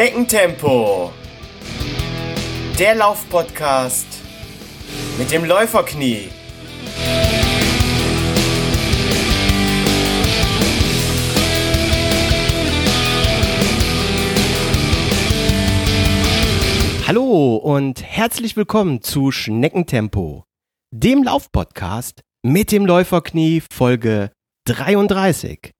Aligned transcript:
Schneckentempo. 0.00 1.12
Der 2.78 2.94
Laufpodcast 2.94 4.06
mit 5.18 5.30
dem 5.30 5.44
Läuferknie. 5.44 6.30
Hallo 17.06 17.56
und 17.56 18.02
herzlich 18.02 18.56
willkommen 18.56 19.02
zu 19.02 19.30
Schneckentempo, 19.30 20.44
dem 20.94 21.22
Laufpodcast 21.22 22.22
mit 22.42 22.72
dem 22.72 22.86
Läuferknie 22.86 23.62
Folge 23.70 24.32
33. 24.64 25.72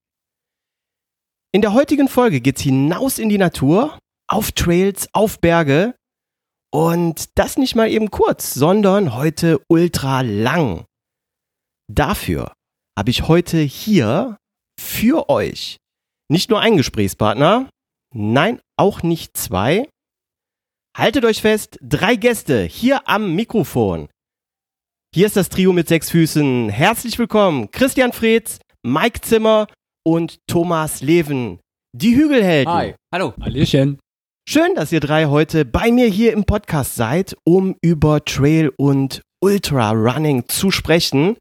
In 1.53 1.63
der 1.63 1.73
heutigen 1.73 2.09
Folge 2.09 2.43
geht's 2.43 2.61
hinaus 2.61 3.19
in 3.19 3.31
die 3.31 3.39
Natur, 3.39 3.99
auf 4.31 4.53
Trails, 4.53 5.09
auf 5.13 5.41
Berge 5.41 5.95
und 6.73 7.37
das 7.37 7.59
nicht 7.59 7.75
mal 7.75 7.91
eben 7.91 8.11
kurz, 8.11 8.55
sondern 8.55 9.15
heute 9.15 9.61
ultra 9.69 10.21
lang. 10.21 10.85
Dafür 11.93 12.53
habe 12.97 13.11
ich 13.11 13.27
heute 13.27 13.59
hier 13.59 14.37
für 14.81 15.29
euch 15.29 15.79
nicht 16.31 16.49
nur 16.49 16.61
einen 16.61 16.77
Gesprächspartner, 16.77 17.69
nein, 18.15 18.61
auch 18.79 19.03
nicht 19.03 19.37
zwei. 19.37 19.89
Haltet 20.97 21.25
euch 21.25 21.41
fest, 21.41 21.79
drei 21.83 22.15
Gäste 22.15 22.63
hier 22.63 23.09
am 23.09 23.35
Mikrofon. 23.35 24.09
Hier 25.13 25.27
ist 25.27 25.37
das 25.37 25.49
Trio 25.49 25.73
mit 25.73 25.89
sechs 25.89 26.09
Füßen. 26.11 26.69
Herzlich 26.69 27.19
willkommen, 27.19 27.73
Christian 27.73 28.13
Freds, 28.13 28.61
Mike 28.85 29.23
Zimmer 29.23 29.67
und 30.07 30.39
Thomas 30.47 31.01
Leven, 31.01 31.59
die 31.93 32.15
Hügelhelden. 32.15 32.73
Hi. 32.73 32.95
Hallo. 33.13 33.35
Hallöchen. 33.41 33.99
Schön, 34.53 34.75
dass 34.75 34.91
ihr 34.91 34.99
drei 34.99 35.27
heute 35.27 35.65
bei 35.65 35.93
mir 35.93 36.09
hier 36.09 36.33
im 36.33 36.43
Podcast 36.43 36.97
seid, 36.97 37.37
um 37.45 37.77
über 37.83 38.25
Trail 38.25 38.73
und 38.77 39.23
Ultra 39.41 39.93
Running 39.93 40.49
zu 40.49 40.73
sprechen. 40.73 41.37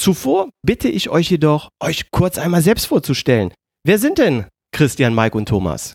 Zuvor 0.00 0.48
bitte 0.64 0.88
ich 0.88 1.10
euch 1.10 1.28
jedoch, 1.30 1.68
euch 1.78 2.10
kurz 2.10 2.38
einmal 2.38 2.62
selbst 2.62 2.86
vorzustellen. 2.86 3.52
Wer 3.86 3.98
sind 3.98 4.16
denn 4.16 4.46
Christian, 4.74 5.14
Mike 5.14 5.36
und 5.36 5.46
Thomas? 5.46 5.92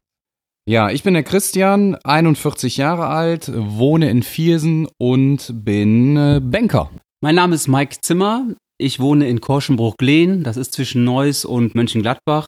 Ja, 0.67 0.92
ich 0.92 1.02
bin 1.02 1.16
der 1.16 1.23
Christian, 1.23 1.95
41 2.03 2.78
Jahre 2.78 3.08
alt, 3.08 3.52
wohne 3.52 4.11
in 4.11 4.22
Viersen 4.22 4.88
und 5.00 5.52
bin 5.52 6.17
äh, 6.17 6.39
Banker. 6.39 6.92
Mein 7.22 7.33
Name 7.33 7.56
ist 7.56 7.67
Mike 7.67 7.95
Zimmer. 8.02 8.45
Ich 8.78 9.00
wohne 9.00 9.28
in 9.28 9.42
Korschenbruch-Glehn, 9.42 10.44
das 10.44 10.56
ist 10.56 10.73
zwischen 10.73 11.04
Neuss 11.04 11.45
und 11.45 11.73
Mönchengladbach. 11.73 12.45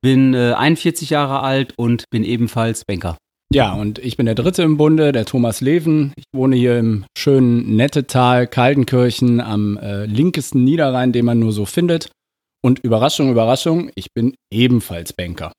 Bin 0.00 0.34
äh, 0.34 0.54
41 0.54 1.10
Jahre 1.10 1.42
alt 1.42 1.74
und 1.78 2.10
bin 2.10 2.24
ebenfalls 2.24 2.84
Banker. 2.84 3.16
Ja, 3.54 3.74
und 3.74 3.98
ich 3.98 4.16
bin 4.16 4.24
der 4.24 4.34
Dritte 4.34 4.62
im 4.62 4.78
Bunde, 4.78 5.12
der 5.12 5.26
Thomas 5.26 5.60
Leven. 5.60 6.14
Ich 6.16 6.24
wohne 6.32 6.56
hier 6.56 6.78
im 6.78 7.04
schönen 7.18 7.76
Nettetal, 7.76 8.46
Kaldenkirchen, 8.46 9.42
am 9.42 9.76
äh, 9.76 10.06
linkesten 10.06 10.64
Niederrhein, 10.64 11.12
den 11.12 11.26
man 11.26 11.38
nur 11.38 11.52
so 11.52 11.66
findet. 11.66 12.08
Und 12.64 12.78
Überraschung, 12.78 13.30
Überraschung, 13.30 13.90
ich 13.94 14.14
bin 14.14 14.34
ebenfalls 14.50 15.12
Banker. 15.12 15.52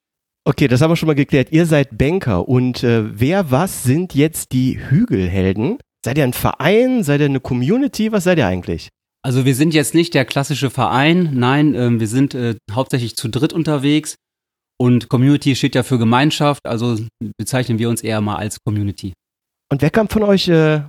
Okay, 0.43 0.67
das 0.67 0.81
haben 0.81 0.89
wir 0.89 0.95
schon 0.95 1.07
mal 1.07 1.13
geklärt. 1.13 1.51
Ihr 1.51 1.67
seid 1.67 1.95
Banker 1.95 2.49
und 2.49 2.83
äh, 2.83 3.19
wer, 3.19 3.51
was 3.51 3.83
sind 3.83 4.15
jetzt 4.15 4.53
die 4.53 4.79
Hügelhelden? 4.89 5.77
Seid 6.03 6.17
ihr 6.17 6.23
ein 6.23 6.33
Verein? 6.33 7.03
Seid 7.03 7.21
ihr 7.21 7.27
eine 7.27 7.41
Community? 7.41 8.11
Was 8.11 8.23
seid 8.23 8.39
ihr 8.39 8.47
eigentlich? 8.47 8.89
Also 9.21 9.45
wir 9.45 9.53
sind 9.53 9.73
jetzt 9.73 9.93
nicht 9.93 10.15
der 10.15 10.25
klassische 10.25 10.69
Verein, 10.69 11.29
nein, 11.33 11.75
ähm, 11.75 11.99
wir 11.99 12.07
sind 12.07 12.33
äh, 12.33 12.55
hauptsächlich 12.71 13.15
zu 13.15 13.29
dritt 13.29 13.53
unterwegs 13.53 14.15
und 14.79 15.09
Community 15.09 15.55
steht 15.55 15.75
ja 15.75 15.83
für 15.83 15.97
Gemeinschaft, 15.97 16.65
also 16.65 16.97
bezeichnen 17.37 17.79
wir 17.79 17.89
uns 17.89 18.01
eher 18.01 18.21
mal 18.21 18.35
als 18.37 18.57
Community. 18.65 19.13
Und 19.71 19.81
wer 19.81 19.89
kam 19.89 20.07
von 20.09 20.23
euch 20.23 20.47
äh, 20.49 20.81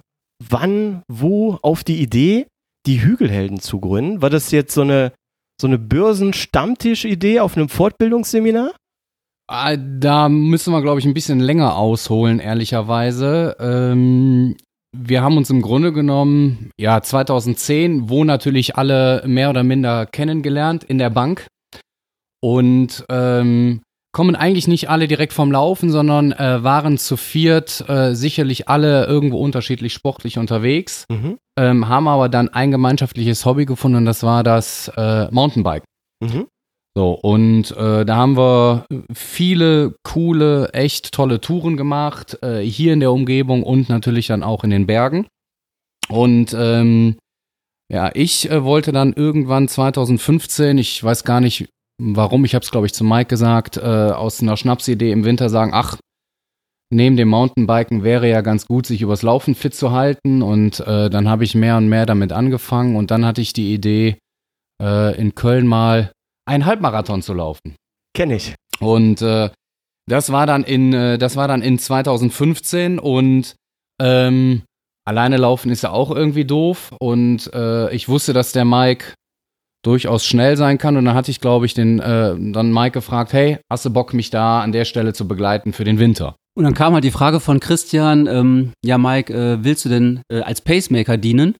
wann, 0.42 1.02
wo 1.08 1.58
auf 1.62 1.84
die 1.84 2.00
Idee, 2.00 2.46
die 2.86 3.02
Hügelhelden 3.02 3.60
zu 3.60 3.80
gründen? 3.80 4.22
War 4.22 4.30
das 4.30 4.50
jetzt 4.50 4.74
so 4.74 4.82
eine, 4.82 5.12
so 5.60 5.66
eine 5.66 5.78
Börsen-Stammtisch-Idee 5.78 7.40
auf 7.40 7.56
einem 7.56 7.68
Fortbildungsseminar? 7.68 8.72
Ah, 9.46 9.76
Da 9.76 10.28
müssen 10.28 10.72
wir, 10.72 10.82
glaube 10.82 11.00
ich, 11.00 11.06
ein 11.06 11.14
bisschen 11.14 11.40
länger 11.40 11.76
ausholen, 11.76 12.40
ehrlicherweise. 12.40 13.56
Ähm, 13.60 14.56
wir 14.96 15.22
haben 15.22 15.36
uns 15.36 15.50
im 15.50 15.60
Grunde 15.60 15.92
genommen, 15.92 16.70
ja, 16.80 17.02
2010, 17.02 18.08
wo 18.08 18.24
natürlich 18.24 18.76
alle 18.76 19.22
mehr 19.26 19.50
oder 19.50 19.62
minder 19.62 20.06
kennengelernt 20.06 20.84
in 20.84 20.98
der 20.98 21.10
Bank. 21.10 21.46
Und 22.44 23.06
ähm, 23.08 23.80
kommen 24.12 24.36
eigentlich 24.36 24.68
nicht 24.68 24.90
alle 24.90 25.08
direkt 25.08 25.32
vom 25.32 25.50
Laufen, 25.50 25.88
sondern 25.90 26.32
äh, 26.32 26.62
waren 26.62 26.98
zu 26.98 27.16
viert 27.16 27.82
äh, 27.88 28.14
sicherlich 28.14 28.68
alle 28.68 29.06
irgendwo 29.06 29.38
unterschiedlich 29.38 29.94
sportlich 29.94 30.36
unterwegs, 30.36 31.06
Mhm. 31.10 31.38
ähm, 31.58 31.88
haben 31.88 32.06
aber 32.06 32.28
dann 32.28 32.50
ein 32.50 32.70
gemeinschaftliches 32.70 33.46
Hobby 33.46 33.64
gefunden 33.64 33.96
und 33.96 34.04
das 34.04 34.22
war 34.22 34.42
das 34.42 34.92
äh, 34.94 35.30
Mountainbike. 35.30 35.84
Mhm. 36.22 36.46
So, 36.94 37.12
und 37.12 37.70
äh, 37.78 38.04
da 38.04 38.16
haben 38.16 38.36
wir 38.36 38.84
viele 39.14 39.96
coole, 40.02 40.68
echt 40.74 41.12
tolle 41.12 41.40
Touren 41.40 41.78
gemacht, 41.78 42.38
äh, 42.42 42.60
hier 42.60 42.92
in 42.92 43.00
der 43.00 43.10
Umgebung 43.10 43.62
und 43.62 43.88
natürlich 43.88 44.26
dann 44.26 44.42
auch 44.42 44.64
in 44.64 44.70
den 44.70 44.86
Bergen. 44.86 45.26
Und 46.10 46.54
ähm, 46.56 47.16
ja, 47.90 48.10
ich 48.12 48.50
äh, 48.50 48.62
wollte 48.64 48.92
dann 48.92 49.14
irgendwann 49.14 49.66
2015, 49.66 50.76
ich 50.76 51.02
weiß 51.02 51.24
gar 51.24 51.40
nicht 51.40 51.70
warum, 52.02 52.44
ich 52.44 52.54
habe 52.54 52.64
es 52.64 52.70
glaube 52.70 52.86
ich 52.86 52.94
zu 52.94 53.04
Mike 53.04 53.28
gesagt, 53.28 53.76
äh, 53.76 53.80
aus 53.80 54.42
einer 54.42 54.56
Schnapsidee 54.56 55.10
im 55.12 55.24
Winter 55.24 55.48
sagen, 55.48 55.72
ach, 55.74 55.96
neben 56.90 57.16
dem 57.16 57.28
Mountainbiken 57.28 58.04
wäre 58.04 58.28
ja 58.28 58.40
ganz 58.40 58.66
gut, 58.66 58.86
sich 58.86 59.02
übers 59.02 59.22
Laufen 59.22 59.54
fit 59.54 59.74
zu 59.74 59.92
halten. 59.92 60.42
Und 60.42 60.80
äh, 60.80 61.10
dann 61.10 61.28
habe 61.28 61.44
ich 61.44 61.54
mehr 61.54 61.76
und 61.76 61.88
mehr 61.88 62.06
damit 62.06 62.32
angefangen 62.32 62.96
und 62.96 63.10
dann 63.10 63.24
hatte 63.24 63.40
ich 63.40 63.52
die 63.52 63.74
Idee, 63.74 64.18
äh, 64.80 65.16
in 65.18 65.34
Köln 65.34 65.66
mal 65.66 66.12
einen 66.46 66.66
Halbmarathon 66.66 67.22
zu 67.22 67.34
laufen. 67.34 67.74
Kenn 68.14 68.30
ich. 68.30 68.54
Und 68.80 69.22
äh, 69.22 69.50
das 70.06 70.30
war 70.30 70.46
dann 70.46 70.64
in, 70.64 70.92
äh, 70.92 71.18
das 71.18 71.36
war 71.36 71.48
dann 71.48 71.62
in 71.62 71.78
2015 71.78 72.98
und 72.98 73.56
ähm, 74.00 74.62
alleine 75.06 75.36
laufen 75.36 75.70
ist 75.70 75.82
ja 75.82 75.90
auch 75.90 76.10
irgendwie 76.10 76.44
doof. 76.44 76.92
Und 77.00 77.52
äh, 77.54 77.92
ich 77.94 78.08
wusste, 78.08 78.32
dass 78.32 78.52
der 78.52 78.64
Mike 78.64 79.14
durchaus 79.86 80.24
schnell 80.24 80.56
sein 80.56 80.78
kann. 80.78 80.96
Und 80.96 81.04
dann 81.04 81.14
hatte 81.14 81.30
ich, 81.30 81.40
glaube 81.40 81.66
ich, 81.66 81.74
den 81.74 82.00
äh, 82.00 82.34
dann 82.38 82.72
Mike 82.72 82.92
gefragt, 82.92 83.32
hey, 83.32 83.58
hast 83.70 83.84
du 83.84 83.90
Bock, 83.90 84.14
mich 84.14 84.30
da 84.30 84.60
an 84.60 84.72
der 84.72 84.84
Stelle 84.84 85.12
zu 85.12 85.28
begleiten 85.28 85.72
für 85.72 85.84
den 85.84 85.98
Winter? 85.98 86.36
Und 86.56 86.64
dann 86.64 86.74
kam 86.74 86.94
halt 86.94 87.04
die 87.04 87.10
Frage 87.10 87.40
von 87.40 87.58
Christian, 87.58 88.26
ähm, 88.26 88.72
ja 88.84 88.96
Mike, 88.96 89.32
äh, 89.32 89.64
willst 89.64 89.84
du 89.84 89.88
denn 89.88 90.22
äh, 90.30 90.40
als 90.40 90.60
Pacemaker 90.60 91.16
dienen? 91.16 91.56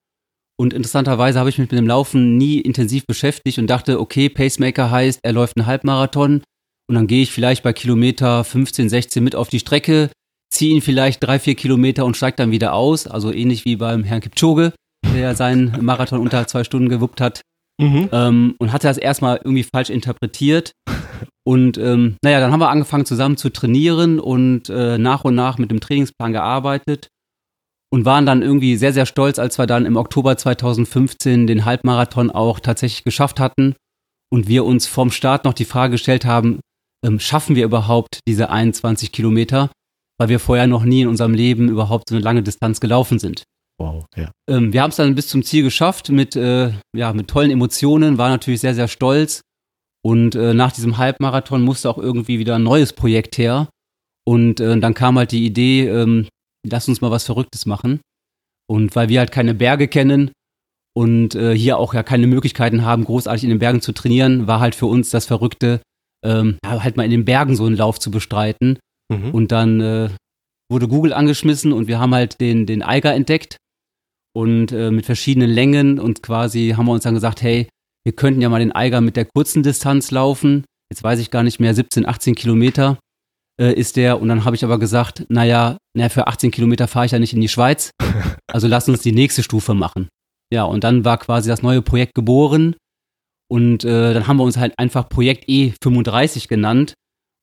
Und 0.57 0.73
interessanterweise 0.73 1.41
habe 1.41 1.51
ich 1.51 1.59
mich 1.59 1.71
mit 1.71 1.79
dem 1.79 1.89
Laufen 1.89 2.37
nie 2.37 2.61
intensiv 2.61 3.07
beschäftigt 3.07 3.59
und 3.59 3.67
dachte, 3.67 4.01
okay, 4.01 4.29
Pacemaker 4.29 4.91
heißt, 4.91 5.19
er 5.25 5.33
läuft 5.33 5.57
einen 5.57 5.67
Halbmarathon 5.67 6.43
und 6.89 6.95
dann 6.95 7.09
gehe 7.09 7.23
ich 7.23 7.33
vielleicht 7.33 7.65
bei 7.65 7.73
Kilometer 7.73 8.45
15, 8.45 8.89
16 8.89 9.25
mit 9.25 9.35
auf 9.35 9.49
die 9.49 9.59
Strecke, 9.59 10.11
ziehe 10.53 10.75
ihn 10.75 10.81
vielleicht 10.83 11.25
drei, 11.25 11.41
vier 11.41 11.57
Kilometer 11.57 12.05
und 12.05 12.17
steige 12.17 12.37
dann 12.37 12.53
wieder 12.53 12.75
aus. 12.75 13.09
Also 13.09 13.33
ähnlich 13.33 13.65
wie 13.65 13.75
beim 13.75 14.05
Herrn 14.05 14.21
Kipchoge, 14.21 14.73
der 15.13 15.35
seinen 15.35 15.85
Marathon 15.85 16.21
unter 16.21 16.47
zwei 16.47 16.63
Stunden 16.63 16.89
gewuppt 16.89 17.21
hat. 17.21 17.41
Mhm. 17.81 18.09
Ähm, 18.13 18.55
und 18.59 18.73
hatte 18.73 18.87
das 18.87 18.99
erstmal 18.99 19.37
irgendwie 19.39 19.65
falsch 19.65 19.91
interpretiert. 19.91 20.73
Und 21.47 21.77
ähm, 21.77 22.17
naja, 22.25 22.41
dann 22.41 22.53
haben 22.53 22.61
wir 22.61 22.71
angefangen 22.71 23.05
zusammen 23.05 23.37
zu 23.37 23.51
trainieren 23.51 24.19
und 24.19 24.71
äh, 24.71 24.97
nach 24.97 25.25
und 25.25 25.35
nach 25.35 25.59
mit 25.59 25.71
dem 25.71 25.79
Trainingsplan 25.79 26.33
gearbeitet 26.33 27.09
und 27.93 28.07
waren 28.07 28.25
dann 28.25 28.41
irgendwie 28.41 28.77
sehr, 28.77 28.95
sehr 28.95 29.05
stolz, 29.05 29.39
als 29.39 29.59
wir 29.59 29.67
dann 29.67 29.85
im 29.85 29.97
Oktober 29.97 30.39
2015 30.39 31.47
den 31.47 31.67
Halbmarathon 31.67 32.31
auch 32.31 32.61
tatsächlich 32.61 33.05
geschafft 33.05 33.41
hatten 33.41 33.75
und 34.33 34.49
wir 34.49 34.65
uns 34.65 34.87
vom 34.87 35.11
Start 35.11 35.45
noch 35.45 35.53
die 35.53 35.67
Frage 35.67 35.93
gestellt 35.93 36.25
haben, 36.25 36.61
ähm, 37.05 37.21
schaffen 37.21 37.55
wir 37.55 37.65
überhaupt 37.65 38.21
diese 38.27 38.49
21 38.49 39.13
Kilometer, 39.13 39.71
weil 40.19 40.31
wir 40.31 40.41
vorher 40.41 40.67
noch 40.67 40.85
nie 40.85 41.03
in 41.03 41.09
unserem 41.09 41.35
Leben 41.35 41.69
überhaupt 41.69 42.09
so 42.09 42.15
eine 42.15 42.25
lange 42.25 42.43
Distanz 42.43 42.81
gelaufen 42.81 43.19
sind. 43.19 43.45
Wow, 43.79 44.07
ja. 44.17 44.31
Ähm, 44.49 44.73
wir 44.73 44.83
haben 44.83 44.91
es 44.91 44.97
dann 44.97 45.15
bis 45.15 45.29
zum 45.29 45.43
Ziel 45.43 45.65
geschafft 45.65 46.09
mit, 46.09 46.37
äh, 46.37 46.73
ja, 46.95 47.13
mit 47.13 47.29
tollen 47.29 47.51
Emotionen, 47.51 48.19
war 48.19 48.29
natürlich 48.29 48.61
sehr, 48.61 48.75
sehr 48.75 48.89
stolz. 48.89 49.43
Und 50.05 50.35
äh, 50.35 50.55
nach 50.55 50.73
diesem 50.73 50.99
Halbmarathon 50.99 51.63
musste 51.63 51.91
auch 51.91 51.99
irgendwie 51.99 52.39
wieder 52.39 52.57
ein 52.57 52.63
neues 52.63 52.93
Projekt 52.93 53.39
her. 53.39 53.69
Und 54.27 54.61
äh, 54.61 54.79
dann 54.79 54.95
kam 54.95 55.19
halt 55.19 55.33
die 55.33 55.45
Idee, 55.45 55.89
ähm, 55.89 56.29
lass 56.67 56.89
uns 56.89 57.01
mal 57.01 57.11
was 57.11 57.25
Verrücktes 57.25 57.67
machen. 57.67 58.01
Und 58.67 58.95
weil 58.97 59.09
wir 59.09 59.19
halt 59.19 59.33
keine 59.33 59.55
Berge 59.55 59.89
kennen 59.89 60.31
und 60.97 61.35
äh, 61.35 61.57
hier 61.57 61.79
auch 61.79 61.95
ja 61.95 62.03
keine 62.03 62.27
Möglichkeiten 62.27 62.85
haben, 62.85 63.05
großartig 63.05 63.45
in 63.45 63.51
den 63.51 63.59
Bergen 63.59 63.81
zu 63.81 63.93
trainieren, 63.93 64.47
war 64.47 64.61
halt 64.61 64.75
für 64.75 64.87
uns 64.87 65.11
das 65.11 65.27
Verrückte, 65.27 65.83
ähm, 66.25 66.59
halt 66.65 66.97
mal 66.97 67.05
in 67.05 67.11
den 67.11 67.25
Bergen 67.25 67.57
so 67.57 67.67
einen 67.67 67.77
Lauf 67.77 67.99
zu 67.99 68.11
bestreiten. 68.11 68.79
Mhm. 69.11 69.31
Und 69.31 69.53
dann 69.53 69.81
äh, 69.81 70.11
wurde 70.71 70.89
Google 70.89 71.13
angeschmissen 71.13 71.73
und 71.73 71.89
wir 71.89 71.99
haben 71.99 72.15
halt 72.15 72.41
den, 72.41 72.67
den 72.67 72.83
Eiger 72.83 73.15
entdeckt 73.15 73.57
und 74.37 74.73
äh, 74.73 74.91
mit 74.91 75.07
verschiedenen 75.07 75.51
Längen 75.51 75.99
und 75.99 76.23
quasi 76.23 76.75
haben 76.77 76.87
wir 76.87 76.93
uns 76.93 77.05
dann 77.05 77.15
gesagt, 77.15 77.43
hey, 77.43 77.69
wir 78.05 78.13
könnten 78.15 78.43
ja 78.43 78.49
mal 78.49 78.59
den 78.59 78.73
Eiger 78.73 79.01
mit 79.01 79.17
der 79.17 79.25
kurzen 79.25 79.63
Distanz 79.63 80.11
laufen. 80.11 80.65
Jetzt 80.91 81.03
weiß 81.03 81.19
ich 81.21 81.31
gar 81.31 81.43
nicht 81.43 81.61
mehr, 81.61 81.75
17, 81.75 82.07
18 82.07 82.35
Kilometer. 82.35 82.99
äh, 83.61 83.73
ist 83.73 83.97
der. 83.97 84.21
Und 84.21 84.29
dann 84.29 84.45
habe 84.45 84.57
ich 84.57 84.65
aber 84.65 84.79
gesagt, 84.79 85.27
naja, 85.29 85.77
naja, 85.97 86.09
für 86.09 86.27
18 86.27 86.51
Kilometer 86.51 86.89
fahre 86.89 87.07
ich 87.07 87.13
ja 87.13 87.19
nicht 87.19 87.33
in 87.35 87.41
die 87.41 87.49
Schweiz. 87.49 87.91
Also 88.53 88.69
lass 88.69 88.89
uns 88.89 89.03
die 89.03 89.11
nächste 89.11 89.43
Stufe 89.43 89.75
machen. 89.75 90.09
Ja, 90.53 90.63
und 90.63 90.85
dann 90.85 91.05
war 91.05 91.19
quasi 91.19 91.49
das 91.49 91.63
neue 91.63 91.83
Projekt 91.83 92.15
geboren. 92.15 92.77
Und 93.51 93.85
äh, 93.85 94.15
dann 94.15 94.29
haben 94.29 94.37
wir 94.37 94.45
uns 94.45 94.57
halt 94.59 94.79
einfach 94.79 95.09
Projekt 95.09 95.49
E35 95.49 96.47
genannt. 96.47 96.95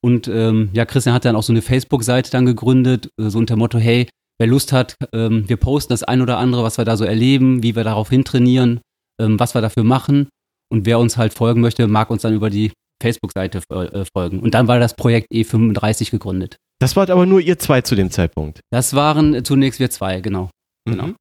Und 0.01 0.29
ähm, 0.29 0.69
ja, 0.71 0.85
Christian 0.85 1.13
hat 1.13 1.25
dann 1.25 1.35
auch 1.35 1.43
so 1.43 1.51
eine 1.51 1.61
Facebook-Seite 1.61 2.31
dann 2.31 2.45
gegründet, 2.45 3.09
äh, 3.19 3.29
so 3.29 3.39
unter 3.39 3.57
Motto, 3.57 3.77
hey, 3.77 4.07
wer 4.41 4.47
Lust 4.47 4.73
hat, 4.73 4.95
ähm, 5.13 5.47
wir 5.47 5.57
posten 5.57 5.93
das 5.93 6.01
ein 6.01 6.19
oder 6.19 6.39
andere, 6.39 6.63
was 6.63 6.79
wir 6.79 6.83
da 6.83 6.97
so 6.97 7.05
erleben, 7.05 7.61
wie 7.61 7.75
wir 7.75 7.83
darauf 7.83 8.09
hintrainieren, 8.09 8.81
ähm, 9.21 9.39
was 9.39 9.53
wir 9.53 9.61
dafür 9.61 9.83
machen. 9.83 10.29
Und 10.69 10.87
wer 10.87 10.97
uns 10.97 11.15
halt 11.15 11.33
folgen 11.33 11.61
möchte, 11.61 11.87
mag 11.87 12.09
uns 12.09 12.23
dann 12.23 12.33
über 12.33 12.49
die 12.49 12.71
Facebook-Seite 13.03 13.61
äh, 13.69 14.03
folgen. 14.11 14.39
Und 14.39 14.55
dann 14.55 14.67
war 14.67 14.79
das 14.79 14.95
Projekt 14.95 15.31
E35 15.31 16.09
gegründet. 16.09 16.57
Das 16.79 16.95
wart 16.95 17.11
aber 17.11 17.27
nur 17.27 17.39
ihr 17.39 17.59
zwei 17.59 17.81
zu 17.81 17.93
dem 17.93 18.09
Zeitpunkt. 18.09 18.61
Das 18.71 18.95
waren 18.95 19.45
zunächst 19.45 19.79
wir 19.79 19.91
zwei, 19.91 20.21
genau. 20.21 20.49
genau. 20.89 21.07
Mhm. 21.07 21.15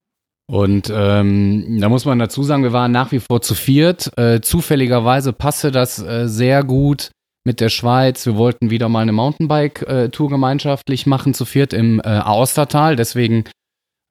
Und 0.50 0.90
ähm, 0.92 1.78
da 1.78 1.88
muss 1.90 2.06
man 2.06 2.18
dazu 2.18 2.42
sagen, 2.42 2.62
wir 2.62 2.72
waren 2.72 2.90
nach 2.90 3.12
wie 3.12 3.20
vor 3.20 3.42
zu 3.42 3.54
viert. 3.54 4.10
Äh, 4.18 4.40
zufälligerweise 4.40 5.32
passte 5.34 5.70
das 5.70 5.98
äh, 6.00 6.26
sehr 6.26 6.64
gut 6.64 7.10
mit 7.44 7.60
der 7.60 7.68
Schweiz. 7.68 8.26
Wir 8.26 8.36
wollten 8.36 8.70
wieder 8.70 8.88
mal 8.88 9.00
eine 9.00 9.12
Mountainbike-Tour 9.12 10.28
gemeinschaftlich 10.28 11.06
machen, 11.06 11.34
zu 11.34 11.44
viert 11.44 11.72
im 11.72 12.00
äh, 12.00 12.08
Aostertal. 12.08 12.96
Deswegen 12.96 13.44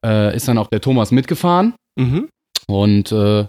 äh, 0.05 0.35
ist 0.35 0.47
dann 0.47 0.57
auch 0.57 0.67
der 0.67 0.81
Thomas 0.81 1.11
mitgefahren. 1.11 1.73
Mhm. 1.97 2.29
Und 2.67 3.11
äh, 3.11 3.47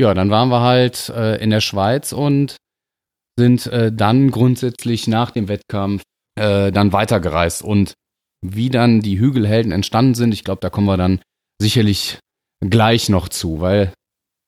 ja, 0.00 0.14
dann 0.14 0.30
waren 0.30 0.48
wir 0.48 0.60
halt 0.60 1.08
äh, 1.10 1.36
in 1.42 1.50
der 1.50 1.60
Schweiz 1.60 2.12
und 2.12 2.56
sind 3.38 3.66
äh, 3.66 3.92
dann 3.92 4.30
grundsätzlich 4.30 5.08
nach 5.08 5.30
dem 5.30 5.48
Wettkampf 5.48 6.02
äh, 6.38 6.72
dann 6.72 6.92
weitergereist. 6.92 7.62
Und 7.62 7.94
wie 8.44 8.68
dann 8.68 9.00
die 9.00 9.18
Hügelhelden 9.18 9.72
entstanden 9.72 10.14
sind, 10.14 10.32
ich 10.32 10.44
glaube, 10.44 10.60
da 10.60 10.70
kommen 10.70 10.86
wir 10.86 10.96
dann 10.96 11.20
sicherlich 11.60 12.18
gleich 12.60 13.08
noch 13.08 13.28
zu, 13.28 13.60
weil 13.60 13.92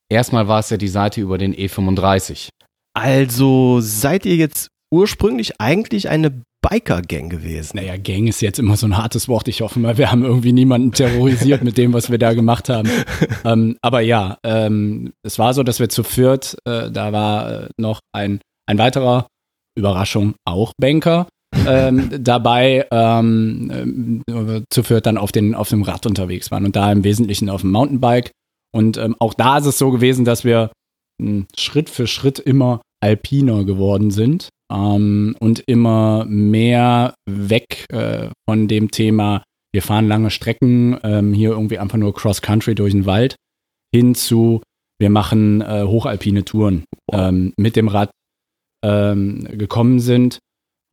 erstmal 0.09 0.47
war 0.47 0.59
es 0.59 0.69
ja 0.69 0.77
die 0.77 0.87
Seite 0.87 1.21
über 1.21 1.37
den 1.37 1.55
E35. 1.55 2.49
Also 2.97 3.79
seid 3.79 4.25
ihr 4.25 4.37
jetzt 4.37 4.69
ursprünglich 4.91 5.61
eigentlich 5.61 6.09
eine 6.09 6.41
Biker-Gang 6.67 7.29
gewesen? 7.29 7.77
Naja, 7.77 7.95
Gang 7.95 8.27
ist 8.27 8.41
jetzt 8.41 8.57
immer 8.57 8.75
so 8.75 8.87
ein 8.87 8.97
hartes 8.97 9.27
Wort. 9.27 9.47
Ich 9.47 9.61
hoffe 9.61 9.77
mal, 9.77 9.99
wir 9.99 10.11
haben 10.11 10.25
irgendwie 10.25 10.51
niemanden 10.51 10.93
terrorisiert 10.93 11.63
mit 11.63 11.77
dem, 11.77 11.93
was 11.93 12.09
wir 12.09 12.17
da 12.17 12.33
gemacht 12.33 12.69
haben. 12.69 12.89
ähm, 13.45 13.77
aber 13.83 14.01
ja, 14.01 14.39
ähm, 14.43 15.13
es 15.21 15.37
war 15.37 15.53
so, 15.53 15.61
dass 15.61 15.79
wir 15.79 15.89
zu 15.89 16.01
viert, 16.01 16.57
äh, 16.67 16.89
da 16.89 17.13
war 17.13 17.65
äh, 17.65 17.69
noch 17.77 17.99
ein, 18.13 18.39
ein 18.65 18.79
weiterer, 18.79 19.27
Überraschung, 19.77 20.33
auch 20.43 20.73
Banker. 20.79 21.27
ähm, 21.67 22.09
dabei 22.19 22.87
ähm, 22.89 24.23
äh, 24.27 24.61
zu 24.71 24.81
viert 24.81 25.05
dann 25.05 25.19
auf, 25.19 25.31
den, 25.31 25.53
auf 25.53 25.69
dem 25.69 25.83
Rad 25.83 26.07
unterwegs 26.07 26.49
waren 26.49 26.65
und 26.65 26.75
da 26.75 26.91
im 26.91 27.03
Wesentlichen 27.03 27.51
auf 27.51 27.61
dem 27.61 27.69
Mountainbike. 27.69 28.31
Und 28.75 28.97
ähm, 28.97 29.15
auch 29.19 29.35
da 29.35 29.59
ist 29.59 29.67
es 29.67 29.77
so 29.77 29.91
gewesen, 29.91 30.25
dass 30.25 30.43
wir 30.43 30.71
Schritt 31.55 31.89
für 31.89 32.07
Schritt 32.07 32.39
immer 32.39 32.81
alpiner 33.01 33.63
geworden 33.63 34.11
sind 34.11 34.49
ähm, 34.71 35.35
und 35.39 35.63
immer 35.67 36.25
mehr 36.25 37.13
weg 37.29 37.85
äh, 37.89 38.29
von 38.47 38.67
dem 38.67 38.91
Thema, 38.91 39.43
wir 39.73 39.81
fahren 39.81 40.07
lange 40.07 40.31
Strecken, 40.31 40.97
ähm, 41.03 41.33
hier 41.33 41.51
irgendwie 41.51 41.79
einfach 41.79 41.97
nur 41.97 42.13
Cross-Country 42.13 42.75
durch 42.75 42.93
den 42.93 43.05
Wald, 43.05 43.35
hin 43.93 44.15
zu, 44.15 44.61
wir 44.99 45.09
machen 45.09 45.61
äh, 45.61 45.83
hochalpine 45.83 46.45
Touren 46.45 46.83
ähm, 47.11 47.53
mit 47.57 47.75
dem 47.75 47.87
Rad 47.87 48.11
ähm, 48.83 49.47
gekommen 49.51 49.99
sind. 49.99 50.39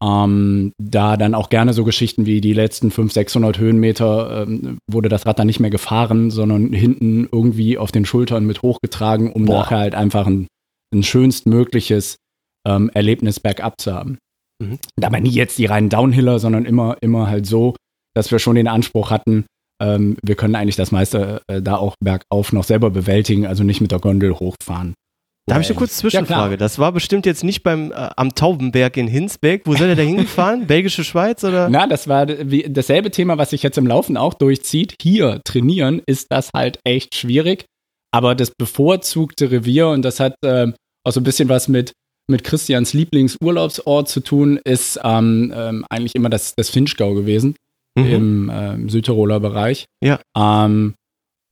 Ähm, 0.05 0.73
da 0.79 1.17
dann 1.17 1.35
auch 1.35 1.49
gerne 1.49 1.73
so 1.73 1.85
Geschichten 1.85 2.27
wie 2.27 2.41
die 2.41 2.53
letzten 2.53 2.91
500, 2.91 3.15
600 3.15 3.59
Höhenmeter 3.59 4.43
ähm, 4.43 4.79
wurde 4.91 5.09
das 5.09 5.25
Rad 5.25 5.39
dann 5.39 5.47
nicht 5.47 5.61
mehr 5.61 5.71
gefahren, 5.71 6.31
sondern 6.31 6.73
hinten 6.73 7.29
irgendwie 7.31 7.79
auf 7.79 7.91
den 7.91 8.05
Schultern 8.05 8.45
mit 8.45 8.63
hochgetragen, 8.63 9.33
um 9.33 9.47
Boah. 9.47 9.61
nachher 9.61 9.79
halt 9.79 9.95
einfach 9.95 10.27
ein, 10.27 10.47
ein 10.93 11.03
schönstmögliches 11.03 12.17
ähm, 12.67 12.91
Erlebnis 12.93 13.41
bergab 13.41 13.81
zu 13.81 13.95
haben. 13.95 14.19
Mhm. 14.63 14.79
Dabei 14.97 15.21
nie 15.21 15.31
jetzt 15.31 15.59
die 15.59 15.67
reinen 15.67 15.89
Downhiller, 15.89 16.39
sondern 16.39 16.67
immer, 16.67 16.97
immer 17.01 17.29
halt 17.29 17.47
so, 17.47 17.75
dass 18.15 18.31
wir 18.31 18.39
schon 18.39 18.57
den 18.57 18.69
Anspruch 18.69 19.11
hatten, 19.11 19.47
ähm, 19.83 20.17
wir 20.23 20.35
können 20.35 20.55
eigentlich 20.55 20.77
das 20.77 20.93
meiste 20.93 21.43
äh, 21.49 21.63
da 21.63 21.77
auch 21.77 21.95
bergauf 22.01 22.53
noch 22.53 22.65
selber 22.65 22.91
bewältigen, 22.91 23.47
also 23.47 23.65
nicht 23.65 23.81
mit 23.81 23.91
der 23.91 24.01
Gondel 24.01 24.35
hochfahren. 24.35 24.95
Da 25.47 25.55
habe 25.55 25.63
ich 25.63 25.69
eine 25.69 25.77
kurze 25.79 25.97
Zwischenfrage. 25.99 26.57
das 26.57 26.79
war 26.79 26.91
bestimmt 26.93 27.27
jetzt 27.27 27.45
nicht 27.45 27.63
beim 27.63 27.93
äh, 27.93 27.95
am 28.17 28.35
Taubenberg 28.35 28.97
in 28.97 29.07
Hinsbeck. 29.09 29.63
Wo 29.67 29.75
seid 29.75 29.89
ihr 29.89 29.97
da 29.97 30.03
hingefahren? 30.03 30.67
Belgische 30.69 31.05
Schweiz 31.05 31.45
oder? 31.45 31.69
Na, 31.69 31.87
das 31.87 32.09
war 32.09 32.27
wie, 32.29 32.63
dasselbe 32.63 33.11
Thema, 33.11 33.37
was 33.37 33.51
sich 33.51 33.63
jetzt 33.63 33.77
im 33.77 33.87
Laufen 33.87 34.17
auch 34.17 34.33
durchzieht. 34.35 34.95
Hier 35.03 35.43
trainieren 35.45 36.01
ist 36.07 36.29
das 36.31 36.51
halt 36.55 36.79
echt 36.85 37.15
schwierig. 37.15 37.67
Aber 38.11 38.35
das 38.35 38.53
bevorzugte 38.57 39.51
Revier, 39.51 39.89
und 39.89 40.03
das 40.03 40.19
hat 40.21 40.35
äh, 40.45 40.69
auch 41.05 41.13
so 41.13 41.21
ein 41.21 41.25
bisschen 41.25 41.49
was 41.51 41.69
mit, 41.69 41.93
mit 42.31 42.43
Christians 42.43 42.95
Lieblingsurlaubsort 42.95 44.09
zu 44.09 44.21
tun, 44.21 44.59
ist 44.65 44.99
ähm, 45.05 45.53
ähm, 45.55 45.85
eigentlich 45.91 46.15
immer 46.15 46.31
das, 46.31 46.55
das 46.57 46.71
Finchgau 46.71 47.13
gewesen 47.15 47.55
Mhm. 47.97 48.07
im 48.07 48.51
ähm, 48.53 48.89
Südtiroler 48.89 49.39
Bereich. 49.39 49.85
Ja. 50.03 50.19
Ähm, 50.37 50.95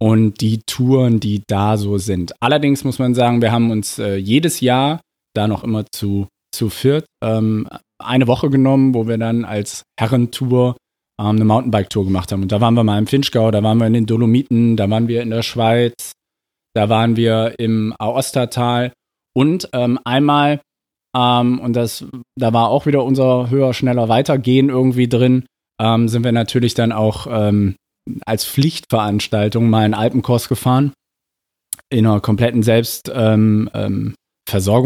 und 0.03 0.41
die 0.41 0.63
Touren, 0.67 1.21
die 1.21 1.45
da 1.47 1.77
so 1.77 1.97
sind. 1.97 2.35
Allerdings 2.41 2.83
muss 2.83 2.99
man 2.99 3.15
sagen, 3.15 3.41
wir 3.41 3.53
haben 3.53 3.71
uns 3.71 4.01
äh, 4.01 4.17
jedes 4.17 4.59
Jahr 4.59 5.01
da 5.33 5.47
noch 5.47 5.63
immer 5.63 5.85
zu, 5.93 6.27
zu 6.53 6.71
viert 6.71 7.07
ähm, 7.23 7.69
eine 8.03 8.27
Woche 8.27 8.51
genommen, 8.51 8.95
wo 8.95 9.07
wir 9.07 9.17
dann 9.17 9.45
als 9.45 9.85
Herrentour 9.97 10.77
ähm, 11.21 11.37
eine 11.37 11.45
Mountainbike-Tour 11.45 12.05
gemacht 12.05 12.33
haben. 12.33 12.43
Und 12.43 12.51
da 12.51 12.61
waren 12.61 12.75
wir 12.75 12.83
mal 12.83 12.99
im 12.99 13.07
Finchgau, 13.07 13.53
da 13.53 13.63
waren 13.63 13.79
wir 13.79 13.87
in 13.87 13.93
den 13.93 14.07
Dolomiten, 14.07 14.77
da 14.77 14.91
waren 14.91 15.07
wir 15.07 15.23
in 15.23 15.31
der 15.31 15.43
Schweiz, 15.43 16.11
da 16.75 16.89
waren 16.89 17.15
wir 17.15 17.55
im 17.61 17.95
Aostatal 17.97 18.93
und 19.37 19.69
ähm, 19.73 20.01
einmal, 20.05 20.63
ähm, 21.17 21.61
und 21.61 21.75
das, 21.75 22.05
da 22.37 22.53
war 22.53 22.71
auch 22.71 22.87
wieder 22.87 23.05
unser 23.05 23.51
höher, 23.51 23.73
schneller, 23.73 24.09
weitergehen 24.09 24.69
irgendwie 24.69 25.07
drin, 25.07 25.47
ähm, 25.81 26.09
sind 26.09 26.25
wir 26.25 26.33
natürlich 26.33 26.75
dann 26.75 26.91
auch 26.91 27.29
ähm, 27.31 27.77
als 28.25 28.45
Pflichtveranstaltung 28.45 29.69
mal 29.69 29.85
einen 29.85 29.95
Alpenkurs 29.95 30.49
gefahren. 30.49 30.93
In 31.91 32.07
einer 32.07 32.21
kompletten 32.21 32.63
Selbst, 32.63 33.11
ähm, 33.15 33.71
ähm, 33.75 34.15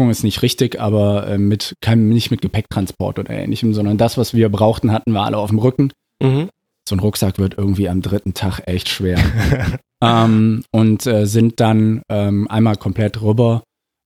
ist 0.09 0.23
nicht 0.23 0.41
richtig, 0.41 0.79
aber 0.79 1.27
äh, 1.27 1.37
mit 1.37 1.73
kein, 1.81 2.07
nicht 2.09 2.31
mit 2.31 2.41
Gepäcktransport 2.41 3.19
oder 3.19 3.31
ähnlichem, 3.31 3.73
sondern 3.73 3.97
das, 3.97 4.17
was 4.17 4.33
wir 4.33 4.49
brauchten, 4.49 4.91
hatten 4.91 5.11
wir 5.11 5.23
alle 5.23 5.37
auf 5.37 5.49
dem 5.49 5.59
Rücken. 5.59 5.91
Mhm. 6.21 6.49
So 6.87 6.95
ein 6.95 6.99
Rucksack 6.99 7.37
wird 7.37 7.57
irgendwie 7.57 7.89
am 7.89 8.01
dritten 8.01 8.33
Tag 8.33 8.61
echt 8.65 8.87
schwer. 8.87 9.19
ähm, 10.01 10.63
und 10.71 11.05
äh, 11.05 11.25
sind 11.25 11.59
dann 11.59 12.01
ähm, 12.09 12.47
einmal 12.47 12.77
komplett 12.77 13.21
rüber 13.21 13.63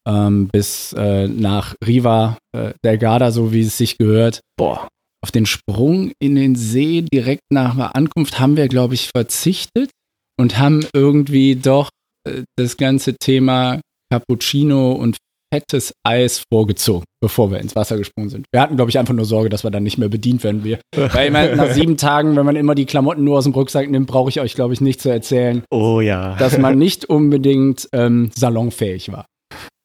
ähm, 0.08 0.48
bis 0.48 0.94
äh, 0.94 1.28
nach 1.28 1.76
Riva 1.86 2.38
äh, 2.54 2.74
del 2.84 2.98
Garda, 2.98 3.32
so 3.32 3.54
wie 3.54 3.62
es 3.62 3.78
sich 3.78 3.98
gehört. 3.98 4.42
Boah. 4.58 4.88
Auf 5.24 5.32
den 5.32 5.46
Sprung 5.46 6.12
in 6.20 6.36
den 6.36 6.56
See 6.56 7.04
direkt 7.04 7.44
nach 7.52 7.76
der 7.76 7.96
Ankunft 7.96 8.40
haben 8.40 8.58
wir, 8.58 8.68
glaube 8.68 8.96
ich, 8.96 9.10
verzichtet 9.16 9.92
und 10.40 10.58
haben 10.58 10.86
irgendwie 10.94 11.56
doch 11.56 11.90
äh, 12.28 12.44
das 12.58 12.78
ganze 12.78 13.16
Thema 13.16 13.80
Cappuccino 14.12 14.94
und 14.94 15.18
fettes 15.54 15.94
Eis 16.04 16.44
vorgezogen, 16.52 17.06
bevor 17.22 17.52
wir 17.52 17.60
ins 17.60 17.76
Wasser 17.76 17.98
gesprungen 17.98 18.30
sind. 18.30 18.46
Wir 18.54 18.62
hatten, 18.62 18.78
glaube 18.78 18.90
ich, 18.90 18.98
einfach 18.98 19.14
nur 19.14 19.26
Sorge, 19.26 19.50
dass 19.50 19.64
wir 19.64 19.72
dann 19.72 19.84
nicht 19.84 19.98
mehr 19.98 20.08
bedient 20.10 20.44
werden. 20.44 20.64
Wir, 20.64 20.80
weil 20.96 21.28
ich 21.28 21.32
meine, 21.34 21.56
nach 21.56 21.72
sieben 21.72 21.98
Tagen, 21.98 22.36
wenn 22.36 22.46
man 22.46 22.56
immer 22.56 22.74
die 22.74 22.86
Klamotten 22.86 23.24
nur 23.24 23.38
aus 23.38 23.44
dem 23.44 23.54
Rucksack 23.54 23.90
nimmt, 23.90 24.08
brauche 24.08 24.30
ich 24.30 24.40
euch, 24.40 24.56
glaube 24.56 24.74
ich, 24.74 24.82
nicht 24.82 25.02
zu 25.02 25.10
erzählen, 25.10 25.64
Oh 25.70 26.00
ja. 26.00 26.36
dass 26.38 26.58
man 26.58 26.78
nicht 26.78 27.06
unbedingt 27.06 27.90
ähm, 27.92 28.32
salonfähig 28.34 29.12
war. 29.12 29.26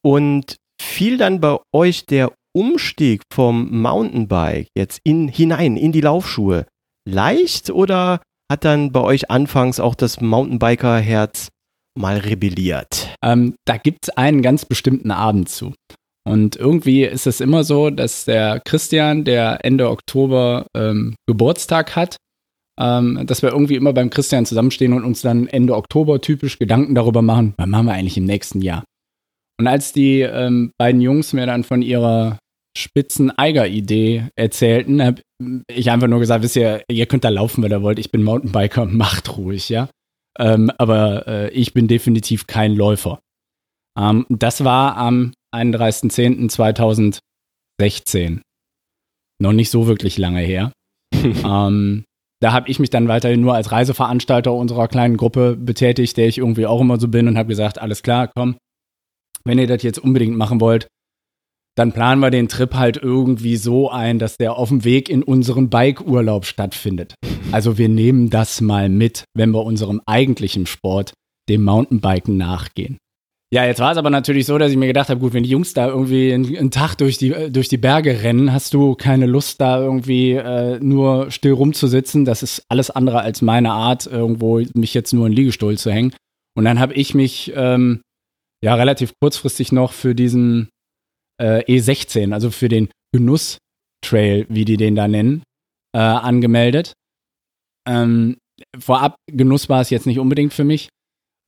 Und 0.04 0.56
fiel 0.80 1.18
dann 1.18 1.40
bei 1.40 1.58
euch 1.74 2.06
der 2.06 2.32
Umstieg 2.56 3.20
vom 3.30 3.82
Mountainbike 3.82 4.68
jetzt 4.74 5.00
in, 5.04 5.28
hinein 5.28 5.76
in 5.76 5.92
die 5.92 6.00
Laufschuhe 6.00 6.64
leicht 7.06 7.68
oder 7.70 8.22
hat 8.50 8.64
dann 8.64 8.92
bei 8.92 9.00
euch 9.00 9.30
anfangs 9.30 9.78
auch 9.78 9.94
das 9.94 10.22
Mountainbiker-Herz 10.22 11.48
mal 11.98 12.16
rebelliert? 12.16 13.14
Ähm, 13.22 13.56
da 13.66 13.76
gibt 13.76 14.08
es 14.08 14.16
einen 14.16 14.40
ganz 14.40 14.64
bestimmten 14.64 15.10
Abend 15.10 15.50
zu. 15.50 15.74
Und 16.26 16.56
irgendwie 16.56 17.04
ist 17.04 17.26
es 17.26 17.42
immer 17.42 17.62
so, 17.62 17.90
dass 17.90 18.24
der 18.24 18.60
Christian, 18.64 19.24
der 19.24 19.64
Ende 19.64 19.90
Oktober 19.90 20.66
ähm, 20.74 21.14
Geburtstag 21.28 21.94
hat, 21.94 22.16
ähm, 22.80 23.26
dass 23.26 23.42
wir 23.42 23.50
irgendwie 23.50 23.76
immer 23.76 23.92
beim 23.92 24.08
Christian 24.08 24.46
zusammenstehen 24.46 24.94
und 24.94 25.04
uns 25.04 25.20
dann 25.20 25.46
Ende 25.46 25.76
Oktober 25.76 26.22
typisch 26.22 26.58
Gedanken 26.58 26.94
darüber 26.94 27.20
machen, 27.20 27.52
was 27.58 27.66
machen 27.66 27.86
wir 27.86 27.92
eigentlich 27.92 28.16
im 28.16 28.24
nächsten 28.24 28.62
Jahr. 28.62 28.82
Und 29.58 29.66
als 29.66 29.92
die 29.92 30.20
ähm, 30.20 30.72
beiden 30.78 31.00
Jungs 31.00 31.32
mir 31.32 31.46
dann 31.46 31.64
von 31.64 31.82
ihrer 31.82 32.38
spitzen 32.76 33.36
Eiger-Idee 33.36 34.28
erzählten, 34.36 35.02
habe 35.02 35.22
ich 35.68 35.90
einfach 35.90 36.08
nur 36.08 36.20
gesagt, 36.20 36.44
wisst 36.44 36.56
ihr, 36.56 36.82
ihr 36.88 37.06
könnt 37.06 37.24
da 37.24 37.30
laufen, 37.30 37.62
wenn 37.62 37.72
ihr 37.72 37.82
wollt, 37.82 37.98
ich 37.98 38.10
bin 38.10 38.22
Mountainbiker, 38.22 38.84
macht 38.86 39.36
ruhig, 39.36 39.68
ja. 39.68 39.90
Ähm, 40.38 40.70
aber 40.76 41.26
äh, 41.26 41.48
ich 41.50 41.72
bin 41.72 41.88
definitiv 41.88 42.46
kein 42.46 42.74
Läufer. 42.74 43.20
Ähm, 43.98 44.26
das 44.28 44.64
war 44.64 44.98
am 44.98 45.32
31.10.2016. 45.54 48.40
Noch 49.38 49.52
nicht 49.52 49.70
so 49.70 49.86
wirklich 49.86 50.18
lange 50.18 50.40
her. 50.40 50.72
ähm, 51.14 52.04
da 52.40 52.52
habe 52.52 52.68
ich 52.68 52.78
mich 52.78 52.90
dann 52.90 53.08
weiterhin 53.08 53.40
nur 53.40 53.54
als 53.54 53.72
Reiseveranstalter 53.72 54.52
unserer 54.52 54.88
kleinen 54.88 55.16
Gruppe 55.16 55.56
betätigt, 55.56 56.18
der 56.18 56.28
ich 56.28 56.36
irgendwie 56.36 56.66
auch 56.66 56.82
immer 56.82 57.00
so 57.00 57.08
bin 57.08 57.28
und 57.28 57.38
habe 57.38 57.48
gesagt, 57.48 57.80
alles 57.80 58.02
klar, 58.02 58.30
komm, 58.34 58.58
wenn 59.44 59.58
ihr 59.58 59.66
das 59.66 59.82
jetzt 59.82 59.98
unbedingt 59.98 60.36
machen 60.36 60.60
wollt, 60.60 60.86
dann 61.76 61.92
planen 61.92 62.20
wir 62.20 62.30
den 62.30 62.48
Trip 62.48 62.74
halt 62.74 62.96
irgendwie 62.96 63.56
so 63.56 63.90
ein, 63.90 64.18
dass 64.18 64.38
der 64.38 64.56
auf 64.56 64.70
dem 64.70 64.84
Weg 64.84 65.08
in 65.08 65.22
unseren 65.22 65.68
Bike-Urlaub 65.68 66.46
stattfindet. 66.46 67.14
Also 67.52 67.78
wir 67.78 67.88
nehmen 67.88 68.30
das 68.30 68.60
mal 68.60 68.88
mit, 68.88 69.24
wenn 69.34 69.50
wir 69.50 69.62
unserem 69.62 70.00
eigentlichen 70.06 70.66
Sport, 70.66 71.12
dem 71.48 71.62
Mountainbiken, 71.62 72.36
nachgehen. 72.36 72.96
Ja, 73.52 73.64
jetzt 73.64 73.78
war 73.78 73.92
es 73.92 73.98
aber 73.98 74.10
natürlich 74.10 74.46
so, 74.46 74.58
dass 74.58 74.72
ich 74.72 74.76
mir 74.76 74.88
gedacht 74.88 75.08
habe, 75.08 75.20
gut, 75.20 75.32
wenn 75.32 75.44
die 75.44 75.50
Jungs 75.50 75.72
da 75.72 75.86
irgendwie 75.86 76.32
einen, 76.32 76.56
einen 76.56 76.70
Tag 76.72 76.96
durch 76.96 77.16
die, 77.16 77.52
durch 77.52 77.68
die 77.68 77.76
Berge 77.76 78.22
rennen, 78.22 78.52
hast 78.52 78.74
du 78.74 78.94
keine 78.96 79.26
Lust, 79.26 79.60
da 79.60 79.80
irgendwie 79.80 80.32
äh, 80.32 80.80
nur 80.80 81.30
still 81.30 81.52
rumzusitzen. 81.52 82.24
Das 82.24 82.42
ist 82.42 82.64
alles 82.68 82.90
andere 82.90 83.20
als 83.20 83.42
meine 83.42 83.70
Art, 83.70 84.06
irgendwo 84.06 84.60
mich 84.74 84.94
jetzt 84.94 85.12
nur 85.12 85.28
in 85.28 85.32
Liegestuhl 85.32 85.78
zu 85.78 85.92
hängen. 85.92 86.12
Und 86.56 86.64
dann 86.64 86.80
habe 86.80 86.94
ich 86.94 87.14
mich 87.14 87.52
ähm, 87.54 88.00
ja 88.64 88.74
relativ 88.74 89.12
kurzfristig 89.20 89.70
noch 89.70 89.92
für 89.92 90.16
diesen 90.16 90.68
äh, 91.40 91.62
E16, 91.64 92.32
also 92.32 92.50
für 92.50 92.68
den 92.68 92.88
Genuss-Trail, 93.12 94.46
wie 94.48 94.64
die 94.64 94.76
den 94.76 94.94
da 94.94 95.08
nennen, 95.08 95.42
äh, 95.94 95.98
angemeldet. 95.98 96.92
Ähm, 97.88 98.36
vorab, 98.78 99.16
Genuss 99.30 99.68
war 99.68 99.80
es 99.80 99.90
jetzt 99.90 100.06
nicht 100.06 100.18
unbedingt 100.18 100.52
für 100.52 100.64
mich 100.64 100.88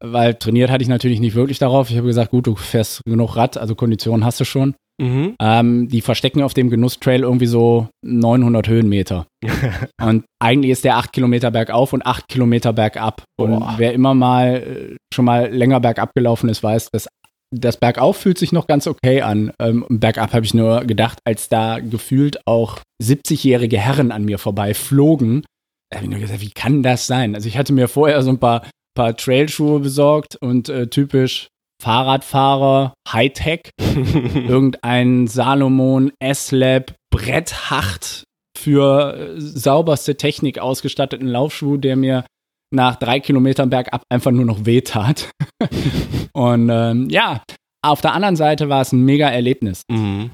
weil 0.01 0.35
trainiert 0.35 0.71
hatte 0.71 0.83
ich 0.83 0.89
natürlich 0.89 1.21
nicht 1.21 1.35
wirklich 1.35 1.59
darauf. 1.59 1.91
Ich 1.91 1.97
habe 1.97 2.07
gesagt, 2.07 2.31
gut, 2.31 2.47
du 2.47 2.55
fährst 2.55 3.03
genug 3.05 3.37
Rad, 3.37 3.57
also 3.57 3.75
Konditionen 3.75 4.25
hast 4.25 4.41
du 4.41 4.45
schon. 4.45 4.75
Mhm. 5.01 5.37
Ähm, 5.41 5.89
die 5.89 6.01
verstecken 6.01 6.43
auf 6.43 6.55
dem 6.55 6.71
Genusstrail 6.71 7.23
irgendwie 7.23 7.47
so 7.47 7.89
900 8.05 8.67
Höhenmeter. 8.69 9.27
und 10.03 10.25
eigentlich 10.41 10.73
ist 10.73 10.85
der 10.85 10.97
8 10.97 11.13
Kilometer 11.13 11.53
bergauf 11.53 11.93
und 11.93 12.05
8 12.05 12.27
Kilometer 12.29 12.73
bergab. 12.73 13.23
Und 13.39 13.61
Boah. 13.61 13.75
wer 13.77 13.93
immer 13.93 14.15
mal 14.15 14.57
äh, 14.57 14.97
schon 15.15 15.25
mal 15.25 15.53
länger 15.53 15.81
bergab 15.81 16.11
gelaufen 16.15 16.49
ist, 16.49 16.63
weiß, 16.63 16.91
dass 16.91 17.09
das 17.55 17.77
Bergauf 17.77 18.17
fühlt 18.17 18.39
sich 18.39 18.53
noch 18.53 18.67
ganz 18.67 18.87
okay 18.87 19.23
an. 19.23 19.53
Ähm, 19.59 19.85
bergab 19.89 20.33
habe 20.33 20.45
ich 20.45 20.55
nur 20.55 20.85
gedacht, 20.85 21.19
als 21.25 21.49
da 21.49 21.79
gefühlt 21.79 22.47
auch 22.47 22.81
70-jährige 23.03 23.79
Herren 23.79 24.13
an 24.13 24.25
mir 24.25 24.39
vorbei 24.39 24.75
flogen. 24.75 25.45
Da 25.91 25.99
habe 25.99 26.07
ich 26.07 26.11
nur 26.11 26.21
gesagt, 26.21 26.41
wie 26.41 26.51
kann 26.51 26.83
das 26.83 27.07
sein? 27.07 27.35
Also 27.35 27.49
ich 27.49 27.57
hatte 27.57 27.73
mir 27.73 27.89
vorher 27.89 28.23
so 28.23 28.31
ein 28.31 28.39
paar 28.39 28.63
paar 28.99 29.17
Trailschuhe 29.17 29.79
besorgt 29.79 30.35
und 30.41 30.69
äh, 30.69 30.89
typisch 30.89 31.47
Fahrradfahrer, 31.81 32.95
Hightech, 33.09 33.71
irgendein 33.81 35.29
Salomon 35.29 36.11
S-Lab 36.19 36.97
Bretthacht 37.09 38.25
für 38.59 39.15
äh, 39.17 39.41
sauberste 39.41 40.17
Technik 40.17 40.59
ausgestatteten 40.59 41.29
Laufschuh, 41.29 41.77
der 41.77 41.95
mir 41.95 42.25
nach 42.71 42.97
drei 42.97 43.21
Kilometern 43.21 43.71
bergab 43.71 44.03
einfach 44.09 44.31
nur 44.31 44.45
noch 44.45 44.67
wehtat. 44.67 45.31
und 46.33 46.69
ähm, 46.71 47.09
ja, 47.11 47.43
auf 47.83 48.01
der 48.01 48.13
anderen 48.13 48.37
Seite 48.37 48.69
war 48.69 48.83
es 48.83 48.93
ein 48.93 49.05
mega 49.05 49.29
Erlebnis. 49.29 49.83
Mhm. 49.91 50.31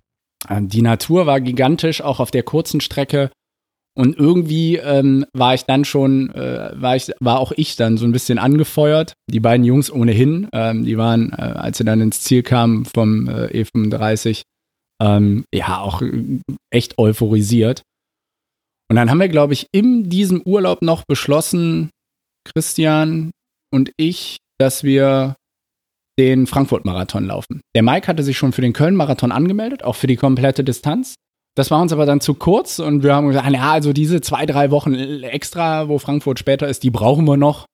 Ähm, 0.49 0.69
die 0.69 0.83
Natur 0.83 1.27
war 1.27 1.41
gigantisch, 1.41 2.03
auch 2.03 2.21
auf 2.21 2.31
der 2.31 2.43
kurzen 2.43 2.81
Strecke. 2.81 3.31
Und 3.97 4.19
irgendwie 4.19 4.77
ähm, 4.77 5.25
war 5.33 5.55
ich 5.55 5.65
dann 5.65 5.85
schon, 5.85 6.31
äh, 6.35 6.73
war 6.75 6.97
ich, 6.97 7.13
war 7.21 7.39
auch 7.39 7.53
ich 7.53 7.77
dann 7.77 7.97
so 7.97 8.05
ein 8.05 8.13
bisschen 8.13 8.39
angefeuert. 8.39 9.13
Die 9.31 9.39
beiden 9.39 9.65
Jungs 9.65 9.91
ohnehin, 9.91 10.49
ähm, 10.53 10.85
die 10.85 10.99
waren, 10.99 11.33
äh, 11.33 11.37
als 11.37 11.79
sie 11.79 11.85
dann 11.85 12.01
ins 12.01 12.23
Ziel 12.23 12.43
kamen 12.43 12.87
vom 12.87 13.29
äh, 13.29 13.63
E35, 13.63 14.43
ähm, 15.01 15.45
ja 15.55 15.79
auch 15.79 16.03
echt 16.71 16.99
euphorisiert. 16.99 17.83
Und 18.91 18.97
dann 18.97 19.11
haben 19.11 19.21
wir, 19.21 19.29
glaube 19.29 19.53
ich, 19.53 19.69
in 19.73 20.11
diesem 20.11 20.43
Urlaub 20.43 20.83
noch 20.83 21.05
beschlossen, 21.05 21.91
Christian 22.45 23.31
und 23.73 23.91
ich, 23.97 24.39
dass 24.59 24.85
wir 24.85 25.37
den 26.19 26.47
Frankfurt-Marathon 26.47 27.25
laufen. 27.25 27.61
Der 27.75 27.83
Mike 27.83 28.07
hatte 28.07 28.23
sich 28.23 28.39
schon 28.39 28.53
für 28.53 28.63
den 28.63 28.73
Köln-Marathon 28.73 29.33
angemeldet, 29.33 29.83
auch 29.83 29.97
für 29.97 30.07
die 30.07 30.17
komplette 30.17 30.63
Distanz. 30.63 31.15
Das 31.57 31.71
war 31.71 31.81
uns 31.81 31.93
aber 31.93 32.07
dann 32.07 32.21
zu 32.21 32.35
kurz 32.35 32.79
und 32.79 33.03
wir 33.03 33.15
haben 33.15 33.29
gesagt, 33.29 33.51
ja, 33.51 33.73
also 33.73 33.93
diese 33.93 34.21
zwei, 34.21 34.47
drei 34.47 34.71
Wochen 34.71 34.95
extra, 34.95 35.89
wo 35.89 35.99
Frankfurt 35.99 36.39
später 36.39 36.69
ist, 36.69 36.83
die 36.83 36.91
brauchen 36.91 37.25
wir 37.27 37.37
noch 37.37 37.67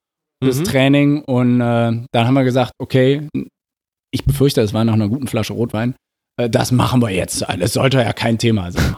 fürs 0.43 0.59
mhm. 0.59 0.65
Training. 0.65 1.23
Und 1.23 1.61
äh, 1.61 2.05
dann 2.12 2.27
haben 2.27 2.35
wir 2.35 2.45
gesagt, 2.45 2.73
okay, 2.79 3.29
ich 4.11 4.25
befürchte, 4.25 4.61
es 4.61 4.75
war 4.75 4.85
nach 4.85 4.95
einer 4.95 5.09
guten 5.09 5.29
Flasche 5.29 5.53
Rotwein. 5.53 5.95
Äh, 6.37 6.50
das 6.50 6.73
machen 6.73 7.00
wir 7.00 7.11
jetzt. 7.11 7.43
Das 7.59 7.73
sollte 7.73 7.99
ja 7.99 8.12
kein 8.12 8.39
Thema 8.39 8.73
sein. 8.73 8.97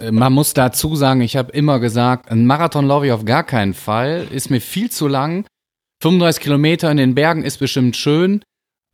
Äh, 0.00 0.10
man 0.10 0.32
muss 0.32 0.54
dazu 0.54 0.96
sagen, 0.96 1.20
ich 1.20 1.36
habe 1.36 1.52
immer 1.52 1.80
gesagt, 1.80 2.30
ein 2.30 2.46
Marathon 2.46 2.86
laufe 2.86 3.06
ich 3.06 3.12
auf 3.12 3.24
gar 3.24 3.44
keinen 3.44 3.74
Fall. 3.74 4.26
Ist 4.30 4.50
mir 4.50 4.60
viel 4.60 4.90
zu 4.90 5.08
lang. 5.08 5.46
35 6.02 6.42
Kilometer 6.42 6.90
in 6.90 6.96
den 6.96 7.14
Bergen 7.14 7.44
ist 7.44 7.58
bestimmt 7.58 7.96
schön. 7.96 8.42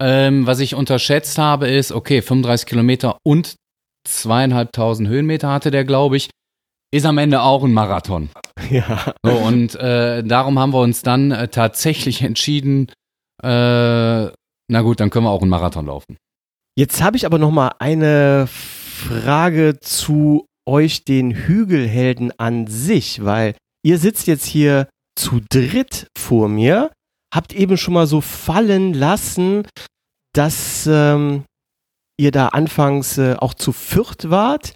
Ähm, 0.00 0.46
was 0.46 0.60
ich 0.60 0.74
unterschätzt 0.74 1.38
habe, 1.38 1.68
ist, 1.68 1.90
okay, 1.90 2.22
35 2.22 2.66
Kilometer 2.66 3.18
und 3.24 3.56
zweieinhalbtausend 4.06 5.08
Höhenmeter 5.08 5.50
hatte 5.50 5.70
der, 5.70 5.84
glaube 5.84 6.16
ich. 6.16 6.30
Ist 6.90 7.04
am 7.04 7.18
Ende 7.18 7.42
auch 7.42 7.64
ein 7.64 7.72
Marathon. 7.72 8.30
Ja. 8.70 9.14
So, 9.24 9.32
und 9.32 9.76
äh, 9.76 10.22
darum 10.24 10.58
haben 10.58 10.74
wir 10.74 10.80
uns 10.80 11.02
dann 11.02 11.30
äh, 11.30 11.48
tatsächlich 11.48 12.20
entschieden, 12.20 12.90
äh, 13.42 13.46
na 13.46 14.82
gut, 14.82 15.00
dann 15.00 15.08
können 15.08 15.24
wir 15.24 15.30
auch 15.30 15.40
einen 15.40 15.50
Marathon 15.50 15.86
laufen. 15.86 16.18
Jetzt 16.76 17.00
habe 17.00 17.16
ich 17.16 17.24
aber 17.24 17.38
noch 17.38 17.52
mal 17.52 17.72
eine 17.78 18.46
Frage 18.48 19.78
zu 19.80 20.47
euch, 20.68 21.04
den 21.04 21.34
Hügelhelden 21.34 22.32
an 22.38 22.66
sich, 22.66 23.24
weil 23.24 23.56
ihr 23.84 23.98
sitzt 23.98 24.26
jetzt 24.26 24.46
hier 24.46 24.88
zu 25.18 25.40
dritt 25.50 26.06
vor 26.16 26.48
mir, 26.48 26.92
habt 27.34 27.52
eben 27.52 27.76
schon 27.76 27.94
mal 27.94 28.06
so 28.06 28.20
fallen 28.20 28.94
lassen, 28.94 29.66
dass 30.32 30.86
ähm, 30.86 31.44
ihr 32.18 32.30
da 32.30 32.48
anfangs 32.48 33.18
äh, 33.18 33.34
auch 33.38 33.54
zu 33.54 33.72
viert 33.72 34.30
wart. 34.30 34.74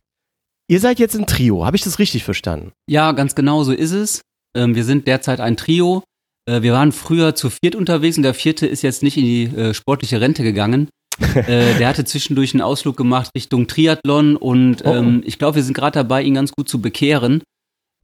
Ihr 0.69 0.81
seid 0.81 0.99
jetzt 0.99 1.15
ein 1.15 1.27
Trio, 1.27 1.65
habe 1.65 1.77
ich 1.77 1.83
das 1.83 1.99
richtig 1.99 2.25
verstanden? 2.25 2.73
Ja, 2.89 3.13
ganz 3.13 3.35
genau 3.35 3.63
so 3.63 3.73
ist 3.73 3.93
es. 3.93 4.23
Ähm, 4.57 4.75
wir 4.75 4.85
sind 4.85 5.07
derzeit 5.07 5.41
ein 5.41 5.57
Trio. 5.57 6.03
Äh, 6.49 6.63
wir 6.63 6.73
waren 6.73 6.93
früher 6.93 7.35
zu 7.35 7.51
viert 7.51 7.75
unterwegs 7.75 8.17
und 8.17 8.23
der 8.23 8.35
vierte 8.35 8.67
ist 8.67 8.83
jetzt 8.83 9.03
nicht 9.03 9.17
in 9.17 9.25
die 9.25 9.45
äh, 9.45 9.75
sportliche 9.75 10.21
Rente 10.21 10.43
gegangen. 10.43 10.89
äh, 11.35 11.79
der 11.79 11.89
hatte 11.89 12.05
zwischendurch 12.05 12.55
einen 12.55 12.63
Ausflug 12.63 12.97
gemacht 12.97 13.31
Richtung 13.37 13.67
Triathlon 13.67 14.37
und 14.37 14.85
oh. 14.85 14.95
ähm, 14.95 15.23
ich 15.25 15.39
glaube, 15.39 15.57
wir 15.57 15.63
sind 15.63 15.75
gerade 15.75 15.99
dabei, 15.99 16.23
ihn 16.23 16.35
ganz 16.35 16.53
gut 16.53 16.69
zu 16.69 16.81
bekehren. 16.81 17.43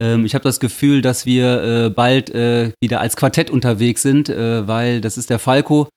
Ähm, 0.01 0.25
ich 0.25 0.33
habe 0.33 0.43
das 0.43 0.59
Gefühl, 0.59 1.01
dass 1.01 1.25
wir 1.25 1.63
äh, 1.63 1.89
bald 1.89 2.29
äh, 2.29 2.71
wieder 2.81 3.01
als 3.01 3.15
Quartett 3.15 3.49
unterwegs 3.49 4.01
sind, 4.01 4.29
äh, 4.29 4.67
weil 4.67 5.01
das 5.01 5.17
ist 5.17 5.29
der 5.29 5.39
Falco, 5.39 5.89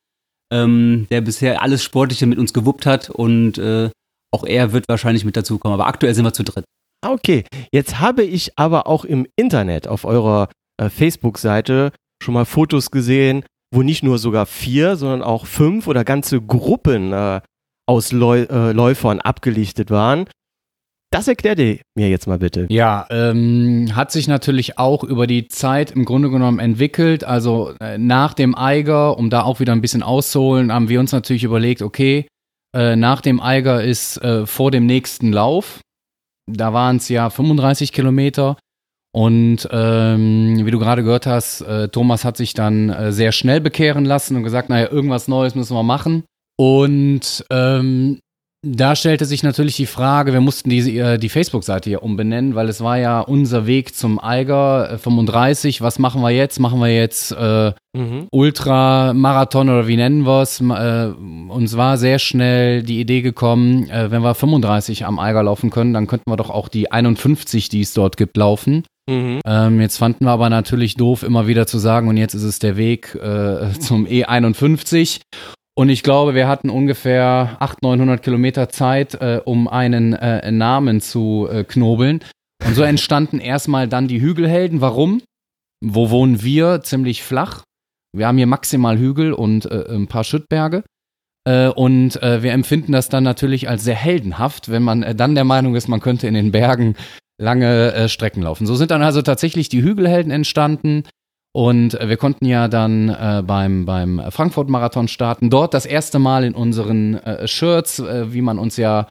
ähm, 0.52 1.06
der 1.10 1.20
bisher 1.20 1.62
alles 1.62 1.82
Sportliche 1.82 2.26
mit 2.26 2.38
uns 2.38 2.52
gewuppt 2.52 2.86
hat 2.86 3.10
und 3.10 3.58
äh, 3.58 3.90
auch 4.32 4.44
er 4.44 4.72
wird 4.72 4.86
wahrscheinlich 4.88 5.24
mit 5.24 5.36
dazu 5.36 5.58
kommen. 5.58 5.74
Aber 5.74 5.86
aktuell 5.86 6.14
sind 6.14 6.24
wir 6.24 6.32
zu 6.32 6.44
dritt. 6.44 6.64
Okay, 7.04 7.44
jetzt 7.72 7.98
habe 8.00 8.22
ich 8.22 8.58
aber 8.58 8.86
auch 8.86 9.04
im 9.04 9.26
Internet 9.36 9.88
auf 9.88 10.04
eurer 10.04 10.48
äh, 10.80 10.88
Facebook-Seite 10.88 11.92
schon 12.22 12.34
mal 12.34 12.44
Fotos 12.44 12.90
gesehen, 12.90 13.44
wo 13.72 13.82
nicht 13.82 14.02
nur 14.02 14.18
sogar 14.18 14.46
vier, 14.46 14.96
sondern 14.96 15.22
auch 15.22 15.46
fünf 15.46 15.86
oder 15.86 16.04
ganze 16.04 16.40
Gruppen 16.40 17.12
äh, 17.12 17.40
aus 17.86 18.12
Läu 18.12 18.42
äh, 18.42 18.72
Läufern 18.72 19.20
abgelichtet 19.20 19.90
waren. 19.90 20.26
Das 21.10 21.28
erklärt 21.28 21.58
ihr 21.58 21.78
mir 21.94 22.08
jetzt 22.08 22.26
mal 22.26 22.38
bitte. 22.38 22.66
Ja, 22.70 23.06
ähm, 23.10 23.94
hat 23.94 24.10
sich 24.10 24.28
natürlich 24.28 24.78
auch 24.78 25.04
über 25.04 25.26
die 25.26 25.46
Zeit 25.48 25.90
im 25.90 26.06
Grunde 26.06 26.30
genommen 26.30 26.58
entwickelt. 26.58 27.22
Also 27.22 27.74
äh, 27.80 27.98
nach 27.98 28.32
dem 28.32 28.54
Eiger, 28.54 29.18
um 29.18 29.28
da 29.28 29.42
auch 29.42 29.60
wieder 29.60 29.72
ein 29.72 29.82
bisschen 29.82 30.02
auszuholen, 30.02 30.72
haben 30.72 30.88
wir 30.88 31.00
uns 31.00 31.12
natürlich 31.12 31.44
überlegt, 31.44 31.82
okay, 31.82 32.26
äh, 32.74 32.96
nach 32.96 33.20
dem 33.20 33.40
Eiger 33.40 33.84
ist 33.84 34.16
äh, 34.22 34.46
vor 34.46 34.70
dem 34.70 34.86
nächsten 34.86 35.32
Lauf. 35.32 35.80
Da 36.50 36.72
waren 36.72 36.96
es 36.96 37.10
ja 37.10 37.28
35 37.28 37.92
Kilometer. 37.92 38.56
Und 39.14 39.68
ähm, 39.70 40.64
wie 40.64 40.70
du 40.70 40.78
gerade 40.78 41.02
gehört 41.02 41.26
hast, 41.26 41.60
äh, 41.60 41.88
Thomas 41.88 42.24
hat 42.24 42.38
sich 42.38 42.54
dann 42.54 42.88
äh, 42.88 43.12
sehr 43.12 43.32
schnell 43.32 43.60
bekehren 43.60 44.06
lassen 44.06 44.36
und 44.36 44.42
gesagt, 44.42 44.70
naja, 44.70 44.90
irgendwas 44.90 45.28
Neues 45.28 45.54
müssen 45.54 45.76
wir 45.76 45.82
machen. 45.82 46.24
Und 46.56 47.44
ähm, 47.50 48.20
da 48.64 48.94
stellte 48.94 49.24
sich 49.24 49.42
natürlich 49.42 49.74
die 49.74 49.86
Frage, 49.86 50.32
wir 50.32 50.40
mussten 50.40 50.70
die, 50.70 50.96
äh, 50.96 51.18
die 51.18 51.28
Facebook-Seite 51.28 51.90
ja 51.90 51.98
umbenennen, 51.98 52.54
weil 52.54 52.68
es 52.68 52.80
war 52.80 52.96
ja 52.96 53.20
unser 53.20 53.66
Weg 53.66 53.94
zum 53.96 54.22
Eiger 54.22 54.98
35. 54.98 55.80
Äh, 55.80 55.82
Was 55.82 55.98
machen 55.98 56.22
wir 56.22 56.30
jetzt? 56.30 56.60
Machen 56.60 56.78
wir 56.80 56.94
jetzt 56.94 57.32
äh, 57.32 57.72
mhm. 57.92 58.28
Ultramarathon 58.30 59.68
oder 59.68 59.88
wie 59.88 59.96
nennen 59.96 60.24
wir 60.24 60.42
es? 60.42 60.60
Äh, 60.60 61.12
uns 61.48 61.76
war 61.76 61.98
sehr 61.98 62.20
schnell 62.20 62.84
die 62.84 63.00
Idee 63.00 63.20
gekommen, 63.20 63.90
äh, 63.90 64.12
wenn 64.12 64.22
wir 64.22 64.34
35 64.34 65.06
am 65.06 65.18
Eiger 65.18 65.42
laufen 65.42 65.70
können, 65.70 65.92
dann 65.92 66.06
könnten 66.06 66.30
wir 66.30 66.36
doch 66.36 66.50
auch 66.50 66.68
die 66.68 66.92
51, 66.92 67.68
die 67.68 67.80
es 67.80 67.94
dort 67.94 68.16
gibt, 68.16 68.36
laufen. 68.36 68.84
Mhm. 69.10 69.40
Ähm, 69.44 69.80
jetzt 69.80 69.98
fanden 69.98 70.24
wir 70.24 70.30
aber 70.30 70.48
natürlich 70.48 70.94
doof, 70.94 71.22
immer 71.22 71.46
wieder 71.46 71.66
zu 71.66 71.78
sagen, 71.78 72.08
und 72.08 72.16
jetzt 72.16 72.34
ist 72.34 72.44
es 72.44 72.58
der 72.58 72.76
Weg 72.76 73.14
äh, 73.14 73.72
zum 73.80 74.06
E51. 74.06 75.20
Und 75.74 75.88
ich 75.88 76.02
glaube, 76.02 76.34
wir 76.34 76.48
hatten 76.48 76.68
ungefähr 76.70 77.56
800, 77.58 77.82
900 77.82 78.22
Kilometer 78.22 78.68
Zeit, 78.68 79.14
äh, 79.14 79.40
um 79.44 79.68
einen 79.68 80.12
äh, 80.12 80.50
Namen 80.52 81.00
zu 81.00 81.48
äh, 81.50 81.64
knobeln. 81.64 82.20
Und 82.64 82.74
so 82.74 82.82
entstanden 82.82 83.40
erstmal 83.40 83.88
dann 83.88 84.06
die 84.06 84.20
Hügelhelden. 84.20 84.80
Warum? 84.80 85.22
Wo 85.82 86.10
wohnen 86.10 86.42
wir? 86.42 86.82
Ziemlich 86.82 87.22
flach. 87.22 87.62
Wir 88.14 88.28
haben 88.28 88.36
hier 88.36 88.46
maximal 88.46 88.98
Hügel 88.98 89.32
und 89.32 89.64
äh, 89.64 89.86
ein 89.88 90.06
paar 90.06 90.24
Schüttberge. 90.24 90.84
Äh, 91.48 91.68
und 91.68 92.20
wir 92.22 92.52
empfinden 92.52 92.92
das 92.92 93.08
dann 93.08 93.24
natürlich 93.24 93.68
als 93.68 93.82
sehr 93.82 93.96
heldenhaft, 93.96 94.70
wenn 94.70 94.84
man 94.84 95.16
dann 95.16 95.34
der 95.34 95.44
Meinung 95.44 95.74
ist, 95.74 95.88
man 95.88 95.98
könnte 95.98 96.28
in 96.28 96.34
den 96.34 96.52
Bergen 96.52 96.94
lange 97.42 97.92
äh, 97.92 98.08
Strecken 98.08 98.42
laufen. 98.42 98.66
So 98.66 98.74
sind 98.76 98.90
dann 98.90 99.02
also 99.02 99.20
tatsächlich 99.20 99.68
die 99.68 99.82
Hügelhelden 99.82 100.30
entstanden. 100.30 101.02
Und 101.54 102.00
äh, 102.00 102.08
wir 102.08 102.16
konnten 102.16 102.46
ja 102.46 102.68
dann 102.68 103.10
äh, 103.10 103.42
beim, 103.44 103.84
beim 103.84 104.22
Frankfurt-Marathon 104.30 105.08
starten. 105.08 105.50
Dort 105.50 105.74
das 105.74 105.84
erste 105.84 106.18
Mal 106.18 106.44
in 106.44 106.54
unseren 106.54 107.14
äh, 107.14 107.46
Shirts, 107.46 107.98
äh, 107.98 108.32
wie 108.32 108.40
man 108.40 108.58
uns 108.58 108.76
ja 108.78 109.08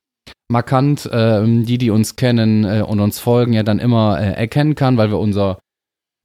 markant, 0.49 1.05
äh, 1.05 1.43
die, 1.45 1.77
die 1.77 1.91
uns 1.91 2.15
kennen 2.15 2.63
äh, 2.63 2.83
und 2.85 2.99
uns 2.99 3.19
folgen, 3.19 3.53
ja 3.53 3.63
dann 3.63 3.79
immer 3.79 4.19
äh, 4.19 4.33
erkennen 4.33 4.75
kann, 4.75 4.97
weil 4.97 5.11
wir 5.11 5.19
unser, 5.19 5.59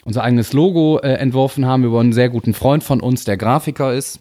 unser 0.05 0.23
eigenes 0.23 0.53
Logo 0.53 0.99
entworfen 0.99 1.67
haben 1.67 1.85
über 1.85 2.01
einen 2.01 2.13
sehr 2.13 2.29
guten 2.29 2.55
Freund 2.55 2.85
von 2.85 3.01
uns, 3.01 3.25
der 3.25 3.37
Grafiker 3.37 3.93
ist. 3.93 4.21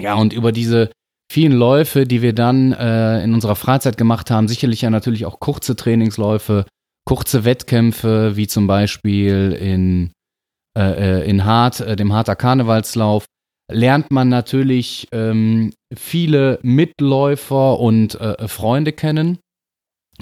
Ja, 0.00 0.14
und 0.14 0.32
über 0.32 0.52
diese 0.52 0.90
vielen 1.32 1.52
Läufe, 1.52 2.06
die 2.06 2.22
wir 2.22 2.32
dann 2.32 2.72
in 2.72 3.32
unserer 3.32 3.54
Freizeit 3.54 3.96
gemacht 3.96 4.32
haben, 4.32 4.48
sicherlich 4.48 4.82
ja 4.82 4.90
natürlich 4.90 5.24
auch 5.24 5.38
kurze 5.38 5.76
Trainingsläufe, 5.76 6.66
kurze 7.06 7.44
Wettkämpfe, 7.44 8.36
wie 8.36 8.46
zum 8.46 8.66
Beispiel 8.66 9.52
in 9.58 10.12
äh, 10.76 11.20
äh, 11.20 11.30
in 11.30 11.46
Hart, 11.46 11.80
äh, 11.80 11.96
dem 11.96 12.12
Harter 12.12 12.36
Karnevalslauf, 12.36 13.24
lernt 13.72 14.10
man 14.10 14.28
natürlich 14.28 15.08
ähm, 15.10 15.72
viele 15.94 16.58
Mitläufer 16.62 17.80
und 17.80 18.20
äh, 18.20 18.46
Freunde 18.46 18.92
kennen. 18.92 19.38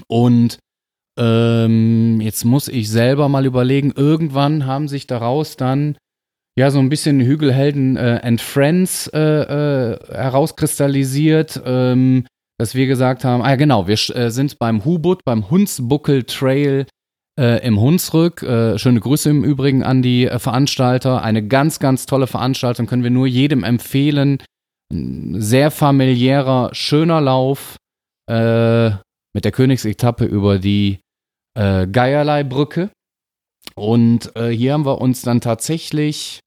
Und 0.07 0.59
ähm, 1.19 2.21
jetzt 2.21 2.45
muss 2.45 2.69
ich 2.69 2.89
selber 2.89 3.27
mal 3.27 3.45
überlegen, 3.45 3.91
irgendwann 3.95 4.65
haben 4.65 4.87
sich 4.87 5.07
daraus 5.07 5.57
dann 5.57 5.97
ja 6.57 6.71
so 6.71 6.79
ein 6.79 6.89
bisschen 6.89 7.19
Hügelhelden 7.19 7.97
äh, 7.97 8.21
and 8.23 8.39
Friends 8.39 9.07
äh, 9.07 9.19
äh, 9.19 9.99
herauskristallisiert, 10.09 11.61
ähm, 11.65 12.25
dass 12.57 12.75
wir 12.75 12.87
gesagt 12.87 13.23
haben, 13.23 13.41
ah 13.43 13.55
genau, 13.55 13.87
wir 13.87 13.97
äh, 14.15 14.29
sind 14.31 14.59
beim 14.59 14.85
Hubut, 14.85 15.25
beim 15.25 15.49
Hunsbuckel 15.49 16.23
Trail 16.23 16.85
äh, 17.39 17.65
im 17.65 17.79
Hunsrück. 17.79 18.43
Äh, 18.43 18.77
schöne 18.77 18.99
Grüße 18.99 19.29
im 19.29 19.43
Übrigen 19.43 19.83
an 19.83 20.01
die 20.01 20.25
äh, 20.25 20.39
Veranstalter. 20.39 21.21
Eine 21.21 21.45
ganz, 21.45 21.79
ganz 21.79 22.05
tolle 22.05 22.27
Veranstaltung, 22.27 22.87
können 22.87 23.03
wir 23.03 23.11
nur 23.11 23.27
jedem 23.27 23.63
empfehlen. 23.63 24.41
Ein 24.91 25.41
sehr 25.41 25.71
familiärer, 25.71 26.69
schöner 26.73 27.19
Lauf 27.21 27.77
äh, 28.29 28.91
mit 29.33 29.43
der 29.43 29.51
Königsetappe 29.51 30.25
über 30.25 30.59
die 30.59 30.99
äh, 31.57 31.87
Geierlei-Brücke. 31.87 32.89
Und 33.73 34.31
hier 34.37 34.73
haben 34.73 34.85
wir 34.85 35.01
uns 35.01 35.23
dann 35.23 35.41
tatsächlich, 35.41 36.39
ich 36.39 36.44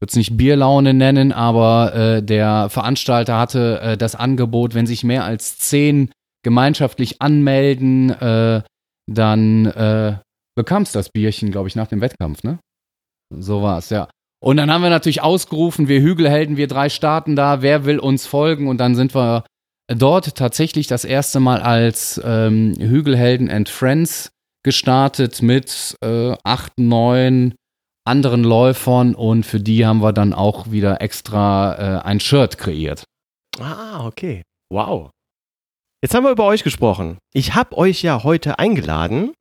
würde 0.00 0.10
es 0.10 0.16
nicht 0.16 0.36
Bierlaune 0.36 0.94
nennen, 0.94 1.32
aber 1.32 1.94
äh, 1.94 2.22
der 2.22 2.68
Veranstalter 2.70 3.38
hatte 3.38 3.80
äh, 3.80 3.96
das 3.96 4.14
Angebot, 4.14 4.74
wenn 4.74 4.86
sich 4.86 5.04
mehr 5.04 5.24
als 5.24 5.58
zehn 5.58 6.10
gemeinschaftlich 6.44 7.20
anmelden, 7.20 8.10
äh, 8.10 8.62
dann 9.10 9.66
äh, 9.66 10.18
bekamst 10.54 10.94
das 10.94 11.10
Bierchen, 11.10 11.50
glaube 11.50 11.68
ich, 11.68 11.76
nach 11.76 11.88
dem 11.88 12.00
Wettkampf, 12.00 12.42
ne? 12.42 12.58
So 13.30 13.62
war 13.62 13.78
es, 13.78 13.90
ja. 13.90 14.08
Und 14.40 14.56
dann 14.56 14.70
haben 14.70 14.82
wir 14.82 14.90
natürlich 14.90 15.22
ausgerufen, 15.22 15.88
wir 15.88 16.00
Hügelhelden, 16.00 16.56
wir 16.56 16.68
drei 16.68 16.88
starten 16.88 17.34
da, 17.34 17.62
wer 17.62 17.84
will 17.84 17.98
uns 17.98 18.26
folgen? 18.26 18.68
Und 18.68 18.78
dann 18.78 18.94
sind 18.94 19.14
wir 19.14 19.44
dort 19.88 20.36
tatsächlich 20.36 20.86
das 20.86 21.04
erste 21.04 21.40
Mal 21.40 21.60
als 21.60 22.20
ähm, 22.24 22.74
Hügelhelden 22.78 23.50
and 23.50 23.68
Friends 23.68 24.30
gestartet 24.62 25.42
mit 25.42 25.96
äh, 26.02 26.36
acht, 26.44 26.72
neun 26.78 27.54
anderen 28.08 28.42
Läufern 28.42 29.14
und 29.14 29.44
für 29.44 29.60
die 29.60 29.86
haben 29.86 30.02
wir 30.02 30.12
dann 30.12 30.32
auch 30.32 30.70
wieder 30.70 31.00
extra 31.00 31.98
äh, 31.98 32.02
ein 32.02 32.20
Shirt 32.20 32.58
kreiert. 32.58 33.04
Ah, 33.60 34.06
okay. 34.06 34.42
Wow. 34.72 35.10
Jetzt 36.02 36.14
haben 36.14 36.24
wir 36.24 36.30
über 36.30 36.44
euch 36.44 36.64
gesprochen. 36.64 37.18
Ich 37.32 37.54
habe 37.54 37.76
euch 37.76 38.02
ja 38.02 38.22
heute 38.22 38.58
eingeladen, 38.58 39.32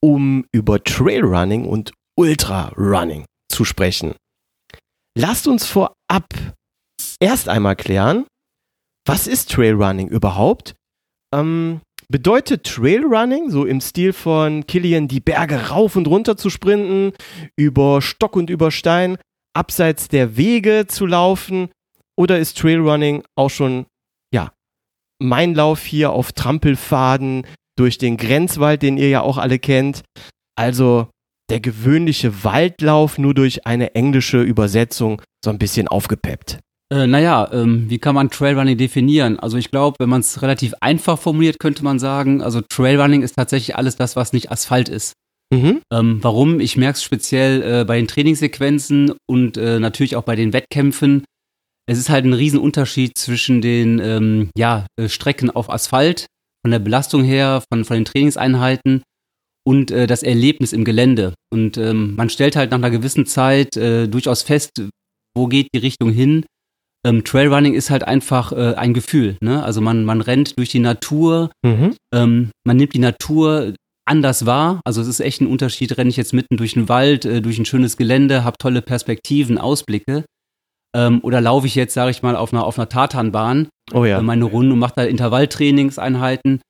um 0.00 0.44
über 0.52 0.82
Trailrunning 0.82 1.64
und 1.64 1.92
Ultrarunning 2.16 3.24
zu 3.48 3.64
sprechen. 3.64 4.14
Lasst 5.16 5.46
uns 5.46 5.66
vorab 5.66 6.28
erst 7.20 7.48
einmal 7.48 7.76
klären, 7.76 8.26
was 9.06 9.26
ist 9.26 9.50
Trailrunning 9.50 10.08
überhaupt? 10.08 10.74
Ähm, 11.34 11.80
bedeutet 12.12 12.64
Trailrunning, 12.64 13.50
so 13.50 13.64
im 13.64 13.80
Stil 13.80 14.12
von 14.12 14.64
Killian, 14.68 15.08
die 15.08 15.18
Berge 15.18 15.70
rauf 15.70 15.96
und 15.96 16.06
runter 16.06 16.36
zu 16.36 16.48
sprinten, 16.48 17.12
über 17.56 18.00
Stock 18.00 18.36
und 18.36 18.50
über 18.50 18.70
Stein, 18.70 19.18
abseits 19.52 20.06
der 20.06 20.36
Wege 20.36 20.86
zu 20.86 21.06
laufen? 21.06 21.70
Oder 22.16 22.38
ist 22.38 22.56
Trailrunning 22.56 23.24
auch 23.34 23.50
schon 23.50 23.86
mein 25.22 25.54
Lauf 25.54 25.84
hier 25.84 26.10
auf 26.12 26.32
Trampelfaden 26.32 27.46
durch 27.78 27.96
den 27.96 28.16
Grenzwald, 28.16 28.82
den 28.82 28.98
ihr 28.98 29.08
ja 29.08 29.22
auch 29.22 29.38
alle 29.38 29.58
kennt. 29.58 30.02
Also 30.56 31.08
der 31.48 31.60
gewöhnliche 31.60 32.44
Waldlauf 32.44 33.18
nur 33.18 33.34
durch 33.34 33.66
eine 33.66 33.94
englische 33.94 34.42
Übersetzung 34.42 35.22
so 35.44 35.50
ein 35.50 35.58
bisschen 35.58 35.88
aufgepeppt. 35.88 36.58
Äh, 36.92 37.06
naja, 37.06 37.48
ähm, 37.52 37.88
wie 37.88 37.98
kann 37.98 38.14
man 38.14 38.28
Trailrunning 38.28 38.76
definieren? 38.76 39.38
Also 39.38 39.56
ich 39.56 39.70
glaube, 39.70 39.96
wenn 39.98 40.10
man 40.10 40.20
es 40.20 40.42
relativ 40.42 40.74
einfach 40.80 41.18
formuliert, 41.18 41.58
könnte 41.58 41.84
man 41.84 41.98
sagen, 41.98 42.42
also 42.42 42.60
Trailrunning 42.60 43.22
ist 43.22 43.36
tatsächlich 43.36 43.76
alles 43.76 43.96
das, 43.96 44.14
was 44.14 44.32
nicht 44.32 44.50
Asphalt 44.52 44.88
ist. 44.88 45.14
Mhm. 45.52 45.80
Ähm, 45.92 46.18
warum? 46.22 46.60
Ich 46.60 46.76
merke 46.76 46.96
es 46.96 47.02
speziell 47.02 47.62
äh, 47.62 47.84
bei 47.84 47.96
den 47.96 48.08
Trainingssequenzen 48.08 49.12
und 49.26 49.56
äh, 49.56 49.78
natürlich 49.78 50.16
auch 50.16 50.24
bei 50.24 50.36
den 50.36 50.52
Wettkämpfen 50.52 51.24
es 51.86 51.98
ist 51.98 52.10
halt 52.10 52.24
ein 52.24 52.32
Riesenunterschied 52.32 53.18
zwischen 53.18 53.60
den 53.60 53.98
ähm, 53.98 54.50
ja, 54.56 54.86
äh, 54.96 55.08
Strecken 55.08 55.50
auf 55.50 55.70
Asphalt, 55.70 56.26
von 56.64 56.70
der 56.70 56.78
Belastung 56.78 57.24
her, 57.24 57.62
von, 57.72 57.84
von 57.84 57.96
den 57.96 58.04
Trainingseinheiten 58.04 59.02
und 59.66 59.90
äh, 59.90 60.06
das 60.06 60.22
Erlebnis 60.22 60.72
im 60.72 60.84
Gelände. 60.84 61.34
Und 61.52 61.76
ähm, 61.76 62.14
man 62.14 62.30
stellt 62.30 62.56
halt 62.56 62.70
nach 62.70 62.78
einer 62.78 62.90
gewissen 62.90 63.26
Zeit 63.26 63.76
durchaus 63.76 64.42
fest, 64.42 64.82
wo 65.34 65.46
geht 65.46 65.68
die 65.74 65.78
Richtung 65.78 66.10
hin. 66.10 66.44
Ähm, 67.04 67.24
Trailrunning 67.24 67.74
ist 67.74 67.90
halt 67.90 68.04
einfach 68.04 68.52
äh, 68.52 68.74
ein 68.74 68.94
Gefühl. 68.94 69.36
Ne? 69.40 69.62
Also 69.62 69.80
man, 69.80 70.04
man 70.04 70.20
rennt 70.20 70.56
durch 70.58 70.68
die 70.68 70.78
Natur, 70.78 71.50
mhm. 71.64 71.96
ähm, 72.14 72.50
man 72.64 72.76
nimmt 72.76 72.94
die 72.94 73.00
Natur 73.00 73.74
anders 74.04 74.46
wahr. 74.46 74.80
Also 74.84 75.00
es 75.00 75.08
ist 75.08 75.20
echt 75.20 75.40
ein 75.40 75.46
Unterschied, 75.46 75.96
renne 75.96 76.10
ich 76.10 76.16
jetzt 76.16 76.32
mitten 76.32 76.56
durch 76.56 76.74
den 76.74 76.88
Wald, 76.88 77.24
äh, 77.24 77.40
durch 77.42 77.58
ein 77.58 77.64
schönes 77.64 77.96
Gelände, 77.96 78.44
habe 78.44 78.56
tolle 78.58 78.82
Perspektiven, 78.82 79.58
Ausblicke. 79.58 80.24
Ähm, 80.94 81.20
oder 81.22 81.40
laufe 81.40 81.66
ich 81.66 81.74
jetzt, 81.74 81.94
sage 81.94 82.10
ich 82.10 82.22
mal, 82.22 82.36
auf 82.36 82.52
einer, 82.52 82.64
auf 82.64 82.78
einer 82.78 82.88
Tatanbahn 82.88 83.68
oh 83.92 84.04
ja. 84.04 84.18
äh, 84.18 84.22
meine 84.22 84.44
Runde 84.44 84.74
und 84.74 84.78
mache 84.78 84.94
da 84.96 85.02
Intervalltrainingseinheiten. 85.04 86.60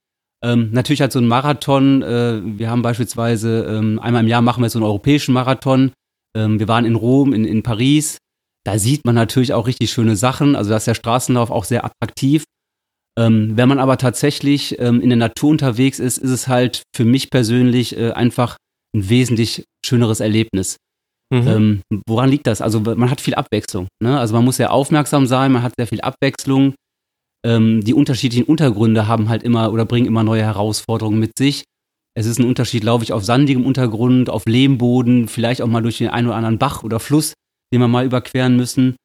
Ähm, 0.44 0.70
natürlich 0.72 1.00
halt 1.00 1.12
so 1.12 1.18
ein 1.18 1.26
Marathon. 1.26 2.02
Äh, 2.02 2.40
wir 2.58 2.70
haben 2.70 2.82
beispielsweise 2.82 3.64
ähm, 3.64 3.98
einmal 4.00 4.22
im 4.22 4.28
Jahr 4.28 4.42
machen 4.42 4.62
wir 4.62 4.70
so 4.70 4.78
einen 4.78 4.86
europäischen 4.86 5.32
Marathon. 5.32 5.92
Ähm, 6.36 6.58
wir 6.58 6.68
waren 6.68 6.84
in 6.84 6.94
Rom, 6.94 7.32
in, 7.32 7.44
in 7.44 7.62
Paris. 7.62 8.18
Da 8.64 8.78
sieht 8.78 9.04
man 9.04 9.14
natürlich 9.14 9.52
auch 9.52 9.66
richtig 9.66 9.90
schöne 9.90 10.16
Sachen. 10.16 10.54
Also 10.56 10.70
da 10.70 10.76
ist 10.76 10.86
der 10.86 10.94
Straßenlauf 10.94 11.50
auch 11.50 11.64
sehr 11.64 11.84
attraktiv. 11.84 12.44
Ähm, 13.18 13.56
wenn 13.56 13.68
man 13.68 13.78
aber 13.78 13.98
tatsächlich 13.98 14.78
ähm, 14.78 15.00
in 15.00 15.10
der 15.10 15.18
Natur 15.18 15.50
unterwegs 15.50 15.98
ist, 15.98 16.18
ist 16.18 16.30
es 16.30 16.48
halt 16.48 16.82
für 16.96 17.04
mich 17.04 17.30
persönlich 17.30 17.96
äh, 17.96 18.12
einfach 18.12 18.56
ein 18.94 19.08
wesentlich 19.08 19.64
schöneres 19.84 20.20
Erlebnis. 20.20 20.76
Mhm. 21.32 21.48
Ähm, 21.48 21.80
woran 22.06 22.30
liegt 22.30 22.46
das? 22.46 22.60
Also 22.60 22.80
man 22.80 23.10
hat 23.10 23.20
viel 23.20 23.34
Abwechslung. 23.34 23.88
Ne? 24.02 24.18
Also 24.18 24.34
man 24.34 24.44
muss 24.44 24.56
sehr 24.58 24.72
aufmerksam 24.72 25.26
sein, 25.26 25.52
man 25.52 25.62
hat 25.62 25.74
sehr 25.76 25.86
viel 25.86 26.00
Abwechslung. 26.00 26.74
Ähm, 27.44 27.82
die 27.82 27.94
unterschiedlichen 27.94 28.44
Untergründe 28.44 29.08
haben 29.08 29.28
halt 29.28 29.42
immer 29.42 29.72
oder 29.72 29.84
bringen 29.84 30.06
immer 30.06 30.22
neue 30.22 30.42
Herausforderungen 30.42 31.18
mit 31.18 31.36
sich. 31.36 31.64
Es 32.14 32.26
ist 32.26 32.38
ein 32.38 32.46
Unterschied, 32.46 32.82
glaube 32.82 33.04
ich, 33.04 33.12
auf 33.12 33.24
sandigem 33.24 33.64
Untergrund, 33.64 34.28
auf 34.28 34.44
Lehmboden, 34.46 35.28
vielleicht 35.28 35.62
auch 35.62 35.66
mal 35.66 35.82
durch 35.82 35.98
den 35.98 36.08
einen 36.08 36.28
oder 36.28 36.36
anderen 36.36 36.58
Bach 36.58 36.82
oder 36.82 37.00
Fluss, 37.00 37.32
den 37.72 37.80
wir 37.80 37.88
mal 37.88 38.04
überqueren 38.04 38.56
müssen. 38.56 38.96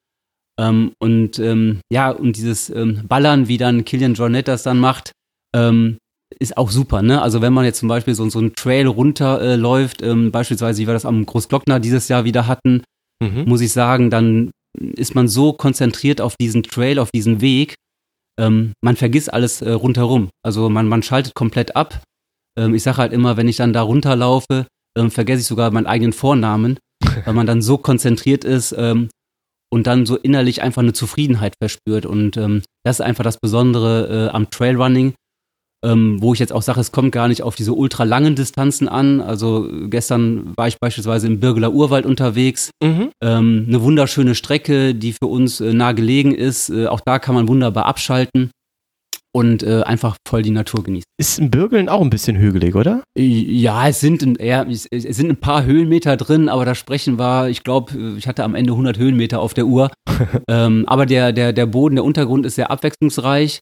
Ähm, 0.60 0.92
und 1.00 1.40
ähm, 1.40 1.82
ja, 1.92 2.12
und 2.12 2.36
dieses 2.36 2.70
ähm, 2.70 3.04
Ballern, 3.08 3.48
wie 3.48 3.58
dann 3.58 3.86
Kilian 3.86 4.16
Jornet 4.16 4.48
das 4.48 4.64
dann 4.64 4.80
macht, 4.80 5.12
ähm, 5.56 5.98
ist 6.40 6.58
auch 6.58 6.70
super, 6.70 7.02
ne? 7.02 7.22
Also 7.22 7.42
wenn 7.42 7.54
man 7.54 7.66
jetzt 7.66 7.80
zum 7.80 7.88
Beispiel 7.88 8.14
so, 8.14 8.28
so 8.30 8.40
einen 8.40 8.56
Trail 8.56 8.88
runterläuft, 8.88 10.02
äh, 10.02 10.10
ähm, 10.10 10.32
beispielsweise 10.32 10.82
wie 10.82 10.88
wir 10.88 10.94
das 10.94 11.06
am 11.06 11.26
Großglockner 11.26 11.80
dieses 11.80 12.08
Jahr 12.08 12.26
wieder 12.26 12.48
hatten, 12.48 12.84
mhm. 13.24 13.46
muss 13.46 13.62
ich 13.62 13.72
sagen, 13.72 14.10
dann 14.10 14.52
ist 14.78 15.16
man 15.16 15.28
so 15.28 15.54
konzentriert 15.54 16.22
auf 16.22 16.36
diesen 16.40 16.64
Trail, 16.64 17.00
auf 17.00 17.12
diesen 17.12 17.42
Weg, 17.42 17.76
ähm, 18.40 18.74
man 18.82 18.96
vergisst 18.96 19.34
alles 19.34 19.62
äh, 19.62 19.72
rundherum. 19.72 20.30
Also 20.44 20.70
man, 20.70 20.88
man 20.88 21.04
schaltet 21.04 21.34
komplett 21.34 21.76
ab. 21.76 22.02
Ähm, 22.58 22.76
ich 22.76 22.84
sage 22.84 22.98
halt 22.98 23.14
immer, 23.14 23.38
wenn 23.38 23.48
ich 23.48 23.58
dann 23.58 23.74
da 23.74 23.82
runterlaufe, 23.82 24.68
ähm, 24.98 25.12
vergesse 25.12 25.42
ich 25.42 25.48
sogar 25.48 25.72
meinen 25.72 25.88
eigenen 25.88 26.14
Vornamen, 26.14 26.78
weil 27.26 27.34
man 27.34 27.48
dann 27.48 27.62
so 27.62 27.78
konzentriert 27.78 28.44
ist 28.44 28.74
ähm, 28.78 29.10
und 29.70 29.88
dann 29.88 30.06
so 30.06 30.16
innerlich 30.16 30.62
einfach 30.62 30.82
eine 30.82 30.94
Zufriedenheit 30.94 31.54
verspürt. 31.62 32.06
Und 32.06 32.38
ähm, 32.38 32.64
das 32.84 33.00
ist 33.00 33.06
einfach 33.06 33.24
das 33.24 33.40
Besondere 33.40 34.28
äh, 34.28 34.36
am 34.36 34.50
Trailrunning 34.50 35.14
ähm, 35.84 36.18
wo 36.22 36.34
ich 36.34 36.40
jetzt 36.40 36.54
auch 36.54 36.62
sage, 36.62 36.80
es 36.80 36.92
kommt 36.92 37.12
gar 37.12 37.28
nicht 37.28 37.44
auf 37.44 37.56
diese 37.56 37.74
ultralangen 37.74 38.36
Distanzen 38.36 38.88
an. 38.88 39.22
Also 39.22 39.70
gestern 39.90 40.54
war 40.58 40.68
ich 40.68 40.80
beispielsweise 40.80 41.28
im 41.28 41.40
Birgeler 41.40 41.72
Urwald 41.72 42.06
unterwegs. 42.06 42.72
Mhm. 42.84 43.12
Ähm, 43.22 43.66
eine 43.68 43.82
wunderschöne 43.82 44.36
Strecke, 44.36 44.96
die 44.96 45.14
für 45.14 45.28
uns 45.28 45.62
äh, 45.62 45.74
nah 45.74 45.92
gelegen 45.92 46.34
ist. 46.34 46.70
Äh, 46.70 46.88
auch 46.88 47.02
da 47.02 47.20
kann 47.20 47.36
man 47.36 47.48
wunderbar 47.48 47.86
abschalten 47.86 48.52
und 49.38 49.62
äh, 49.62 49.84
einfach 49.84 50.18
voll 50.28 50.42
die 50.42 50.50
Natur 50.50 50.84
genießen. 50.84 51.06
Ist 51.20 51.40
ein 51.40 51.52
Bürgeln 51.52 51.90
auch 51.90 52.02
ein 52.02 52.10
bisschen 52.10 52.38
hügelig, 52.38 52.74
oder? 52.74 53.04
Ja, 53.16 53.88
es 53.88 54.00
sind, 54.00 54.24
ein, 54.24 54.36
eher, 54.36 54.68
es 54.68 54.88
es 54.88 55.16
sind 55.16 55.30
ein 55.30 55.40
paar 55.40 55.64
Höhenmeter 55.64 56.18
drin, 56.18 56.50
aber 56.50 56.66
das 56.66 56.80
Sprechen 56.80 57.20
war, 57.20 57.48
ich 57.48 57.64
glaube, 57.64 58.16
ich 58.18 58.28
hatte 58.28 58.44
am 58.44 58.56
Ende 58.56 58.72
100 58.72 58.98
Höhenmeter 58.98 59.40
auf 59.40 59.54
der 59.54 59.68
Uhr. 59.68 59.92
ähm, 60.50 60.86
aber 60.88 61.06
der, 61.06 61.34
der, 61.34 61.54
der 61.54 61.68
Boden, 61.68 61.98
der 61.98 62.04
Untergrund 62.04 62.48
ist 62.48 62.56
sehr 62.56 62.72
abwechslungsreich. 62.72 63.60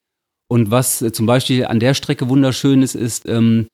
Und 0.49 0.71
was 0.71 1.01
äh, 1.01 1.11
zum 1.11 1.25
Beispiel 1.25 1.65
an 1.65 1.81
der 1.81 1.93
Strecke 1.93 2.29
wunderschön 2.29 2.81
ist, 2.81 2.95
ist, 2.95 3.27
ähm, 3.27 3.67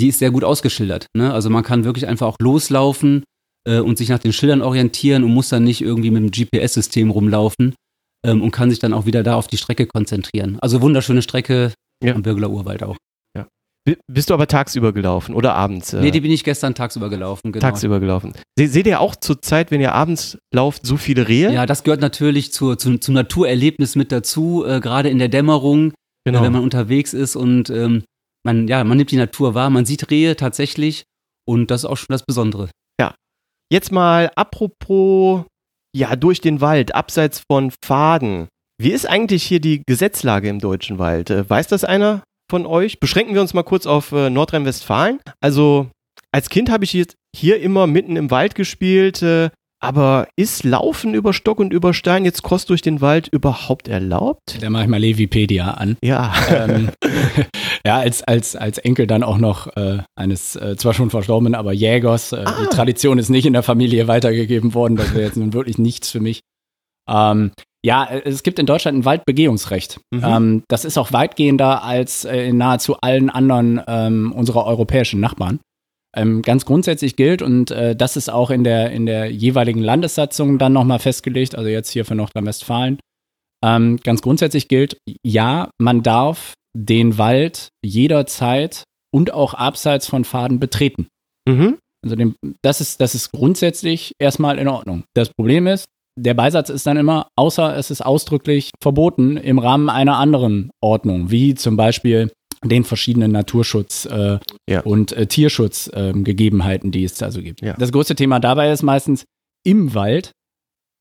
die 0.00 0.08
ist 0.08 0.18
sehr 0.18 0.32
gut 0.32 0.42
ausgeschildert. 0.42 1.06
Ne? 1.16 1.32
Also 1.32 1.50
man 1.50 1.62
kann 1.62 1.84
wirklich 1.84 2.08
einfach 2.08 2.26
auch 2.26 2.36
loslaufen 2.40 3.22
äh, 3.64 3.78
und 3.78 3.96
sich 3.96 4.08
nach 4.08 4.18
den 4.18 4.32
Schildern 4.32 4.60
orientieren 4.60 5.22
und 5.22 5.32
muss 5.32 5.50
dann 5.50 5.62
nicht 5.62 5.82
irgendwie 5.82 6.10
mit 6.10 6.24
dem 6.24 6.32
GPS-System 6.32 7.10
rumlaufen 7.10 7.76
ähm, 8.24 8.42
und 8.42 8.50
kann 8.50 8.70
sich 8.70 8.78
dann 8.78 8.92
auch 8.92 9.06
wieder 9.06 9.22
da 9.22 9.36
auf 9.36 9.46
die 9.46 9.56
Strecke 9.58 9.86
konzentrieren. 9.86 10.58
Also 10.60 10.80
wunderschöne 10.80 11.22
Strecke 11.22 11.72
Ja. 12.02 12.14
am 12.14 12.22
Birgeler 12.22 12.50
Urwald 12.50 12.82
auch. 12.82 12.96
B- 13.86 13.96
Bist 14.10 14.30
du 14.30 14.34
aber 14.34 14.46
tagsüber 14.46 14.94
gelaufen 14.94 15.34
oder 15.34 15.54
abends? 15.54 15.92
Äh, 15.92 16.00
Nee, 16.00 16.10
die 16.10 16.22
bin 16.22 16.30
ich 16.30 16.42
gestern 16.42 16.74
tagsüber 16.74 17.10
gelaufen. 17.10 17.52
Genau. 17.52 17.60
tagsüber 17.60 18.00
gelaufen. 18.00 18.32
Se 18.58 18.66
seht 18.66 18.86
ihr 18.86 18.98
auch 18.98 19.14
zur 19.14 19.42
Zeit, 19.42 19.70
wenn 19.70 19.82
ihr 19.82 19.92
abends 19.92 20.38
lauft, 20.54 20.86
so 20.86 20.96
viele 20.96 21.28
Rehe? 21.28 21.52
Ja, 21.52 21.66
das 21.66 21.82
gehört 21.84 22.00
natürlich 22.00 22.50
zur, 22.50 22.78
zu, 22.78 22.96
zum 22.96 23.12
Naturerlebnis 23.12 23.94
mit 23.94 24.10
dazu, 24.10 24.64
äh, 24.64 24.80
gerade 24.80 25.10
in 25.10 25.18
der 25.18 25.28
Dämmerung, 25.28 25.92
genau. 26.26 26.40
wenn 26.40 26.52
man 26.52 26.62
unterwegs 26.62 27.12
ist 27.12 27.36
und 27.36 27.68
ähm, 27.68 28.04
man, 28.42 28.68
ja, 28.68 28.82
man 28.84 28.96
nimmt 28.96 29.10
die 29.10 29.18
Natur 29.18 29.52
wahr, 29.54 29.68
man 29.68 29.84
sieht 29.84 30.10
Rehe 30.10 30.34
tatsächlich 30.34 31.02
und 31.46 31.70
das 31.70 31.82
ist 31.82 31.90
auch 31.90 31.98
schon 31.98 32.06
das 32.14 32.22
Besondere. 32.24 32.70
Jetzt 33.72 33.92
mal 33.92 34.30
apropos, 34.36 35.44
ja, 35.94 36.16
durch 36.16 36.40
den 36.40 36.60
Wald, 36.60 36.94
abseits 36.94 37.42
von 37.50 37.70
Pfaden. 37.70 38.48
Wie 38.78 38.90
ist 38.90 39.08
eigentlich 39.08 39.44
hier 39.44 39.60
die 39.60 39.82
Gesetzlage 39.86 40.48
im 40.48 40.58
deutschen 40.58 40.98
Wald? 40.98 41.30
Äh, 41.30 41.48
weiß 41.48 41.68
das 41.68 41.84
einer 41.84 42.22
von 42.50 42.66
euch? 42.66 42.98
Beschränken 42.98 43.34
wir 43.34 43.40
uns 43.40 43.54
mal 43.54 43.62
kurz 43.62 43.86
auf 43.86 44.10
äh, 44.12 44.28
Nordrhein-Westfalen. 44.30 45.20
Also, 45.40 45.88
als 46.32 46.50
Kind 46.50 46.70
habe 46.70 46.84
ich 46.84 46.92
jetzt 46.92 47.14
hier 47.34 47.60
immer 47.60 47.86
mitten 47.86 48.16
im 48.16 48.30
Wald 48.32 48.56
gespielt, 48.56 49.22
äh, 49.22 49.50
aber 49.80 50.26
ist 50.34 50.64
Laufen 50.64 51.14
über 51.14 51.32
Stock 51.32 51.60
und 51.60 51.72
über 51.72 51.94
Stein 51.94 52.24
jetzt 52.24 52.42
cross 52.42 52.64
durch 52.64 52.82
den 52.82 53.00
Wald 53.00 53.28
überhaupt 53.28 53.86
erlaubt? 53.86 54.58
Da 54.60 54.70
mache 54.70 54.84
ich 54.84 54.88
mal 54.88 55.00
Levipedia 55.00 55.72
an. 55.72 55.96
Ja. 56.02 56.32
ähm, 56.50 56.88
ja, 57.86 57.98
als, 57.98 58.22
als, 58.22 58.56
als 58.56 58.78
Enkel 58.78 59.06
dann 59.06 59.22
auch 59.22 59.38
noch 59.38 59.76
äh, 59.76 59.98
eines 60.16 60.56
äh, 60.56 60.76
zwar 60.76 60.94
schon 60.94 61.10
verstorbenen, 61.10 61.54
aber 61.54 61.72
Jägers. 61.72 62.32
Äh, 62.32 62.44
Ah. 62.46 62.56
Die 62.62 62.66
Tradition 62.66 63.18
ist 63.18 63.28
nicht 63.28 63.46
in 63.46 63.52
der 63.52 63.62
Familie 63.62 64.08
weitergegeben 64.08 64.74
worden. 64.74 64.96
Das 64.96 65.14
wäre 65.14 65.24
jetzt 65.24 65.36
nun 65.36 65.52
wirklich 65.52 65.78
nichts 65.78 66.10
für 66.10 66.20
mich. 66.20 66.40
Ähm, 67.08 67.52
ja, 67.84 68.04
äh, 68.04 68.22
es 68.24 68.42
gibt 68.42 68.58
in 68.58 68.66
Deutschland 68.66 68.98
ein 68.98 69.04
Waldbegehungsrecht. 69.04 70.00
Mhm. 70.10 70.24
Ähm, 70.24 70.62
das 70.68 70.84
ist 70.84 70.98
auch 70.98 71.12
weitgehender 71.12 71.82
als 71.82 72.24
äh, 72.24 72.48
in 72.48 72.56
nahezu 72.56 72.96
allen 73.00 73.30
anderen 73.30 73.80
ähm, 73.86 74.32
unserer 74.32 74.66
europäischen 74.66 75.20
Nachbarn. 75.20 75.60
Ähm, 76.16 76.42
ganz 76.42 76.64
grundsätzlich 76.64 77.16
gilt, 77.16 77.42
und 77.42 77.70
äh, 77.70 77.96
das 77.96 78.16
ist 78.16 78.30
auch 78.30 78.50
in 78.50 78.62
der, 78.62 78.92
in 78.92 79.04
der 79.04 79.30
jeweiligen 79.30 79.80
Landessatzung 79.80 80.58
dann 80.58 80.72
nochmal 80.72 81.00
festgelegt, 81.00 81.56
also 81.56 81.68
jetzt 81.68 81.90
hier 81.90 82.04
für 82.04 82.14
Nordrhein-Westfalen, 82.14 83.00
ähm, 83.64 83.98
ganz 84.02 84.22
grundsätzlich 84.22 84.68
gilt, 84.68 84.96
ja, 85.26 85.70
man 85.78 86.02
darf 86.02 86.54
den 86.76 87.18
Wald 87.18 87.68
jederzeit 87.84 88.84
und 89.12 89.32
auch 89.32 89.54
abseits 89.54 90.06
von 90.06 90.24
Pfaden 90.24 90.58
betreten. 90.58 91.06
Mhm. 91.48 91.78
Also 92.04 92.16
dem, 92.16 92.34
das, 92.62 92.80
ist, 92.80 93.00
das 93.00 93.14
ist 93.14 93.32
grundsätzlich 93.32 94.12
erstmal 94.18 94.58
in 94.58 94.68
Ordnung. 94.68 95.04
Das 95.14 95.30
Problem 95.30 95.66
ist, 95.66 95.86
der 96.18 96.34
Beisatz 96.34 96.68
ist 96.68 96.86
dann 96.86 96.96
immer, 96.96 97.28
außer 97.36 97.76
es 97.76 97.90
ist 97.90 98.04
ausdrücklich 98.04 98.70
verboten 98.82 99.36
im 99.36 99.58
Rahmen 99.58 99.88
einer 99.88 100.18
anderen 100.18 100.70
Ordnung, 100.82 101.30
wie 101.30 101.54
zum 101.54 101.76
Beispiel 101.76 102.30
den 102.64 102.84
verschiedenen 102.84 103.32
Naturschutz- 103.36 104.06
äh, 104.06 104.38
Ja. 104.68 104.80
und 104.82 105.12
äh, 105.12 105.26
Tierschutzgegebenheiten, 105.26 106.90
die 106.90 107.04
es 107.04 107.14
da 107.14 107.30
so 107.30 107.42
gibt. 107.42 107.62
Ja. 107.62 107.74
Das 107.74 107.92
größte 107.92 108.14
Thema 108.14 108.40
dabei 108.40 108.70
ist 108.72 108.82
meistens, 108.82 109.24
im 109.66 109.94
Wald 109.94 110.32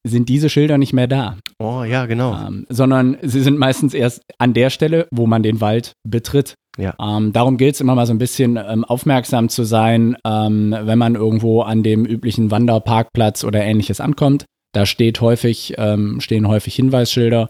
sind 0.05 0.27
diese 0.29 0.49
Schilder 0.49 0.77
nicht 0.77 0.93
mehr 0.93 1.07
da, 1.07 1.37
Oh, 1.59 1.83
ja, 1.83 2.05
genau. 2.05 2.35
ähm, 2.35 2.65
sondern 2.69 3.17
sie 3.21 3.41
sind 3.41 3.57
meistens 3.57 3.93
erst 3.93 4.21
an 4.37 4.53
der 4.53 4.69
Stelle, 4.69 5.07
wo 5.11 5.27
man 5.27 5.43
den 5.43 5.61
Wald 5.61 5.93
betritt. 6.07 6.55
Ja. 6.77 6.95
Ähm, 6.99 7.31
darum 7.33 7.57
gilt 7.57 7.75
es 7.75 7.81
immer 7.81 7.95
mal 7.95 8.05
so 8.07 8.13
ein 8.13 8.17
bisschen 8.17 8.57
ähm, 8.57 8.83
aufmerksam 8.83 9.47
zu 9.47 9.63
sein, 9.63 10.17
ähm, 10.25 10.75
wenn 10.77 10.97
man 10.97 11.15
irgendwo 11.15 11.61
an 11.61 11.83
dem 11.83 12.03
üblichen 12.05 12.51
Wanderparkplatz 12.51 13.43
oder 13.43 13.63
ähnliches 13.63 14.01
ankommt. 14.01 14.45
Da 14.73 14.85
steht 14.85 15.21
häufig, 15.21 15.75
ähm, 15.77 16.19
stehen 16.19 16.47
häufig 16.47 16.75
Hinweisschilder. 16.75 17.49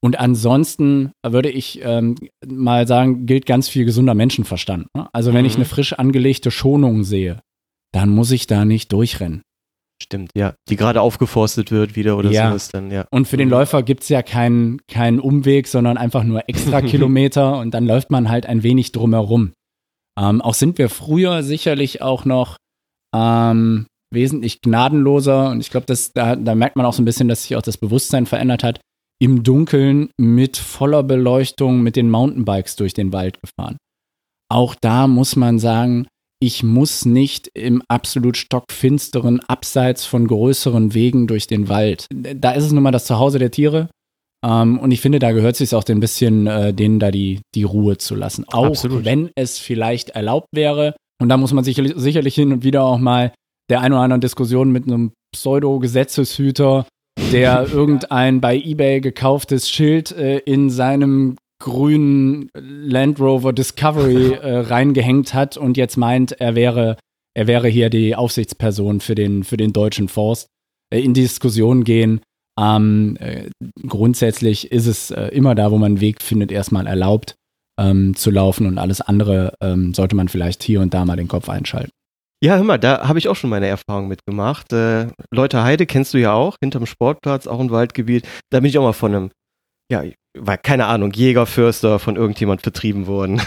Und 0.00 0.18
ansonsten 0.18 1.12
würde 1.26 1.50
ich 1.50 1.80
ähm, 1.82 2.14
mal 2.46 2.86
sagen, 2.86 3.26
gilt 3.26 3.46
ganz 3.46 3.68
viel 3.68 3.84
gesunder 3.84 4.14
Menschenverstand. 4.14 4.86
Ne? 4.96 5.08
Also 5.12 5.34
wenn 5.34 5.44
ich 5.44 5.54
Mhm. 5.54 5.58
eine 5.58 5.64
frisch 5.66 5.92
angelegte 5.92 6.50
Schonung 6.50 7.04
sehe, 7.04 7.40
dann 7.92 8.08
muss 8.08 8.30
ich 8.30 8.46
da 8.46 8.64
nicht 8.64 8.92
durchrennen. 8.92 9.42
Stimmt, 10.02 10.30
ja. 10.34 10.54
Die 10.68 10.76
gerade 10.76 11.00
aufgeforstet 11.00 11.70
wird 11.70 11.96
wieder 11.96 12.16
oder 12.16 12.30
Ja. 12.30 12.48
sowas 12.50 12.68
dann, 12.68 12.90
ja. 12.90 13.06
Und 13.10 13.26
für 13.26 13.36
den 13.36 13.48
Mhm. 13.48 13.52
Läufer 13.52 13.82
gibt 13.82 14.04
es 14.04 14.08
ja 14.08 14.22
keinen 14.22 14.78
keinen 14.86 15.18
Umweg, 15.20 15.66
sondern 15.66 15.96
einfach 15.98 16.22
nur 16.24 16.48
extra 16.48 16.80
Kilometer 16.82 17.58
und 17.58 17.72
dann 17.74 17.86
läuft 17.86 18.10
man 18.10 18.28
halt 18.28 18.46
ein 18.46 18.62
wenig 18.62 18.92
drumherum. 18.92 19.52
Ähm, 20.18 20.40
auch 20.40 20.54
sind 20.54 20.78
wir 20.78 20.88
früher 20.88 21.42
sicherlich 21.42 22.00
auch 22.02 22.24
noch 22.24 22.56
ähm, 23.14 23.86
wesentlich 24.12 24.60
gnadenloser 24.62 25.50
und 25.50 25.60
ich 25.60 25.70
glaube, 25.70 25.86
da, 26.14 26.36
da 26.36 26.54
merkt 26.54 26.76
man 26.76 26.86
auch 26.86 26.92
so 26.92 27.02
ein 27.02 27.04
bisschen, 27.04 27.28
dass 27.28 27.42
sich 27.42 27.56
auch 27.56 27.62
das 27.62 27.76
Bewusstsein 27.76 28.26
verändert 28.26 28.62
hat. 28.64 28.80
Im 29.20 29.42
Dunkeln 29.42 30.10
mit 30.16 30.56
voller 30.56 31.02
Beleuchtung 31.02 31.82
mit 31.82 31.96
den 31.96 32.08
Mountainbikes 32.08 32.76
durch 32.76 32.94
den 32.94 33.12
Wald 33.12 33.38
gefahren. 33.40 33.76
Auch 34.50 34.74
da 34.80 35.06
muss 35.08 35.34
man 35.36 35.58
sagen, 35.58 36.06
ich 36.40 36.62
muss 36.62 37.04
nicht 37.04 37.50
im 37.54 37.82
absolut 37.88 38.36
stockfinsteren, 38.36 39.40
abseits 39.40 40.04
von 40.04 40.26
größeren 40.28 40.94
Wegen 40.94 41.26
durch 41.26 41.46
den 41.46 41.68
Wald. 41.68 42.06
Da 42.12 42.52
ist 42.52 42.64
es 42.64 42.72
nun 42.72 42.82
mal 42.82 42.92
das 42.92 43.06
Zuhause 43.06 43.38
der 43.38 43.50
Tiere. 43.50 43.88
Ähm, 44.44 44.78
und 44.78 44.92
ich 44.92 45.00
finde, 45.00 45.18
da 45.18 45.32
gehört 45.32 45.54
es 45.54 45.58
sich 45.58 45.74
auch 45.74 45.84
ein 45.88 46.00
bisschen, 46.00 46.46
äh, 46.46 46.72
denen 46.72 47.00
da 47.00 47.10
die, 47.10 47.40
die 47.54 47.64
Ruhe 47.64 47.98
zu 47.98 48.14
lassen. 48.14 48.44
Auch 48.48 48.66
Absolut. 48.66 49.04
wenn 49.04 49.30
es 49.34 49.58
vielleicht 49.58 50.10
erlaubt 50.10 50.48
wäre. 50.52 50.94
Und 51.20 51.28
da 51.28 51.36
muss 51.36 51.52
man 51.52 51.64
sicherlich, 51.64 51.94
sicherlich 51.96 52.36
hin 52.36 52.52
und 52.52 52.62
wieder 52.62 52.84
auch 52.84 52.98
mal 52.98 53.32
der 53.68 53.80
ein 53.80 53.92
oder 53.92 54.02
anderen 54.02 54.20
Diskussion 54.20 54.70
mit 54.70 54.86
einem 54.86 55.12
Pseudo-Gesetzeshüter, 55.34 56.86
der 57.32 57.66
irgendein 57.72 58.40
bei 58.40 58.56
eBay 58.56 59.00
gekauftes 59.00 59.68
Schild 59.68 60.12
äh, 60.12 60.38
in 60.38 60.70
seinem 60.70 61.36
grünen 61.60 62.50
Land 62.54 63.20
Rover 63.20 63.52
Discovery 63.52 64.32
äh, 64.42 64.58
reingehängt 64.58 65.34
hat 65.34 65.56
und 65.56 65.76
jetzt 65.76 65.96
meint, 65.96 66.32
er 66.32 66.54
wäre, 66.54 66.96
er 67.34 67.46
wäre 67.46 67.68
hier 67.68 67.90
die 67.90 68.14
Aufsichtsperson 68.14 69.00
für 69.00 69.14
den, 69.14 69.44
für 69.44 69.56
den 69.56 69.72
deutschen 69.72 70.08
Forst, 70.08 70.48
äh, 70.92 71.00
in 71.00 71.14
die 71.14 71.22
Diskussion 71.22 71.84
gehen. 71.84 72.20
Ähm, 72.58 73.16
äh, 73.20 73.50
grundsätzlich 73.86 74.72
ist 74.72 74.86
es 74.86 75.10
äh, 75.10 75.28
immer 75.28 75.54
da, 75.54 75.70
wo 75.70 75.78
man 75.78 75.92
einen 75.92 76.00
Weg 76.00 76.22
findet, 76.22 76.50
erstmal 76.50 76.86
erlaubt 76.86 77.34
ähm, 77.78 78.16
zu 78.16 78.30
laufen 78.30 78.66
und 78.66 78.78
alles 78.78 79.00
andere 79.00 79.54
ähm, 79.60 79.94
sollte 79.94 80.16
man 80.16 80.28
vielleicht 80.28 80.62
hier 80.62 80.80
und 80.80 80.92
da 80.92 81.04
mal 81.04 81.16
den 81.16 81.28
Kopf 81.28 81.48
einschalten. 81.48 81.90
Ja, 82.42 82.56
hör 82.56 82.64
mal, 82.64 82.78
da 82.78 83.08
habe 83.08 83.18
ich 83.18 83.28
auch 83.28 83.34
schon 83.34 83.50
meine 83.50 83.66
Erfahrung 83.66 84.06
mitgemacht. 84.06 84.72
Äh, 84.72 85.08
Leute 85.32 85.64
Heide 85.64 85.86
kennst 85.86 86.14
du 86.14 86.18
ja 86.18 86.34
auch, 86.34 86.56
hinterm 86.60 86.86
Sportplatz, 86.86 87.46
auch 87.46 87.58
ein 87.58 87.70
Waldgebiet. 87.70 88.28
Da 88.50 88.60
bin 88.60 88.68
ich 88.68 88.78
auch 88.78 88.84
mal 88.84 88.92
von 88.92 89.14
einem, 89.14 89.30
ja, 89.90 90.04
war 90.36 90.58
keine 90.58 90.86
Ahnung, 90.86 91.12
Jägerförster 91.12 91.98
von 91.98 92.16
irgendjemand 92.16 92.62
vertrieben 92.62 93.06
worden. 93.06 93.40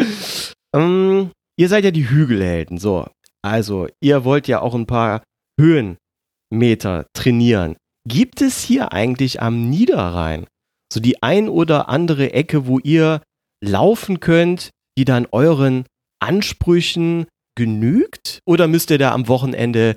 ähm, 0.74 1.30
ihr 1.58 1.68
seid 1.68 1.84
ja 1.84 1.90
die 1.90 2.08
Hügelhelden, 2.08 2.78
so. 2.78 3.06
Also, 3.42 3.86
ihr 4.00 4.24
wollt 4.24 4.48
ja 4.48 4.60
auch 4.60 4.74
ein 4.74 4.86
paar 4.86 5.22
Höhenmeter 5.60 7.06
trainieren. 7.14 7.76
Gibt 8.06 8.40
es 8.40 8.62
hier 8.62 8.92
eigentlich 8.92 9.40
am 9.40 9.68
Niederrhein 9.68 10.46
so 10.92 11.00
die 11.00 11.22
ein 11.22 11.48
oder 11.48 11.88
andere 11.88 12.32
Ecke, 12.32 12.66
wo 12.66 12.78
ihr 12.78 13.22
laufen 13.62 14.20
könnt, 14.20 14.70
die 14.96 15.04
dann 15.04 15.26
euren 15.30 15.84
Ansprüchen 16.20 17.26
genügt? 17.56 18.40
Oder 18.46 18.68
müsst 18.68 18.90
ihr 18.90 18.98
da 18.98 19.12
am 19.12 19.28
Wochenende 19.28 19.96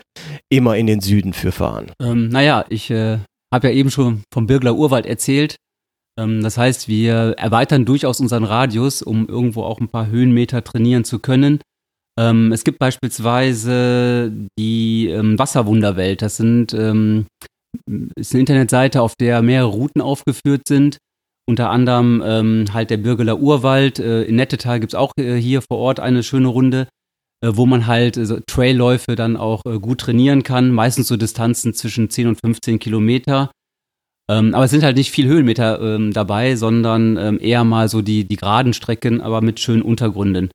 immer 0.49 0.75
in 0.77 0.87
den 0.87 0.99
Süden 0.99 1.33
für 1.33 1.51
fahren? 1.51 1.91
Ähm, 2.01 2.29
naja, 2.29 2.65
ich 2.69 2.89
äh, 2.89 3.19
habe 3.53 3.69
ja 3.69 3.73
eben 3.73 3.91
schon 3.91 4.23
vom 4.33 4.47
Birgler 4.47 4.75
Urwald 4.75 5.05
erzählt. 5.05 5.55
Ähm, 6.19 6.41
das 6.41 6.58
heißt, 6.58 6.88
wir 6.88 7.36
erweitern 7.38 7.86
durchaus 7.86 8.19
unseren 8.19 8.43
Radius, 8.43 9.02
um 9.02 9.28
irgendwo 9.28 9.63
auch 9.63 9.80
ein 9.80 9.89
paar 9.89 10.08
Höhenmeter 10.08 10.63
trainieren 10.63 11.04
zu 11.04 11.19
können. 11.19 11.60
Ähm, 12.19 12.52
es 12.52 12.63
gibt 12.63 12.80
beispielsweise 12.80 14.32
die 14.60 15.08
ähm, 15.08 15.39
Wasserwunderwelt. 15.39 16.21
Das 16.21 16.38
sind, 16.38 16.74
ist 16.74 18.34
eine 18.34 18.39
Internetseite, 18.39 19.02
auf 19.02 19.15
der 19.15 19.41
mehrere 19.41 19.69
Routen 19.69 20.02
aufgeführt 20.02 20.67
sind. 20.67 20.97
Unter 21.47 21.69
anderem 21.69 22.24
halt 22.74 22.91
der 22.91 22.97
Bürgeler 22.97 23.39
Urwald. 23.39 24.00
Äh, 24.00 24.24
in 24.24 24.36
Nettetal 24.36 24.80
gibt 24.80 24.93
es 24.93 24.97
auch 24.97 25.12
äh, 25.17 25.36
hier 25.36 25.62
vor 25.62 25.80
Ort 25.80 26.00
eine 26.00 26.24
schöne 26.24 26.47
Runde, 26.47 26.88
äh, 27.43 27.52
wo 27.54 27.65
man 27.65 27.88
halt 27.88 28.15
äh, 28.17 28.41
Trailläufe 28.47 29.15
dann 29.15 29.38
auch 29.38 29.63
gut 29.63 30.02
trainieren 30.02 30.43
kann. 30.43 30.71
Meistens 30.71 31.08
so 31.08 31.17
Distanzen 31.17 31.74
zwischen 31.74 32.10
10 32.10 32.28
und 32.28 32.39
15 32.39 32.80
Kilometer. 32.80 33.52
Ähm, 34.31 34.55
aber 34.55 34.65
es 34.65 34.71
sind 34.71 34.83
halt 34.83 34.95
nicht 34.95 35.11
viel 35.11 35.27
Höhenmeter 35.27 35.81
ähm, 35.81 36.13
dabei, 36.13 36.55
sondern 36.55 37.17
ähm, 37.17 37.39
eher 37.41 37.63
mal 37.63 37.89
so 37.89 38.01
die, 38.01 38.23
die 38.23 38.37
geraden 38.37 38.73
Strecken, 38.73 39.19
aber 39.19 39.41
mit 39.41 39.59
schönen 39.59 39.81
Untergründen. 39.81 40.49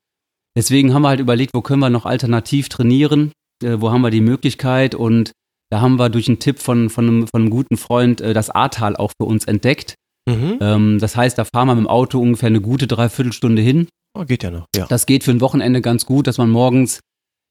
Deswegen 0.57 0.93
haben 0.93 1.03
wir 1.03 1.09
halt 1.09 1.19
überlegt, 1.19 1.53
wo 1.53 1.61
können 1.61 1.81
wir 1.81 1.91
noch 1.91 2.07
alternativ 2.07 2.69
trainieren, 2.69 3.31
äh, 3.63 3.77
wo 3.79 3.91
haben 3.91 4.01
wir 4.01 4.09
die 4.09 4.21
Möglichkeit 4.21 4.95
und 4.95 5.31
da 5.69 5.81
haben 5.81 5.99
wir 5.99 6.09
durch 6.09 6.27
einen 6.27 6.39
Tipp 6.39 6.59
von, 6.59 6.89
von, 6.89 7.07
einem, 7.07 7.27
von 7.27 7.41
einem 7.41 7.49
guten 7.51 7.77
Freund 7.77 8.21
äh, 8.21 8.33
das 8.33 8.49
Ahrtal 8.49 8.95
auch 8.95 9.11
für 9.21 9.27
uns 9.27 9.45
entdeckt. 9.45 9.93
Mhm. 10.27 10.57
Ähm, 10.59 10.99
das 10.99 11.15
heißt, 11.15 11.37
da 11.37 11.45
fahren 11.45 11.67
wir 11.67 11.75
mit 11.75 11.83
dem 11.83 11.89
Auto 11.89 12.19
ungefähr 12.19 12.47
eine 12.47 12.61
gute 12.61 12.87
Dreiviertelstunde 12.87 13.61
hin. 13.61 13.87
Oh, 14.17 14.25
geht 14.25 14.43
ja 14.43 14.49
noch. 14.49 14.65
Ja. 14.75 14.87
Das 14.87 15.05
geht 15.05 15.23
für 15.23 15.31
ein 15.31 15.41
Wochenende 15.41 15.81
ganz 15.81 16.05
gut, 16.05 16.25
dass 16.25 16.39
man 16.39 16.49
morgens 16.49 16.99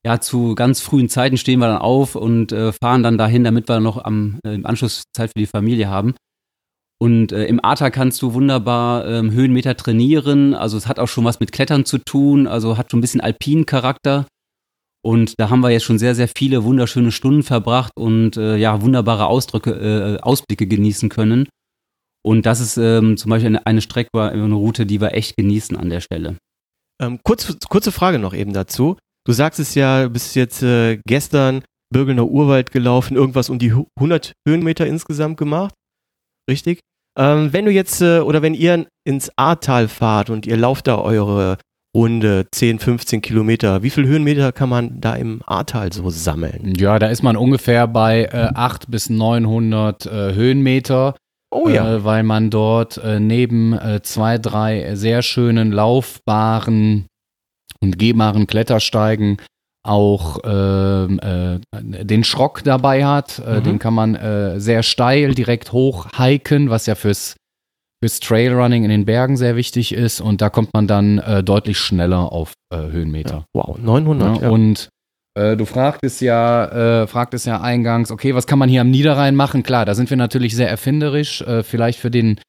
ja 0.07 0.21
zu 0.21 0.55
ganz 0.55 0.81
frühen 0.81 1.09
Zeiten 1.09 1.37
stehen 1.37 1.59
wir 1.59 1.66
dann 1.66 1.83
auf 1.83 2.14
und 2.14 2.53
äh, 2.53 2.73
fahren 2.73 3.03
dann 3.03 3.19
dahin, 3.19 3.42
damit 3.42 3.69
wir 3.69 3.81
noch 3.81 4.03
am 4.03 4.38
äh, 4.47 4.62
Anschluss 4.62 5.03
Zeit 5.12 5.31
für 5.31 5.40
die 5.40 5.47
Familie 5.47 5.88
haben. 5.88 6.14
Und 6.99 7.33
äh, 7.33 7.47
im 7.47 7.62
Ahrtal 7.62 7.90
kannst 7.90 8.23
du 8.23 8.33
wunderbar 8.33 9.05
ähm, 9.07 9.33
Höhenmeter 9.33 9.77
trainieren. 9.77 10.55
Also 10.55 10.77
es 10.77 10.87
hat 10.87 11.01
auch 11.01 11.09
schon 11.09 11.25
was 11.25 11.40
mit 11.40 11.51
Klettern 11.51 11.85
zu 11.85 11.99
tun. 11.99 12.47
Also 12.47 12.79
hat 12.79 12.90
schon 12.90 12.99
ein 12.99 13.01
bisschen 13.01 13.21
alpinen 13.21 13.66
Charakter. 13.66 14.27
Und 15.05 15.35
da 15.38 15.51
haben 15.51 15.61
wir 15.61 15.71
jetzt 15.71 15.85
schon 15.85 15.99
sehr, 15.99 16.14
sehr 16.14 16.29
viele 16.29 16.62
wunderschöne 16.62 17.11
Stunden 17.11 17.42
verbracht 17.42 17.92
und 17.97 18.37
äh, 18.37 18.57
ja, 18.57 18.81
wunderbare 18.83 19.27
Ausdrücke, 19.27 19.73
äh, 19.73 20.21
Ausblicke 20.23 20.69
genießen 20.69 21.09
können. 21.09 21.49
Und 22.25 22.47
das 22.47 22.61
ist 22.61 22.77
ähm, 22.77 23.16
zum 23.16 23.31
Beispiel 23.31 23.49
eine, 23.49 23.66
eine 23.66 23.83
Strecke, 23.83 24.11
eine 24.14 24.55
Route, 24.55 24.87
die 24.87 25.01
wir 25.01 25.14
echt 25.14 25.37
genießen 25.37 25.77
an 25.77 25.90
der 25.90 26.01
Stelle. 26.01 26.37
Ähm, 27.01 27.19
kurz, 27.25 27.57
kurze 27.69 27.92
Frage 27.92 28.19
noch 28.21 28.35
eben 28.35 28.53
dazu. 28.53 28.97
Du 29.26 29.32
sagst 29.32 29.58
es 29.60 29.74
ja, 29.74 30.04
du 30.04 30.10
bist 30.10 30.36
jetzt 30.36 30.62
äh, 30.62 30.98
gestern 31.06 31.62
Bürgelner 31.92 32.26
Urwald 32.26 32.70
gelaufen, 32.70 33.16
irgendwas 33.16 33.50
um 33.50 33.58
die 33.58 33.72
hu- 33.74 33.86
100 33.98 34.32
Höhenmeter 34.48 34.86
insgesamt 34.86 35.36
gemacht. 35.36 35.74
Richtig? 36.50 36.80
Ähm, 37.18 37.52
wenn 37.52 37.64
du 37.64 37.70
jetzt, 37.72 38.00
äh, 38.02 38.20
oder 38.20 38.42
wenn 38.42 38.54
ihr 38.54 38.86
ins 39.04 39.30
Ahrtal 39.36 39.88
fahrt 39.88 40.30
und 40.30 40.46
ihr 40.46 40.56
lauft 40.56 40.86
da 40.86 40.98
eure 40.98 41.58
Runde 41.96 42.46
10, 42.52 42.78
15 42.78 43.22
Kilometer, 43.22 43.82
wie 43.82 43.90
viel 43.90 44.06
Höhenmeter 44.06 44.52
kann 44.52 44.68
man 44.68 45.00
da 45.00 45.14
im 45.14 45.40
Ahrtal 45.46 45.92
so 45.92 46.10
sammeln? 46.10 46.74
Ja, 46.76 46.98
da 46.98 47.06
ist 47.08 47.22
man 47.22 47.36
ungefähr 47.36 47.86
bei 47.88 48.24
äh, 48.24 48.50
800 48.54 48.90
bis 48.90 49.08
900 49.10 50.06
äh, 50.06 50.34
Höhenmeter. 50.34 51.14
Oh 51.50 51.68
ja. 51.68 51.96
äh, 51.96 52.04
weil 52.04 52.22
man 52.22 52.50
dort 52.50 52.98
äh, 52.98 53.18
neben 53.18 53.72
äh, 53.72 54.02
zwei, 54.02 54.36
drei 54.38 54.94
sehr 54.94 55.22
schönen 55.22 55.72
laufbaren 55.72 57.06
und 57.82 57.98
gehbaren 57.98 58.46
Klettersteigen 58.46 59.38
auch 59.84 60.40
ähm, 60.44 61.20
äh, 61.20 61.60
den 62.04 62.24
Schrock 62.24 62.64
dabei 62.64 63.04
hat. 63.04 63.38
Äh, 63.38 63.60
Mhm. 63.60 63.64
Den 63.64 63.78
kann 63.78 63.94
man 63.94 64.14
äh, 64.16 64.58
sehr 64.60 64.82
steil 64.82 65.34
direkt 65.34 65.72
hoch 65.72 66.08
hiken, 66.16 66.70
was 66.70 66.86
ja 66.86 66.94
fürs, 66.96 67.36
fürs 68.02 68.18
Trailrunning 68.20 68.82
in 68.82 68.90
den 68.90 69.04
Bergen 69.04 69.36
sehr 69.36 69.54
wichtig 69.54 69.94
ist. 69.94 70.20
Und 70.20 70.40
da 70.40 70.50
kommt 70.50 70.70
man 70.74 70.88
dann 70.88 71.18
äh, 71.18 71.44
deutlich 71.44 71.78
schneller 71.78 72.32
auf 72.32 72.54
äh, 72.72 72.78
Höhenmeter. 72.78 73.44
Wow, 73.54 73.78
900. 73.78 74.36
Ja, 74.36 74.42
Ja, 74.42 74.50
Und 74.50 74.88
äh, 75.38 75.56
du 75.56 75.64
fragtest 75.66 76.20
ja, 76.20 77.02
äh, 77.02 77.06
fragtest 77.06 77.46
ja 77.46 77.60
eingangs, 77.60 78.10
okay, 78.10 78.34
was 78.34 78.48
kann 78.48 78.58
man 78.58 78.68
hier 78.68 78.80
am 78.80 78.90
Niederrhein 78.90 79.36
machen? 79.36 79.62
Klar, 79.62 79.84
da 79.84 79.94
sind 79.94 80.10
wir 80.10 80.16
natürlich 80.16 80.56
sehr 80.56 80.68
erfinderisch. 80.68 81.42
Äh, 81.42 81.62
vielleicht 81.62 82.00
für 82.00 82.10
den 82.10 82.40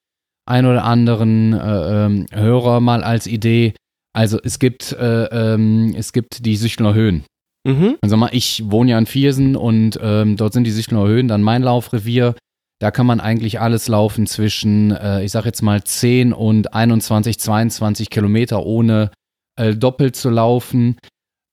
ein 0.50 0.66
oder 0.66 0.86
anderen 0.86 1.54
äh, 1.54 2.06
ähm, 2.06 2.26
Hörer 2.34 2.80
mal 2.80 3.04
als 3.04 3.28
Idee. 3.28 3.74
Also 4.18 4.40
es 4.44 4.58
gibt, 4.58 4.94
äh, 4.94 5.26
ähm, 5.26 5.94
es 5.96 6.12
gibt 6.12 6.44
die 6.44 6.56
Süchtelner 6.56 6.96
Höhen. 6.96 7.24
mhm. 7.68 7.98
Also 8.02 8.18
mal, 8.18 8.32
ich 8.32 8.64
wohne 8.66 8.90
ja 8.90 8.98
in 8.98 9.06
Viersen 9.06 9.56
und 9.56 10.00
ähm, 10.02 10.38
dort 10.38 10.54
sind 10.54 10.64
die 10.64 10.72
Süchtelner 10.72 11.06
Höhen, 11.06 11.28
dann 11.28 11.44
mein 11.44 11.62
Laufrevier. 11.62 12.34
Da 12.80 12.90
kann 12.90 13.06
man 13.06 13.20
eigentlich 13.20 13.60
alles 13.60 13.88
laufen 13.88 14.26
zwischen, 14.26 14.90
äh, 14.90 15.24
ich 15.24 15.32
sag 15.32 15.46
jetzt 15.46 15.62
mal 15.62 15.84
10 15.84 16.34
und 16.34 16.74
21, 16.74 17.38
22 17.38 18.10
Kilometer 18.10 18.66
ohne 18.66 19.12
äh, 19.56 19.76
doppelt 19.76 20.16
zu 20.16 20.32
laufen. 20.32 20.98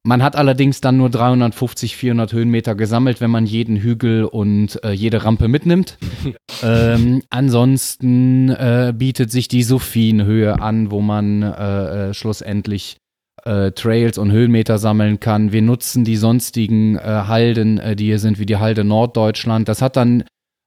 Man 0.06 0.22
hat 0.22 0.36
allerdings 0.36 0.82
dann 0.82 0.98
nur 0.98 1.08
350, 1.08 1.96
400 1.96 2.34
Höhenmeter 2.34 2.74
gesammelt, 2.74 3.22
wenn 3.22 3.30
man 3.30 3.46
jeden 3.46 3.76
Hügel 3.76 4.24
und 4.24 4.78
äh, 4.84 4.90
jede 4.90 5.24
Rampe 5.24 5.48
mitnimmt. 5.48 5.96
ähm, 6.62 7.22
ansonsten 7.30 8.50
äh, 8.50 8.92
bietet 8.94 9.30
sich 9.30 9.48
die 9.48 9.62
Sophienhöhe 9.62 10.60
an, 10.60 10.90
wo 10.90 11.00
man 11.00 11.42
äh, 11.42 12.10
äh, 12.10 12.14
schlussendlich 12.14 12.98
äh, 13.44 13.70
Trails 13.72 14.18
und 14.18 14.30
Höhenmeter 14.30 14.76
sammeln 14.76 15.20
kann. 15.20 15.52
Wir 15.52 15.62
nutzen 15.62 16.04
die 16.04 16.16
sonstigen 16.16 16.96
äh, 16.96 17.00
Halden, 17.00 17.80
die 17.96 18.04
hier 18.04 18.18
sind, 18.18 18.38
wie 18.38 18.46
die 18.46 18.58
Halde 18.58 18.84
Norddeutschland. 18.84 19.70
Das 19.70 19.80
hat 19.80 19.96
dann 19.96 20.24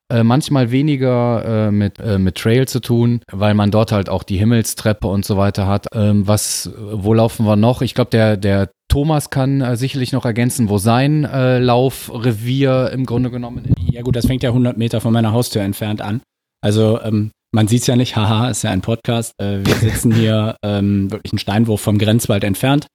äh, 0.09 0.23
manchmal 0.23 0.71
weniger 0.71 1.67
äh, 1.67 1.71
mit, 1.71 1.99
äh, 1.99 2.17
mit 2.17 2.35
Trail 2.35 2.67
zu 2.67 2.79
tun, 2.79 3.21
weil 3.31 3.53
man 3.53 3.71
dort 3.71 3.91
halt 3.91 4.09
auch 4.09 4.23
die 4.23 4.37
Himmelstreppe 4.37 5.07
und 5.07 5.25
so 5.25 5.37
weiter 5.37 5.67
hat. 5.67 5.87
Ähm, 5.93 6.27
was, 6.27 6.71
wo 6.77 7.13
laufen 7.13 7.45
wir 7.45 7.55
noch? 7.55 7.81
Ich 7.81 7.93
glaube, 7.93 8.11
der, 8.11 8.37
der 8.37 8.69
Thomas 8.89 9.29
kann 9.29 9.61
äh, 9.61 9.75
sicherlich 9.75 10.13
noch 10.13 10.25
ergänzen, 10.25 10.69
wo 10.69 10.77
sein 10.77 11.25
äh, 11.25 11.59
Laufrevier 11.59 12.91
im 12.93 13.05
Grunde 13.05 13.29
genommen 13.29 13.65
ist. 13.65 13.93
Ja 13.93 14.01
gut, 14.01 14.15
das 14.15 14.27
fängt 14.27 14.43
ja 14.43 14.49
100 14.51 14.77
Meter 14.77 15.01
von 15.01 15.11
meiner 15.11 15.33
Haustür 15.33 15.61
entfernt 15.61 16.01
an. 16.01 16.21
Also 16.61 17.01
ähm, 17.01 17.31
man 17.53 17.67
sieht 17.67 17.81
es 17.81 17.87
ja 17.87 17.95
nicht, 17.95 18.15
haha, 18.15 18.49
ist 18.49 18.63
ja 18.63 18.71
ein 18.71 18.81
Podcast. 18.81 19.33
Äh, 19.39 19.65
wir 19.65 19.75
sitzen 19.75 20.13
hier 20.13 20.55
ähm, 20.63 21.11
wirklich 21.11 21.33
einen 21.33 21.39
Steinwurf 21.39 21.81
vom 21.81 21.97
Grenzwald 21.97 22.43
entfernt. 22.43 22.87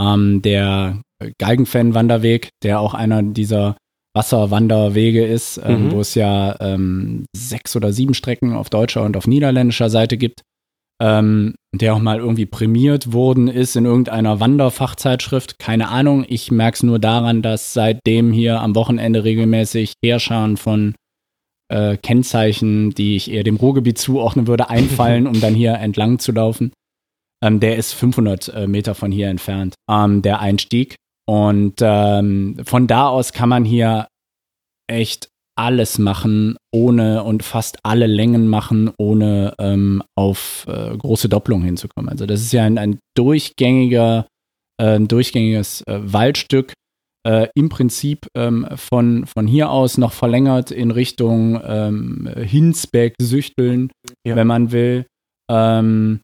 Ähm, 0.00 0.42
der 0.42 1.00
Galgenfen-Wanderweg, 1.38 2.50
der 2.62 2.80
auch 2.80 2.94
einer 2.94 3.22
dieser 3.22 3.76
Wasserwanderwege 4.18 5.24
ist, 5.24 5.60
ähm, 5.64 5.86
Mhm. 5.86 5.92
wo 5.92 6.00
es 6.00 6.14
ja 6.14 6.56
ähm, 6.60 7.24
sechs 7.34 7.76
oder 7.76 7.92
sieben 7.92 8.14
Strecken 8.14 8.52
auf 8.52 8.68
deutscher 8.68 9.04
und 9.04 9.16
auf 9.16 9.26
niederländischer 9.28 9.88
Seite 9.90 10.16
gibt, 10.18 10.42
ähm, 11.00 11.54
der 11.72 11.94
auch 11.94 12.00
mal 12.00 12.18
irgendwie 12.18 12.46
prämiert 12.46 13.12
worden 13.12 13.46
ist 13.46 13.76
in 13.76 13.84
irgendeiner 13.84 14.40
Wanderfachzeitschrift. 14.40 15.58
Keine 15.60 15.88
Ahnung, 15.88 16.24
ich 16.28 16.50
merke 16.50 16.74
es 16.74 16.82
nur 16.82 16.98
daran, 16.98 17.40
dass 17.42 17.72
seitdem 17.72 18.32
hier 18.32 18.60
am 18.60 18.74
Wochenende 18.74 19.22
regelmäßig 19.22 19.92
Heerscharen 20.04 20.56
von 20.56 20.94
äh, 21.70 21.96
Kennzeichen, 21.96 22.90
die 22.90 23.14
ich 23.16 23.30
eher 23.30 23.44
dem 23.44 23.56
Ruhrgebiet 23.56 23.98
zuordnen 23.98 24.46
würde, 24.48 24.68
einfallen, 24.76 25.26
um 25.28 25.40
dann 25.40 25.54
hier 25.54 25.74
entlang 25.74 26.18
zu 26.18 26.32
laufen. 26.32 26.72
Ähm, 27.44 27.60
der 27.60 27.76
ist 27.76 27.92
500 27.92 28.48
äh, 28.48 28.66
Meter 28.66 28.96
von 28.96 29.12
hier 29.12 29.28
entfernt, 29.28 29.74
ähm, 29.88 30.22
der 30.22 30.40
Einstieg. 30.40 30.96
Und 31.28 31.74
ähm, 31.80 32.56
von 32.64 32.86
da 32.86 33.08
aus 33.08 33.32
kann 33.32 33.48
man 33.50 33.64
hier 33.64 34.08
echt 34.90 35.28
alles 35.58 35.98
machen, 35.98 36.56
ohne 36.72 37.24
und 37.24 37.42
fast 37.42 37.78
alle 37.82 38.06
Längen 38.06 38.48
machen, 38.48 38.92
ohne 38.96 39.54
ähm, 39.58 40.02
auf 40.16 40.64
äh, 40.68 40.96
große 40.96 41.28
Doppelung 41.28 41.62
hinzukommen. 41.62 42.08
Also 42.08 42.26
das 42.26 42.40
ist 42.40 42.52
ja 42.52 42.64
ein, 42.64 42.78
ein 42.78 42.98
durchgängiger, 43.16 44.26
äh, 44.80 45.00
durchgängiges 45.00 45.82
äh, 45.82 45.98
Waldstück, 46.00 46.72
äh, 47.26 47.48
im 47.56 47.68
Prinzip 47.68 48.28
ähm, 48.36 48.66
von, 48.76 49.26
von 49.26 49.46
hier 49.48 49.70
aus 49.70 49.98
noch 49.98 50.12
verlängert 50.12 50.70
in 50.70 50.92
Richtung 50.92 51.60
ähm, 51.62 52.30
Hinsbeck, 52.36 53.14
Süchteln, 53.20 53.90
Ja. 54.24 54.36
wenn 54.36 54.46
man 54.46 54.70
will. 54.72 55.06
Ähm, 55.50 56.20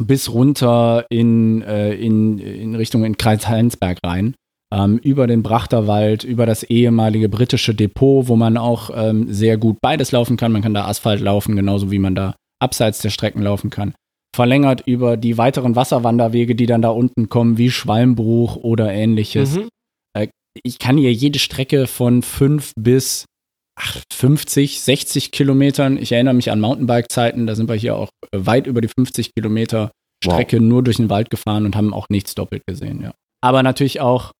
bis 0.00 0.32
runter 0.32 1.06
in, 1.10 1.62
äh, 1.62 1.94
in, 1.94 2.38
in 2.38 2.74
Richtung 2.74 3.04
in 3.04 3.16
Kreis 3.16 3.48
Heinsberg 3.48 3.98
rein. 4.04 4.34
Ähm, 4.74 4.98
über 4.98 5.26
den 5.26 5.42
Brachterwald, 5.42 6.24
über 6.24 6.44
das 6.44 6.64
ehemalige 6.64 7.28
britische 7.28 7.74
Depot, 7.74 8.26
wo 8.26 8.34
man 8.34 8.56
auch 8.56 8.90
ähm, 8.92 9.32
sehr 9.32 9.58
gut 9.58 9.78
beides 9.80 10.10
laufen 10.10 10.36
kann. 10.36 10.52
Man 10.52 10.62
kann 10.62 10.74
da 10.74 10.86
Asphalt 10.86 11.20
laufen, 11.20 11.54
genauso 11.54 11.90
wie 11.90 12.00
man 12.00 12.16
da 12.16 12.34
abseits 12.60 13.00
der 13.00 13.10
Strecken 13.10 13.42
laufen 13.42 13.70
kann. 13.70 13.94
Verlängert 14.34 14.82
über 14.86 15.16
die 15.16 15.38
weiteren 15.38 15.76
Wasserwanderwege, 15.76 16.56
die 16.56 16.66
dann 16.66 16.82
da 16.82 16.90
unten 16.90 17.28
kommen, 17.28 17.58
wie 17.58 17.70
Schwalmbruch 17.70 18.56
oder 18.56 18.92
ähnliches. 18.92 19.56
Mhm. 19.56 19.68
Ich 20.62 20.78
kann 20.78 20.96
hier 20.96 21.12
jede 21.12 21.38
Strecke 21.38 21.86
von 21.86 22.22
5 22.22 22.72
bis 22.78 23.26
ach, 23.76 24.00
50, 24.12 24.80
60 24.80 25.30
Kilometern. 25.30 25.96
Ich 25.98 26.12
erinnere 26.12 26.34
mich 26.34 26.50
an 26.50 26.60
Mountainbike-Zeiten, 26.60 27.46
da 27.46 27.54
sind 27.54 27.68
wir 27.68 27.76
hier 27.76 27.96
auch 27.96 28.08
äh, 28.32 28.38
weit 28.40 28.66
über 28.66 28.80
die 28.80 28.88
50 28.88 29.34
Kilometer 29.34 29.92
Strecke 30.24 30.60
nur 30.60 30.82
durch 30.82 30.96
den 30.96 31.10
Wald 31.10 31.30
gefahren 31.30 31.66
und 31.66 31.76
haben 31.76 31.92
auch 31.94 32.06
nichts 32.08 32.34
doppelt 32.34 32.62
gesehen, 32.66 33.02
ja. 33.02 33.12
Aber 33.42 33.62
natürlich 33.62 34.00
auch 34.00 34.32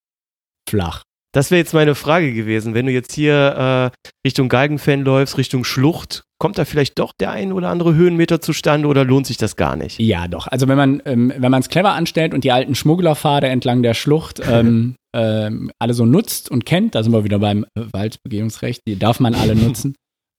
flach. 0.68 1.02
Das 1.36 1.50
wäre 1.50 1.58
jetzt 1.58 1.74
meine 1.74 1.94
Frage 1.94 2.32
gewesen. 2.32 2.72
Wenn 2.72 2.86
du 2.86 2.92
jetzt 2.92 3.12
hier 3.12 3.92
äh, 3.94 4.10
Richtung 4.26 4.48
Galgenfan 4.48 5.02
läufst, 5.02 5.36
Richtung 5.36 5.64
Schlucht, 5.64 6.24
kommt 6.38 6.56
da 6.56 6.64
vielleicht 6.64 6.98
doch 6.98 7.12
der 7.20 7.30
ein 7.30 7.52
oder 7.52 7.68
andere 7.68 7.94
Höhenmeter 7.94 8.40
zustande 8.40 8.88
oder 8.88 9.04
lohnt 9.04 9.26
sich 9.26 9.36
das 9.36 9.54
gar 9.54 9.76
nicht? 9.76 10.00
Ja, 10.00 10.28
doch. 10.28 10.46
Also 10.46 10.66
wenn 10.66 10.78
man 10.78 11.02
ähm, 11.04 11.34
wenn 11.36 11.50
man 11.50 11.60
es 11.60 11.68
clever 11.68 11.92
anstellt 11.92 12.32
und 12.32 12.44
die 12.44 12.52
alten 12.52 12.74
Schmugglerpfade 12.74 13.48
entlang 13.48 13.82
der 13.82 13.92
Schlucht 13.92 14.40
ähm, 14.50 14.96
ähm, 15.16 15.70
alle 15.78 15.94
so 15.94 16.04
nutzt 16.04 16.50
und 16.50 16.66
kennt, 16.66 16.94
da 16.94 17.02
sind 17.02 17.12
wir 17.12 17.24
wieder 17.24 17.38
beim 17.38 17.64
Waldbegehungsrecht, 17.74 18.82
die 18.86 18.98
darf 18.98 19.18
man 19.18 19.34
alle 19.34 19.56
nutzen, 19.56 19.94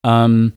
ähm, 0.05 0.53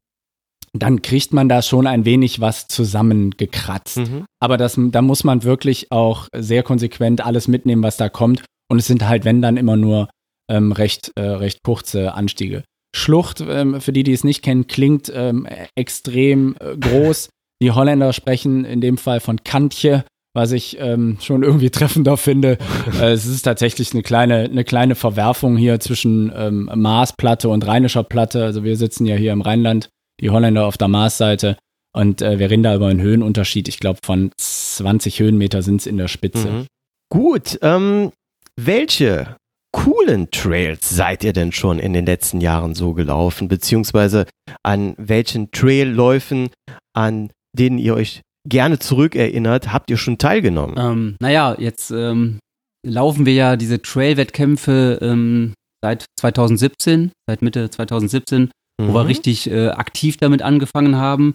dann 0.73 1.03
kriegt 1.03 1.33
man 1.33 1.49
da 1.49 1.63
schon 1.63 1.87
ein 1.87 2.05
wenig 2.05 2.41
was 2.41 2.69
zusammengekratzt. 2.69 3.97
Mhm. 3.97 4.27
Aber 4.41 4.57
das, 4.57 4.79
da 4.79 5.03
muss 5.03 5.25
man 5.25 5.43
wirklich 5.43 5.91
auch 5.91 6.29
sehr 6.37 6.63
konsequent 6.63 7.25
alles 7.25 7.49
mitnehmen, 7.49 7.83
was 7.83 7.97
da 7.97 8.09
kommt. 8.09 8.45
Und 8.71 8.79
es 8.79 8.87
sind 8.87 9.09
halt, 9.09 9.25
wenn 9.25 9.43
dann 9.43 9.57
immer 9.57 9.77
nur 9.77 10.09
ähm, 10.49 10.71
recht, 10.71 11.11
äh, 11.17 11.23
recht 11.23 11.63
kurze 11.65 12.15
Anstiege. 12.15 12.63
Schlucht, 12.95 13.41
ähm, 13.41 13.81
für 13.81 13.93
die, 13.93 14.05
die 14.05 14.13
es 14.13 14.23
nicht 14.23 14.43
kennen, 14.43 14.67
klingt 14.67 15.11
ähm, 15.15 15.47
extrem 15.75 16.57
äh, 16.61 16.77
groß. 16.77 17.31
Die 17.63 17.73
Holländer 17.73 18.13
sprechen 18.13 18.65
in 18.65 18.81
dem 18.81 18.97
Fall 18.97 19.21
von 19.21 19.43
Kantje, 19.43 20.05
was 20.35 20.53
ich 20.53 20.79
ähm, 20.79 21.19
schon 21.21 21.43
irgendwie 21.43 21.71
treffender 21.71 22.17
finde. 22.17 22.59
äh, 23.01 23.11
es 23.11 23.27
ist 23.27 23.43
tatsächlich 23.43 23.93
eine 23.93 24.03
kleine, 24.03 24.45
eine 24.45 24.65
kleine 24.65 24.95
Verwerfung 24.95 25.57
hier 25.57 25.81
zwischen 25.81 26.33
ähm, 26.35 26.71
Marsplatte 26.75 27.49
und 27.49 27.67
Rheinischer 27.67 28.05
Platte. 28.05 28.45
Also 28.45 28.65
wir 28.65 28.77
sitzen 28.77 29.07
ja 29.07 29.17
hier 29.17 29.33
im 29.33 29.41
Rheinland, 29.41 29.89
die 30.21 30.31
Holländer 30.31 30.67
auf 30.67 30.79
der 30.79 30.89
Marsseite. 30.89 31.57
Und 31.93 32.23
äh, 32.23 32.39
wir 32.39 32.51
reden 32.51 32.63
da 32.63 32.75
über 32.75 32.87
einen 32.87 33.01
Höhenunterschied. 33.01 33.69
Ich 33.69 33.81
glaube, 33.81 33.99
von 34.05 34.31
20 34.37 35.19
Höhenmeter 35.19 35.63
sind 35.63 35.81
es 35.81 35.87
in 35.87 35.97
der 35.97 36.09
Spitze. 36.09 36.51
Mhm. 36.51 36.67
Gut, 37.13 37.59
ähm, 37.63 38.13
welche 38.57 39.37
coolen 39.73 40.31
Trails 40.31 40.89
seid 40.89 41.25
ihr 41.25 41.33
denn 41.33 41.51
schon 41.51 41.81
in 41.81 41.93
den 41.93 42.07
letzten 42.07 42.41
Jahren 42.41 42.75
so 42.75 42.95
gelaufen? 42.95 43.49
Beziehungsweise 43.49 44.27
an 44.63 44.95
welchen 44.99 45.51
Trailläufen, 45.51 46.51
an 46.95 47.31
denen 47.57 47.79
ihr 47.79 47.95
euch 47.95 48.21
gerne 48.49 48.79
zurückerinnert, 48.79 49.73
habt 49.73 49.91
ihr 49.91 49.97
schon 49.97 50.19
teilgenommen? 50.19 50.77
Ähm, 50.79 51.17
naja, 51.21 51.57
jetzt 51.59 51.91
ähm, 51.91 52.39
laufen 52.87 53.27
wir 53.27 53.35
ja 53.35 53.57
diese 53.57 53.83
Trail-Wettkämpfe 53.83 54.99
ähm, 55.03 55.55
seit 55.83 56.07
2017, 56.19 57.13
seit 57.29 57.43
Mitte 57.43 57.71
2017, 57.71 58.51
wo 58.81 58.95
wir 58.95 59.03
Mhm. 59.03 59.07
richtig 59.07 59.51
äh, 59.51 59.69
aktiv 59.69 60.17
damit 60.17 60.43
angefangen 60.43 60.97
haben. 60.97 61.35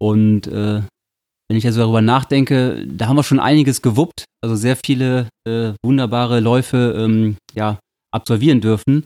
Und 0.00 0.46
äh, 0.48 0.82
wenn 1.48 1.56
ich 1.56 1.66
also 1.66 1.80
darüber 1.80 2.02
nachdenke, 2.02 2.84
da 2.86 3.08
haben 3.08 3.16
wir 3.16 3.22
schon 3.24 3.40
einiges 3.40 3.82
gewuppt, 3.82 4.24
also 4.42 4.56
sehr 4.56 4.76
viele 4.76 5.28
äh, 5.46 5.72
wunderbare 5.84 6.40
Läufe 6.40 6.94
ähm, 6.98 7.36
ja, 7.54 7.78
absolvieren 8.12 8.60
dürfen. 8.60 9.04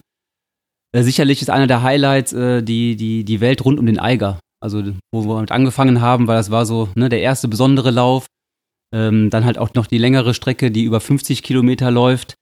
Äh, 0.93 1.03
sicherlich 1.03 1.41
ist 1.41 1.49
einer 1.49 1.67
der 1.67 1.83
Highlights 1.83 2.33
äh, 2.33 2.63
die, 2.63 2.95
die, 2.95 3.23
die 3.23 3.41
Welt 3.41 3.63
rund 3.65 3.79
um 3.79 3.85
den 3.85 3.99
Eiger. 3.99 4.39
Also 4.63 4.83
wo 5.13 5.23
wir 5.23 5.35
damit 5.35 5.51
angefangen 5.51 6.01
haben, 6.01 6.27
weil 6.27 6.37
das 6.37 6.51
war 6.51 6.65
so 6.65 6.89
ne, 6.95 7.09
der 7.09 7.21
erste 7.21 7.47
besondere 7.47 7.91
Lauf. 7.91 8.25
Ähm, 8.93 9.29
dann 9.29 9.43
halt 9.43 9.57
auch 9.57 9.73
noch 9.73 9.85
die 9.85 9.97
längere 9.97 10.33
Strecke, 10.33 10.71
die 10.71 10.85
über 10.85 11.01
50 11.01 11.43
Kilometer 11.43 11.91
läuft. 11.91 12.35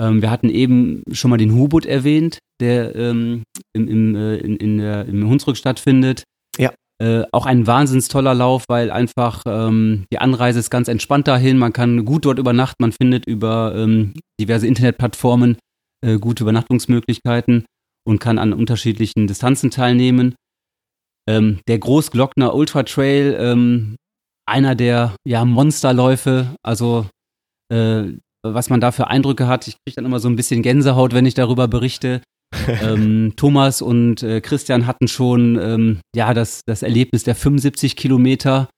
Ähm, 0.00 0.20
wir 0.20 0.30
hatten 0.30 0.48
eben 0.48 1.02
schon 1.12 1.30
mal 1.30 1.36
den 1.36 1.54
Hubut 1.54 1.86
erwähnt, 1.86 2.38
der 2.60 2.96
ähm, 2.96 3.44
im, 3.72 3.86
im, 3.86 4.14
äh, 4.16 4.36
in, 4.38 4.56
in 4.56 4.78
der, 4.78 5.06
im 5.06 5.28
Hunsrück 5.28 5.56
stattfindet. 5.56 6.24
Ja. 6.58 6.72
Äh, 7.00 7.24
auch 7.32 7.46
ein 7.46 7.66
wahnsinns 7.66 8.08
toller 8.08 8.34
Lauf, 8.34 8.64
weil 8.68 8.90
einfach 8.90 9.42
ähm, 9.46 10.06
die 10.12 10.18
Anreise 10.18 10.58
ist 10.58 10.70
ganz 10.70 10.88
entspannt 10.88 11.28
dahin. 11.28 11.56
Man 11.56 11.72
kann 11.72 12.04
gut 12.04 12.24
dort 12.24 12.38
übernachten. 12.38 12.76
Man 12.80 12.92
findet 12.92 13.26
über 13.26 13.74
ähm, 13.76 14.12
diverse 14.40 14.66
Internetplattformen 14.66 15.56
äh, 16.04 16.18
gute 16.18 16.44
Übernachtungsmöglichkeiten 16.44 17.64
und 18.06 18.18
kann 18.18 18.38
an 18.38 18.52
unterschiedlichen 18.52 19.26
Distanzen 19.26 19.70
teilnehmen. 19.70 20.34
Ähm, 21.28 21.60
der 21.68 21.78
Großglockner 21.78 22.54
Ultra 22.54 22.82
Trail, 22.82 23.36
ähm, 23.38 23.96
einer 24.46 24.74
der 24.74 25.14
ja, 25.24 25.44
Monsterläufe, 25.44 26.54
also 26.62 27.06
äh, 27.72 28.04
was 28.42 28.70
man 28.70 28.80
da 28.80 28.90
für 28.90 29.08
Eindrücke 29.08 29.46
hat. 29.46 29.68
Ich 29.68 29.76
kriege 29.76 29.96
dann 29.96 30.06
immer 30.06 30.20
so 30.20 30.28
ein 30.28 30.36
bisschen 30.36 30.62
Gänsehaut, 30.62 31.12
wenn 31.12 31.26
ich 31.26 31.34
darüber 31.34 31.68
berichte. 31.68 32.22
ähm, 32.82 33.34
Thomas 33.36 33.80
und 33.80 34.24
äh, 34.24 34.40
Christian 34.40 34.86
hatten 34.86 35.06
schon 35.06 35.56
ähm, 35.60 36.00
ja 36.16 36.34
das, 36.34 36.62
das 36.66 36.82
Erlebnis 36.82 37.22
der 37.22 37.36
75 37.36 37.94
Kilometer, 37.94 38.68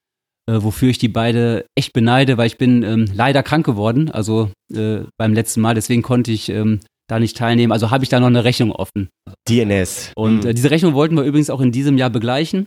äh, 0.47 0.59
wofür 0.61 0.91
ich 0.91 0.99
die 0.99 1.09
beide 1.09 1.65
echt 1.75 1.95
beneide, 1.95 2.37
weil 2.37 2.49
ich 2.49 2.59
bin 2.59 2.83
ähm, 2.83 3.07
leider 3.15 3.43
krank 3.43 3.65
geworden, 3.65 4.11
also 4.11 4.51
äh, 4.75 5.01
beim 5.17 5.33
letzten 5.33 5.63
Mal, 5.63 5.75
deswegen 5.75 6.03
konnte 6.03 6.33
ich 6.33 6.51
ähm, 6.51 6.81
da 7.09 7.19
nicht 7.19 7.37
teilnehmen. 7.37 7.73
Also 7.73 7.91
habe 7.91 8.05
ich 8.05 8.11
da 8.11 8.21
noch 8.21 8.27
eine 8.27 8.45
Rechnung 8.45 8.73
offen. 8.73 9.09
DNS. 9.49 10.13
Und 10.17 10.45
Mhm. 10.45 10.51
äh, 10.51 10.55
diese 10.55 10.71
Rechnung 10.71 10.95
wollten 10.95 11.17
wir 11.17 11.25
übrigens 11.25 11.51
auch 11.51 11.61
in 11.61 11.73
diesem 11.73 11.99
Jahr 11.99 12.11
begleichen. 12.11 12.67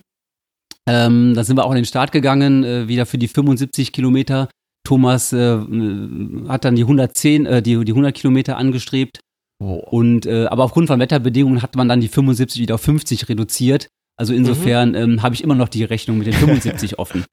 Ähm, 0.88 1.33
da 1.33 1.43
sind 1.43 1.57
wir 1.57 1.65
auch 1.65 1.71
an 1.71 1.75
den 1.77 1.85
Start 1.85 2.11
gegangen, 2.11 2.63
äh, 2.63 2.88
wieder 2.88 3.05
für 3.05 3.17
die 3.17 3.27
75 3.27 3.91
Kilometer. 3.91 4.49
Thomas 4.85 5.33
äh, 5.33 5.55
äh, 5.55 6.47
hat 6.47 6.63
dann 6.63 6.75
die 6.75 6.83
110, 6.83 7.45
äh, 7.47 7.61
die, 7.61 7.83
die 7.85 7.91
100 7.93 8.13
Kilometer 8.13 8.57
angestrebt. 8.57 9.19
Oh. 9.63 9.73
Und, 9.89 10.25
äh, 10.27 10.45
aber 10.45 10.63
aufgrund 10.65 10.88
von 10.88 10.99
Wetterbedingungen 10.99 11.61
hat 11.61 11.75
man 11.75 11.88
dann 11.88 12.01
die 12.01 12.07
75 12.07 12.61
wieder 12.61 12.75
auf 12.75 12.81
50 12.81 13.29
reduziert. 13.29 13.88
Also 14.17 14.33
insofern 14.33 14.93
ähm, 14.95 15.23
habe 15.23 15.33
ich 15.33 15.43
immer 15.43 15.55
noch 15.55 15.69
die 15.69 15.83
Rechnung 15.83 16.17
mit 16.19 16.27
den 16.27 16.33
75 16.33 16.99
offen. 16.99 17.25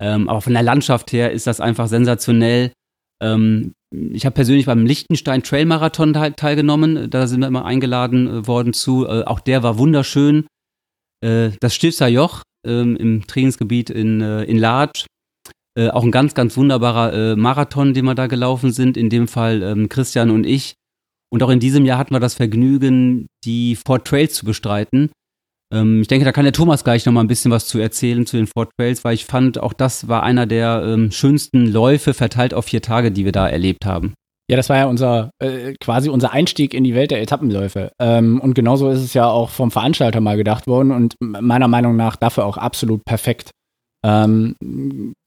Ähm, 0.00 0.28
aber 0.28 0.40
von 0.40 0.52
der 0.52 0.62
Landschaft 0.62 1.12
her 1.12 1.32
ist 1.32 1.46
das 1.48 1.60
einfach 1.60 1.88
sensationell. 1.88 2.70
Ähm, 3.20 3.72
ich 3.90 4.26
habe 4.26 4.34
persönlich 4.34 4.66
beim 4.66 4.84
Liechtenstein 4.84 5.42
Trail 5.42 5.66
Marathon 5.66 6.12
teil 6.12 6.32
teilgenommen. 6.34 7.08
Da 7.10 7.26
sind 7.26 7.40
wir 7.40 7.46
immer 7.46 7.64
eingeladen 7.64 8.26
äh, 8.26 8.46
worden 8.46 8.72
zu. 8.72 9.06
Äh, 9.06 9.24
auch 9.24 9.40
der 9.40 9.62
war 9.62 9.78
wunderschön. 9.78 10.46
Äh, 11.24 11.50
das 11.60 11.74
Stilfser 11.74 12.08
Joch 12.08 12.42
ähm, 12.66 12.96
im 12.96 13.26
Trainingsgebiet 13.26 13.90
in, 13.90 14.20
in 14.20 14.58
Larch. 14.58 15.06
Auch 15.92 16.02
ein 16.02 16.10
ganz, 16.10 16.34
ganz 16.34 16.56
wunderbarer 16.56 17.36
Marathon, 17.36 17.94
den 17.94 18.04
wir 18.04 18.16
da 18.16 18.26
gelaufen 18.26 18.72
sind. 18.72 18.96
In 18.96 19.10
dem 19.10 19.28
Fall 19.28 19.62
ähm, 19.62 19.88
Christian 19.88 20.30
und 20.30 20.44
ich. 20.44 20.74
Und 21.30 21.40
auch 21.44 21.50
in 21.50 21.60
diesem 21.60 21.84
Jahr 21.84 21.98
hatten 21.98 22.12
wir 22.12 22.18
das 22.18 22.34
Vergnügen, 22.34 23.28
die 23.44 23.76
Fort 23.76 24.04
Trails 24.04 24.34
zu 24.34 24.44
bestreiten. 24.44 25.12
Ähm, 25.72 26.00
ich 26.00 26.08
denke, 26.08 26.24
da 26.24 26.32
kann 26.32 26.44
der 26.44 26.52
Thomas 26.52 26.84
gleich 26.84 27.04
noch 27.06 27.12
mal 27.12 27.20
ein 27.20 27.28
bisschen 27.28 27.50
was 27.50 27.66
zu 27.66 27.78
erzählen 27.78 28.26
zu 28.26 28.36
den 28.36 28.46
Fort 28.46 28.70
Trails, 28.78 29.04
weil 29.04 29.14
ich 29.14 29.26
fand, 29.26 29.58
auch 29.58 29.72
das 29.72 30.08
war 30.08 30.22
einer 30.22 30.46
der 30.46 30.82
ähm, 30.84 31.10
schönsten 31.10 31.66
Läufe 31.66 32.14
verteilt 32.14 32.54
auf 32.54 32.66
vier 32.66 32.82
Tage, 32.82 33.10
die 33.12 33.24
wir 33.24 33.32
da 33.32 33.48
erlebt 33.48 33.84
haben. 33.84 34.14
Ja, 34.50 34.56
das 34.56 34.70
war 34.70 34.78
ja 34.78 34.86
unser 34.86 35.30
äh, 35.42 35.74
quasi 35.78 36.08
unser 36.08 36.32
Einstieg 36.32 36.72
in 36.72 36.82
die 36.82 36.94
Welt 36.94 37.10
der 37.10 37.20
Etappenläufe. 37.20 37.92
Ähm, 38.00 38.40
und 38.40 38.54
genauso 38.54 38.88
ist 38.88 39.00
es 39.02 39.12
ja 39.12 39.26
auch 39.28 39.50
vom 39.50 39.70
Veranstalter 39.70 40.22
mal 40.22 40.38
gedacht 40.38 40.66
worden 40.66 40.90
und 40.90 41.16
meiner 41.20 41.68
Meinung 41.68 41.96
nach 41.96 42.16
dafür 42.16 42.46
auch 42.46 42.56
absolut 42.56 43.04
perfekt. 43.04 43.50
Ähm, 44.06 44.54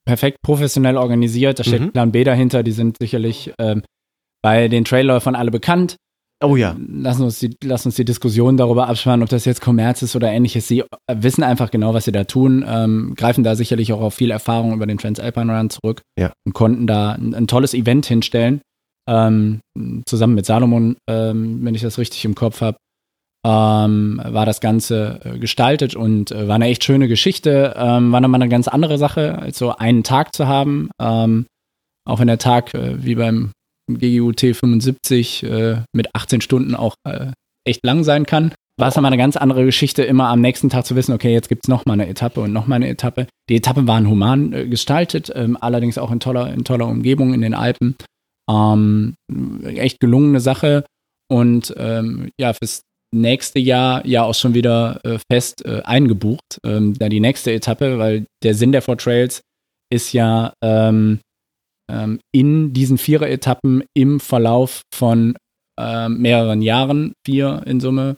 perfekt 0.07 0.37
professionell 0.41 0.97
organisiert, 0.97 1.59
da 1.59 1.63
steht 1.63 1.81
Mhm. 1.81 1.91
Plan 1.91 2.11
B 2.11 2.23
dahinter, 2.23 2.63
die 2.63 2.71
sind 2.71 2.97
sicherlich 2.99 3.53
ähm, 3.59 3.83
bei 4.41 4.67
den 4.69 4.85
Trailläufern 4.85 5.35
alle 5.35 5.51
bekannt. 5.51 5.97
Oh 6.43 6.55
ja. 6.55 6.75
Lassen 6.87 7.23
uns, 7.23 7.39
die, 7.39 7.55
lassen 7.63 7.89
uns 7.89 7.95
die 7.95 8.05
Diskussion 8.05 8.57
darüber 8.57 8.87
abspannen, 8.87 9.21
ob 9.21 9.29
das 9.29 9.45
jetzt 9.45 9.61
Kommerz 9.61 10.01
ist 10.01 10.15
oder 10.15 10.31
ähnliches. 10.31 10.67
Sie 10.67 10.83
wissen 11.11 11.43
einfach 11.43 11.69
genau, 11.69 11.93
was 11.93 12.05
sie 12.05 12.11
da 12.11 12.23
tun, 12.23 12.65
ähm, 12.67 13.13
greifen 13.15 13.43
da 13.43 13.55
sicherlich 13.55 13.93
auch 13.93 14.01
auf 14.01 14.15
viel 14.15 14.31
Erfahrung 14.31 14.73
über 14.73 14.87
den 14.87 14.97
Transalpine 14.97 15.55
Run 15.55 15.69
zurück 15.69 16.01
Ja. 16.17 16.31
und 16.45 16.53
konnten 16.53 16.87
da 16.87 17.11
ein, 17.11 17.35
ein 17.35 17.47
tolles 17.47 17.73
Event 17.73 18.05
hinstellen. 18.07 18.61
Ähm, 19.07 19.59
zusammen 20.05 20.35
mit 20.35 20.45
Salomon, 20.45 20.95
ähm, 21.09 21.59
wenn 21.63 21.75
ich 21.75 21.81
das 21.81 21.97
richtig 21.97 22.25
im 22.25 22.35
Kopf 22.35 22.61
habe, 22.61 22.77
ähm, 23.45 24.21
war 24.23 24.45
das 24.45 24.61
Ganze 24.61 25.19
äh, 25.23 25.39
gestaltet 25.39 25.95
und 25.95 26.31
äh, 26.31 26.47
war 26.47 26.55
eine 26.55 26.67
echt 26.67 26.83
schöne 26.83 27.07
Geschichte. 27.07 27.73
Ähm, 27.75 28.11
war 28.11 28.21
nochmal 28.21 28.41
eine 28.41 28.49
ganz 28.49 28.67
andere 28.67 28.97
Sache, 28.99 29.39
als 29.39 29.57
so 29.57 29.75
einen 29.75 30.03
Tag 30.03 30.35
zu 30.35 30.47
haben. 30.47 30.89
Ähm, 31.01 31.45
auch 32.07 32.19
wenn 32.19 32.27
der 32.27 32.37
Tag 32.37 32.73
äh, 32.75 33.03
wie 33.03 33.15
beim 33.15 33.51
GGUT 33.99 34.39
75 34.39 35.43
äh, 35.43 35.81
mit 35.93 36.09
18 36.13 36.41
Stunden 36.41 36.75
auch 36.75 36.95
äh, 37.07 37.27
echt 37.65 37.85
lang 37.85 38.03
sein 38.03 38.25
kann. 38.25 38.53
War 38.79 38.87
es 38.87 38.95
nochmal 38.95 39.11
eine 39.11 39.21
ganz 39.21 39.37
andere 39.37 39.65
Geschichte, 39.65 40.03
immer 40.03 40.29
am 40.29 40.41
nächsten 40.41 40.69
Tag 40.69 40.85
zu 40.85 40.95
wissen, 40.95 41.13
okay, 41.13 41.31
jetzt 41.31 41.49
gibt 41.49 41.65
es 41.65 41.69
nochmal 41.69 41.99
eine 41.99 42.09
Etappe 42.09 42.41
und 42.41 42.53
nochmal 42.53 42.77
eine 42.77 42.89
Etappe. 42.89 43.27
Die 43.49 43.55
Etappen 43.55 43.87
waren 43.87 44.09
human 44.09 44.53
äh, 44.53 44.67
gestaltet, 44.67 45.31
ähm, 45.35 45.57
allerdings 45.59 45.97
auch 45.97 46.11
in 46.11 46.19
toller, 46.19 46.51
in 46.53 46.63
toller 46.63 46.87
Umgebung 46.87 47.33
in 47.33 47.41
den 47.41 47.53
Alpen. 47.53 47.95
Ähm, 48.49 49.15
echt 49.65 49.99
gelungene 49.99 50.39
Sache 50.39 50.83
und 51.29 51.73
ähm, 51.77 52.29
ja, 52.39 52.53
fürs 52.53 52.81
nächste 53.13 53.59
Jahr 53.59 54.05
ja 54.05 54.23
auch 54.23 54.33
schon 54.33 54.53
wieder 54.53 54.99
äh, 55.03 55.19
fest 55.31 55.65
äh, 55.65 55.81
eingebucht. 55.83 56.59
Ähm, 56.65 56.93
da 56.97 57.09
die 57.09 57.19
nächste 57.19 57.51
Etappe, 57.51 57.99
weil 57.99 58.25
der 58.43 58.55
Sinn 58.55 58.71
der 58.71 58.81
Four 58.81 58.97
Trails 58.97 59.41
ist 59.91 60.13
ja 60.13 60.53
ähm, 60.63 61.19
ähm, 61.91 62.19
in 62.33 62.73
diesen 62.73 62.97
Vierer-Etappen 62.97 63.83
im 63.93 64.19
Verlauf 64.19 64.81
von 64.93 65.35
ähm, 65.79 66.19
mehreren 66.19 66.61
Jahren, 66.61 67.13
vier 67.25 67.63
in 67.65 67.79
Summe, 67.79 68.17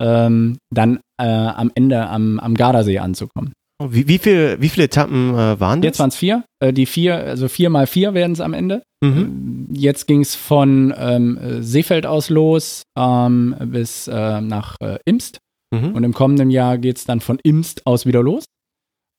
ähm, 0.00 0.58
dann 0.70 1.00
äh, 1.20 1.26
am 1.26 1.70
Ende 1.74 2.06
am, 2.06 2.38
am 2.40 2.54
Gardasee 2.54 2.98
anzukommen. 2.98 3.52
Wie, 3.82 4.06
wie, 4.06 4.18
viel, 4.18 4.56
wie 4.60 4.68
viele 4.68 4.84
Etappen 4.84 5.34
äh, 5.34 5.58
waren 5.58 5.82
das? 5.82 5.88
Jetzt 5.88 5.98
waren 5.98 6.08
es 6.10 6.16
vier. 6.16 6.44
Äh, 6.60 6.72
die 6.72 6.86
vier, 6.86 7.16
also 7.16 7.48
vier 7.48 7.70
mal 7.70 7.86
vier 7.86 8.14
werden 8.14 8.32
es 8.32 8.40
am 8.40 8.54
Ende. 8.54 8.82
Mhm. 9.02 9.68
Jetzt 9.72 10.06
ging 10.06 10.20
es 10.20 10.34
von 10.34 10.94
ähm, 10.96 11.38
äh, 11.38 11.62
Seefeld 11.62 12.06
aus 12.06 12.30
los 12.30 12.84
ähm, 12.96 13.54
bis 13.66 14.06
äh, 14.06 14.40
nach 14.40 14.76
äh, 14.80 14.98
Imst. 15.04 15.38
Mhm. 15.74 15.94
Und 15.94 16.04
im 16.04 16.14
kommenden 16.14 16.50
Jahr 16.50 16.78
geht 16.78 16.98
es 16.98 17.04
dann 17.04 17.20
von 17.20 17.38
Imst 17.42 17.86
aus 17.86 18.06
wieder 18.06 18.22
los. 18.22 18.44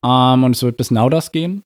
Ähm, 0.06 0.43
und 0.43 0.56
es 0.56 0.64
wird 0.64 0.78
bis 0.78 0.89
Nauders 0.89 1.32
gehen. 1.32 1.64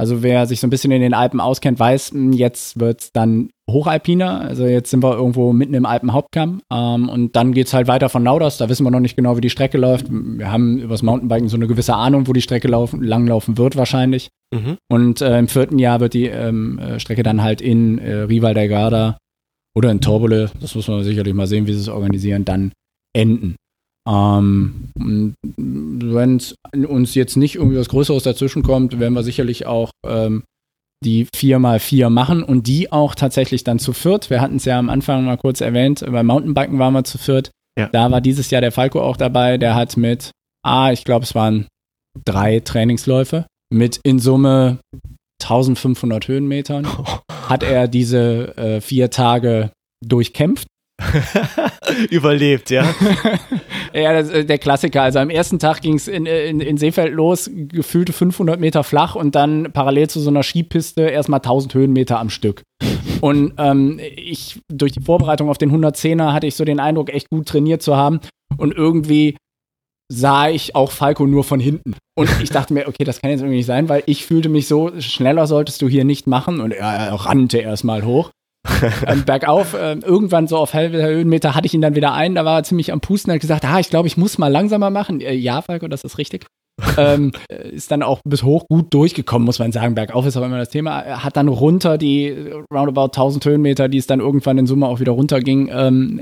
Also 0.00 0.22
wer 0.22 0.46
sich 0.46 0.60
so 0.60 0.66
ein 0.66 0.70
bisschen 0.70 0.92
in 0.92 1.02
den 1.02 1.12
Alpen 1.12 1.40
auskennt, 1.40 1.78
weiß, 1.78 2.12
hm, 2.12 2.32
jetzt 2.32 2.80
wird 2.80 3.02
es 3.02 3.12
dann 3.12 3.50
hochalpiner. 3.70 4.40
Also 4.40 4.64
jetzt 4.64 4.90
sind 4.90 5.02
wir 5.02 5.14
irgendwo 5.14 5.52
mitten 5.52 5.74
im 5.74 5.84
Alpenhauptkamm. 5.84 6.62
Ähm, 6.72 7.10
und 7.10 7.36
dann 7.36 7.52
geht 7.52 7.66
es 7.66 7.74
halt 7.74 7.86
weiter 7.86 8.08
von 8.08 8.22
Nauders. 8.22 8.56
Da 8.56 8.70
wissen 8.70 8.84
wir 8.84 8.90
noch 8.90 9.00
nicht 9.00 9.14
genau, 9.14 9.36
wie 9.36 9.42
die 9.42 9.50
Strecke 9.50 9.76
läuft. 9.76 10.06
Wir 10.10 10.50
haben 10.50 10.78
übers 10.78 11.02
Mountainbiken 11.02 11.50
so 11.50 11.56
eine 11.58 11.66
gewisse 11.66 11.94
Ahnung, 11.94 12.26
wo 12.28 12.32
die 12.32 12.40
Strecke 12.40 12.66
laufen, 12.66 13.02
langlaufen 13.02 13.58
wird 13.58 13.76
wahrscheinlich. 13.76 14.30
Mhm. 14.54 14.78
Und 14.90 15.20
äh, 15.20 15.38
im 15.38 15.48
vierten 15.48 15.78
Jahr 15.78 16.00
wird 16.00 16.14
die 16.14 16.28
ähm, 16.28 16.78
äh, 16.78 16.98
Strecke 16.98 17.22
dann 17.22 17.42
halt 17.42 17.60
in 17.60 17.98
äh, 17.98 18.22
Rival 18.22 18.54
del 18.54 18.68
Garda 18.68 19.18
oder 19.76 19.90
in 19.90 20.00
Torbole, 20.00 20.50
das 20.62 20.74
muss 20.74 20.88
man 20.88 21.04
sicherlich 21.04 21.34
mal 21.34 21.46
sehen, 21.46 21.66
wie 21.66 21.74
sie 21.74 21.80
es 21.80 21.88
organisieren, 21.88 22.46
dann 22.46 22.72
enden. 23.14 23.56
Ähm, 24.08 24.90
Wenn 24.94 26.40
uns 26.86 27.14
jetzt 27.14 27.36
nicht 27.36 27.56
irgendwie 27.56 27.78
was 27.78 27.88
Größeres 27.88 28.22
dazwischen 28.22 28.62
kommt, 28.62 28.98
werden 28.98 29.14
wir 29.14 29.22
sicherlich 29.22 29.66
auch 29.66 29.90
ähm, 30.06 30.44
die 31.04 31.26
4x4 31.26 32.10
machen 32.10 32.42
und 32.42 32.66
die 32.66 32.92
auch 32.92 33.14
tatsächlich 33.14 33.64
dann 33.64 33.78
zu 33.78 33.92
viert. 33.92 34.30
Wir 34.30 34.40
hatten 34.40 34.56
es 34.56 34.64
ja 34.64 34.78
am 34.78 34.90
Anfang 34.90 35.24
mal 35.24 35.38
kurz 35.38 35.60
erwähnt, 35.60 36.04
beim 36.06 36.26
Mountainbiken 36.26 36.78
waren 36.78 36.94
wir 36.94 37.04
zu 37.04 37.18
viert. 37.18 37.50
Ja. 37.78 37.88
Da 37.88 38.10
war 38.10 38.20
dieses 38.20 38.50
Jahr 38.50 38.60
der 38.60 38.72
Falco 38.72 39.00
auch 39.00 39.16
dabei, 39.16 39.56
der 39.56 39.74
hat 39.74 39.96
mit, 39.96 40.30
ah, 40.62 40.92
ich 40.92 41.04
glaube, 41.04 41.24
es 41.24 41.34
waren 41.34 41.68
drei 42.24 42.60
Trainingsläufe 42.60 43.46
mit 43.72 44.00
in 44.02 44.18
Summe 44.18 44.80
1500 45.42 46.28
Höhenmetern 46.28 46.86
hat 47.48 47.62
er 47.62 47.88
diese 47.88 48.56
äh, 48.56 48.80
vier 48.80 49.10
Tage 49.10 49.70
durchkämpft. 50.04 50.66
Überlebt, 52.10 52.70
ja. 52.70 52.84
ja, 53.94 54.12
das, 54.12 54.30
äh, 54.30 54.44
der 54.44 54.58
Klassiker. 54.58 55.02
Also 55.02 55.18
am 55.18 55.30
ersten 55.30 55.58
Tag 55.58 55.80
ging 55.80 55.94
es 55.94 56.08
in, 56.08 56.26
in, 56.26 56.60
in 56.60 56.76
Seefeld 56.76 57.12
los, 57.12 57.50
gefühlte 57.52 58.12
500 58.12 58.60
Meter 58.60 58.84
flach 58.84 59.14
und 59.14 59.34
dann 59.34 59.72
parallel 59.72 60.08
zu 60.08 60.20
so 60.20 60.30
einer 60.30 60.42
Skipiste 60.42 61.02
erstmal 61.02 61.38
1000 61.38 61.74
Höhenmeter 61.74 62.18
am 62.18 62.30
Stück. 62.30 62.62
Und 63.20 63.54
ähm, 63.58 64.00
ich, 64.16 64.60
durch 64.68 64.92
die 64.92 65.02
Vorbereitung 65.02 65.48
auf 65.50 65.58
den 65.58 65.72
110er 65.72 66.32
hatte 66.32 66.46
ich 66.46 66.54
so 66.54 66.64
den 66.64 66.80
Eindruck, 66.80 67.12
echt 67.12 67.28
gut 67.30 67.46
trainiert 67.46 67.82
zu 67.82 67.96
haben. 67.96 68.20
Und 68.56 68.74
irgendwie 68.74 69.36
sah 70.10 70.48
ich 70.48 70.74
auch 70.74 70.90
Falco 70.90 71.26
nur 71.26 71.44
von 71.44 71.60
hinten. 71.60 71.94
Und 72.18 72.28
ich 72.42 72.50
dachte 72.50 72.74
mir, 72.74 72.88
okay, 72.88 73.04
das 73.04 73.20
kann 73.20 73.30
jetzt 73.30 73.40
irgendwie 73.40 73.58
nicht 73.58 73.66
sein, 73.66 73.88
weil 73.88 74.02
ich 74.06 74.26
fühlte 74.26 74.48
mich 74.48 74.66
so, 74.66 74.90
schneller 75.00 75.46
solltest 75.46 75.80
du 75.82 75.88
hier 75.88 76.04
nicht 76.04 76.26
machen. 76.26 76.60
Und 76.60 76.72
er 76.72 77.12
rannte 77.12 77.58
erstmal 77.58 78.04
hoch. 78.04 78.30
ähm, 79.06 79.24
bergauf, 79.24 79.74
äh, 79.74 79.94
irgendwann 79.94 80.46
so 80.46 80.58
auf 80.58 80.74
halbe 80.74 81.02
Höhenmeter 81.02 81.54
hatte 81.54 81.66
ich 81.66 81.74
ihn 81.74 81.80
dann 81.80 81.94
wieder 81.94 82.12
ein, 82.12 82.34
da 82.34 82.44
war 82.44 82.58
er 82.58 82.62
ziemlich 82.62 82.92
am 82.92 83.00
Pusten, 83.00 83.32
hat 83.32 83.40
gesagt, 83.40 83.64
ah, 83.64 83.80
ich 83.80 83.90
glaube, 83.90 84.06
ich 84.06 84.16
muss 84.16 84.38
mal 84.38 84.48
langsamer 84.48 84.90
machen. 84.90 85.20
Äh, 85.20 85.34
ja, 85.34 85.62
Falco, 85.62 85.88
das 85.88 86.04
ist 86.04 86.18
richtig. 86.18 86.46
ähm, 86.96 87.32
ist 87.48 87.90
dann 87.90 88.02
auch 88.02 88.20
bis 88.24 88.42
hoch 88.42 88.66
gut 88.68 88.92
durchgekommen, 88.92 89.44
muss 89.44 89.58
man 89.58 89.72
sagen. 89.72 89.94
Bergauf 89.94 90.26
ist 90.26 90.36
auch 90.36 90.44
immer 90.44 90.58
das 90.58 90.70
Thema. 90.70 91.22
Hat 91.22 91.36
dann 91.36 91.48
runter 91.48 91.98
die 91.98 92.30
roundabout 92.72 93.06
1000 93.06 93.44
Höhenmeter, 93.44 93.88
die 93.88 93.98
es 93.98 94.06
dann 94.06 94.20
irgendwann 94.20 94.58
in 94.58 94.66
Summe 94.66 94.86
auch 94.86 95.00
wieder 95.00 95.12
runterging, 95.12 95.68
ähm, 95.72 96.20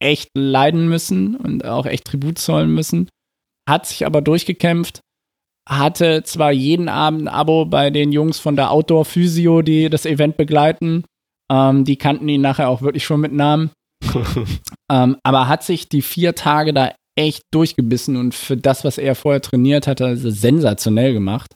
echt 0.00 0.30
leiden 0.36 0.88
müssen 0.88 1.36
und 1.36 1.64
auch 1.64 1.86
echt 1.86 2.04
Tribut 2.04 2.38
zollen 2.38 2.70
müssen. 2.72 3.08
Hat 3.68 3.86
sich 3.86 4.06
aber 4.06 4.22
durchgekämpft, 4.22 5.00
hatte 5.68 6.22
zwar 6.22 6.52
jeden 6.52 6.88
Abend 6.88 7.22
ein 7.22 7.28
Abo 7.28 7.66
bei 7.66 7.90
den 7.90 8.12
Jungs 8.12 8.38
von 8.38 8.56
der 8.56 8.70
Outdoor 8.70 9.04
Physio, 9.04 9.62
die 9.62 9.90
das 9.90 10.06
Event 10.06 10.36
begleiten. 10.36 11.04
Ähm, 11.50 11.84
die 11.84 11.96
kannten 11.96 12.28
ihn 12.28 12.40
nachher 12.40 12.68
auch 12.68 12.82
wirklich 12.82 13.04
schon 13.04 13.20
mit 13.20 13.32
Namen. 13.32 13.70
ähm, 14.90 15.16
aber 15.22 15.48
hat 15.48 15.62
sich 15.62 15.88
die 15.88 16.02
vier 16.02 16.34
Tage 16.34 16.72
da 16.72 16.92
echt 17.16 17.42
durchgebissen 17.52 18.16
und 18.16 18.34
für 18.34 18.56
das, 18.56 18.84
was 18.84 18.96
er 18.96 19.14
vorher 19.14 19.40
trainiert 19.40 19.86
hat, 19.86 20.00
hat 20.00 20.08
er 20.08 20.16
sensationell 20.16 21.12
gemacht. 21.12 21.54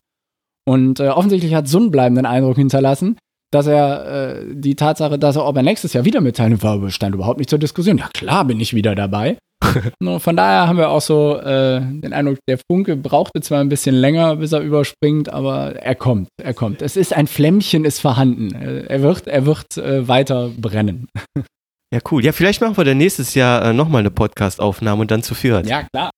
Und 0.68 1.00
äh, 1.00 1.08
offensichtlich 1.08 1.54
hat 1.54 1.68
so 1.68 1.78
einen 1.78 1.90
bleibenden 1.90 2.26
Eindruck 2.26 2.56
hinterlassen, 2.56 3.18
dass 3.52 3.66
er 3.66 4.40
äh, 4.40 4.44
die 4.50 4.74
Tatsache, 4.74 5.18
dass 5.18 5.36
er, 5.36 5.46
ob 5.46 5.56
er 5.56 5.62
nächstes 5.62 5.92
Jahr 5.92 6.04
wieder 6.04 6.20
mit 6.20 6.36
teilnimmt, 6.36 6.62
war, 6.62 6.90
stand 6.90 7.14
überhaupt 7.14 7.38
nicht 7.38 7.50
zur 7.50 7.58
Diskussion. 7.58 7.98
Ja, 7.98 8.08
klar 8.12 8.44
bin 8.44 8.58
ich 8.58 8.74
wieder 8.74 8.94
dabei. 8.94 9.36
von 10.18 10.36
daher 10.36 10.66
haben 10.66 10.78
wir 10.78 10.88
auch 10.88 11.00
so 11.00 11.38
äh, 11.38 11.80
den 11.80 12.12
Eindruck, 12.12 12.38
der 12.48 12.58
Funke 12.70 12.96
brauchte 12.96 13.40
zwar 13.40 13.60
ein 13.60 13.68
bisschen 13.68 13.94
länger, 13.94 14.36
bis 14.36 14.52
er 14.52 14.60
überspringt, 14.60 15.28
aber 15.28 15.76
er 15.76 15.94
kommt, 15.94 16.28
er 16.42 16.54
kommt. 16.54 16.82
Es 16.82 16.96
ist 16.96 17.14
ein 17.14 17.26
Flämmchen, 17.28 17.84
ist 17.84 18.00
vorhanden. 18.00 18.52
Er 18.54 19.02
wird, 19.02 19.28
er 19.28 19.46
wird 19.46 19.76
äh, 19.76 20.08
weiter 20.08 20.50
brennen. 20.58 21.06
Ja, 21.94 22.00
cool. 22.10 22.24
Ja, 22.24 22.32
vielleicht 22.32 22.62
machen 22.62 22.78
wir 22.78 22.84
dann 22.84 22.96
nächstes 22.96 23.34
Jahr 23.34 23.62
äh, 23.66 23.74
nochmal 23.74 24.00
eine 24.00 24.10
Podcast-Aufnahme 24.10 25.02
und 25.02 25.10
dann 25.10 25.22
zu 25.22 25.34
viert. 25.34 25.66
Ja, 25.66 25.82
klar. 25.82 26.10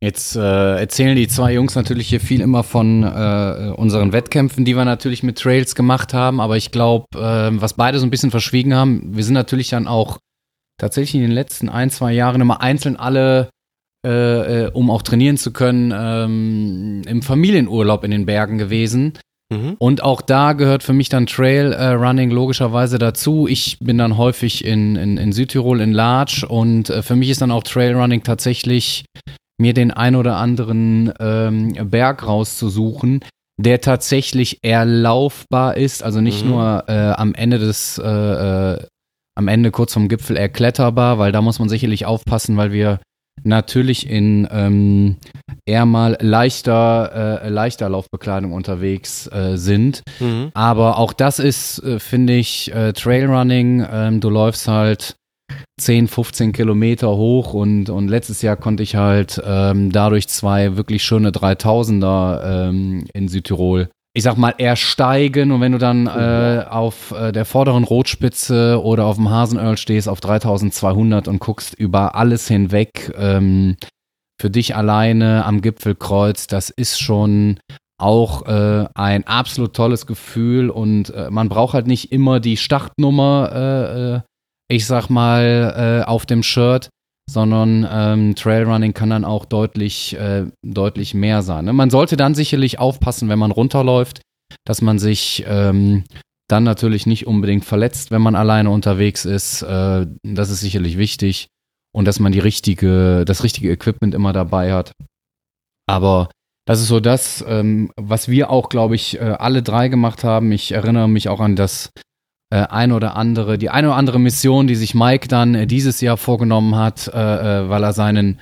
Jetzt 0.00 0.36
äh, 0.36 0.76
erzählen 0.76 1.16
die 1.16 1.26
zwei 1.26 1.52
Jungs 1.52 1.74
natürlich 1.74 2.08
hier 2.08 2.20
viel 2.20 2.40
immer 2.40 2.62
von 2.62 3.02
äh, 3.02 3.72
unseren 3.76 4.12
Wettkämpfen, 4.12 4.64
die 4.64 4.76
wir 4.76 4.84
natürlich 4.84 5.24
mit 5.24 5.38
Trails 5.38 5.74
gemacht 5.74 6.14
haben. 6.14 6.40
Aber 6.40 6.56
ich 6.56 6.70
glaube, 6.70 7.06
äh, 7.16 7.50
was 7.60 7.74
beide 7.74 7.98
so 7.98 8.06
ein 8.06 8.10
bisschen 8.10 8.30
verschwiegen 8.30 8.74
haben, 8.74 9.16
wir 9.16 9.24
sind 9.24 9.34
natürlich 9.34 9.70
dann 9.70 9.88
auch 9.88 10.18
tatsächlich 10.78 11.16
in 11.16 11.22
den 11.22 11.32
letzten 11.32 11.68
ein, 11.68 11.90
zwei 11.90 12.12
Jahren 12.12 12.40
immer 12.40 12.60
einzeln 12.60 12.94
alle, 12.94 13.50
äh, 14.06 14.66
äh, 14.66 14.70
um 14.70 14.88
auch 14.92 15.02
trainieren 15.02 15.36
zu 15.36 15.52
können, 15.52 15.92
ähm, 15.92 17.02
im 17.04 17.22
Familienurlaub 17.22 18.04
in 18.04 18.12
den 18.12 18.24
Bergen 18.24 18.56
gewesen. 18.56 19.18
Mhm. 19.52 19.74
Und 19.80 20.04
auch 20.04 20.22
da 20.22 20.52
gehört 20.52 20.84
für 20.84 20.92
mich 20.92 21.08
dann 21.08 21.26
Trail 21.26 21.72
äh, 21.72 21.88
Running 21.88 22.30
logischerweise 22.30 22.98
dazu. 22.98 23.48
Ich 23.48 23.78
bin 23.80 23.98
dann 23.98 24.16
häufig 24.16 24.64
in, 24.64 24.94
in, 24.94 25.16
in 25.16 25.32
Südtirol 25.32 25.80
in 25.80 25.90
Larch 25.92 26.48
und 26.48 26.86
für 27.00 27.16
mich 27.16 27.30
ist 27.30 27.40
dann 27.40 27.50
auch 27.50 27.64
Trail 27.64 27.96
Running 27.96 28.22
tatsächlich 28.22 29.04
mir 29.58 29.74
den 29.74 29.90
ein 29.90 30.14
oder 30.16 30.36
anderen 30.36 31.12
ähm, 31.18 31.74
Berg 31.90 32.26
rauszusuchen, 32.26 33.20
der 33.60 33.80
tatsächlich 33.80 34.62
erlaufbar 34.62 35.76
ist, 35.76 36.02
also 36.02 36.20
nicht 36.20 36.44
Mhm. 36.44 36.50
nur 36.50 36.84
äh, 36.86 37.10
am 37.10 37.34
Ende 37.34 37.58
des, 37.58 37.98
äh, 37.98 38.08
äh, 38.08 38.78
am 39.36 39.48
Ende 39.48 39.70
kurz 39.70 39.92
vom 39.92 40.08
Gipfel 40.08 40.36
erkletterbar, 40.36 41.18
weil 41.18 41.32
da 41.32 41.42
muss 41.42 41.58
man 41.58 41.68
sicherlich 41.68 42.06
aufpassen, 42.06 42.56
weil 42.56 42.72
wir 42.72 43.00
natürlich 43.44 44.08
in 44.08 44.48
ähm, 44.50 45.16
eher 45.64 45.86
mal 45.86 46.16
leichter, 46.20 47.40
äh, 47.44 47.48
leichter 47.48 47.88
Laufbekleidung 47.88 48.52
unterwegs 48.52 49.28
äh, 49.28 49.56
sind. 49.56 50.02
Mhm. 50.18 50.50
Aber 50.54 50.98
auch 50.98 51.12
das 51.12 51.38
ist, 51.38 51.78
äh, 51.84 52.00
finde 52.00 52.34
ich, 52.34 52.72
äh, 52.74 52.92
Trailrunning. 52.92 53.86
Ähm, 53.90 54.20
du 54.20 54.30
läufst 54.30 54.66
halt 54.66 55.14
10, 55.80 56.08
15 56.08 56.52
Kilometer 56.52 57.16
hoch 57.16 57.54
und, 57.54 57.88
und 57.90 58.08
letztes 58.08 58.42
Jahr 58.42 58.56
konnte 58.56 58.82
ich 58.82 58.96
halt 58.96 59.40
ähm, 59.46 59.92
dadurch 59.92 60.28
zwei 60.28 60.76
wirklich 60.76 61.02
schöne 61.02 61.30
3000er 61.30 62.68
ähm, 62.68 63.06
in 63.14 63.28
Südtirol, 63.28 63.88
ich 64.14 64.24
sag 64.24 64.36
mal, 64.36 64.54
ersteigen. 64.58 65.52
Und 65.52 65.60
wenn 65.60 65.72
du 65.72 65.78
dann 65.78 66.06
äh, 66.06 66.64
auf 66.68 67.12
äh, 67.12 67.32
der 67.32 67.44
vorderen 67.44 67.84
Rotspitze 67.84 68.82
oder 68.82 69.06
auf 69.06 69.16
dem 69.16 69.30
Hasenöl 69.30 69.76
stehst 69.76 70.08
auf 70.08 70.20
3200 70.20 71.28
und 71.28 71.38
guckst 71.38 71.74
über 71.74 72.16
alles 72.16 72.48
hinweg, 72.48 73.12
ähm, 73.16 73.76
für 74.40 74.50
dich 74.50 74.76
alleine 74.76 75.44
am 75.44 75.62
Gipfelkreuz, 75.62 76.46
das 76.46 76.70
ist 76.70 77.00
schon 77.00 77.58
auch 78.00 78.46
äh, 78.46 78.86
ein 78.94 79.26
absolut 79.26 79.74
tolles 79.74 80.06
Gefühl. 80.06 80.70
Und 80.70 81.10
äh, 81.10 81.30
man 81.30 81.48
braucht 81.48 81.74
halt 81.74 81.86
nicht 81.86 82.12
immer 82.12 82.40
die 82.40 82.56
Startnummer, 82.56 83.50
äh, 83.52 84.14
äh, 84.16 84.20
ich 84.68 84.86
sag 84.86 85.08
mal, 85.08 86.02
äh, 86.04 86.08
auf 86.08 86.26
dem 86.26 86.42
Shirt, 86.42 86.90
sondern 87.28 87.86
ähm, 87.90 88.34
Trailrunning 88.34 88.94
kann 88.94 89.10
dann 89.10 89.24
auch 89.24 89.44
deutlich, 89.44 90.16
äh, 90.16 90.46
deutlich 90.64 91.14
mehr 91.14 91.42
sein. 91.42 91.66
Ne? 91.66 91.72
Man 91.72 91.90
sollte 91.90 92.16
dann 92.16 92.34
sicherlich 92.34 92.78
aufpassen, 92.78 93.28
wenn 93.28 93.38
man 93.38 93.50
runterläuft, 93.50 94.20
dass 94.64 94.80
man 94.80 94.98
sich 94.98 95.44
ähm, 95.46 96.04
dann 96.48 96.64
natürlich 96.64 97.06
nicht 97.06 97.26
unbedingt 97.26 97.64
verletzt, 97.64 98.10
wenn 98.10 98.22
man 98.22 98.34
alleine 98.34 98.70
unterwegs 98.70 99.24
ist. 99.26 99.62
Äh, 99.62 100.06
das 100.22 100.50
ist 100.50 100.60
sicherlich 100.60 100.96
wichtig 100.96 101.48
und 101.94 102.06
dass 102.06 102.20
man 102.20 102.32
die 102.32 102.38
richtige, 102.38 103.24
das 103.26 103.44
richtige 103.44 103.70
Equipment 103.70 104.14
immer 104.14 104.32
dabei 104.32 104.72
hat. 104.72 104.92
Aber 105.86 106.30
das 106.66 106.80
ist 106.80 106.88
so 106.88 107.00
das, 107.00 107.44
ähm, 107.46 107.92
was 107.96 108.28
wir 108.28 108.50
auch, 108.50 108.68
glaube 108.68 108.94
ich, 108.94 109.18
äh, 109.18 109.36
alle 109.38 109.62
drei 109.62 109.88
gemacht 109.88 110.24
haben. 110.24 110.52
Ich 110.52 110.72
erinnere 110.72 111.08
mich 111.08 111.28
auch 111.28 111.40
an 111.40 111.56
das 111.56 111.90
äh, 112.50 112.66
ein 112.68 112.92
oder 112.92 113.16
andere, 113.16 113.58
die 113.58 113.70
eine 113.70 113.88
oder 113.88 113.96
andere 113.96 114.18
Mission, 114.18 114.66
die 114.66 114.74
sich 114.74 114.94
Mike 114.94 115.28
dann 115.28 115.54
äh, 115.54 115.66
dieses 115.66 116.00
Jahr 116.00 116.16
vorgenommen 116.16 116.76
hat, 116.76 117.08
äh, 117.08 117.10
äh, 117.64 117.68
weil 117.68 117.82
er 117.82 117.92
seinen 117.92 118.40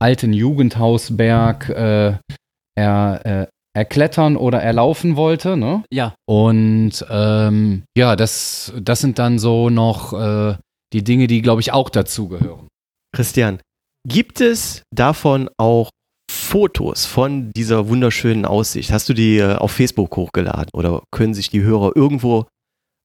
alten 0.00 0.32
Jugendhausberg 0.32 1.68
äh, 1.68 2.14
er, 2.76 3.20
äh, 3.24 3.46
erklettern 3.76 4.36
oder 4.36 4.60
erlaufen 4.62 5.16
wollte. 5.16 5.56
Ne? 5.56 5.84
Ja, 5.92 6.14
Und 6.26 7.04
ähm, 7.08 7.84
ja, 7.96 8.16
das, 8.16 8.72
das 8.80 9.00
sind 9.00 9.18
dann 9.18 9.38
so 9.38 9.70
noch 9.70 10.12
äh, 10.12 10.56
die 10.92 11.04
Dinge, 11.04 11.26
die, 11.26 11.42
glaube 11.42 11.60
ich, 11.60 11.72
auch 11.72 11.90
dazugehören. 11.90 12.68
Christian, 13.14 13.60
gibt 14.08 14.40
es 14.40 14.82
davon 14.94 15.48
auch 15.58 15.90
Fotos 16.30 17.06
von 17.06 17.52
dieser 17.52 17.88
wunderschönen 17.88 18.44
Aussicht? 18.44 18.92
Hast 18.92 19.08
du 19.08 19.14
die 19.14 19.38
äh, 19.38 19.54
auf 19.54 19.72
Facebook 19.72 20.16
hochgeladen 20.16 20.70
oder 20.72 21.02
können 21.10 21.34
sich 21.34 21.50
die 21.50 21.62
Hörer 21.62 21.92
irgendwo 21.94 22.46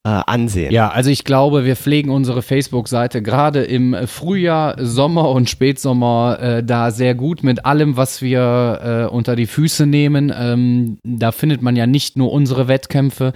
ansehen. 0.03 0.71
Ja, 0.71 0.89
also 0.89 1.09
ich 1.09 1.25
glaube, 1.25 1.65
wir 1.65 1.75
pflegen 1.75 2.09
unsere 2.09 2.41
Facebook-Seite 2.41 3.21
gerade 3.21 3.63
im 3.63 3.95
Frühjahr, 4.07 4.75
Sommer 4.79 5.29
und 5.29 5.49
Spätsommer 5.49 6.39
äh, 6.41 6.63
da 6.63 6.91
sehr 6.91 7.15
gut 7.15 7.43
mit 7.43 7.65
allem, 7.65 7.97
was 7.97 8.21
wir 8.21 9.09
äh, 9.09 9.13
unter 9.13 9.35
die 9.35 9.45
Füße 9.45 9.85
nehmen. 9.85 10.33
Ähm, 10.35 10.99
da 11.03 11.31
findet 11.31 11.61
man 11.61 11.75
ja 11.75 11.85
nicht 11.85 12.15
nur 12.15 12.31
unsere 12.31 12.67
Wettkämpfe, 12.69 13.33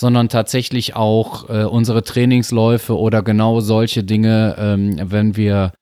sondern 0.00 0.28
tatsächlich 0.28 0.96
auch 0.96 1.50
äh, 1.50 1.64
unsere 1.64 2.02
Trainingsläufe 2.02 2.96
oder 2.96 3.22
genau 3.22 3.60
solche 3.60 4.02
Dinge, 4.02 4.56
ähm, 4.58 4.96
wenn 5.10 5.36
wir 5.36 5.72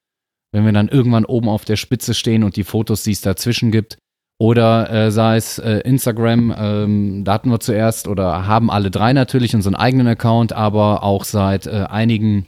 wenn 0.52 0.64
wir 0.64 0.72
dann 0.72 0.88
irgendwann 0.88 1.26
oben 1.26 1.50
auf 1.50 1.66
der 1.66 1.76
Spitze 1.76 2.14
stehen 2.14 2.42
und 2.42 2.56
die 2.56 2.64
Fotos, 2.64 3.02
die 3.02 3.12
es 3.12 3.20
dazwischen 3.20 3.70
gibt. 3.70 3.98
Oder 4.38 4.90
äh, 4.90 5.10
sei 5.10 5.36
es 5.36 5.58
äh, 5.58 5.78
Instagram, 5.78 6.54
ähm, 6.56 7.24
da 7.24 7.32
hatten 7.32 7.50
wir 7.50 7.60
zuerst 7.60 8.06
oder 8.06 8.46
haben 8.46 8.70
alle 8.70 8.90
drei 8.90 9.14
natürlich 9.14 9.54
unseren 9.54 9.74
eigenen 9.74 10.06
Account, 10.06 10.52
aber 10.52 11.02
auch 11.02 11.24
seit 11.24 11.66
äh, 11.66 11.86
einigen, 11.88 12.46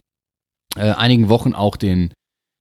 äh, 0.76 0.91
einigen 0.91 1.30
Wochen 1.30 1.55
auch 1.55 1.76
den, 1.76 2.12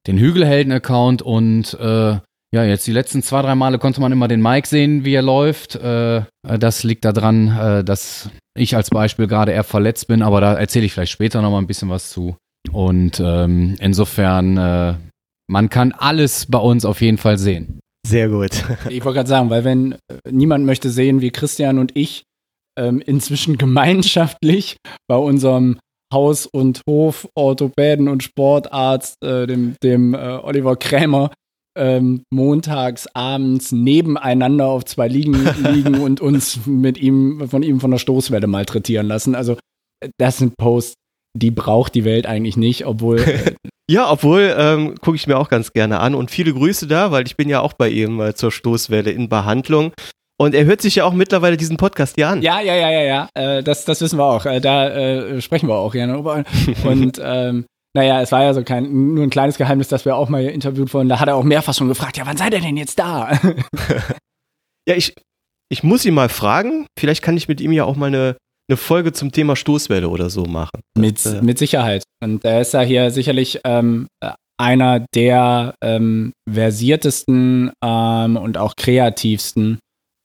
den 0.07 0.17
Hügelhelden-Account 0.17 1.21
und 1.21 1.73
äh, 1.73 2.19
ja, 2.53 2.63
jetzt 2.63 2.87
die 2.87 2.93
letzten 2.93 3.21
zwei, 3.21 3.41
drei 3.41 3.55
Male 3.55 3.79
konnte 3.79 3.99
man 3.99 4.13
immer 4.13 4.29
den 4.29 4.41
Mike 4.41 4.65
sehen, 4.65 5.03
wie 5.03 5.13
er 5.13 5.21
läuft. 5.21 5.75
Äh, 5.75 6.21
das 6.43 6.85
liegt 6.85 7.03
daran, 7.03 7.83
dass 7.85 8.29
ich 8.57 8.77
als 8.77 8.89
Beispiel 8.89 9.27
gerade 9.27 9.51
eher 9.51 9.65
verletzt 9.65 10.07
bin, 10.07 10.21
aber 10.21 10.39
da 10.39 10.53
erzähle 10.53 10.85
ich 10.85 10.93
vielleicht 10.93 11.11
später 11.11 11.41
nochmal 11.41 11.61
ein 11.61 11.67
bisschen 11.67 11.89
was 11.89 12.09
zu. 12.09 12.37
Und 12.71 13.19
ähm, 13.19 13.75
insofern, 13.81 14.97
man 15.47 15.69
kann 15.69 15.91
alles 15.91 16.45
bei 16.45 16.57
uns 16.57 16.85
auf 16.85 17.01
jeden 17.01 17.17
Fall 17.17 17.37
sehen. 17.37 17.81
Sehr 18.07 18.29
gut. 18.29 18.51
Ich 18.89 19.03
wollte 19.03 19.17
gerade 19.17 19.29
sagen, 19.29 19.49
weil 19.49 19.63
wenn 19.63 19.93
äh, 19.93 19.97
niemand 20.31 20.65
möchte 20.65 20.89
sehen, 20.89 21.21
wie 21.21 21.31
Christian 21.31 21.77
und 21.77 21.95
ich 21.95 22.23
ähm, 22.79 23.01
inzwischen 23.01 23.57
gemeinschaftlich 23.57 24.77
bei 25.09 25.17
unserem 25.17 25.79
Haus- 26.13 26.45
und 26.45 26.81
Hof-Orthopäden 26.87 28.07
und 28.07 28.23
Sportarzt, 28.23 29.15
äh, 29.23 29.45
dem, 29.45 29.75
dem 29.83 30.13
äh, 30.13 30.17
Oliver 30.17 30.77
Krämer, 30.77 31.31
ähm, 31.77 32.23
montags 32.33 33.07
abends 33.13 33.71
nebeneinander 33.73 34.67
auf 34.67 34.85
zwei 34.85 35.09
Liegen 35.09 35.45
liegen 35.73 35.99
und 35.99 36.21
uns 36.21 36.65
mit 36.65 36.97
ihm, 36.97 37.49
von 37.49 37.61
ihm 37.61 37.81
von 37.81 37.91
der 37.91 37.97
Stoßwelle 37.97 38.47
malträtieren 38.47 39.07
lassen. 39.07 39.35
Also, 39.35 39.57
äh, 39.99 40.09
das 40.17 40.37
sind 40.37 40.55
Posts, 40.57 40.93
die 41.35 41.51
braucht 41.51 41.93
die 41.93 42.05
Welt 42.05 42.25
eigentlich 42.25 42.55
nicht, 42.55 42.85
obwohl 42.85 43.19
äh, 43.19 43.53
Ja, 43.89 44.11
obwohl 44.11 44.53
ähm, 44.57 44.95
gucke 44.99 45.15
ich 45.15 45.27
mir 45.27 45.37
auch 45.37 45.49
ganz 45.49 45.71
gerne 45.71 45.99
an 45.99 46.13
und 46.13 46.29
viele 46.29 46.53
Grüße 46.53 46.87
da, 46.87 47.11
weil 47.11 47.25
ich 47.25 47.37
bin 47.37 47.47
ja 47.47 47.61
auch 47.61 47.73
bei 47.73 47.89
ihm 47.89 48.19
äh, 48.19 48.33
zur 48.35 48.51
Stoßwelle 48.51 49.11
in 49.11 49.29
Behandlung. 49.29 49.93
Und 50.39 50.53
er 50.53 50.65
hört 50.65 50.81
sich 50.81 50.95
ja 50.95 51.05
auch 51.05 51.13
mittlerweile 51.13 51.57
diesen 51.57 51.77
Podcast 51.77 52.15
hier 52.15 52.27
an. 52.29 52.41
Ja, 52.41 52.59
ja, 52.59 52.75
ja, 52.75 52.91
ja, 52.91 53.01
ja. 53.01 53.29
Äh, 53.33 53.63
das, 53.63 53.85
das 53.85 54.01
wissen 54.01 54.19
wir 54.19 54.25
auch. 54.25 54.45
Äh, 54.45 54.59
da 54.59 54.89
äh, 54.89 55.41
sprechen 55.41 55.67
wir 55.67 55.75
auch 55.75 55.93
gerne 55.93 56.13
drüber. 56.13 56.43
Und 56.83 57.19
ähm, 57.23 57.65
naja, 57.95 58.21
es 58.21 58.31
war 58.31 58.43
ja 58.43 58.53
so 58.53 58.63
kein, 58.63 59.15
nur 59.15 59.23
ein 59.23 59.31
kleines 59.31 59.57
Geheimnis, 59.57 59.87
dass 59.87 60.05
wir 60.05 60.15
auch 60.15 60.29
mal 60.29 60.43
interviewt 60.43 60.93
wurden. 60.93 61.09
Da 61.09 61.19
hat 61.19 61.27
er 61.27 61.35
auch 61.35 61.43
mehrfach 61.43 61.73
schon 61.73 61.87
gefragt, 61.87 62.17
ja, 62.17 62.27
wann 62.27 62.37
seid 62.37 62.53
ihr 62.53 62.61
denn 62.61 62.77
jetzt 62.77 62.99
da? 62.99 63.39
Ja, 64.87 64.95
ich, 64.95 65.13
ich 65.69 65.83
muss 65.83 66.05
ihn 66.05 66.13
mal 66.13 66.29
fragen. 66.29 66.87
Vielleicht 66.97 67.21
kann 67.21 67.35
ich 67.35 67.49
mit 67.49 67.59
ihm 67.59 67.73
ja 67.73 67.83
auch 67.83 67.97
mal 67.97 68.05
eine, 68.05 68.37
eine 68.69 68.77
Folge 68.77 69.13
zum 69.13 69.31
Thema 69.31 69.55
Stoßwelle 69.55 70.09
oder 70.09 70.29
so 70.29 70.45
machen. 70.45 70.81
mit, 70.97 71.25
äh, 71.25 71.41
mit 71.41 71.57
Sicherheit. 71.57 72.03
Und 72.23 72.43
er 72.43 72.61
ist 72.61 72.73
ja 72.73 72.81
hier 72.81 73.11
sicherlich 73.11 73.61
ähm, 73.63 74.07
einer 74.59 75.05
der 75.13 75.75
ähm, 75.81 76.33
versiertesten 76.49 77.71
ähm, 77.83 78.37
und 78.37 78.57
auch 78.57 78.75
kreativsten 78.75 79.79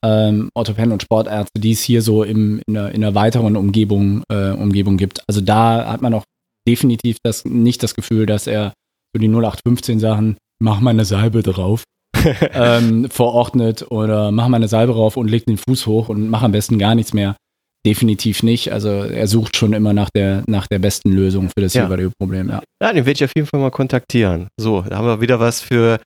ähm, 0.05 0.49
Orthopäden 0.55 0.93
und 0.93 1.03
Sportärzte, 1.03 1.61
die 1.61 1.73
es 1.73 1.83
hier 1.83 2.03
so 2.03 2.25
im, 2.25 2.61
in, 2.67 2.75
der, 2.75 2.93
in 2.93 3.03
der 3.03 3.15
weiteren 3.15 3.57
Umgebung, 3.57 4.25
äh, 4.33 4.51
Umgebung 4.51 4.97
gibt. 4.97 5.23
Also 5.29 5.41
da 5.41 5.93
hat 5.93 6.03
man 6.03 6.15
auch 6.15 6.25
definitiv 6.67 7.19
das, 7.23 7.45
nicht 7.45 7.83
das 7.83 7.95
Gefühl, 7.95 8.27
dass 8.27 8.47
er 8.47 8.73
so 9.15 9.21
die 9.21 9.29
0815 9.29 10.01
Sachen, 10.01 10.37
mach 10.61 10.81
mal 10.81 10.91
eine 10.91 11.05
Salbe 11.05 11.43
drauf, 11.43 11.85
ähm, 12.53 13.09
verordnet 13.11 13.87
oder 13.91 14.33
mach 14.33 14.49
mal 14.49 14.57
eine 14.57 14.69
Salbe 14.69 14.93
drauf 14.93 15.17
und 15.17 15.29
leg 15.29 15.45
den 15.47 15.59
Fuß 15.59 15.87
hoch 15.87 16.09
und 16.09 16.29
mach 16.29 16.43
am 16.43 16.53
besten 16.53 16.79
gar 16.79 16.95
nichts 16.95 17.13
mehr. 17.13 17.37
Definitiv 17.85 18.43
nicht. 18.43 18.73
Also 18.73 18.89
er 18.91 19.27
sucht 19.27 19.57
schon 19.57 19.73
immer 19.73 19.93
nach 19.93 20.09
der, 20.15 20.45
nach 20.47 20.67
der 20.69 20.79
besten 20.79 21.11
Lösung 21.13 21.49
für 21.49 21.63
das 21.63 21.75
Ja. 21.75 21.85
jeweilige 21.85 22.11
Problem. 22.19 22.49
Ja. 22.49 22.63
Ja, 22.81 22.93
den 22.93 23.07
werde 23.07 23.13
ich 23.13 23.25
auf 23.25 23.33
jeden 23.35 23.49
Fall 23.49 23.61
mal 23.61 23.71
kontaktieren. 23.71 24.49
So, 24.57 24.83
da 24.83 24.99
haben 24.99 25.07
wir 25.07 25.21
wieder 25.21 25.41
was 25.41 25.61
für 25.61 25.99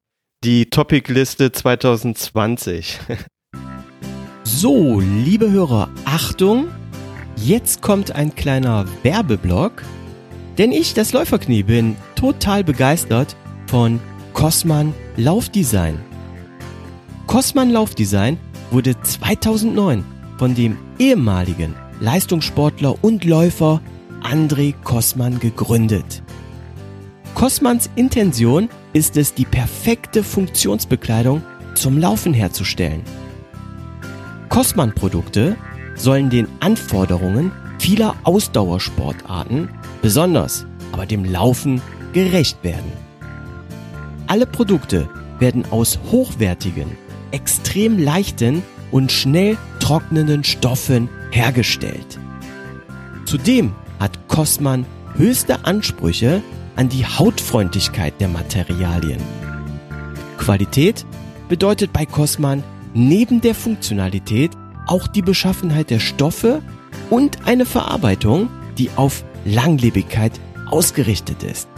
die 0.44 0.66
Topic-Liste 0.70 1.52
2020. 1.52 2.98
So, 4.48 5.00
liebe 5.00 5.50
Hörer, 5.50 5.88
Achtung! 6.04 6.68
Jetzt 7.36 7.82
kommt 7.82 8.12
ein 8.12 8.32
kleiner 8.34 8.86
Werbeblock. 9.02 9.82
Denn 10.56 10.70
ich, 10.72 10.94
das 10.94 11.12
Läuferknie, 11.12 11.64
bin 11.64 11.96
total 12.14 12.62
begeistert 12.64 13.36
von 13.66 14.00
Cosman 14.32 14.94
Laufdesign. 15.16 15.98
Cosman 17.26 17.70
Laufdesign 17.70 18.38
wurde 18.70 18.98
2009 19.02 20.04
von 20.38 20.54
dem 20.54 20.76
ehemaligen 20.98 21.74
Leistungssportler 22.00 23.02
und 23.02 23.24
Läufer 23.24 23.80
André 24.22 24.74
Kosman 24.84 25.38
gegründet. 25.40 26.22
Kosmans 27.34 27.90
Intention 27.96 28.68
ist 28.92 29.16
es, 29.16 29.34
die 29.34 29.44
perfekte 29.44 30.22
Funktionsbekleidung 30.22 31.42
zum 31.74 31.98
Laufen 31.98 32.32
herzustellen. 32.32 33.02
Kosman-Produkte 34.48 35.56
sollen 35.94 36.30
den 36.30 36.48
Anforderungen 36.60 37.52
vieler 37.78 38.16
Ausdauersportarten, 38.24 39.68
besonders 40.02 40.66
aber 40.92 41.06
dem 41.06 41.24
Laufen, 41.24 41.82
gerecht 42.12 42.64
werden. 42.64 42.90
Alle 44.26 44.46
Produkte 44.46 45.08
werden 45.38 45.64
aus 45.70 45.98
hochwertigen, 46.10 46.88
extrem 47.30 47.98
leichten 47.98 48.62
und 48.90 49.12
schnell 49.12 49.58
trocknenden 49.86 50.42
Stoffen 50.42 51.08
hergestellt. 51.30 52.18
Zudem 53.24 53.72
hat 54.00 54.18
Kosman 54.26 54.84
höchste 55.14 55.64
Ansprüche 55.64 56.42
an 56.74 56.88
die 56.88 57.06
Hautfreundlichkeit 57.06 58.20
der 58.20 58.26
Materialien. 58.26 59.20
Qualität 60.38 61.06
bedeutet 61.48 61.92
bei 61.92 62.04
Kosman 62.04 62.64
neben 62.94 63.40
der 63.40 63.54
Funktionalität 63.54 64.50
auch 64.88 65.06
die 65.06 65.22
Beschaffenheit 65.22 65.90
der 65.90 66.00
Stoffe 66.00 66.62
und 67.08 67.46
eine 67.46 67.64
Verarbeitung, 67.64 68.48
die 68.78 68.90
auf 68.96 69.22
Langlebigkeit 69.44 70.32
ausgerichtet 70.68 71.44
ist. 71.44 71.68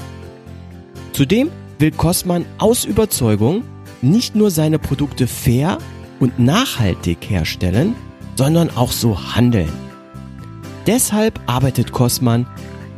Zudem 1.13 1.51
will 1.79 1.91
Kosman 1.91 2.47
aus 2.57 2.87
Überzeugung 2.87 3.65
nicht 4.01 4.35
nur 4.35 4.51
seine 4.51 4.79
Produkte 4.79 5.27
fair 5.27 5.77
und 6.21 6.39
nachhaltig 6.39 7.19
herstellen, 7.29 7.95
sondern 8.37 8.71
auch 8.71 8.93
so 8.93 9.35
handeln. 9.35 9.73
Deshalb 10.87 11.41
arbeitet 11.47 11.93
Kosman 11.93 12.47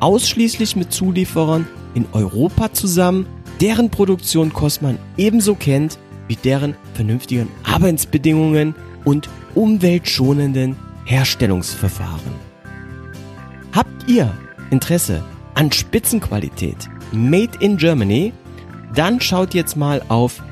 ausschließlich 0.00 0.76
mit 0.76 0.92
Zulieferern 0.92 1.66
in 1.94 2.06
Europa 2.12 2.72
zusammen, 2.72 3.26
deren 3.60 3.90
Produktion 3.90 4.52
Kosman 4.52 4.98
ebenso 5.16 5.54
kennt 5.54 5.98
wie 6.28 6.36
deren 6.36 6.76
vernünftigen 6.94 7.48
Arbeitsbedingungen 7.64 8.74
und 9.04 9.28
umweltschonenden 9.54 10.76
Herstellungsverfahren. 11.04 12.32
Habt 13.72 14.08
ihr 14.08 14.32
Interesse 14.70 15.24
an 15.54 15.72
Spitzenqualität 15.72 16.88
Made 17.12 17.58
in 17.58 17.76
Germany? 17.76 18.32
Dann 18.94 19.20
schaut 19.20 19.54
jetzt 19.54 19.76
mal 19.76 20.02
auf 20.08 20.42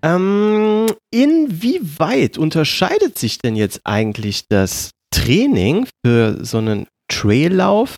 Ähm, 0.03 0.87
inwieweit 1.13 2.39
unterscheidet 2.39 3.19
sich 3.19 3.39
denn 3.39 3.57
jetzt 3.57 3.81
eigentlich 3.85 4.47
das 4.49 4.93
Training 5.11 5.89
für 6.05 6.45
so 6.45 6.59
einen 6.59 6.87
Traillauf 7.09 7.97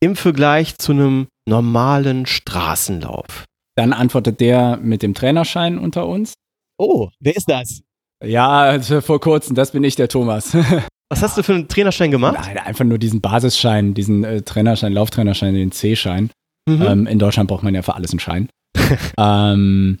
im 0.00 0.14
Vergleich 0.16 0.76
zu 0.78 0.92
einem 0.92 1.28
normalen 1.48 2.26
Straßenlauf? 2.26 3.46
Dann 3.76 3.92
antwortet 3.92 4.40
der 4.40 4.76
mit 4.76 5.02
dem 5.02 5.14
Trainerschein 5.14 5.78
unter 5.78 6.06
uns. 6.06 6.34
Oh, 6.78 7.08
wer 7.20 7.36
ist 7.36 7.48
das? 7.48 7.82
Ja, 8.24 8.60
also 8.60 9.00
vor 9.00 9.20
kurzem, 9.20 9.56
das 9.56 9.72
bin 9.72 9.82
ich, 9.84 9.96
der 9.96 10.08
Thomas. 10.08 10.54
Was 11.10 11.22
hast 11.22 11.36
du 11.36 11.42
für 11.42 11.54
einen 11.54 11.68
Trainerschein 11.68 12.10
gemacht? 12.10 12.38
Nein, 12.40 12.58
einfach 12.58 12.84
nur 12.84 12.98
diesen 12.98 13.20
Basisschein, 13.20 13.92
diesen 13.92 14.24
äh, 14.24 14.42
Trainerschein, 14.42 14.92
Lauftrainerschein, 14.92 15.54
den 15.54 15.70
C-Schein. 15.70 16.30
Mhm. 16.66 16.82
Ähm, 16.82 17.06
in 17.06 17.18
Deutschland 17.18 17.48
braucht 17.48 17.62
man 17.62 17.74
ja 17.74 17.82
für 17.82 17.94
alles 17.94 18.12
einen 18.12 18.20
Schein. 18.20 18.48
ähm, 19.18 19.98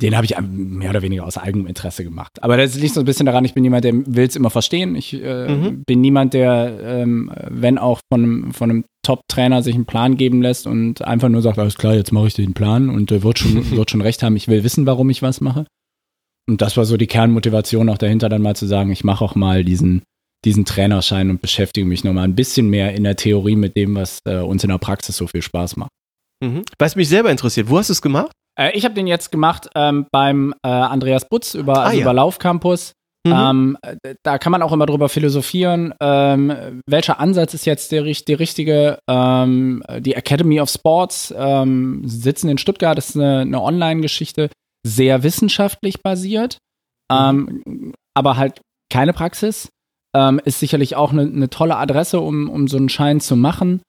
den 0.00 0.16
habe 0.16 0.24
ich 0.24 0.34
mehr 0.40 0.90
oder 0.90 1.02
weniger 1.02 1.24
aus 1.24 1.38
eigenem 1.38 1.66
Interesse 1.66 2.04
gemacht. 2.04 2.42
Aber 2.42 2.56
das 2.56 2.74
liegt 2.76 2.94
so 2.94 3.00
ein 3.00 3.06
bisschen 3.06 3.26
daran, 3.26 3.44
ich 3.44 3.54
bin 3.54 3.64
jemand, 3.64 3.84
der 3.84 3.94
will 3.94 4.26
es 4.26 4.36
immer 4.36 4.50
verstehen. 4.50 4.96
Ich 4.96 5.12
äh, 5.14 5.48
mhm. 5.48 5.84
bin 5.84 6.00
niemand, 6.00 6.34
der, 6.34 6.78
ähm, 6.82 7.30
wenn 7.48 7.78
auch 7.78 8.00
von 8.12 8.22
einem, 8.22 8.52
von 8.52 8.70
einem 8.70 8.84
Top-Trainer 9.04 9.62
sich 9.62 9.74
einen 9.74 9.86
Plan 9.86 10.16
geben 10.16 10.42
lässt 10.42 10.66
und 10.66 11.02
einfach 11.02 11.28
nur 11.28 11.42
sagt, 11.42 11.58
alles 11.58 11.76
klar, 11.76 11.94
jetzt 11.94 12.12
mache 12.12 12.28
ich 12.28 12.34
den 12.34 12.54
Plan 12.54 12.88
und 12.90 13.10
der 13.10 13.22
wird 13.22 13.38
schon, 13.38 13.70
wird 13.76 13.90
schon 13.90 14.02
recht 14.02 14.22
haben, 14.22 14.36
ich 14.36 14.48
will 14.48 14.64
wissen, 14.64 14.86
warum 14.86 15.10
ich 15.10 15.22
was 15.22 15.40
mache. 15.40 15.66
Und 16.48 16.62
das 16.62 16.76
war 16.76 16.84
so 16.84 16.96
die 16.96 17.08
Kernmotivation 17.08 17.88
auch 17.88 17.98
dahinter, 17.98 18.28
dann 18.28 18.42
mal 18.42 18.56
zu 18.56 18.66
sagen, 18.66 18.90
ich 18.92 19.04
mache 19.04 19.24
auch 19.24 19.34
mal 19.34 19.64
diesen, 19.64 20.02
diesen 20.44 20.64
Trainerschein 20.64 21.30
und 21.30 21.40
beschäftige 21.40 21.86
mich 21.86 22.04
nochmal 22.04 22.24
ein 22.24 22.36
bisschen 22.36 22.68
mehr 22.70 22.94
in 22.94 23.04
der 23.04 23.16
Theorie 23.16 23.56
mit 23.56 23.76
dem, 23.76 23.96
was 23.96 24.20
äh, 24.26 24.38
uns 24.38 24.62
in 24.62 24.70
der 24.70 24.78
Praxis 24.78 25.16
so 25.16 25.26
viel 25.26 25.42
Spaß 25.42 25.76
macht. 25.76 25.90
Mhm. 26.44 26.62
Was 26.78 26.96
mich 26.96 27.08
selber 27.08 27.30
interessiert, 27.30 27.68
wo 27.68 27.78
hast 27.78 27.88
du 27.88 27.92
es 27.92 28.02
gemacht? 28.02 28.32
Äh, 28.58 28.76
ich 28.76 28.84
habe 28.84 28.94
den 28.94 29.06
jetzt 29.06 29.30
gemacht 29.30 29.68
ähm, 29.74 30.06
beim 30.10 30.54
äh, 30.64 30.68
Andreas 30.68 31.28
Butz 31.28 31.54
über, 31.54 31.78
ah, 31.78 31.84
also 31.84 31.96
ja. 31.96 32.02
über 32.02 32.12
Laufcampus. 32.12 32.92
Mhm. 33.26 33.32
Ähm, 33.32 33.78
da 34.22 34.38
kann 34.38 34.52
man 34.52 34.62
auch 34.62 34.72
immer 34.72 34.86
drüber 34.86 35.08
philosophieren, 35.08 35.92
ähm, 36.00 36.80
welcher 36.86 37.18
Ansatz 37.18 37.54
ist 37.54 37.66
jetzt 37.66 37.90
der, 37.90 38.04
der 38.04 38.38
richtige. 38.38 38.98
Ähm, 39.08 39.82
die 39.98 40.14
Academy 40.14 40.60
of 40.60 40.70
Sports 40.70 41.34
ähm, 41.36 42.02
sitzen 42.04 42.48
in 42.48 42.58
Stuttgart, 42.58 42.96
das 42.96 43.10
ist 43.10 43.16
eine, 43.16 43.40
eine 43.40 43.60
Online-Geschichte, 43.60 44.48
sehr 44.86 45.22
wissenschaftlich 45.22 46.02
basiert, 46.02 46.58
mhm. 47.10 47.62
Ähm, 47.66 47.92
aber 48.14 48.36
halt 48.36 48.60
keine 48.92 49.12
Praxis. 49.12 49.68
Ähm, 50.14 50.40
ist 50.44 50.60
sicherlich 50.60 50.94
auch 50.96 51.12
eine, 51.12 51.22
eine, 51.22 51.50
tolle 51.50 51.76
Adresse, 51.76 52.20
um, 52.20 52.48
um 52.48 52.68
so 52.68 52.76
einen 52.76 52.88
Schein 52.88 53.20
zu 53.20 53.36
machen. 53.36 53.82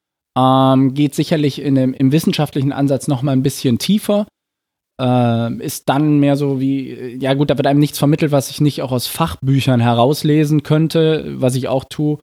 geht 0.93 1.15
sicherlich 1.15 1.61
in 1.61 1.75
dem, 1.75 1.93
im 1.93 2.11
wissenschaftlichen 2.11 2.71
Ansatz 2.71 3.07
noch 3.07 3.21
mal 3.21 3.31
ein 3.31 3.43
bisschen 3.43 3.77
tiefer 3.77 4.27
äh, 5.01 5.53
ist 5.63 5.89
dann 5.89 6.19
mehr 6.19 6.35
so 6.35 6.59
wie, 6.59 7.17
ja 7.21 7.33
gut, 7.33 7.49
da 7.49 7.57
wird 7.57 7.67
einem 7.67 7.79
nichts 7.79 7.99
vermittelt, 7.99 8.31
was 8.31 8.49
ich 8.49 8.61
nicht 8.61 8.81
auch 8.81 8.91
aus 8.91 9.07
Fachbüchern 9.07 9.79
herauslesen 9.79 10.63
könnte, 10.63 11.35
was 11.37 11.55
ich 11.55 11.67
auch 11.67 11.85
tue. 11.85 12.17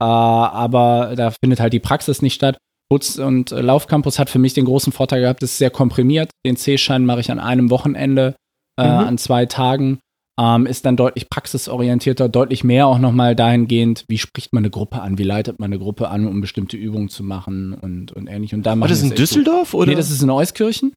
Äh, 0.00 0.04
aber 0.04 1.14
da 1.16 1.30
findet 1.30 1.60
halt 1.60 1.72
die 1.72 1.80
Praxis 1.80 2.22
nicht 2.22 2.34
statt. 2.34 2.58
Butz 2.90 3.18
und 3.18 3.52
äh, 3.52 3.60
Laufcampus 3.60 4.18
hat 4.18 4.30
für 4.30 4.38
mich 4.38 4.54
den 4.54 4.64
großen 4.64 4.92
Vorteil 4.92 5.20
gehabt, 5.20 5.42
es 5.42 5.52
ist 5.52 5.58
sehr 5.58 5.70
komprimiert. 5.70 6.30
Den 6.46 6.56
C-Schein 6.56 7.04
mache 7.04 7.20
ich 7.20 7.30
an 7.30 7.38
einem 7.38 7.70
Wochenende, 7.70 8.34
äh, 8.78 8.84
mhm. 8.84 8.98
an 8.98 9.18
zwei 9.18 9.46
Tagen. 9.46 9.98
Ähm, 10.40 10.66
ist 10.66 10.86
dann 10.86 10.96
deutlich 10.96 11.28
praxisorientierter, 11.28 12.28
deutlich 12.28 12.62
mehr 12.62 12.86
auch 12.86 13.00
nochmal 13.00 13.34
dahingehend, 13.34 14.04
wie 14.06 14.18
spricht 14.18 14.52
man 14.52 14.62
eine 14.62 14.70
Gruppe 14.70 15.02
an, 15.02 15.18
wie 15.18 15.24
leitet 15.24 15.58
man 15.58 15.72
eine 15.72 15.80
Gruppe 15.80 16.08
an, 16.08 16.28
um 16.28 16.40
bestimmte 16.40 16.76
Übungen 16.76 17.08
zu 17.08 17.24
machen 17.24 17.74
und, 17.74 18.12
und 18.12 18.28
ähnlich. 18.28 18.54
Und 18.54 18.64
da 18.64 18.74
oh, 18.74 18.80
das 18.82 19.02
ist 19.02 19.02
in 19.02 19.16
Düsseldorf? 19.16 19.74
Oder? 19.74 19.90
Nee, 19.90 19.96
das 19.96 20.12
ist 20.12 20.22
in 20.22 20.30
Euskirchen. 20.30 20.92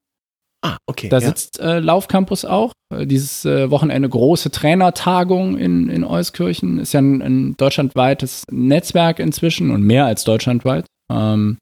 Ah, 0.64 0.78
okay. 0.86 1.10
Da 1.10 1.18
ja. 1.18 1.28
sitzt 1.28 1.60
äh, 1.60 1.80
Laufcampus 1.80 2.46
auch. 2.46 2.74
Äh, 2.94 3.08
dieses 3.08 3.46
äh, 3.46 3.72
Wochenende 3.72 4.08
große 4.08 4.52
Trainertagung 4.52 5.58
in, 5.58 5.90
in 5.90 6.04
Euskirchen. 6.04 6.80
Ist 6.80 6.94
ja 6.94 7.02
ein, 7.02 7.22
ein 7.22 7.58
deutschlandweites 7.58 8.46
Netzwerk 8.52 9.20
inzwischen 9.20 9.72
und 9.72 9.84
mehr 9.84 10.06
als 10.06 10.24
deutschlandweit. 10.24 10.86
Ähm, 11.12 11.58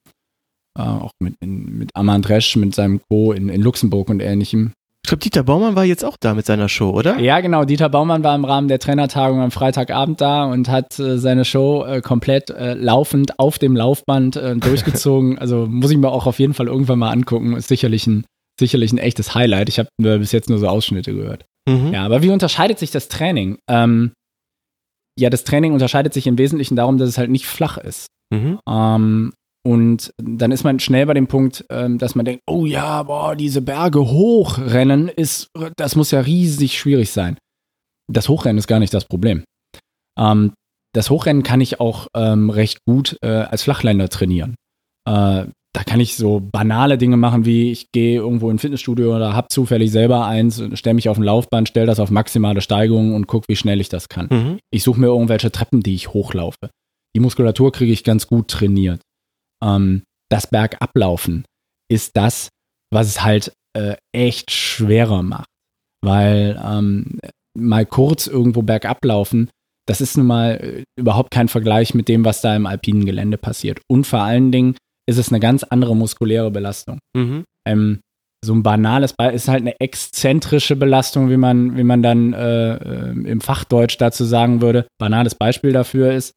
äh, 0.77 0.81
auch 0.81 1.11
mit, 1.19 1.35
in, 1.39 1.77
mit 1.77 1.95
Amand 1.95 2.27
Resch, 2.29 2.55
mit 2.57 2.75
seinem 2.75 2.99
Co. 3.09 3.31
in, 3.31 3.49
in 3.49 3.61
Luxemburg 3.61 4.09
und 4.09 4.21
ähnlichem. 4.21 4.73
Ich 5.05 5.09
glaube, 5.09 5.21
Dieter 5.21 5.43
Baumann 5.43 5.75
war 5.75 5.85
jetzt 5.85 6.03
auch 6.03 6.17
da 6.19 6.33
mit 6.33 6.45
seiner 6.45 6.67
Show, 6.67 6.89
oder? 6.89 7.19
Ja, 7.19 7.39
genau. 7.39 7.63
Dieter 7.63 7.89
Baumann 7.89 8.23
war 8.23 8.35
im 8.35 8.43
Rahmen 8.43 8.67
der 8.67 8.79
Trainertagung 8.79 9.39
am 9.39 9.49
Freitagabend 9.49 10.19
da 10.19 10.43
und 10.43 10.69
hat 10.69 10.99
äh, 10.99 11.17
seine 11.17 11.45
Show 11.45 11.85
äh, 11.85 12.01
komplett 12.01 12.49
äh, 12.49 12.73
laufend 12.73 13.39
auf 13.39 13.57
dem 13.59 13.77
Laufband 13.77 14.35
äh, 14.35 14.57
durchgezogen. 14.57 15.37
also 15.39 15.67
muss 15.67 15.89
ich 15.91 15.97
mir 15.97 16.09
auch 16.09 16.27
auf 16.27 16.39
jeden 16.39 16.53
Fall 16.53 16.67
irgendwann 16.67 16.99
mal 16.99 17.11
angucken. 17.11 17.55
Ist 17.55 17.69
sicherlich 17.69 18.05
ein 18.07 18.25
sicherlich 18.59 18.91
ein 18.91 18.97
echtes 18.97 19.33
Highlight. 19.35 19.69
Ich 19.69 19.79
habe 19.79 19.89
bis 19.97 20.31
jetzt 20.31 20.49
nur 20.49 20.59
so 20.59 20.67
Ausschnitte 20.67 21.13
gehört. 21.13 21.45
Mhm. 21.67 21.93
Ja, 21.93 22.05
aber 22.05 22.21
wie 22.21 22.29
unterscheidet 22.29 22.79
sich 22.79 22.91
das 22.91 23.07
Training? 23.07 23.57
Ähm, 23.69 24.11
ja, 25.17 25.29
das 25.29 25.43
Training 25.43 25.73
unterscheidet 25.73 26.13
sich 26.13 26.27
im 26.27 26.37
Wesentlichen 26.37 26.75
darum, 26.75 26.97
dass 26.97 27.09
es 27.09 27.17
halt 27.17 27.29
nicht 27.29 27.45
flach 27.45 27.77
ist. 27.77 28.07
Mhm. 28.33 28.59
Ähm, 28.67 29.33
und 29.65 30.13
dann 30.17 30.51
ist 30.51 30.63
man 30.63 30.79
schnell 30.79 31.05
bei 31.05 31.13
dem 31.13 31.27
Punkt, 31.27 31.65
ähm, 31.69 31.97
dass 31.97 32.15
man 32.15 32.25
denkt, 32.25 32.43
oh 32.47 32.65
ja, 32.65 33.03
boah, 33.03 33.35
diese 33.35 33.61
Berge 33.61 33.99
hochrennen 33.99 35.09
ist, 35.09 35.49
das 35.75 35.95
muss 35.95 36.11
ja 36.11 36.21
riesig 36.21 36.79
schwierig 36.79 37.11
sein. 37.11 37.37
Das 38.11 38.29
Hochrennen 38.29 38.57
ist 38.57 38.67
gar 38.67 38.79
nicht 38.79 38.93
das 38.93 39.05
Problem. 39.05 39.43
Ähm, 40.17 40.53
das 40.93 41.09
Hochrennen 41.09 41.43
kann 41.43 41.61
ich 41.61 41.79
auch 41.79 42.07
ähm, 42.15 42.49
recht 42.49 42.79
gut 42.87 43.17
äh, 43.21 43.27
als 43.27 43.63
Flachländer 43.63 44.09
trainieren. 44.09 44.55
Äh, 45.07 45.45
da 45.73 45.83
kann 45.83 45.99
ich 45.99 46.15
so 46.15 46.39
banale 46.39 46.97
Dinge 46.97 47.17
machen, 47.17 47.45
wie 47.45 47.71
ich 47.71 47.91
gehe 47.91 48.17
irgendwo 48.17 48.49
in 48.49 48.55
ein 48.55 48.59
Fitnessstudio 48.59 49.15
oder 49.15 49.33
habe 49.33 49.49
zufällig 49.49 49.91
selber 49.91 50.25
eins, 50.25 50.61
stelle 50.73 50.95
mich 50.95 51.09
auf 51.09 51.17
ein 51.17 51.23
Laufband, 51.23 51.69
stelle 51.69 51.85
das 51.85 51.99
auf 51.99 52.09
maximale 52.09 52.61
Steigung 52.61 53.13
und 53.13 53.27
gucke, 53.27 53.45
wie 53.47 53.55
schnell 53.55 53.79
ich 53.79 53.89
das 53.89 54.09
kann. 54.09 54.27
Mhm. 54.31 54.59
Ich 54.71 54.83
suche 54.83 54.99
mir 54.99 55.07
irgendwelche 55.07 55.51
Treppen, 55.51 55.81
die 55.81 55.93
ich 55.93 56.13
hochlaufe. 56.13 56.71
Die 57.15 57.19
Muskulatur 57.19 57.71
kriege 57.71 57.93
ich 57.93 58.03
ganz 58.03 58.27
gut 58.27 58.47
trainiert. 58.47 59.01
Ähm, 59.63 60.03
das 60.29 60.47
Bergablaufen 60.47 61.45
ist 61.91 62.17
das, 62.17 62.49
was 62.91 63.07
es 63.07 63.23
halt 63.23 63.53
äh, 63.73 63.95
echt 64.11 64.51
schwerer 64.51 65.21
macht. 65.21 65.49
Weil 66.01 66.59
ähm, 66.63 67.19
mal 67.57 67.85
kurz 67.85 68.27
irgendwo 68.27 68.61
bergablaufen, 68.61 69.49
das 69.87 70.01
ist 70.01 70.17
nun 70.17 70.27
mal 70.27 70.51
äh, 70.55 70.83
überhaupt 70.99 71.31
kein 71.31 71.47
Vergleich 71.47 71.93
mit 71.93 72.07
dem, 72.07 72.25
was 72.25 72.41
da 72.41 72.55
im 72.55 72.65
alpinen 72.65 73.05
Gelände 73.05 73.37
passiert. 73.37 73.81
Und 73.87 74.05
vor 74.05 74.19
allen 74.19 74.51
Dingen 74.51 74.75
ist 75.09 75.17
es 75.17 75.29
eine 75.29 75.39
ganz 75.39 75.63
andere 75.63 75.95
muskuläre 75.95 76.51
Belastung. 76.51 76.99
Mhm. 77.15 77.43
Ähm, 77.67 77.99
so 78.43 78.53
ein 78.53 78.63
banales 78.63 79.13
Beispiel 79.13 79.35
ist 79.35 79.47
halt 79.49 79.61
eine 79.61 79.79
exzentrische 79.81 80.75
Belastung, 80.75 81.29
wie 81.29 81.37
man, 81.37 81.75
wie 81.75 81.83
man 81.83 82.01
dann 82.01 82.33
äh, 82.33 82.75
äh, 82.75 83.09
im 83.11 83.41
Fachdeutsch 83.41 83.97
dazu 83.99 84.23
sagen 84.23 84.61
würde. 84.61 84.87
Banales 84.97 85.35
Beispiel 85.35 85.73
dafür 85.73 86.13
ist, 86.13 86.33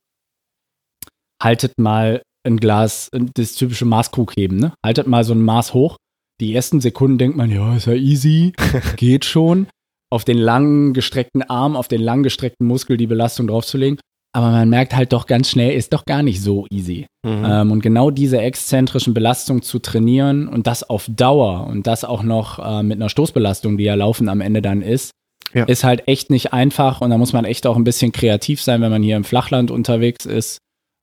haltet 1.41 1.79
mal 1.79 2.23
ein 2.45 2.57
Glas, 2.57 3.09
das 3.13 3.55
typische 3.55 3.85
Maßkrugheben, 3.85 4.59
ne? 4.59 4.73
Haltet 4.85 5.07
mal 5.07 5.23
so 5.23 5.33
ein 5.33 5.43
Maß 5.43 5.75
hoch. 5.75 5.97
Die 6.41 6.55
ersten 6.55 6.81
Sekunden 6.81 7.19
denkt 7.19 7.37
man, 7.37 7.51
ja, 7.51 7.77
ist 7.77 7.87
ja 7.87 7.93
easy, 7.93 8.53
geht 8.97 9.25
schon. 9.25 9.69
Auf 10.11 10.25
den 10.25 10.39
langen 10.39 10.93
gestreckten 10.93 11.43
Arm, 11.43 11.77
auf 11.77 11.89
den 11.89 12.01
lang 12.01 12.23
gestreckten 12.25 12.67
Muskel 12.67 12.97
die 12.97 13.07
Belastung 13.07 13.47
draufzulegen. 13.47 14.01
Aber 14.35 14.51
man 14.51 14.71
merkt 14.71 14.97
halt 14.97 15.13
doch 15.13 15.27
ganz 15.27 15.51
schnell, 15.51 15.73
ist 15.73 15.93
doch 15.93 16.07
gar 16.07 16.23
nicht 16.23 16.41
so 16.41 16.67
easy. 16.71 17.07
Mhm. 17.25 17.45
Ähm, 17.45 17.73
und 17.73 17.83
genau 17.83 18.11
diese 18.11 18.41
exzentrischen 18.41 19.13
Belastungen 19.13 19.63
zu 19.63 19.79
trainieren 19.79 20.49
und 20.49 20.67
das 20.67 20.89
auf 20.89 21.07
Dauer 21.09 21.67
und 21.67 21.87
das 21.87 22.05
auch 22.05 22.23
noch 22.23 22.59
äh, 22.59 22.83
mit 22.83 22.97
einer 22.97 23.11
Stoßbelastung, 23.11 23.77
die 23.77 23.85
ja 23.85 23.95
laufen 23.95 24.31
am 24.31 24.41
Ende 24.41 24.63
dann 24.63 24.81
ist, 24.81 25.11
ja. 25.53 25.65
ist 25.65 25.85
halt 25.85 26.09
echt 26.09 26.31
nicht 26.31 26.55
einfach. 26.55 27.03
Und 27.03 27.11
da 27.11 27.19
muss 27.19 27.35
man 27.35 27.45
echt 27.45 27.67
auch 27.67 27.77
ein 27.77 27.85
bisschen 27.85 28.13
kreativ 28.13 28.63
sein, 28.63 28.81
wenn 28.81 28.91
man 28.91 29.03
hier 29.03 29.17
im 29.17 29.25
Flachland 29.25 29.71
unterwegs 29.71 30.25
ist, 30.25 30.59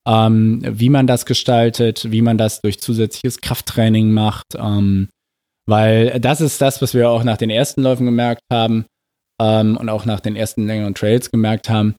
ähm, 0.08 0.62
wie 0.66 0.90
man 0.90 1.06
das 1.06 1.28
gestaltet, 1.28 2.12
wie 2.12 2.24
man 2.24 2.40
das 2.40 2.62
durch 2.62 2.80
zusätzliches 2.80 3.42
Krafttraining 3.42 4.12
macht. 4.12 4.56
Ähm, 4.56 5.08
weil 5.68 6.20
das 6.20 6.42
ist 6.42 6.62
das, 6.62 6.82
was 6.82 6.96
wir 6.96 7.12
auch 7.12 7.24
nach 7.24 7.38
den 7.38 7.52
ersten 7.52 7.84
Läufen 7.84 8.08
gemerkt 8.08 8.42
haben 8.52 8.86
ähm, 9.40 9.78
und 9.78 9.88
auch 9.90 10.06
nach 10.06 10.20
den 10.20 10.36
ersten 10.36 10.66
längeren 10.66 10.96
Trails 10.96 11.30
gemerkt 11.30 11.70
haben 11.70 11.94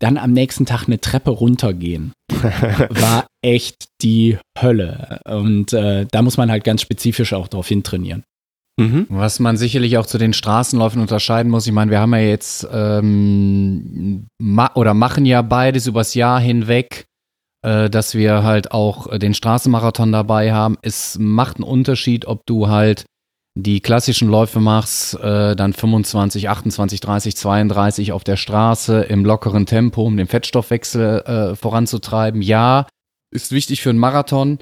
dann 0.00 0.18
am 0.18 0.32
nächsten 0.32 0.66
Tag 0.66 0.86
eine 0.86 1.00
Treppe 1.00 1.30
runtergehen. 1.30 2.12
war 2.32 3.26
echt 3.42 3.86
die 4.02 4.38
Hölle. 4.60 5.20
Und 5.24 5.72
äh, 5.72 6.06
da 6.10 6.22
muss 6.22 6.36
man 6.36 6.50
halt 6.50 6.64
ganz 6.64 6.82
spezifisch 6.82 7.32
auch 7.32 7.48
drauf 7.48 7.68
hintrainieren. 7.68 8.24
Mhm. 8.76 9.06
Was 9.08 9.38
man 9.38 9.56
sicherlich 9.56 9.98
auch 9.98 10.06
zu 10.06 10.18
den 10.18 10.32
Straßenläufen 10.32 11.00
unterscheiden 11.00 11.50
muss. 11.50 11.66
Ich 11.66 11.72
meine, 11.72 11.90
wir 11.90 12.00
haben 12.00 12.12
ja 12.12 12.20
jetzt 12.20 12.66
ähm, 12.72 14.26
ma 14.38 14.70
oder 14.74 14.94
machen 14.94 15.26
ja 15.26 15.42
beides 15.42 15.86
übers 15.86 16.14
Jahr 16.14 16.40
hinweg, 16.40 17.06
äh, 17.62 17.88
dass 17.88 18.14
wir 18.14 18.42
halt 18.42 18.72
auch 18.72 19.16
den 19.16 19.34
Straßenmarathon 19.34 20.10
dabei 20.10 20.52
haben. 20.52 20.76
Es 20.82 21.16
macht 21.20 21.58
einen 21.58 21.64
Unterschied, 21.64 22.26
ob 22.26 22.46
du 22.46 22.68
halt 22.68 23.04
die 23.56 23.80
klassischen 23.80 24.28
Läufe 24.28 24.60
machst, 24.60 25.14
äh, 25.14 25.54
dann 25.54 25.72
25, 25.72 26.48
28, 26.48 27.00
30, 27.00 27.36
32 27.36 28.12
auf 28.12 28.24
der 28.24 28.36
Straße 28.36 29.02
im 29.02 29.24
lockeren 29.24 29.66
Tempo, 29.66 30.02
um 30.02 30.16
den 30.16 30.26
Fettstoffwechsel 30.26 31.20
äh, 31.20 31.56
voranzutreiben. 31.56 32.42
Ja, 32.42 32.88
ist 33.32 33.52
wichtig 33.52 33.80
für 33.82 33.90
einen 33.90 34.00
Marathon. 34.00 34.58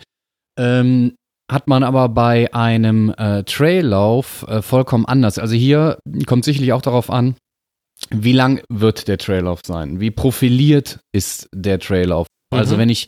Ähm, 0.58 1.14
hat 1.50 1.68
man 1.68 1.82
aber 1.82 2.08
bei 2.08 2.52
einem 2.54 3.14
äh, 3.16 3.44
Traillauf 3.44 4.46
äh, 4.48 4.62
vollkommen 4.62 5.06
anders. 5.06 5.38
Also 5.38 5.54
hier 5.54 5.98
kommt 6.26 6.44
sicherlich 6.44 6.72
auch 6.72 6.82
darauf 6.82 7.10
an, 7.10 7.36
wie 8.10 8.32
lang 8.32 8.62
wird 8.68 9.08
der 9.08 9.18
Traillauf 9.18 9.60
sein? 9.64 10.00
Wie 10.00 10.10
profiliert 10.10 11.00
ist 11.12 11.48
der 11.54 11.78
Traillauf? 11.78 12.26
Also 12.50 12.74
mhm. 12.74 12.80
wenn 12.80 12.88
ich 12.90 13.06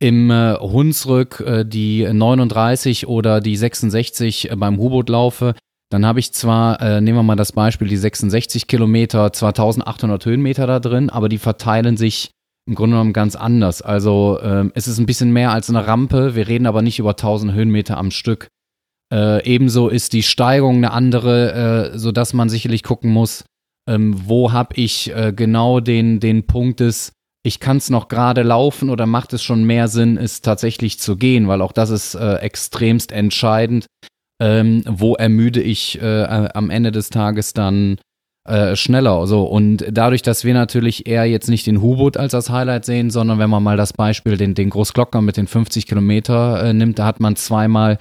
im 0.00 0.30
äh, 0.30 0.54
Hunsrück 0.54 1.40
äh, 1.40 1.64
die 1.64 2.08
39 2.10 3.06
oder 3.06 3.40
die 3.40 3.56
66 3.56 4.50
äh, 4.50 4.56
beim 4.56 4.78
U-Boot 4.78 5.08
laufe, 5.08 5.54
dann 5.90 6.06
habe 6.06 6.20
ich 6.20 6.32
zwar, 6.32 6.80
äh, 6.80 7.00
nehmen 7.00 7.18
wir 7.18 7.22
mal 7.22 7.36
das 7.36 7.52
Beispiel, 7.52 7.88
die 7.88 7.96
66 7.96 8.66
Kilometer, 8.66 9.32
zwar 9.32 9.50
1800 9.50 10.24
Höhenmeter 10.24 10.66
da 10.66 10.80
drin, 10.80 11.10
aber 11.10 11.28
die 11.28 11.38
verteilen 11.38 11.96
sich 11.96 12.30
im 12.66 12.74
Grunde 12.76 12.94
genommen 12.94 13.12
ganz 13.12 13.36
anders. 13.36 13.82
Also 13.82 14.38
ähm, 14.42 14.72
es 14.74 14.88
ist 14.88 14.98
ein 14.98 15.06
bisschen 15.06 15.32
mehr 15.32 15.50
als 15.50 15.68
eine 15.68 15.86
Rampe, 15.86 16.34
wir 16.34 16.48
reden 16.48 16.66
aber 16.66 16.82
nicht 16.82 16.98
über 16.98 17.10
1000 17.10 17.52
Höhenmeter 17.52 17.98
am 17.98 18.10
Stück. 18.10 18.48
Äh, 19.12 19.44
ebenso 19.44 19.88
ist 19.88 20.12
die 20.12 20.22
Steigung 20.22 20.76
eine 20.76 20.92
andere, 20.92 21.90
äh, 21.92 21.98
sodass 21.98 22.32
man 22.32 22.48
sicherlich 22.48 22.84
gucken 22.84 23.10
muss, 23.10 23.44
ähm, 23.88 24.14
wo 24.28 24.52
habe 24.52 24.76
ich 24.76 25.12
äh, 25.14 25.32
genau 25.34 25.80
den, 25.80 26.20
den 26.20 26.46
Punkt 26.46 26.78
des, 26.78 27.12
ich 27.42 27.60
kann 27.60 27.78
es 27.78 27.90
noch 27.90 28.08
gerade 28.08 28.42
laufen 28.42 28.90
oder 28.90 29.06
macht 29.06 29.32
es 29.32 29.42
schon 29.42 29.64
mehr 29.64 29.88
Sinn, 29.88 30.18
es 30.18 30.42
tatsächlich 30.42 30.98
zu 30.98 31.16
gehen, 31.16 31.48
weil 31.48 31.62
auch 31.62 31.72
das 31.72 31.90
ist 31.90 32.14
äh, 32.14 32.36
extremst 32.36 33.12
entscheidend. 33.12 33.86
Ähm, 34.42 34.82
wo 34.86 35.16
ermüde 35.16 35.60
ich 35.60 36.00
äh, 36.00 36.24
am 36.24 36.70
Ende 36.70 36.92
des 36.92 37.10
Tages 37.10 37.52
dann 37.52 37.98
äh, 38.48 38.74
schneller. 38.74 39.26
So. 39.26 39.44
Und 39.44 39.84
dadurch, 39.90 40.22
dass 40.22 40.44
wir 40.44 40.54
natürlich 40.54 41.06
eher 41.06 41.26
jetzt 41.26 41.50
nicht 41.50 41.66
den 41.66 41.82
Hubot 41.82 42.16
als 42.16 42.32
das 42.32 42.48
Highlight 42.48 42.86
sehen, 42.86 43.10
sondern 43.10 43.38
wenn 43.38 43.50
man 43.50 43.62
mal 43.62 43.76
das 43.76 43.92
Beispiel, 43.92 44.38
den, 44.38 44.54
den 44.54 44.70
Großglockner 44.70 45.20
mit 45.20 45.36
den 45.36 45.46
50 45.46 45.86
Kilometer 45.86 46.62
äh, 46.64 46.72
nimmt, 46.72 46.98
da 46.98 47.04
hat 47.04 47.20
man 47.20 47.36
zweimal 47.36 47.98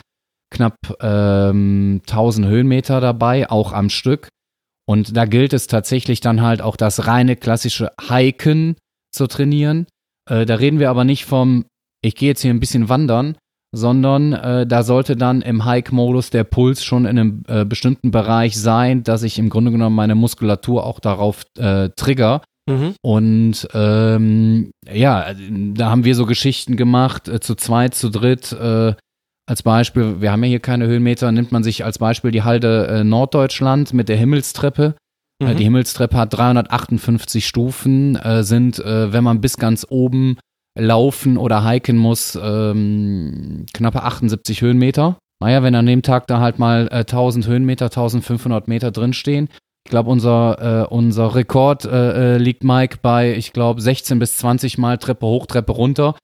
knapp 0.49 0.77
ähm, 1.01 2.01
1000 2.07 2.47
Höhenmeter 2.47 3.01
dabei, 3.01 3.49
auch 3.49 3.73
am 3.73 3.89
Stück. 3.89 4.29
Und 4.87 5.17
da 5.17 5.25
gilt 5.25 5.51
es 5.51 5.67
tatsächlich 5.67 6.21
dann 6.21 6.41
halt 6.41 6.61
auch 6.61 6.77
das 6.77 7.05
reine 7.05 7.35
klassische 7.35 7.91
Hiken 8.07 8.77
zu 9.11 9.27
trainieren. 9.27 9.87
Äh, 10.29 10.45
da 10.45 10.55
reden 10.55 10.79
wir 10.79 10.89
aber 10.89 11.03
nicht 11.03 11.25
vom, 11.25 11.65
ich 12.01 12.15
gehe 12.15 12.29
jetzt 12.29 12.41
hier 12.41 12.53
ein 12.53 12.59
bisschen 12.59 12.89
wandern, 12.89 13.35
sondern 13.71 14.33
äh, 14.33 14.65
da 14.65 14.83
sollte 14.83 15.15
dann 15.15 15.41
im 15.41 15.65
Hike-Modus 15.65 16.31
der 16.31 16.43
Puls 16.43 16.83
schon 16.83 17.05
in 17.05 17.19
einem 17.19 17.43
äh, 17.47 17.65
bestimmten 17.65 18.11
Bereich 18.11 18.59
sein, 18.59 19.03
dass 19.03 19.23
ich 19.23 19.37
im 19.37 19.49
Grunde 19.49 19.71
genommen 19.71 19.95
meine 19.95 20.15
Muskulatur 20.15 20.85
auch 20.85 20.99
darauf 20.99 21.43
äh, 21.57 21.89
trigger. 21.95 22.41
Mhm. 22.67 22.95
Und 23.01 23.67
ähm, 23.73 24.71
ja, 24.91 25.33
da 25.33 25.89
haben 25.89 26.03
wir 26.03 26.15
so 26.15 26.25
Geschichten 26.25 26.77
gemacht, 26.77 27.27
äh, 27.27 27.39
zu 27.39 27.55
zweit, 27.55 27.93
zu 27.93 28.09
dritt. 28.09 28.51
Äh, 28.53 28.95
als 29.47 29.63
Beispiel, 29.63 30.21
wir 30.21 30.31
haben 30.31 30.43
ja 30.43 30.49
hier 30.49 30.59
keine 30.59 30.87
Höhenmeter, 30.87 31.31
nimmt 31.31 31.51
man 31.51 31.63
sich 31.63 31.83
als 31.83 31.97
Beispiel 31.97 32.29
die 32.29 32.43
Halde 32.43 33.03
Norddeutschland 33.03 33.93
mit 33.93 34.07
der 34.07 34.17
Himmelstreppe. 34.17 34.93
Mhm. 35.41 35.55
die 35.55 35.63
Himmelstreppe 35.63 36.17
hat 36.17 36.33
358 36.33 37.47
Stufen, 37.47 38.19
sind, 38.41 38.79
wenn 38.79 39.23
man 39.23 39.41
bis 39.41 39.57
ganz 39.57 39.85
oben 39.89 40.37
laufen 40.77 41.37
oder 41.37 41.67
hiken 41.67 41.97
muss, 41.97 42.37
ähm, 42.41 43.65
knappe 43.73 44.03
78 44.03 44.61
Höhenmeter. 44.61 45.17
Naja, 45.41 45.63
wenn 45.63 45.75
an 45.75 45.85
dem 45.85 46.01
Tag 46.01 46.27
da 46.27 46.39
halt 46.39 46.59
mal 46.59 46.87
äh, 46.91 46.99
1000 46.99 47.47
Höhenmeter, 47.47 47.85
1500 47.85 48.67
Meter 48.67 48.91
drinstehen. 48.91 49.49
Ich 49.85 49.91
glaube, 49.91 50.09
unser, 50.09 50.83
äh, 50.83 50.93
unser 50.93 51.33
Rekord 51.33 51.85
äh, 51.85 52.35
äh, 52.35 52.37
liegt, 52.37 52.63
Mike, 52.63 52.99
bei, 53.01 53.33
ich 53.33 53.53
glaube, 53.53 53.81
16 53.81 54.19
bis 54.19 54.37
20 54.37 54.77
Mal 54.77 54.97
Treppe 54.97 55.25
hoch, 55.25 55.45
Treppe 55.45 55.71
runter. 55.71 56.15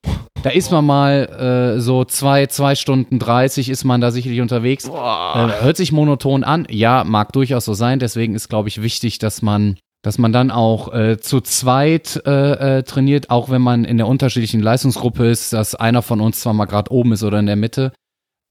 Da 0.46 0.52
ist 0.52 0.70
man 0.70 0.86
mal 0.86 1.76
äh, 1.76 1.82
so 1.82 2.06
zwei, 2.06 2.46
zwei 2.46 2.76
Stunden 2.76 3.18
30 3.18 3.68
ist 3.68 3.84
man 3.84 4.00
da 4.00 4.12
sicherlich 4.12 4.41
unterwegs. 4.41 4.86
Äh, 4.86 4.91
hört 4.91 5.76
sich 5.76 5.91
monoton 5.91 6.43
an. 6.43 6.68
Ja, 6.70 7.04
mag 7.04 7.34
durchaus 7.34 7.66
so 7.66 7.74
sein. 7.74 7.98
Deswegen 7.98 8.36
ist, 8.36 8.48
glaube 8.48 8.70
ich, 8.70 8.84
wichtig, 8.84 9.18
dass 9.18 9.41
man 9.41 9.80
dass 10.04 10.20
man 10.20 10.32
dann 10.32 10.52
auch 10.52 10.93
äh, 10.93 11.18
zu 11.18 11.41
zweit 11.41 12.22
äh, 12.28 12.78
äh, 12.78 12.84
trainiert, 12.84 13.32
auch 13.32 13.50
wenn 13.50 13.64
man 13.64 13.86
in 13.86 13.98
der 13.98 14.06
unterschiedlichen 14.06 14.62
Leistungsgruppe 14.62 15.26
ist, 15.26 15.52
dass 15.52 15.74
einer 15.74 16.04
von 16.04 16.22
uns 16.22 16.41
zwar 16.41 16.54
mal 16.54 16.66
gerade 16.66 16.91
oben 16.91 17.14
ist 17.14 17.24
oder 17.24 17.39
in 17.39 17.48
der 17.48 17.56
Mitte. 17.56 17.91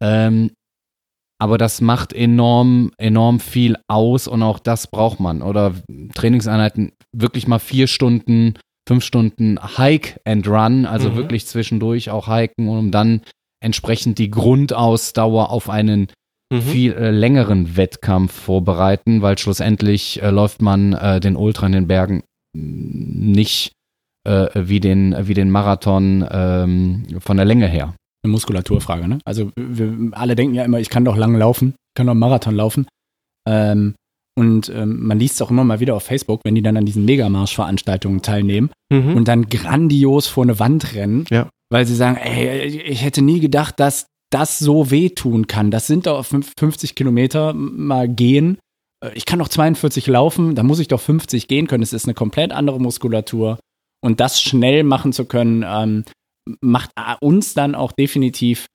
Ähm, 0.02 0.50
aber 1.38 1.58
das 1.58 1.80
macht 1.80 2.12
enorm, 2.12 2.90
enorm 2.98 3.38
viel 3.38 3.76
aus 3.86 4.26
und 4.26 4.42
auch 4.42 4.58
das 4.58 4.88
braucht 4.88 5.20
man. 5.20 5.42
Oder 5.42 5.74
Trainingseinheiten 6.16 6.90
wirklich 7.12 7.46
mal 7.46 7.60
vier 7.60 7.86
Stunden, 7.86 8.54
fünf 8.86 9.04
Stunden 9.04 9.58
Hike 9.78 10.20
and 10.24 10.46
Run, 10.46 10.86
also 10.86 11.10
mhm. 11.10 11.16
wirklich 11.16 11.46
zwischendurch 11.46 12.10
auch 12.10 12.28
hiken, 12.28 12.68
um 12.68 12.90
dann 12.90 13.22
entsprechend 13.62 14.18
die 14.18 14.30
Grundausdauer 14.30 15.50
auf 15.50 15.70
einen 15.70 16.08
mhm. 16.52 16.62
viel 16.62 16.92
äh, 16.92 17.10
längeren 17.10 17.76
Wettkampf 17.76 18.32
vorbereiten, 18.32 19.22
weil 19.22 19.38
schlussendlich 19.38 20.22
äh, 20.22 20.30
läuft 20.30 20.60
man 20.60 20.92
äh, 20.92 21.20
den 21.20 21.36
Ultra 21.36 21.66
in 21.66 21.72
den 21.72 21.88
Bergen 21.88 22.22
nicht 22.54 23.72
äh, 24.26 24.48
wie, 24.54 24.80
den, 24.80 25.16
wie 25.26 25.34
den 25.34 25.50
Marathon 25.50 26.26
ähm, 26.30 27.06
von 27.20 27.36
der 27.36 27.46
Länge 27.46 27.66
her. 27.66 27.94
Eine 28.22 28.32
Muskulaturfrage, 28.32 29.08
ne? 29.08 29.18
Also 29.24 29.50
wir 29.56 30.10
alle 30.12 30.34
denken 30.34 30.54
ja 30.54 30.64
immer, 30.64 30.80
ich 30.80 30.88
kann 30.88 31.04
doch 31.04 31.16
lang 31.16 31.34
laufen, 31.34 31.70
ich 31.70 31.94
kann 31.94 32.06
doch 32.06 32.14
Marathon 32.14 32.54
laufen. 32.54 32.86
Ähm, 33.46 33.94
und 34.36 34.68
ähm, 34.68 35.06
man 35.06 35.18
liest 35.18 35.36
es 35.36 35.42
auch 35.42 35.50
immer 35.50 35.64
mal 35.64 35.80
wieder 35.80 35.94
auf 35.94 36.04
Facebook, 36.04 36.40
wenn 36.44 36.54
die 36.54 36.62
dann 36.62 36.76
an 36.76 36.86
diesen 36.86 37.04
Megamarsch-Veranstaltungen 37.04 38.22
teilnehmen 38.22 38.70
mhm. 38.92 39.16
und 39.16 39.28
dann 39.28 39.48
grandios 39.48 40.26
vor 40.26 40.42
eine 40.42 40.58
Wand 40.58 40.94
rennen, 40.94 41.24
ja. 41.30 41.48
weil 41.70 41.86
sie 41.86 41.94
sagen, 41.94 42.16
ey, 42.16 42.66
ich 42.66 43.02
hätte 43.02 43.22
nie 43.22 43.40
gedacht, 43.40 43.78
dass 43.78 44.06
das 44.30 44.58
so 44.58 44.90
wehtun 44.90 45.46
kann. 45.46 45.70
Das 45.70 45.86
sind 45.86 46.06
doch 46.06 46.24
50 46.24 46.96
Kilometer 46.96 47.54
mal 47.54 48.08
gehen. 48.08 48.58
Äh, 49.04 49.12
ich 49.14 49.26
kann 49.26 49.38
doch 49.38 49.48
42 49.48 50.08
laufen, 50.08 50.56
da 50.56 50.64
muss 50.64 50.80
ich 50.80 50.88
doch 50.88 51.00
50 51.00 51.46
gehen 51.46 51.68
können. 51.68 51.84
Es 51.84 51.92
ist 51.92 52.06
eine 52.06 52.14
komplett 52.14 52.50
andere 52.50 52.80
Muskulatur. 52.80 53.58
Und 54.02 54.18
das 54.20 54.42
schnell 54.42 54.82
machen 54.82 55.12
zu 55.12 55.24
können, 55.24 55.64
ähm, 55.66 56.04
macht 56.60 56.90
uns 57.20 57.54
dann 57.54 57.74
auch 57.74 57.92
definitiv 57.92 58.66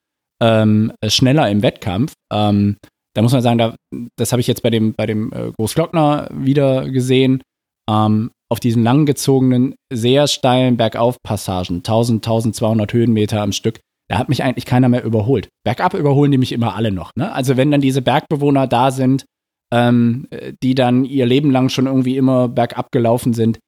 ähm, 0.42 0.94
schneller 1.06 1.50
im 1.52 1.62
Wettkampf. 1.62 2.14
Ähm, 2.32 2.78
da 3.16 3.22
muss 3.22 3.34
man 3.34 3.42
sagen, 3.42 3.58
da, 3.58 3.76
das 4.18 4.32
habe 4.32 4.42
ich 4.42 4.48
jetzt 4.48 4.64
bei 4.64 4.70
dem, 4.70 4.94
bei 4.94 5.06
dem 5.06 5.32
äh, 5.34 5.52
Großglockner 5.58 6.30
wieder 6.32 6.90
gesehen. 6.90 7.42
Ähm, 7.90 8.32
auf 8.52 8.60
diesen 8.60 8.84
langgezogenen, 8.84 9.76
sehr 9.94 10.28
steilen 10.28 10.78
Bergaufpassagen, 10.78 11.78
1000, 11.78 12.26
1200 12.26 12.92
Höhenmeter 12.92 13.42
am 13.42 13.52
Stück, 13.52 13.80
da 14.10 14.18
hat 14.18 14.28
mich 14.28 14.44
eigentlich 14.44 14.66
keiner 14.66 14.90
mehr 14.90 15.04
überholt. 15.04 15.50
Bergab 15.64 15.94
überholen 15.94 16.32
die 16.32 16.40
mich 16.40 16.52
immer 16.52 16.76
alle 16.76 16.92
noch. 16.92 17.12
Ne? 17.16 17.32
Also 17.32 17.58
wenn 17.58 17.70
dann 17.70 17.82
diese 17.82 18.02
Bergbewohner 18.02 18.66
da 18.66 18.90
sind, 18.90 19.26
ähm, 19.72 20.28
die 20.64 20.74
dann 20.74 21.06
ihr 21.06 21.28
Leben 21.28 21.52
lang 21.52 21.70
schon 21.70 21.86
irgendwie 21.86 22.18
immer 22.18 22.48
bergab 22.50 22.92
gelaufen 22.92 23.34
sind, 23.34 23.60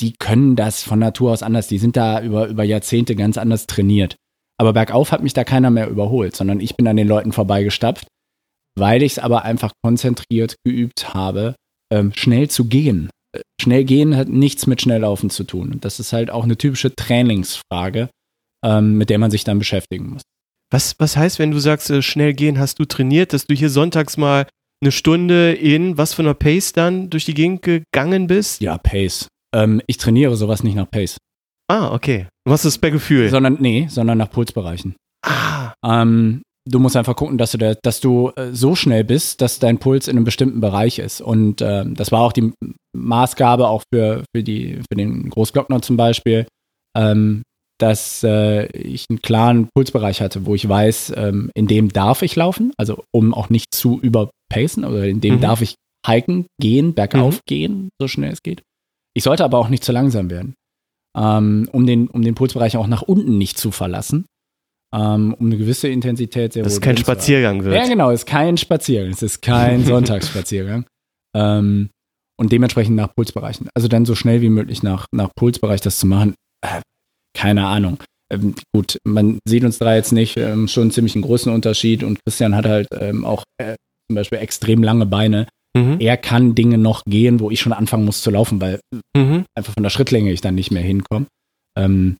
die 0.00 0.12
können 0.12 0.54
das 0.54 0.84
von 0.84 1.00
Natur 1.00 1.32
aus 1.32 1.42
anders. 1.42 1.66
Die 1.66 1.78
sind 1.78 1.96
da 1.96 2.22
über, 2.22 2.46
über 2.46 2.62
Jahrzehnte 2.62 3.16
ganz 3.16 3.38
anders 3.38 3.66
trainiert. 3.66 4.14
Aber 4.58 4.72
bergauf 4.72 5.10
hat 5.10 5.22
mich 5.22 5.32
da 5.32 5.42
keiner 5.42 5.70
mehr 5.70 5.88
überholt, 5.88 6.36
sondern 6.36 6.60
ich 6.60 6.76
bin 6.76 6.86
an 6.86 6.96
den 6.96 7.08
Leuten 7.08 7.32
vorbeigestapft, 7.32 8.06
weil 8.76 9.02
ich 9.02 9.12
es 9.12 9.18
aber 9.18 9.44
einfach 9.44 9.72
konzentriert 9.82 10.56
geübt 10.64 11.14
habe, 11.14 11.54
ähm, 11.92 12.12
schnell 12.14 12.48
zu 12.48 12.66
gehen. 12.66 13.10
Äh, 13.32 13.40
schnell 13.60 13.84
gehen 13.84 14.16
hat 14.16 14.28
nichts 14.28 14.66
mit 14.66 14.82
Schnelllaufen 14.82 15.30
zu 15.30 15.44
tun. 15.44 15.72
Und 15.72 15.84
das 15.84 16.00
ist 16.00 16.12
halt 16.12 16.30
auch 16.30 16.44
eine 16.44 16.56
typische 16.56 16.94
Trainingsfrage 16.94 18.08
ähm, 18.66 18.98
mit 18.98 19.10
der 19.10 19.18
man 19.18 19.30
sich 19.30 19.44
dann 19.44 19.58
beschäftigen 19.58 20.10
muss. 20.10 20.22
Was, 20.72 20.96
was 20.98 21.16
heißt, 21.16 21.38
wenn 21.38 21.52
du 21.52 21.58
sagst, 21.58 21.90
äh, 21.90 22.02
schnell 22.02 22.34
gehen, 22.34 22.58
hast 22.58 22.78
du 22.78 22.84
trainiert, 22.84 23.32
dass 23.32 23.46
du 23.46 23.54
hier 23.54 23.70
sonntags 23.70 24.16
mal 24.16 24.46
eine 24.82 24.92
Stunde 24.92 25.52
in 25.52 25.96
was 25.96 26.14
für 26.14 26.22
einer 26.22 26.34
Pace 26.34 26.72
dann 26.72 27.08
durch 27.08 27.24
die 27.24 27.34
Gegend 27.34 27.62
gegangen 27.62 28.26
bist? 28.26 28.60
Ja, 28.60 28.76
Pace. 28.76 29.28
Ähm, 29.54 29.80
ich 29.86 29.96
trainiere 29.96 30.36
sowas 30.36 30.64
nicht 30.64 30.74
nach 30.74 30.90
Pace. 30.90 31.16
Ah, 31.68 31.92
okay. 31.92 32.26
Hast 32.48 32.64
das 32.64 32.78
bei 32.78 32.90
Gefühl. 32.90 33.28
Sondern, 33.28 33.58
nee, 33.60 33.86
sondern 33.88 34.18
nach 34.18 34.30
Pulsbereichen. 34.30 34.96
Ah. 35.24 35.72
Ähm, 35.84 36.42
du 36.66 36.78
musst 36.78 36.96
einfach 36.96 37.16
gucken, 37.16 37.38
dass 37.38 37.52
du, 37.52 37.58
da, 37.58 37.74
dass 37.82 38.00
du 38.00 38.32
äh, 38.36 38.52
so 38.52 38.74
schnell 38.74 39.04
bist, 39.04 39.40
dass 39.40 39.58
dein 39.58 39.78
Puls 39.78 40.08
in 40.08 40.16
einem 40.16 40.24
bestimmten 40.24 40.60
Bereich 40.60 40.98
ist. 40.98 41.20
Und 41.20 41.60
äh, 41.60 41.84
das 41.86 42.12
war 42.12 42.20
auch 42.20 42.32
die 42.32 42.52
Maßgabe 42.96 43.68
auch 43.68 43.82
für, 43.92 44.24
für, 44.34 44.42
die, 44.42 44.80
für 44.90 44.96
den 44.96 45.30
Großglockner 45.30 45.80
zum 45.82 45.96
Beispiel. 45.96 46.46
Ähm, 46.96 47.42
dass 47.78 48.24
äh, 48.24 48.66
ich 48.68 49.06
einen 49.10 49.20
klaren 49.20 49.68
Pulsbereich 49.74 50.22
hatte, 50.22 50.46
wo 50.46 50.54
ich 50.54 50.66
weiß, 50.66 51.12
ähm, 51.16 51.50
in 51.54 51.66
dem 51.66 51.90
darf 51.90 52.22
ich 52.22 52.34
laufen, 52.34 52.72
also 52.78 53.04
um 53.14 53.34
auch 53.34 53.50
nicht 53.50 53.74
zu 53.74 54.00
überpacen, 54.00 54.84
oder 54.84 55.04
in 55.04 55.20
dem 55.20 55.36
mhm. 55.36 55.40
darf 55.42 55.60
ich 55.60 55.74
hiken, 56.06 56.46
gehen, 56.58 56.94
bergauf 56.94 57.36
mhm. 57.36 57.40
gehen, 57.46 57.88
so 58.00 58.08
schnell 58.08 58.32
es 58.32 58.42
geht. 58.42 58.62
Ich 59.14 59.24
sollte 59.24 59.44
aber 59.44 59.58
auch 59.58 59.68
nicht 59.68 59.84
zu 59.84 59.92
langsam 59.92 60.30
werden, 60.30 60.54
ähm, 61.16 61.68
um, 61.70 61.86
den, 61.86 62.08
um 62.08 62.22
den 62.22 62.34
Pulsbereich 62.34 62.78
auch 62.78 62.86
nach 62.86 63.02
unten 63.02 63.36
nicht 63.36 63.58
zu 63.58 63.70
verlassen, 63.70 64.24
um 64.94 65.46
eine 65.46 65.56
gewisse 65.56 65.88
Intensität 65.88 66.52
sehr 66.52 66.62
Dass 66.62 66.74
es 66.74 66.80
kein 66.80 66.96
Spaziergang 66.96 67.64
wird. 67.64 67.74
Ja, 67.74 67.86
genau, 67.86 68.10
es 68.10 68.20
ist 68.20 68.26
kein 68.26 68.56
Spaziergang, 68.56 69.12
es 69.12 69.22
ist 69.22 69.42
kein 69.42 69.84
Sonntagsspaziergang. 69.84 70.86
Ähm, 71.36 71.90
und 72.38 72.52
dementsprechend 72.52 72.96
nach 72.96 73.14
Pulsbereichen. 73.14 73.68
Also 73.74 73.88
dann 73.88 74.04
so 74.04 74.14
schnell 74.14 74.42
wie 74.42 74.48
möglich 74.48 74.82
nach, 74.82 75.06
nach 75.12 75.30
Pulsbereich 75.34 75.80
das 75.80 75.98
zu 75.98 76.06
machen, 76.06 76.34
äh, 76.62 76.80
keine 77.36 77.66
Ahnung. 77.66 77.98
Ähm, 78.32 78.54
gut, 78.74 78.98
man 79.04 79.38
sieht 79.46 79.64
uns 79.64 79.78
da 79.78 79.94
jetzt 79.94 80.12
nicht, 80.12 80.36
ähm, 80.36 80.68
schon 80.68 80.90
ziemlich 80.90 81.14
einen 81.14 81.22
großen 81.22 81.52
Unterschied 81.52 82.02
und 82.02 82.18
Christian 82.24 82.54
hat 82.54 82.66
halt 82.66 82.88
ähm, 82.98 83.24
auch 83.24 83.44
äh, 83.58 83.76
zum 84.08 84.16
Beispiel 84.16 84.38
extrem 84.38 84.82
lange 84.82 85.06
Beine. 85.06 85.46
Mhm. 85.76 85.98
Er 86.00 86.16
kann 86.16 86.54
Dinge 86.54 86.78
noch 86.78 87.02
gehen, 87.04 87.40
wo 87.40 87.50
ich 87.50 87.60
schon 87.60 87.72
anfangen 87.72 88.04
muss 88.04 88.22
zu 88.22 88.30
laufen, 88.30 88.60
weil 88.60 88.80
mhm. 89.16 89.44
einfach 89.54 89.74
von 89.74 89.82
der 89.82 89.90
Schrittlänge 89.90 90.32
ich 90.32 90.40
dann 90.40 90.54
nicht 90.54 90.70
mehr 90.70 90.82
hinkomme. 90.82 91.26
Ähm, 91.78 92.16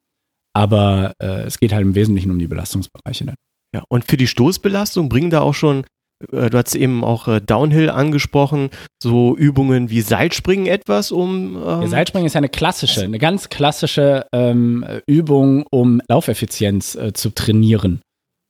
aber 0.57 1.13
äh, 1.23 1.43
es 1.43 1.61
geht 1.61 1.75
halt 1.75 1.83
im 1.83 1.95
Wesentlichen 1.95 2.31
um 2.31 2.39
die 2.39 2.47
Belastungsbereiche 2.47 3.27
dann. 3.27 3.35
Ja, 3.75 3.85
und 3.91 4.07
für 4.07 4.17
die 4.17 4.27
Stoßbelastung 4.27 5.11
bringen 5.11 5.29
da 5.29 5.43
auch 5.43 5.53
schon 5.53 5.85
äh, 6.33 6.49
du 6.49 6.57
hast 6.57 6.75
eben 6.75 7.05
auch 7.05 7.29
äh, 7.29 7.43
Downhill 7.43 7.91
angesprochen, 7.91 8.71
so 9.03 9.37
Übungen 9.37 9.91
wie 9.91 10.01
Seilspringen 10.01 10.67
etwas, 10.67 11.13
um. 11.13 11.57
Ähm 11.57 11.83
ja, 11.83 11.89
Seilspringen 11.89 12.27
ist 12.27 12.33
ja 12.33 12.39
eine 12.39 12.49
klassische, 12.49 13.03
eine 13.03 13.19
ganz 13.19 13.51
klassische 13.51 14.27
ähm, 14.33 14.83
Übung, 15.07 15.67
um 15.71 16.01
Laufeffizienz 16.09 16.95
äh, 16.95 17.13
zu 17.13 17.35
trainieren. 17.35 18.01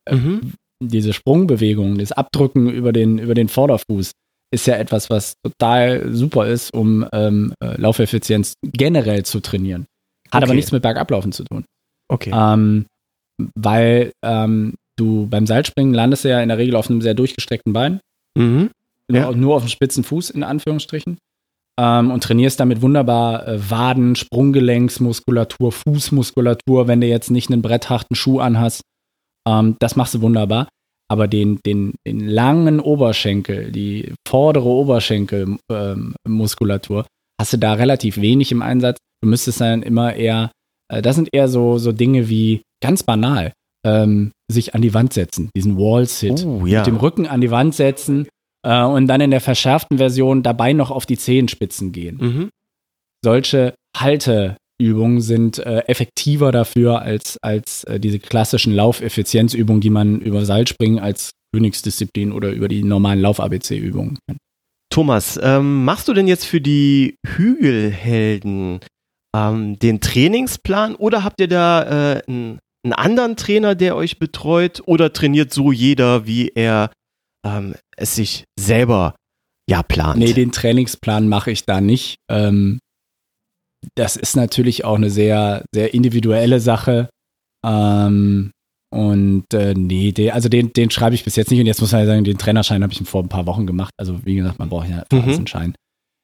Äh, 0.08 0.14
mhm. 0.14 0.52
diese 0.80 1.12
Sprungbewegung, 1.12 1.98
das 1.98 2.12
Abdrücken 2.12 2.70
über 2.70 2.92
den, 2.92 3.18
über 3.18 3.34
den 3.34 3.48
Vorderfuß 3.48 4.12
ist 4.54 4.66
ja 4.68 4.76
etwas, 4.76 5.10
was 5.10 5.34
total 5.42 6.14
super 6.14 6.46
ist, 6.46 6.72
um 6.72 7.04
ähm, 7.12 7.52
äh, 7.60 7.80
Laufeffizienz 7.80 8.54
generell 8.62 9.24
zu 9.24 9.40
trainieren. 9.40 9.86
Hat 10.30 10.36
Okay. 10.36 10.44
aber 10.44 10.54
nichts 10.54 10.70
mit 10.70 10.82
Bergablaufen 10.82 11.32
zu 11.32 11.42
tun. 11.42 11.64
Okay. 12.08 12.32
Ähm, 12.34 12.86
weil 13.54 14.12
ähm, 14.24 14.74
du 14.96 15.26
beim 15.26 15.46
Seilspringen 15.46 15.94
landest 15.94 16.24
ja 16.24 16.40
in 16.40 16.48
der 16.48 16.58
Regel 16.58 16.76
auf 16.76 16.88
einem 16.88 17.02
sehr 17.02 17.14
durchgestreckten 17.14 17.72
Bein, 17.72 18.00
mhm. 18.36 18.70
Ja. 19.10 19.26
nur, 19.26 19.36
nur 19.36 19.56
auf 19.56 19.62
dem 19.62 19.68
spitzen 19.68 20.04
Fuß 20.04 20.30
in 20.30 20.42
Anführungsstrichen 20.42 21.18
ähm, 21.78 22.10
und 22.10 22.22
trainierst 22.22 22.60
damit 22.60 22.82
wunderbar 22.82 23.46
äh, 23.46 23.70
Waden, 23.70 24.16
Sprunggelenksmuskulatur, 24.16 25.72
Fußmuskulatur, 25.72 26.88
wenn 26.88 27.00
du 27.00 27.06
jetzt 27.06 27.30
nicht 27.30 27.50
einen 27.50 27.62
brettharten 27.62 28.16
Schuh 28.16 28.40
anhast. 28.40 28.82
Ähm, 29.46 29.76
das 29.78 29.96
machst 29.96 30.14
du 30.14 30.22
wunderbar. 30.22 30.68
Aber 31.08 31.28
den, 31.28 31.60
den, 31.64 31.94
den 32.04 32.18
langen 32.18 32.80
Oberschenkel, 32.80 33.70
die 33.70 34.12
vordere 34.26 34.68
Oberschenkelmuskulatur, 34.68 37.06
hast 37.40 37.52
du 37.52 37.58
da 37.58 37.74
relativ 37.74 38.16
wenig 38.16 38.50
im 38.50 38.60
Einsatz. 38.60 38.98
Du 39.22 39.28
müsstest 39.28 39.60
dann 39.60 39.82
immer 39.82 40.16
eher, 40.16 40.50
das 40.88 41.16
sind 41.16 41.28
eher 41.32 41.48
so, 41.48 41.78
so 41.78 41.92
Dinge 41.92 42.28
wie 42.28 42.62
ganz 42.82 43.02
banal, 43.02 43.52
ähm, 43.86 44.32
sich 44.50 44.74
an 44.74 44.82
die 44.82 44.94
Wand 44.94 45.12
setzen, 45.12 45.50
diesen 45.56 45.76
Wall-Sit 45.76 46.44
Oh, 46.44 46.66
ja. 46.66 46.78
mit 46.80 46.86
dem 46.86 46.96
Rücken 46.96 47.26
an 47.26 47.40
die 47.40 47.50
Wand 47.50 47.74
setzen 47.74 48.26
äh, 48.64 48.82
und 48.82 49.06
dann 49.06 49.20
in 49.20 49.30
der 49.30 49.40
verschärften 49.40 49.98
Version 49.98 50.42
dabei 50.42 50.72
noch 50.72 50.90
auf 50.90 51.06
die 51.06 51.18
Zehenspitzen 51.18 51.92
gehen. 51.92 52.16
Mhm. 52.20 52.48
Solche 53.24 53.74
Halteübungen 53.96 55.20
sind 55.20 55.58
äh, 55.58 55.78
effektiver 55.86 56.52
dafür 56.52 57.00
als, 57.02 57.38
als 57.42 57.84
äh, 57.84 57.98
diese 57.98 58.18
klassischen 58.18 58.74
Laufeffizienzübungen, 58.74 59.80
die 59.80 59.90
man 59.90 60.20
über 60.20 60.44
Seilspringen 60.44 60.98
als 60.98 61.30
Königsdisziplin 61.54 62.32
oder 62.32 62.50
über 62.50 62.68
die 62.68 62.82
normalen 62.84 63.20
Lauf-ABC-Übungen 63.20 64.18
kennt. 64.28 64.38
Thomas, 64.92 65.38
ähm, 65.42 65.84
machst 65.84 66.08
du 66.08 66.12
denn 66.14 66.28
jetzt 66.28 66.44
für 66.44 66.60
die 66.60 67.16
Hügelhelden 67.26 68.80
ähm, 69.36 69.78
den 69.78 70.00
Trainingsplan 70.00 70.94
oder 70.94 71.24
habt 71.24 71.40
ihr 71.40 71.48
da 71.48 71.82
äh, 72.16 72.22
einen, 72.26 72.58
einen 72.84 72.92
anderen 72.92 73.36
Trainer, 73.36 73.74
der 73.74 73.96
euch 73.96 74.18
betreut 74.18 74.82
oder 74.86 75.12
trainiert 75.12 75.52
so 75.52 75.72
jeder, 75.72 76.26
wie 76.26 76.48
er 76.48 76.90
ähm, 77.44 77.74
es 77.96 78.14
sich 78.14 78.44
selber 78.58 79.14
ja 79.68 79.82
plant? 79.82 80.18
Nee, 80.18 80.32
den 80.32 80.52
Trainingsplan 80.52 81.28
mache 81.28 81.50
ich 81.50 81.64
da 81.64 81.80
nicht. 81.80 82.16
Ähm, 82.30 82.78
das 83.94 84.16
ist 84.16 84.36
natürlich 84.36 84.84
auch 84.84 84.96
eine 84.96 85.10
sehr, 85.10 85.64
sehr 85.74 85.94
individuelle 85.94 86.60
Sache. 86.60 87.08
Ähm, 87.64 88.50
und 88.92 89.52
äh, 89.52 89.74
nee, 89.74 90.12
den, 90.12 90.30
also 90.30 90.48
den, 90.48 90.72
den 90.72 90.90
schreibe 90.90 91.14
ich 91.14 91.24
bis 91.24 91.36
jetzt 91.36 91.50
nicht. 91.50 91.60
Und 91.60 91.66
jetzt 91.66 91.80
muss 91.80 91.92
man 91.92 92.00
ja 92.02 92.06
sagen, 92.06 92.24
den 92.24 92.38
Trainerschein 92.38 92.82
habe 92.82 92.92
ich 92.92 93.00
vor 93.08 93.22
ein 93.22 93.28
paar 93.28 93.46
Wochen 93.46 93.66
gemacht. 93.66 93.90
Also 93.98 94.24
wie 94.24 94.36
gesagt, 94.36 94.58
man 94.58 94.68
braucht 94.68 94.88
ja 94.88 95.04
Mhm. 95.12 95.28
einen 95.28 95.46
Schein. 95.46 95.74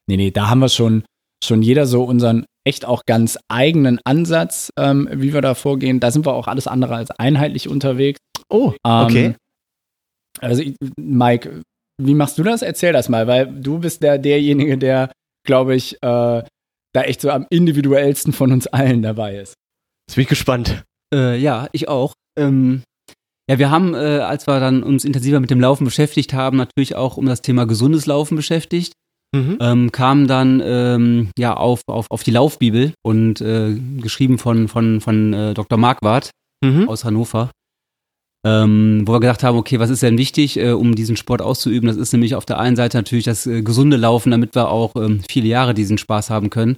Nee, 0.09 0.17
nee, 0.17 0.31
da 0.31 0.49
haben 0.49 0.61
wir 0.61 0.69
schon, 0.69 1.05
schon 1.45 1.63
jeder 1.63 1.87
so 1.87 2.05
unseren 2.05 2.45
echt 2.65 2.85
auch 2.85 3.03
ganz 3.07 3.39
eigenen 3.49 3.99
Ansatz, 4.05 4.71
ähm, 4.79 5.09
wie 5.13 5.33
wir 5.33 5.41
da 5.41 5.55
vorgehen. 5.55 6.01
Da 6.01 6.11
sind 6.11 6.27
wir 6.27 6.35
auch 6.35 6.47
alles 6.49 6.67
andere 6.67 6.95
als 6.97 7.11
einheitlich 7.11 7.69
unterwegs. 7.69 8.19
oh, 8.49 8.73
Ähm, 8.87 9.05
okay. 9.05 9.35
Also, 10.41 10.63
ich- 10.63 10.77
Mike, 10.99 11.63
wie 12.01 12.15
machst 12.15 12.39
du 12.39 12.43
das? 12.43 12.63
Erzähl 12.63 12.93
das 12.93 13.09
mal, 13.09 13.27
weil 13.27 13.47
du 13.47 13.79
bist 13.79 14.03
der, 14.03 14.19
derjenige, 14.19 14.79
der, 14.79 15.13
glaube 15.47 15.75
ich, 15.75 15.95
äh, 16.03 16.43
da 16.95 17.03
echt 17.03 17.21
so 17.21 17.31
am 17.31 17.47
individuellsten 17.51 18.33
von 18.33 18.53
uns 18.53 18.67
allen 18.67 19.03
dabei 19.03 19.37
ist. 19.37 19.55
Jetzt 20.09 20.17
bin 20.17 20.23
ich 20.23 20.29
gespannt. 20.29 20.83
Äh, 21.15 21.39
ja, 21.39 21.69
ich 21.73 21.89
auch. 21.89 22.15
Ähm, 22.39 22.83
ja, 23.51 23.59
wir 23.59 23.71
haben, 23.71 23.95
äh, 23.95 23.99
als 24.21 24.47
wir 24.47 24.61
dann 24.61 24.83
uns 24.83 25.05
intensiver 25.05 25.41
mit 25.41 25.51
dem 25.51 25.61
Laufen 25.61 25.85
beschäftigt 25.85 26.33
haben, 26.33 26.57
natürlich 26.57 26.95
auch 26.97 27.17
um 27.17 27.27
das 27.27 27.43
Thema 27.43 27.67
gesundes 27.67 28.07
Laufen 28.07 28.37
beschäftigt. 28.37 28.93
Mhm. 29.35 29.59
Ähm, 29.61 29.93
kamen 29.93 30.27
dann 30.27 30.61
ähm, 30.63 31.31
ja 31.39 31.55
auf, 31.55 31.83
auf, 31.87 32.07
auf 32.11 32.23
die 32.23 32.33
Laufbibel 32.33 32.93
und 33.03 33.41
äh, 33.41 33.75
geschrieben 33.99 34.39
von, 34.39 34.69
von, 34.69 35.01
von 35.01 35.33
äh, 35.33 35.55
Dr. 35.55 35.79
Marquardt 35.79 36.31
Mhm. 36.65 36.89
aus 36.89 37.05
Hannover. 37.05 37.51
Ähm, 38.45 39.03
wo 39.07 39.13
wir 39.13 39.21
gedacht 39.21 39.45
haben, 39.45 39.57
okay, 39.57 39.79
was 39.79 39.91
ist 39.91 40.03
denn 40.03 40.19
wichtig, 40.19 40.59
äh, 40.59 40.73
um 40.73 40.95
diesen 40.95 41.17
Sport 41.17 41.43
auszuüben? 41.43 41.87
Das 41.87 41.97
ist 41.97 42.13
nämlich 42.13 42.35
auf 42.35 42.45
der 42.45 42.59
einen 42.59 42.75
Seite 42.77 42.97
natürlich 42.97 43.25
das 43.25 43.47
äh, 43.47 43.63
gesunde 43.63 43.97
Laufen, 43.97 44.33
damit 44.33 44.55
wir 44.55 44.69
auch 44.69 44.95
ähm, 44.97 45.23
viele 45.29 45.47
Jahre 45.47 45.75
diesen 45.75 45.99
Spaß 45.99 46.31
haben 46.31 46.51
können. 46.51 46.77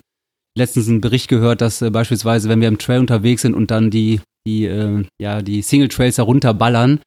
Letztens 0.57 0.89
einen 0.89 1.01
Bericht 1.01 1.29
gehört, 1.29 1.61
dass 1.63 1.81
äh, 1.81 1.91
beispielsweise, 1.91 2.49
wenn 2.49 2.61
wir 2.61 2.69
im 2.69 2.79
Trail 2.79 3.01
unterwegs 3.01 3.43
sind 3.43 3.55
und 3.55 3.71
dann 3.71 3.91
die, 3.91 4.21
die, 4.47 4.67
äh, 4.67 5.05
ja, 5.21 5.41
die 5.41 5.63
Single 5.63 5.89
Trails 5.89 6.19
herunterballern 6.19 7.01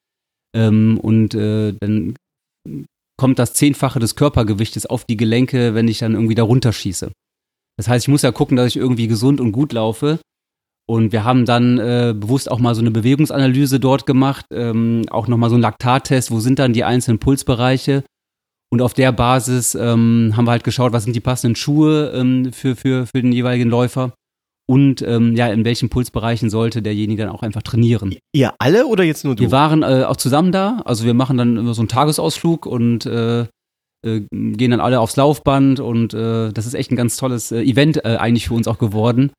ähm, 0.56 1.00
und 1.00 1.36
dann 1.36 2.16
kommt 3.18 3.40
das 3.40 3.54
Zehnfache 3.54 4.00
des 4.00 4.16
Körpergewichtes 4.16 4.86
auf 4.86 5.04
die 5.06 5.18
Gelenke, 5.18 5.74
wenn 5.74 5.88
ich 5.88 6.00
dann 6.00 6.14
irgendwie 6.14 6.36
da 6.36 6.44
runterschieße. 6.44 7.12
Das 7.78 7.88
heißt, 7.88 8.06
ich 8.06 8.10
muss 8.10 8.22
ja 8.22 8.32
gucken, 8.32 8.58
dass 8.58 8.68
ich 8.68 8.78
irgendwie 8.78 9.08
gesund 9.08 9.42
und 9.42 9.52
gut 9.52 9.74
laufe. 9.74 10.20
Und 10.90 11.12
wir 11.12 11.26
haben 11.26 11.46
dann 11.46 11.78
äh, 11.80 12.16
bewusst 12.18 12.50
auch 12.50 12.60
mal 12.60 12.74
so 12.74 12.82
eine 12.82 12.92
Bewegungsanalyse 12.92 13.80
dort 13.80 14.06
gemacht, 14.06 14.46
ähm, 14.52 15.04
auch 15.10 15.28
nochmal 15.28 15.50
so 15.50 15.56
einen 15.56 15.62
Laktattest, 15.62 16.32
wo 16.32 16.40
sind 16.40 16.60
dann 16.60 16.74
die 16.74 16.86
einzelnen 16.86 17.20
Pulsbereiche. 17.20 18.04
Und 18.70 18.82
auf 18.82 18.94
der 18.94 19.12
Basis 19.12 19.76
ähm, 19.76 20.34
haben 20.36 20.46
wir 20.46 20.52
halt 20.52 20.64
geschaut, 20.64 20.94
was 20.94 21.04
sind 21.04 21.16
die 21.16 21.22
passenden 21.22 21.56
Schuhe 21.56 22.12
ähm, 22.16 22.54
für, 22.54 22.76
für, 22.76 23.06
für 23.06 23.22
den 23.22 23.32
jeweiligen 23.32 23.70
Läufer. 23.70 24.14
Und 24.70 25.02
ähm, 25.02 25.36
ja, 25.36 25.48
in 25.48 25.64
welchen 25.64 25.90
Pulsbereichen 25.90 26.50
sollte 26.50 26.82
derjenige 26.82 27.24
dann 27.24 27.32
auch 27.32 27.42
einfach 27.42 27.64
trainieren. 27.64 28.16
Ihr 28.34 28.54
alle 28.60 28.86
oder 28.86 29.06
jetzt 29.06 29.24
nur 29.24 29.36
du? 29.36 29.44
Wir 29.44 29.52
waren 29.52 29.82
äh, 29.82 30.04
auch 30.04 30.18
zusammen 30.18 30.52
da, 30.52 30.82
also 30.84 31.06
wir 31.06 31.14
machen 31.14 31.38
dann 31.38 31.56
immer 31.56 31.74
so 31.74 31.82
einen 31.82 31.88
Tagesausflug 31.88 32.66
und 32.66 33.06
äh, 33.06 33.46
äh, 34.06 34.22
gehen 34.30 34.72
dann 34.72 34.82
alle 34.82 35.00
aufs 35.00 35.16
Laufband 35.16 35.80
und 35.80 36.14
äh, 36.14 36.52
das 36.52 36.66
ist 36.66 36.74
echt 36.74 36.92
ein 36.92 36.98
ganz 36.98 37.16
tolles 37.16 37.52
äh, 37.52 37.62
Event 37.62 38.04
äh, 38.04 38.18
eigentlich 38.18 38.48
für 38.48 38.54
uns 38.56 38.68
auch 38.68 38.78
geworden 38.78 39.32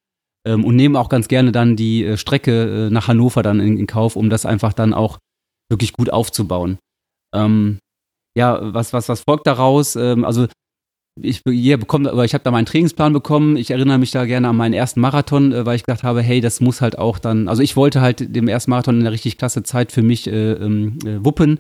ähm, 0.47 0.65
und 0.65 0.77
nehmen 0.77 0.97
auch 0.97 1.11
ganz 1.11 1.29
gerne 1.29 1.53
dann 1.53 1.77
die 1.77 2.05
äh, 2.05 2.17
Strecke 2.17 2.87
äh, 2.87 2.91
nach 2.91 3.09
Hannover 3.09 3.43
dann 3.43 3.61
in, 3.61 3.77
in 3.77 3.87
Kauf, 3.87 4.17
um 4.17 4.31
das 4.31 4.47
einfach 4.47 4.73
dann 4.73 4.95
auch 4.95 5.19
wirklich 5.71 5.93
gut 5.93 6.11
aufzubauen. 6.11 6.79
Ähm, 7.35 7.79
ja, 8.37 8.59
was, 8.75 8.93
was, 8.93 9.09
was 9.09 9.21
folgt 9.21 9.47
daraus? 9.47 9.95
Ähm, 9.97 10.25
also 10.25 10.47
ich, 11.23 11.43
jeder 11.47 11.77
bekommt, 11.77 12.07
aber 12.09 12.25
ich 12.25 12.35
habe 12.35 12.45
da 12.45 12.51
meinen 12.51 12.67
Trainingsplan 12.67 13.13
bekommen. 13.13 13.57
Ich 13.57 13.71
erinnere 13.71 13.99
mich 13.99 14.11
da 14.11 14.25
gerne 14.25 14.49
an 14.49 14.57
meinen 14.57 14.75
ersten 14.75 15.01
Marathon, 15.01 15.53
äh, 15.53 15.67
weil 15.67 15.77
ich 15.77 15.85
gedacht 15.85 16.03
habe, 16.03 16.23
hey, 16.23 16.41
das 16.41 16.61
muss 16.61 16.81
halt 16.81 16.99
auch 16.99 17.19
dann, 17.19 17.49
also 17.49 17.63
ich 17.63 17.77
wollte 17.77 18.01
halt 18.01 18.35
dem 18.35 18.49
ersten 18.49 18.71
Marathon 18.71 18.97
in 18.97 19.03
einer 19.03 19.13
richtig 19.13 19.39
klasse 19.39 19.63
Zeit 19.63 19.93
für 19.93 20.03
mich 20.03 20.27
äh, 20.27 20.53
ähm, 20.53 20.99
äh, 21.05 21.25
wuppen 21.25 21.59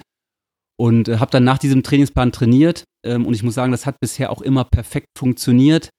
und 0.78 1.08
äh, 1.08 1.18
habe 1.18 1.30
dann 1.30 1.44
nach 1.44 1.58
diesem 1.58 1.82
Trainingsplan 1.82 2.32
trainiert 2.32 2.84
ähm, 3.04 3.26
und 3.26 3.34
ich 3.34 3.42
muss 3.42 3.54
sagen, 3.54 3.72
das 3.72 3.86
hat 3.86 4.00
bisher 4.00 4.30
auch 4.30 4.42
immer 4.42 4.64
perfekt 4.64 5.08
funktioniert. 5.16 5.90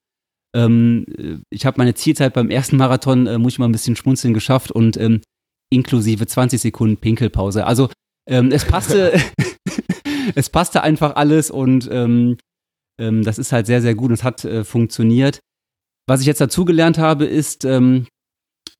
Ähm, 0.55 1.05
äh, 1.17 1.37
ich 1.49 1.65
habe 1.65 1.77
meine 1.77 1.93
Zielzeit 1.93 2.33
beim 2.33 2.49
ersten 2.49 2.77
Marathon, 2.77 3.27
äh, 3.27 3.37
muss 3.37 3.53
ich 3.53 3.59
mal 3.59 3.67
ein 3.67 3.73
bisschen 3.73 3.95
schmunzeln, 3.95 4.33
geschafft 4.33 4.71
und 4.71 4.97
ähm, 4.97 5.21
inklusive 5.71 6.25
20 6.25 6.59
Sekunden 6.59 6.97
Pinkelpause. 6.97 7.65
Also 7.65 7.89
ähm, 8.27 8.51
es 8.51 8.65
passte, 8.65 9.19
es 10.35 10.49
passte 10.49 10.81
einfach 10.81 11.15
alles 11.15 11.51
und 11.51 11.89
ähm, 12.99 13.23
das 13.23 13.39
ist 13.39 13.51
halt 13.51 13.65
sehr, 13.65 13.81
sehr 13.81 13.95
gut 13.95 14.09
und 14.09 14.15
es 14.15 14.23
hat 14.23 14.45
äh, 14.45 14.63
funktioniert. 14.63 15.39
Was 16.07 16.21
ich 16.21 16.27
jetzt 16.27 16.41
dazugelernt 16.41 16.97
habe, 16.97 17.25
ist, 17.25 17.65
ähm, 17.65 18.07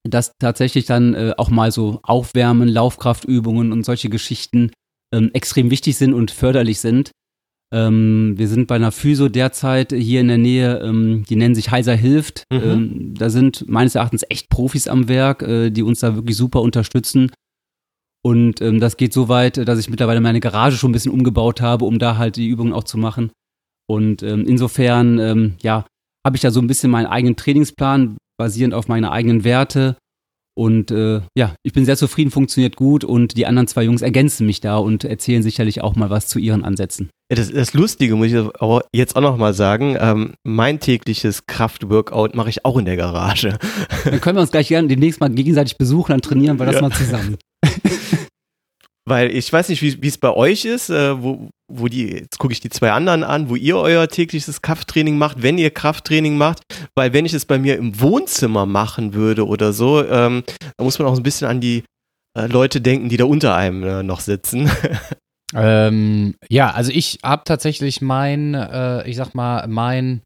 dass 0.03 0.33
tatsächlich 0.39 0.85
dann 0.85 1.13
äh, 1.13 1.33
auch 1.37 1.49
mal 1.49 1.71
so 1.71 1.99
Aufwärmen, 2.03 2.67
Laufkraftübungen 2.67 3.71
und 3.71 3.85
solche 3.85 4.09
Geschichten 4.09 4.71
ähm, 5.13 5.31
extrem 5.33 5.71
wichtig 5.71 5.97
sind 5.97 6.13
und 6.13 6.31
förderlich 6.31 6.79
sind. 6.79 7.11
Ähm, 7.71 8.33
wir 8.35 8.47
sind 8.47 8.67
bei 8.67 8.75
einer 8.75 8.91
Physio 8.91 9.29
derzeit 9.29 9.91
hier 9.91 10.21
in 10.21 10.27
der 10.27 10.39
Nähe, 10.39 10.79
ähm, 10.79 11.23
die 11.29 11.35
nennen 11.35 11.53
sich 11.53 11.69
Heiser 11.69 11.95
Hilft. 11.95 12.43
Mhm. 12.51 12.61
Ähm, 12.63 13.13
da 13.15 13.29
sind 13.29 13.69
meines 13.69 13.95
Erachtens 13.95 14.25
echt 14.29 14.49
Profis 14.49 14.87
am 14.87 15.07
Werk, 15.07 15.43
äh, 15.43 15.69
die 15.69 15.83
uns 15.83 15.99
da 15.99 16.15
wirklich 16.15 16.35
super 16.35 16.61
unterstützen. 16.61 17.31
Und 18.23 18.61
ähm, 18.61 18.79
das 18.79 18.97
geht 18.97 19.13
so 19.13 19.29
weit, 19.29 19.57
äh, 19.59 19.65
dass 19.65 19.79
ich 19.79 19.89
mittlerweile 19.89 20.19
meine 20.19 20.39
Garage 20.39 20.77
schon 20.77 20.89
ein 20.89 20.93
bisschen 20.93 21.11
umgebaut 21.11 21.61
habe, 21.61 21.85
um 21.85 21.99
da 21.99 22.17
halt 22.17 22.37
die 22.37 22.47
Übungen 22.47 22.73
auch 22.73 22.83
zu 22.83 22.97
machen. 22.97 23.31
Und 23.89 24.21
ähm, 24.21 24.45
insofern, 24.45 25.17
ähm, 25.17 25.55
ja, 25.63 25.85
habe 26.25 26.35
ich 26.35 26.41
da 26.41 26.51
so 26.51 26.61
ein 26.61 26.67
bisschen 26.67 26.91
meinen 26.91 27.07
eigenen 27.07 27.35
Trainingsplan, 27.35 28.17
basierend 28.37 28.73
auf 28.75 28.87
meine 28.87 29.11
eigenen 29.11 29.43
Werte. 29.43 29.95
Und 30.55 30.91
äh, 30.91 31.21
ja, 31.35 31.55
ich 31.63 31.73
bin 31.73 31.85
sehr 31.85 31.95
zufrieden, 31.97 32.31
funktioniert 32.31 32.75
gut 32.75 33.03
und 33.03 33.37
die 33.37 33.45
anderen 33.45 33.67
zwei 33.67 33.83
Jungs 33.83 34.01
ergänzen 34.01 34.45
mich 34.45 34.59
da 34.59 34.77
und 34.77 35.05
erzählen 35.05 35.41
sicherlich 35.41 35.81
auch 35.81 35.95
mal 35.95 36.09
was 36.09 36.27
zu 36.27 36.37
ihren 36.37 36.63
Ansätzen. 36.65 37.09
Ja, 37.31 37.37
das, 37.37 37.51
das 37.51 37.73
Lustige 37.73 38.15
muss 38.15 38.27
ich 38.27 38.33
jetzt 38.93 39.15
auch 39.15 39.21
noch 39.21 39.37
mal 39.37 39.53
sagen. 39.53 39.95
Ähm, 39.99 40.33
mein 40.43 40.79
tägliches 40.79 41.45
Kraftworkout 41.47 42.35
mache 42.35 42.49
ich 42.49 42.65
auch 42.65 42.77
in 42.77 42.85
der 42.85 42.97
Garage. 42.97 43.57
Dann 44.03 44.19
können 44.21 44.37
wir 44.37 44.41
uns 44.41 44.51
gleich 44.51 44.67
gerne 44.67 44.87
demnächst 44.87 45.19
mal 45.19 45.29
gegenseitig 45.29 45.77
besuchen, 45.77 46.11
dann 46.11 46.21
trainieren 46.21 46.59
wir 46.59 46.65
das 46.65 46.75
Ja. 46.75 46.81
mal 46.81 46.91
zusammen. 46.91 47.37
Weil 49.09 49.35
ich 49.35 49.51
weiß 49.51 49.69
nicht, 49.69 49.81
wie 49.81 50.07
es 50.07 50.17
bei 50.19 50.31
euch 50.31 50.65
ist, 50.65 50.89
äh, 50.89 51.21
wo, 51.21 51.49
wo 51.67 51.87
die, 51.87 52.09
jetzt 52.09 52.37
gucke 52.37 52.53
ich 52.53 52.59
die 52.59 52.69
zwei 52.69 52.91
anderen 52.91 53.23
an, 53.23 53.49
wo 53.49 53.55
ihr 53.55 53.77
euer 53.77 54.07
tägliches 54.07 54.61
Krafttraining 54.61 55.17
macht, 55.17 55.41
wenn 55.41 55.57
ihr 55.57 55.71
Krafttraining 55.71 56.37
macht, 56.37 56.61
weil 56.95 57.11
wenn 57.11 57.25
ich 57.25 57.33
es 57.33 57.45
bei 57.45 57.57
mir 57.57 57.77
im 57.77 57.99
Wohnzimmer 57.99 58.65
machen 58.67 59.13
würde 59.13 59.47
oder 59.47 59.73
so, 59.73 60.05
ähm, 60.05 60.43
da 60.77 60.83
muss 60.83 60.99
man 60.99 61.07
auch 61.07 61.17
ein 61.17 61.23
bisschen 61.23 61.47
an 61.47 61.59
die 61.59 61.83
äh, 62.37 62.45
Leute 62.45 62.81
denken, 62.81 63.09
die 63.09 63.17
da 63.17 63.25
unter 63.25 63.55
einem 63.55 63.83
äh, 63.83 64.03
noch 64.03 64.19
sitzen. 64.19 64.69
Ähm, 65.55 66.35
ja, 66.47 66.69
also 66.69 66.91
ich 66.91 67.17
habe 67.23 67.41
tatsächlich 67.43 68.01
mein, 68.01 68.53
äh, 68.53 69.07
ich 69.09 69.17
sag 69.17 69.33
mal, 69.33 69.67
mein 69.67 70.21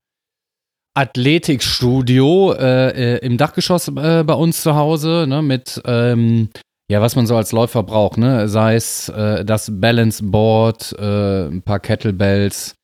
Athletikstudio 0.95 2.53
äh, 2.53 3.15
äh, 3.15 3.25
im 3.25 3.37
Dachgeschoss 3.37 3.87
äh, 3.87 4.23
bei 4.25 4.33
uns 4.33 4.61
zu 4.61 4.75
Hause, 4.75 5.25
ne, 5.27 5.41
mit 5.41 5.81
ähm, 5.85 6.49
ja, 6.93 7.01
was 7.01 7.15
man 7.15 7.25
so 7.25 7.35
als 7.35 7.51
Läufer 7.51 7.81
braucht, 7.81 8.19
ne? 8.19 8.47
Sei 8.47 8.75
es 8.75 9.09
äh, 9.09 9.43
das 9.43 9.71
Balance 9.73 10.23
Board, 10.23 10.93
äh, 10.99 11.47
ein 11.47 11.63
paar 11.63 11.79
Kettlebells. 11.79 12.75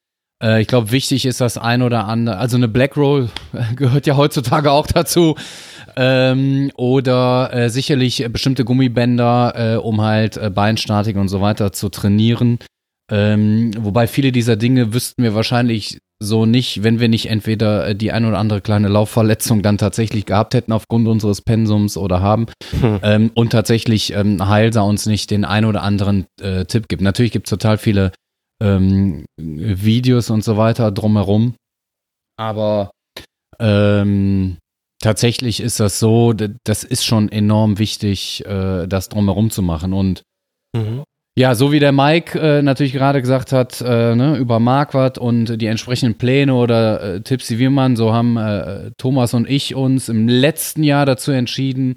Äh, 0.44 0.64
ich 0.64 0.68
glaube, 0.68 0.90
wichtig 0.90 1.28
ist 1.28 1.42
das 1.42 1.60
ein 1.60 1.84
oder 1.84 2.06
andere. 2.06 2.38
Also 2.38 2.58
eine 2.58 2.68
Black 2.68 2.98
Roll 2.98 3.30
gehört 3.76 4.08
ja 4.08 4.18
heutzutage 4.18 4.72
auch 4.72 4.88
dazu. 4.88 5.36
Ähm, 5.96 6.72
oder 6.76 7.54
äh, 7.54 7.70
sicherlich 7.70 8.26
bestimmte 8.32 8.66
Gummibänder, 8.66 9.76
äh, 9.76 9.76
um 9.78 10.02
halt 10.02 10.38
äh, 10.38 10.50
Beinstatik 10.50 11.16
und 11.16 11.28
so 11.28 11.40
weiter 11.40 11.72
zu 11.72 11.90
trainieren. 11.90 12.58
Ähm, 13.12 13.74
wobei 13.78 14.08
viele 14.08 14.32
dieser 14.32 14.56
Dinge 14.56 14.92
wüssten 14.92 15.22
wir 15.22 15.36
wahrscheinlich 15.36 16.00
so 16.22 16.46
nicht, 16.46 16.84
wenn 16.84 17.00
wir 17.00 17.08
nicht 17.08 17.30
entweder 17.30 17.88
äh, 17.88 17.96
die 17.96 18.12
ein 18.12 18.26
oder 18.26 18.38
andere 18.38 18.62
kleine 18.62 18.90
Laufverletzung 18.90 19.62
dann 19.62 19.78
tatsächlich 19.78 20.26
gehabt 20.26 20.54
hätten 20.54 20.74
aufgrund 20.74 21.08
unseres 21.08 21.42
Pensums 21.42 21.96
oder 21.98 22.22
haben 22.22 22.48
Hm. 22.82 23.00
ähm, 23.04 23.32
und 23.36 23.52
tatsächlich 23.52 24.14
ähm, 24.14 24.48
Heilsa 24.48 24.82
uns 24.82 25.06
nicht 25.06 25.32
den 25.32 25.46
ein 25.46 25.66
oder 25.66 25.82
anderen 25.82 26.26
äh, 26.42 26.66
Tipp 26.66 26.88
gibt. 26.90 27.02
Natürlich 27.02 27.32
gibt 27.32 27.48
es 27.48 27.52
total 27.52 27.78
viele 27.78 28.12
ähm, 28.62 29.26
Videos 29.38 30.30
und 30.30 30.44
so 30.44 30.58
weiter 30.58 30.92
drumherum, 30.92 31.56
aber 32.38 32.92
ähm, 33.60 34.58
tatsächlich 35.02 35.62
ist 35.62 35.80
das 35.80 36.00
so, 36.00 36.34
das 36.34 36.84
ist 36.84 37.06
schon 37.06 37.30
enorm 37.30 37.80
wichtig, 37.80 38.46
äh, 38.46 38.88
das 38.88 39.10
drumherum 39.10 39.50
zu 39.52 39.62
machen 39.62 39.94
und 39.94 40.24
Mhm. 40.76 41.04
Ja, 41.40 41.56
so 41.56 41.72
wie 41.72 41.80
der 41.80 41.94
Mike 41.94 42.38
äh, 42.38 42.62
natürlich 42.62 42.92
gerade 42.92 43.22
gesagt 43.22 43.54
hat, 43.54 43.80
äh, 43.80 44.14
ne, 44.14 44.36
über 44.36 44.60
Marquardt 44.60 45.18
und 45.18 45.62
die 45.62 45.68
entsprechenden 45.68 46.18
Pläne 46.18 46.54
oder 46.54 47.02
äh, 47.02 47.22
Tipps, 47.22 47.48
die 47.48 47.58
wir 47.58 47.70
machen, 47.70 47.96
so 47.96 48.12
haben 48.12 48.36
äh, 48.36 48.92
Thomas 48.98 49.34
und 49.34 49.50
ich 49.50 49.74
uns 49.74 50.10
im 50.10 50.28
letzten 50.28 50.84
Jahr 50.84 51.06
dazu 51.06 51.32
entschieden, 51.32 51.96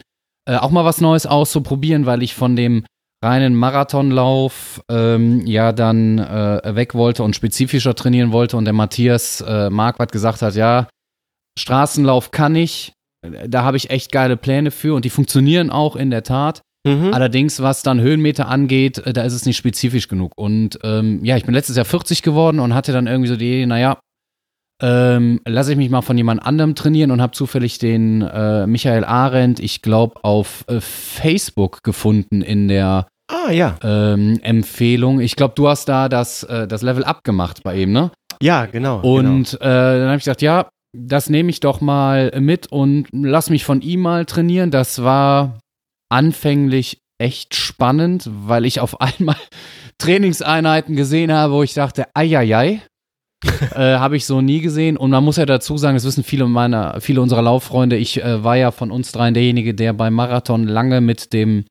äh, 0.49 0.55
auch 0.55 0.71
mal 0.71 0.85
was 0.85 1.01
Neues 1.01 1.27
auszuprobieren, 1.27 2.07
weil 2.07 2.23
ich 2.23 2.35
von 2.35 2.55
dem 2.55 2.85
reinen 3.21 3.57
Marathonlauf 3.57 4.81
ähm, 4.89 5.45
ja 5.45 5.73
dann 5.73 6.21
äh, 6.21 6.77
weg 6.77 6.95
wollte 6.95 7.25
und 7.25 7.35
spezifischer 7.35 7.97
trainieren 7.97 8.31
wollte 8.31 8.57
und 8.57 8.65
der 8.65 8.75
Matthias 8.75 9.41
äh, 9.41 9.71
Marquardt 9.71 10.13
gesagt 10.13 10.43
hat, 10.43 10.55
ja, 10.55 10.87
Straßenlauf 11.59 12.31
kann 12.31 12.55
ich, 12.55 12.93
da 13.49 13.65
habe 13.65 13.77
ich 13.77 13.91
echt 13.91 14.13
geile 14.13 14.37
Pläne 14.37 14.71
für 14.71 14.95
und 14.95 15.05
die 15.05 15.11
funktionieren 15.11 15.71
auch 15.71 15.97
in 15.97 16.11
der 16.11 16.23
Tat. 16.23 16.63
Mhm. 16.85 17.15
Allerdings, 17.15 17.63
was 17.63 17.83
dann 17.83 18.01
Höhenmeter 18.01 18.49
angeht, 18.49 18.99
äh, 18.99 19.13
da 19.13 19.23
ist 19.23 19.35
es 19.35 19.47
nicht 19.47 19.57
spezifisch 19.57 20.09
genug. 20.09 20.33
Und 20.37 20.79
ähm, 20.83 21.25
ja, 21.25 21.37
ich 21.37 21.45
bin 21.45 21.55
letztes 21.55 21.77
Jahr 21.77 21.85
40 21.85 22.23
geworden 22.23 22.59
und 22.59 22.75
hatte 22.75 22.93
dann 22.93 23.07
irgendwie 23.07 23.29
so 23.29 23.37
die 23.37 23.47
Idee, 23.47 23.67
naja, 23.67 23.99
ähm, 24.83 25.41
lasse 25.47 25.71
ich 25.73 25.79
mich 25.79 25.91
mal 25.91 26.03
von 26.03 26.19
jemand 26.19 26.45
anderem 26.45 26.75
trainieren 26.75 27.13
und 27.13 27.23
habe 27.23 27.33
zufällig 27.33 27.79
den 27.79 28.23
äh, 28.23 28.67
Michael 28.67 29.05
Arendt, 29.05 29.61
ich 29.61 29.81
glaube, 29.81 30.17
auf 30.25 30.65
äh, 30.67 30.81
Facebook 30.81 31.85
gefunden 31.85 32.43
in 32.43 32.67
der 32.67 33.07
Ah, 33.31 33.53
ja. 33.53 33.77
ähm, 33.83 34.41
Empfehlung. 34.43 35.21
Ich 35.21 35.37
glaube, 35.37 35.55
du 35.55 35.69
hast 35.69 35.89
da 35.89 36.09
das, 36.09 36.43
äh, 36.43 36.67
das 36.67 36.83
Level 36.83 37.05
abgemacht 37.05 37.63
bei 37.63 37.77
ihm, 37.77 37.93
ne? 37.93 38.11
Ja, 38.43 38.67
genau. 38.67 39.01
genau. 39.03 39.19
Und 39.19 39.55
äh, 39.55 39.59
dann 39.61 40.07
habe 40.09 40.17
ich 40.17 40.25
gesagt, 40.25 40.43
ja, 40.43 40.69
das 40.93 41.31
nehme 41.31 41.51
ich 41.51 41.61
doch 41.61 41.81
mal 41.81 42.33
mit 42.41 42.71
und 42.73 43.07
lass 43.13 43.51
mich 43.51 43.65
von 43.65 43.81
ihm 43.83 44.01
mal 44.01 44.27
trainieren. 44.27 44.73
Das 44.73 45.03
war 45.03 45.61
anfänglich 46.13 46.99
echt 47.19 47.55
spannend, 47.55 48.29
weil 48.31 48.65
ich 48.65 48.81
auf 48.81 49.01
einmal 49.01 49.37
Trainingseinheiten 49.99 50.97
gesehen 50.97 51.33
habe, 51.33 51.55
wo 51.55 51.63
ich 51.63 51.75
dachte, 51.75 52.07
eieiei, 52.15 52.83
äh, 53.75 53.97
habe 53.97 54.17
ich 54.17 54.27
so 54.27 54.41
nie 54.41 54.61
gesehen. 54.61 54.97
Und 54.97 55.11
man 55.11 55.25
muss 55.25 55.37
ja 55.37 55.47
dazu 55.47 55.77
sagen, 55.77 55.97
das 55.97 56.05
wissen 56.05 56.25
viele 56.25 56.47
meiner, 56.47 57.01
viele 57.01 57.21
unserer 57.21 57.43
Lauffreunde, 57.43 57.97
ich 57.97 58.23
äh, 58.23 58.45
war 58.45 58.57
ja 58.57 58.71
von 58.71 58.91
uns 58.91 59.13
dreien 59.13 59.35
derjenige, 59.35 59.75
der 59.75 59.93
beim 59.93 60.15
Marathon 60.15 60.67
lange 60.67 61.01
mit 61.01 61.33
dem, 61.33 61.65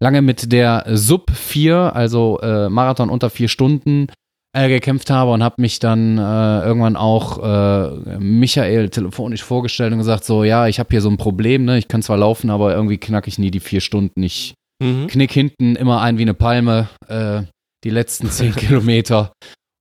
lange 0.00 0.22
mit 0.22 0.52
der 0.52 0.84
Sub 0.90 1.30
4, 1.30 1.94
also 1.94 2.38
äh, 2.40 2.68
Marathon 2.68 3.10
unter 3.10 3.30
vier 3.30 3.48
Stunden, 3.48 4.08
äh, 4.52 4.68
gekämpft 4.68 5.10
habe 5.10 5.32
und 5.32 5.42
habe 5.42 5.60
mich 5.60 5.78
dann 5.78 6.18
äh, 6.18 6.60
irgendwann 6.62 6.96
auch 6.96 7.38
äh, 7.42 8.18
Michael 8.18 8.88
telefonisch 8.88 9.42
vorgestellt 9.44 9.92
und 9.92 9.98
gesagt, 9.98 10.24
so, 10.24 10.44
ja, 10.44 10.66
ich 10.66 10.78
habe 10.78 10.88
hier 10.90 11.00
so 11.00 11.10
ein 11.10 11.18
Problem, 11.18 11.64
ne? 11.64 11.78
Ich 11.78 11.88
kann 11.88 12.02
zwar 12.02 12.16
laufen, 12.16 12.50
aber 12.50 12.74
irgendwie 12.74 12.98
knacke 12.98 13.28
ich 13.28 13.38
nie 13.38 13.50
die 13.50 13.60
vier 13.60 13.80
Stunden. 13.80 14.22
Ich 14.22 14.54
mhm. 14.82 15.06
knick 15.08 15.32
hinten 15.32 15.76
immer 15.76 16.00
ein 16.00 16.18
wie 16.18 16.22
eine 16.22 16.34
Palme, 16.34 16.88
äh, 17.08 17.42
die 17.84 17.90
letzten 17.90 18.30
zehn 18.30 18.54
Kilometer. 18.56 19.32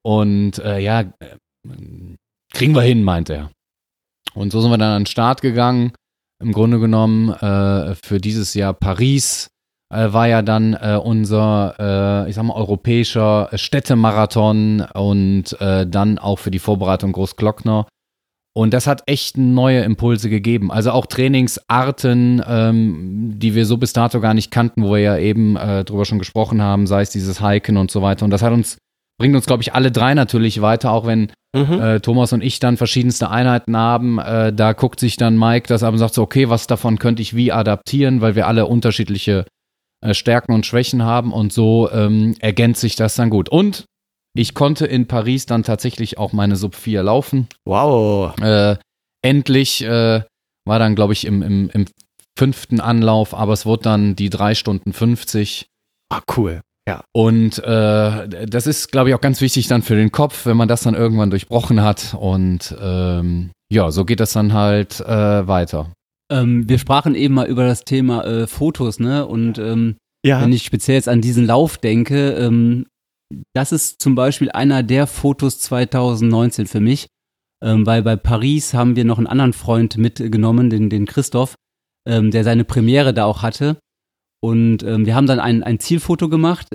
Und 0.04 0.60
äh, 0.60 0.80
ja, 0.80 1.06
kriegen 2.54 2.76
wir 2.76 2.82
hin, 2.82 3.04
meint 3.04 3.30
er. 3.30 3.52
Und 4.34 4.52
so 4.52 4.62
sind 4.62 4.72
wir 4.72 4.78
dann 4.78 4.94
an 4.94 5.02
den 5.04 5.08
Start 5.08 5.42
gegangen. 5.42 5.94
Im 6.42 6.52
Grunde 6.52 6.80
genommen 6.80 7.30
äh, 7.30 7.96
für 7.96 8.20
dieses 8.20 8.54
Jahr 8.54 8.74
Paris 8.74 9.50
war 9.90 10.28
ja 10.28 10.42
dann 10.42 10.74
äh, 10.74 11.00
unser, 11.02 11.76
äh, 12.26 12.30
ich 12.30 12.36
sag 12.36 12.44
mal, 12.44 12.56
europäischer 12.56 13.50
Städtemarathon 13.54 14.82
und 14.94 15.60
äh, 15.62 15.88
dann 15.88 16.18
auch 16.20 16.40
für 16.40 16.52
die 16.52 16.60
Vorbereitung 16.60 17.14
Großglockner. 17.14 17.88
Und 18.54 18.74
das 18.74 18.88
hat 18.88 19.04
echt 19.06 19.38
neue 19.38 19.82
Impulse 19.82 20.30
gegeben. 20.30 20.72
Also 20.72 20.92
auch 20.92 21.06
Trainingsarten, 21.06 22.42
ähm, 22.48 23.34
die 23.36 23.54
wir 23.54 23.66
so 23.66 23.78
bis 23.78 23.94
dato 23.94 24.20
gar 24.20 24.34
nicht 24.34 24.50
kannten, 24.50 24.84
wo 24.84 24.94
wir 24.94 25.00
ja 25.00 25.18
eben 25.18 25.56
äh, 25.56 25.84
drüber 25.84 26.06
schon 26.06 26.20
gesprochen 26.20 26.62
haben, 26.62 26.88
sei 26.88 27.02
es 27.02 27.12
dieses 27.12 27.40
Hiken 27.40 27.78
und 27.78 27.92
so 27.92 28.02
weiter. 28.02 28.26
Und 28.26 28.32
das 28.32 28.42
hat 28.42 28.52
uns, 28.52 28.80
bringt 29.20 29.36
uns, 29.36 29.46
glaube 29.46 29.62
ich, 29.62 29.76
alle 29.76 29.92
drei 29.92 30.16
natürlich 30.16 30.62
weiter, 30.62 30.92
auch 30.92 31.06
wenn 31.06 31.32
Mhm. 31.56 31.80
äh, 31.80 32.00
Thomas 32.02 32.34
und 32.34 32.44
ich 32.44 32.60
dann 32.60 32.78
verschiedenste 32.78 33.30
Einheiten 33.30 33.78
haben. 33.78 34.20
Äh, 34.20 34.54
da 34.54 34.74
guckt 34.74 35.00
sich 35.00 35.18
dann 35.18 35.38
Mike 35.38 35.68
das 35.68 35.82
ab 35.82 35.94
und 35.94 36.00
sagt 36.00 36.14
so, 36.14 36.22
okay, 36.22 36.50
was 36.50 36.68
davon 36.68 37.00
könnte 37.00 37.22
ich 37.22 37.36
wie 37.36 37.52
adaptieren, 37.52 38.22
weil 38.22 38.36
wir 38.36 38.48
alle 38.48 38.66
unterschiedliche 38.66 39.46
äh, 40.02 40.14
Stärken 40.14 40.54
und 40.54 40.66
Schwächen 40.66 41.04
haben 41.04 41.34
und 41.34 41.54
so 41.54 41.90
ähm, 41.92 42.36
ergänzt 42.40 42.82
sich 42.82 42.96
das 42.96 43.16
dann 43.16 43.30
gut. 43.30 43.50
Und 43.50 43.86
ich 44.36 44.54
konnte 44.54 44.86
in 44.86 45.08
Paris 45.08 45.46
dann 45.46 45.64
tatsächlich 45.64 46.18
auch 46.18 46.34
meine 46.34 46.56
Sub 46.56 46.76
4 46.76 47.04
laufen. 47.04 47.48
Wow. 47.66 48.38
Äh, 48.40 48.78
endlich 49.24 49.84
äh, 49.84 50.22
war 50.66 50.80
dann, 50.80 50.96
glaube 50.96 51.14
ich, 51.14 51.26
im, 51.26 51.42
im, 51.42 51.70
im 51.72 51.86
fünften 52.38 52.80
Anlauf, 52.80 53.34
aber 53.34 53.54
es 53.54 53.66
wurde 53.66 53.84
dann 53.84 54.16
die 54.16 54.30
drei 54.30 54.54
Stunden 54.54 54.94
50. 54.94 55.68
Ah, 56.10 56.22
cool. 56.38 56.62
Und 57.14 57.60
äh, 57.60 58.48
das 58.48 58.68
ist, 58.68 58.92
glaube 58.92 59.10
ich, 59.10 59.16
auch 59.16 59.22
ganz 59.22 59.42
wichtig 59.42 59.68
dann 59.68 59.82
für 59.82 59.96
den 59.96 60.12
Kopf, 60.12 60.46
wenn 60.46 60.56
man 60.56 60.68
das 60.68 60.84
dann 60.84 60.96
irgendwann 60.96 61.30
durchbrochen 61.30 61.82
hat. 61.82 62.16
Und 62.18 62.76
ähm, 62.80 63.52
ja, 63.70 63.92
so 63.92 64.06
geht 64.06 64.20
das 64.20 64.32
dann 64.32 64.54
halt 64.54 65.02
äh, 65.02 65.48
weiter. 65.48 65.92
Ähm, 66.32 66.68
wir 66.68 66.78
sprachen 66.78 67.16
eben 67.16 67.34
mal 67.36 67.48
über 67.48 67.66
das 67.66 67.84
Thema 67.86 68.24
äh, 68.26 68.48
Fotos, 68.48 69.00
ne? 69.00 69.26
Und 69.26 69.58
ähm, 69.58 69.96
Ja. 70.26 70.42
wenn 70.42 70.52
ich 70.52 70.64
speziell 70.64 70.96
jetzt 70.98 71.10
an 71.10 71.22
diesen 71.22 71.46
Lauf 71.46 71.78
denke, 71.78 72.32
ähm, 72.32 72.86
das 73.54 73.72
ist 73.72 74.02
zum 74.02 74.16
Beispiel 74.16 74.52
einer 74.52 74.84
der 74.84 75.08
Fotos 75.08 75.60
2019 75.60 76.68
für 76.68 76.80
mich, 76.80 77.08
ähm, 77.64 77.86
weil 77.86 78.02
bei 78.02 78.16
Paris 78.16 78.74
haben 78.74 78.96
wir 78.96 79.06
noch 79.06 79.18
einen 79.18 79.28
anderen 79.28 79.54
Freund 79.54 79.98
mitgenommen, 79.98 80.70
den, 80.70 80.90
den 80.90 81.06
Christoph, 81.06 81.56
ähm, 82.08 82.32
der 82.32 82.44
seine 82.44 82.64
Premiere 82.64 83.14
da 83.14 83.26
auch 83.26 83.42
hatte. 83.44 83.78
Und 84.42 84.84
ähm, 84.84 85.06
wir 85.06 85.16
haben 85.16 85.26
dann 85.28 85.40
ein, 85.40 85.64
ein 85.64 85.80
Zielfoto 85.80 86.30
gemacht, 86.30 86.68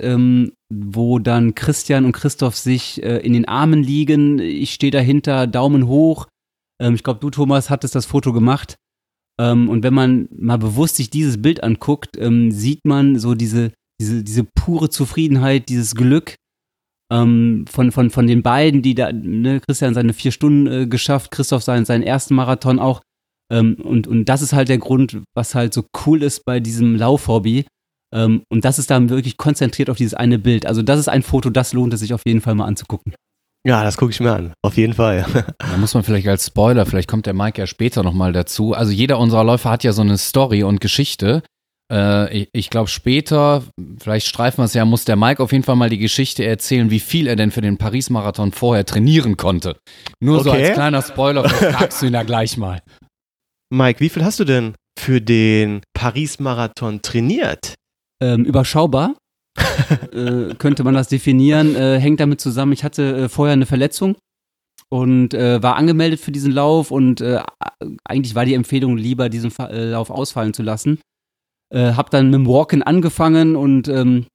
wo 0.69 1.19
dann 1.19 1.55
Christian 1.55 2.03
und 2.03 2.11
Christoph 2.11 2.57
sich 2.57 3.01
äh, 3.01 3.19
in 3.19 3.31
den 3.33 3.47
Armen 3.47 3.81
liegen. 3.81 4.37
Ich 4.39 4.73
stehe 4.73 4.91
dahinter, 4.91 5.47
Daumen 5.47 5.87
hoch. 5.87 6.27
Ich 6.81 7.03
glaube, 7.03 7.21
du, 7.21 7.29
Thomas, 7.29 7.69
hattest 7.69 7.95
das 7.95 8.05
Foto 8.05 8.33
gemacht. 8.33 8.75
Ähm, 9.39 9.69
und 9.69 9.83
wenn 9.83 9.93
man 9.93 10.27
mal 10.35 10.57
bewusst 10.57 10.95
sich 10.95 11.09
dieses 11.09 11.41
Bild 11.41 11.63
anguckt, 11.63 12.17
ähm, 12.17 12.51
sieht 12.51 12.85
man 12.85 13.17
so 13.17 13.35
diese, 13.35 13.71
diese, 13.99 14.23
diese 14.23 14.43
pure 14.43 14.89
Zufriedenheit, 14.89 15.69
dieses 15.69 15.95
Glück 15.95 16.35
ähm, 17.11 17.65
von, 17.69 17.91
von, 17.91 18.09
von 18.09 18.27
den 18.27 18.43
beiden, 18.43 18.81
die 18.81 18.95
da, 18.95 19.11
ne, 19.11 19.59
Christian 19.59 19.93
seine 19.93 20.13
vier 20.13 20.31
Stunden 20.31 20.67
äh, 20.67 20.87
geschafft, 20.87 21.31
Christoph 21.31 21.63
seinen, 21.63 21.85
seinen 21.85 22.03
ersten 22.03 22.35
Marathon 22.35 22.79
auch. 22.79 23.01
Ähm, 23.51 23.75
und, 23.75 24.07
und 24.07 24.25
das 24.25 24.41
ist 24.41 24.53
halt 24.53 24.69
der 24.69 24.77
Grund, 24.77 25.21
was 25.35 25.55
halt 25.55 25.73
so 25.73 25.85
cool 26.05 26.23
ist 26.23 26.45
bei 26.45 26.59
diesem 26.59 26.95
Laufhobby. 26.95 27.65
Ähm, 28.13 28.43
und 28.49 28.65
das 28.65 28.79
ist 28.79 28.89
dann 28.89 29.09
wirklich 29.09 29.37
konzentriert 29.37 29.89
auf 29.89 29.97
dieses 29.97 30.13
eine 30.13 30.39
Bild. 30.39 30.65
Also 30.65 30.81
das 30.81 30.99
ist 30.99 31.09
ein 31.09 31.23
Foto, 31.23 31.49
das 31.49 31.73
lohnt 31.73 31.93
es 31.93 31.99
sich 31.99 32.13
auf 32.13 32.21
jeden 32.25 32.41
Fall 32.41 32.55
mal 32.55 32.65
anzugucken. 32.65 33.13
Ja, 33.65 33.83
das 33.83 33.95
gucke 33.97 34.11
ich 34.11 34.19
mir 34.19 34.33
an. 34.33 34.53
Auf 34.61 34.75
jeden 34.77 34.93
Fall. 34.93 35.25
Da 35.57 35.77
muss 35.77 35.93
man 35.93 36.03
vielleicht 36.03 36.27
als 36.27 36.45
Spoiler, 36.47 36.85
vielleicht 36.85 37.09
kommt 37.09 37.25
der 37.25 37.33
Mike 37.33 37.59
ja 37.59 37.65
später 37.67 38.03
nochmal 38.03 38.33
dazu. 38.33 38.73
Also 38.73 38.91
jeder 38.91 39.17
unserer 39.19 39.43
Läufer 39.43 39.69
hat 39.71 39.83
ja 39.83 39.93
so 39.93 40.01
eine 40.01 40.17
Story 40.17 40.63
und 40.63 40.81
Geschichte. 40.81 41.41
Äh, 41.91 42.37
ich 42.37 42.49
ich 42.53 42.69
glaube 42.69 42.89
später, 42.89 43.63
vielleicht 43.99 44.27
streifen 44.27 44.59
wir 44.59 44.65
es 44.65 44.73
ja, 44.73 44.83
muss 44.85 45.05
der 45.05 45.15
Mike 45.15 45.41
auf 45.41 45.51
jeden 45.51 45.63
Fall 45.63 45.75
mal 45.77 45.89
die 45.89 45.97
Geschichte 45.97 46.43
erzählen, 46.45 46.91
wie 46.91 46.99
viel 46.99 47.27
er 47.27 47.35
denn 47.35 47.51
für 47.51 47.61
den 47.61 47.77
Paris-Marathon 47.77 48.51
vorher 48.51 48.85
trainieren 48.85 49.37
konnte. 49.37 49.77
Nur 50.19 50.43
so 50.43 50.51
Okay. 50.51 50.65
als 50.67 50.73
kleiner 50.73 51.01
Spoiler, 51.01 51.47
fragst 51.49 52.01
du 52.01 52.07
ihn 52.07 52.13
da 52.13 52.23
gleich 52.23 52.57
mal. 52.57 52.81
Mike, 53.73 53.99
wie 54.01 54.09
viel 54.09 54.23
hast 54.23 54.39
du 54.39 54.43
denn 54.45 54.75
für 54.99 55.21
den 55.21 55.81
Paris-Marathon 55.93 57.01
trainiert? 57.01 57.73
ähm, 58.21 58.45
überschaubar, 58.45 59.15
äh, 60.11 60.55
könnte 60.57 60.83
man 60.83 60.93
das 60.93 61.07
definieren. 61.07 61.75
Äh, 61.75 61.99
hängt 61.99 62.19
damit 62.19 62.41
zusammen, 62.41 62.73
ich 62.73 62.83
hatte 62.83 63.15
äh, 63.15 63.29
vorher 63.29 63.53
eine 63.53 63.65
Verletzung 63.65 64.15
und 64.89 65.33
äh, 65.33 65.61
war 65.61 65.75
angemeldet 65.75 66.19
für 66.19 66.31
diesen 66.31 66.51
Lauf 66.51 66.91
und 66.91 67.21
äh, 67.21 67.41
eigentlich 68.03 68.35
war 68.35 68.45
die 68.45 68.53
Empfehlung 68.53 68.97
lieber 68.97 69.29
diesen 69.29 69.51
Fa 69.51 69.67
Lauf 69.67 70.09
ausfallen 70.09 70.53
zu 70.53 70.63
lassen. 70.63 70.99
Hab 71.75 72.11
dann 72.11 72.29
mit 72.29 72.35
dem 72.35 72.45
Walken 72.45 72.83
angefangen 72.83 73.55
und 73.55 73.87
ähm, 73.87 74.27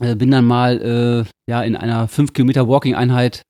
äh, 0.00 0.16
bin 0.16 0.32
dann 0.32 0.44
mal 0.44 1.24
ja 1.48 1.62
in 1.62 1.76
einer 1.76 2.08
5 2.08 2.32
Kilometer 2.32 2.66
Walking-Einheit 2.66 3.42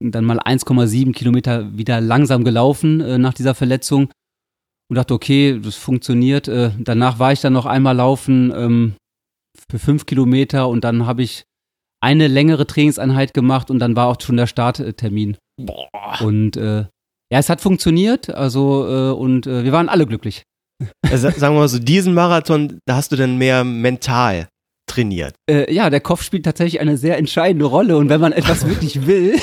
dann 0.00 0.24
mal 0.24 0.38
1,7 0.38 1.12
Kilometer 1.12 1.76
wieder 1.76 2.00
langsam 2.00 2.44
gelaufen 2.44 3.00
äh, 3.00 3.18
nach 3.18 3.34
dieser 3.34 3.54
Verletzung 3.54 4.10
und 4.88 4.96
dachte, 4.96 5.14
okay, 5.14 5.58
das 5.60 5.76
funktioniert. 5.76 6.48
Äh, 6.48 6.70
danach 6.78 7.18
war 7.18 7.32
ich 7.32 7.40
dann 7.40 7.52
noch 7.52 7.66
einmal 7.66 7.96
laufen 7.96 8.52
ähm, 8.54 8.94
für 9.70 9.78
5 9.78 10.06
Kilometer 10.06 10.68
und 10.68 10.84
dann 10.84 11.06
habe 11.06 11.22
ich 11.22 11.44
eine 12.02 12.28
längere 12.28 12.66
Trainingseinheit 12.66 13.34
gemacht 13.34 13.70
und 13.70 13.78
dann 13.78 13.96
war 13.96 14.08
auch 14.08 14.20
schon 14.20 14.36
der 14.36 14.46
Starttermin. 14.46 15.36
Boah. 15.60 16.18
Und 16.20 16.56
äh, 16.56 16.86
ja, 17.32 17.38
es 17.38 17.48
hat 17.48 17.60
funktioniert, 17.60 18.30
also 18.30 18.86
äh, 18.86 19.12
und 19.12 19.46
äh, 19.46 19.64
wir 19.64 19.72
waren 19.72 19.88
alle 19.88 20.06
glücklich. 20.06 20.42
Also, 21.10 21.30
sagen 21.30 21.54
wir 21.54 21.60
mal 21.60 21.68
so, 21.68 21.78
diesen 21.78 22.14
Marathon, 22.14 22.78
da 22.84 22.96
hast 22.96 23.10
du 23.10 23.16
dann 23.16 23.38
mehr 23.38 23.64
mental 23.64 24.48
trainiert. 24.86 25.34
Äh, 25.50 25.72
ja, 25.72 25.90
der 25.90 26.00
Kopf 26.00 26.22
spielt 26.22 26.44
tatsächlich 26.44 26.80
eine 26.80 26.96
sehr 26.96 27.18
entscheidende 27.18 27.64
Rolle 27.64 27.96
und 27.96 28.08
wenn 28.08 28.20
man 28.20 28.32
etwas 28.32 28.66
wirklich 28.68 29.06
will, 29.06 29.38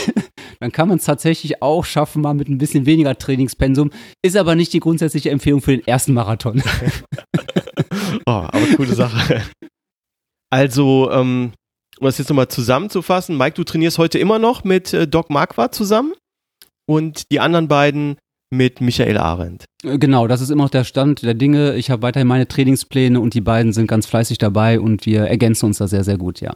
dann 0.59 0.71
kann 0.71 0.87
man 0.87 0.97
es 0.97 1.05
tatsächlich 1.05 1.61
auch 1.61 1.83
schaffen, 1.83 2.21
mal 2.21 2.33
mit 2.33 2.47
ein 2.47 2.57
bisschen 2.57 2.85
weniger 2.85 3.17
Trainingspensum. 3.17 3.91
Ist 4.21 4.37
aber 4.37 4.55
nicht 4.55 4.71
die 4.73 4.79
grundsätzliche 4.79 5.31
Empfehlung 5.31 5.61
für 5.61 5.75
den 5.75 5.85
ersten 5.85 6.13
Marathon. 6.13 6.61
Oh, 8.25 8.31
aber 8.31 8.65
coole 8.77 8.93
Sache. 8.93 9.41
Also, 10.53 11.09
ähm, 11.09 11.51
um 11.99 12.05
das 12.05 12.19
jetzt 12.19 12.29
nochmal 12.29 12.47
zusammenzufassen, 12.47 13.35
Mike, 13.39 13.55
du 13.55 13.63
trainierst 13.63 13.97
heute 13.97 14.19
immer 14.19 14.37
noch 14.37 14.63
mit 14.63 14.93
äh, 14.93 15.07
Doc 15.07 15.31
Marquardt 15.31 15.73
zusammen 15.73 16.13
und 16.85 17.31
die 17.31 17.39
anderen 17.39 17.67
beiden 17.67 18.17
mit 18.51 18.79
Michael 18.79 19.17
Arendt. 19.17 19.65
Äh, 19.83 19.97
Genau, 19.97 20.27
das 20.27 20.41
ist 20.41 20.51
immer 20.51 20.65
noch 20.65 20.69
der 20.69 20.83
Stand 20.83 21.23
der 21.23 21.33
Dinge. 21.33 21.73
Ich 21.73 21.89
habe 21.89 22.03
weiterhin 22.03 22.27
meine 22.27 22.47
Trainingspläne 22.47 23.19
und 23.19 23.33
die 23.33 23.41
beiden 23.41 23.73
sind 23.73 23.87
ganz 23.87 24.05
fleißig 24.05 24.37
dabei 24.37 24.79
und 24.79 25.07
wir 25.07 25.21
ergänzen 25.23 25.65
uns 25.65 25.79
da 25.79 25.87
sehr, 25.87 26.03
sehr 26.03 26.19
gut, 26.19 26.39
ja. 26.39 26.55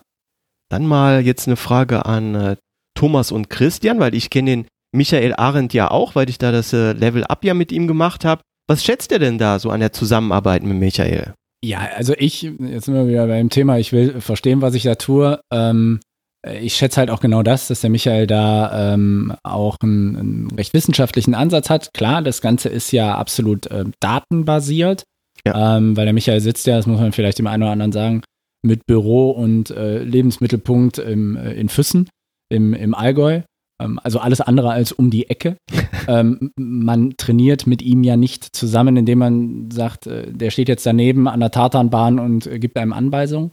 Dann 0.70 0.86
mal 0.86 1.26
jetzt 1.26 1.48
eine 1.48 1.56
Frage 1.56 2.06
an 2.06 2.36
äh, 2.36 2.56
Thomas 2.94 3.32
und 3.32 3.50
Christian, 3.50 4.00
weil 4.00 4.14
ich 4.14 4.30
kenne 4.30 4.52
den 4.52 4.68
Michael 4.96 5.34
Arendt 5.34 5.74
ja 5.74 5.90
auch, 5.90 6.14
weil 6.14 6.30
ich 6.30 6.38
da 6.38 6.52
das 6.52 6.72
äh, 6.72 6.92
Level 6.92 7.24
Up 7.24 7.44
ja 7.44 7.56
mit 7.56 7.72
ihm 7.72 7.88
gemacht 7.88 8.26
habe. 8.26 8.44
Was 8.70 8.84
schätzt 8.84 9.12
ihr 9.12 9.18
denn 9.18 9.40
da 9.40 9.58
so 9.58 9.72
an 9.72 9.80
der 9.80 9.92
Zusammenarbeit 9.92 10.62
mit 10.62 10.78
Michael? 10.78 11.34
Ja, 11.64 11.90
also 11.96 12.14
ich, 12.18 12.44
jetzt 12.44 12.86
sind 12.86 12.94
wir 12.94 13.08
wieder 13.08 13.28
beim 13.28 13.50
Thema, 13.50 13.78
ich 13.80 13.92
will 13.92 14.22
verstehen, 14.22 14.62
was 14.62 14.76
ich 14.76 14.84
da 14.84 14.96
tue. 14.96 15.40
Ähm, 15.52 16.00
ich 16.46 16.76
schätze 16.76 17.00
halt 17.00 17.10
auch 17.10 17.20
genau 17.20 17.44
das, 17.44 17.68
dass 17.68 17.82
der 17.82 17.90
Michael 17.90 18.28
da 18.28 18.94
ähm, 18.94 19.36
auch 19.44 19.78
einen, 19.82 20.16
einen 20.16 20.52
recht 20.52 20.74
wissenschaftlichen 20.74 21.34
Ansatz 21.34 21.70
hat. 21.70 21.94
Klar, 21.94 22.22
das 22.22 22.42
Ganze 22.42 22.70
ist 22.70 22.92
ja 22.92 23.16
absolut 23.16 23.70
ähm, 23.72 23.94
datenbasiert, 24.00 25.04
ähm, 25.46 25.98
weil 25.98 26.06
der 26.06 26.14
Michael 26.14 26.42
sitzt 26.42 26.68
ja, 26.68 26.78
das 26.78 26.86
muss 26.86 27.00
man 27.00 27.12
vielleicht 27.12 27.40
dem 27.40 27.48
einen 27.48 27.64
oder 27.64 27.72
anderen 27.72 27.92
sagen, 27.92 28.22
mit 28.64 28.86
Büro 28.86 29.32
und 29.32 29.72
äh, 29.72 30.00
Lebensmittelpunkt 30.04 31.00
im, 31.00 31.36
äh, 31.38 31.54
in 31.54 31.70
Füssen 31.70 32.10
im, 32.50 32.74
im 32.74 32.94
Allgäu. 32.94 33.42
Ähm, 33.82 34.00
also 34.04 34.20
alles 34.20 34.42
andere 34.42 34.72
als 34.72 34.92
um 34.92 35.10
die 35.10 35.30
Ecke. 35.30 35.58
ähm, 36.08 36.52
man 36.58 37.16
trainiert 37.18 37.68
mit 37.68 37.82
ihm 37.82 38.04
ja 38.04 38.18
nicht 38.18 38.56
zusammen, 38.56 38.98
indem 38.98 39.20
man 39.20 39.72
sagt, 39.72 40.08
äh, 40.08 40.32
der 40.32 40.52
steht 40.52 40.70
jetzt 40.70 40.86
daneben 40.86 41.28
an 41.28 41.40
der 41.40 41.52
Tartanbahn 41.52 42.20
und 42.20 42.48
äh, 42.48 42.60
gibt 42.60 42.78
einem 42.78 42.94
Anweisungen. 42.94 43.52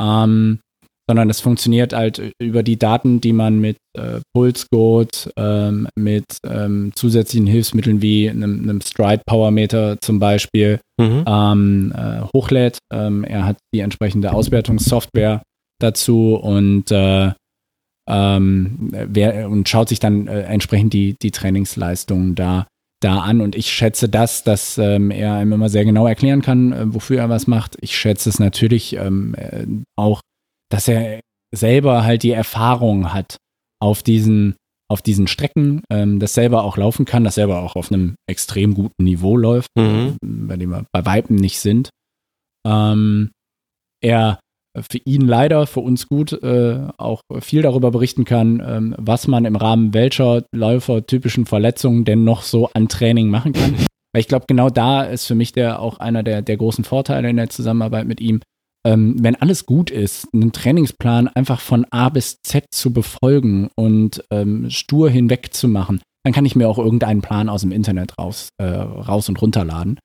Ähm, 0.00 0.60
sondern 1.10 1.30
es 1.30 1.40
funktioniert 1.40 1.94
halt 1.94 2.20
über 2.38 2.62
die 2.62 2.78
Daten, 2.78 3.22
die 3.22 3.32
man 3.32 3.58
mit 3.58 3.78
äh, 3.98 4.20
Pulsgurt, 4.34 5.30
ähm, 5.38 5.88
mit 5.98 6.26
ähm, 6.46 6.92
zusätzlichen 6.94 7.46
Hilfsmitteln 7.46 8.02
wie 8.02 8.28
einem, 8.28 8.62
einem 8.62 8.82
Stride 8.82 9.22
Power 9.26 9.50
Meter 9.50 9.96
zum 10.02 10.18
Beispiel 10.18 10.80
Mhm. 11.00 11.24
ähm, 11.28 11.92
äh, 11.96 12.22
hochlädt. 12.34 12.78
Er 12.90 13.46
hat 13.46 13.56
die 13.72 13.80
entsprechende 13.80 14.32
Auswertungssoftware 14.32 15.42
dazu 15.80 16.34
und, 16.34 16.90
äh, 16.90 17.32
ähm, 18.08 18.88
wer, 18.90 19.50
und 19.50 19.68
schaut 19.68 19.88
sich 19.88 20.00
dann 20.00 20.26
äh, 20.26 20.42
entsprechend 20.42 20.92
die, 20.92 21.16
die 21.20 21.30
Trainingsleistungen 21.30 22.34
da, 22.34 22.66
da 23.00 23.20
an. 23.20 23.40
Und 23.40 23.54
ich 23.54 23.70
schätze 23.70 24.08
das, 24.08 24.44
dass 24.44 24.78
ähm, 24.78 25.10
er 25.10 25.34
einem 25.34 25.52
immer 25.52 25.68
sehr 25.68 25.84
genau 25.84 26.06
erklären 26.06 26.42
kann, 26.42 26.72
äh, 26.72 26.94
wofür 26.94 27.18
er 27.18 27.28
was 27.28 27.46
macht. 27.46 27.76
Ich 27.80 27.96
schätze 27.96 28.28
es 28.28 28.38
natürlich 28.38 28.94
ähm, 28.96 29.34
äh, 29.34 29.66
auch, 29.96 30.20
dass 30.70 30.88
er 30.88 31.20
selber 31.54 32.04
halt 32.04 32.22
die 32.22 32.32
Erfahrung 32.32 33.12
hat 33.12 33.36
auf 33.80 34.02
diesen 34.02 34.56
auf 34.90 35.02
diesen 35.02 35.26
Strecken, 35.26 35.82
ähm, 35.90 36.18
das 36.18 36.32
selber 36.32 36.64
auch 36.64 36.78
laufen 36.78 37.04
kann, 37.04 37.22
das 37.22 37.34
selber 37.34 37.60
auch 37.60 37.76
auf 37.76 37.92
einem 37.92 38.14
extrem 38.26 38.72
guten 38.72 39.04
Niveau 39.04 39.36
läuft, 39.36 39.68
Mhm. 39.76 40.16
bei 40.22 40.56
dem 40.56 40.70
wir 40.70 40.86
bei 40.92 41.04
Weitem 41.04 41.36
nicht 41.36 41.60
sind. 41.60 41.90
Ähm, 42.66 43.30
er 44.02 44.40
für 44.76 44.98
ihn 45.04 45.22
leider, 45.22 45.66
für 45.66 45.80
uns 45.80 46.08
gut, 46.08 46.32
äh, 46.32 46.86
auch 46.98 47.22
viel 47.40 47.62
darüber 47.62 47.90
berichten 47.90 48.24
kann, 48.24 48.62
ähm, 48.64 48.94
was 48.98 49.26
man 49.26 49.44
im 49.44 49.56
Rahmen 49.56 49.94
welcher 49.94 50.44
läufertypischen 50.52 51.46
Verletzungen 51.46 52.04
denn 52.04 52.24
noch 52.24 52.42
so 52.42 52.68
an 52.74 52.88
Training 52.88 53.28
machen 53.28 53.52
kann. 53.52 53.74
Weil 54.12 54.20
ich 54.20 54.28
glaube, 54.28 54.46
genau 54.46 54.70
da 54.70 55.02
ist 55.02 55.26
für 55.26 55.34
mich 55.34 55.52
der 55.52 55.80
auch 55.80 55.98
einer 55.98 56.22
der, 56.22 56.42
der 56.42 56.56
großen 56.56 56.84
Vorteile 56.84 57.28
in 57.28 57.36
der 57.36 57.50
Zusammenarbeit 57.50 58.06
mit 58.06 58.20
ihm. 58.20 58.40
Ähm, 58.86 59.16
wenn 59.20 59.36
alles 59.36 59.66
gut 59.66 59.90
ist, 59.90 60.28
einen 60.32 60.52
Trainingsplan 60.52 61.28
einfach 61.28 61.60
von 61.60 61.84
A 61.90 62.08
bis 62.08 62.40
Z 62.42 62.64
zu 62.70 62.92
befolgen 62.92 63.68
und 63.74 64.24
ähm, 64.30 64.70
stur 64.70 65.10
hinweg 65.10 65.52
zu 65.52 65.68
machen, 65.68 66.00
dann 66.24 66.32
kann 66.32 66.46
ich 66.46 66.56
mir 66.56 66.68
auch 66.68 66.78
irgendeinen 66.78 67.20
Plan 67.20 67.48
aus 67.48 67.62
dem 67.62 67.72
Internet 67.72 68.18
raus, 68.18 68.48
äh, 68.58 68.64
raus 68.64 69.28
und 69.28 69.40
runterladen, 69.42 69.98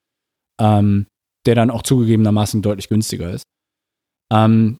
ähm, 0.59 1.05
der 1.45 1.55
dann 1.55 1.69
auch 1.69 1.83
zugegebenermaßen 1.83 2.61
deutlich 2.61 2.89
günstiger 2.89 3.29
ist. 3.31 3.43
Ähm, 4.31 4.77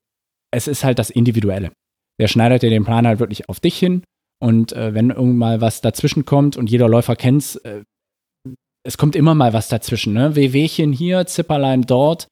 es 0.51 0.67
ist 0.67 0.83
halt 0.83 0.99
das 0.99 1.09
Individuelle. 1.09 1.71
Der 2.19 2.27
schneidet 2.27 2.61
dir 2.61 2.69
den 2.69 2.85
Plan 2.85 3.07
halt 3.07 3.19
wirklich 3.19 3.49
auf 3.49 3.59
dich 3.59 3.77
hin 3.77 4.03
und 4.41 4.73
äh, 4.73 4.93
wenn 4.93 5.09
irgendwann 5.09 5.37
mal 5.37 5.61
was 5.61 5.81
dazwischen 5.81 6.25
kommt 6.25 6.57
und 6.57 6.69
jeder 6.69 6.87
Läufer 6.87 7.15
kennt's, 7.15 7.55
äh, 7.57 7.83
es 8.85 8.97
kommt 8.97 9.15
immer 9.15 9.33
mal 9.33 9.53
was 9.53 9.69
dazwischen, 9.69 10.13
ne? 10.13 10.35
Wehwehchen 10.35 10.91
hier, 10.91 11.25
Zipperlein 11.25 11.83
dort, 11.83 12.27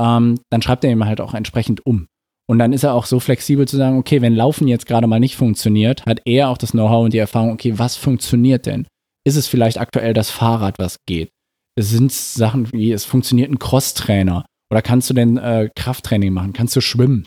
ähm, 0.00 0.38
dann 0.50 0.62
schreibt 0.62 0.84
er 0.84 0.92
ihm 0.92 1.04
halt 1.04 1.20
auch 1.20 1.34
entsprechend 1.34 1.84
um. 1.84 2.06
Und 2.48 2.60
dann 2.60 2.72
ist 2.72 2.84
er 2.84 2.94
auch 2.94 3.06
so 3.06 3.18
flexibel 3.18 3.66
zu 3.66 3.76
sagen, 3.76 3.98
okay, 3.98 4.22
wenn 4.22 4.36
Laufen 4.36 4.68
jetzt 4.68 4.86
gerade 4.86 5.08
mal 5.08 5.18
nicht 5.18 5.36
funktioniert, 5.36 6.06
hat 6.06 6.22
er 6.24 6.48
auch 6.48 6.58
das 6.58 6.70
Know-how 6.70 7.04
und 7.04 7.12
die 7.12 7.18
Erfahrung, 7.18 7.52
okay, 7.52 7.76
was 7.76 7.96
funktioniert 7.96 8.66
denn? 8.66 8.86
Ist 9.26 9.34
es 9.36 9.48
vielleicht 9.48 9.78
aktuell 9.78 10.14
das 10.14 10.30
Fahrrad, 10.30 10.78
was 10.78 10.98
geht? 11.06 11.30
Es 11.76 11.90
sind 11.90 12.12
Sachen 12.12 12.72
wie, 12.72 12.92
es 12.92 13.04
funktioniert 13.04 13.50
ein 13.50 13.58
Crosstrainer. 13.58 14.46
Oder 14.70 14.82
kannst 14.82 15.08
du 15.10 15.14
denn 15.14 15.36
äh, 15.36 15.70
Krafttraining 15.74 16.32
machen? 16.32 16.52
Kannst 16.52 16.74
du 16.76 16.80
schwimmen? 16.80 17.26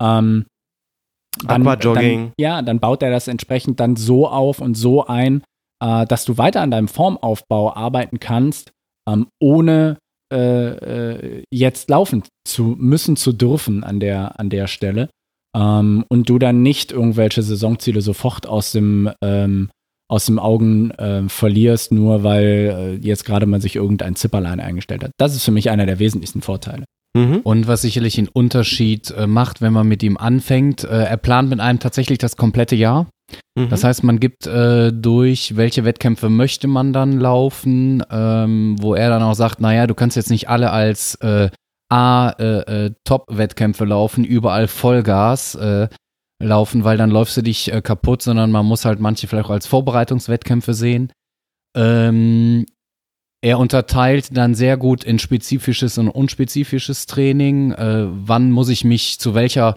Ähm, 0.00 0.46
Aquajogging. 1.46 2.18
Dann, 2.18 2.32
ja, 2.38 2.62
dann 2.62 2.80
baut 2.80 3.02
er 3.02 3.10
das 3.10 3.28
entsprechend 3.28 3.80
dann 3.80 3.96
so 3.96 4.28
auf 4.28 4.60
und 4.60 4.74
so 4.74 5.06
ein, 5.06 5.42
äh, 5.82 6.06
dass 6.06 6.24
du 6.24 6.38
weiter 6.38 6.60
an 6.60 6.70
deinem 6.70 6.88
Formaufbau 6.88 7.74
arbeiten 7.74 8.20
kannst, 8.20 8.72
ähm, 9.08 9.28
ohne 9.40 9.98
äh, 10.32 10.36
äh, 10.36 11.44
jetzt 11.50 11.90
laufen 11.90 12.22
zu 12.46 12.76
müssen, 12.78 13.16
zu 13.16 13.32
dürfen 13.32 13.84
an 13.84 14.00
der, 14.00 14.38
an 14.38 14.50
der 14.50 14.66
Stelle. 14.66 15.08
Ähm, 15.56 16.04
und 16.08 16.28
du 16.28 16.38
dann 16.38 16.62
nicht 16.62 16.92
irgendwelche 16.92 17.42
Saisonziele 17.42 18.00
sofort 18.00 18.46
aus 18.46 18.72
dem, 18.72 19.10
ähm, 19.22 19.70
aus 20.10 20.26
dem 20.26 20.38
Augen 20.38 20.90
äh, 20.92 21.28
verlierst, 21.28 21.92
nur 21.92 22.24
weil 22.24 22.98
äh, 23.02 23.06
jetzt 23.06 23.24
gerade 23.24 23.46
mal 23.46 23.60
sich 23.60 23.76
irgendein 23.76 24.16
Zipperlein 24.16 24.58
eingestellt 24.58 25.04
hat. 25.04 25.12
Das 25.18 25.36
ist 25.36 25.44
für 25.44 25.52
mich 25.52 25.70
einer 25.70 25.86
der 25.86 26.00
wesentlichsten 26.00 26.42
Vorteile. 26.42 26.84
Mhm. 27.16 27.40
Und 27.42 27.68
was 27.68 27.82
sicherlich 27.82 28.18
einen 28.18 28.28
Unterschied 28.28 29.12
äh, 29.12 29.26
macht, 29.26 29.60
wenn 29.60 29.72
man 29.72 29.86
mit 29.86 30.02
ihm 30.02 30.16
anfängt, 30.16 30.84
äh, 30.84 31.04
er 31.04 31.16
plant 31.16 31.48
mit 31.48 31.60
einem 31.60 31.78
tatsächlich 31.78 32.18
das 32.18 32.36
komplette 32.36 32.74
Jahr. 32.74 33.06
Mhm. 33.56 33.68
Das 33.68 33.84
heißt, 33.84 34.02
man 34.02 34.18
gibt 34.18 34.48
äh, 34.48 34.92
durch, 34.92 35.56
welche 35.56 35.84
Wettkämpfe 35.84 36.28
möchte 36.28 36.66
man 36.66 36.92
dann 36.92 37.20
laufen, 37.20 38.02
ähm, 38.10 38.76
wo 38.80 38.94
er 38.94 39.10
dann 39.10 39.22
auch 39.22 39.34
sagt, 39.34 39.60
naja, 39.60 39.86
du 39.86 39.94
kannst 39.94 40.16
jetzt 40.16 40.30
nicht 40.30 40.48
alle 40.48 40.70
als 40.70 41.14
äh, 41.16 41.50
A 41.88 42.30
äh, 42.30 42.86
äh, 42.86 42.90
Top-Wettkämpfe 43.04 43.84
laufen, 43.84 44.24
überall 44.24 44.66
Vollgas 44.66 45.54
äh, 45.54 45.88
laufen, 46.40 46.84
weil 46.84 46.96
dann 46.96 47.10
läufst 47.10 47.36
du 47.36 47.42
dich 47.42 47.72
äh, 47.72 47.82
kaputt, 47.82 48.22
sondern 48.22 48.50
man 48.50 48.66
muss 48.66 48.84
halt 48.84 48.98
manche 48.98 49.26
vielleicht 49.26 49.46
auch 49.46 49.50
als 49.50 49.66
Vorbereitungswettkämpfe 49.66 50.74
sehen. 50.74 51.12
Ähm, 51.76 52.66
er 53.42 53.58
unterteilt 53.58 54.36
dann 54.36 54.54
sehr 54.54 54.76
gut 54.76 55.04
in 55.04 55.18
spezifisches 55.18 55.96
und 55.98 56.08
unspezifisches 56.08 57.06
Training. 57.06 57.72
Äh, 57.72 58.06
wann 58.08 58.50
muss 58.50 58.68
ich 58.68 58.84
mich 58.84 59.18
zu 59.18 59.34
welcher 59.34 59.76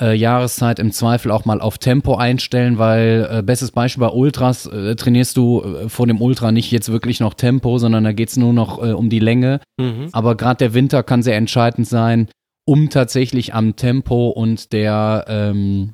äh, 0.00 0.14
Jahreszeit 0.14 0.78
im 0.80 0.90
Zweifel 0.90 1.30
auch 1.30 1.44
mal 1.44 1.60
auf 1.60 1.78
Tempo 1.78 2.16
einstellen, 2.16 2.78
weil 2.78 3.28
äh, 3.30 3.42
bestes 3.42 3.70
Beispiel 3.70 4.00
bei 4.00 4.08
Ultras 4.08 4.66
äh, 4.66 4.96
trainierst 4.96 5.36
du 5.36 5.62
äh, 5.62 5.88
vor 5.88 6.06
dem 6.06 6.20
Ultra 6.20 6.50
nicht 6.50 6.72
jetzt 6.72 6.90
wirklich 6.90 7.20
noch 7.20 7.34
Tempo, 7.34 7.78
sondern 7.78 8.02
da 8.04 8.12
geht's 8.12 8.36
nur 8.36 8.52
noch 8.52 8.82
äh, 8.82 8.92
um 8.92 9.08
die 9.10 9.20
Länge. 9.20 9.60
Mhm. 9.78 10.08
Aber 10.12 10.36
gerade 10.36 10.58
der 10.58 10.74
Winter 10.74 11.04
kann 11.04 11.22
sehr 11.22 11.36
entscheidend 11.36 11.86
sein, 11.86 12.28
um 12.66 12.90
tatsächlich 12.90 13.54
am 13.54 13.76
Tempo 13.76 14.30
und 14.30 14.72
der, 14.72 15.26
ähm, 15.28 15.92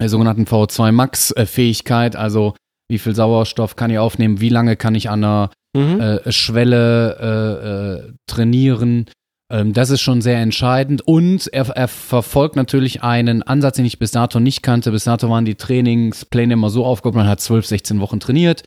der 0.00 0.08
sogenannten 0.08 0.44
VO2 0.44 0.92
Max 0.92 1.30
äh, 1.32 1.46
Fähigkeit, 1.46 2.16
also 2.16 2.54
wie 2.90 2.98
viel 2.98 3.14
Sauerstoff 3.14 3.76
kann 3.76 3.90
ich 3.90 3.98
aufnehmen, 3.98 4.40
wie 4.40 4.48
lange 4.48 4.76
kann 4.76 4.94
ich 4.94 5.10
an 5.10 5.24
einer 5.24 5.50
Mhm. 5.76 6.00
äh, 6.00 6.32
Schwelle 6.32 7.16
äh, 7.20 8.08
äh, 8.08 8.12
trainieren. 8.26 9.06
Ähm, 9.52 9.72
das 9.72 9.90
ist 9.90 10.00
schon 10.00 10.22
sehr 10.22 10.38
entscheidend. 10.38 11.02
Und 11.02 11.46
er, 11.52 11.68
er 11.68 11.88
verfolgt 11.88 12.56
natürlich 12.56 13.02
einen 13.02 13.42
Ansatz, 13.42 13.76
den 13.76 13.84
ich 13.84 13.98
bis 13.98 14.10
dato 14.10 14.40
nicht 14.40 14.62
kannte. 14.62 14.90
Bis 14.90 15.04
dato 15.04 15.28
waren 15.28 15.44
die 15.44 15.56
Trainingspläne 15.56 16.54
immer 16.54 16.70
so 16.70 16.84
aufgebaut, 16.84 17.16
man 17.16 17.28
hat 17.28 17.40
12, 17.40 17.66
16 17.66 18.00
Wochen 18.00 18.18
trainiert. 18.20 18.64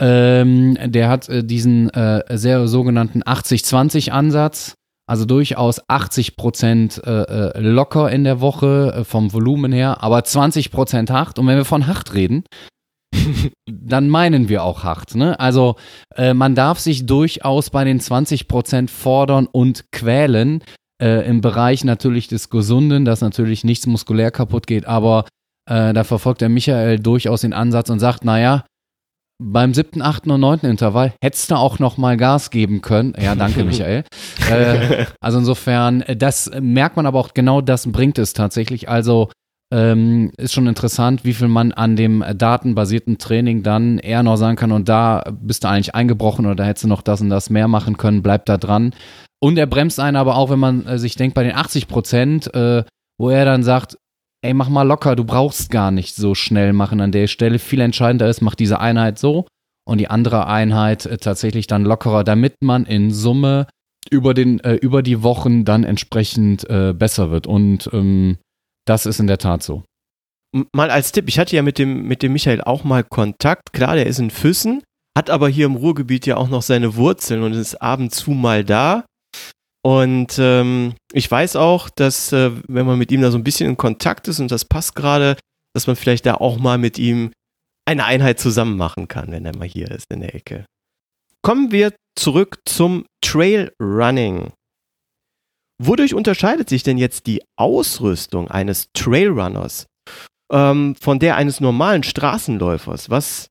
Ähm, 0.00 0.78
der 0.82 1.10
hat 1.10 1.28
äh, 1.28 1.44
diesen 1.44 1.90
äh, 1.90 2.22
sehr 2.36 2.66
sogenannten 2.68 3.22
80-20-Ansatz. 3.22 4.74
Also 5.10 5.24
durchaus 5.24 5.80
80 5.88 6.36
Prozent 6.36 7.02
äh, 7.04 7.22
äh, 7.22 7.58
locker 7.58 8.12
in 8.12 8.22
der 8.22 8.40
Woche 8.40 8.94
äh, 8.94 9.04
vom 9.04 9.32
Volumen 9.32 9.72
her, 9.72 10.04
aber 10.04 10.22
20 10.22 10.70
Prozent 10.70 11.10
hart. 11.10 11.36
Und 11.40 11.48
wenn 11.48 11.56
wir 11.56 11.64
von 11.64 11.88
hart 11.88 12.14
reden, 12.14 12.44
dann 13.68 14.08
meinen 14.08 14.48
wir 14.48 14.62
auch 14.62 14.84
hart. 14.84 15.16
Ne? 15.16 15.38
Also 15.40 15.74
man 16.16 16.54
darf 16.54 16.78
sich 16.78 17.06
durchaus 17.06 17.70
bei 17.70 17.82
den 17.82 17.98
20% 17.98 18.88
fordern 18.88 19.48
und 19.50 19.90
quälen. 19.90 20.62
Äh, 21.02 21.26
Im 21.28 21.40
Bereich 21.40 21.82
natürlich 21.82 22.28
des 22.28 22.48
Gesunden, 22.48 23.04
dass 23.04 23.20
natürlich 23.20 23.64
nichts 23.64 23.88
muskulär 23.88 24.30
kaputt 24.30 24.68
geht, 24.68 24.86
aber 24.86 25.24
äh, 25.68 25.92
da 25.92 26.04
verfolgt 26.04 26.40
der 26.40 26.50
Michael 26.50 27.00
durchaus 27.00 27.40
den 27.40 27.52
Ansatz 27.52 27.90
und 27.90 27.98
sagt, 27.98 28.24
naja, 28.24 28.64
beim 29.40 29.74
siebten, 29.74 30.02
achten 30.02 30.30
und 30.30 30.40
neunten 30.40 30.66
Intervall 30.66 31.14
hättest 31.22 31.50
du 31.50 31.54
auch 31.56 31.78
noch 31.78 31.96
mal 31.96 32.16
Gas 32.16 32.50
geben 32.50 32.82
können. 32.82 33.14
Ja, 33.20 33.34
danke, 33.34 33.64
Michael. 33.64 34.04
äh, 34.50 35.06
also 35.20 35.38
insofern, 35.38 36.02
äh, 36.02 36.16
das 36.16 36.50
merkt 36.60 36.96
man 36.96 37.06
aber 37.06 37.18
auch, 37.18 37.34
genau 37.34 37.60
das 37.60 37.90
bringt 37.90 38.18
es 38.18 38.34
tatsächlich. 38.34 38.88
Also 38.88 39.30
ähm, 39.72 40.32
ist 40.36 40.52
schon 40.52 40.66
interessant, 40.66 41.24
wie 41.24 41.32
viel 41.32 41.48
man 41.48 41.72
an 41.72 41.96
dem 41.96 42.24
datenbasierten 42.34 43.18
Training 43.18 43.62
dann 43.62 43.98
eher 43.98 44.22
noch 44.22 44.36
sagen 44.36 44.56
kann 44.56 44.72
und 44.72 44.88
da 44.88 45.24
bist 45.40 45.64
du 45.64 45.68
eigentlich 45.68 45.94
eingebrochen 45.94 46.44
oder 46.44 46.56
da 46.56 46.64
hättest 46.64 46.84
du 46.84 46.88
noch 46.88 47.02
das 47.02 47.20
und 47.20 47.30
das 47.30 47.50
mehr 47.50 47.68
machen 47.68 47.96
können, 47.96 48.22
bleib 48.22 48.46
da 48.46 48.58
dran. 48.58 48.92
Und 49.40 49.56
er 49.58 49.66
bremst 49.66 49.98
einen 50.00 50.16
aber 50.16 50.36
auch, 50.36 50.50
wenn 50.50 50.58
man 50.58 50.86
äh, 50.86 50.98
sich 50.98 51.14
denkt, 51.16 51.34
bei 51.34 51.44
den 51.44 51.54
80 51.54 51.88
Prozent, 51.88 52.52
äh, 52.54 52.84
wo 53.18 53.30
er 53.30 53.44
dann 53.44 53.62
sagt, 53.62 53.96
ey, 54.42 54.54
mach 54.54 54.68
mal 54.68 54.82
locker, 54.82 55.16
du 55.16 55.24
brauchst 55.24 55.70
gar 55.70 55.90
nicht 55.90 56.14
so 56.14 56.34
schnell 56.34 56.72
machen 56.72 57.00
an 57.00 57.12
der 57.12 57.26
Stelle. 57.26 57.58
Viel 57.58 57.80
entscheidender 57.80 58.28
ist, 58.28 58.40
mach 58.40 58.54
diese 58.54 58.80
Einheit 58.80 59.18
so 59.18 59.46
und 59.86 59.98
die 59.98 60.08
andere 60.08 60.46
Einheit 60.46 61.06
äh, 61.06 61.18
tatsächlich 61.18 61.66
dann 61.66 61.84
lockerer, 61.84 62.24
damit 62.24 62.54
man 62.62 62.86
in 62.86 63.10
Summe 63.10 63.66
über, 64.10 64.34
den, 64.34 64.60
äh, 64.60 64.74
über 64.74 65.02
die 65.02 65.22
Wochen 65.22 65.64
dann 65.64 65.84
entsprechend 65.84 66.68
äh, 66.70 66.94
besser 66.96 67.30
wird. 67.30 67.46
Und 67.46 67.90
ähm, 67.92 68.38
das 68.86 69.06
ist 69.06 69.20
in 69.20 69.26
der 69.26 69.38
Tat 69.38 69.62
so. 69.62 69.82
Mal 70.72 70.90
als 70.90 71.12
Tipp, 71.12 71.28
ich 71.28 71.38
hatte 71.38 71.54
ja 71.54 71.62
mit 71.62 71.78
dem, 71.78 72.08
mit 72.08 72.22
dem 72.22 72.32
Michael 72.32 72.60
auch 72.62 72.82
mal 72.82 73.04
Kontakt. 73.04 73.72
Klar, 73.72 73.94
der 73.94 74.06
ist 74.06 74.18
in 74.18 74.30
Füssen, 74.30 74.82
hat 75.16 75.30
aber 75.30 75.48
hier 75.48 75.66
im 75.66 75.76
Ruhrgebiet 75.76 76.26
ja 76.26 76.36
auch 76.36 76.48
noch 76.48 76.62
seine 76.62 76.96
Wurzeln 76.96 77.42
und 77.42 77.52
ist 77.52 77.76
ab 77.76 78.00
und 78.00 78.12
zu 78.12 78.32
mal 78.32 78.64
da. 78.64 79.04
Und 79.82 80.38
ähm, 80.38 80.94
ich 81.12 81.30
weiß 81.30 81.56
auch, 81.56 81.88
dass 81.88 82.32
äh, 82.32 82.50
wenn 82.68 82.86
man 82.86 82.98
mit 82.98 83.10
ihm 83.12 83.22
da 83.22 83.30
so 83.30 83.38
ein 83.38 83.44
bisschen 83.44 83.68
in 83.68 83.76
Kontakt 83.76 84.28
ist 84.28 84.40
und 84.40 84.50
das 84.50 84.64
passt 84.64 84.94
gerade, 84.94 85.36
dass 85.74 85.86
man 85.86 85.96
vielleicht 85.96 86.26
da 86.26 86.34
auch 86.34 86.58
mal 86.58 86.78
mit 86.78 86.98
ihm 86.98 87.32
eine 87.86 88.04
Einheit 88.04 88.38
zusammen 88.38 88.76
machen 88.76 89.08
kann, 89.08 89.30
wenn 89.30 89.46
er 89.46 89.56
mal 89.56 89.66
hier 89.66 89.90
ist 89.90 90.06
in 90.10 90.20
der 90.20 90.34
Ecke. 90.34 90.66
Kommen 91.42 91.72
wir 91.72 91.94
zurück 92.18 92.58
zum 92.66 93.06
Trail 93.22 93.72
Running. 93.80 94.52
Wodurch 95.82 96.12
unterscheidet 96.12 96.68
sich 96.68 96.82
denn 96.82 96.98
jetzt 96.98 97.26
die 97.26 97.42
Ausrüstung 97.56 98.50
eines 98.50 98.88
Trailrunners 98.92 99.86
ähm, 100.52 100.94
von 101.00 101.18
der 101.18 101.36
eines 101.36 101.60
normalen 101.60 102.02
Straßenläufers? 102.02 103.08
Was 103.08 103.48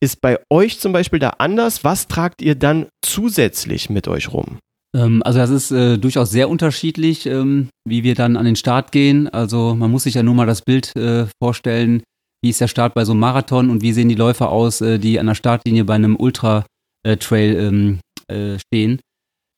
ist 0.00 0.20
bei 0.20 0.38
euch 0.48 0.78
zum 0.78 0.92
Beispiel 0.92 1.18
da 1.18 1.30
anders? 1.38 1.82
Was 1.82 2.06
tragt 2.06 2.40
ihr 2.40 2.54
dann 2.54 2.88
zusätzlich 3.04 3.90
mit 3.90 4.06
euch 4.06 4.32
rum? 4.32 4.60
Ähm, 4.96 5.22
also 5.24 5.38
das 5.38 5.50
ist 5.50 5.70
äh, 5.70 5.98
durchaus 5.98 6.30
sehr 6.30 6.48
unterschiedlich, 6.48 7.26
ähm, 7.26 7.68
wie 7.86 8.02
wir 8.02 8.14
dann 8.14 8.36
an 8.36 8.44
den 8.44 8.56
Start 8.56 8.92
gehen. 8.92 9.28
Also 9.28 9.74
man 9.74 9.90
muss 9.90 10.04
sich 10.04 10.14
ja 10.14 10.22
nur 10.22 10.34
mal 10.34 10.46
das 10.46 10.62
Bild 10.62 10.94
äh, 10.96 11.26
vorstellen, 11.42 12.02
wie 12.42 12.50
ist 12.50 12.60
der 12.60 12.68
Start 12.68 12.94
bei 12.94 13.04
so 13.04 13.12
einem 13.12 13.20
Marathon 13.20 13.70
und 13.70 13.82
wie 13.82 13.92
sehen 13.92 14.08
die 14.08 14.14
Läufer 14.14 14.50
aus, 14.50 14.80
äh, 14.80 14.98
die 14.98 15.18
an 15.18 15.26
der 15.26 15.34
Startlinie 15.34 15.84
bei 15.84 15.94
einem 15.94 16.16
Ultra-Trail 16.16 17.56
ähm, 17.56 18.00
äh, 18.28 18.58
stehen. 18.58 19.00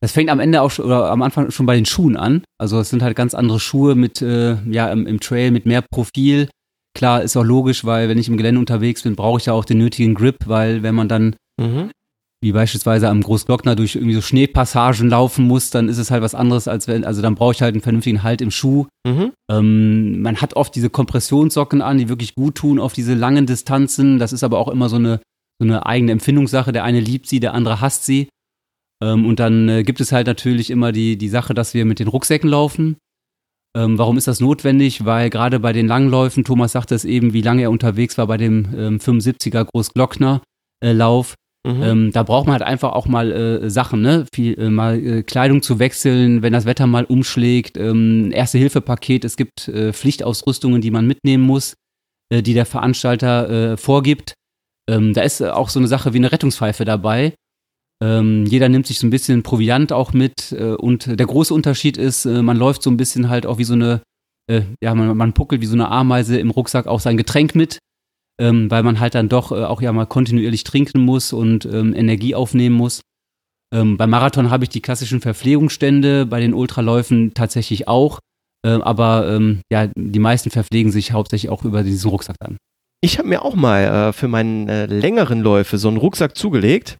Das 0.02 0.12
fängt 0.12 0.28
am 0.28 0.40
Ende 0.40 0.60
auch 0.60 0.70
schon, 0.70 0.84
oder 0.84 1.10
am 1.10 1.22
Anfang 1.22 1.50
schon 1.50 1.64
bei 1.64 1.76
den 1.76 1.86
Schuhen 1.86 2.16
an. 2.16 2.42
Also 2.60 2.78
es 2.78 2.90
sind 2.90 3.02
halt 3.02 3.16
ganz 3.16 3.34
andere 3.34 3.58
Schuhe 3.58 3.94
mit, 3.94 4.20
äh, 4.20 4.56
ja, 4.70 4.92
im, 4.92 5.06
im 5.06 5.18
Trail 5.20 5.50
mit 5.50 5.64
mehr 5.64 5.82
Profil. 5.82 6.48
Klar, 6.96 7.22
ist 7.22 7.36
auch 7.36 7.42
logisch, 7.42 7.84
weil 7.84 8.08
wenn 8.08 8.18
ich 8.18 8.28
im 8.28 8.36
Gelände 8.36 8.60
unterwegs 8.60 9.02
bin, 9.02 9.16
brauche 9.16 9.40
ich 9.40 9.46
ja 9.46 9.54
auch 9.54 9.64
den 9.64 9.78
nötigen 9.78 10.14
Grip, 10.14 10.36
weil 10.46 10.82
wenn 10.82 10.94
man 10.94 11.08
dann 11.08 11.36
Mhm. 11.60 11.90
Wie 12.44 12.52
beispielsweise 12.52 13.08
am 13.08 13.22
Großglockner 13.22 13.74
durch 13.74 13.96
irgendwie 13.96 14.14
so 14.14 14.20
Schneepassagen 14.20 15.08
laufen 15.08 15.46
muss, 15.46 15.70
dann 15.70 15.88
ist 15.88 15.96
es 15.96 16.10
halt 16.10 16.22
was 16.22 16.34
anderes, 16.34 16.68
als 16.68 16.86
wenn, 16.86 17.02
also 17.02 17.22
dann 17.22 17.36
brauche 17.36 17.54
ich 17.54 17.62
halt 17.62 17.74
einen 17.74 17.80
vernünftigen 17.80 18.22
Halt 18.22 18.42
im 18.42 18.50
Schuh. 18.50 18.86
Mhm. 19.06 19.32
Ähm, 19.50 20.20
man 20.20 20.36
hat 20.42 20.54
oft 20.54 20.74
diese 20.74 20.90
Kompressionssocken 20.90 21.80
an, 21.80 21.96
die 21.96 22.10
wirklich 22.10 22.34
gut 22.34 22.56
tun 22.56 22.78
auf 22.78 22.92
diese 22.92 23.14
langen 23.14 23.46
Distanzen. 23.46 24.18
Das 24.18 24.34
ist 24.34 24.44
aber 24.44 24.58
auch 24.58 24.68
immer 24.68 24.90
so 24.90 24.96
eine, 24.96 25.20
so 25.58 25.64
eine 25.64 25.86
eigene 25.86 26.12
Empfindungssache. 26.12 26.70
Der 26.70 26.84
eine 26.84 27.00
liebt 27.00 27.26
sie, 27.26 27.40
der 27.40 27.54
andere 27.54 27.80
hasst 27.80 28.04
sie. 28.04 28.28
Ähm, 29.02 29.24
und 29.24 29.40
dann 29.40 29.70
äh, 29.70 29.82
gibt 29.82 30.02
es 30.02 30.12
halt 30.12 30.26
natürlich 30.26 30.68
immer 30.68 30.92
die, 30.92 31.16
die 31.16 31.30
Sache, 31.30 31.54
dass 31.54 31.72
wir 31.72 31.86
mit 31.86 31.98
den 31.98 32.08
Rucksäcken 32.08 32.50
laufen. 32.50 32.98
Ähm, 33.74 33.96
warum 33.96 34.18
ist 34.18 34.28
das 34.28 34.40
notwendig? 34.40 35.06
Weil 35.06 35.30
gerade 35.30 35.60
bei 35.60 35.72
den 35.72 35.86
Langläufen, 35.86 36.44
Thomas 36.44 36.72
sagte 36.72 36.94
es 36.94 37.06
eben, 37.06 37.32
wie 37.32 37.40
lange 37.40 37.62
er 37.62 37.70
unterwegs 37.70 38.18
war 38.18 38.26
bei 38.26 38.36
dem 38.36 38.68
ähm, 38.76 38.98
75er 38.98 39.64
Großglockner-Lauf, 39.64 41.36
Mhm. 41.66 41.82
ähm, 41.82 42.12
da 42.12 42.22
braucht 42.22 42.46
man 42.46 42.52
halt 42.52 42.62
einfach 42.62 42.92
auch 42.92 43.06
mal 43.06 43.32
äh, 43.32 43.70
Sachen, 43.70 44.02
ne? 44.02 44.26
Viel, 44.34 44.58
äh, 44.58 44.68
mal 44.68 44.98
äh, 44.98 45.22
Kleidung 45.22 45.62
zu 45.62 45.78
wechseln, 45.78 46.42
wenn 46.42 46.52
das 46.52 46.66
Wetter 46.66 46.86
mal 46.86 47.06
umschlägt, 47.06 47.78
ähm, 47.78 48.30
Erste-Hilfe-Paket, 48.32 49.24
es 49.24 49.36
gibt 49.36 49.68
äh, 49.68 49.94
Pflichtausrüstungen, 49.94 50.82
die 50.82 50.90
man 50.90 51.06
mitnehmen 51.06 51.42
muss, 51.42 51.74
äh, 52.30 52.42
die 52.42 52.52
der 52.52 52.66
Veranstalter 52.66 53.72
äh, 53.72 53.76
vorgibt. 53.78 54.34
Ähm, 54.90 55.14
da 55.14 55.22
ist 55.22 55.40
auch 55.40 55.70
so 55.70 55.78
eine 55.80 55.88
Sache 55.88 56.12
wie 56.12 56.18
eine 56.18 56.32
Rettungspfeife 56.32 56.84
dabei. 56.84 57.32
Ähm, 58.02 58.44
jeder 58.44 58.68
nimmt 58.68 58.86
sich 58.86 58.98
so 58.98 59.06
ein 59.06 59.10
bisschen 59.10 59.42
Proviant 59.42 59.90
auch 59.90 60.12
mit 60.12 60.52
und 60.52 61.18
der 61.18 61.26
große 61.26 61.54
Unterschied 61.54 61.96
ist, 61.96 62.26
man 62.26 62.56
läuft 62.58 62.82
so 62.82 62.90
ein 62.90 62.98
bisschen 62.98 63.30
halt 63.30 63.46
auch 63.46 63.56
wie 63.56 63.64
so 63.64 63.72
eine, 63.72 64.02
ja, 64.50 64.94
man, 64.94 65.16
man 65.16 65.32
puckelt 65.32 65.62
wie 65.62 65.66
so 65.66 65.74
eine 65.74 65.88
Ameise 65.90 66.38
im 66.38 66.50
Rucksack 66.50 66.86
auch 66.86 67.00
sein 67.00 67.16
Getränk 67.16 67.54
mit 67.54 67.78
ähm, 68.40 68.70
weil 68.70 68.82
man 68.82 69.00
halt 69.00 69.14
dann 69.14 69.28
doch 69.28 69.52
äh, 69.52 69.64
auch 69.64 69.80
ja 69.80 69.92
mal 69.92 70.06
kontinuierlich 70.06 70.64
trinken 70.64 71.00
muss 71.00 71.32
und 71.32 71.64
ähm, 71.66 71.94
Energie 71.94 72.34
aufnehmen 72.34 72.74
muss. 72.74 73.00
Ähm, 73.72 73.96
beim 73.96 74.10
Marathon 74.10 74.50
habe 74.50 74.64
ich 74.64 74.70
die 74.70 74.82
klassischen 74.82 75.20
Verpflegungsstände, 75.20 76.26
bei 76.26 76.40
den 76.40 76.54
Ultraläufen 76.54 77.34
tatsächlich 77.34 77.88
auch. 77.88 78.20
Ähm, 78.64 78.82
aber 78.82 79.28
ähm, 79.28 79.60
ja, 79.70 79.88
die 79.94 80.18
meisten 80.18 80.50
verpflegen 80.50 80.90
sich 80.90 81.12
hauptsächlich 81.12 81.50
auch 81.50 81.64
über 81.64 81.82
diesen 81.82 82.10
Rucksack 82.10 82.36
dann. 82.40 82.56
Ich 83.02 83.18
habe 83.18 83.28
mir 83.28 83.42
auch 83.42 83.54
mal 83.54 83.82
äh, 83.82 84.12
für 84.12 84.28
meine 84.28 84.70
äh, 84.70 84.86
längeren 84.86 85.40
Läufe 85.40 85.76
so 85.76 85.88
einen 85.88 85.98
Rucksack 85.98 86.36
zugelegt. 86.36 86.96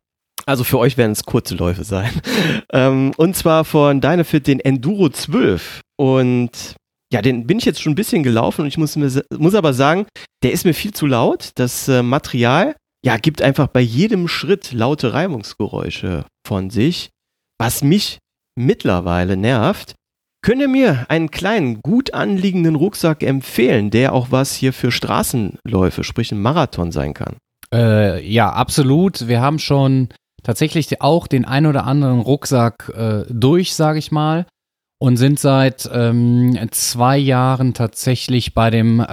Also 0.47 0.62
für 0.62 0.78
euch 0.78 0.98
werden 0.98 1.12
es 1.12 1.24
kurze 1.24 1.55
Läufe 1.55 1.85
sein. 1.85 2.11
ähm, 2.73 3.12
und 3.16 3.35
zwar 3.36 3.65
von 3.65 4.01
Dynafit 4.01 4.47
den 4.47 4.61
Enduro 4.61 5.09
12. 5.09 5.81
Und 5.97 6.74
ja, 7.14 7.22
den 7.22 7.46
bin 7.46 7.58
ich 7.58 7.64
jetzt 7.64 7.80
schon 7.80 7.92
ein 7.92 7.94
bisschen 7.94 8.24
gelaufen 8.24 8.62
und 8.62 8.66
ich 8.66 8.76
muss, 8.76 8.96
mir, 8.96 9.08
muss 9.38 9.54
aber 9.54 9.72
sagen, 9.72 10.06
der 10.42 10.50
ist 10.50 10.64
mir 10.64 10.74
viel 10.74 10.92
zu 10.92 11.06
laut. 11.06 11.52
Das 11.54 11.86
äh, 11.86 12.02
Material, 12.02 12.74
ja, 13.04 13.18
gibt 13.18 13.40
einfach 13.40 13.68
bei 13.68 13.80
jedem 13.80 14.26
Schritt 14.26 14.72
laute 14.72 15.12
Reibungsgeräusche 15.12 16.24
von 16.44 16.70
sich, 16.70 17.10
was 17.56 17.84
mich 17.84 18.18
mittlerweile 18.56 19.36
nervt. 19.36 19.94
Könnt 20.42 20.60
ihr 20.60 20.66
mir 20.66 21.06
einen 21.08 21.30
kleinen, 21.30 21.82
gut 21.82 22.12
anliegenden 22.14 22.74
Rucksack 22.74 23.22
empfehlen, 23.22 23.90
der 23.90 24.12
auch 24.12 24.32
was 24.32 24.52
hier 24.52 24.72
für 24.72 24.90
Straßenläufe, 24.90 26.02
sprich 26.02 26.32
ein 26.32 26.42
Marathon 26.42 26.90
sein 26.90 27.14
kann? 27.14 27.36
Äh, 27.72 28.28
ja, 28.28 28.50
absolut. 28.52 29.28
Wir 29.28 29.40
haben 29.40 29.60
schon 29.60 30.08
tatsächlich 30.42 31.00
auch 31.00 31.28
den 31.28 31.44
ein 31.44 31.66
oder 31.66 31.86
anderen 31.86 32.18
Rucksack 32.18 32.92
äh, 32.92 33.22
durch, 33.30 33.76
sage 33.76 34.00
ich 34.00 34.10
mal, 34.10 34.46
und 35.00 35.16
sind 35.16 35.38
seit 35.38 35.88
ähm, 35.92 36.56
zwei 36.70 37.18
Jahren 37.18 37.74
tatsächlich 37.74 38.54
bei 38.54 38.70
dem 38.70 39.00
äh, 39.00 39.04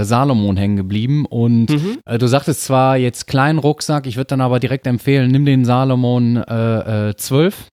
äh, 0.00 0.04
Salomon 0.04 0.56
hängen 0.56 0.76
geblieben. 0.76 1.26
Und 1.26 1.70
Mhm. 1.70 1.98
äh, 2.04 2.18
du 2.18 2.26
sagtest 2.26 2.64
zwar 2.64 2.96
jetzt 2.96 3.26
kleinen 3.26 3.58
Rucksack, 3.58 4.06
ich 4.06 4.16
würde 4.16 4.28
dann 4.28 4.40
aber 4.40 4.60
direkt 4.60 4.86
empfehlen, 4.86 5.30
nimm 5.30 5.44
den 5.44 5.64
Salomon 5.64 6.36
äh, 6.36 7.08
äh, 7.10 7.16
12. 7.16 7.66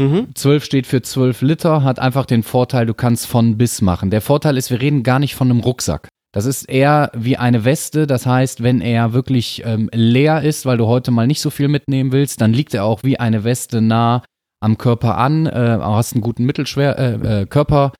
Mhm. 0.00 0.28
12 0.34 0.64
steht 0.64 0.86
für 0.86 1.02
12 1.02 1.42
Liter, 1.42 1.82
hat 1.82 1.98
einfach 1.98 2.26
den 2.26 2.42
Vorteil, 2.42 2.86
du 2.86 2.94
kannst 2.94 3.26
von 3.26 3.56
bis 3.56 3.80
machen. 3.82 4.10
Der 4.10 4.20
Vorteil 4.20 4.56
ist, 4.56 4.70
wir 4.70 4.80
reden 4.80 5.02
gar 5.02 5.18
nicht 5.18 5.34
von 5.34 5.50
einem 5.50 5.60
Rucksack. 5.60 6.08
Das 6.32 6.44
ist 6.44 6.68
eher 6.68 7.10
wie 7.16 7.36
eine 7.38 7.64
Weste, 7.64 8.06
das 8.06 8.26
heißt, 8.26 8.62
wenn 8.62 8.80
er 8.82 9.12
wirklich 9.14 9.62
ähm, 9.64 9.88
leer 9.94 10.42
ist, 10.42 10.66
weil 10.66 10.76
du 10.76 10.86
heute 10.86 11.10
mal 11.10 11.26
nicht 11.26 11.40
so 11.40 11.48
viel 11.50 11.68
mitnehmen 11.68 12.12
willst, 12.12 12.40
dann 12.42 12.52
liegt 12.52 12.74
er 12.74 12.84
auch 12.84 13.02
wie 13.02 13.18
eine 13.18 13.44
Weste 13.44 13.80
nah 13.80 14.22
am 14.60 14.78
Körper 14.78 15.18
an, 15.18 15.46
äh, 15.46 15.78
hast 15.80 16.14
einen 16.14 16.22
guten 16.22 16.44
Mittelschwer 16.44 16.98
äh, 16.98 17.42
äh, 17.42 17.46
Körper 17.46 17.92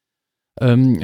ähm, 0.60 1.00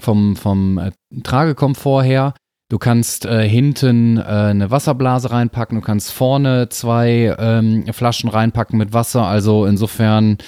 vom, 0.00 0.36
vom 0.36 0.78
äh, 0.78 0.92
Tragekomfort 1.22 2.04
her. 2.04 2.34
Du 2.70 2.78
kannst 2.78 3.26
äh, 3.26 3.46
hinten 3.46 4.16
äh, 4.16 4.22
eine 4.22 4.70
Wasserblase 4.70 5.30
reinpacken, 5.30 5.78
du 5.78 5.84
kannst 5.84 6.12
vorne 6.12 6.70
zwei 6.70 7.36
ähm, 7.38 7.84
Flaschen 7.92 8.30
reinpacken 8.30 8.78
mit 8.78 8.92
Wasser. 8.94 9.26
Also 9.26 9.66
insofern, 9.66 10.38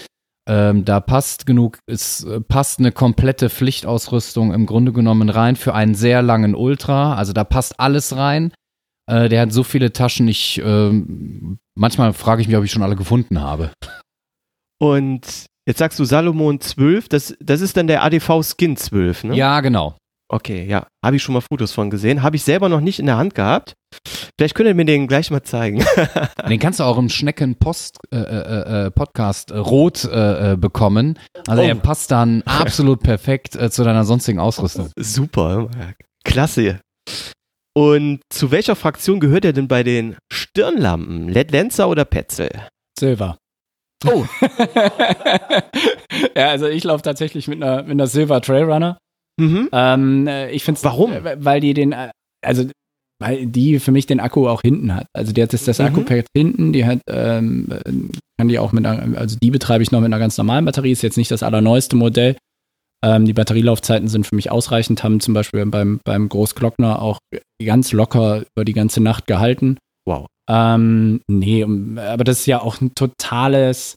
ähm, 0.48 0.84
da 0.86 1.00
passt 1.00 1.44
genug, 1.44 1.78
es 1.86 2.24
äh, 2.24 2.40
passt 2.40 2.78
eine 2.78 2.90
komplette 2.90 3.50
Pflichtausrüstung 3.50 4.54
im 4.54 4.64
Grunde 4.64 4.92
genommen 4.92 5.28
rein 5.28 5.56
für 5.56 5.74
einen 5.74 5.94
sehr 5.94 6.22
langen 6.22 6.54
Ultra. 6.54 7.14
Also 7.14 7.34
da 7.34 7.44
passt 7.44 7.78
alles 7.78 8.16
rein. 8.16 8.52
Äh, 9.08 9.28
der 9.28 9.42
hat 9.42 9.52
so 9.52 9.62
viele 9.62 9.92
Taschen, 9.92 10.26
ich 10.26 10.60
ähm, 10.64 11.58
manchmal 11.76 12.14
frage 12.14 12.40
ich 12.40 12.48
mich, 12.48 12.56
ob 12.56 12.64
ich 12.64 12.72
schon 12.72 12.82
alle 12.82 12.96
gefunden 12.96 13.40
habe. 13.40 13.70
Und 14.78 15.46
jetzt 15.66 15.78
sagst 15.78 15.98
du 15.98 16.04
Salomon 16.04 16.60
12, 16.60 17.08
das, 17.08 17.34
das 17.40 17.60
ist 17.60 17.76
dann 17.76 17.86
der 17.86 18.02
ADV 18.02 18.42
Skin 18.42 18.76
12, 18.76 19.24
ne? 19.24 19.36
Ja, 19.36 19.60
genau. 19.60 19.96
Okay, 20.28 20.66
ja. 20.66 20.88
Habe 21.04 21.16
ich 21.16 21.22
schon 21.22 21.34
mal 21.34 21.40
Fotos 21.40 21.72
von 21.72 21.88
gesehen. 21.88 22.22
Habe 22.22 22.34
ich 22.34 22.42
selber 22.42 22.68
noch 22.68 22.80
nicht 22.80 22.98
in 22.98 23.06
der 23.06 23.16
Hand 23.16 23.36
gehabt. 23.36 23.74
Vielleicht 24.36 24.56
könnt 24.56 24.68
ihr 24.68 24.74
mir 24.74 24.84
den 24.84 25.06
gleich 25.06 25.30
mal 25.30 25.42
zeigen. 25.44 25.84
Den 26.48 26.58
kannst 26.58 26.80
du 26.80 26.84
auch 26.84 26.98
im 26.98 27.08
Schnecken-Post 27.08 27.98
äh, 28.12 28.16
äh, 28.18 28.86
äh, 28.86 28.90
Podcast 28.90 29.50
äh, 29.52 29.56
rot 29.56 30.04
äh, 30.04 30.52
äh, 30.52 30.56
bekommen. 30.56 31.18
Also 31.46 31.62
Oh. 31.62 31.66
er 31.66 31.74
passt 31.76 32.10
dann 32.10 32.42
absolut 32.42 33.02
perfekt 33.02 33.54
äh, 33.56 33.70
zu 33.70 33.84
deiner 33.84 34.04
sonstigen 34.04 34.38
Ausrüstung. 34.40 34.90
Super. 34.98 35.70
Klasse. 36.24 36.80
Und 37.74 38.20
zu 38.30 38.50
welcher 38.50 38.74
Fraktion 38.76 39.20
gehört 39.20 39.44
er 39.44 39.52
denn 39.52 39.68
bei 39.68 39.82
den 39.84 40.16
Stirnlampen? 40.32 41.28
Led 41.28 41.52
Lancer 41.52 41.88
oder 41.88 42.04
Petzl? 42.04 42.48
Silver. 42.98 43.38
Oh. 44.04 44.24
ja, 46.36 46.48
also 46.48 46.66
ich 46.66 46.84
laufe 46.84 47.02
tatsächlich 47.02 47.48
mit 47.48 47.62
einer, 47.62 47.82
mit 47.82 47.92
einer 47.92 48.06
Silver 48.06 48.40
Trailrunner. 48.40 48.98
Mhm. 49.40 49.68
Ähm, 49.72 50.26
äh, 50.26 50.50
ich 50.50 50.64
finde 50.64 50.82
Warum? 50.84 51.12
Weil 51.38 51.60
die 51.60 51.74
den, 51.74 51.92
äh, 51.92 52.10
also 52.44 52.68
weil 53.18 53.46
die 53.46 53.80
für 53.80 53.92
mich 53.92 54.06
den 54.06 54.20
Akku 54.20 54.46
auch 54.48 54.60
hinten 54.62 54.94
hat. 54.94 55.06
Also 55.14 55.32
die 55.32 55.42
hat 55.42 55.52
das, 55.52 55.64
das 55.64 55.78
Mhm. 55.78 55.86
Akku-Pack 55.86 56.26
hinten, 56.36 56.72
die 56.72 56.84
hat, 56.84 57.00
ähm, 57.08 57.68
äh, 57.70 57.92
kann 58.38 58.48
die 58.48 58.58
auch 58.58 58.72
mit 58.72 58.86
einer, 58.86 59.18
also 59.18 59.36
die 59.42 59.50
betreibe 59.50 59.82
ich 59.82 59.90
noch 59.90 60.00
mit 60.00 60.06
einer 60.06 60.18
ganz 60.18 60.36
normalen 60.36 60.64
Batterie, 60.66 60.92
ist 60.92 61.02
jetzt 61.02 61.16
nicht 61.16 61.30
das 61.30 61.42
allerneueste 61.42 61.96
Modell. 61.96 62.36
Ähm, 63.04 63.24
die 63.24 63.32
Batterielaufzeiten 63.32 64.08
sind 64.08 64.26
für 64.26 64.34
mich 64.36 64.50
ausreichend, 64.50 65.02
haben 65.02 65.20
zum 65.20 65.34
Beispiel 65.34 65.64
beim, 65.66 66.00
beim 66.04 66.28
Großglockner 66.28 67.00
auch 67.00 67.18
ganz 67.64 67.92
locker 67.92 68.44
über 68.54 68.64
die 68.64 68.72
ganze 68.74 69.02
Nacht 69.02 69.26
gehalten. 69.26 69.78
Wow. 70.06 70.26
Ähm, 70.48 71.20
nee, 71.28 71.64
aber 71.64 72.24
das 72.24 72.40
ist 72.40 72.46
ja 72.46 72.60
auch 72.60 72.80
ein 72.80 72.94
totales 72.94 73.96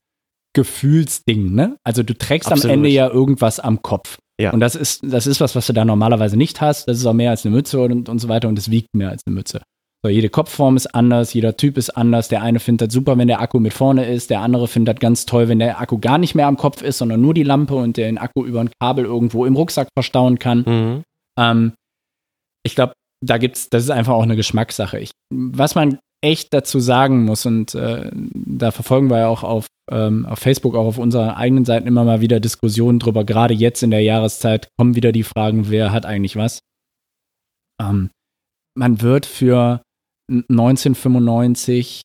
Gefühlsding, 0.55 1.53
ne? 1.53 1.77
Also 1.84 2.03
du 2.03 2.17
trägst 2.17 2.47
am 2.47 2.53
Absolut. 2.53 2.73
Ende 2.73 2.89
ja 2.89 3.07
irgendwas 3.07 3.59
am 3.59 3.81
Kopf. 3.81 4.17
Ja. 4.39 4.51
Und 4.51 4.61
das 4.61 4.76
ist, 4.76 5.01
das 5.03 5.27
ist 5.27 5.41
was, 5.41 5.55
was 5.55 5.67
du 5.67 5.73
da 5.73 5.85
normalerweise 5.85 6.38
nicht 6.38 6.61
hast. 6.61 6.88
Das 6.88 6.97
ist 6.97 7.05
auch 7.05 7.13
mehr 7.13 7.31
als 7.31 7.45
eine 7.45 7.53
Mütze 7.53 7.81
und, 7.81 8.09
und 8.09 8.19
so 8.19 8.30
weiter 8.30 8.47
und 8.47 8.57
es 8.57 8.71
wiegt 8.71 8.95
mehr 8.95 9.09
als 9.09 9.21
eine 9.26 9.35
Mütze. 9.35 9.61
So, 10.01 10.09
jede 10.09 10.30
Kopfform 10.30 10.77
ist 10.77 10.88
anders, 10.95 11.34
jeder 11.34 11.57
Typ 11.57 11.77
ist 11.77 11.89
anders. 11.89 12.30
Der 12.30 12.41
eine 12.41 12.61
findet 12.61 12.88
das 12.88 12.93
super, 12.93 13.17
wenn 13.17 13.27
der 13.27 13.41
Akku 13.41 13.59
mit 13.59 13.73
vorne 13.73 14.09
ist, 14.09 14.30
der 14.30 14.39
andere 14.39 14.69
findet 14.69 14.95
das 14.95 15.01
ganz 15.01 15.26
toll, 15.26 15.49
wenn 15.49 15.59
der 15.59 15.81
Akku 15.81 15.99
gar 15.99 16.17
nicht 16.17 16.35
mehr 16.35 16.47
am 16.47 16.55
Kopf 16.55 16.81
ist, 16.81 16.99
sondern 16.99 17.19
nur 17.19 17.34
die 17.34 17.43
Lampe 17.43 17.76
und 17.76 17.97
der 17.97 18.07
den 18.07 18.17
Akku 18.17 18.45
über 18.45 18.61
ein 18.61 18.71
Kabel 18.81 19.03
irgendwo 19.03 19.45
im 19.45 19.57
Rucksack 19.57 19.89
verstauen 19.93 20.39
kann. 20.39 20.59
Mhm. 20.65 21.03
Ähm, 21.38 21.73
ich 22.63 22.76
glaube, 22.76 22.93
da 23.21 23.38
gibt's, 23.38 23.69
das 23.69 23.84
ist 23.84 23.89
einfach 23.89 24.13
auch 24.13 24.23
eine 24.23 24.38
Geschmackssache. 24.38 24.99
Ich, 24.99 25.11
was 25.34 25.76
man 25.76 25.99
echt 26.21 26.53
dazu 26.53 26.79
sagen 26.79 27.23
muss, 27.23 27.45
und 27.45 27.75
äh, 27.75 28.09
da 28.13 28.71
verfolgen 28.71 29.09
wir 29.09 29.19
ja 29.19 29.27
auch 29.27 29.43
auf, 29.43 29.67
ähm, 29.89 30.25
auf 30.25 30.39
Facebook, 30.39 30.75
auch 30.75 30.85
auf 30.85 30.97
unserer 30.97 31.37
eigenen 31.37 31.65
Seiten 31.65 31.87
immer 31.87 32.03
mal 32.03 32.21
wieder 32.21 32.39
Diskussionen 32.39 32.99
drüber. 32.99 33.23
Gerade 33.23 33.53
jetzt 33.53 33.83
in 33.83 33.91
der 33.91 34.01
Jahreszeit 34.01 34.69
kommen 34.77 34.95
wieder 34.95 35.11
die 35.11 35.23
Fragen, 35.23 35.69
wer 35.69 35.91
hat 35.91 36.05
eigentlich 36.05 36.35
was? 36.35 36.59
Ähm, 37.81 38.09
man 38.77 39.01
wird 39.01 39.25
für 39.25 39.81
1995 40.29 42.01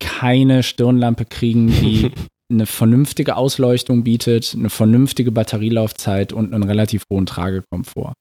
keine 0.00 0.62
Stirnlampe 0.62 1.24
kriegen, 1.24 1.68
die 1.68 2.12
eine 2.50 2.66
vernünftige 2.66 3.36
Ausleuchtung 3.36 4.02
bietet, 4.02 4.54
eine 4.56 4.70
vernünftige 4.70 5.32
Batterielaufzeit 5.32 6.32
und 6.32 6.52
einen 6.52 6.64
relativ 6.64 7.04
hohen 7.12 7.26
Tragekomfort. 7.26 8.14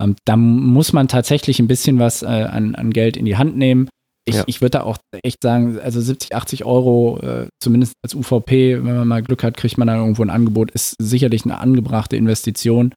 Ähm, 0.00 0.16
da 0.24 0.36
muss 0.36 0.92
man 0.92 1.08
tatsächlich 1.08 1.58
ein 1.60 1.68
bisschen 1.68 1.98
was 1.98 2.22
äh, 2.22 2.26
an, 2.26 2.74
an 2.74 2.90
Geld 2.90 3.16
in 3.16 3.24
die 3.24 3.36
Hand 3.36 3.56
nehmen. 3.56 3.88
Ich, 4.26 4.36
Ja. 4.36 4.44
ich 4.46 4.60
würde 4.60 4.78
da 4.78 4.82
auch 4.84 4.96
echt 5.22 5.42
sagen, 5.42 5.78
also 5.78 6.00
70, 6.00 6.34
80 6.34 6.64
Euro, 6.64 7.18
äh, 7.20 7.46
zumindest 7.62 7.92
als 8.02 8.14
UVP, 8.14 8.82
wenn 8.82 8.96
man 8.96 9.08
mal 9.08 9.22
Glück 9.22 9.42
hat, 9.42 9.56
kriegt 9.56 9.76
man 9.76 9.86
dann 9.86 9.98
irgendwo 9.98 10.22
ein 10.22 10.30
Angebot, 10.30 10.70
ist 10.70 10.94
sicherlich 10.98 11.44
eine 11.44 11.58
angebrachte 11.58 12.16
Investition. 12.16 12.94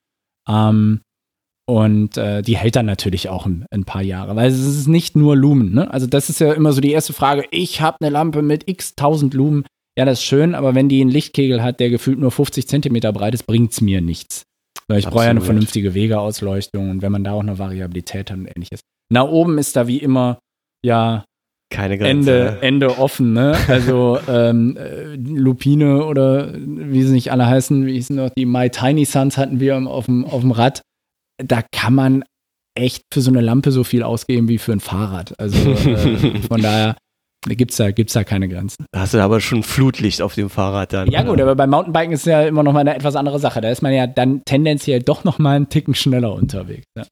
Ähm, 0.48 1.02
und 1.70 2.16
äh, 2.16 2.42
die 2.42 2.56
hält 2.56 2.78
dann 2.78 2.86
natürlich 2.86 3.28
auch 3.28 3.46
ein, 3.46 3.66
ein 3.72 3.84
paar 3.84 4.02
Jahre, 4.02 4.38
weil 4.38 4.50
es 4.50 4.58
ist 4.58 4.88
nicht 4.88 5.18
nur 5.18 5.36
Lumen. 5.36 5.74
Ne? 5.74 5.92
Also 5.92 6.08
das 6.08 6.30
ist 6.30 6.40
ja 6.40 6.54
immer 6.54 6.72
so 6.72 6.80
die 6.80 6.92
erste 6.92 7.12
Frage. 7.12 7.44
Ich 7.52 7.82
habe 7.82 7.98
eine 8.00 8.10
Lampe 8.10 8.42
mit 8.42 8.70
x 8.70 8.96
tausend 8.96 9.34
Lumen. 9.34 9.66
Ja, 9.98 10.06
das 10.06 10.20
ist 10.20 10.26
schön, 10.26 10.56
aber 10.56 10.76
wenn 10.76 10.88
die 10.88 11.02
einen 11.02 11.10
Lichtkegel 11.10 11.62
hat, 11.62 11.82
der 11.82 11.90
gefühlt 11.90 12.20
nur 12.20 12.32
50 12.32 12.70
Zentimeter 12.70 13.12
braucht 13.12 13.34
ist, 13.34 13.48
bringt's 13.48 13.82
mir 13.82 14.00
nichts. 14.00 14.44
Weil 14.88 15.00
ich 15.00 15.08
brauche 15.08 15.26
ja 15.26 15.32
eine 15.32 15.42
vernünftige 15.42 15.94
Wegeausleuchtung 15.94 16.90
und 16.90 17.02
wenn 17.02 17.12
man 17.12 17.26
da 17.26 17.34
auch 17.34 17.42
eine 17.42 17.60
Variabilität 17.60 18.32
hat 18.32 18.38
und 18.38 18.48
ähnliches. 18.48 18.80
Nach 19.12 19.26
oben 19.28 19.58
ist 19.58 19.76
da 19.76 19.88
wie 19.88 19.98
immer 19.98 20.40
ja 20.86 21.26
Keine 21.70 21.98
Grenze. 21.98 22.32
Ende, 22.32 22.62
Ende 22.62 22.98
offen, 23.00 23.34
ne? 23.34 23.58
Also 23.68 24.20
ähm, 24.28 24.78
äh, 24.78 25.16
Lupine 25.16 26.06
oder 26.06 26.54
wie 26.54 27.04
sie 27.04 27.14
nicht 27.14 27.32
alle 27.32 27.48
heißen, 27.48 27.86
wie 27.86 27.94
hießen 27.94 28.16
noch 28.16 28.30
die 28.38 28.46
My 28.46 28.70
Tiny 28.70 29.06
Suns 29.06 29.38
hatten 29.38 29.60
wir 29.60 29.78
auf 29.88 30.06
dem, 30.06 30.26
auf 30.26 30.42
dem 30.42 30.52
Rad. 30.52 30.82
Da 31.38 31.62
kann 31.72 31.94
man 31.94 32.24
echt 32.76 33.04
für 33.12 33.22
so 33.22 33.32
eine 33.32 33.42
Lampe 33.42 33.72
so 33.72 33.84
viel 33.84 34.04
ausgeben 34.04 34.48
wie 34.48 34.58
für 34.58 34.72
ein 34.72 34.80
Fahrrad. 34.80 35.38
Also 35.40 35.72
äh, 35.72 36.42
von 36.48 36.62
daher 36.62 36.96
gibt's 37.46 37.78
da, 37.78 37.92
gibt's 37.92 38.14
da 38.14 38.24
keine 38.24 38.48
Grenzen. 38.48 38.86
Da 38.92 39.02
hast 39.02 39.14
du 39.14 39.20
aber 39.20 39.40
schon 39.40 39.64
Flutlicht 39.64 40.22
auf 40.22 40.36
dem 40.36 40.50
Fahrrad 40.50 40.94
dann. 40.94 41.10
Ja 41.10 41.24
gut, 41.24 41.40
aber 41.40 41.56
beim 41.56 41.70
Mountainbiken 41.70 42.14
ist 42.14 42.26
ja 42.26 42.44
immer 42.44 42.64
noch 42.64 42.74
mal 42.74 42.82
eine 42.82 42.96
etwas 42.96 43.16
andere 43.16 43.40
Sache. 43.40 43.62
Da 43.62 43.70
ist 43.70 43.82
man 43.82 43.94
ja 43.94 44.08
dann 44.08 44.42
tendenziell 44.46 45.02
doch 45.02 45.24
noch 45.24 45.40
mal 45.40 45.56
einen 45.56 45.70
Ticken 45.70 45.96
schneller 45.96 46.34
unterwegs. 46.34 46.86
Ja. 46.98 47.06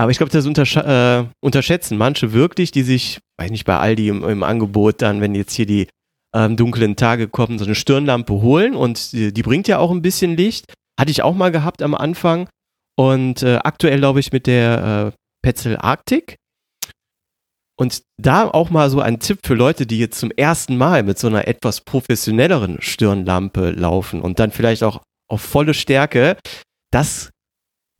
Aber 0.00 0.10
ich 0.10 0.16
glaube, 0.16 0.32
das 0.32 0.46
untersch 0.46 0.76
äh, 0.76 1.26
unterschätzen 1.40 1.98
manche 1.98 2.32
wirklich, 2.32 2.70
die 2.70 2.84
sich, 2.84 3.18
weiß 3.38 3.50
nicht, 3.50 3.66
bei 3.66 3.76
Aldi 3.76 4.08
im, 4.08 4.24
im 4.24 4.42
Angebot 4.42 5.02
dann, 5.02 5.20
wenn 5.20 5.34
jetzt 5.34 5.52
hier 5.52 5.66
die 5.66 5.88
ähm, 6.34 6.56
dunklen 6.56 6.96
Tage 6.96 7.28
kommen, 7.28 7.58
so 7.58 7.66
eine 7.66 7.74
Stirnlampe 7.74 8.32
holen 8.32 8.74
und 8.74 9.12
die, 9.12 9.30
die 9.30 9.42
bringt 9.42 9.68
ja 9.68 9.76
auch 9.76 9.90
ein 9.90 10.00
bisschen 10.00 10.38
Licht. 10.38 10.72
Hatte 10.98 11.10
ich 11.10 11.22
auch 11.22 11.34
mal 11.34 11.50
gehabt 11.50 11.82
am 11.82 11.94
Anfang. 11.94 12.48
Und 12.96 13.42
äh, 13.42 13.56
aktuell 13.56 13.98
glaube 13.98 14.20
ich 14.20 14.32
mit 14.32 14.46
der 14.46 15.12
äh, 15.12 15.18
Petzl 15.42 15.76
Arctic. 15.76 16.36
Und 17.78 18.02
da 18.16 18.48
auch 18.48 18.70
mal 18.70 18.88
so 18.88 19.02
ein 19.02 19.20
Tipp 19.20 19.40
für 19.44 19.54
Leute, 19.54 19.84
die 19.84 19.98
jetzt 19.98 20.18
zum 20.18 20.30
ersten 20.30 20.78
Mal 20.78 21.02
mit 21.02 21.18
so 21.18 21.26
einer 21.26 21.46
etwas 21.46 21.82
professionelleren 21.82 22.80
Stirnlampe 22.80 23.72
laufen 23.72 24.22
und 24.22 24.38
dann 24.38 24.50
vielleicht 24.50 24.82
auch 24.82 25.02
auf 25.28 25.42
volle 25.42 25.74
Stärke. 25.74 26.38
Das 26.90 27.28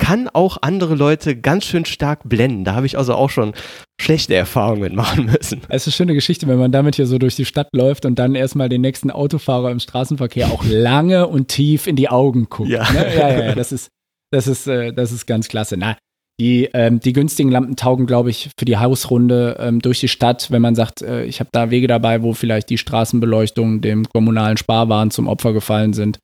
kann 0.00 0.28
auch 0.28 0.56
andere 0.62 0.94
Leute 0.94 1.36
ganz 1.36 1.64
schön 1.64 1.84
stark 1.84 2.28
blenden. 2.28 2.64
Da 2.64 2.74
habe 2.74 2.86
ich 2.86 2.98
also 2.98 3.14
auch 3.14 3.30
schon 3.30 3.52
schlechte 4.00 4.34
Erfahrungen 4.34 4.80
mitmachen 4.80 5.26
müssen. 5.26 5.60
Es 5.68 5.82
ist 5.82 5.88
eine 5.88 5.92
schöne 5.92 6.14
Geschichte, 6.14 6.48
wenn 6.48 6.58
man 6.58 6.72
damit 6.72 6.96
hier 6.96 7.06
so 7.06 7.18
durch 7.18 7.36
die 7.36 7.44
Stadt 7.44 7.68
läuft 7.72 8.06
und 8.06 8.18
dann 8.18 8.34
erstmal 8.34 8.68
den 8.68 8.80
nächsten 8.80 9.10
Autofahrer 9.10 9.70
im 9.70 9.78
Straßenverkehr 9.78 10.48
auch 10.48 10.64
lange 10.64 11.28
und 11.28 11.48
tief 11.48 11.86
in 11.86 11.96
die 11.96 12.08
Augen 12.08 12.48
guckt. 12.48 12.70
Ja. 12.70 12.90
Ne? 12.90 13.14
ja, 13.14 13.28
ja, 13.28 13.44
ja, 13.44 13.54
das 13.54 13.72
ist, 13.72 13.90
das 14.32 14.46
ist, 14.46 14.66
äh, 14.66 14.92
das 14.92 15.12
ist 15.12 15.26
ganz 15.26 15.48
klasse. 15.48 15.76
Na, 15.76 15.96
die, 16.40 16.70
ähm, 16.72 16.98
die 17.00 17.12
günstigen 17.12 17.50
Lampen 17.50 17.76
taugen, 17.76 18.06
glaube 18.06 18.30
ich, 18.30 18.48
für 18.58 18.64
die 18.64 18.78
Hausrunde 18.78 19.58
ähm, 19.60 19.80
durch 19.80 20.00
die 20.00 20.08
Stadt, 20.08 20.50
wenn 20.50 20.62
man 20.62 20.74
sagt, 20.74 21.02
äh, 21.02 21.24
ich 21.24 21.40
habe 21.40 21.50
da 21.52 21.70
Wege 21.70 21.86
dabei, 21.86 22.22
wo 22.22 22.32
vielleicht 22.32 22.70
die 22.70 22.78
Straßenbeleuchtung 22.78 23.82
dem 23.82 24.08
kommunalen 24.08 24.56
Sparwahn 24.56 25.10
zum 25.10 25.28
Opfer 25.28 25.52
gefallen 25.52 25.92
sind. 25.92 26.18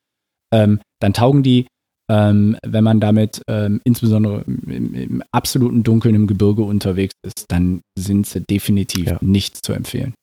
Ähm, 0.50 0.80
dann 1.00 1.12
taugen 1.12 1.42
die, 1.42 1.66
ähm, 2.10 2.56
wenn 2.64 2.84
man 2.84 3.00
damit 3.00 3.42
ähm, 3.48 3.80
insbesondere 3.84 4.42
im, 4.46 4.94
im 4.94 5.22
absoluten 5.32 5.82
Dunkeln 5.82 6.14
im 6.14 6.26
Gebirge 6.26 6.62
unterwegs 6.62 7.14
ist, 7.24 7.46
dann 7.48 7.80
sind 7.98 8.26
sie 8.26 8.40
definitiv 8.40 9.06
Ja. 9.06 9.18
nicht 9.20 9.64
zu 9.64 9.72
empfehlen. 9.72 10.14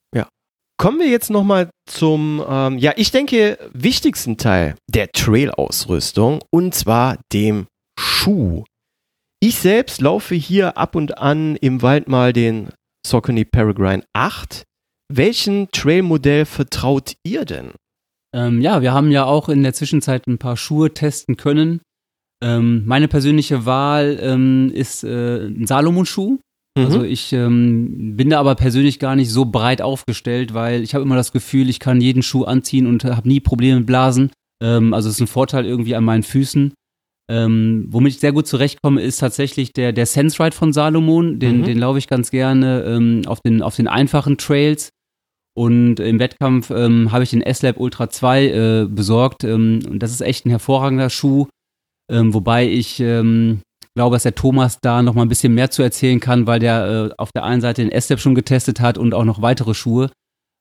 Kommen 0.79 0.99
wir 0.99 1.07
jetzt 1.07 1.29
nochmal 1.29 1.69
zum, 1.87 2.43
ähm, 2.45 2.77
ja, 2.79 2.93
ich 2.97 3.11
denke, 3.11 3.59
wichtigsten 3.73 4.37
Teil 4.37 4.75
der 4.89 5.11
Trail-Ausrüstung 5.11 6.41
und 6.51 6.73
zwar 6.73 7.19
dem 7.31 7.67
Schuh. 7.97 8.63
Ich 9.39 9.59
selbst 9.59 10.01
laufe 10.01 10.33
hier 10.35 10.75
ab 10.77 10.95
und 10.95 11.19
an 11.19 11.57
im 11.57 11.83
Wald 11.83 12.07
mal 12.09 12.33
den 12.33 12.69
Saucony 13.05 13.45
Peregrine 13.45 14.03
8. 14.13 14.63
Welchen 15.13 15.69
Trail-Modell 15.71 16.45
vertraut 16.45 17.13
ihr 17.23 17.45
denn? 17.45 17.71
Ähm, 18.33 18.61
ja, 18.61 18.81
wir 18.81 18.93
haben 18.93 19.11
ja 19.11 19.25
auch 19.25 19.49
in 19.49 19.63
der 19.63 19.73
Zwischenzeit 19.73 20.27
ein 20.27 20.37
paar 20.39 20.57
Schuhe 20.57 20.93
testen 20.93 21.37
können. 21.37 21.81
Ähm, 22.43 22.83
meine 22.85 23.07
persönliche 23.07 23.65
Wahl 23.65 24.17
ähm, 24.21 24.71
ist 24.73 25.03
äh, 25.03 25.45
ein 25.45 25.67
Salomon-Schuh. 25.67 26.39
Mhm. 26.77 26.85
Also 26.85 27.03
ich 27.03 27.31
ähm, 27.33 28.15
bin 28.17 28.31
da 28.31 28.39
aber 28.39 28.55
persönlich 28.55 28.99
gar 28.99 29.15
nicht 29.15 29.29
so 29.29 29.45
breit 29.45 29.81
aufgestellt, 29.81 30.53
weil 30.53 30.81
ich 30.81 30.95
habe 30.95 31.03
immer 31.05 31.15
das 31.15 31.31
Gefühl, 31.31 31.69
ich 31.69 31.79
kann 31.79 32.01
jeden 32.01 32.23
Schuh 32.23 32.43
anziehen 32.43 32.87
und 32.87 33.05
habe 33.05 33.27
nie 33.27 33.39
Probleme 33.39 33.77
mit 33.77 33.85
Blasen. 33.85 34.31
Ähm, 34.61 34.93
also 34.93 35.09
es 35.09 35.15
ist 35.15 35.21
ein 35.21 35.27
Vorteil 35.27 35.65
irgendwie 35.65 35.95
an 35.95 36.03
meinen 36.03 36.23
Füßen. 36.23 36.73
Ähm, 37.31 37.85
womit 37.89 38.13
ich 38.13 38.19
sehr 38.19 38.33
gut 38.33 38.47
zurechtkomme, 38.47 39.01
ist 39.01 39.19
tatsächlich 39.19 39.71
der, 39.71 39.93
der 39.93 40.05
Sense 40.05 40.43
Ride 40.43 40.55
von 40.55 40.73
Salomon. 40.73 41.39
Den, 41.39 41.59
Mhm. 41.59 41.63
den 41.63 41.77
laufe 41.77 41.99
ich 41.99 42.07
ganz 42.07 42.31
gerne 42.31 42.83
ähm, 42.83 43.21
auf, 43.27 43.39
den, 43.39 43.61
auf 43.61 43.75
den 43.77 43.87
einfachen 43.87 44.37
Trails. 44.37 44.89
Und 45.55 45.99
im 45.99 46.19
Wettkampf 46.19 46.71
ähm, 46.71 47.11
habe 47.11 47.23
ich 47.23 47.29
den 47.29 47.41
S-Lab 47.41 47.77
Ultra 47.77 48.09
2 48.09 48.45
äh, 48.45 48.87
besorgt. 48.89 49.43
Ähm, 49.43 49.81
und 49.87 49.99
das 49.99 50.11
ist 50.11 50.21
echt 50.21 50.45
ein 50.45 50.49
hervorragender 50.49 51.09
Schuh. 51.09 51.47
Ähm, 52.11 52.33
wobei 52.33 52.67
ich 52.67 52.99
ähm, 52.99 53.61
glaube, 53.95 54.15
dass 54.15 54.23
der 54.23 54.35
Thomas 54.35 54.79
da 54.81 55.03
noch 55.03 55.13
mal 55.13 55.21
ein 55.21 55.29
bisschen 55.29 55.53
mehr 55.53 55.69
zu 55.69 55.83
erzählen 55.83 56.19
kann, 56.19 56.47
weil 56.47 56.59
der 56.59 57.11
äh, 57.11 57.15
auf 57.17 57.31
der 57.31 57.43
einen 57.43 57.61
Seite 57.61 57.83
den 57.83 57.91
S-Lab 57.91 58.19
schon 58.19 58.35
getestet 58.35 58.79
hat 58.79 58.97
und 58.97 59.13
auch 59.13 59.25
noch 59.25 59.41
weitere 59.41 59.73
Schuhe. 59.73 60.09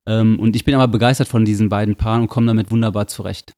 Ähm, 0.08 0.38
und 0.38 0.56
ich 0.56 0.64
bin 0.64 0.74
aber 0.74 0.88
begeistert 0.88 1.28
von 1.28 1.44
diesen 1.44 1.68
beiden 1.68 1.96
Paaren 1.96 2.22
und 2.22 2.28
komme 2.28 2.46
damit 2.46 2.70
wunderbar 2.70 3.06
zurecht. 3.06 3.52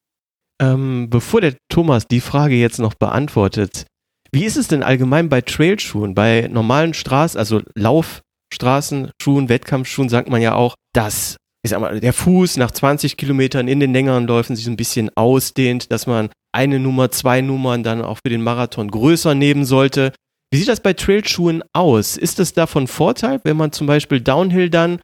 Ähm, 0.63 1.09
bevor 1.11 1.41
der 1.41 1.57
Thomas 1.69 2.07
die 2.07 2.21
Frage 2.21 2.55
jetzt 2.55 2.79
noch 2.79 2.95
beantwortet, 2.95 3.87
wie 4.31 4.45
ist 4.45 4.57
es 4.57 4.69
denn 4.69 4.83
allgemein 4.83 5.29
bei 5.29 5.41
Trailschuhen? 5.41 6.15
Bei 6.15 6.49
normalen 6.51 6.95
Straßen, 6.95 7.39
also 7.39 7.63
Laufstraßenschuhen, 7.75 9.49
Wettkampfschuhen 9.49 10.09
sagt 10.09 10.29
man 10.29 10.43
ja 10.43 10.55
auch, 10.55 10.75
dass 10.95 11.37
ich 11.65 11.71
sag 11.71 11.81
mal, 11.81 11.99
der 11.99 12.13
Fuß 12.13 12.59
nach 12.59 12.71
20 12.71 13.17
Kilometern 13.17 13.69
in 13.69 13.81
den 13.81 13.95
längeren 13.95 14.27
Läufen 14.27 14.55
sich 14.55 14.67
so 14.67 14.71
ein 14.71 14.77
bisschen 14.77 15.11
ausdehnt, 15.17 15.91
dass 15.91 16.07
man 16.07 16.29
eine 16.55 16.79
Nummer, 16.79 17.11
zwei 17.11 17.41
Nummern 17.41 17.83
dann 17.83 18.03
auch 18.03 18.19
für 18.25 18.29
den 18.29 18.43
Marathon 18.43 18.91
größer 18.91 19.35
nehmen 19.35 19.65
sollte. 19.65 20.13
Wie 20.53 20.59
sieht 20.59 20.69
das 20.69 20.81
bei 20.81 20.93
Trailschuhen 20.93 21.65
aus? 21.73 22.19
Ist 22.19 22.39
das 22.39 22.53
da 22.53 22.67
von 22.67 22.87
Vorteil, 22.87 23.41
wenn 23.45 23.57
man 23.57 23.73
zum 23.73 23.87
Beispiel 23.87 24.21
Downhill 24.21 24.69
dann 24.69 25.01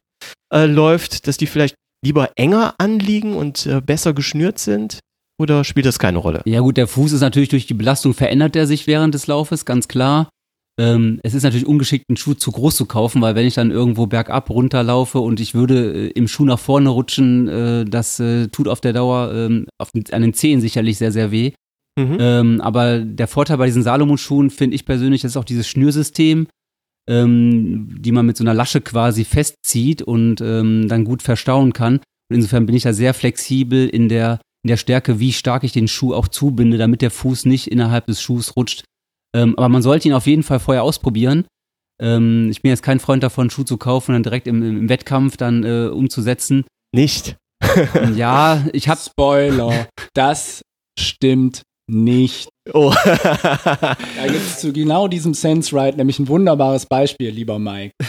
äh, 0.53 0.65
läuft, 0.65 1.27
dass 1.27 1.37
die 1.37 1.47
vielleicht 1.47 1.75
lieber 2.05 2.29
enger 2.35 2.75
anliegen 2.77 3.35
und 3.35 3.65
äh, 3.65 3.81
besser 3.81 4.13
geschnürt 4.13 4.59
sind? 4.59 4.99
Oder 5.39 5.63
spielt 5.63 5.87
das 5.87 5.97
keine 5.97 6.19
Rolle? 6.19 6.43
Ja 6.45 6.59
gut, 6.59 6.77
der 6.77 6.87
Fuß 6.87 7.11
ist 7.13 7.21
natürlich 7.21 7.49
durch 7.49 7.65
die 7.65 7.73
Belastung 7.73 8.13
verändert 8.13 8.55
er 8.55 8.67
sich 8.67 8.85
während 8.85 9.15
des 9.15 9.25
Laufes, 9.25 9.65
ganz 9.65 9.87
klar. 9.87 10.29
Ähm, 10.81 11.19
es 11.21 11.35
ist 11.35 11.43
natürlich 11.43 11.67
ungeschickt, 11.67 12.05
einen 12.09 12.17
Schuh 12.17 12.33
zu 12.33 12.51
groß 12.51 12.75
zu 12.75 12.87
kaufen, 12.87 13.21
weil 13.21 13.35
wenn 13.35 13.45
ich 13.45 13.53
dann 13.53 13.69
irgendwo 13.69 14.07
bergab 14.07 14.49
runterlaufe 14.49 15.19
und 15.19 15.39
ich 15.39 15.53
würde 15.53 16.07
äh, 16.07 16.07
im 16.07 16.27
Schuh 16.27 16.45
nach 16.45 16.57
vorne 16.57 16.89
rutschen, 16.89 17.47
äh, 17.47 17.85
das 17.85 18.19
äh, 18.19 18.47
tut 18.47 18.67
auf 18.67 18.81
der 18.81 18.93
Dauer 18.93 19.31
ähm, 19.31 19.67
auf 19.77 19.91
an 19.93 20.21
den 20.23 20.33
Zehen 20.33 20.59
sicherlich 20.59 20.97
sehr, 20.97 21.11
sehr 21.11 21.31
weh. 21.31 21.51
Mhm. 21.99 22.17
Ähm, 22.19 22.61
aber 22.61 22.99
der 22.99 23.27
Vorteil 23.27 23.57
bei 23.57 23.67
diesen 23.67 23.83
Salomon-Schuhen 23.83 24.49
finde 24.49 24.75
ich 24.75 24.85
persönlich, 24.85 25.21
das 25.21 25.33
ist 25.33 25.37
auch 25.37 25.43
dieses 25.43 25.67
Schnürsystem, 25.67 26.47
ähm, 27.07 27.97
die 27.99 28.11
man 28.11 28.25
mit 28.25 28.37
so 28.37 28.43
einer 28.43 28.55
Lasche 28.55 28.81
quasi 28.81 29.23
festzieht 29.23 30.01
und 30.01 30.41
ähm, 30.41 30.87
dann 30.87 31.03
gut 31.03 31.21
verstauen 31.21 31.73
kann. 31.73 31.97
Und 31.97 32.35
insofern 32.35 32.65
bin 32.65 32.75
ich 32.75 32.83
da 32.83 32.93
sehr 32.93 33.13
flexibel 33.13 33.87
in 33.87 34.09
der, 34.09 34.39
in 34.63 34.69
der 34.69 34.77
Stärke, 34.77 35.19
wie 35.19 35.33
stark 35.33 35.63
ich 35.63 35.73
den 35.73 35.87
Schuh 35.87 36.15
auch 36.15 36.27
zubinde, 36.27 36.79
damit 36.79 37.03
der 37.03 37.11
Fuß 37.11 37.45
nicht 37.45 37.67
innerhalb 37.67 38.07
des 38.07 38.19
Schuhs 38.19 38.55
rutscht. 38.55 38.83
Ähm, 39.35 39.57
aber 39.57 39.69
man 39.69 39.81
sollte 39.81 40.07
ihn 40.07 40.13
auf 40.13 40.27
jeden 40.27 40.43
Fall 40.43 40.59
vorher 40.59 40.83
ausprobieren. 40.83 41.45
Ähm, 42.01 42.49
ich 42.49 42.61
bin 42.61 42.69
jetzt 42.69 42.83
kein 42.83 42.99
Freund 42.99 43.23
davon, 43.23 43.43
einen 43.43 43.49
Schuh 43.49 43.63
zu 43.63 43.77
kaufen 43.77 44.11
und 44.11 44.15
dann 44.15 44.23
direkt 44.23 44.47
im, 44.47 44.61
im 44.63 44.89
Wettkampf 44.89 45.37
dann 45.37 45.63
äh, 45.63 45.87
umzusetzen. 45.87 46.65
Nicht. 46.93 47.37
Und 47.93 48.17
ja, 48.17 48.65
ich 48.73 48.89
habe 48.89 48.99
Spoiler, 48.99 49.87
das 50.13 50.63
stimmt 50.99 51.61
nicht. 51.87 52.49
Oh. 52.73 52.93
Da 53.03 54.27
gibt 54.27 54.45
es 54.45 54.59
zu 54.59 54.71
genau 54.71 55.07
diesem 55.07 55.33
Sense 55.33 55.75
Ride 55.75 55.97
nämlich 55.97 56.19
ein 56.19 56.27
wunderbares 56.27 56.85
Beispiel, 56.85 57.29
lieber 57.29 57.59
Mike. 57.59 57.93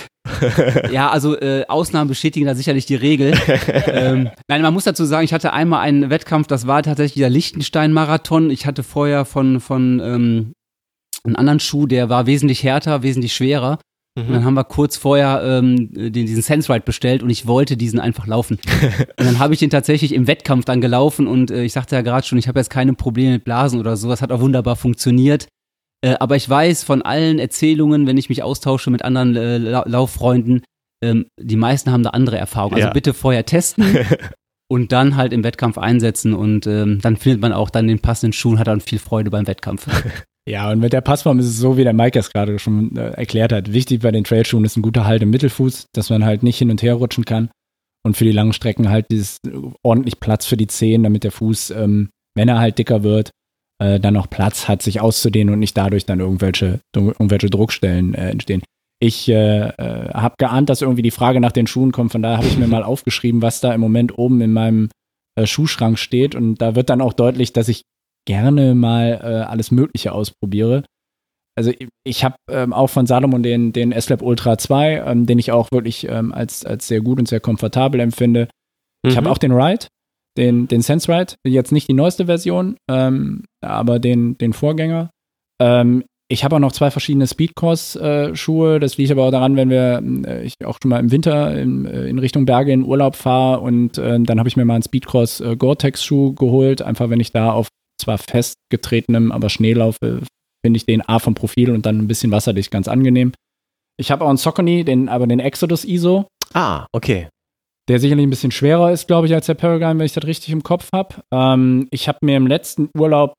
Ja, 0.90 1.10
also 1.10 1.38
äh, 1.38 1.64
Ausnahmen 1.68 2.08
bestätigen 2.08 2.46
da 2.46 2.54
sicherlich 2.54 2.86
die 2.86 2.94
Regel. 2.94 3.34
ähm, 3.86 4.30
nein, 4.48 4.62
man 4.62 4.74
muss 4.74 4.84
dazu 4.84 5.04
sagen, 5.04 5.24
ich 5.24 5.32
hatte 5.32 5.52
einmal 5.52 5.80
einen 5.80 6.10
Wettkampf, 6.10 6.46
das 6.46 6.66
war 6.66 6.82
tatsächlich 6.82 7.20
der 7.20 7.30
Liechtenstein-Marathon. 7.30 8.50
Ich 8.50 8.66
hatte 8.66 8.82
vorher 8.82 9.24
von, 9.24 9.60
von 9.60 10.00
ähm, 10.00 10.52
einen 11.24 11.36
anderen 11.36 11.60
Schuh, 11.60 11.86
der 11.86 12.08
war 12.08 12.26
wesentlich 12.26 12.62
härter, 12.64 13.02
wesentlich 13.02 13.32
schwerer. 13.34 13.78
Und 14.14 14.30
dann 14.30 14.44
haben 14.44 14.52
wir 14.52 14.64
kurz 14.64 14.98
vorher 14.98 15.40
ähm, 15.42 15.90
den, 15.90 16.12
diesen 16.12 16.42
Sense 16.42 16.70
Ride 16.70 16.84
bestellt 16.84 17.22
und 17.22 17.30
ich 17.30 17.46
wollte 17.46 17.78
diesen 17.78 17.98
einfach 17.98 18.26
laufen. 18.26 18.58
und 19.18 19.26
dann 19.26 19.38
habe 19.38 19.54
ich 19.54 19.60
den 19.60 19.70
tatsächlich 19.70 20.12
im 20.12 20.26
Wettkampf 20.26 20.66
dann 20.66 20.82
gelaufen 20.82 21.26
und 21.26 21.50
äh, 21.50 21.64
ich 21.64 21.72
sagte 21.72 21.94
ja 21.96 22.02
gerade 22.02 22.26
schon, 22.26 22.36
ich 22.36 22.46
habe 22.46 22.60
jetzt 22.60 22.68
keine 22.68 22.92
Probleme 22.92 23.32
mit 23.32 23.44
Blasen 23.44 23.80
oder 23.80 23.96
so. 23.96 24.10
Das 24.10 24.20
hat 24.20 24.30
auch 24.30 24.40
wunderbar 24.40 24.76
funktioniert. 24.76 25.48
Äh, 26.04 26.16
aber 26.20 26.36
ich 26.36 26.46
weiß 26.46 26.84
von 26.84 27.00
allen 27.00 27.38
Erzählungen, 27.38 28.06
wenn 28.06 28.18
ich 28.18 28.28
mich 28.28 28.42
austausche 28.42 28.90
mit 28.90 29.02
anderen 29.02 29.34
äh, 29.34 29.56
La 29.56 29.84
Lauffreunden, 29.86 30.62
ähm, 31.02 31.24
die 31.40 31.56
meisten 31.56 31.90
haben 31.90 32.02
da 32.02 32.10
andere 32.10 32.36
Erfahrungen. 32.36 32.74
Also 32.74 32.88
Ja. 32.88 32.92
bitte 32.92 33.14
vorher 33.14 33.46
testen 33.46 33.96
und 34.68 34.92
dann 34.92 35.16
halt 35.16 35.32
im 35.32 35.42
Wettkampf 35.42 35.78
einsetzen 35.78 36.34
und 36.34 36.66
ähm, 36.66 37.00
dann 37.00 37.16
findet 37.16 37.40
man 37.40 37.54
auch 37.54 37.70
dann 37.70 37.88
den 37.88 38.00
passenden 38.00 38.34
Schuh 38.34 38.50
und 38.50 38.58
hat 38.58 38.66
dann 38.66 38.82
viel 38.82 38.98
Freude 38.98 39.30
beim 39.30 39.46
Wettkampf. 39.46 39.86
Ja, 40.48 40.70
und 40.72 40.80
mit 40.80 40.92
der 40.92 41.02
Passform 41.02 41.38
ist 41.38 41.46
es 41.46 41.58
so, 41.58 41.76
wie 41.76 41.84
der 41.84 41.92
Mike 41.92 42.18
es 42.18 42.32
gerade 42.32 42.58
schon 42.58 42.96
äh, 42.96 43.10
erklärt 43.10 43.52
hat. 43.52 43.72
Wichtig 43.72 44.02
bei 44.02 44.10
den 44.10 44.24
Trailschuhen 44.24 44.64
ist 44.64 44.76
ein 44.76 44.82
guter 44.82 45.06
Halt 45.06 45.22
im 45.22 45.30
Mittelfuß, 45.30 45.86
dass 45.92 46.10
man 46.10 46.24
halt 46.24 46.42
nicht 46.42 46.58
hin 46.58 46.70
und 46.70 46.82
her 46.82 46.94
rutschen 46.94 47.24
kann. 47.24 47.50
Und 48.04 48.16
für 48.16 48.24
die 48.24 48.32
langen 48.32 48.52
Strecken 48.52 48.88
halt 48.88 49.06
dieses 49.10 49.38
äh, 49.46 49.50
ordentlich 49.84 50.18
Platz 50.18 50.46
für 50.46 50.56
die 50.56 50.66
Zehen, 50.66 51.04
damit 51.04 51.22
der 51.22 51.30
Fuß, 51.30 51.70
ähm, 51.70 52.10
wenn 52.34 52.48
er 52.48 52.58
halt 52.58 52.78
dicker 52.78 53.04
wird, 53.04 53.30
äh, 53.80 54.00
dann 54.00 54.16
auch 54.16 54.28
Platz 54.28 54.66
hat, 54.66 54.82
sich 54.82 55.00
auszudehnen 55.00 55.54
und 55.54 55.60
nicht 55.60 55.76
dadurch 55.76 56.06
dann 56.06 56.18
irgendwelche, 56.18 56.80
irgendwelche 56.94 57.48
Druckstellen 57.48 58.14
äh, 58.14 58.30
entstehen. 58.30 58.62
Ich 59.00 59.28
äh, 59.28 59.68
äh, 59.68 60.10
habe 60.12 60.34
geahnt, 60.38 60.70
dass 60.70 60.82
irgendwie 60.82 61.02
die 61.02 61.10
Frage 61.12 61.40
nach 61.40 61.52
den 61.52 61.68
Schuhen 61.68 61.92
kommt, 61.92 62.10
von 62.10 62.22
daher 62.22 62.38
habe 62.38 62.48
ich 62.48 62.58
mir 62.58 62.66
mal 62.66 62.82
aufgeschrieben, 62.84 63.42
was 63.42 63.60
da 63.60 63.72
im 63.72 63.80
Moment 63.80 64.18
oben 64.18 64.40
in 64.40 64.52
meinem 64.52 64.88
Schuhschrank 65.42 65.98
steht. 65.98 66.34
Und 66.34 66.56
da 66.56 66.74
wird 66.74 66.90
dann 66.90 67.00
auch 67.00 67.14
deutlich, 67.14 67.54
dass 67.54 67.68
ich 67.68 67.82
gerne 68.26 68.74
mal 68.74 69.20
äh, 69.22 69.26
alles 69.50 69.70
Mögliche 69.70 70.12
ausprobiere. 70.12 70.84
Also 71.54 71.70
ich, 71.70 71.88
ich 72.04 72.24
habe 72.24 72.36
ähm, 72.50 72.72
auch 72.72 72.86
von 72.88 73.06
Salomon 73.06 73.42
den, 73.42 73.72
den 73.72 73.92
S-Lab 73.92 74.22
Ultra 74.22 74.56
2, 74.56 75.04
ähm, 75.06 75.26
den 75.26 75.38
ich 75.38 75.52
auch 75.52 75.70
wirklich 75.70 76.06
ähm, 76.08 76.32
als, 76.32 76.64
als 76.64 76.88
sehr 76.88 77.00
gut 77.00 77.18
und 77.18 77.28
sehr 77.28 77.40
komfortabel 77.40 78.00
empfinde. 78.00 78.48
Ich 79.04 79.14
Mhm. 79.14 79.16
habe 79.16 79.30
auch 79.30 79.38
den 79.38 79.52
Ride, 79.52 79.86
den, 80.38 80.68
den 80.68 80.80
Sense 80.80 81.12
Ride, 81.12 81.34
jetzt 81.46 81.72
nicht 81.72 81.88
die 81.88 81.92
neueste 81.94 82.26
Version, 82.26 82.76
ähm, 82.90 83.44
aber 83.60 83.98
den, 83.98 84.38
den 84.38 84.52
Vorgänger. 84.52 85.10
Ähm, 85.60 86.04
ich 86.30 86.44
habe 86.44 86.56
auch 86.56 86.60
noch 86.60 86.72
zwei 86.72 86.90
verschiedene 86.90 87.26
Speedcourse-Schuhe. 87.26 88.80
das 88.80 88.96
liegt 88.96 89.10
aber 89.10 89.24
auch 89.24 89.30
daran, 89.30 89.56
wenn 89.56 89.68
wir, 89.68 90.02
äh, 90.26 90.44
ich 90.44 90.54
auch 90.64 90.78
schon 90.80 90.88
mal 90.88 91.00
im 91.00 91.10
Winter 91.10 91.54
in, 91.60 91.84
äh, 91.84 92.06
in 92.06 92.18
Richtung 92.18 92.46
Berge 92.46 92.72
in 92.72 92.84
Urlaub 92.84 93.16
fahre 93.16 93.60
und 93.60 93.98
äh, 93.98 94.18
dann 94.20 94.38
habe 94.38 94.48
ich 94.48 94.56
mir 94.56 94.64
mal 94.64 94.74
einen 94.74 94.82
Speedcourse 94.84 95.44
äh, 95.44 95.56
Gore-Tex-Schuh 95.56 96.34
geholt, 96.34 96.80
einfach 96.80 97.10
wenn 97.10 97.20
ich 97.20 97.32
da 97.32 97.52
auf 97.52 97.68
zwar 98.00 98.18
festgetretenem, 98.18 99.32
aber 99.32 99.48
Schnee 99.50 99.72
laufe, 99.72 100.22
finde 100.64 100.76
ich 100.76 100.86
den 100.86 101.06
A 101.08 101.18
vom 101.18 101.34
Profil 101.34 101.70
und 101.70 101.86
dann 101.86 101.98
ein 101.98 102.08
bisschen 102.08 102.30
wasserdicht 102.30 102.70
ganz 102.70 102.88
angenehm. 102.88 103.32
Ich 103.98 104.10
habe 104.10 104.24
auch 104.24 104.28
einen 104.28 104.38
Saucony, 104.38 104.84
den, 104.84 105.08
aber 105.08 105.26
den 105.26 105.40
Exodus 105.40 105.84
ISO, 105.84 106.26
Ah, 106.54 106.86
okay. 106.92 107.28
der 107.88 107.98
sicherlich 108.00 108.26
ein 108.26 108.30
bisschen 108.30 108.50
schwerer 108.50 108.92
ist, 108.92 109.06
glaube 109.06 109.26
ich, 109.26 109.34
als 109.34 109.46
der 109.46 109.54
Paragon, 109.54 109.98
wenn 109.98 110.06
ich 110.06 110.12
das 110.12 110.26
richtig 110.26 110.50
im 110.50 110.62
Kopf 110.62 110.88
habe. 110.94 111.16
Ähm, 111.32 111.88
ich 111.90 112.08
habe 112.08 112.18
mir 112.22 112.36
im 112.36 112.46
letzten 112.46 112.88
Urlaub 112.96 113.34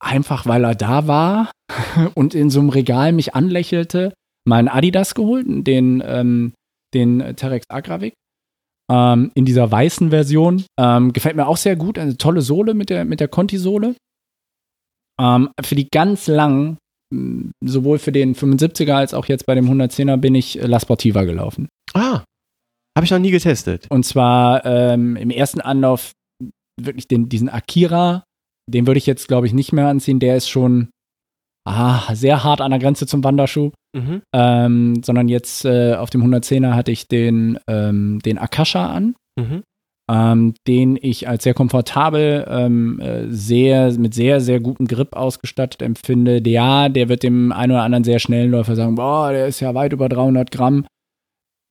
einfach, 0.00 0.46
weil 0.46 0.64
er 0.64 0.74
da 0.74 1.06
war 1.06 1.50
und 2.14 2.34
in 2.34 2.50
so 2.50 2.60
einem 2.60 2.68
Regal 2.70 3.12
mich 3.12 3.34
anlächelte, 3.34 4.12
mal 4.46 4.58
einen 4.58 4.68
Adidas 4.68 5.14
geholt, 5.14 5.46
den, 5.48 6.02
ähm, 6.06 6.52
den 6.94 7.36
Terex 7.36 7.66
Agravik. 7.68 8.14
Ähm, 8.90 9.30
in 9.34 9.44
dieser 9.44 9.70
weißen 9.70 10.10
Version. 10.10 10.64
Ähm, 10.78 11.12
gefällt 11.12 11.36
mir 11.36 11.46
auch 11.46 11.56
sehr 11.56 11.76
gut. 11.76 11.98
Eine 11.98 12.16
tolle 12.16 12.40
Sohle 12.40 12.74
mit 12.74 12.90
der, 12.90 13.04
mit 13.04 13.20
der 13.20 13.28
Conti-Sohle. 13.28 13.94
Ähm, 15.20 15.50
für 15.62 15.74
die 15.74 15.88
ganz 15.90 16.26
langen, 16.26 16.78
mh, 17.12 17.50
sowohl 17.64 17.98
für 17.98 18.12
den 18.12 18.34
75er 18.34 18.94
als 18.94 19.14
auch 19.14 19.26
jetzt 19.26 19.46
bei 19.46 19.54
dem 19.54 19.68
110er, 19.68 20.16
bin 20.16 20.34
ich 20.34 20.58
äh, 20.58 20.66
La 20.66 20.80
Sportiva 20.80 21.24
gelaufen. 21.24 21.68
Ah, 21.94 22.22
habe 22.96 23.04
ich 23.04 23.10
noch 23.10 23.18
nie 23.18 23.30
getestet. 23.30 23.86
Und 23.90 24.04
zwar 24.04 24.64
ähm, 24.64 25.16
im 25.16 25.30
ersten 25.30 25.60
Anlauf 25.60 26.12
wirklich 26.80 27.06
den, 27.06 27.28
diesen 27.28 27.48
Akira, 27.48 28.24
den 28.68 28.86
würde 28.86 28.98
ich 28.98 29.06
jetzt, 29.06 29.28
glaube 29.28 29.46
ich, 29.46 29.52
nicht 29.52 29.72
mehr 29.72 29.88
anziehen. 29.88 30.18
Der 30.18 30.36
ist 30.36 30.48
schon 30.48 30.88
ah, 31.66 32.14
sehr 32.14 32.44
hart 32.44 32.60
an 32.60 32.70
der 32.70 32.80
Grenze 32.80 33.06
zum 33.06 33.22
Wanderschuh. 33.24 33.70
Mhm. 33.96 34.22
Ähm, 34.34 35.02
sondern 35.02 35.28
jetzt 35.28 35.64
äh, 35.64 35.94
auf 35.94 36.10
dem 36.10 36.22
110er 36.22 36.74
hatte 36.74 36.92
ich 36.92 37.08
den, 37.08 37.58
ähm, 37.68 38.18
den 38.24 38.36
Akasha 38.38 38.86
an, 38.86 39.14
Mhm. 39.40 39.62
ähm, 40.10 40.54
den 40.66 40.98
ich 41.00 41.26
als 41.28 41.44
sehr 41.44 41.54
komfortabel, 41.54 42.46
ähm, 42.50 43.00
äh, 43.00 43.24
sehr, 43.30 43.92
mit 43.98 44.12
sehr, 44.14 44.40
sehr 44.40 44.60
gutem 44.60 44.86
Grip 44.86 45.16
ausgestattet 45.16 45.80
empfinde. 45.82 46.42
Ja, 46.48 46.88
der 46.90 47.08
wird 47.08 47.22
dem 47.22 47.50
einen 47.52 47.72
oder 47.72 47.82
anderen 47.82 48.04
sehr 48.04 48.18
schnellen 48.18 48.50
Läufer 48.50 48.76
sagen, 48.76 48.96
boah, 48.96 49.32
der 49.32 49.46
ist 49.46 49.60
ja 49.60 49.74
weit 49.74 49.92
über 49.92 50.08
300 50.08 50.50
Gramm. 50.50 50.84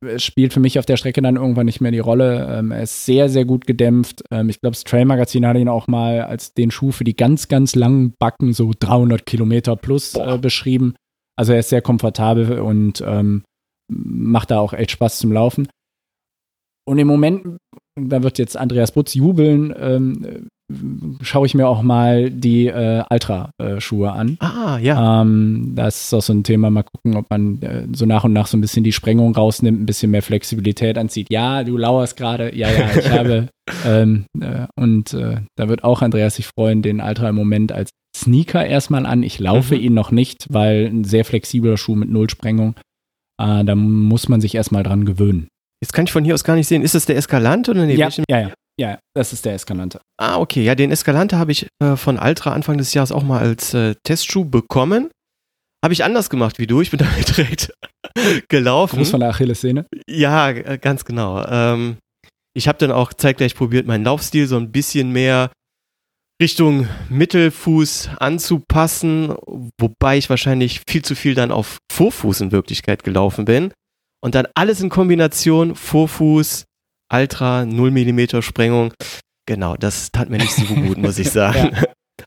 Es 0.06 0.24
spielt 0.24 0.54
für 0.54 0.60
mich 0.60 0.78
auf 0.78 0.86
der 0.86 0.98
Strecke 0.98 1.22
dann 1.22 1.38
irgendwann 1.38 1.66
nicht 1.66 1.82
mehr 1.82 1.92
die 1.92 2.00
Rolle. 2.00 2.60
Ähm, 2.60 2.72
er 2.72 2.84
ist 2.84 3.06
sehr, 3.06 3.30
sehr 3.30 3.46
gut 3.46 3.66
gedämpft. 3.66 4.24
Ähm, 4.32 4.50
ich 4.50 4.62
glaube, 4.62 4.76
das 4.76 4.84
Trail 4.84 5.06
Magazin 5.06 5.46
hat 5.46 5.58
ihn 5.58 5.70
auch 5.70 5.88
mal 5.88 6.22
als 6.22 6.54
den 6.54 6.70
Schuh 6.70 6.92
für 6.92 7.04
die 7.04 7.16
ganz, 7.16 7.48
ganz 7.48 7.76
langen 7.76 8.14
Backen, 8.20 8.54
so 8.54 8.72
300 8.78 9.26
Kilometer 9.26 9.76
plus, 9.76 10.14
äh, 10.14 10.38
beschrieben. 10.38 10.96
Also 11.36 11.54
er 11.54 11.60
ist 11.60 11.70
sehr 11.70 11.82
komfortabel 11.82 12.60
und 12.60 13.04
ähm, 13.06 13.44
macht 13.90 14.52
da 14.52 14.60
auch 14.60 14.74
echt 14.74 14.92
Spaß 14.92 15.18
zum 15.18 15.32
Laufen. 15.32 15.68
Und 16.86 17.00
im 17.00 17.08
Moment, 17.08 17.58
da 17.96 18.24
wird 18.24 18.38
jetzt 18.38 18.56
Andreas 18.56 18.92
Butz 18.92 19.14
jubeln, 19.14 19.74
ähm, 19.78 20.48
schaue 21.22 21.46
ich 21.46 21.54
mir 21.56 21.68
auch 21.68 21.82
mal 21.82 22.30
die 22.30 22.68
äh, 22.68 23.04
Ultra-Schuhe 23.10 24.12
an. 24.12 24.38
Ah, 24.40 24.78
ja. 24.82 25.22
Ähm, 25.22 25.74
das 25.76 26.06
ist 26.06 26.14
auch 26.14 26.22
so 26.22 26.34
ein 26.34 26.44
Thema. 26.44 26.70
Mal 26.70 26.84
gucken, 26.84 27.16
ob 27.16 27.30
man 27.30 27.62
äh, 27.62 27.88
so 27.94 28.06
nach 28.06 28.24
und 28.26 28.34
nach 28.34 28.48
so 28.48 28.58
ein 28.58 28.62
bisschen 28.62 28.84
die 28.84 28.92
Sprengung 28.92 29.34
rausnimmt, 29.34 29.82
ein 29.82 29.86
bisschen 29.86 30.12
mehr 30.12 30.22
Flexibilität 30.22 30.98
anzieht. 30.98 31.28
Ja, 31.32 31.64
du 31.64 31.78
lauerst 31.78 32.18
gerade. 32.18 32.56
Ja, 32.56 32.70
ja, 32.72 32.90
ich 32.98 33.10
habe. 33.12 33.48
Ähm, 33.86 34.24
äh, 34.40 34.66
und 34.80 35.14
äh, 35.14 35.42
da 35.58 35.68
wird 35.68 35.84
auch 35.84 36.02
Andreas 36.02 36.36
sich 36.38 36.48
freuen, 36.48 36.82
den 36.82 37.02
Ultra 37.02 37.28
im 37.28 37.36
Moment 37.36 37.74
als 37.74 37.90
Sneaker 38.16 38.66
erstmal 38.66 39.06
an. 39.06 39.24
Ich 39.24 39.40
laufe 39.40 39.76
Mhm. 39.76 39.82
ihn 39.82 39.94
noch 39.94 40.10
nicht, 40.12 40.46
weil 40.50 40.86
ein 40.86 41.04
sehr 41.04 41.26
flexibler 41.26 41.76
Schuh 41.76 41.96
mit 41.96 42.10
Nullsprengung. 42.10 42.76
Äh, 43.42 43.66
da 43.66 43.76
muss 43.76 44.30
man 44.30 44.40
sich 44.40 44.56
erstmal 44.56 44.84
dran 44.84 45.04
gewöhnen. 45.04 45.50
Jetzt 45.84 45.92
kann 45.92 46.06
ich 46.06 46.14
von 46.14 46.24
hier 46.24 46.34
aus 46.34 46.46
gar 46.46 46.56
nicht 46.56 46.68
sehen. 46.68 46.82
Ist 46.82 46.96
das 46.96 47.08
der 47.08 47.18
Escalante 47.18 47.72
oder 47.72 47.86
nee, 47.86 47.96
ja, 47.96 48.08
ja, 48.30 48.40
ja, 48.40 48.54
ja, 48.80 49.00
das 49.16 49.34
ist 49.34 49.46
der 49.46 49.54
Eskalante. 49.54 50.02
Ah, 50.18 50.38
okay. 50.38 50.64
Ja, 50.64 50.76
den 50.76 50.92
Escalante 50.92 51.38
habe 51.38 51.52
ich 51.52 51.68
äh, 51.82 51.96
von 51.96 52.18
Altra 52.18 52.54
Anfang 52.54 52.78
des 52.78 52.94
Jahres 52.94 53.12
auch 53.12 53.24
mal 53.24 53.40
als 53.40 53.74
äh, 53.74 53.96
Testschuh 54.04 54.46
bekommen. 54.46 55.10
Habe 55.84 55.94
ich 55.94 56.04
anders 56.04 56.30
gemacht 56.30 56.60
wie 56.60 56.68
du. 56.68 56.82
Ich 56.82 56.92
bin 56.92 57.00
damit 57.00 57.36
direkt 57.36 57.74
gelaufen. 58.50 58.98
Gruß 58.98 59.12
von 59.12 59.20
der 59.20 59.30
Achillessehne. 59.30 59.86
Ja, 60.08 60.50
äh, 60.50 60.78
ganz 60.78 61.06
genau. 61.06 61.44
Ähm, 61.46 61.98
ich 62.56 62.68
habe 62.68 62.78
dann 62.78 62.92
auch 62.92 63.14
zeitgleich 63.14 63.56
probiert, 63.56 63.88
meinen 63.88 64.04
Laufstil 64.04 64.48
so 64.48 64.58
ein 64.58 64.72
bisschen 64.72 65.12
mehr 65.12 65.52
Richtung 66.42 66.88
Mittelfuß 67.10 68.12
anzupassen, 68.20 69.34
wobei 69.80 70.18
ich 70.18 70.30
wahrscheinlich 70.30 70.82
viel 70.88 71.04
zu 71.04 71.16
viel 71.16 71.34
dann 71.34 71.52
auf 71.52 71.80
Vorfuß 71.92 72.42
in 72.42 72.52
Wirklichkeit 72.52 73.04
gelaufen 73.04 73.46
bin. 73.46 73.72
Und 74.24 74.36
dann 74.36 74.48
alles 74.56 74.82
in 74.82 74.90
Kombination, 74.90 75.76
Vorfuß, 75.76 76.66
Ultra, 77.14 77.66
0 77.66 77.92
mm 77.92 78.42
Sprengung. 78.42 78.94
Genau, 79.46 79.76
das 79.78 80.12
tat 80.12 80.30
mir 80.30 80.38
nicht 80.38 80.54
so 80.54 80.66
gut, 80.66 80.98
muss 80.98 81.20
ich 81.20 81.30
sagen. 81.30 81.76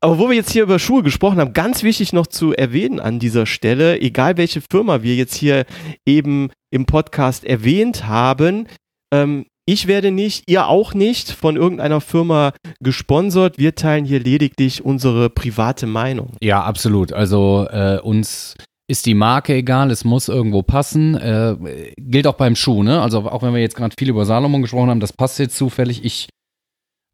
Aber 0.00 0.18
wo 0.18 0.28
wir 0.28 0.36
jetzt 0.36 0.52
hier 0.52 0.62
über 0.62 0.78
Schuhe 0.78 1.02
gesprochen 1.02 1.40
haben, 1.40 1.52
ganz 1.52 1.82
wichtig 1.82 2.12
noch 2.12 2.26
zu 2.26 2.52
erwähnen 2.52 3.00
an 3.00 3.18
dieser 3.18 3.44
Stelle, 3.44 4.00
egal 4.00 4.36
welche 4.36 4.62
Firma 4.70 5.02
wir 5.02 5.14
jetzt 5.14 5.34
hier 5.34 5.66
eben 6.06 6.50
im 6.72 6.86
Podcast 6.86 7.44
erwähnt 7.44 8.06
haben, 8.06 8.66
ähm, 9.12 9.46
ich 9.66 9.86
werde 9.86 10.10
nicht, 10.10 10.50
ihr 10.50 10.66
auch 10.66 10.94
nicht 10.94 11.30
von 11.30 11.56
irgendeiner 11.56 12.00
Firma 12.00 12.52
gesponsert. 12.80 13.58
Wir 13.58 13.74
teilen 13.74 14.04
hier 14.04 14.18
lediglich 14.18 14.84
unsere 14.84 15.30
private 15.30 15.86
Meinung. 15.86 16.32
Ja, 16.40 16.64
absolut. 16.64 17.12
Also 17.12 17.68
äh, 17.70 18.00
uns 18.02 18.56
ist 18.90 19.06
die 19.06 19.14
Marke 19.14 19.54
egal, 19.54 19.90
es 19.90 20.04
muss 20.04 20.28
irgendwo 20.28 20.62
passen. 20.62 21.14
Äh, 21.14 21.92
gilt 21.96 22.26
auch 22.26 22.34
beim 22.34 22.56
Schuh, 22.56 22.82
ne? 22.82 23.00
Also 23.00 23.20
auch 23.30 23.42
wenn 23.42 23.54
wir 23.54 23.60
jetzt 23.60 23.76
gerade 23.76 23.94
viel 23.96 24.08
über 24.08 24.24
Salomon 24.24 24.62
gesprochen 24.62 24.90
haben, 24.90 25.00
das 25.00 25.12
passt 25.12 25.38
jetzt 25.38 25.56
zufällig. 25.56 26.04
Ich 26.04 26.28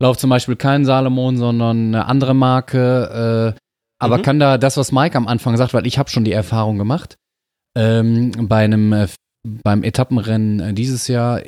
laufe 0.03 0.19
zum 0.19 0.31
Beispiel 0.31 0.57
keinen 0.57 0.85
Salomon, 0.87 1.37
sondern 1.37 1.89
eine 1.89 2.07
andere 2.07 2.35
Marke. 2.35 3.55
Äh, 3.57 3.61
aber 3.99 4.19
Mhm. 4.19 4.23
kann 4.23 4.41
da 4.41 4.59
das, 4.59 4.77
was 4.77 4.91
Mike 4.93 5.17
am 5.17 5.29
Anfang 5.29 5.57
sagt, 5.57 5.75
weil 5.75 5.87
ich 5.87 5.99
habe 5.99 6.11
schon 6.11 6.25
die 6.25 6.33
Erfahrung 6.33 6.79
gemacht, 6.79 7.17
ähm, 7.77 8.33
bei 8.49 8.65
einem 8.65 8.93
äh, 8.93 9.09
beim 9.63 9.83
Etappenrennen 9.85 10.61
äh, 10.61 10.73
dieses 10.75 11.09
Jahr 11.09 11.43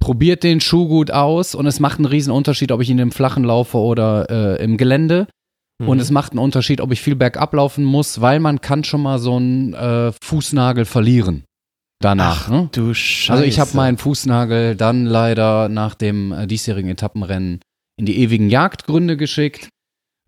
probiert 0.00 0.42
den 0.42 0.60
Schuh 0.60 0.86
gut 0.86 1.10
aus 1.10 1.54
und 1.54 1.66
es 1.66 1.80
macht 1.80 1.98
einen 1.98 2.06
riesen 2.06 2.30
Unterschied, 2.30 2.72
ob 2.72 2.82
ich 2.82 2.90
ihn 2.90 2.98
im 2.98 3.10
Flachen 3.10 3.42
laufe 3.44 3.78
oder 3.78 4.28
äh, 4.30 4.62
im 4.62 4.76
Gelände. 4.76 5.26
Mhm. 5.80 5.88
Und 5.88 5.98
es 6.00 6.10
macht 6.10 6.32
einen 6.32 6.38
Unterschied, 6.38 6.80
ob 6.80 6.92
ich 6.92 7.00
viel 7.02 7.16
bergab 7.16 7.52
laufen 7.54 7.84
muss, 7.84 8.20
weil 8.20 8.40
man 8.40 8.60
kann 8.60 8.84
schon 8.84 9.02
mal 9.02 9.18
so 9.18 9.36
einen 9.36 9.74
äh, 9.74 10.12
Fußnagel 10.22 10.84
verlieren. 10.84 11.44
Danach. 12.00 12.44
Ach, 12.46 12.50
ne? 12.50 12.68
du 12.72 12.92
Scheiße. 12.92 13.32
Also 13.32 13.44
ich 13.44 13.58
habe 13.58 13.70
meinen 13.74 13.96
Fußnagel 13.98 14.76
dann 14.76 15.06
leider 15.06 15.68
nach 15.68 15.94
dem 15.94 16.32
äh, 16.32 16.46
diesjährigen 16.46 16.90
Etappenrennen 16.90 17.60
in 17.96 18.06
die 18.06 18.18
ewigen 18.18 18.50
Jagdgründe 18.50 19.16
geschickt. 19.16 19.68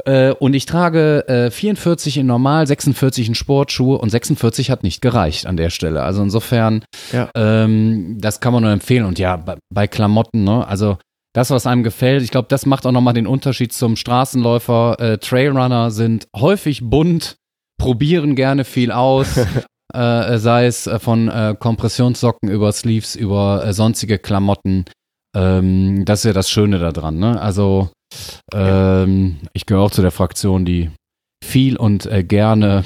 Äh, 0.05 0.32
und 0.32 0.55
ich 0.55 0.66
trage 0.66 1.27
äh, 1.28 1.51
44 1.51 2.18
in 2.18 2.27
Normal, 2.27 2.66
46 2.66 3.28
in 3.28 3.35
Sportschuhe 3.35 3.98
und 3.98 4.10
46 4.10 4.70
hat 4.70 4.82
nicht 4.82 5.01
gereicht 5.01 5.47
an 5.47 5.56
der 5.56 5.70
Stelle. 5.70 6.02
Also 6.02 6.23
insofern, 6.23 6.85
Ja. 7.12 7.31
ähm, 7.35 8.18
das 8.20 8.40
kann 8.40 8.52
man 8.52 8.62
nur 8.62 8.73
empfehlen. 8.73 9.05
Und 9.05 9.18
ja, 9.18 9.36
bei, 9.36 9.56
bei 9.73 9.86
Klamotten, 9.86 10.44
ne, 10.44 10.66
also 10.66 10.98
das, 11.36 11.50
was 11.50 11.66
einem 11.66 11.82
gefällt, 11.82 12.22
ich 12.22 12.30
glaube, 12.30 12.48
das 12.48 12.64
macht 12.64 12.86
auch 12.86 12.92
nochmal 12.92 13.12
den 13.12 13.26
Unterschied 13.26 13.70
zum 13.70 13.96
Straßenläufer. 13.96 14.96
Äh, 14.98 15.18
Trailrunner 15.18 15.90
sind 15.90 16.28
häufig 16.34 16.80
bunt, 16.82 17.36
probieren 17.78 18.36
gerne 18.36 18.64
viel 18.64 18.90
aus. 18.90 19.36
äh, 19.94 20.38
sei 20.38 20.64
es 20.64 20.86
äh, 20.86 20.98
von 20.98 21.28
äh, 21.28 21.54
Kompressionssocken 21.58 22.48
über 22.48 22.72
Sleeves, 22.72 23.16
über 23.16 23.62
äh, 23.66 23.74
sonstige 23.74 24.18
Klamotten. 24.18 24.86
Ähm, 25.36 26.06
das 26.06 26.20
ist 26.20 26.24
ja 26.24 26.32
das 26.32 26.48
Schöne 26.48 26.78
daran. 26.78 27.18
Ne? 27.18 27.38
Also 27.38 27.90
ähm, 28.54 29.36
ich 29.52 29.66
gehöre 29.66 29.82
auch 29.82 29.90
zu 29.90 30.00
der 30.00 30.12
Fraktion, 30.12 30.64
die 30.64 30.90
viel 31.44 31.76
und 31.76 32.06
äh, 32.06 32.24
gerne 32.24 32.82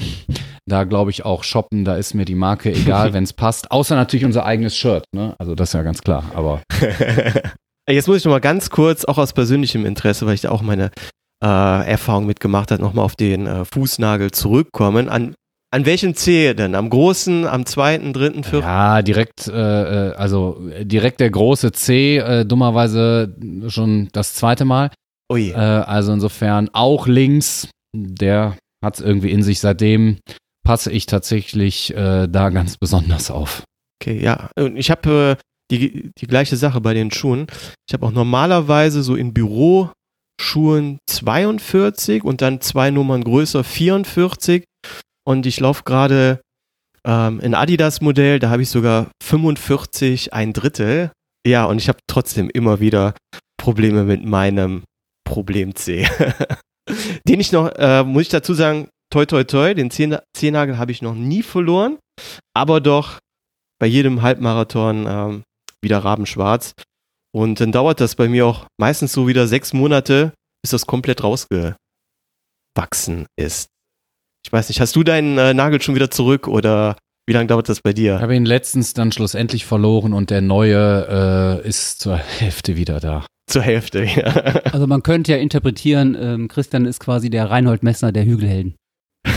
da 0.67 0.83
glaube 0.83 1.11
ich 1.11 1.23
auch 1.23 1.45
shoppen. 1.45 1.85
Da 1.85 1.95
ist 1.95 2.15
mir 2.15 2.25
die 2.25 2.35
Marke 2.35 2.73
egal, 2.73 3.13
wenn 3.13 3.23
es 3.23 3.31
passt. 3.31 3.71
Außer 3.71 3.95
natürlich 3.95 4.25
unser 4.25 4.45
eigenes 4.45 4.75
Shirt. 4.75 5.05
Ne? 5.15 5.35
Also 5.39 5.55
das 5.55 5.69
ist 5.69 5.73
ja 5.73 5.83
ganz 5.83 6.01
klar. 6.01 6.25
Aber 6.35 6.61
Jetzt 7.91 8.07
muss 8.07 8.17
ich 8.17 8.25
noch 8.25 8.31
mal 8.31 8.39
ganz 8.39 8.69
kurz, 8.69 9.05
auch 9.05 9.17
aus 9.17 9.33
persönlichem 9.33 9.85
Interesse, 9.85 10.25
weil 10.25 10.35
ich 10.35 10.41
da 10.41 10.49
auch 10.49 10.61
meine 10.61 10.91
äh, 11.43 11.47
Erfahrung 11.47 12.25
mitgemacht 12.25 12.71
habe, 12.71 12.81
nochmal 12.81 13.03
auf 13.03 13.15
den 13.15 13.47
äh, 13.47 13.65
Fußnagel 13.65 14.31
zurückkommen. 14.31 15.09
An, 15.09 15.35
an 15.71 15.85
welchem 15.85 16.15
Zeh 16.15 16.53
denn? 16.53 16.75
Am 16.75 16.89
großen, 16.89 17.45
am 17.45 17.65
zweiten, 17.65 18.13
dritten, 18.13 18.43
vierten? 18.43 18.67
ja, 18.67 19.01
direkt, 19.01 19.47
äh, 19.47 20.09
äh, 20.11 20.13
also 20.13 20.61
direkt 20.81 21.19
der 21.19 21.31
große 21.31 21.71
C, 21.71 22.17
äh, 22.17 22.45
dummerweise 22.45 23.35
schon 23.67 24.09
das 24.13 24.35
zweite 24.35 24.65
Mal. 24.65 24.91
Ui. 25.31 25.49
Äh, 25.49 25.55
also 25.55 26.13
insofern 26.13 26.69
auch 26.73 27.07
links, 27.07 27.69
der 27.95 28.57
hat 28.83 28.95
es 28.95 29.01
irgendwie 29.01 29.31
in 29.31 29.43
sich. 29.43 29.59
Seitdem 29.59 30.19
passe 30.63 30.91
ich 30.91 31.07
tatsächlich 31.07 31.93
da 31.95 32.49
ganz 32.49 32.77
besonders 32.77 33.31
auf. 33.31 33.63
Okay, 33.99 34.23
ja. 34.23 34.49
Ich 34.75 34.91
habe 34.91 35.37
die, 35.71 36.11
die 36.17 36.27
gleiche 36.27 36.57
Sache 36.57 36.81
bei 36.81 36.93
den 36.93 37.11
Schuhen. 37.11 37.47
Ich 37.87 37.93
habe 37.93 38.05
auch 38.05 38.11
normalerweise 38.11 39.01
so 39.03 39.15
in 39.15 39.33
Büroschuhen 39.33 40.99
42 41.09 42.23
und 42.23 42.41
dann 42.41 42.61
zwei 42.61 42.91
Nummern 42.91 43.23
größer 43.23 43.63
44. 43.63 44.63
Und 45.25 45.45
ich 45.45 45.59
laufe 45.59 45.83
gerade 45.83 46.41
ähm, 47.05 47.39
ein 47.43 47.55
Adidas-Modell, 47.55 48.39
da 48.39 48.49
habe 48.49 48.61
ich 48.61 48.69
sogar 48.69 49.09
45, 49.23 50.33
ein 50.33 50.53
Drittel. 50.53 51.11
Ja, 51.45 51.65
und 51.65 51.77
ich 51.77 51.87
habe 51.87 51.99
trotzdem 52.07 52.49
immer 52.49 52.79
wieder 52.79 53.15
Probleme 53.57 54.03
mit 54.03 54.23
meinem 54.23 54.83
Problem 55.23 55.75
C. 55.75 56.07
den 57.27 57.39
ich 57.39 57.51
noch, 57.51 57.71
äh, 57.75 58.03
muss 58.03 58.23
ich 58.23 58.29
dazu 58.29 58.53
sagen, 58.53 58.89
toi 59.11 59.25
toi 59.25 59.43
toi, 59.43 59.73
den 59.73 59.91
Zehennagel 59.91 60.77
habe 60.77 60.91
ich 60.91 61.01
noch 61.01 61.15
nie 61.15 61.43
verloren, 61.43 61.97
aber 62.55 62.81
doch 62.81 63.19
bei 63.79 63.87
jedem 63.87 64.21
Halbmarathon 64.21 65.05
ähm, 65.07 65.43
wieder 65.81 65.99
rabenschwarz. 65.99 66.73
Und 67.33 67.59
dann 67.61 67.71
dauert 67.71 68.01
das 68.01 68.15
bei 68.15 68.27
mir 68.27 68.45
auch 68.45 68.65
meistens 68.79 69.13
so 69.13 69.27
wieder 69.27 69.47
sechs 69.47 69.71
Monate, 69.73 70.33
bis 70.63 70.71
das 70.71 70.85
komplett 70.85 71.23
rausgewachsen 71.23 71.75
ist. 73.37 73.67
Ich 74.45 74.51
weiß 74.51 74.69
nicht, 74.69 74.81
hast 74.81 74.95
du 74.95 75.03
deinen 75.03 75.37
äh, 75.37 75.53
Nagel 75.53 75.81
schon 75.81 75.95
wieder 75.95 76.09
zurück 76.11 76.47
oder 76.47 76.97
wie 77.27 77.33
lange 77.33 77.47
dauert 77.47 77.69
das 77.69 77.81
bei 77.81 77.91
Ich 77.91 77.95
dir? 77.95 78.19
habe 78.19 78.35
ihn 78.35 78.45
letztens 78.45 78.93
dann 78.93 79.11
schlussendlich 79.11 79.65
verloren 79.65 80.13
und 80.13 80.29
der 80.31 80.41
neue 80.41 81.61
äh, 81.63 81.67
ist 81.67 81.99
zur 81.99 82.17
Hälfte 82.39 82.75
wieder 82.75 82.99
da. 82.99 83.25
Zur 83.47 83.61
Hälfte. 83.61 84.03
Ja. 84.15 84.23
Also 84.73 84.87
man 84.87 85.03
könnte 85.03 85.31
ja 85.31 85.37
interpretieren, 85.37 86.17
ähm, 86.19 86.47
Christian 86.47 86.85
ist 86.85 86.99
quasi 86.99 87.29
der 87.29 87.49
Reinhold 87.49 87.83
Messner 87.83 88.11
der 88.11 88.25
Hügelhelden. 88.25 88.75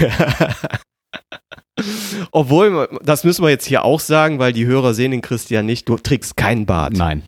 Obwohl, 2.32 2.88
das 3.02 3.24
müssen 3.24 3.44
wir 3.44 3.50
jetzt 3.50 3.66
hier 3.66 3.84
auch 3.84 4.00
sagen, 4.00 4.38
weil 4.38 4.52
die 4.52 4.66
Hörer 4.66 4.94
sehen 4.94 5.10
den 5.10 5.22
Christian 5.22 5.66
nicht. 5.66 5.88
Du 5.88 5.96
trägst 5.96 6.36
keinen 6.36 6.66
Bart. 6.66 6.94
Nein. 6.94 7.22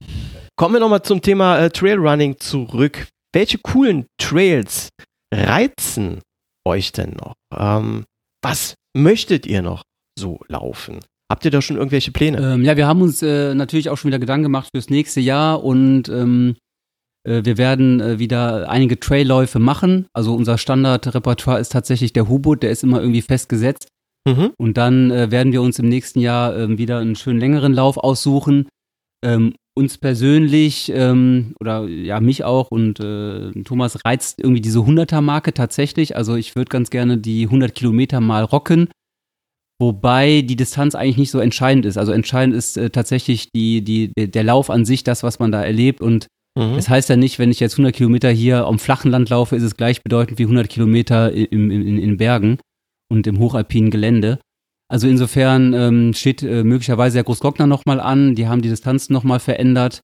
Kommen 0.56 0.74
wir 0.74 0.80
nochmal 0.80 1.02
zum 1.02 1.20
Thema 1.20 1.58
äh, 1.58 1.70
Trailrunning 1.70 2.38
zurück. 2.38 3.08
Welche 3.34 3.58
coolen 3.58 4.06
Trails 4.18 4.88
reizen 5.32 6.20
euch 6.66 6.92
denn 6.92 7.12
noch? 7.12 7.34
Ähm, 7.54 8.04
was 8.42 8.74
möchtet 8.96 9.46
ihr 9.46 9.62
noch 9.62 9.82
so 10.18 10.40
laufen? 10.48 11.00
Habt 11.30 11.44
ihr 11.44 11.50
da 11.50 11.60
schon 11.60 11.76
irgendwelche 11.76 12.12
Pläne? 12.12 12.54
Ähm, 12.54 12.64
ja, 12.64 12.76
wir 12.76 12.86
haben 12.86 13.02
uns 13.02 13.22
äh, 13.22 13.54
natürlich 13.54 13.90
auch 13.90 13.98
schon 13.98 14.08
wieder 14.08 14.18
Gedanken 14.18 14.44
gemacht 14.44 14.68
fürs 14.74 14.90
nächste 14.90 15.20
Jahr 15.20 15.62
und 15.64 16.08
ähm, 16.08 16.56
äh, 17.26 17.44
wir 17.44 17.58
werden 17.58 18.00
äh, 18.00 18.18
wieder 18.18 18.70
einige 18.70 18.98
Trailläufe 18.98 19.58
machen. 19.58 20.06
Also 20.12 20.34
unser 20.34 20.56
Standardrepertoire 20.56 21.60
ist 21.60 21.72
tatsächlich 21.72 22.12
der 22.12 22.28
Hubut, 22.28 22.62
der 22.62 22.70
ist 22.70 22.84
immer 22.84 23.00
irgendwie 23.00 23.22
festgesetzt. 23.22 23.88
Mhm. 24.26 24.52
Und 24.58 24.76
dann 24.76 25.10
äh, 25.10 25.30
werden 25.30 25.52
wir 25.52 25.62
uns 25.62 25.78
im 25.78 25.88
nächsten 25.88 26.20
Jahr 26.20 26.56
ähm, 26.56 26.78
wieder 26.78 26.98
einen 26.98 27.16
schönen 27.16 27.38
längeren 27.38 27.72
Lauf 27.72 27.96
aussuchen. 27.96 28.68
Ähm, 29.24 29.54
uns 29.74 29.98
persönlich 29.98 30.90
ähm, 30.94 31.54
oder 31.60 31.86
ja 31.86 32.18
mich 32.20 32.44
auch 32.44 32.70
und 32.70 32.98
äh, 32.98 33.52
Thomas 33.62 34.04
reizt 34.04 34.38
irgendwie 34.38 34.62
diese 34.62 34.80
100er-Marke 34.80 35.52
tatsächlich. 35.52 36.16
Also 36.16 36.34
ich 36.34 36.56
würde 36.56 36.70
ganz 36.70 36.90
gerne 36.90 37.18
die 37.18 37.44
100 37.44 37.74
Kilometer 37.74 38.20
mal 38.20 38.42
rocken. 38.42 38.88
Wobei 39.78 40.40
die 40.40 40.56
Distanz 40.56 40.94
eigentlich 40.94 41.18
nicht 41.18 41.30
so 41.30 41.38
entscheidend 41.38 41.84
ist. 41.84 41.98
Also 41.98 42.12
entscheidend 42.12 42.56
ist 42.56 42.78
äh, 42.78 42.88
tatsächlich 42.88 43.50
die, 43.52 43.82
die, 43.82 44.12
der 44.16 44.44
Lauf 44.44 44.70
an 44.70 44.86
sich, 44.86 45.04
das, 45.04 45.22
was 45.22 45.38
man 45.38 45.52
da 45.52 45.62
erlebt. 45.62 46.00
Und 46.00 46.26
Mhm. 46.56 46.74
Das 46.74 46.88
heißt 46.88 47.10
ja 47.10 47.16
nicht, 47.16 47.38
wenn 47.38 47.50
ich 47.50 47.60
jetzt 47.60 47.74
100 47.74 47.94
Kilometer 47.94 48.30
hier 48.30 48.64
am 48.64 48.78
flachen 48.78 49.10
Land 49.10 49.28
laufe, 49.28 49.54
ist 49.54 49.62
es 49.62 49.76
gleichbedeutend 49.76 50.38
wie 50.38 50.44
100 50.44 50.68
Kilometer 50.68 51.30
im, 51.30 51.70
im, 51.70 51.86
in, 51.86 51.98
in 51.98 52.16
Bergen 52.16 52.58
und 53.08 53.26
im 53.26 53.38
hochalpinen 53.38 53.90
Gelände. 53.90 54.38
Also 54.88 55.08
insofern 55.08 55.72
ähm, 55.74 56.14
steht 56.14 56.42
äh, 56.42 56.62
möglicherweise 56.62 57.14
der 57.14 57.24
Großglockner 57.24 57.66
nochmal 57.66 58.00
an. 58.00 58.34
Die 58.34 58.46
haben 58.46 58.62
die 58.62 58.68
Distanzen 58.68 59.12
nochmal 59.12 59.40
verändert. 59.40 60.00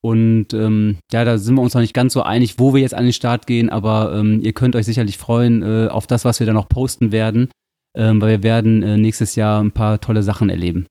Und 0.00 0.54
ähm, 0.54 0.98
ja, 1.12 1.24
da 1.24 1.38
sind 1.38 1.56
wir 1.56 1.62
uns 1.62 1.74
noch 1.74 1.80
nicht 1.80 1.94
ganz 1.94 2.12
so 2.12 2.22
einig, 2.22 2.58
wo 2.58 2.72
wir 2.72 2.80
jetzt 2.80 2.94
an 2.94 3.04
den 3.04 3.12
Start 3.12 3.46
gehen, 3.46 3.68
aber 3.68 4.14
ähm, 4.14 4.40
ihr 4.42 4.52
könnt 4.52 4.76
euch 4.76 4.86
sicherlich 4.86 5.18
freuen 5.18 5.62
äh, 5.62 5.88
auf 5.88 6.06
das, 6.06 6.24
was 6.24 6.38
wir 6.38 6.46
da 6.46 6.52
noch 6.52 6.68
posten 6.68 7.10
werden, 7.10 7.50
ähm, 7.96 8.20
weil 8.20 8.30
wir 8.30 8.42
werden 8.44 8.82
äh, 8.84 8.96
nächstes 8.96 9.34
Jahr 9.34 9.60
ein 9.60 9.72
paar 9.72 10.00
tolle 10.00 10.22
Sachen 10.22 10.50
erleben. 10.50 10.86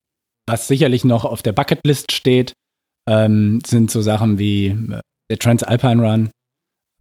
Was 0.45 0.67
sicherlich 0.67 1.05
noch 1.05 1.23
auf 1.23 1.41
der 1.41 1.53
Bucketlist 1.53 2.11
steht, 2.11 2.51
ähm, 3.07 3.61
sind 3.65 3.91
so 3.91 4.01
Sachen 4.01 4.39
wie 4.39 4.67
äh, 4.67 4.99
der 5.31 5.39
Transalpine 5.39 6.03
Run. 6.03 6.29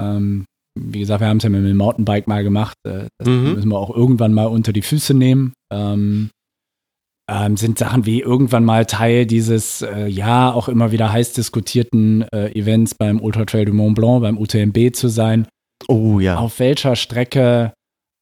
Ähm, 0.00 0.44
wie 0.76 1.00
gesagt, 1.00 1.20
wir 1.20 1.28
haben 1.28 1.38
es 1.38 1.42
ja 1.42 1.48
mit 1.50 1.64
dem 1.64 1.76
Mountainbike 1.76 2.28
mal 2.28 2.44
gemacht. 2.44 2.76
Äh, 2.86 3.06
das 3.18 3.28
Mhm. 3.28 3.54
müssen 3.54 3.68
wir 3.70 3.78
auch 3.78 3.94
irgendwann 3.94 4.32
mal 4.32 4.46
unter 4.46 4.72
die 4.72 4.82
Füße 4.82 5.14
nehmen. 5.14 5.52
Ähm, 5.72 6.30
ähm, 7.28 7.56
sind 7.56 7.78
Sachen 7.78 8.06
wie 8.06 8.20
irgendwann 8.20 8.64
mal 8.64 8.86
Teil 8.86 9.26
dieses, 9.26 9.82
äh, 9.82 10.06
ja, 10.06 10.52
auch 10.52 10.68
immer 10.68 10.92
wieder 10.92 11.12
heiß 11.12 11.32
diskutierten 11.32 12.22
äh, 12.32 12.52
Events 12.52 12.94
beim 12.94 13.20
Ultra 13.20 13.44
Trail 13.44 13.64
du 13.64 13.72
Mont 13.72 13.96
Blanc, 13.96 14.22
beim 14.22 14.38
UTMB 14.38 14.94
zu 14.94 15.08
sein. 15.08 15.48
Oh 15.88 16.20
ja. 16.20 16.36
Auf 16.36 16.60
welcher 16.60 16.94
Strecke 16.94 17.72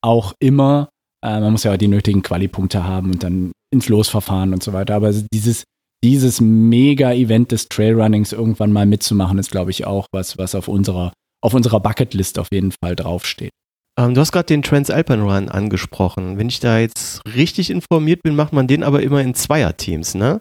auch 0.02 0.32
immer. 0.40 0.88
Äh, 1.24 1.40
man 1.40 1.52
muss 1.52 1.64
ja 1.64 1.72
auch 1.72 1.76
die 1.76 1.88
nötigen 1.88 2.22
Quali-Punkte 2.22 2.84
haben 2.84 3.10
und 3.10 3.22
dann 3.22 3.52
ins 3.70 3.88
Losverfahren 3.88 4.54
und 4.54 4.62
so 4.62 4.72
weiter. 4.72 4.94
Aber 4.94 5.12
dieses, 5.32 5.64
dieses 6.02 6.40
Mega-Event 6.40 7.52
des 7.52 7.68
Trailrunnings 7.68 8.32
irgendwann 8.32 8.72
mal 8.72 8.86
mitzumachen, 8.86 9.38
ist, 9.38 9.50
glaube 9.50 9.70
ich, 9.70 9.86
auch 9.86 10.06
was, 10.14 10.38
was 10.38 10.54
auf 10.54 10.68
unserer, 10.68 11.12
auf 11.44 11.54
unserer 11.54 11.80
Bucketlist 11.80 12.38
auf 12.38 12.48
jeden 12.52 12.72
Fall 12.72 12.96
draufsteht. 12.96 13.50
Ähm, 13.98 14.14
du 14.14 14.20
hast 14.20 14.32
gerade 14.32 14.46
den 14.46 14.62
Transalpine 14.62 15.22
Run 15.22 15.48
angesprochen. 15.48 16.38
Wenn 16.38 16.48
ich 16.48 16.60
da 16.60 16.78
jetzt 16.78 17.20
richtig 17.34 17.70
informiert 17.70 18.22
bin, 18.22 18.34
macht 18.34 18.52
man 18.52 18.66
den 18.66 18.82
aber 18.82 19.02
immer 19.02 19.20
in 19.20 19.34
Zweierteams, 19.34 20.14
ne? 20.14 20.40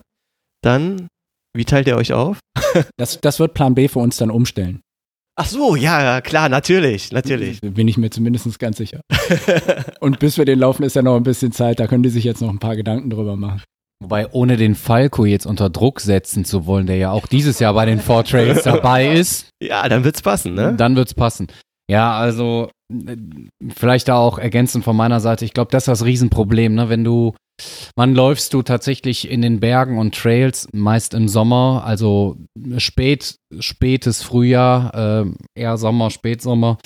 Dann, 0.64 1.08
wie 1.56 1.66
teilt 1.66 1.88
ihr 1.88 1.98
euch 1.98 2.14
auf? 2.14 2.40
Das, 2.98 3.20
das 3.22 3.40
wird 3.40 3.54
Plan 3.54 3.76
B 3.76 3.88
für 3.88 4.00
uns 4.00 4.18
dann 4.18 4.32
umstellen. 4.32 4.82
Ach 5.36 5.46
so, 5.46 5.76
ja, 5.76 6.22
klar, 6.22 6.50
natürlich, 6.50 7.12
natürlich. 7.12 7.62
Bin 7.62 7.88
ich 7.88 7.98
mir 7.98 8.10
zumindest 8.10 8.58
ganz 8.58 8.78
sicher. 8.78 9.02
Und 10.00 10.18
bis 10.18 10.40
wir 10.40 10.46
den 10.46 10.58
laufen, 10.58 10.82
ist 10.82 10.96
ja 10.96 11.04
noch 11.04 11.16
ein 11.16 11.22
bisschen 11.22 11.52
Zeit. 11.52 11.80
Da 11.80 11.86
können 11.86 12.02
die 12.02 12.10
sich 12.10 12.24
jetzt 12.24 12.42
noch 12.42 12.50
ein 12.50 12.58
paar 12.58 12.76
Gedanken 12.76 13.12
drüber 13.12 13.36
machen. 13.36 13.62
Wobei, 14.04 14.30
ohne 14.32 14.58
den 14.58 14.76
Falco 14.76 15.24
jetzt 15.24 15.46
unter 15.46 15.70
Druck 15.70 16.02
setzen 16.02 16.44
zu 16.44 16.66
wollen, 16.66 16.88
der 16.88 16.98
ja 16.98 17.12
auch 17.12 17.26
dieses 17.26 17.60
Jahr 17.60 17.74
bei 17.74 17.86
den 17.86 18.02
Four 18.02 18.26
Trails 18.26 18.64
dabei 18.64 19.08
ist, 19.14 19.48
Ja, 19.62 19.88
dann 19.88 20.04
wird's 20.04 20.22
passen, 20.22 20.54
ne? 20.56 20.74
dann 20.76 20.98
wird's 20.98 21.14
passen. 21.14 21.48
Ja, 21.90 22.18
also 22.18 22.70
vielleicht 23.76 24.10
da 24.10 24.18
auch 24.18 24.38
ergänzend 24.38 24.84
von 24.84 24.96
meiner 24.96 25.20
Seite. 25.22 25.46
Ich 25.46 25.54
glaube, 25.54 25.72
das 25.72 25.84
ist 25.84 25.88
das 25.88 26.06
Riesenproblem, 26.06 26.76
ne? 26.76 26.90
Wenn 26.90 27.04
du, 27.04 27.34
wann 27.96 28.14
läufst 28.14 28.54
du 28.54 28.62
tatsächlich 28.62 29.30
in 29.30 29.42
den 29.42 29.60
Bergen 29.60 29.98
und 29.98 30.16
Trails, 30.16 30.68
meist 30.74 31.14
im 31.14 31.28
Sommer, 31.28 31.84
also 31.86 32.38
spät, 32.78 33.36
spätes 33.60 34.22
Frühjahr, 34.22 35.24
äh, 35.26 35.26
eher 35.56 35.78
Sommer, 35.78 36.10
Spätsommer. 36.10 36.78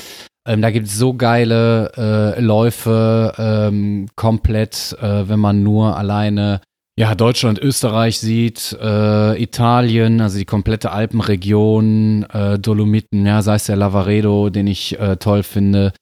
Ähm, 0.48 0.62
da 0.62 0.72
gibt 0.72 0.88
es 0.88 0.98
so 0.98 1.14
geile 1.14 1.92
äh, 1.98 2.40
Läufe, 2.40 3.34
ähm, 3.38 4.08
komplett, 4.16 4.96
äh, 5.02 5.28
wenn 5.28 5.40
man 5.40 5.62
nur 5.62 5.98
alleine 5.98 6.62
ja, 7.00 7.14
Deutschland, 7.14 7.60
Österreich 7.60 8.18
sieht, 8.18 8.76
äh, 8.82 9.42
Italien, 9.42 10.20
also 10.20 10.40
die 10.40 10.46
komplette 10.46 10.92
Alpenregion, 10.92 12.24
äh, 12.24 12.58
Dolomiten, 12.58 13.26
ja, 13.26 13.44
sei 13.44 13.56
es 13.56 13.66
der 13.66 13.76
Lavaredo, 13.76 14.50
den 14.50 14.66
ich 14.66 15.00
äh, 15.00 15.18
toll 15.18 15.44
finde. 15.44 15.94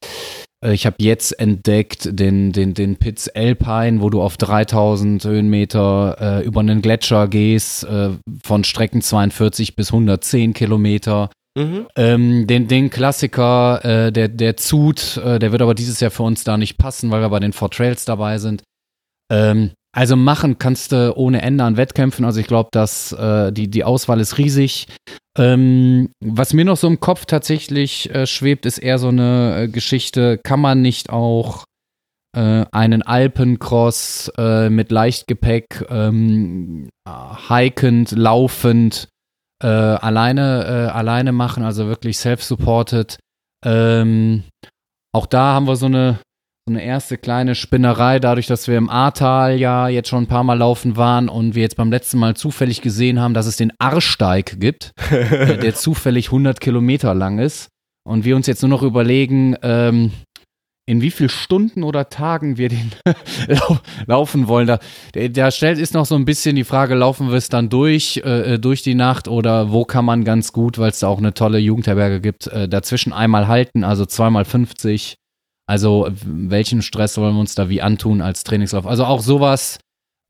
Äh, 0.64 0.74
ich 0.74 0.86
habe 0.86 0.96
jetzt 1.00 1.38
entdeckt 1.38 2.18
den, 2.18 2.54
den, 2.54 2.74
den 2.74 2.96
Piz 2.96 3.30
Alpine, 3.34 4.02
wo 4.02 4.10
du 4.10 4.22
auf 4.22 4.38
3000 4.38 5.26
Höhenmeter 5.26 6.16
äh, 6.20 6.46
über 6.46 6.62
einen 6.62 6.82
Gletscher 6.82 7.28
gehst, 7.28 7.84
äh, 7.84 8.12
von 8.42 8.64
Strecken 8.64 9.02
42 9.02 9.76
bis 9.76 9.92
110 9.92 10.54
Kilometer. 10.54 11.30
Mhm. 11.58 11.88
Ähm, 11.98 12.48
den, 12.48 12.70
den 12.70 12.90
Klassiker, 12.90 13.84
äh, 13.84 14.12
der, 14.14 14.30
der 14.30 14.56
Zut, 14.56 15.18
äh, 15.18 15.40
der 15.40 15.52
wird 15.52 15.62
aber 15.62 15.76
dieses 15.76 16.00
Jahr 16.00 16.12
für 16.12 16.24
uns 16.24 16.46
da 16.46 16.58
nicht 16.58 16.78
passen, 16.78 17.12
weil 17.12 17.22
wir 17.22 17.30
bei 17.30 17.40
den 17.40 17.54
Four 17.54 17.72
Trails 17.72 18.06
dabei 18.06 18.38
sind. 18.38 18.64
Ähm, 19.32 19.72
also 19.96 20.18
machen 20.18 20.60
kannst 20.60 20.92
du 20.92 21.16
ohne 21.16 21.42
Ende 21.42 21.64
an 21.64 21.78
Wettkämpfen. 21.78 22.26
Also 22.26 22.42
ich 22.42 22.48
glaube, 22.48 22.70
dass 22.72 23.14
äh, 23.14 23.54
die, 23.54 23.70
die 23.70 23.86
Auswahl 23.86 24.20
ist 24.20 24.38
riesig. 24.38 24.88
Ähm, 25.38 26.10
was 26.24 26.54
mir 26.54 26.66
noch 26.66 26.76
so 26.76 26.88
im 26.88 27.00
Kopf 27.00 27.26
tatsächlich 27.26 28.14
äh, 28.14 28.28
schwebt, 28.28 28.66
ist 28.66 28.78
eher 28.78 29.00
so 29.00 29.08
eine 29.08 29.64
äh, 29.64 29.68
Geschichte, 29.70 30.38
kann 30.44 30.60
man 30.60 30.82
nicht 30.82 31.10
auch 31.12 31.64
äh, 32.36 32.66
einen 32.72 33.04
Alpencross 33.04 34.32
äh, 34.38 34.70
mit 34.70 34.92
Leichtgepäck, 34.92 35.86
ähm, 35.90 36.90
hikend, 37.50 38.12
laufend, 38.12 39.08
äh, 39.64 39.68
alleine, 39.68 40.92
alleine 40.94 41.32
machen, 41.32 41.64
also 41.64 41.88
wirklich 41.88 42.18
self-supported. 42.18 43.18
Ähm, 43.66 44.44
auch 45.14 45.26
da 45.26 45.54
haben 45.54 45.68
wir 45.68 45.78
so 45.78 45.86
eine, 45.86 46.20
so 46.68 46.74
eine 46.74 46.84
erste 46.84 47.20
kleine 47.20 47.54
Spinnerei, 47.54 48.18
dadurch, 48.18 48.48
dass 48.48 48.68
wir 48.68 48.80
im 48.80 48.90
Ahrtal 48.90 49.60
ja 49.60 49.88
jetzt 49.88 50.10
schon 50.10 50.24
ein 50.24 50.28
paar 50.28 50.44
Mal 50.44 50.58
laufen 50.58 50.98
waren 50.98 51.30
und 51.30 51.54
wir 51.54 51.62
jetzt 51.62 51.78
beim 51.78 51.92
letzten 51.92 52.18
Mal 52.18 52.36
zufällig 52.36 52.82
gesehen 52.82 53.20
haben, 53.20 53.36
dass 53.36 53.46
es 53.46 53.56
den 53.56 53.72
Arschsteig 53.78 54.60
gibt, 54.60 54.92
äh, 55.12 55.60
der 55.60 55.76
zufällig 55.76 56.30
100 56.30 56.60
Kilometer 56.60 57.14
lang 57.14 57.38
ist. 57.38 57.70
Und 58.04 58.26
wir 58.26 58.36
uns 58.36 58.48
jetzt 58.48 58.64
nur 58.64 58.70
noch 58.70 58.82
überlegen, 58.82 59.56
ähm, 59.62 60.12
in 60.88 61.04
wie 61.04 61.12
viel 61.12 61.30
Stunden 61.30 61.84
oder 61.84 62.10
Tagen 62.10 62.58
wir 62.58 62.70
den 62.70 62.92
lau 63.48 63.78
laufen 64.08 64.48
wollen. 64.48 64.66
Da, 64.66 64.80
da, 65.14 65.28
da 65.28 65.52
stellt 65.52 65.78
ist 65.78 65.94
noch 65.94 66.08
so 66.08 66.16
ein 66.16 66.26
bisschen 66.26 66.56
die 66.56 66.64
Frage, 66.64 66.96
laufen 66.96 67.30
wir 67.30 67.36
es 67.36 67.50
dann 67.50 67.70
durch, 67.70 68.24
äh, 68.26 68.58
durch 68.58 68.82
die 68.82 68.96
Nacht 68.96 69.28
oder 69.28 69.72
wo 69.72 69.86
kann 69.86 70.06
man 70.06 70.24
ganz 70.24 70.52
gut, 70.52 70.80
weil 70.80 70.90
es 70.90 71.00
da 71.00 71.10
auch 71.10 71.20
eine 71.20 71.36
tolle 71.36 71.60
Jugendherberge 71.60 72.22
gibt, 72.22 72.48
äh, 72.48 72.68
dazwischen 72.68 73.14
einmal 73.14 73.48
halten, 73.48 73.84
also 73.84 74.08
zweimal 74.08 74.46
50. 74.46 75.18
Also 75.68 76.08
welchen 76.26 76.82
Stress 76.82 77.18
wollen 77.18 77.36
wir 77.36 77.40
uns 77.40 77.56
da 77.56 77.70
wie 77.70 77.82
antun 77.82 78.22
als 78.22 78.44
Trainingslauf? 78.44 78.86
Also 78.86 79.06
auch 79.06 79.22
sowas, 79.22 79.80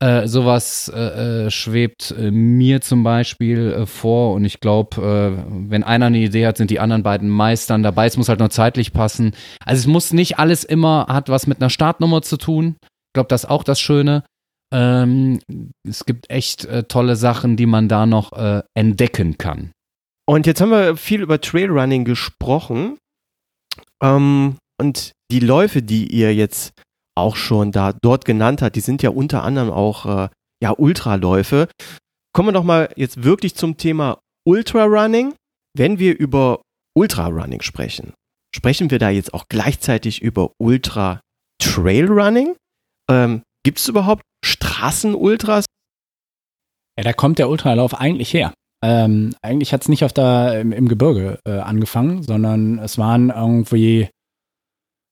äh, 0.00 0.26
sowas 0.26 0.90
äh, 0.94 1.46
äh, 1.46 1.50
schwebt 1.50 2.14
äh, 2.18 2.30
mir 2.30 2.80
zum 2.80 3.02
Beispiel 3.02 3.72
äh, 3.72 3.86
vor 3.86 4.34
und 4.34 4.44
ich 4.44 4.60
glaube, 4.60 5.02
äh, 5.02 5.70
wenn 5.70 5.84
einer 5.84 6.06
eine 6.06 6.18
Idee 6.18 6.46
hat, 6.46 6.56
sind 6.56 6.70
die 6.70 6.80
anderen 6.80 7.02
beiden 7.02 7.28
Meistern 7.28 7.82
dabei. 7.82 8.06
Es 8.06 8.16
muss 8.16 8.28
halt 8.28 8.40
nur 8.40 8.50
zeitlich 8.50 8.92
passen. 8.92 9.34
Also 9.64 9.80
es 9.80 9.86
muss 9.86 10.12
nicht 10.12 10.38
alles 10.38 10.64
immer, 10.64 11.06
hat 11.08 11.28
was 11.28 11.46
mit 11.46 11.60
einer 11.60 11.70
Startnummer 11.70 12.22
zu 12.22 12.38
tun. 12.38 12.76
Ich 12.82 13.12
glaube, 13.14 13.28
das 13.28 13.44
ist 13.44 13.50
auch 13.50 13.64
das 13.64 13.80
Schöne. 13.80 14.24
Ähm, 14.74 15.40
es 15.88 16.06
gibt 16.06 16.30
echt 16.30 16.68
tolle 16.88 17.16
Sachen, 17.16 17.56
die 17.56 17.66
man 17.66 17.88
da 17.88 18.04
noch 18.04 18.32
entdecken 18.74 19.38
kann. 19.38 19.70
Und 20.28 20.46
jetzt 20.46 20.60
haben 20.60 20.70
wir 20.70 20.96
viel 20.96 21.22
über 21.22 21.40
Trailrunning 21.40 22.04
gesprochen. 22.04 22.98
Ähm, 24.02 24.56
und 24.80 25.12
die 25.30 25.40
Läufe, 25.40 25.82
die 25.82 26.06
ihr 26.12 26.34
jetzt 26.34 26.72
auch 27.16 27.36
schon 27.36 27.72
da 27.72 27.92
dort 27.92 28.24
genannt 28.24 28.62
habt, 28.62 28.76
die 28.76 28.80
sind 28.80 29.02
ja 29.02 29.10
unter 29.10 29.42
anderem 29.42 29.70
auch 29.70 30.06
äh, 30.06 30.28
ja 30.62 30.72
Ultraläufe. 30.76 31.68
Kommen 32.32 32.48
wir 32.48 32.52
doch 32.52 32.64
mal 32.64 32.92
jetzt 32.96 33.24
wirklich 33.24 33.54
zum 33.54 33.76
Thema 33.76 34.18
Ultrarunning. 34.46 35.34
Wenn 35.74 35.98
wir 35.98 36.18
über 36.18 36.62
Ultrarunning 36.96 37.62
sprechen, 37.62 38.12
sprechen 38.54 38.90
wir 38.90 38.98
da 38.98 39.10
jetzt 39.10 39.34
auch 39.34 39.46
gleichzeitig 39.48 40.22
über 40.22 40.52
Ultra 40.58 41.20
Trailrunning? 41.58 42.54
Ähm, 43.10 43.42
Gibt 43.64 43.78
es 43.78 43.88
überhaupt 43.88 44.22
Straßenultras? 44.44 45.64
Ja, 46.98 47.04
da 47.04 47.12
kommt 47.12 47.38
der 47.38 47.48
Ultralauf 47.48 47.94
eigentlich 47.94 48.32
her. 48.32 48.54
Ähm, 48.82 49.34
eigentlich 49.42 49.72
hat 49.72 49.82
es 49.82 49.88
nicht 49.88 50.04
auf 50.04 50.12
der, 50.12 50.60
im, 50.60 50.72
im 50.72 50.88
Gebirge 50.88 51.40
äh, 51.46 51.58
angefangen, 51.58 52.22
sondern 52.22 52.78
es 52.78 52.98
waren 52.98 53.30
irgendwie, 53.30 54.08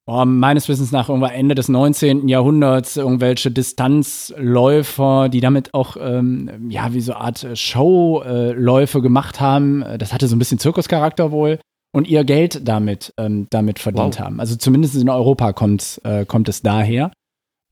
oh, 0.06 0.24
meines 0.24 0.68
Wissens 0.68 0.92
nach, 0.92 1.08
irgendwann 1.08 1.30
Ende 1.32 1.54
des 1.54 1.68
19. 1.68 2.28
Jahrhunderts 2.28 2.96
irgendwelche 2.96 3.50
Distanzläufer, 3.50 5.28
die 5.28 5.40
damit 5.40 5.74
auch, 5.74 5.96
ähm, 6.00 6.68
ja, 6.70 6.92
wie 6.94 7.00
so 7.00 7.12
eine 7.12 7.20
Art 7.22 7.44
äh, 7.44 7.56
Showläufe 7.56 9.00
gemacht 9.02 9.40
haben. 9.40 9.84
Das 9.98 10.12
hatte 10.12 10.26
so 10.28 10.36
ein 10.36 10.38
bisschen 10.38 10.58
Zirkuscharakter 10.58 11.30
wohl 11.30 11.58
und 11.94 12.08
ihr 12.08 12.24
Geld 12.24 12.66
damit, 12.66 13.12
ähm, 13.18 13.46
damit 13.50 13.78
verdient 13.78 14.18
Wow. 14.18 14.24
haben. 14.24 14.40
Also 14.40 14.56
zumindest 14.56 14.96
in 14.96 15.08
Europa 15.08 15.52
kommt, 15.52 16.00
äh, 16.04 16.24
kommt 16.24 16.48
es 16.48 16.62
daher. 16.62 17.10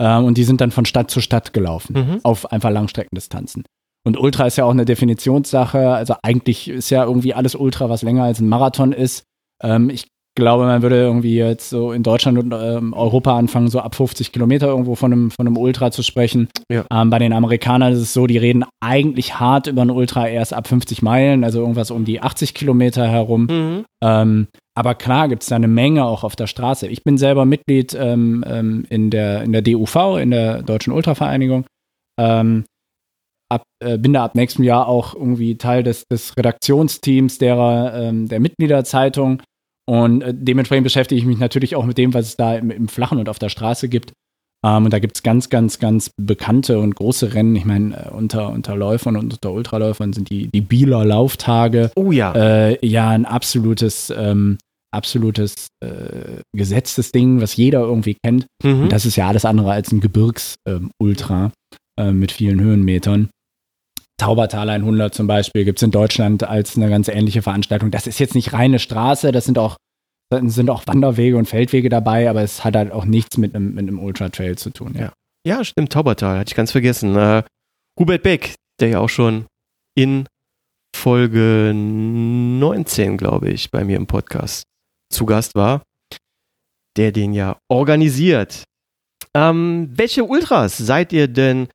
Ähm, 0.01 0.25
und 0.25 0.39
die 0.39 0.45
sind 0.45 0.61
dann 0.61 0.71
von 0.71 0.85
Stadt 0.85 1.11
zu 1.11 1.21
Stadt 1.21 1.53
gelaufen, 1.53 1.95
Mhm. 1.95 2.21
auf 2.23 2.51
einfach 2.53 2.71
Langstreckendistanzen. 2.71 3.65
Und 4.05 4.19
Ultra 4.19 4.47
ist 4.47 4.57
ja 4.57 4.65
auch 4.65 4.71
eine 4.73 4.85
Definitionssache. 4.85 5.91
Also 5.91 6.15
eigentlich 6.23 6.69
ist 6.69 6.91
ja 6.91 7.05
irgendwie 7.05 7.35
alles 7.35 7.55
Ultra, 7.55 7.89
was 7.89 8.03
länger 8.03 8.25
als 8.25 8.41
ein 8.41 8.49
Marathon 8.49 8.93
ist. 8.93 9.23
Ähm, 9.63 9.91
ich 9.91 10.09
glaube, 10.35 10.65
man 10.65 10.83
würde 10.83 10.97
irgendwie 10.97 11.37
jetzt 11.37 11.71
so 11.71 11.93
in 11.93 12.03
Deutschland 12.03 12.39
und 12.39 12.55
ähm, 12.57 12.93
Europa 12.95 13.37
anfangen, 13.37 13.69
so 13.69 13.81
ab 13.81 13.95
50 13.95 14.33
Kilometer 14.33 14.69
irgendwo 14.69 14.95
von 14.95 15.13
einem, 15.13 15.31
von 15.31 15.47
einem 15.47 15.57
Ultra 15.57 15.91
zu 15.91 16.03
sprechen. 16.03 16.49
Ja. 16.71 16.85
Ähm, 16.93 17.11
bei 17.11 17.19
den 17.19 17.33
Amerikanern 17.33 17.93
ist 17.93 18.01
es 18.01 18.13
so, 18.13 18.27
die 18.27 18.39
reden 18.39 18.65
eigentlich 18.81 19.39
hart 19.39 19.67
über 19.67 19.83
ein 19.83 19.91
Ultra 19.91 20.29
erst 20.29 20.55
ab 20.55 20.69
50 20.69 21.03
Meilen, 21.03 21.45
also 21.45 21.61
irgendwas 21.61 21.91
um 21.91 22.05
die 22.05 22.21
80 22.21 22.55
Kilometer 22.55 23.07
herum. 23.07 23.47
Mhm. 23.51 23.85
Ähm, 24.03 24.49
aber 24.75 24.95
klar 24.95 25.29
gibt 25.29 25.43
es 25.43 25.51
da 25.51 25.57
eine 25.57 25.69
Menge 25.69 26.05
auch 26.05 26.25
auf 26.25 26.35
der 26.35 26.47
Straße. 26.47 26.87
Ich 26.87 27.05
bin 27.05 27.19
selber 27.19 27.45
Mitglied 27.45 27.95
ähm, 27.95 28.43
ähm, 28.47 28.87
in, 28.89 29.11
der, 29.11 29.43
in 29.43 29.53
der 29.53 29.63
DUV, 29.63 30.19
in 30.19 30.31
der 30.31 30.63
Deutschen 30.63 30.95
Ultravereinigung. 30.95 31.67
Ähm, 32.19 32.65
ab, 33.51 33.65
äh, 33.85 33.99
bin 33.99 34.15
da 34.15 34.25
ab 34.25 34.35
nächstem 34.35 34.65
Jahr 34.65 34.89
auch 34.89 35.15
irgendwie 35.15 35.57
Teil 35.57 35.83
des, 35.83 36.05
des 36.11 36.37
Redaktionsteams 36.37 37.37
derer, 37.37 37.93
ähm, 37.95 38.29
der 38.29 38.41
Mitgliederzeitung. 38.41 39.43
Und 39.89 40.23
äh, 40.23 40.35
dementsprechend 40.35 40.85
beschäftige 40.85 41.19
ich 41.19 41.27
mich 41.27 41.39
natürlich 41.39 41.77
auch 41.77 41.85
mit 41.85 41.99
dem, 41.99 42.15
was 42.15 42.27
es 42.27 42.37
da 42.37 42.55
im, 42.57 42.71
im 42.71 42.89
Flachen 42.89 43.19
und 43.19 43.29
auf 43.29 43.39
der 43.39 43.49
Straße 43.49 43.89
gibt. 43.89 44.13
Ähm, 44.65 44.85
und 44.85 44.93
da 44.93 44.99
gibt 44.99 45.17
es 45.17 45.23
ganz, 45.23 45.51
ganz, 45.51 45.79
ganz 45.79 46.11
bekannte 46.17 46.79
und 46.79 46.95
große 46.95 47.35
Rennen. 47.35 47.57
Ich 47.57 47.65
meine, 47.65 48.07
äh, 48.07 48.11
unter, 48.11 48.51
unter 48.51 48.77
Läufern 48.77 49.17
und 49.17 49.33
unter 49.33 49.53
Ultraläufern 49.53 50.13
sind 50.13 50.31
die, 50.31 50.49
die 50.49 50.61
Bieler 50.61 51.05
Lauftage 51.05 51.91
Oh 51.97 52.13
ja. 52.13 52.33
äh, 52.35 52.87
ja 52.87 53.11
ein 53.11 53.27
absolutes, 53.27 54.13
ähm, 54.17 54.59
absolutes 54.93 55.69
äh, 55.81 56.43
gesetztes 56.55 57.13
Ding, 57.13 57.41
was 57.41 57.57
jeder 57.57 57.81
irgendwie 57.81 58.17
kennt. 58.23 58.47
Mhm. 58.63 58.83
Und 58.83 58.93
das 58.93 59.07
ist 59.07 59.17
ja 59.17 59.27
alles 59.27 59.45
andere 59.45 59.73
als 59.73 59.91
ein 59.91 60.01
Gebirgs-Ultra 60.01 61.51
äh, 61.99 62.13
mit 62.13 62.31
vielen 62.31 62.61
Höhenmetern. 62.61 63.31
Taubertal 64.19 64.69
100 64.71 65.15
zum 65.15 65.27
Beispiel 65.27 65.65
gibt 65.65 65.79
es 65.79 65.83
in 65.83 65.91
Deutschland 65.91 66.45
als 66.45 66.77
eine 66.77 66.89
ganz 66.89 67.09
ähnliche 67.09 67.43
Veranstaltung. 67.43 67.91
Das 67.91 68.07
ist 68.07 68.21
jetzt 68.21 68.35
nicht 68.35 68.53
reine 68.53 68.79
Straße, 68.79 69.33
das 69.33 69.45
sind 69.45 69.59
auch, 69.59 69.77
sind 70.31 70.71
auch 70.71 70.87
Wanderwege 70.87 71.37
und 71.37 71.47
Feldwege 71.47 71.89
dabei, 71.89 72.31
aber 72.31 72.43
es 72.43 72.65
hat 72.65 72.77
halt 72.77 72.93
auch 72.93 73.05
nichts 73.05 73.37
mit 73.37 73.55
einem, 73.55 73.75
mit 73.75 73.89
einem 73.89 73.99
Ultra-Trail 73.99 74.57
zu 74.57 74.71
tun. 74.71 74.95
Ja. 74.99 75.13
Ja, 75.45 75.65
stimmt, 75.65 75.93
Taubertal, 75.93 76.39
hatte 76.39 76.51
ich 76.51 76.55
ganz 76.55 76.71
vergessen. 76.71 77.17
Äh, 77.17 77.43
Hubert 77.99 78.23
Beck, 78.23 78.55
der 78.81 78.89
ja 78.89 78.99
auch 79.01 79.09
schon 79.09 79.47
in 79.97 80.29
Folge 80.95 81.73
19, 81.75 83.17
glaube 83.17 83.51
ich, 83.51 83.71
bei 83.71 83.85
mir 83.85 83.97
im 83.97 84.07
Podcast 84.07 84.63
zu 85.11 85.27
Gast 85.27 85.57
war, 85.57 85.83
der 86.97 87.11
den 87.11 87.33
ja 87.33 87.59
organisiert. 87.69 88.65
Ähm, 89.35 89.91
welche 89.93 90.25
Ultras 90.25 90.77
seid 90.77 91.13
ihr 91.13 91.27
denn 91.27 91.69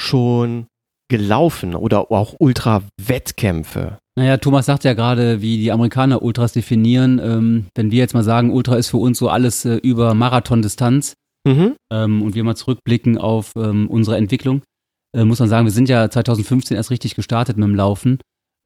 schon 0.00 0.66
gelaufen 1.08 1.74
oder 1.74 2.10
auch 2.10 2.34
Ultra-Wettkämpfe? 2.38 3.98
Naja, 4.16 4.36
Thomas 4.38 4.66
sagt 4.66 4.84
ja 4.84 4.94
gerade, 4.94 5.40
wie 5.40 5.58
die 5.58 5.70
Amerikaner 5.70 6.22
Ultras 6.22 6.52
definieren. 6.52 7.20
Ähm, 7.22 7.66
wenn 7.74 7.90
wir 7.90 7.98
jetzt 7.98 8.14
mal 8.14 8.24
sagen, 8.24 8.52
Ultra 8.52 8.76
ist 8.76 8.88
für 8.88 8.96
uns 8.96 9.18
so 9.18 9.28
alles 9.28 9.64
äh, 9.64 9.76
über 9.76 10.14
Marathondistanz 10.14 11.14
Mhm. 11.46 11.76
ähm, 11.92 12.22
und 12.22 12.34
wir 12.34 12.44
mal 12.44 12.56
zurückblicken 12.56 13.16
auf 13.16 13.52
ähm, 13.56 13.88
unsere 13.88 14.16
Entwicklung, 14.16 14.62
äh, 15.16 15.24
muss 15.24 15.38
man 15.38 15.48
sagen, 15.48 15.66
wir 15.66 15.72
sind 15.72 15.88
ja 15.88 16.10
2015 16.10 16.76
erst 16.76 16.90
richtig 16.90 17.14
gestartet 17.14 17.56
mit 17.56 17.66
dem 17.66 17.74
Laufen 17.74 18.18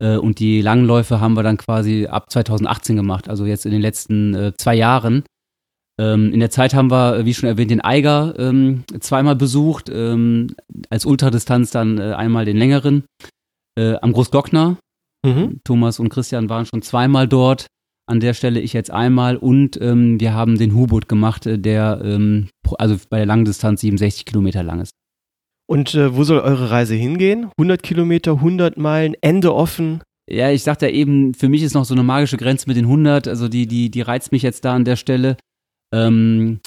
äh, 0.03 0.17
und 0.17 0.41
die 0.41 0.63
Langläufe 0.63 1.21
haben 1.21 1.35
wir 1.35 1.43
dann 1.43 1.59
quasi 1.59 2.07
ab 2.07 2.31
2018 2.31 2.97
gemacht, 2.97 3.29
also 3.29 3.45
jetzt 3.47 3.67
in 3.67 3.73
den 3.73 3.83
letzten 3.83 4.35
äh, 4.35 4.53
zwei 4.57 4.75
Jahren. 4.75 5.23
Ähm, 6.01 6.33
in 6.33 6.41
der 6.41 6.51
Zeit 6.51 6.75
haben 6.75 6.91
wir, 6.91 7.25
wie 7.25 7.35
schon 7.35 7.49
erwähnt, 7.49 7.71
den 7.71 7.81
Eiger 7.81 8.35
ähm, 8.39 8.85
zweimal 9.01 9.37
besucht, 9.37 9.91
ähm, 9.93 10.55
als 10.91 11.05
Ultradistanz 11.05 11.71
dann 11.71 11.99
äh, 11.99 12.13
einmal 12.15 12.45
den 12.45 12.57
längeren. 12.57 13.05
Äh, 13.79 13.97
am 13.97 14.13
Großglockner, 14.13 14.77
Mhm. 15.25 15.61
Thomas 15.65 16.01
und 16.01 16.09
Christian 16.09 16.49
waren 16.49 16.67
schon 16.67 16.83
zweimal 16.83 17.29
dort. 17.29 17.67
An 18.09 18.19
der 18.19 18.35
Stelle 18.35 18.61
ich 18.61 18.73
jetzt 18.73 18.91
einmal 18.91 19.37
und 19.37 19.81
ähm, 19.81 20.19
wir 20.19 20.35
haben 20.35 20.59
den 20.59 20.75
Hubut 20.75 21.09
gemacht, 21.09 21.47
äh, 21.47 21.59
der 21.59 22.01
ähm, 22.05 22.49
also 22.79 22.97
bei 23.09 23.19
der 23.19 23.27
Langdistanz 23.27 23.81
67 23.81 24.25
Kilometer 24.25 24.63
lang 24.65 24.81
ist. 24.81 24.93
Und 25.69 25.95
äh, 25.95 26.15
wo 26.17 26.25
soll 26.25 26.41
eure 26.41 26.71
Reise 26.71 26.97
hingehen? 26.97 27.49
100 27.57 27.83
Kilometer, 27.83 28.33
100 28.33 28.77
Meilen, 28.77 29.15
Ende 29.21 29.55
offen? 29.55 30.03
Ja, 30.29 30.51
ich 30.51 30.65
sagte 30.65 30.87
ja 30.89 30.93
eben, 30.93 31.35
für 31.35 31.49
mich 31.49 31.63
ist 31.63 31.75
noch 31.75 31.85
so 31.85 31.95
eine 31.95 32.03
magische 32.03 32.37
Grenze 32.37 32.69
mit 32.69 32.77
den 32.77 32.87
100, 32.87 33.29
also 33.29 33.49
die, 33.49 33.67
die, 33.67 33.91
die 33.91 34.01
reizt 34.01 34.33
mich 34.33 34.43
jetzt 34.43 34.65
da 34.65 34.75
an 34.75 34.85
der 34.85 34.97
Stelle. 34.97 35.37
Ähm, 35.93 36.61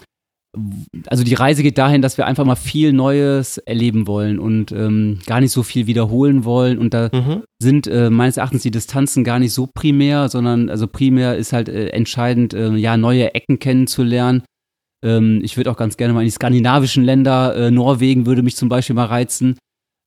also 1.08 1.26
die 1.26 1.34
Reise 1.34 1.64
geht 1.64 1.78
dahin, 1.78 2.02
dass 2.02 2.18
wir 2.18 2.26
einfach 2.26 2.46
mal 2.46 2.56
viel 2.56 2.94
Neues 2.94 3.58
erleben 3.58 4.08
wollen 4.08 4.40
und 4.40 4.72
ähm, 4.72 5.20
gar 5.26 5.42
nicht 5.42 5.52
so 5.52 5.64
viel 5.64 5.86
wiederholen 5.86 6.46
wollen 6.46 6.78
und 6.78 6.94
da 6.94 7.10
Mhm. 7.12 7.44
sind 7.62 7.88
äh, 7.88 8.10
meines 8.10 8.38
Erachtens 8.38 8.62
die 8.64 8.72
Distanzen 8.72 9.26
gar 9.26 9.40
nicht 9.40 9.54
so 9.54 9.68
primär, 9.68 10.30
sondern 10.30 10.70
also 10.70 10.88
primär 10.88 11.36
ist 11.36 11.52
halt 11.52 11.68
äh, 11.68 11.88
entscheidend, 11.90 12.54
äh, 12.54 12.74
ja, 12.76 12.96
neue 12.96 13.34
Ecken 13.36 13.60
kennenzulernen. 13.60 14.44
Ähm, 15.04 15.42
ich 15.44 15.58
würde 15.58 15.72
auch 15.72 15.78
ganz 15.78 15.98
gerne 15.98 16.14
mal 16.14 16.22
in 16.22 16.28
die 16.28 16.32
skandinavischen 16.32 17.04
Länder, 17.04 17.54
äh, 17.56 17.70
Norwegen 17.72 18.26
würde 18.26 18.42
mich 18.42 18.56
zum 18.56 18.70
Beispiel 18.70 18.96
mal 18.96 19.06
reizen. 19.08 19.58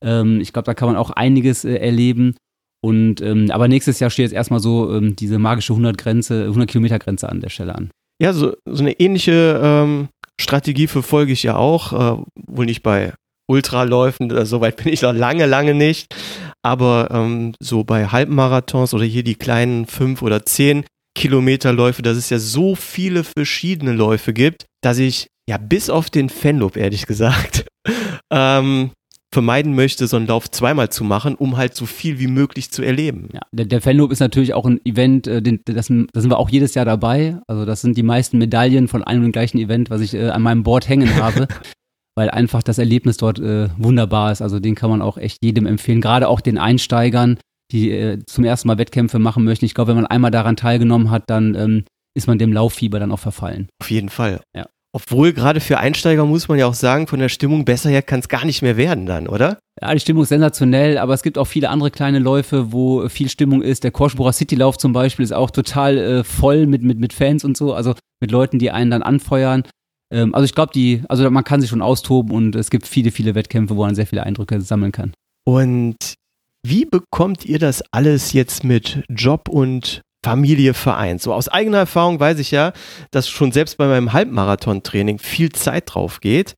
Ähm, 0.02 0.40
ich 0.40 0.54
glaube, 0.54 0.64
da 0.64 0.72
kann 0.72 0.88
man 0.88 0.96
auch 0.96 1.10
einiges 1.10 1.66
äh, 1.66 1.74
erleben. 1.74 2.36
Und 2.80 3.20
ähm, 3.20 3.50
aber 3.50 3.68
nächstes 3.68 4.00
Jahr 4.00 4.08
steht 4.08 4.22
jetzt 4.24 4.32
erstmal 4.34 4.60
so 4.60 4.94
ähm, 4.94 5.14
diese 5.14 5.38
magische 5.38 5.74
100 5.74 5.98
Grenze, 5.98 6.44
100 6.44 6.70
Kilometer 6.70 6.98
Grenze 6.98 7.28
an 7.28 7.40
der 7.40 7.50
Stelle 7.50 7.74
an. 7.74 7.90
Ja, 8.20 8.32
so, 8.32 8.56
so 8.64 8.82
eine 8.82 8.98
ähnliche 8.98 9.60
ähm, 9.62 10.08
Strategie 10.40 10.86
verfolge 10.86 11.32
ich 11.32 11.42
ja 11.42 11.56
auch. 11.56 11.92
Äh, 11.92 12.22
wohl 12.46 12.66
nicht 12.66 12.82
bei 12.82 13.12
Ultraläufen, 13.50 14.44
so 14.44 14.60
weit 14.60 14.76
bin 14.76 14.92
ich 14.92 15.02
noch 15.02 15.14
lange, 15.14 15.46
lange 15.46 15.74
nicht. 15.74 16.14
Aber 16.62 17.08
ähm, 17.10 17.54
so 17.60 17.84
bei 17.84 18.06
Halbmarathons 18.06 18.92
oder 18.92 19.04
hier 19.04 19.22
die 19.22 19.36
kleinen 19.36 19.86
fünf 19.86 20.22
oder 20.22 20.44
zehn 20.44 20.84
Kilometerläufe, 21.16 22.02
dass 22.02 22.16
es 22.16 22.30
ja 22.30 22.38
so 22.38 22.74
viele 22.74 23.24
verschiedene 23.24 23.92
Läufe 23.92 24.32
gibt, 24.32 24.66
dass 24.82 24.98
ich 24.98 25.28
ja 25.48 25.56
bis 25.56 25.88
auf 25.88 26.10
den 26.10 26.28
Fanlob, 26.28 26.76
ehrlich 26.76 27.06
gesagt, 27.06 27.66
ähm, 28.32 28.90
vermeiden 29.32 29.74
möchte, 29.74 30.06
so 30.06 30.16
einen 30.16 30.26
Lauf 30.26 30.50
zweimal 30.50 30.88
zu 30.88 31.05
machen, 31.05 31.34
um 31.34 31.56
halt 31.56 31.74
so 31.74 31.86
viel 31.86 32.18
wie 32.18 32.28
möglich 32.28 32.70
zu 32.70 32.82
erleben. 32.82 33.28
Ja, 33.32 33.40
der, 33.52 33.66
der 33.66 33.80
Fanloop 33.82 34.10
ist 34.10 34.20
natürlich 34.20 34.55
auch 34.55 34.64
ein 34.64 34.80
Event, 34.84 35.26
äh, 35.26 35.42
den, 35.42 35.60
das, 35.64 35.88
da 35.88 36.20
sind 36.20 36.30
wir 36.30 36.38
auch 36.38 36.48
jedes 36.48 36.74
Jahr 36.74 36.86
dabei. 36.86 37.38
Also 37.46 37.64
das 37.64 37.82
sind 37.82 37.96
die 37.96 38.02
meisten 38.02 38.38
Medaillen 38.38 38.88
von 38.88 39.05
einem 39.05 39.20
und 39.20 39.28
dem 39.28 39.32
gleichen 39.32 39.59
Event, 39.59 39.90
was 39.90 40.00
ich 40.00 40.14
äh, 40.14 40.30
an 40.30 40.42
meinem 40.42 40.62
Board 40.62 40.88
hängen 40.88 41.14
habe, 41.16 41.46
weil 42.16 42.30
einfach 42.30 42.62
das 42.62 42.78
Erlebnis 42.78 43.18
dort 43.18 43.38
äh, 43.38 43.68
wunderbar 43.76 44.32
ist. 44.32 44.40
Also 44.40 44.60
den 44.60 44.74
kann 44.74 44.90
man 44.90 45.02
auch 45.02 45.18
echt 45.18 45.44
jedem 45.44 45.66
empfehlen, 45.66 46.00
gerade 46.00 46.28
auch 46.28 46.40
den 46.40 46.56
Einsteigern, 46.56 47.38
die 47.70 47.90
äh, 47.90 48.18
zum 48.24 48.44
ersten 48.44 48.68
Mal 48.68 48.78
Wettkämpfe 48.78 49.18
machen 49.18 49.44
möchten. 49.44 49.66
Ich 49.66 49.74
glaube, 49.74 49.88
wenn 49.88 49.96
man 49.96 50.06
einmal 50.06 50.30
daran 50.30 50.56
teilgenommen 50.56 51.10
hat, 51.10 51.24
dann 51.28 51.55
ähm, 51.55 51.84
ist 52.16 52.26
man 52.26 52.38
dem 52.38 52.52
Lauffieber 52.52 52.98
dann 52.98 53.12
auch 53.12 53.18
verfallen. 53.18 53.68
Auf 53.82 53.90
jeden 53.90 54.09
Fall. 54.09 54.40
Ja. 54.56 54.66
Obwohl 54.93 55.32
gerade 55.32 55.60
für 55.60 55.78
Einsteiger 55.78 56.24
muss 56.24 56.48
man 56.48 56.59
ja 56.59 56.66
auch 56.66 56.74
sagen, 56.74 57.06
von 57.06 57.20
der 57.20 57.28
Stimmung 57.28 57.65
besser 57.65 57.90
her 57.90 58.02
kann 58.02 58.20
es 58.20 58.28
gar 58.28 58.47
nicht 58.47 58.62
mehr 58.62 58.77
werden 58.77 59.05
dann, 59.05 59.28
oder? 59.28 59.59
Ja, 59.81 59.93
die 59.93 60.01
Stimmung 60.01 60.23
ist 60.23 60.31
sensationell, 60.31 60.97
aber 60.97 61.12
es 61.12 61.23
gibt 61.23 61.36
auch 61.36 61.44
viele 61.44 61.69
andere 61.69 61.90
kleine 61.90 62.19
Läufe, 62.19 62.73
wo 62.73 63.09
viel 63.09 63.28
Stimmung 63.28 63.62
ist. 63.62 63.85
Der 63.85 63.90
Korschborer 63.90 64.32
Citylauf 64.32 64.78
zum 64.78 64.93
Beispiel 64.93 65.24
ist 65.24 65.32
auch 65.32 65.51
total 65.51 65.98
äh, 65.98 66.24
voll 66.24 66.66
mit, 66.66 66.82
mit, 66.82 66.98
mit 66.98 67.12
Fans 67.12 67.44
und 67.44 67.56
so, 67.56 67.74
also 67.74 67.94
mit 68.20 68.31
Leuten, 68.31 68.59
die 68.59 68.70
einen 68.70 68.90
dann 68.90 69.02
anfeuern. 69.02 69.62
Ähm, 70.10 70.35
also 70.35 70.47
ich 70.47 70.55
glaube, 70.55 70.73
die, 70.73 71.02
also 71.09 71.31
man 71.31 71.44
kann 71.44 71.60
sich 71.60 71.70
schon 71.70 71.82
austoben 71.82 72.32
und 72.32 72.56
es 72.56 72.70
gibt 72.70 72.86
viele, 72.86 73.10
viele 73.10 73.35
Wettkämpfe, 73.35 73.77
wo 73.77 73.85
man 73.85 73.94
sehr 73.94 74.06
viele 74.06 74.24
Eindrücke 74.24 74.60
sammeln 74.60 74.93
kann. 74.93 75.12
Und 75.44 76.15
wie 76.62 76.86
bekommt 76.86 77.44
ihr 77.44 77.59
das 77.59 77.82
alles 77.93 78.32
jetzt 78.32 78.65
mit 78.65 79.05
Job 79.09 79.48
und 79.48 80.02
Familie 80.24 80.74
vereint? 80.74 81.22
So 81.22 81.32
aus 81.32 81.48
eigener 81.48 81.78
Erfahrung 81.78 82.20
weiß 82.20 82.38
ich 82.38 82.50
ja, 82.50 82.72
dass 83.10 83.28
schon 83.28 83.52
selbst 83.52 83.76
bei 83.78 83.86
meinem 83.86 84.12
Halbmarathon-Training 84.12 85.18
viel 85.18 85.50
Zeit 85.52 85.94
drauf 85.94 86.20
geht. 86.20 86.54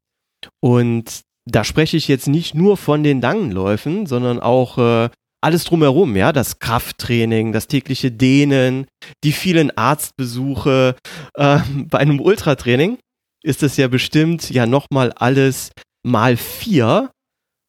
Und 0.60 1.22
da 1.46 1.64
spreche 1.64 1.96
ich 1.96 2.08
jetzt 2.08 2.28
nicht 2.28 2.54
nur 2.54 2.76
von 2.76 3.02
den 3.02 3.20
langen 3.20 3.50
Läufen, 3.50 4.06
sondern 4.06 4.40
auch 4.40 4.78
äh, 4.78 5.10
alles 5.42 5.64
drumherum, 5.64 6.16
ja, 6.16 6.32
das 6.32 6.58
Krafttraining, 6.58 7.52
das 7.52 7.66
tägliche 7.66 8.10
Dehnen, 8.10 8.86
die 9.24 9.32
vielen 9.32 9.76
Arztbesuche. 9.76 10.96
Äh, 11.34 11.58
bei 11.88 11.98
einem 11.98 12.20
Ultratraining 12.20 12.98
ist 13.42 13.62
es 13.62 13.76
ja 13.76 13.88
bestimmt 13.88 14.50
ja 14.50 14.66
nochmal 14.66 15.12
alles 15.12 15.72
mal 16.06 16.36
vier. 16.36 17.10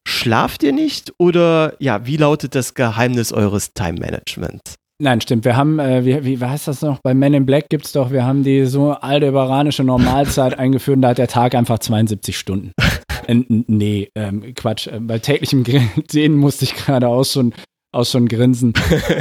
Schlaft 0.08 0.64
ihr 0.64 0.74
nicht 0.74 1.14
oder 1.20 1.76
ja, 1.80 2.06
wie 2.06 2.18
lautet 2.18 2.56
das 2.56 2.74
Geheimnis 2.74 3.32
eures 3.32 3.74
Time-Managements? 3.74 4.76
Nein, 5.02 5.20
stimmt. 5.20 5.46
Wir 5.46 5.58
haben, 5.58 5.80
äh, 5.80 6.06
wie, 6.06 6.40
wie 6.40 6.46
heißt 6.46 6.68
das 6.68 6.84
noch? 6.84 7.00
Bei 7.02 7.16
Men 7.16 7.34
in 7.34 7.46
Black 7.48 7.70
gibt 7.70 7.86
es 7.86 7.92
doch, 7.92 8.12
wir 8.12 8.24
haben 8.24 8.44
die 8.44 8.68
so 8.68 8.92
aldebaranische 8.92 9.84
Normalzeit 9.84 10.54
eingeführt 10.60 10.98
und 10.98 11.02
da 11.02 11.10
hat 11.10 11.18
der 11.18 11.28
Tag 11.28 11.56
einfach 11.56 11.80
72 11.80 12.38
Stunden. 12.38 12.72
äh, 13.28 13.44
nee, 13.48 14.10
ähm, 14.14 14.54
Quatsch. 14.54 14.86
Äh, 14.86 15.00
bei 15.00 15.18
täglichem 15.18 15.64
Sehen 16.12 16.36
musste 16.36 16.66
ich 16.66 16.76
gerade 16.76 17.08
auch 17.08 17.24
schon, 17.24 17.52
auch 17.92 18.06
schon 18.06 18.28
grinsen. 18.28 18.74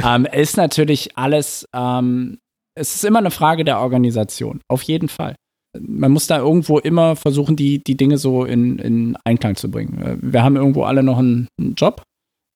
ähm, 0.05 0.27
ist 0.31 0.55
natürlich 0.55 1.17
alles, 1.17 1.65
ähm, 1.75 2.37
es 2.75 2.93
ist 2.93 3.03
immer 3.03 3.19
eine 3.19 3.31
Frage 3.31 3.65
der 3.65 3.79
Organisation. 3.79 4.61
Auf 4.69 4.83
jeden 4.83 5.09
Fall. 5.09 5.33
Man 5.79 6.11
muss 6.11 6.27
da 6.27 6.37
irgendwo 6.37 6.77
immer 6.77 7.15
versuchen, 7.15 7.55
die, 7.55 7.83
die 7.83 7.97
Dinge 7.97 8.19
so 8.19 8.45
in, 8.45 8.77
in 8.77 9.17
Einklang 9.23 9.55
zu 9.55 9.71
bringen. 9.71 9.99
Äh, 9.99 10.17
Wir 10.21 10.43
haben 10.43 10.57
irgendwo 10.57 10.83
alle 10.83 11.01
noch 11.01 11.17
einen, 11.17 11.47
einen 11.59 11.73
Job. 11.73 12.03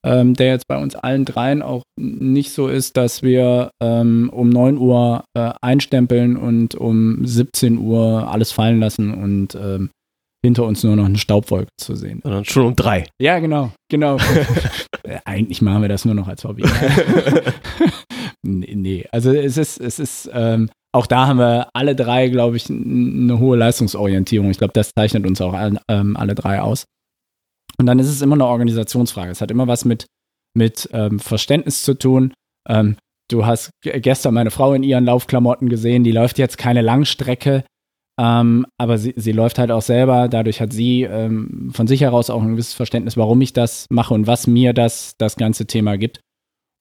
Ähm, 0.06 0.36
der 0.36 0.48
jetzt 0.48 0.68
bei 0.68 0.78
uns 0.78 0.96
allen 0.96 1.26
dreien 1.26 1.62
auch 1.62 1.84
nicht 2.00 2.52
so 2.52 2.68
ist, 2.68 2.96
dass 2.96 3.24
wir 3.24 3.72
ähm, 3.82 4.30
um 4.32 4.50
9 4.50 4.78
Uhr 4.78 5.24
äh, 5.36 5.52
einstempeln 5.62 6.38
und 6.38 6.76
um 6.76 7.26
17 7.26 7.80
Uhr 7.80 8.32
alles 8.32 8.52
fallen 8.52 8.80
lassen 8.80 9.14
und 9.14 9.56
ähm, 9.56 9.90
hinter 10.46 10.66
uns 10.66 10.84
nur 10.84 10.96
noch 10.96 11.06
eine 11.06 11.18
Staubwolke 11.18 11.70
zu 11.78 11.96
sehen. 11.96 12.20
Sondern 12.24 12.46
schon 12.46 12.68
um 12.68 12.76
drei. 12.76 13.06
Ja, 13.20 13.40
genau, 13.40 13.72
genau. 13.90 14.18
Äh, 15.04 15.20
Eigentlich 15.24 15.62
machen 15.62 15.84
wir 15.84 15.90
das 15.90 16.04
nur 16.04 16.16
noch 16.16 16.28
als 16.28 16.44
Hobby. 16.46 16.64
nee, 18.44 18.74
nee, 18.74 19.06
also 19.12 19.32
es 19.32 19.56
ist, 19.56 19.80
es 19.80 20.00
ist, 20.00 20.28
ähm, 20.34 20.68
auch 20.96 21.06
da 21.06 21.28
haben 21.28 21.38
wir 21.38 21.70
alle 21.74 21.96
drei, 21.96 22.30
glaube 22.30 22.58
ich, 22.58 22.72
eine 22.72 23.38
hohe 23.38 23.56
Leistungsorientierung. 23.56 24.50
Ich 24.50 24.58
glaube, 24.58 24.74
das 24.74 24.90
zeichnet 24.98 25.28
uns 25.28 25.42
auch 25.42 25.54
ähm, 25.90 26.18
alle 26.18 26.34
drei 26.34 26.60
aus. 26.60 26.86
Und 27.78 27.86
dann 27.86 28.00
ist 28.00 28.10
es 28.10 28.22
immer 28.22 28.36
eine 28.36 28.46
Organisationsfrage. 28.46 29.32
Es 29.32 29.42
hat 29.42 29.52
immer 29.52 29.68
was 29.68 29.86
mit, 29.86 30.06
mit 30.56 30.90
ähm, 30.94 31.20
Verständnis 31.20 31.84
zu 31.84 31.94
tun. 31.94 32.34
Ähm, 32.68 32.98
du 33.30 33.46
hast 33.46 33.72
gestern 33.82 34.34
meine 34.34 34.52
Frau 34.52 34.74
in 34.74 34.84
ihren 34.84 35.06
Laufklamotten 35.06 35.70
gesehen, 35.70 36.04
die 36.04 36.12
läuft 36.12 36.38
jetzt 36.38 36.58
keine 36.58 36.82
Langstrecke, 36.82 37.64
ähm, 38.20 38.66
aber 38.78 38.98
sie, 38.98 39.14
sie 39.18 39.34
läuft 39.34 39.60
halt 39.60 39.72
auch 39.72 39.82
selber. 39.82 40.28
Dadurch 40.30 40.62
hat 40.62 40.72
sie 40.72 41.04
ähm, 41.04 41.72
von 41.74 41.88
sich 41.88 42.02
heraus 42.02 42.30
auch 42.30 42.42
ein 42.42 42.52
gewisses 42.52 42.74
Verständnis, 42.74 43.18
warum 43.18 43.42
ich 43.42 43.54
das 43.54 43.88
mache 43.90 44.14
und 44.14 44.28
was 44.28 44.48
mir 44.48 44.74
das, 44.74 45.16
das 45.18 45.36
ganze 45.36 45.66
Thema 45.66 45.98
gibt. 45.98 46.22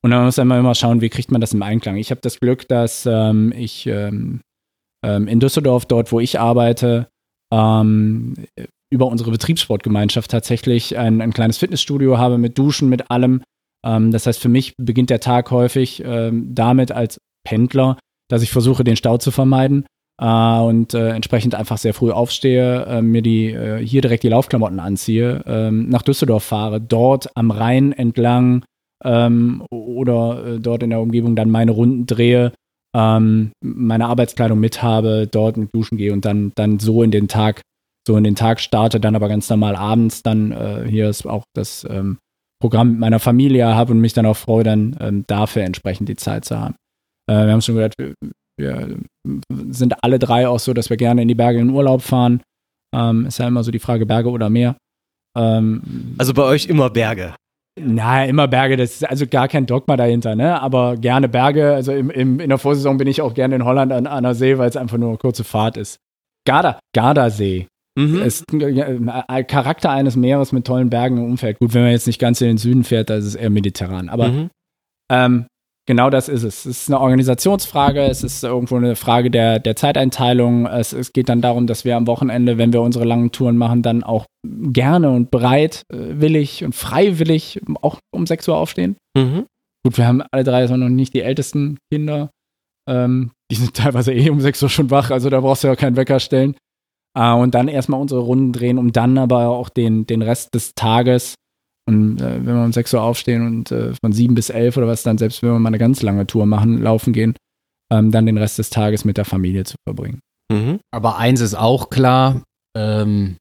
Und 0.02 0.10
dann 0.10 0.24
muss 0.24 0.36
man 0.36 0.58
immer 0.58 0.74
schauen, 0.74 1.00
wie 1.00 1.08
kriegt 1.08 1.32
man 1.32 1.40
das 1.40 1.54
im 1.54 1.62
Einklang. 1.62 1.96
Ich 1.96 2.10
habe 2.10 2.20
das 2.20 2.38
Glück, 2.38 2.68
dass 2.68 3.06
ähm, 3.06 3.52
ich 3.56 3.86
ähm, 3.86 4.42
ähm, 5.04 5.28
in 5.28 5.40
Düsseldorf, 5.40 5.86
dort 5.86 6.12
wo 6.12 6.20
ich 6.20 6.38
arbeite, 6.38 7.08
ähm, 7.52 8.34
über 8.94 9.08
unsere 9.08 9.32
Betriebssportgemeinschaft 9.32 10.30
tatsächlich 10.30 10.96
ein, 10.96 11.20
ein 11.20 11.32
kleines 11.32 11.58
Fitnessstudio 11.58 12.16
habe 12.16 12.38
mit 12.38 12.56
Duschen, 12.56 12.88
mit 12.88 13.10
allem. 13.10 13.42
Ähm, 13.84 14.12
das 14.12 14.26
heißt, 14.26 14.40
für 14.40 14.48
mich 14.48 14.74
beginnt 14.80 15.10
der 15.10 15.18
Tag 15.18 15.50
häufig 15.50 16.00
ähm, 16.04 16.54
damit 16.54 16.92
als 16.92 17.18
Pendler, 17.44 17.98
dass 18.28 18.42
ich 18.42 18.50
versuche, 18.52 18.84
den 18.84 18.96
Stau 18.96 19.18
zu 19.18 19.32
vermeiden 19.32 19.84
äh, 20.20 20.58
und 20.60 20.94
äh, 20.94 21.10
entsprechend 21.10 21.56
einfach 21.56 21.78
sehr 21.78 21.92
früh 21.92 22.12
aufstehe, 22.12 22.84
äh, 22.86 23.02
mir 23.02 23.20
die 23.20 23.50
äh, 23.50 23.84
hier 23.84 24.00
direkt 24.00 24.22
die 24.22 24.28
Laufklamotten 24.28 24.78
anziehe, 24.78 25.42
ähm, 25.44 25.88
nach 25.88 26.02
Düsseldorf 26.02 26.44
fahre, 26.44 26.80
dort 26.80 27.28
am 27.34 27.50
Rhein 27.50 27.92
entlang 27.92 28.64
ähm, 29.04 29.64
oder 29.70 30.46
äh, 30.46 30.60
dort 30.60 30.84
in 30.84 30.90
der 30.90 31.00
Umgebung 31.00 31.34
dann 31.34 31.50
meine 31.50 31.72
Runden 31.72 32.06
drehe, 32.06 32.52
ähm, 32.94 33.50
meine 33.60 34.06
Arbeitskleidung 34.06 34.60
mit 34.60 34.82
habe, 34.82 35.26
dort 35.30 35.56
mit 35.56 35.74
duschen 35.74 35.98
gehe 35.98 36.12
und 36.12 36.24
dann, 36.24 36.52
dann 36.54 36.78
so 36.78 37.02
in 37.02 37.10
den 37.10 37.26
Tag, 37.26 37.60
so 38.06 38.16
in 38.16 38.24
den 38.24 38.34
Tag 38.34 38.60
starte, 38.60 39.00
dann 39.00 39.16
aber 39.16 39.28
ganz 39.28 39.48
normal 39.48 39.76
abends 39.76 40.22
dann 40.22 40.52
äh, 40.52 40.84
hier 40.88 41.08
ist 41.08 41.26
auch 41.26 41.44
das 41.54 41.86
ähm, 41.88 42.18
Programm 42.60 42.92
mit 42.92 43.00
meiner 43.00 43.18
Familie 43.18 43.74
habe 43.74 43.92
und 43.92 44.00
mich 44.00 44.12
dann 44.12 44.26
auch 44.26 44.36
freue, 44.36 44.64
dann 44.64 44.96
ähm, 45.00 45.24
dafür 45.26 45.62
entsprechend 45.64 46.08
die 46.08 46.16
Zeit 46.16 46.44
zu 46.44 46.58
haben. 46.58 46.74
Äh, 47.30 47.46
wir 47.46 47.52
haben 47.52 47.62
schon 47.62 47.74
gehört, 47.74 47.94
wir, 47.98 48.14
wir 48.58 48.98
sind 49.70 49.94
alle 50.02 50.18
drei 50.18 50.48
auch 50.48 50.60
so, 50.60 50.72
dass 50.72 50.90
wir 50.90 50.96
gerne 50.96 51.22
in 51.22 51.28
die 51.28 51.34
Berge 51.34 51.58
in 51.58 51.70
Urlaub 51.70 52.02
fahren. 52.02 52.42
Ähm, 52.94 53.26
ist 53.26 53.38
ja 53.38 53.48
immer 53.48 53.64
so 53.64 53.70
die 53.70 53.78
Frage 53.80 54.06
Berge 54.06 54.30
oder 54.30 54.50
Meer. 54.50 54.76
Ähm, 55.36 56.14
Also 56.18 56.32
bei 56.34 56.44
euch 56.44 56.66
immer 56.66 56.90
Berge. 56.90 57.34
na, 57.80 58.24
immer 58.24 58.46
Berge, 58.46 58.76
das 58.76 58.92
ist 58.92 59.04
also 59.08 59.26
gar 59.26 59.48
kein 59.48 59.66
Dogma 59.66 59.96
dahinter, 59.96 60.36
ne? 60.36 60.60
Aber 60.60 60.96
gerne 60.96 61.28
Berge. 61.28 61.74
Also 61.74 61.92
im, 61.92 62.08
im, 62.10 62.38
in 62.38 62.48
der 62.50 62.58
Vorsaison 62.58 62.98
bin 62.98 63.08
ich 63.08 63.20
auch 63.20 63.34
gerne 63.34 63.56
in 63.56 63.64
Holland 63.64 63.92
an, 63.92 64.06
an 64.06 64.22
der 64.22 64.34
See, 64.34 64.58
weil 64.58 64.68
es 64.68 64.76
einfach 64.76 64.96
nur 64.98 65.08
eine 65.08 65.18
kurze 65.18 65.42
Fahrt 65.42 65.76
ist. 65.76 65.98
Garda, 66.46 66.78
Gardasee 66.94 67.66
Mhm. 67.96 68.22
ist 68.22 68.44
ein 68.52 69.08
äh, 69.28 69.44
Charakter 69.44 69.90
eines 69.90 70.16
Meeres 70.16 70.52
mit 70.52 70.66
tollen 70.66 70.90
Bergen 70.90 71.18
im 71.18 71.24
Umfeld. 71.24 71.58
Gut, 71.60 71.74
wenn 71.74 71.82
man 71.82 71.92
jetzt 71.92 72.06
nicht 72.06 72.18
ganz 72.18 72.40
in 72.40 72.48
den 72.48 72.58
Süden 72.58 72.82
fährt, 72.84 73.08
da 73.10 73.16
ist 73.16 73.24
es 73.24 73.34
eher 73.36 73.50
mediterran. 73.50 74.08
Aber 74.08 74.28
Mhm. 74.28 74.50
ähm, 75.12 75.46
genau 75.86 76.10
das 76.10 76.28
ist 76.28 76.42
es. 76.42 76.66
Es 76.66 76.78
ist 76.82 76.88
eine 76.90 76.98
Organisationsfrage, 77.00 78.00
es 78.02 78.24
ist 78.24 78.42
irgendwo 78.42 78.76
eine 78.76 78.96
Frage 78.96 79.30
der, 79.30 79.60
der 79.60 79.76
Zeiteinteilung. 79.76 80.66
Es, 80.66 80.92
es 80.92 81.12
geht 81.12 81.28
dann 81.28 81.40
darum, 81.40 81.66
dass 81.68 81.84
wir 81.84 81.96
am 81.96 82.06
Wochenende, 82.06 82.58
wenn 82.58 82.72
wir 82.72 82.80
unsere 82.82 83.04
langen 83.04 83.30
Touren 83.32 83.56
machen, 83.58 83.82
dann 83.82 84.02
auch 84.02 84.26
gerne 84.44 85.10
und 85.10 85.30
bereit, 85.30 85.82
äh, 85.92 85.96
willig 86.20 86.64
und 86.64 86.74
freiwillig 86.74 87.60
auch 87.82 87.98
um 88.12 88.26
6 88.26 88.48
Uhr 88.48 88.56
aufstehen. 88.56 88.96
Mhm. 89.16 89.44
Gut, 89.86 89.98
wir 89.98 90.06
haben 90.08 90.22
alle 90.32 90.42
drei 90.44 90.66
so 90.66 90.76
noch 90.76 90.88
nicht 90.88 91.14
die 91.14 91.20
ältesten 91.22 91.78
Kinder. 91.92 92.30
Ähm, 92.88 93.30
die 93.52 93.56
sind 93.56 93.74
teilweise 93.76 94.12
eh 94.12 94.30
um 94.30 94.40
6 94.40 94.62
Uhr 94.64 94.68
schon 94.68 94.90
wach, 94.90 95.10
also 95.10 95.30
da 95.30 95.40
brauchst 95.40 95.62
du 95.62 95.68
ja 95.68 95.76
keinen 95.76 95.96
Wecker 95.96 96.18
stellen. 96.18 96.56
Äh, 97.16 97.32
und 97.32 97.54
dann 97.54 97.68
erstmal 97.68 98.00
unsere 98.00 98.20
Runden 98.20 98.52
drehen, 98.52 98.78
um 98.78 98.92
dann 98.92 99.18
aber 99.18 99.48
auch 99.48 99.68
den, 99.68 100.06
den 100.06 100.22
Rest 100.22 100.54
des 100.54 100.74
Tages 100.74 101.34
und 101.86 102.20
äh, 102.20 102.44
wenn 102.44 102.56
wir 102.56 102.64
um 102.64 102.72
6 102.72 102.94
Uhr 102.94 103.02
aufstehen 103.02 103.46
und 103.46 103.70
äh, 103.70 103.92
von 104.02 104.12
7 104.12 104.34
bis 104.34 104.50
11 104.50 104.76
oder 104.76 104.86
was 104.86 105.02
dann, 105.02 105.18
selbst 105.18 105.42
wenn 105.42 105.50
wir 105.50 105.58
mal 105.58 105.68
eine 105.68 105.78
ganz 105.78 106.02
lange 106.02 106.26
Tour 106.26 106.46
machen, 106.46 106.82
laufen 106.82 107.12
gehen, 107.12 107.34
ähm, 107.92 108.10
dann 108.10 108.26
den 108.26 108.38
Rest 108.38 108.58
des 108.58 108.70
Tages 108.70 109.04
mit 109.04 109.16
der 109.18 109.24
Familie 109.24 109.64
zu 109.64 109.76
verbringen. 109.86 110.20
Mhm. 110.50 110.80
Aber 110.90 111.18
eins 111.18 111.40
ist 111.40 111.54
auch 111.54 111.90
klar, 111.90 112.42
ähm, 112.76 113.36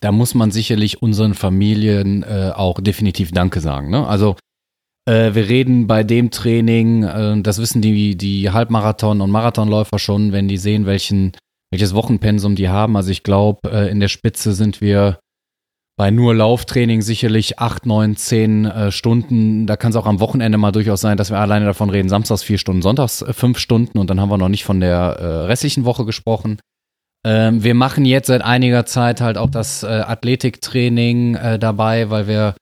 da 0.00 0.12
muss 0.12 0.34
man 0.34 0.50
sicherlich 0.50 1.00
unseren 1.00 1.34
Familien 1.34 2.22
äh, 2.22 2.52
auch 2.54 2.80
definitiv 2.80 3.30
Danke 3.30 3.60
sagen. 3.60 3.90
Ne? 3.90 4.06
Also 4.06 4.36
äh, 5.08 5.34
wir 5.34 5.48
reden 5.48 5.86
bei 5.86 6.02
dem 6.02 6.30
Training, 6.30 7.04
äh, 7.04 7.40
das 7.40 7.58
wissen 7.58 7.82
die, 7.82 8.16
die 8.16 8.50
Halbmarathon- 8.50 9.22
und 9.22 9.30
Marathonläufer 9.30 9.98
schon, 9.98 10.32
wenn 10.32 10.48
die 10.48 10.58
sehen, 10.58 10.86
welchen, 10.86 11.32
welches 11.70 11.94
Wochenpensum 11.94 12.54
die 12.56 12.68
haben. 12.68 12.96
Also 12.96 13.10
ich 13.10 13.22
glaube, 13.22 13.70
äh, 13.70 13.90
in 13.90 14.00
der 14.00 14.08
Spitze 14.08 14.52
sind 14.52 14.80
wir 14.80 15.18
bei 15.98 16.10
nur 16.10 16.34
Lauftraining 16.34 17.00
sicherlich 17.00 17.58
acht, 17.58 17.86
neun, 17.86 18.16
zehn 18.16 18.66
äh, 18.66 18.92
Stunden. 18.92 19.66
Da 19.66 19.76
kann 19.76 19.90
es 19.90 19.96
auch 19.96 20.06
am 20.06 20.20
Wochenende 20.20 20.58
mal 20.58 20.72
durchaus 20.72 21.00
sein, 21.00 21.16
dass 21.16 21.30
wir 21.30 21.38
alleine 21.38 21.64
davon 21.64 21.88
reden, 21.88 22.10
samstags 22.10 22.42
vier 22.42 22.58
Stunden, 22.58 22.82
sonntags 22.82 23.22
äh, 23.22 23.32
fünf 23.32 23.58
Stunden 23.58 23.98
und 23.98 24.10
dann 24.10 24.20
haben 24.20 24.28
wir 24.28 24.38
noch 24.38 24.50
nicht 24.50 24.64
von 24.64 24.80
der 24.80 24.96
äh, 24.98 25.26
restlichen 25.46 25.84
Woche 25.84 26.04
gesprochen. 26.04 26.58
Ähm, 27.26 27.64
wir 27.64 27.74
machen 27.74 28.04
jetzt 28.04 28.26
seit 28.26 28.42
einiger 28.42 28.84
Zeit 28.84 29.20
halt 29.20 29.38
auch 29.38 29.50
das 29.50 29.82
äh, 29.82 29.86
Athletiktraining 29.86 31.34
äh, 31.34 31.58
dabei, 31.58 32.10
weil 32.10 32.28
wir, 32.28 32.54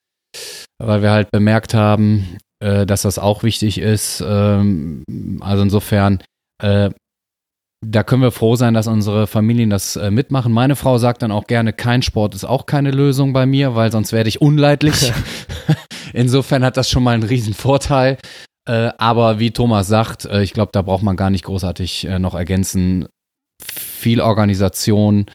weil 0.78 1.02
wir 1.02 1.10
halt 1.10 1.30
bemerkt 1.32 1.74
haben, 1.74 2.38
äh, 2.60 2.86
dass 2.86 3.02
das 3.02 3.18
auch 3.18 3.42
wichtig 3.42 3.78
ist. 3.78 4.24
Ähm, 4.26 5.02
also 5.40 5.64
insofern, 5.64 6.22
äh, 6.62 6.90
da 7.86 8.02
können 8.02 8.22
wir 8.22 8.30
froh 8.30 8.56
sein, 8.56 8.74
dass 8.74 8.86
unsere 8.86 9.26
Familien 9.26 9.70
das 9.70 9.96
äh, 9.96 10.10
mitmachen. 10.10 10.52
Meine 10.52 10.76
Frau 10.76 10.98
sagt 10.98 11.22
dann 11.22 11.32
auch 11.32 11.46
gerne, 11.46 11.72
kein 11.72 12.02
Sport 12.02 12.34
ist 12.34 12.44
auch 12.44 12.66
keine 12.66 12.90
Lösung 12.90 13.32
bei 13.32 13.46
mir, 13.46 13.74
weil 13.74 13.90
sonst 13.92 14.12
werde 14.12 14.28
ich 14.28 14.40
unleidlich. 14.40 15.12
Insofern 16.12 16.64
hat 16.64 16.76
das 16.76 16.88
schon 16.90 17.02
mal 17.02 17.14
einen 17.14 17.22
riesen 17.22 17.54
Vorteil. 17.54 18.18
Äh, 18.68 18.90
aber 18.98 19.38
wie 19.40 19.50
Thomas 19.50 19.88
sagt, 19.88 20.24
äh, 20.24 20.42
ich 20.42 20.52
glaube, 20.52 20.70
da 20.72 20.82
braucht 20.82 21.02
man 21.02 21.16
gar 21.16 21.30
nicht 21.30 21.44
großartig 21.44 22.06
äh, 22.06 22.18
noch 22.18 22.34
ergänzen. 22.34 23.06
Viel 23.62 24.20
Organisation 24.20 25.26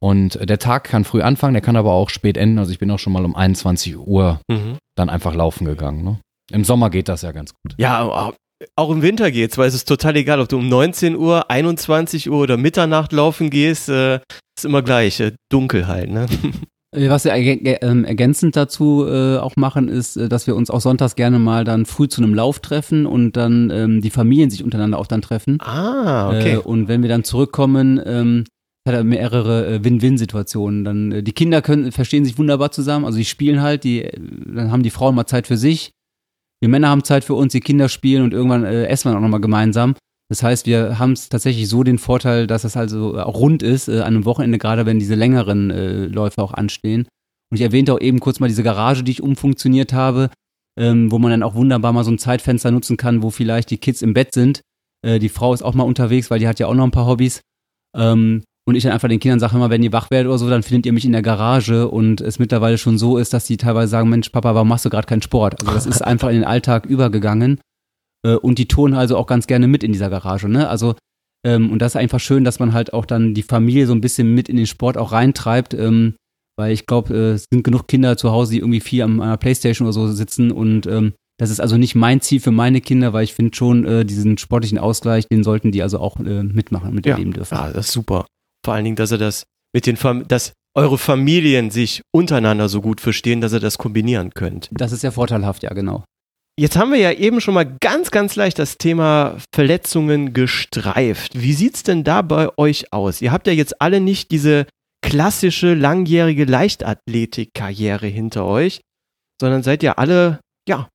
und 0.00 0.38
der 0.48 0.58
Tag 0.58 0.84
kann 0.84 1.04
früh 1.04 1.22
anfangen, 1.22 1.54
der 1.54 1.62
kann 1.62 1.76
aber 1.76 1.92
auch 1.92 2.10
spät 2.10 2.36
enden. 2.36 2.58
Also 2.58 2.70
ich 2.72 2.78
bin 2.78 2.90
auch 2.90 2.98
schon 2.98 3.12
mal 3.12 3.24
um 3.24 3.34
21 3.34 3.96
Uhr 3.98 4.40
Mhm. 4.50 4.76
dann 4.96 5.10
einfach 5.10 5.34
laufen 5.34 5.64
gegangen. 5.64 6.04
Ne? 6.04 6.18
Im 6.52 6.64
Sommer 6.64 6.90
geht 6.90 7.08
das 7.08 7.22
ja 7.22 7.32
ganz 7.32 7.52
gut. 7.52 7.74
Ja, 7.78 7.98
aber 7.98 8.34
auch 8.74 8.90
im 8.90 9.02
Winter 9.02 9.30
geht's, 9.30 9.58
weil 9.58 9.68
es 9.68 9.74
ist 9.74 9.88
total 9.88 10.16
egal, 10.16 10.40
ob 10.40 10.48
du 10.48 10.56
um 10.56 10.68
19 10.68 11.16
Uhr, 11.16 11.50
21 11.50 12.30
Uhr 12.30 12.38
oder 12.38 12.56
Mitternacht 12.56 13.12
laufen 13.12 13.50
gehst, 13.50 13.88
äh, 13.88 14.16
ist 14.56 14.64
immer 14.64 14.82
gleich, 14.82 15.20
äh, 15.20 15.32
dunkel 15.50 15.86
halt, 15.86 16.10
ne? 16.10 16.26
Äh, 16.96 17.10
Was 17.10 17.24
wir 17.24 17.34
ähm, 17.34 18.04
ergänzend 18.04 18.56
dazu 18.56 19.06
äh, 19.06 19.38
auch 19.38 19.56
machen, 19.56 19.88
ist, 19.88 20.16
äh, 20.16 20.28
dass 20.28 20.46
wir 20.46 20.54
uns 20.54 20.70
auch 20.70 20.80
sonntags 20.80 21.16
gerne 21.16 21.38
mal 21.38 21.64
dann 21.64 21.84
früh 21.84 22.08
zu 22.08 22.22
einem 22.22 22.32
Lauf 22.32 22.60
treffen 22.60 23.06
und 23.06 23.36
dann 23.36 23.70
ähm, 23.70 24.00
die 24.00 24.10
Familien 24.10 24.50
sich 24.50 24.62
untereinander 24.62 24.98
auch 24.98 25.08
dann 25.08 25.20
treffen. 25.20 25.58
Ah, 25.60 26.28
okay. 26.28 26.54
Äh, 26.54 26.58
und 26.58 26.88
wenn 26.88 27.02
wir 27.02 27.08
dann 27.08 27.24
zurückkommen, 27.24 28.00
ähm, 28.04 28.44
hat 28.86 28.94
er 28.94 29.02
mehrere 29.02 29.82
Win-Win-Situationen. 29.82 30.84
Dann 30.84 31.24
die 31.24 31.32
Kinder 31.32 31.60
können 31.60 31.90
verstehen 31.90 32.24
sich 32.24 32.38
wunderbar 32.38 32.70
zusammen, 32.70 33.04
also 33.04 33.18
die 33.18 33.24
spielen 33.24 33.60
halt, 33.60 33.82
die 33.82 34.08
dann 34.46 34.70
haben 34.70 34.84
die 34.84 34.90
Frauen 34.90 35.16
mal 35.16 35.26
Zeit 35.26 35.48
für 35.48 35.56
sich, 35.56 35.90
wir 36.60 36.68
Männer 36.68 36.88
haben 36.88 37.04
Zeit 37.04 37.24
für 37.24 37.34
uns, 37.34 37.52
die 37.52 37.60
Kinder 37.60 37.88
spielen 37.88 38.22
und 38.22 38.32
irgendwann 38.32 38.64
äh, 38.64 38.86
essen 38.86 39.10
wir 39.10 39.16
auch 39.16 39.20
nochmal 39.20 39.40
gemeinsam. 39.40 39.94
Das 40.28 40.42
heißt, 40.42 40.66
wir 40.66 40.98
haben 40.98 41.12
es 41.12 41.28
tatsächlich 41.28 41.68
so 41.68 41.84
den 41.84 41.98
Vorteil, 41.98 42.46
dass 42.46 42.64
es 42.64 42.76
also 42.76 43.18
auch 43.18 43.38
rund 43.38 43.62
ist 43.62 43.88
äh, 43.88 44.00
an 44.00 44.14
einem 44.14 44.24
Wochenende, 44.24 44.58
gerade 44.58 44.86
wenn 44.86 44.98
diese 44.98 45.14
längeren 45.14 45.70
äh, 45.70 46.06
Läufe 46.06 46.42
auch 46.42 46.52
anstehen. 46.52 47.06
Und 47.50 47.56
ich 47.56 47.62
erwähnte 47.62 47.92
auch 47.92 48.00
eben 48.00 48.18
kurz 48.18 48.40
mal 48.40 48.48
diese 48.48 48.64
Garage, 48.64 49.04
die 49.04 49.12
ich 49.12 49.22
umfunktioniert 49.22 49.92
habe, 49.92 50.30
ähm, 50.78 51.12
wo 51.12 51.18
man 51.18 51.30
dann 51.30 51.42
auch 51.44 51.54
wunderbar 51.54 51.92
mal 51.92 52.04
so 52.04 52.10
ein 52.10 52.18
Zeitfenster 52.18 52.70
nutzen 52.70 52.96
kann, 52.96 53.22
wo 53.22 53.30
vielleicht 53.30 53.70
die 53.70 53.78
Kids 53.78 54.02
im 54.02 54.14
Bett 54.14 54.34
sind. 54.34 54.62
Äh, 55.06 55.20
die 55.20 55.28
Frau 55.28 55.54
ist 55.54 55.62
auch 55.62 55.74
mal 55.74 55.84
unterwegs, 55.84 56.30
weil 56.30 56.40
die 56.40 56.48
hat 56.48 56.58
ja 56.58 56.66
auch 56.66 56.74
noch 56.74 56.84
ein 56.84 56.90
paar 56.90 57.06
Hobbys. 57.06 57.40
Ähm, 57.96 58.42
und 58.68 58.74
ich 58.74 58.82
dann 58.82 58.92
einfach 58.92 59.08
den 59.08 59.20
Kindern 59.20 59.38
sage 59.38 59.56
immer, 59.56 59.70
wenn 59.70 59.82
ihr 59.82 59.92
wach 59.92 60.10
werdet 60.10 60.28
oder 60.28 60.38
so, 60.38 60.50
dann 60.50 60.64
findet 60.64 60.86
ihr 60.86 60.92
mich 60.92 61.04
in 61.04 61.12
der 61.12 61.22
Garage 61.22 61.88
und 61.88 62.20
es 62.20 62.40
mittlerweile 62.40 62.78
schon 62.78 62.98
so 62.98 63.16
ist, 63.16 63.32
dass 63.32 63.46
die 63.46 63.56
teilweise 63.56 63.90
sagen, 63.90 64.08
Mensch, 64.08 64.28
Papa, 64.30 64.54
warum 64.54 64.68
machst 64.68 64.84
du 64.84 64.90
gerade 64.90 65.06
keinen 65.06 65.22
Sport? 65.22 65.60
Also 65.60 65.72
das 65.72 65.86
ist 65.86 66.02
einfach 66.04 66.28
in 66.28 66.34
den 66.34 66.44
Alltag 66.44 66.84
übergegangen 66.84 67.60
äh, 68.26 68.34
und 68.34 68.58
die 68.58 68.66
turnen 68.66 68.96
also 68.96 69.16
auch 69.16 69.28
ganz 69.28 69.46
gerne 69.46 69.68
mit 69.68 69.84
in 69.84 69.92
dieser 69.92 70.10
Garage, 70.10 70.48
ne? 70.48 70.68
Also 70.68 70.96
ähm, 71.46 71.70
und 71.70 71.80
das 71.80 71.92
ist 71.92 71.96
einfach 71.96 72.18
schön, 72.18 72.42
dass 72.42 72.58
man 72.58 72.72
halt 72.72 72.92
auch 72.92 73.06
dann 73.06 73.34
die 73.34 73.44
Familie 73.44 73.86
so 73.86 73.92
ein 73.92 74.00
bisschen 74.00 74.34
mit 74.34 74.48
in 74.48 74.56
den 74.56 74.66
Sport 74.66 74.98
auch 74.98 75.12
reintreibt, 75.12 75.72
ähm, 75.74 76.16
weil 76.58 76.72
ich 76.72 76.86
glaube, 76.86 77.14
äh, 77.14 77.32
es 77.34 77.44
sind 77.52 77.62
genug 77.62 77.86
Kinder 77.86 78.16
zu 78.16 78.32
Hause, 78.32 78.52
die 78.52 78.58
irgendwie 78.58 78.80
viel 78.80 79.02
am, 79.02 79.20
an 79.20 79.30
der 79.30 79.36
Playstation 79.36 79.86
oder 79.86 79.92
so 79.92 80.08
sitzen 80.08 80.50
und 80.50 80.86
ähm, 80.86 81.12
das 81.38 81.50
ist 81.50 81.60
also 81.60 81.76
nicht 81.76 81.94
mein 81.94 82.20
Ziel 82.20 82.40
für 82.40 82.50
meine 82.50 82.80
Kinder, 82.80 83.12
weil 83.12 83.22
ich 83.22 83.34
finde 83.34 83.54
schon, 83.54 83.84
äh, 83.84 84.04
diesen 84.04 84.38
sportlichen 84.38 84.78
Ausgleich, 84.78 85.28
den 85.28 85.44
sollten 85.44 85.70
die 85.70 85.82
also 85.82 86.00
auch 86.00 86.18
mitmachen, 86.18 86.94
miterleben 86.94 87.34
dürfen. 87.34 87.54
Ja, 87.54 87.70
das 87.70 87.88
ist 87.88 87.92
super. 87.92 88.24
Vor 88.66 88.74
allen 88.74 88.84
Dingen, 88.84 88.96
dass 88.96 89.12
er 89.12 89.18
das 89.18 89.44
mit 89.72 89.86
den 89.86 89.96
Fam 89.96 90.26
dass 90.26 90.52
eure 90.76 90.98
Familien 90.98 91.70
sich 91.70 92.02
untereinander 92.12 92.68
so 92.68 92.80
gut 92.80 93.00
verstehen, 93.00 93.40
dass 93.40 93.52
ihr 93.52 93.60
das 93.60 93.78
kombinieren 93.78 94.34
könnt. 94.34 94.68
Das 94.72 94.90
ist 94.90 95.04
ja 95.04 95.12
vorteilhaft, 95.12 95.62
ja, 95.62 95.72
genau. 95.72 96.04
Jetzt 96.58 96.76
haben 96.76 96.90
wir 96.90 96.98
ja 96.98 97.12
eben 97.12 97.40
schon 97.40 97.54
mal 97.54 97.76
ganz, 97.80 98.10
ganz 98.10 98.34
leicht 98.34 98.58
das 98.58 98.76
Thema 98.76 99.36
Verletzungen 99.54 100.32
gestreift. 100.32 101.40
Wie 101.40 101.52
sieht's 101.52 101.84
denn 101.84 102.02
da 102.02 102.22
bei 102.22 102.48
euch 102.58 102.92
aus? 102.92 103.22
Ihr 103.22 103.30
habt 103.30 103.46
ja 103.46 103.52
jetzt 103.52 103.80
alle 103.80 104.00
nicht 104.00 104.32
diese 104.32 104.66
klassische 105.00 105.74
langjährige 105.74 106.44
Leichtathletik-Karriere 106.44 108.08
hinter 108.08 108.46
euch, 108.46 108.80
sondern 109.40 109.62
seid 109.62 109.84
ja 109.84 109.92
alle, 109.92 110.40
ja, 110.68 110.88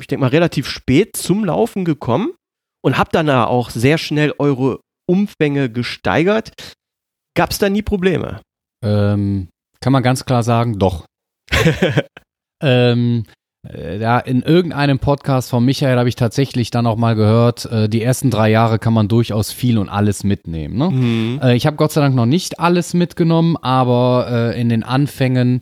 ich 0.00 0.06
denke 0.06 0.22
mal, 0.22 0.28
relativ 0.28 0.66
spät 0.66 1.14
zum 1.14 1.44
Laufen 1.44 1.84
gekommen 1.84 2.32
und 2.82 2.96
habt 2.96 3.14
dann 3.14 3.28
auch 3.28 3.68
sehr 3.68 3.98
schnell 3.98 4.32
eure 4.38 4.80
Umfänge 5.06 5.70
gesteigert. 5.70 6.52
Gab's 7.34 7.58
da 7.58 7.68
nie 7.68 7.82
Probleme? 7.82 8.40
Ähm, 8.84 9.48
kann 9.80 9.92
man 9.92 10.02
ganz 10.02 10.24
klar 10.24 10.42
sagen, 10.42 10.78
doch. 10.78 11.04
ähm, 12.62 13.24
äh, 13.66 13.98
ja, 13.98 14.18
in 14.18 14.42
irgendeinem 14.42 14.98
Podcast 14.98 15.50
von 15.50 15.64
Michael 15.64 15.98
habe 15.98 16.08
ich 16.08 16.16
tatsächlich 16.16 16.70
dann 16.70 16.86
auch 16.86 16.96
mal 16.96 17.14
gehört, 17.14 17.64
äh, 17.66 17.88
die 17.88 18.02
ersten 18.02 18.30
drei 18.30 18.50
Jahre 18.50 18.78
kann 18.78 18.92
man 18.92 19.08
durchaus 19.08 19.52
viel 19.52 19.78
und 19.78 19.88
alles 19.88 20.24
mitnehmen. 20.24 20.76
Ne? 20.76 20.90
Mhm. 20.90 21.40
Äh, 21.42 21.56
ich 21.56 21.66
habe 21.66 21.76
Gott 21.76 21.92
sei 21.92 22.00
Dank 22.00 22.14
noch 22.14 22.26
nicht 22.26 22.60
alles 22.60 22.94
mitgenommen, 22.94 23.56
aber 23.56 24.54
in 24.54 24.68
den 24.68 24.82
Anfängen 24.82 25.60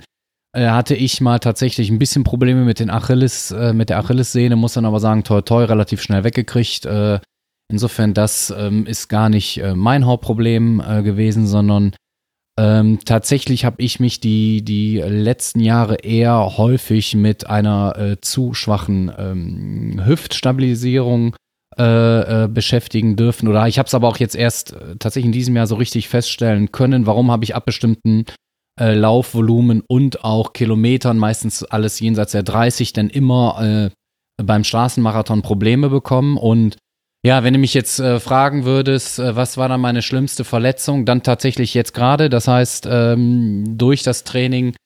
hatte 0.56 0.94
ich 0.94 1.20
mal 1.20 1.38
tatsächlich 1.38 1.90
ein 1.90 1.98
bisschen 1.98 2.24
Probleme 2.24 2.64
mit 2.64 2.80
den 2.80 2.88
Achilles, 2.88 3.50
äh, 3.50 3.74
mit 3.74 3.90
der 3.90 3.98
Achillessehne, 3.98 4.56
muss 4.56 4.72
dann 4.72 4.86
aber 4.86 5.00
sagen, 5.00 5.22
toi 5.22 5.42
toi, 5.42 5.64
relativ 5.64 6.00
schnell 6.00 6.24
weggekriegt. 6.24 6.88
Insofern, 7.70 8.14
das 8.14 8.54
ähm, 8.56 8.86
ist 8.86 9.08
gar 9.08 9.28
nicht 9.28 9.58
äh, 9.58 9.74
mein 9.74 10.06
Hauptproblem 10.06 10.80
äh, 10.80 11.02
gewesen, 11.02 11.46
sondern 11.46 11.92
ähm, 12.58 13.00
tatsächlich 13.04 13.64
habe 13.64 13.82
ich 13.82 14.00
mich 14.00 14.20
die, 14.20 14.64
die 14.64 14.98
letzten 14.98 15.60
Jahre 15.60 15.96
eher 15.96 16.56
häufig 16.56 17.14
mit 17.14 17.48
einer 17.48 17.98
äh, 17.98 18.20
zu 18.20 18.54
schwachen 18.54 19.12
ähm, 19.18 20.00
Hüftstabilisierung 20.04 21.36
äh, 21.78 22.44
äh, 22.44 22.48
beschäftigen 22.48 23.16
dürfen. 23.16 23.48
Oder 23.48 23.68
ich 23.68 23.78
habe 23.78 23.86
es 23.86 23.92
aber 23.94 24.08
auch 24.08 24.16
jetzt 24.16 24.34
erst 24.34 24.72
äh, 24.72 24.96
tatsächlich 24.98 25.26
in 25.26 25.32
diesem 25.32 25.56
Jahr 25.56 25.66
so 25.66 25.74
richtig 25.74 26.08
feststellen 26.08 26.72
können, 26.72 27.04
warum 27.04 27.30
habe 27.30 27.44
ich 27.44 27.54
ab 27.54 27.66
bestimmten 27.66 28.24
äh, 28.80 28.94
Laufvolumen 28.94 29.82
und 29.86 30.24
auch 30.24 30.54
Kilometern, 30.54 31.18
meistens 31.18 31.62
alles 31.64 32.00
jenseits 32.00 32.32
der 32.32 32.42
30, 32.42 32.94
denn 32.94 33.10
immer 33.10 33.90
äh, 33.90 34.42
beim 34.42 34.64
Straßenmarathon 34.64 35.42
Probleme 35.42 35.90
bekommen. 35.90 36.38
Und 36.38 36.78
ja, 37.26 37.42
wenn 37.42 37.54
du 37.54 37.58
mich 37.58 37.74
jetzt 37.74 37.98
äh, 37.98 38.20
fragen 38.20 38.64
würdest, 38.64 39.18
äh, 39.18 39.34
was 39.34 39.56
war 39.56 39.68
dann 39.68 39.80
meine 39.80 40.00
schlimmste 40.00 40.44
Verletzung, 40.44 41.04
dann 41.04 41.24
tatsächlich 41.24 41.74
jetzt 41.74 41.92
gerade. 41.92 42.30
Das 42.30 42.46
heißt, 42.46 42.86
ähm, 42.88 43.76
durch 43.76 44.04
das 44.04 44.22
Training 44.22 44.76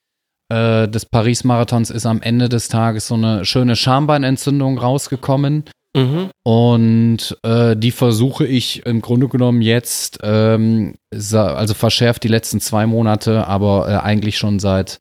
äh, 0.51 0.89
des 0.89 1.05
Paris-Marathons 1.05 1.91
ist 1.91 2.07
am 2.07 2.23
Ende 2.23 2.49
des 2.49 2.69
Tages 2.69 3.09
so 3.09 3.15
eine 3.15 3.45
schöne 3.45 3.77
Schambeinentzündung 3.77 4.79
rausgekommen. 4.79 5.65
Mhm. 5.95 6.31
Und 6.43 7.37
äh, 7.43 7.77
die 7.77 7.91
versuche 7.91 8.47
ich 8.47 8.87
im 8.87 9.03
Grunde 9.03 9.29
genommen 9.29 9.61
jetzt, 9.61 10.21
ähm, 10.23 10.95
also 11.13 11.75
verschärft 11.75 12.25
die 12.25 12.29
letzten 12.29 12.63
zwei 12.63 12.87
Monate, 12.87 13.47
aber 13.49 13.87
äh, 13.87 13.97
eigentlich 13.97 14.39
schon 14.39 14.61
seit 14.61 14.99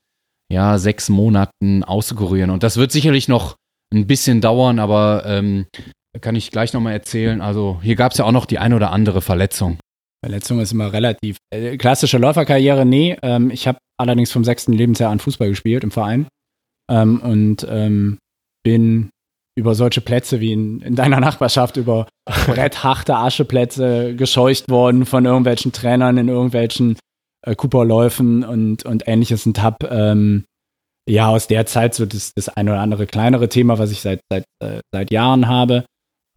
ja, 0.51 0.77
sechs 0.77 1.07
Monaten 1.07 1.85
auszukurieren. 1.85 2.49
Und 2.49 2.63
das 2.63 2.75
wird 2.75 2.91
sicherlich 2.91 3.29
noch 3.29 3.55
ein 3.93 4.07
bisschen 4.07 4.41
dauern, 4.41 4.79
aber 4.79 5.23
ähm, 5.25 5.67
kann 6.21 6.35
ich 6.35 6.51
gleich 6.51 6.73
nochmal 6.73 6.93
erzählen. 6.93 7.41
Also 7.41 7.79
hier 7.83 7.95
gab 7.95 8.11
es 8.11 8.17
ja 8.17 8.25
auch 8.25 8.31
noch 8.31 8.45
die 8.45 8.59
ein 8.59 8.73
oder 8.73 8.91
andere 8.91 9.21
Verletzung. 9.21 9.77
Verletzung 10.23 10.59
ist 10.59 10.71
immer 10.71 10.91
relativ. 10.91 11.37
Äh, 11.53 11.77
klassische 11.77 12.17
Läuferkarriere, 12.17 12.85
nee. 12.85 13.17
Ähm, 13.21 13.51
ich 13.51 13.67
habe 13.67 13.79
allerdings 13.97 14.31
vom 14.31 14.43
sechsten 14.43 14.73
Lebensjahr 14.73 15.11
an 15.11 15.19
Fußball 15.19 15.49
gespielt 15.49 15.83
im 15.83 15.91
Verein 15.91 16.27
ähm, 16.89 17.21
und 17.21 17.65
ähm, 17.69 18.17
bin 18.63 19.09
über 19.57 19.75
solche 19.75 20.01
Plätze 20.01 20.39
wie 20.39 20.53
in, 20.53 20.81
in 20.81 20.95
deiner 20.95 21.19
Nachbarschaft, 21.19 21.77
über 21.77 22.07
brettharte 22.47 23.15
Ascheplätze 23.15 24.15
gescheucht 24.15 24.69
worden 24.69 25.05
von 25.05 25.25
irgendwelchen 25.25 25.71
Trainern 25.71 26.17
in 26.17 26.27
irgendwelchen 26.27 26.97
äh, 27.45 27.55
Cooperläufen 27.55 28.43
und, 28.43 28.85
und 28.85 29.07
ähnliches 29.07 29.45
und 29.45 29.61
hab 29.61 29.83
ähm, 29.89 30.45
ja 31.07 31.27
aus 31.27 31.47
der 31.47 31.65
Zeit 31.65 31.93
so 31.93 32.05
das, 32.05 32.33
das 32.33 32.49
ein 32.49 32.69
oder 32.69 32.79
andere 32.79 33.07
kleinere 33.07 33.49
Thema, 33.49 33.79
was 33.79 33.91
ich 33.91 34.01
seit, 34.01 34.21
seit, 34.29 34.43
äh, 34.63 34.79
seit 34.93 35.11
Jahren 35.11 35.47
habe. 35.47 35.85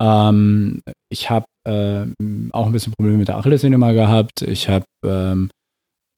Ähm, 0.02 0.82
ich 1.12 1.30
habe 1.30 1.46
ähm, 1.66 2.50
auch 2.52 2.66
ein 2.66 2.72
bisschen 2.72 2.92
Probleme 2.92 3.18
mit 3.18 3.28
der 3.28 3.36
Achillessehne 3.36 3.78
mal 3.78 3.94
gehabt. 3.94 4.42
Ich 4.42 4.68
habe 4.68 4.84
ähm, 5.04 5.50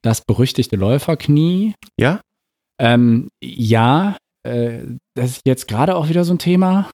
das 0.03 0.23
berüchtigte 0.23 0.77
Läuferknie. 0.77 1.75
Ja? 2.01 2.21
Ähm, 2.81 3.29
ja, 3.43 4.17
äh, 4.47 4.85
das 5.15 5.33
ist 5.33 5.43
jetzt 5.47 5.69
gerade 5.69 5.97
auch 5.97 6.09
wieder 6.09 6.25
so 6.25 6.35
ein 6.35 6.39
Thema. 6.39 6.91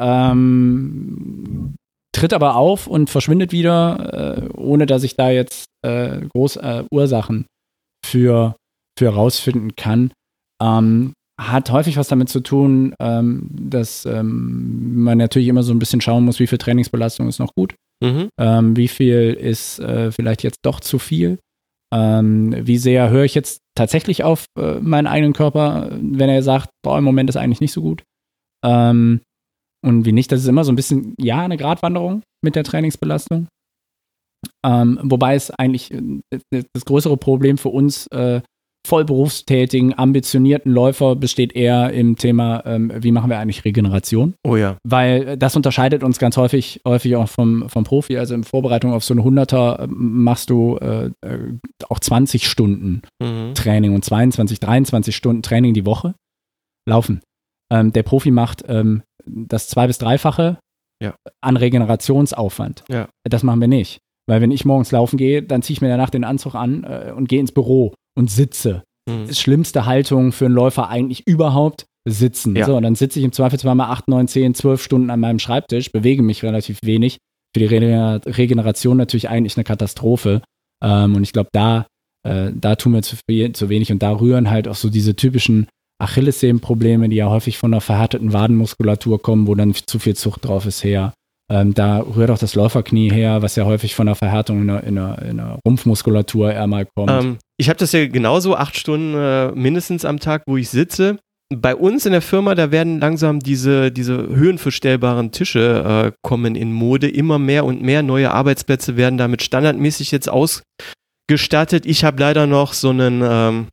Ähm, 0.00 1.74
tritt 2.14 2.32
aber 2.32 2.56
auf 2.56 2.86
und 2.86 3.10
verschwindet 3.10 3.52
wieder, 3.52 4.38
äh, 4.38 4.48
ohne 4.56 4.86
dass 4.86 5.02
ich 5.02 5.16
da 5.16 5.30
jetzt 5.30 5.66
äh, 5.82 6.20
groß 6.34 6.56
äh, 6.56 6.84
Ursachen 6.90 7.46
für, 8.04 8.56
für 8.98 9.10
rausfinden 9.10 9.76
kann. 9.76 10.12
Ähm, 10.62 11.12
hat 11.40 11.70
häufig 11.70 11.96
was 11.96 12.08
damit 12.08 12.28
zu 12.28 12.40
tun, 12.40 12.94
ähm, 13.00 13.48
dass 13.50 14.06
ähm, 14.06 15.02
man 15.02 15.18
natürlich 15.18 15.48
immer 15.48 15.62
so 15.62 15.72
ein 15.72 15.78
bisschen 15.78 16.00
schauen 16.00 16.24
muss, 16.24 16.38
wie 16.38 16.46
viel 16.46 16.58
Trainingsbelastung 16.58 17.28
ist 17.28 17.38
noch 17.40 17.54
gut, 17.54 17.74
Mhm. 18.02 18.28
ähm, 18.40 18.76
wie 18.76 18.88
viel 18.88 19.32
ist 19.32 19.78
äh, 19.80 20.12
vielleicht 20.12 20.42
jetzt 20.42 20.58
doch 20.62 20.80
zu 20.80 20.98
viel, 20.98 21.38
ähm, 21.92 22.54
wie 22.66 22.78
sehr 22.78 23.10
höre 23.10 23.24
ich 23.24 23.34
jetzt 23.34 23.60
tatsächlich 23.76 24.22
auf 24.24 24.46
äh, 24.58 24.74
meinen 24.80 25.06
eigenen 25.06 25.32
Körper, 25.32 25.90
wenn 26.00 26.28
er 26.28 26.42
sagt, 26.42 26.70
boah, 26.84 26.98
im 26.98 27.04
Moment 27.04 27.30
ist 27.30 27.36
eigentlich 27.36 27.60
nicht 27.60 27.72
so 27.72 27.82
gut. 27.82 28.02
Ähm, 28.64 29.20
und 29.84 30.04
wie 30.04 30.12
nicht, 30.12 30.32
das 30.32 30.40
ist 30.40 30.48
immer 30.48 30.64
so 30.64 30.72
ein 30.72 30.76
bisschen, 30.76 31.14
ja, 31.18 31.42
eine 31.42 31.56
Gratwanderung 31.56 32.22
mit 32.42 32.56
der 32.56 32.64
Trainingsbelastung. 32.64 33.48
Ähm, 34.64 34.98
wobei 35.02 35.34
es 35.34 35.50
eigentlich 35.50 35.92
äh, 35.92 36.20
das 36.50 36.84
größere 36.84 37.16
Problem 37.16 37.58
für 37.58 37.68
uns 37.70 38.06
äh, 38.08 38.40
voll 38.86 39.04
berufstätigen, 39.04 39.96
ambitionierten 39.98 40.70
Läufer 40.70 41.16
besteht 41.16 41.54
eher 41.56 41.90
im 41.92 42.16
Thema, 42.16 42.62
ähm, 42.66 42.92
wie 42.94 43.12
machen 43.12 43.30
wir 43.30 43.38
eigentlich 43.38 43.64
Regeneration? 43.64 44.34
Oh 44.46 44.56
ja. 44.56 44.76
Weil 44.84 45.28
äh, 45.28 45.38
das 45.38 45.56
unterscheidet 45.56 46.02
uns 46.04 46.18
ganz 46.18 46.36
häufig, 46.36 46.80
häufig 46.86 47.16
auch 47.16 47.28
vom, 47.28 47.68
vom 47.68 47.84
Profi. 47.84 48.18
Also 48.18 48.34
in 48.34 48.44
Vorbereitung 48.44 48.92
auf 48.92 49.02
so 49.04 49.14
eine 49.14 49.22
100er 49.22 49.84
äh, 49.84 49.86
machst 49.88 50.50
du 50.50 50.76
äh, 50.76 51.06
äh, 51.22 51.38
auch 51.88 51.98
20 52.00 52.46
Stunden 52.48 53.02
Mhm. 53.22 53.54
Training 53.54 53.94
und 53.94 54.04
22, 54.04 54.60
23 54.60 55.14
Stunden 55.16 55.42
Training 55.42 55.72
die 55.74 55.86
Woche 55.86 56.14
laufen. 56.88 57.20
Ähm, 57.72 57.92
der 57.92 58.02
Profi 58.02 58.30
macht 58.30 58.64
ähm, 58.68 59.02
das 59.24 59.68
zwei- 59.68 59.86
bis 59.86 59.96
dreifache 59.98 60.58
Ja. 61.02 61.14
an 61.40 61.56
Regenerationsaufwand. 61.56 62.84
Ja. 62.90 63.08
Das 63.24 63.42
machen 63.42 63.60
wir 63.60 63.68
nicht. 63.68 63.98
Weil 64.26 64.40
wenn 64.40 64.50
ich 64.50 64.64
morgens 64.64 64.90
laufen 64.90 65.16
gehe, 65.16 65.42
dann 65.42 65.62
ziehe 65.62 65.74
ich 65.74 65.80
mir 65.80 65.88
danach 65.88 66.10
den 66.10 66.24
Anzug 66.24 66.54
an 66.54 66.84
äh, 66.84 67.12
und 67.14 67.28
gehe 67.28 67.40
ins 67.40 67.52
Büro 67.52 67.94
und 68.16 68.30
sitze. 68.30 68.82
Mhm. 69.08 69.32
Schlimmste 69.32 69.86
Haltung 69.86 70.32
für 70.32 70.46
einen 70.46 70.54
Läufer 70.54 70.88
eigentlich 70.88 71.26
überhaupt 71.26 71.86
sitzen. 72.06 72.56
Ja. 72.56 72.66
So, 72.66 72.76
und 72.76 72.82
dann 72.82 72.94
sitze 72.94 73.18
ich 73.18 73.24
im 73.24 73.32
Zweifelsfall 73.32 73.74
mal 73.74 73.90
8, 73.90 74.08
9, 74.08 74.28
10, 74.28 74.54
12 74.54 74.82
Stunden 74.82 75.10
an 75.10 75.20
meinem 75.20 75.38
Schreibtisch, 75.38 75.92
bewege 75.92 76.22
mich 76.22 76.42
relativ 76.42 76.78
wenig. 76.82 77.18
Für 77.54 77.60
die 77.60 77.66
Regener 77.66 78.20
Regeneration 78.24 78.96
natürlich 78.96 79.28
eigentlich 79.28 79.56
eine 79.56 79.64
Katastrophe. 79.64 80.42
Ähm, 80.82 81.16
und 81.16 81.22
ich 81.22 81.32
glaube, 81.32 81.50
da, 81.52 81.86
äh, 82.26 82.50
da 82.54 82.76
tun 82.76 82.92
wir 82.92 83.02
zu, 83.02 83.16
viel, 83.28 83.52
zu 83.52 83.68
wenig 83.68 83.92
und 83.92 84.02
da 84.02 84.12
rühren 84.18 84.50
halt 84.50 84.68
auch 84.68 84.74
so 84.74 84.90
diese 84.90 85.16
typischen 85.16 85.68
Achillessehnenprobleme, 86.00 87.08
die 87.08 87.16
ja 87.16 87.30
häufig 87.30 87.56
von 87.56 87.72
einer 87.72 87.80
verhärteten 87.80 88.32
Wadenmuskulatur 88.32 89.22
kommen, 89.22 89.46
wo 89.46 89.54
dann 89.54 89.74
zu 89.74 89.98
viel 89.98 90.16
Zucht 90.16 90.44
drauf 90.44 90.66
ist, 90.66 90.82
her. 90.82 91.14
Ähm, 91.50 91.74
da 91.74 91.98
rührt 91.98 92.30
auch 92.30 92.38
das 92.38 92.54
Läuferknie 92.54 93.10
her, 93.10 93.42
was 93.42 93.56
ja 93.56 93.64
häufig 93.64 93.94
von 93.94 94.08
einer 94.08 94.14
Verhärtung 94.14 94.62
in 94.62 94.68
der, 94.68 94.84
in 94.84 94.94
der, 94.94 95.22
in 95.22 95.36
der 95.36 95.58
Rumpfmuskulatur 95.66 96.52
eher 96.52 96.66
mal 96.66 96.86
kommt. 96.86 97.10
Ähm, 97.10 97.38
ich 97.58 97.68
habe 97.68 97.78
das 97.78 97.92
ja 97.92 98.06
genauso 98.06 98.56
acht 98.56 98.76
Stunden 98.76 99.14
äh, 99.14 99.52
mindestens 99.52 100.04
am 100.04 100.20
Tag, 100.20 100.44
wo 100.46 100.56
ich 100.56 100.70
sitze. 100.70 101.18
Bei 101.54 101.76
uns 101.76 102.06
in 102.06 102.12
der 102.12 102.22
Firma, 102.22 102.54
da 102.54 102.70
werden 102.70 102.98
langsam 102.98 103.40
diese, 103.40 103.92
diese 103.92 104.16
höhenverstellbaren 104.16 105.30
Tische 105.32 106.06
äh, 106.06 106.12
kommen 106.22 106.56
in 106.56 106.72
Mode. 106.72 107.08
Immer 107.08 107.38
mehr 107.38 107.66
und 107.66 107.82
mehr 107.82 108.02
neue 108.02 108.30
Arbeitsplätze 108.30 108.96
werden 108.96 109.18
damit 109.18 109.42
standardmäßig 109.42 110.10
jetzt 110.10 110.30
ausgestattet. 110.30 111.84
Ich 111.84 112.04
habe 112.04 112.20
leider 112.20 112.46
noch 112.46 112.72
so 112.72 112.88
einen 112.88 113.22
ähm, 113.22 113.66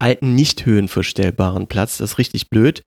alten, 0.00 0.34
nicht 0.34 0.64
höhenverstellbaren 0.64 1.66
Platz. 1.66 1.98
Das 1.98 2.12
ist 2.12 2.18
richtig 2.18 2.48
blöd. 2.48 2.82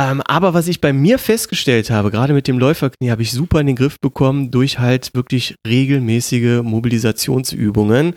Ähm, 0.00 0.22
aber 0.22 0.54
was 0.54 0.68
ich 0.68 0.80
bei 0.80 0.92
mir 0.92 1.18
festgestellt 1.18 1.90
habe, 1.90 2.10
gerade 2.10 2.32
mit 2.32 2.48
dem 2.48 2.58
Läuferknie, 2.58 3.10
habe 3.10 3.22
ich 3.22 3.32
super 3.32 3.60
in 3.60 3.66
den 3.66 3.76
Griff 3.76 3.96
bekommen 4.00 4.50
durch 4.50 4.78
halt 4.78 5.14
wirklich 5.14 5.54
regelmäßige 5.66 6.62
Mobilisationsübungen. 6.62 8.14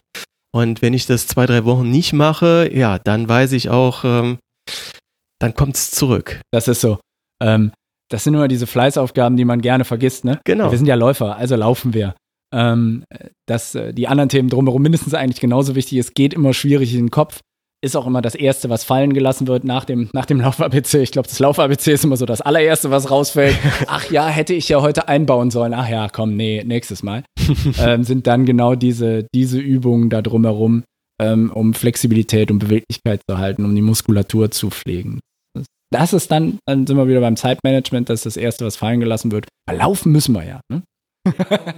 Und 0.54 0.82
wenn 0.82 0.94
ich 0.94 1.06
das 1.06 1.28
zwei, 1.28 1.46
drei 1.46 1.66
Wochen 1.66 1.92
nicht 1.92 2.14
mache, 2.14 2.70
ja, 2.74 2.98
dann 2.98 3.28
weiß 3.28 3.52
ich 3.52 3.70
auch, 3.70 4.06
ähm, 4.06 4.38
dann 5.40 5.54
kommt 5.54 5.76
es 5.76 5.92
zurück. 5.92 6.40
Das 6.52 6.70
ist 6.70 6.80
so. 6.80 7.00
Ähm, 7.44 7.72
das 8.10 8.24
sind 8.24 8.36
immer 8.36 8.48
diese 8.48 8.68
Fleißaufgaben, 8.68 9.36
die 9.36 9.46
man 9.46 9.62
gerne 9.62 9.84
vergisst, 9.84 10.24
ne? 10.24 10.40
Genau. 10.46 10.72
Wir 10.72 10.78
sind 10.78 10.88
ja 10.88 10.96
Läufer, 10.96 11.36
also 11.36 11.56
laufen 11.56 11.94
wir. 11.94 12.16
Ähm, 12.54 13.04
dass 13.48 13.76
äh, 13.76 13.94
die 13.94 14.08
anderen 14.08 14.30
Themen 14.30 14.50
drumherum 14.50 14.82
mindestens 14.82 15.14
eigentlich 15.14 15.42
genauso 15.42 15.76
wichtig 15.76 15.98
ist, 15.98 16.16
geht 16.16 16.34
immer 16.34 16.54
schwierig 16.54 16.94
in 16.94 17.08
den 17.08 17.12
Kopf. 17.12 17.42
Ist 17.86 17.96
auch 17.96 18.08
immer 18.08 18.24
das 18.24 18.34
Erste, 18.34 18.72
was 18.72 18.84
fallen 18.84 19.14
gelassen 19.14 19.46
wird 19.46 19.64
nach 19.64 19.86
dem, 19.86 20.10
nach 20.12 20.26
dem 20.26 20.40
Lauf-ABC. 20.40 21.04
Ich 21.04 21.12
glaube, 21.12 21.28
das 21.28 21.38
Lauf-ABC 21.38 21.94
ist 21.94 22.04
immer 22.04 22.18
so 22.18 22.26
das 22.26 22.42
allererste, 22.42 22.90
was 22.90 23.12
rausfällt. 23.12 23.56
Ach 23.88 24.10
ja, 24.10 24.28
hätte 24.28 24.56
ich 24.56 24.68
ja 24.70 24.82
heute 24.82 25.08
einbauen 25.08 25.52
sollen. 25.52 25.72
Ach 25.76 25.88
ja, 25.88 26.10
komm, 26.10 26.36
nee, 26.36 26.64
nächstes 26.66 27.04
Mal. 27.04 27.24
ähm, 27.80 28.04
sind 28.04 28.26
dann 28.26 28.48
genau 28.48 28.74
diese, 28.74 29.28
diese 29.36 29.60
Übungen 29.60 30.10
da 30.10 30.24
drumherum, 30.24 30.84
ähm, 31.22 31.52
um 31.54 31.76
Flexibilität 31.76 32.50
und 32.50 32.58
Beweglichkeit 32.58 33.22
zu 33.30 33.38
halten, 33.38 33.64
um 33.66 33.76
die 33.76 33.84
Muskulatur 33.84 34.50
zu 34.50 34.72
pflegen. 34.72 35.20
Das- 35.92 36.12
ist 36.12 36.32
dann, 36.32 36.58
dann 36.66 36.88
sind 36.88 36.98
wir 36.98 37.08
wieder 37.08 37.22
beim 37.22 37.36
Zeitmanagement, 37.38 38.10
das 38.10 38.22
ist 38.22 38.26
das 38.26 38.38
Erste, 38.38 38.66
was 38.66 38.78
fallen 38.78 39.00
gelassen 39.00 39.32
wird. 39.32 39.46
Weil 39.70 39.78
laufen 39.78 40.12
müssen 40.12 40.34
wir 40.34 40.44
ja. 40.44 40.60
Ne? 40.72 40.82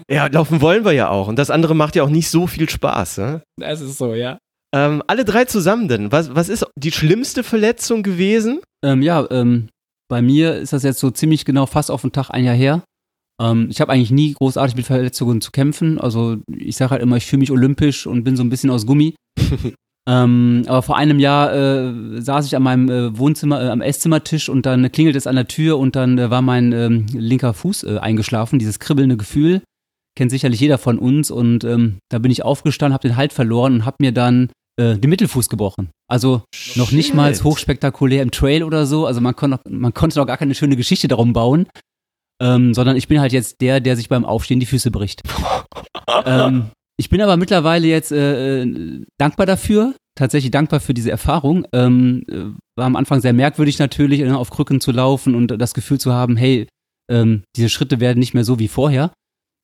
Ja, 0.09 0.27
laufen 0.27 0.61
wollen 0.61 0.85
wir 0.85 0.93
ja 0.93 1.09
auch. 1.09 1.27
Und 1.27 1.37
das 1.37 1.49
andere 1.49 1.75
macht 1.75 1.97
ja 1.97 2.03
auch 2.03 2.09
nicht 2.09 2.29
so 2.29 2.47
viel 2.47 2.69
Spaß. 2.69 3.17
Ne? 3.17 3.41
Das 3.59 3.81
ist 3.81 3.97
so, 3.97 4.13
ja. 4.13 4.37
Ähm, 4.73 5.01
alle 5.07 5.25
drei 5.25 5.45
zusammen 5.45 5.87
denn. 5.87 6.11
Was, 6.11 6.35
was 6.35 6.49
ist 6.49 6.65
die 6.75 6.91
schlimmste 6.91 7.43
Verletzung 7.43 8.03
gewesen? 8.03 8.59
Ähm, 8.83 9.01
ja, 9.01 9.25
ähm, 9.31 9.69
bei 10.09 10.21
mir 10.21 10.55
ist 10.55 10.73
das 10.73 10.83
jetzt 10.83 10.99
so 10.99 11.11
ziemlich 11.11 11.45
genau 11.45 11.65
fast 11.65 11.91
auf 11.91 12.01
den 12.01 12.11
Tag 12.11 12.29
ein 12.29 12.43
Jahr 12.43 12.55
her. 12.55 12.83
Ähm, 13.41 13.67
ich 13.69 13.81
habe 13.81 13.91
eigentlich 13.91 14.11
nie 14.11 14.33
großartig 14.33 14.75
mit 14.75 14.85
Verletzungen 14.85 15.41
zu 15.41 15.51
kämpfen. 15.51 15.99
Also 15.99 16.37
ich 16.47 16.75
sage 16.75 16.91
halt 16.91 17.01
immer, 17.01 17.17
ich 17.17 17.25
fühle 17.25 17.41
mich 17.41 17.51
olympisch 17.51 18.07
und 18.07 18.23
bin 18.23 18.35
so 18.35 18.43
ein 18.43 18.49
bisschen 18.49 18.69
aus 18.69 18.85
Gummi. 18.85 19.15
ähm, 20.09 20.63
aber 20.67 20.81
vor 20.81 20.97
einem 20.97 21.19
Jahr 21.19 21.53
äh, 21.53 22.21
saß 22.21 22.45
ich 22.45 22.55
an 22.55 22.63
meinem 22.63 22.89
äh, 22.89 23.17
Wohnzimmer, 23.17 23.61
äh, 23.61 23.69
am 23.69 23.81
Esszimmertisch 23.81 24.49
und 24.49 24.65
dann 24.65 24.91
klingelt 24.91 25.15
es 25.15 25.27
an 25.27 25.35
der 25.35 25.47
Tür 25.47 25.77
und 25.77 25.95
dann 25.95 26.17
äh, 26.17 26.29
war 26.29 26.41
mein 26.41 26.71
ähm, 26.73 27.05
linker 27.13 27.53
Fuß 27.53 27.83
äh, 27.83 27.97
eingeschlafen. 27.99 28.59
Dieses 28.59 28.79
kribbelnde 28.79 29.17
Gefühl 29.17 29.61
kennt 30.17 30.31
sicherlich 30.31 30.59
jeder 30.59 30.79
von 30.79 30.97
uns 30.97 31.29
und 31.29 31.63
ähm, 31.63 31.99
da 32.09 32.17
bin 32.17 32.31
ich 32.31 32.43
aufgestanden, 32.43 32.93
habe 32.93 33.07
den 33.07 33.17
Halt 33.17 33.33
verloren 33.33 33.73
und 33.75 33.85
habe 33.85 33.97
mir 33.99 34.11
dann 34.11 34.49
äh, 34.79 34.97
den 34.97 35.09
Mittelfuß 35.09 35.49
gebrochen. 35.49 35.89
Also 36.07 36.43
noch 36.75 36.91
nicht 36.91 37.13
mal 37.13 37.33
Shit. 37.33 37.43
hochspektakulär 37.43 38.21
im 38.21 38.31
Trail 38.31 38.63
oder 38.63 38.85
so. 38.85 39.05
Also 39.05 39.21
man, 39.21 39.35
kon 39.35 39.57
man 39.67 39.93
konnte 39.93 40.19
noch 40.19 40.27
gar 40.27 40.37
keine 40.37 40.55
schöne 40.55 40.75
Geschichte 40.75 41.07
darum 41.07 41.33
bauen. 41.33 41.67
Ähm, 42.39 42.75
sondern 42.75 42.95
ich 42.95 43.07
bin 43.07 43.19
halt 43.19 43.33
jetzt 43.33 43.61
der, 43.61 43.79
der 43.79 43.95
sich 43.95 44.09
beim 44.09 44.23
Aufstehen 44.23 44.59
die 44.59 44.67
Füße 44.67 44.91
bricht. 44.91 45.23
ähm, 46.25 46.69
ich 46.97 47.09
bin 47.09 47.21
aber 47.21 47.37
mittlerweile 47.37 47.87
jetzt 47.87 48.11
äh, 48.11 48.61
äh, 48.61 49.05
dankbar 49.17 49.47
dafür, 49.47 49.95
tatsächlich 50.15 50.51
dankbar 50.51 50.79
für 50.79 50.93
diese 50.93 51.09
Erfahrung. 51.09 51.65
Ähm, 51.73 52.23
äh, 52.27 52.45
war 52.75 52.85
am 52.85 52.95
Anfang 52.95 53.21
sehr 53.21 53.33
merkwürdig 53.33 53.79
natürlich, 53.79 54.19
äh, 54.19 54.29
auf 54.29 54.51
Krücken 54.51 54.81
zu 54.81 54.91
laufen 54.91 55.33
und 55.33 55.47
das 55.59 55.73
Gefühl 55.73 55.99
zu 55.99 56.13
haben, 56.13 56.37
hey, 56.37 56.67
ähm, 57.09 57.43
diese 57.55 57.69
Schritte 57.69 57.99
werden 57.99 58.19
nicht 58.19 58.35
mehr 58.35 58.43
so 58.43 58.59
wie 58.59 58.67
vorher. 58.67 59.11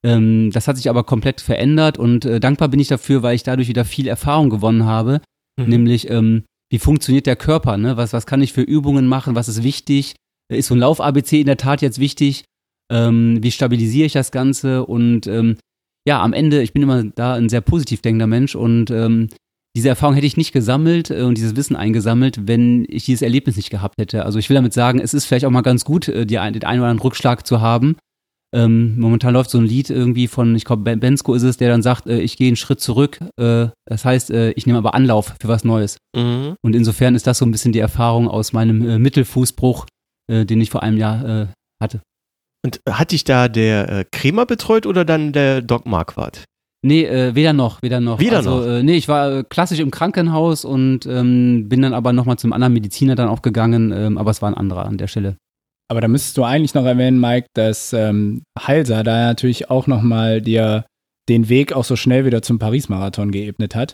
Ähm, 0.05 0.51
das 0.51 0.67
hat 0.67 0.77
sich 0.77 0.89
aber 0.89 1.03
komplett 1.03 1.41
verändert 1.41 1.97
und 1.97 2.25
äh, 2.25 2.39
dankbar 2.39 2.67
bin 2.67 2.79
ich 2.79 2.87
dafür, 2.89 3.23
weil 3.23 3.35
ich 3.35 3.43
dadurch 3.43 3.67
wieder 3.67 3.85
viel 3.85 4.07
Erfahrung 4.07 4.49
gewonnen 4.49 4.85
habe, 4.85 5.21
Mhm. 5.59 5.69
nämlich 5.69 6.09
ähm, 6.09 6.43
wie 6.71 6.79
funktioniert 6.79 7.27
der 7.27 7.35
Körper, 7.35 7.77
ne? 7.77 7.95
was, 7.95 8.11
was 8.13 8.25
kann 8.25 8.41
ich 8.41 8.53
für 8.53 8.63
Übungen 8.63 9.05
machen, 9.05 9.35
was 9.35 9.47
ist 9.47 9.61
wichtig, 9.63 10.15
Äh, 10.51 10.57
ist 10.57 10.67
so 10.67 10.75
ein 10.75 10.79
Lauf-ABC 10.79 11.39
in 11.41 11.45
der 11.45 11.57
Tat 11.57 11.81
jetzt 11.81 11.99
wichtig, 11.99 12.43
ähm, 12.91 13.37
wie 13.41 13.51
stabilisiere 13.51 14.07
ich 14.07 14.13
das 14.13 14.31
Ganze 14.31 14.85
und 14.85 15.27
ähm, 15.27 15.57
ja, 16.07 16.21
am 16.21 16.33
Ende, 16.33 16.61
ich 16.63 16.73
bin 16.73 16.81
immer 16.83 17.03
da 17.03 17.35
ein 17.35 17.47
sehr 17.47 17.61
positiv 17.61 18.01
denkender 18.01 18.27
Mensch 18.27 18.55
und 18.55 18.89
ähm, 18.91 19.29
diese 19.75 19.89
Erfahrung 19.89 20.15
hätte 20.15 20.27
ich 20.27 20.35
nicht 20.37 20.51
gesammelt 20.51 21.11
äh, 21.11 21.21
und 21.21 21.37
dieses 21.37 21.55
Wissen 21.55 21.75
eingesammelt, 21.75 22.47
wenn 22.47 22.85
ich 22.89 23.05
dieses 23.05 23.21
Erlebnis 23.21 23.55
nicht 23.55 23.69
gehabt 23.69 23.97
hätte. 23.99 24.25
Also 24.25 24.37
ich 24.39 24.49
will 24.49 24.55
damit 24.55 24.73
sagen, 24.73 24.99
es 24.99 25.13
ist 25.13 25.25
vielleicht 25.25 25.45
auch 25.45 25.51
mal 25.51 25.61
ganz 25.61 25.85
gut, 25.85 26.07
äh, 26.09 26.25
die, 26.25 26.35
den 26.35 26.41
einen 26.41 26.55
oder 26.81 26.89
anderen 26.89 26.99
Rückschlag 26.99 27.47
zu 27.47 27.61
haben. 27.61 27.95
Ähm, 28.53 28.99
momentan 28.99 29.33
läuft 29.33 29.49
so 29.49 29.57
ein 29.57 29.65
Lied 29.65 29.89
irgendwie 29.89 30.27
von, 30.27 30.55
ich 30.55 30.63
glaube, 30.63 30.83
Ben- 30.83 30.99
Bensko 30.99 31.33
ist 31.33 31.43
es, 31.43 31.57
der 31.57 31.69
dann 31.69 31.81
sagt, 31.81 32.07
äh, 32.07 32.19
ich 32.19 32.37
gehe 32.37 32.47
einen 32.47 32.55
Schritt 32.55 32.79
zurück. 32.79 33.19
Äh, 33.37 33.67
das 33.85 34.05
heißt, 34.05 34.29
äh, 34.29 34.51
ich 34.51 34.67
nehme 34.67 34.77
aber 34.77 34.93
Anlauf 34.93 35.35
für 35.41 35.47
was 35.47 35.63
Neues. 35.63 35.97
Mhm. 36.15 36.55
Und 36.61 36.75
insofern 36.75 37.15
ist 37.15 37.25
das 37.25 37.39
so 37.39 37.45
ein 37.45 37.51
bisschen 37.51 37.71
die 37.71 37.79
Erfahrung 37.79 38.27
aus 38.27 38.53
meinem 38.53 38.87
äh, 38.87 38.99
Mittelfußbruch, 38.99 39.87
äh, 40.31 40.45
den 40.45 40.61
ich 40.61 40.69
vor 40.69 40.83
einem 40.83 40.97
Jahr 40.97 41.25
äh, 41.25 41.47
hatte. 41.81 42.01
Und 42.65 42.79
hat 42.87 43.11
dich 43.11 43.23
da 43.23 43.49
der 43.49 43.89
äh, 43.89 44.05
Kremer 44.11 44.45
betreut 44.45 44.85
oder 44.85 45.03
dann 45.03 45.33
der 45.33 45.61
Doc 45.61 45.85
Marquardt? 45.85 46.45
Nee, 46.85 47.05
äh, 47.05 47.33
weder 47.33 47.53
noch, 47.53 47.81
weder 47.81 48.01
noch. 48.01 48.19
Weder 48.19 48.37
also, 48.37 48.57
noch? 48.57 48.67
Äh, 48.67 48.83
nee, 48.83 48.97
ich 48.97 49.07
war 49.07 49.31
äh, 49.31 49.43
klassisch 49.47 49.79
im 49.79 49.89
Krankenhaus 49.89 50.65
und 50.65 51.05
ähm, 51.05 51.69
bin 51.69 51.81
dann 51.81 51.93
aber 51.93 52.13
nochmal 52.13 52.37
zum 52.37 52.53
anderen 52.53 52.73
Mediziner 52.73 53.15
dann 53.15 53.29
auch 53.29 53.41
gegangen, 53.41 53.91
ähm, 53.91 54.17
aber 54.17 54.31
es 54.31 54.41
war 54.41 54.49
ein 54.49 54.57
anderer 54.57 54.85
an 54.85 54.97
der 54.97 55.07
Stelle. 55.07 55.37
Aber 55.93 56.01
da 56.01 56.07
müsstest 56.07 56.39
du 56.39 56.43
eigentlich 56.43 56.73
noch 56.73 56.85
erwähnen, 56.85 57.19
Mike, 57.19 57.49
dass 57.53 57.93
ähm, 57.93 58.41
Halser 58.57 59.03
da 59.03 59.27
natürlich 59.27 59.69
auch 59.69 59.85
nochmal 59.85 60.41
dir 60.41 60.87
den 61.29 61.49
Weg 61.49 61.71
auch 61.73 61.83
so 61.83 61.95
schnell 61.95 62.25
wieder 62.25 62.41
zum 62.41 62.57
Paris-Marathon 62.57 63.29
geebnet 63.29 63.75
hat. 63.75 63.93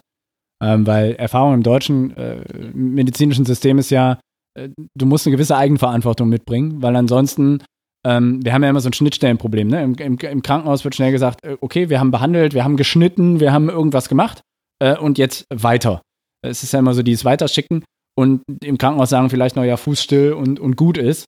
Ähm, 0.64 0.88
weil 0.88 1.16
Erfahrung 1.16 1.56
im 1.56 1.62
deutschen 1.62 2.16
äh, 2.16 2.38
medizinischen 2.74 3.44
System 3.44 3.80
ist 3.80 3.90
ja, 3.90 4.18
äh, 4.58 4.70
du 4.98 5.06
musst 5.06 5.28
eine 5.28 5.36
gewisse 5.36 5.58
Eigenverantwortung 5.58 6.30
mitbringen, 6.30 6.82
weil 6.82 6.96
ansonsten, 6.96 7.64
ähm, 8.08 8.46
wir 8.46 8.54
haben 8.54 8.64
ja 8.64 8.70
immer 8.70 8.80
so 8.80 8.88
ein 8.88 8.94
Schnittstellenproblem. 8.94 9.68
Ne? 9.68 9.84
Im, 9.84 9.96
im, 9.96 10.18
Im 10.18 10.42
Krankenhaus 10.42 10.86
wird 10.86 10.96
schnell 10.96 11.12
gesagt, 11.12 11.44
äh, 11.44 11.58
okay, 11.60 11.90
wir 11.90 12.00
haben 12.00 12.12
behandelt, 12.12 12.54
wir 12.54 12.64
haben 12.64 12.78
geschnitten, 12.78 13.42
wir 13.42 13.52
haben 13.52 13.68
irgendwas 13.68 14.08
gemacht 14.08 14.40
äh, 14.82 14.96
und 14.96 15.18
jetzt 15.18 15.48
weiter. 15.54 16.02
Es 16.46 16.64
ist 16.64 16.72
ja 16.72 16.80
immer 16.80 16.94
so 16.94 17.04
dieses 17.04 17.26
Weiterschicken 17.26 17.84
und 18.18 18.42
im 18.64 18.78
Krankenhaus 18.78 19.10
sagen 19.10 19.30
vielleicht 19.30 19.58
noch, 19.58 19.66
ja, 19.66 19.76
Fuß 19.76 20.02
still 20.02 20.32
und, 20.32 20.62
und 20.62 20.78
gut 20.78 20.98
ist. 20.98 21.26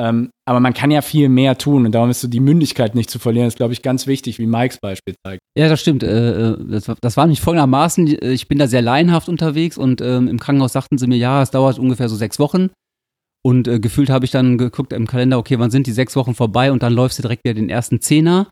Ähm, 0.00 0.30
aber 0.48 0.60
man 0.60 0.74
kann 0.74 0.90
ja 0.92 1.02
viel 1.02 1.28
mehr 1.28 1.58
tun 1.58 1.84
und 1.84 1.92
darum 1.92 2.08
ist 2.10 2.20
so 2.20 2.28
die 2.28 2.38
Mündigkeit 2.40 2.94
nicht 2.94 3.10
zu 3.10 3.18
verlieren, 3.18 3.48
ist, 3.48 3.56
glaube 3.56 3.72
ich, 3.72 3.82
ganz 3.82 4.06
wichtig, 4.06 4.38
wie 4.38 4.46
Mikes 4.46 4.78
Beispiel 4.80 5.14
zeigt. 5.26 5.40
Ja, 5.58 5.68
das 5.68 5.80
stimmt. 5.80 6.04
Äh, 6.04 6.50
äh, 6.52 6.56
das, 6.68 6.86
war- 6.86 6.96
das 7.00 7.16
war 7.16 7.24
nämlich 7.26 7.40
folgendermaßen, 7.40 8.06
äh, 8.06 8.30
ich 8.32 8.46
bin 8.46 8.58
da 8.58 8.68
sehr 8.68 8.82
laienhaft 8.82 9.28
unterwegs 9.28 9.76
und 9.76 10.00
ähm, 10.00 10.28
im 10.28 10.38
Krankenhaus 10.38 10.72
sagten 10.72 10.98
sie 10.98 11.08
mir, 11.08 11.16
ja, 11.16 11.42
es 11.42 11.50
dauert 11.50 11.78
ungefähr 11.80 12.08
so 12.08 12.14
sechs 12.16 12.38
Wochen. 12.38 12.70
Und 13.44 13.66
äh, 13.66 13.80
gefühlt 13.80 14.10
habe 14.10 14.24
ich 14.24 14.30
dann 14.30 14.56
geguckt 14.58 14.92
im 14.92 15.06
Kalender, 15.06 15.38
okay, 15.38 15.58
wann 15.58 15.70
sind 15.70 15.86
die 15.86 15.92
sechs 15.92 16.14
Wochen 16.16 16.34
vorbei 16.34 16.70
und 16.70 16.82
dann 16.82 16.92
läufst 16.92 17.18
du 17.18 17.22
direkt 17.22 17.44
wieder 17.44 17.54
den 17.54 17.68
ersten 17.70 18.00
Zehner. 18.00 18.48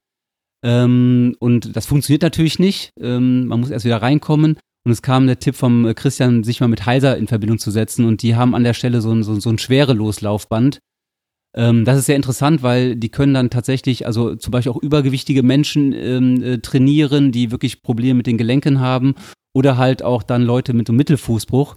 Ähm, 0.64 1.36
und 1.38 1.76
das 1.76 1.86
funktioniert 1.86 2.22
natürlich 2.22 2.58
nicht. 2.58 2.90
Ähm, 3.00 3.46
man 3.46 3.60
muss 3.60 3.70
erst 3.70 3.84
wieder 3.84 4.02
reinkommen. 4.02 4.58
Und 4.84 4.92
es 4.92 5.02
kam 5.02 5.26
der 5.26 5.38
Tipp 5.40 5.56
vom 5.56 5.86
äh, 5.86 5.94
Christian, 5.94 6.44
sich 6.44 6.60
mal 6.60 6.68
mit 6.68 6.86
Heiser 6.86 7.16
in 7.16 7.26
Verbindung 7.26 7.58
zu 7.58 7.70
setzen. 7.70 8.04
Und 8.04 8.22
die 8.22 8.36
haben 8.36 8.54
an 8.54 8.64
der 8.64 8.74
Stelle 8.74 9.00
so 9.00 9.10
ein, 9.12 9.22
so, 9.22 9.38
so 9.38 9.50
ein 9.50 9.58
Schwereloslaufband. 9.58 10.78
Ähm, 11.56 11.84
das 11.84 11.98
ist 11.98 12.06
sehr 12.06 12.16
interessant, 12.16 12.62
weil 12.62 12.96
die 12.96 13.08
können 13.08 13.34
dann 13.34 13.50
tatsächlich, 13.50 14.06
also 14.06 14.36
zum 14.36 14.50
Beispiel 14.50 14.72
auch 14.72 14.82
übergewichtige 14.82 15.42
Menschen 15.42 15.92
ähm, 15.92 16.42
äh, 16.42 16.58
trainieren, 16.58 17.32
die 17.32 17.50
wirklich 17.50 17.82
Probleme 17.82 18.18
mit 18.18 18.26
den 18.26 18.38
Gelenken 18.38 18.80
haben. 18.80 19.14
Oder 19.54 19.78
halt 19.78 20.02
auch 20.02 20.22
dann 20.22 20.42
Leute 20.42 20.74
mit 20.74 20.88
einem 20.88 20.98
Mittelfußbruch 20.98 21.76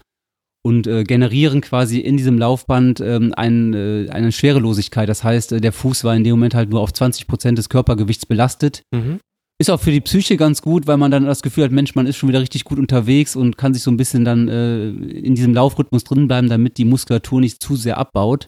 und 0.64 0.88
äh, 0.88 1.04
generieren 1.04 1.62
quasi 1.62 2.00
in 2.00 2.18
diesem 2.18 2.38
Laufband 2.38 3.00
ähm, 3.00 3.34
ein, 3.36 3.74
äh, 3.74 4.10
eine 4.10 4.32
Schwerelosigkeit. 4.32 5.08
Das 5.08 5.24
heißt, 5.24 5.54
äh, 5.54 5.62
der 5.62 5.72
Fuß 5.72 6.04
war 6.04 6.16
in 6.16 6.26
dem 6.26 6.32
Moment 6.32 6.56
halt 6.56 6.70
nur 6.70 6.82
auf 6.82 6.92
20 6.92 7.28
Prozent 7.28 7.58
des 7.58 7.70
Körpergewichts 7.70 8.26
belastet. 8.26 8.84
Mhm. 8.94 9.20
Ist 9.62 9.70
auch 9.70 9.80
für 9.80 9.92
die 9.92 10.02
Psyche 10.02 10.38
ganz 10.38 10.62
gut, 10.62 10.88
weil 10.88 10.98
man 10.98 11.12
dann 11.12 11.26
das 11.26 11.42
Gefühl 11.42 11.66
hat, 11.66 11.72
Mensch, 11.72 11.96
man 11.96 12.08
ist 12.08 12.18
schon 12.18 12.30
wieder 12.30 12.42
richtig 12.42 12.64
gut 12.64 12.80
unterwegs 12.80 13.36
und 13.36 13.58
kann 13.58 13.74
sich 13.74 13.84
so 13.84 13.92
ein 13.92 13.98
bisschen 13.98 14.26
dann 14.26 14.48
äh, 14.48 14.90
in 14.90 15.36
diesem 15.36 15.54
Laufrhythmus 15.54 16.04
drinbleiben, 16.04 16.50
damit 16.50 16.78
die 16.78 16.86
Muskulatur 16.86 17.40
nicht 17.40 17.62
zu 17.62 17.76
sehr 17.76 17.98
abbaut. 17.98 18.48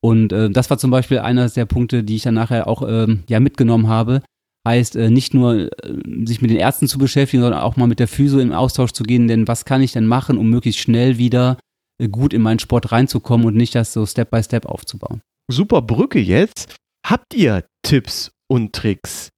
Und 0.00 0.32
äh, 0.32 0.50
das 0.50 0.70
war 0.70 0.78
zum 0.78 0.90
Beispiel 0.90 1.18
einer 1.18 1.48
der 1.48 1.66
Punkte, 1.66 2.04
die 2.04 2.16
ich 2.16 2.22
dann 2.22 2.34
nachher 2.34 2.68
auch 2.68 2.82
ähm, 2.86 3.24
ja 3.28 3.40
mitgenommen 3.40 3.88
habe. 3.88 4.22
Heißt, 4.66 4.96
äh, 4.96 5.10
nicht 5.10 5.34
nur 5.34 5.70
äh, 5.84 6.26
sich 6.26 6.42
mit 6.42 6.50
den 6.50 6.58
Ärzten 6.58 6.88
zu 6.88 6.98
beschäftigen, 6.98 7.42
sondern 7.42 7.62
auch 7.62 7.76
mal 7.76 7.86
mit 7.86 7.98
der 8.00 8.08
Physio 8.08 8.38
im 8.38 8.52
Austausch 8.52 8.92
zu 8.92 9.02
gehen, 9.02 9.28
denn 9.28 9.48
was 9.48 9.64
kann 9.64 9.82
ich 9.82 9.92
denn 9.92 10.06
machen, 10.06 10.38
um 10.38 10.50
möglichst 10.50 10.80
schnell 10.80 11.18
wieder 11.18 11.58
äh, 12.00 12.08
gut 12.08 12.32
in 12.32 12.42
meinen 12.42 12.58
Sport 12.58 12.92
reinzukommen 12.92 13.46
und 13.46 13.56
nicht 13.56 13.74
das 13.74 13.92
so 13.92 14.06
Step 14.06 14.30
by 14.30 14.42
Step 14.42 14.66
aufzubauen. 14.66 15.20
Super 15.50 15.82
Brücke 15.82 16.18
jetzt. 16.18 16.76
Habt 17.06 17.34
ihr 17.34 17.64
Tipps 17.82 18.30
und 18.48 18.74
Tricks 18.74 19.30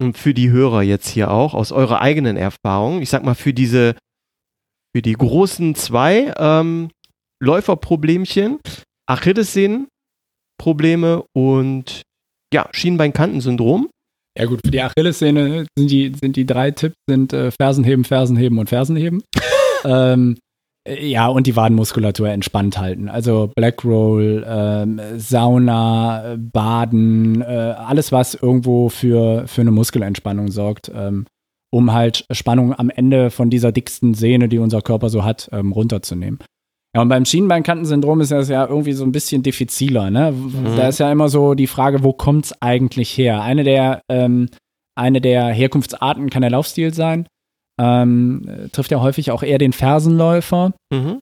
Und 0.00 0.16
für 0.16 0.32
die 0.32 0.50
Hörer 0.50 0.82
jetzt 0.82 1.08
hier 1.08 1.30
auch 1.30 1.54
aus 1.54 1.72
eurer 1.72 2.00
eigenen 2.00 2.36
Erfahrung? 2.36 3.02
Ich 3.02 3.10
sag 3.10 3.24
mal, 3.24 3.34
für 3.34 3.52
diese, 3.52 3.96
für 4.94 5.02
die 5.02 5.14
großen 5.14 5.74
zwei 5.74 6.32
ähm, 6.36 6.90
Läuferproblemchen, 7.42 8.58
Achillessehnenprobleme 10.58 11.24
und 11.32 12.02
ja, 12.52 12.68
Schienbeinkantensyndrom. 12.72 13.88
Ja 14.38 14.46
gut, 14.46 14.60
für 14.64 14.70
die 14.70 14.80
Achillessehne 14.80 15.66
sind 15.76 15.90
die, 15.90 16.12
sind 16.20 16.36
die 16.36 16.46
drei 16.46 16.70
Tipps, 16.70 16.94
sind 17.08 17.32
äh, 17.32 17.50
Fersenheben, 17.50 18.04
Fersenheben 18.04 18.58
und 18.58 18.68
Fersenheben. 18.68 19.22
ähm, 19.84 20.38
äh, 20.88 21.06
ja, 21.06 21.26
und 21.26 21.46
die 21.46 21.56
Wadenmuskulatur 21.56 22.28
entspannt 22.28 22.78
halten. 22.78 23.08
Also 23.08 23.50
Black 23.54 23.84
Roll, 23.84 24.44
ähm, 24.46 25.00
Sauna, 25.16 26.34
äh, 26.34 26.36
Baden, 26.38 27.42
äh, 27.42 27.44
alles, 27.44 28.12
was 28.12 28.34
irgendwo 28.34 28.88
für, 28.88 29.46
für 29.48 29.62
eine 29.62 29.72
Muskelentspannung 29.72 30.50
sorgt. 30.50 30.90
Ähm, 30.94 31.26
um 31.70 31.92
halt 31.92 32.24
Spannung 32.30 32.72
am 32.72 32.88
Ende 32.88 33.30
von 33.30 33.50
dieser 33.50 33.72
dicksten 33.72 34.14
Sehne, 34.14 34.48
die 34.48 34.58
unser 34.58 34.80
Körper 34.80 35.10
so 35.10 35.24
hat, 35.24 35.50
ähm, 35.52 35.72
runterzunehmen. 35.72 36.38
Ja, 36.98 37.02
und 37.02 37.10
beim 37.10 37.24
Schienbeinkantensyndrom 37.24 38.20
ist 38.22 38.32
das 38.32 38.48
ja 38.48 38.66
irgendwie 38.66 38.92
so 38.92 39.04
ein 39.04 39.12
bisschen 39.12 39.44
diffiziler. 39.44 40.10
Ne? 40.10 40.32
Mhm. 40.32 40.76
Da 40.76 40.88
ist 40.88 40.98
ja 40.98 41.12
immer 41.12 41.28
so 41.28 41.54
die 41.54 41.68
Frage, 41.68 42.02
wo 42.02 42.12
kommt 42.12 42.46
es 42.46 42.60
eigentlich 42.60 43.16
her? 43.16 43.40
Eine 43.40 43.62
der, 43.62 44.02
ähm, 44.10 44.48
eine 44.96 45.20
der 45.20 45.46
Herkunftsarten 45.46 46.28
kann 46.28 46.42
der 46.42 46.50
Laufstil 46.50 46.92
sein. 46.92 47.28
Ähm, 47.80 48.48
äh, 48.48 48.68
trifft 48.70 48.90
ja 48.90 49.00
häufig 49.00 49.30
auch 49.30 49.44
eher 49.44 49.58
den 49.58 49.72
Fersenläufer. 49.72 50.72
Mhm. 50.92 51.20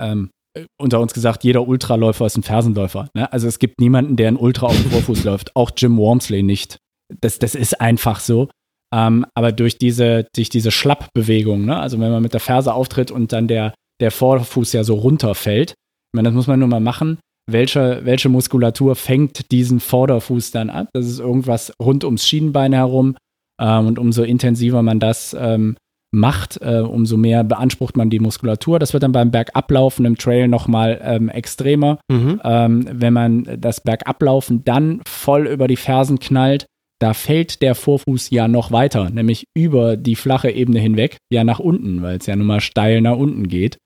Ähm, 0.00 0.30
äh, 0.56 0.64
unter 0.80 1.00
uns 1.00 1.12
gesagt, 1.12 1.44
jeder 1.44 1.68
Ultraläufer 1.68 2.24
ist 2.24 2.38
ein 2.38 2.42
Fersenläufer. 2.42 3.10
Ne? 3.14 3.30
Also 3.30 3.48
es 3.48 3.58
gibt 3.58 3.78
niemanden, 3.78 4.16
der 4.16 4.28
ein 4.28 4.38
Ultra 4.38 4.68
auf 4.68 4.80
dem 4.80 4.90
Vorfuß 4.92 5.24
läuft. 5.24 5.54
Auch 5.54 5.72
Jim 5.76 5.98
Wormsley 5.98 6.42
nicht. 6.42 6.78
Das, 7.20 7.38
das 7.38 7.54
ist 7.54 7.82
einfach 7.82 8.20
so. 8.20 8.48
Ähm, 8.94 9.26
aber 9.34 9.52
durch 9.52 9.76
diese, 9.76 10.26
durch 10.34 10.48
diese 10.48 10.70
Schlappbewegung, 10.70 11.66
ne? 11.66 11.78
also 11.78 12.00
wenn 12.00 12.10
man 12.10 12.22
mit 12.22 12.32
der 12.32 12.40
Ferse 12.40 12.72
auftritt 12.72 13.10
und 13.10 13.32
dann 13.32 13.46
der, 13.46 13.74
der 14.00 14.10
Vorfuß 14.10 14.72
ja 14.72 14.84
so 14.84 14.94
runterfällt, 14.94 15.70
ich 15.70 16.16
meine, 16.16 16.28
das 16.28 16.34
muss 16.34 16.46
man 16.46 16.58
nur 16.58 16.68
mal 16.68 16.80
machen. 16.80 17.18
Welche, 17.48 18.00
welche 18.04 18.28
Muskulatur 18.28 18.96
fängt 18.96 19.52
diesen 19.52 19.78
Vorderfuß 19.78 20.50
dann 20.50 20.70
ab? 20.70 20.88
Das 20.92 21.06
ist 21.06 21.20
irgendwas 21.20 21.72
rund 21.80 22.04
ums 22.04 22.26
Schienenbein 22.26 22.72
herum. 22.72 23.16
Ähm, 23.60 23.86
und 23.86 23.98
umso 23.98 24.22
intensiver 24.22 24.82
man 24.82 24.98
das 24.98 25.36
ähm, 25.38 25.76
macht, 26.12 26.60
äh, 26.60 26.80
umso 26.80 27.16
mehr 27.16 27.44
beansprucht 27.44 27.96
man 27.96 28.10
die 28.10 28.18
Muskulatur. 28.18 28.78
Das 28.78 28.92
wird 28.92 29.02
dann 29.02 29.12
beim 29.12 29.30
Bergablaufen 29.30 30.04
im 30.04 30.16
Trail 30.16 30.48
nochmal 30.48 31.00
ähm, 31.02 31.28
extremer. 31.28 31.98
Mhm. 32.08 32.40
Ähm, 32.42 32.88
wenn 32.90 33.12
man 33.12 33.56
das 33.58 33.80
Bergablaufen 33.80 34.64
dann 34.64 35.00
voll 35.06 35.46
über 35.46 35.68
die 35.68 35.76
Fersen 35.76 36.18
knallt, 36.18 36.66
da 36.98 37.12
fällt 37.12 37.60
der 37.60 37.74
Vorfuß 37.74 38.30
ja 38.30 38.48
noch 38.48 38.72
weiter, 38.72 39.10
nämlich 39.10 39.44
über 39.54 39.98
die 39.98 40.16
flache 40.16 40.50
Ebene 40.50 40.80
hinweg, 40.80 41.18
ja 41.30 41.44
nach 41.44 41.58
unten, 41.58 42.02
weil 42.02 42.16
es 42.16 42.26
ja 42.26 42.34
nun 42.34 42.46
mal 42.46 42.62
steil 42.62 43.02
nach 43.02 43.16
unten 43.16 43.48
geht. 43.48 43.76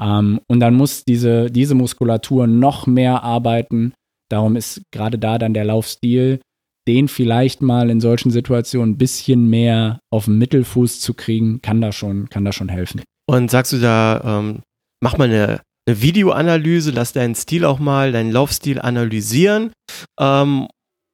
Ähm, 0.00 0.40
und 0.48 0.60
dann 0.60 0.74
muss 0.74 1.04
diese, 1.04 1.50
diese 1.50 1.74
Muskulatur 1.74 2.46
noch 2.46 2.86
mehr 2.86 3.22
arbeiten. 3.22 3.92
Darum 4.30 4.56
ist 4.56 4.82
gerade 4.92 5.18
da 5.18 5.38
dann 5.38 5.54
der 5.54 5.64
Laufstil, 5.64 6.40
den 6.86 7.08
vielleicht 7.08 7.60
mal 7.60 7.90
in 7.90 8.00
solchen 8.00 8.30
Situationen 8.30 8.94
ein 8.94 8.98
bisschen 8.98 9.48
mehr 9.50 10.00
auf 10.10 10.26
den 10.26 10.38
Mittelfuß 10.38 11.00
zu 11.00 11.14
kriegen, 11.14 11.60
kann 11.60 11.80
da 11.80 11.92
schon, 11.92 12.28
kann 12.30 12.44
da 12.44 12.52
schon 12.52 12.68
helfen. 12.68 13.02
Und 13.28 13.50
sagst 13.50 13.72
du 13.72 13.78
da, 13.78 14.22
ähm, 14.24 14.62
mach 15.02 15.18
mal 15.18 15.28
eine, 15.28 15.60
eine 15.86 16.00
Videoanalyse, 16.00 16.90
lass 16.90 17.12
deinen 17.12 17.34
Stil 17.34 17.64
auch 17.64 17.78
mal, 17.78 18.12
deinen 18.12 18.32
Laufstil 18.32 18.80
analysieren. 18.80 19.72
Ähm, 20.18 20.68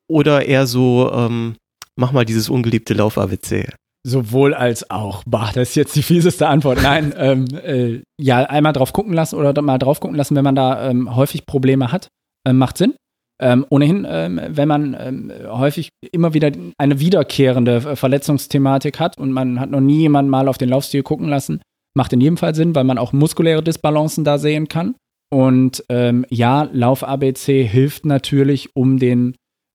oder 0.08 0.46
eher 0.46 0.66
so, 0.66 1.10
ähm, 1.12 1.56
mach 1.96 2.12
mal 2.12 2.24
dieses 2.24 2.48
ungeliebte 2.48 2.94
Lauf-ABC. 2.94 3.68
Sowohl 4.06 4.52
als 4.52 4.90
auch. 4.90 5.22
Bah, 5.26 5.50
das 5.54 5.70
ist 5.70 5.74
jetzt 5.76 5.96
die 5.96 6.02
fieseste 6.02 6.46
Antwort. 6.46 6.82
Nein, 6.82 7.14
ähm, 7.18 7.46
äh, 7.64 8.02
ja, 8.20 8.44
einmal 8.44 8.74
drauf 8.74 8.92
gucken 8.92 9.14
lassen 9.14 9.36
oder 9.36 9.60
mal 9.62 9.78
drauf 9.78 10.00
gucken 10.00 10.16
lassen, 10.16 10.36
wenn 10.36 10.44
man 10.44 10.54
da 10.54 10.90
ähm, 10.90 11.16
häufig 11.16 11.46
Probleme 11.46 11.90
hat, 11.90 12.08
ähm, 12.46 12.58
macht 12.58 12.76
Sinn. 12.76 12.94
Ähm, 13.40 13.66
ohnehin, 13.68 14.06
ähm, 14.08 14.40
wenn 14.46 14.68
man 14.68 14.96
ähm, 14.98 15.32
häufig 15.48 15.88
immer 16.12 16.34
wieder 16.34 16.52
eine 16.78 17.00
wiederkehrende 17.00 17.76
äh, 17.76 17.96
Verletzungsthematik 17.96 19.00
hat 19.00 19.18
und 19.18 19.32
man 19.32 19.58
hat 19.58 19.70
noch 19.70 19.80
nie 19.80 20.00
jemanden 20.00 20.30
mal 20.30 20.46
auf 20.46 20.58
den 20.58 20.68
Laufstil 20.68 21.02
gucken 21.02 21.28
lassen, 21.28 21.60
macht 21.96 22.12
in 22.12 22.20
jedem 22.20 22.36
Fall 22.36 22.54
Sinn, 22.54 22.74
weil 22.74 22.84
man 22.84 22.98
auch 22.98 23.12
muskuläre 23.12 23.62
Disbalancen 23.62 24.22
da 24.22 24.38
sehen 24.38 24.68
kann. 24.68 24.94
Und 25.32 25.84
ähm, 25.88 26.24
ja, 26.28 26.68
Lauf-ABC 26.72 27.64
hilft 27.64 28.06
natürlich, 28.06 28.76
um 28.76 28.98
den 28.98 29.34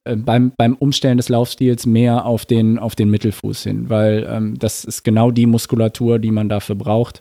äh, 0.10 0.15
beim, 0.15 0.52
beim 0.57 0.76
Umstellen 0.76 1.18
des 1.18 1.30
Laufstils 1.30 1.86
mehr 1.86 2.26
auf 2.26 2.45
den, 2.45 2.80
auf 2.80 2.95
den 2.95 3.10
Mittelfuß 3.10 3.64
hin, 3.64 3.90
weil 3.90 4.27
ähm, 4.30 4.57
das 4.57 4.84
ist 4.84 5.03
genau 5.03 5.31
die 5.31 5.45
Muskulatur, 5.45 6.19
die 6.19 6.31
man 6.31 6.49
dafür 6.49 6.76
braucht. 6.76 7.19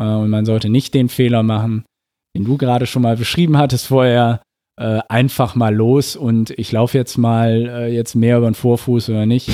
Äh, 0.00 0.04
und 0.04 0.30
man 0.30 0.44
sollte 0.44 0.68
nicht 0.68 0.94
den 0.94 1.08
Fehler 1.08 1.42
machen, 1.42 1.84
den 2.36 2.44
du 2.44 2.56
gerade 2.56 2.86
schon 2.86 3.02
mal 3.02 3.16
beschrieben 3.16 3.56
hattest 3.56 3.86
vorher, 3.86 4.42
äh, 4.78 5.00
einfach 5.08 5.54
mal 5.54 5.74
los 5.74 6.16
und 6.16 6.50
ich 6.50 6.70
laufe 6.72 6.98
jetzt 6.98 7.16
mal 7.16 7.66
äh, 7.68 7.94
jetzt 7.94 8.14
mehr 8.14 8.38
über 8.38 8.50
den 8.50 8.54
Vorfuß 8.54 9.08
oder 9.08 9.26
nicht. 9.26 9.50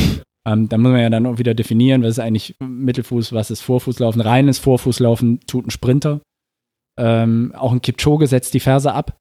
Ähm, 0.46 0.68
da 0.68 0.76
muss 0.76 0.90
man 0.90 1.00
ja 1.00 1.10
dann 1.10 1.26
auch 1.26 1.38
wieder 1.38 1.54
definieren, 1.54 2.02
was 2.02 2.10
ist 2.10 2.18
eigentlich 2.18 2.56
Mittelfuß, 2.60 3.32
was 3.32 3.52
ist 3.52 3.60
Vorfußlaufen. 3.60 4.20
Reines 4.20 4.58
Vorfußlaufen 4.58 5.40
tut 5.46 5.66
ein 5.66 5.70
Sprinter. 5.70 6.20
Ähm, 6.98 7.52
auch 7.56 7.72
ein 7.72 7.80
Kipchoge 7.80 8.26
setzt 8.26 8.52
die 8.54 8.60
Ferse 8.60 8.92
ab. 8.92 9.16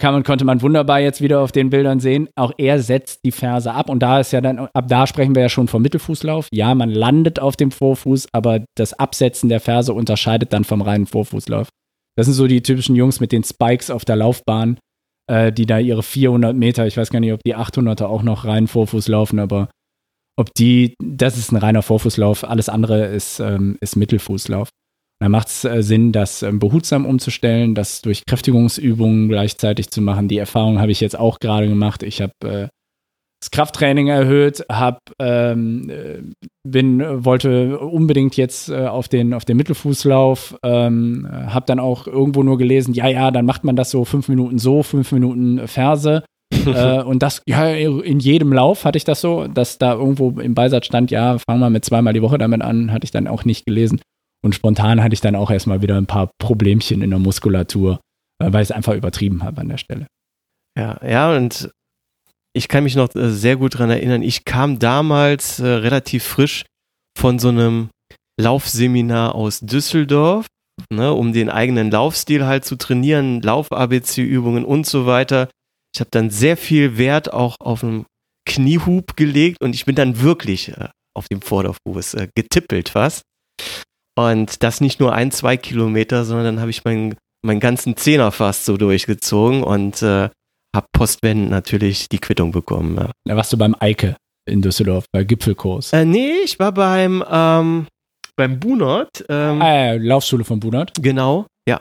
Kann 0.00 0.14
man, 0.14 0.22
konnte 0.22 0.44
man 0.44 0.62
wunderbar 0.62 1.00
jetzt 1.00 1.20
wieder 1.20 1.40
auf 1.40 1.50
den 1.50 1.70
Bildern 1.70 1.98
sehen. 1.98 2.28
Auch 2.36 2.52
er 2.56 2.80
setzt 2.80 3.24
die 3.24 3.32
Ferse 3.32 3.72
ab. 3.72 3.90
Und 3.90 3.98
da 4.00 4.20
ist 4.20 4.32
ja 4.32 4.40
dann, 4.40 4.58
ab 4.72 4.86
da 4.86 5.08
sprechen 5.08 5.34
wir 5.34 5.42
ja 5.42 5.48
schon 5.48 5.66
vom 5.66 5.82
Mittelfußlauf. 5.82 6.46
Ja, 6.52 6.74
man 6.76 6.90
landet 6.90 7.40
auf 7.40 7.56
dem 7.56 7.72
Vorfuß, 7.72 8.28
aber 8.32 8.64
das 8.76 8.92
Absetzen 8.92 9.48
der 9.48 9.60
Ferse 9.60 9.92
unterscheidet 9.92 10.52
dann 10.52 10.62
vom 10.62 10.82
reinen 10.82 11.06
Vorfußlauf. 11.06 11.68
Das 12.16 12.26
sind 12.26 12.34
so 12.34 12.46
die 12.46 12.62
typischen 12.62 12.94
Jungs 12.94 13.18
mit 13.18 13.32
den 13.32 13.42
Spikes 13.42 13.90
auf 13.90 14.04
der 14.04 14.16
Laufbahn, 14.16 14.78
äh, 15.28 15.52
die 15.52 15.66
da 15.66 15.78
ihre 15.78 16.02
400 16.02 16.56
Meter, 16.56 16.86
ich 16.86 16.96
weiß 16.96 17.10
gar 17.10 17.20
nicht, 17.20 17.32
ob 17.32 17.42
die 17.44 17.56
800er 17.56 18.04
auch 18.04 18.22
noch 18.22 18.44
rein 18.44 18.66
Vorfuß 18.66 19.08
laufen, 19.08 19.38
aber 19.38 19.68
ob 20.36 20.54
die, 20.54 20.94
das 21.02 21.36
ist 21.36 21.50
ein 21.50 21.56
reiner 21.56 21.82
Vorfußlauf, 21.82 22.44
alles 22.44 22.68
andere 22.68 23.06
ist, 23.06 23.40
ähm, 23.40 23.76
ist 23.80 23.96
Mittelfußlauf. 23.96 24.68
Da 25.20 25.28
macht 25.28 25.48
es 25.48 25.64
äh, 25.64 25.82
Sinn, 25.82 26.12
das 26.12 26.42
ähm, 26.42 26.58
behutsam 26.58 27.04
umzustellen, 27.04 27.74
das 27.74 28.02
durch 28.02 28.24
Kräftigungsübungen 28.24 29.28
gleichzeitig 29.28 29.90
zu 29.90 30.00
machen. 30.00 30.28
Die 30.28 30.38
Erfahrung 30.38 30.78
habe 30.78 30.92
ich 30.92 31.00
jetzt 31.00 31.18
auch 31.18 31.40
gerade 31.40 31.68
gemacht. 31.68 32.04
Ich 32.04 32.20
habe 32.20 32.32
äh, 32.44 32.68
das 33.40 33.50
Krafttraining 33.50 34.08
erhöht, 34.08 34.64
hab, 34.70 34.98
ähm, 35.20 35.90
äh, 35.90 36.22
bin, 36.64 37.00
äh, 37.00 37.24
wollte 37.24 37.78
unbedingt 37.78 38.36
jetzt 38.36 38.68
äh, 38.68 38.86
auf, 38.86 39.08
den, 39.08 39.32
auf 39.32 39.44
den 39.44 39.56
Mittelfußlauf, 39.56 40.56
ähm, 40.64 41.28
habe 41.30 41.66
dann 41.66 41.78
auch 41.78 42.06
irgendwo 42.06 42.42
nur 42.42 42.58
gelesen, 42.58 42.94
ja, 42.94 43.08
ja, 43.08 43.30
dann 43.30 43.46
macht 43.46 43.62
man 43.64 43.76
das 43.76 43.90
so 43.90 44.04
fünf 44.04 44.28
Minuten 44.28 44.58
so, 44.58 44.82
fünf 44.82 45.12
Minuten 45.12 45.68
Ferse. 45.68 46.24
äh, 46.66 47.02
und 47.02 47.22
das, 47.22 47.42
ja, 47.46 47.68
in 47.68 48.18
jedem 48.18 48.52
Lauf 48.52 48.84
hatte 48.84 48.96
ich 48.96 49.04
das 49.04 49.20
so, 49.20 49.46
dass 49.46 49.78
da 49.78 49.94
irgendwo 49.94 50.30
im 50.40 50.54
Beisatz 50.54 50.86
stand, 50.86 51.10
ja, 51.10 51.38
fangen 51.38 51.60
wir 51.60 51.70
mit 51.70 51.84
zweimal 51.84 52.14
die 52.14 52.22
Woche 52.22 52.38
damit 52.38 52.62
an, 52.62 52.92
hatte 52.92 53.04
ich 53.04 53.10
dann 53.12 53.28
auch 53.28 53.44
nicht 53.44 53.66
gelesen. 53.66 54.00
Und 54.44 54.54
spontan 54.54 55.02
hatte 55.02 55.14
ich 55.14 55.20
dann 55.20 55.36
auch 55.36 55.50
erstmal 55.50 55.82
wieder 55.82 55.96
ein 55.96 56.06
paar 56.06 56.30
Problemchen 56.38 57.02
in 57.02 57.10
der 57.10 57.18
Muskulatur, 57.18 58.00
äh, 58.42 58.52
weil 58.52 58.62
ich 58.62 58.70
es 58.70 58.72
einfach 58.72 58.94
übertrieben 58.94 59.42
habe 59.42 59.60
an 59.60 59.68
der 59.68 59.78
Stelle. 59.78 60.06
Ja, 60.76 61.00
ja, 61.04 61.36
und 61.36 61.70
ich 62.54 62.68
kann 62.68 62.84
mich 62.84 62.96
noch 62.96 63.14
äh, 63.14 63.30
sehr 63.30 63.56
gut 63.56 63.74
daran 63.74 63.90
erinnern, 63.90 64.22
ich 64.22 64.44
kam 64.44 64.78
damals 64.78 65.58
äh, 65.58 65.66
relativ 65.66 66.24
frisch 66.24 66.64
von 67.16 67.38
so 67.38 67.48
einem 67.48 67.90
Laufseminar 68.40 69.34
aus 69.34 69.60
Düsseldorf, 69.60 70.46
ne, 70.90 71.12
um 71.12 71.32
den 71.32 71.50
eigenen 71.50 71.90
Laufstil 71.90 72.46
halt 72.46 72.64
zu 72.64 72.76
trainieren, 72.76 73.42
Lauf-ABC-Übungen 73.42 74.64
und 74.64 74.86
so 74.86 75.06
weiter. 75.06 75.48
Ich 75.94 76.00
habe 76.00 76.10
dann 76.12 76.30
sehr 76.30 76.56
viel 76.56 76.96
Wert 76.96 77.32
auch 77.32 77.56
auf 77.60 77.82
einen 77.82 78.06
Kniehub 78.46 79.16
gelegt 79.16 79.60
und 79.60 79.74
ich 79.74 79.84
bin 79.84 79.96
dann 79.96 80.20
wirklich 80.20 80.68
äh, 80.68 80.88
auf 81.16 81.26
dem 81.28 81.42
Vorderfuß 81.42 82.14
äh, 82.14 82.28
getippelt 82.34 82.90
fast. 82.90 83.22
Und 84.18 84.64
das 84.64 84.80
nicht 84.80 84.98
nur 84.98 85.12
ein, 85.12 85.30
zwei 85.30 85.56
Kilometer, 85.56 86.24
sondern 86.24 86.46
dann 86.46 86.60
habe 86.60 86.70
ich 86.70 86.84
meinen, 86.84 87.14
meinen 87.46 87.60
ganzen 87.60 87.96
Zehner 87.96 88.32
fast 88.32 88.64
so 88.64 88.76
durchgezogen 88.76 89.62
und 89.62 90.02
äh, 90.02 90.28
habe 90.74 90.86
postwendend 90.92 91.50
natürlich 91.50 92.08
die 92.08 92.18
Quittung 92.18 92.50
bekommen. 92.50 92.96
Ja. 92.96 93.12
Da 93.24 93.36
warst 93.36 93.52
du 93.52 93.56
beim 93.56 93.76
Eike 93.78 94.16
in 94.50 94.60
Düsseldorf, 94.60 95.04
bei 95.12 95.22
Gipfelkurs. 95.22 95.92
Äh, 95.92 96.04
nee, 96.04 96.32
ich 96.44 96.58
war 96.58 96.72
beim, 96.72 97.22
ähm, 97.30 97.86
beim 98.34 98.58
Bunert. 98.58 99.24
Ähm, 99.28 99.62
ah, 99.62 99.86
ja, 99.86 99.92
Laufschule 99.92 100.42
von 100.42 100.58
Bunert. 100.58 100.94
Genau, 101.00 101.46
ja. 101.68 101.80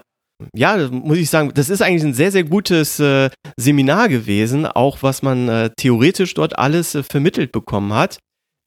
Ja, 0.56 0.90
muss 0.92 1.18
ich 1.18 1.32
sagen, 1.32 1.52
das 1.56 1.72
ist 1.72 1.82
eigentlich 1.82 2.04
ein 2.04 2.14
sehr, 2.14 2.32
sehr 2.32 2.44
gutes 2.44 3.00
äh, 3.00 3.32
Seminar 3.58 4.10
gewesen, 4.10 4.68
auch 4.68 5.02
was 5.02 5.24
man 5.24 5.50
äh, 5.50 5.72
theoretisch 5.76 6.36
dort 6.36 6.60
alles 6.60 6.94
äh, 6.94 7.02
vermittelt 7.02 7.52
bekommen 7.52 7.94
hat. 7.94 8.20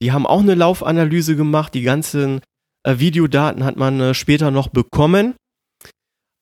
Die 0.02 0.10
haben 0.10 0.26
auch 0.26 0.40
eine 0.40 0.56
Laufanalyse 0.56 1.36
gemacht, 1.36 1.72
die 1.74 1.82
ganzen 1.82 2.40
Videodaten 2.84 3.64
hat 3.64 3.76
man 3.76 4.00
äh, 4.00 4.14
später 4.14 4.50
noch 4.50 4.68
bekommen. 4.68 5.34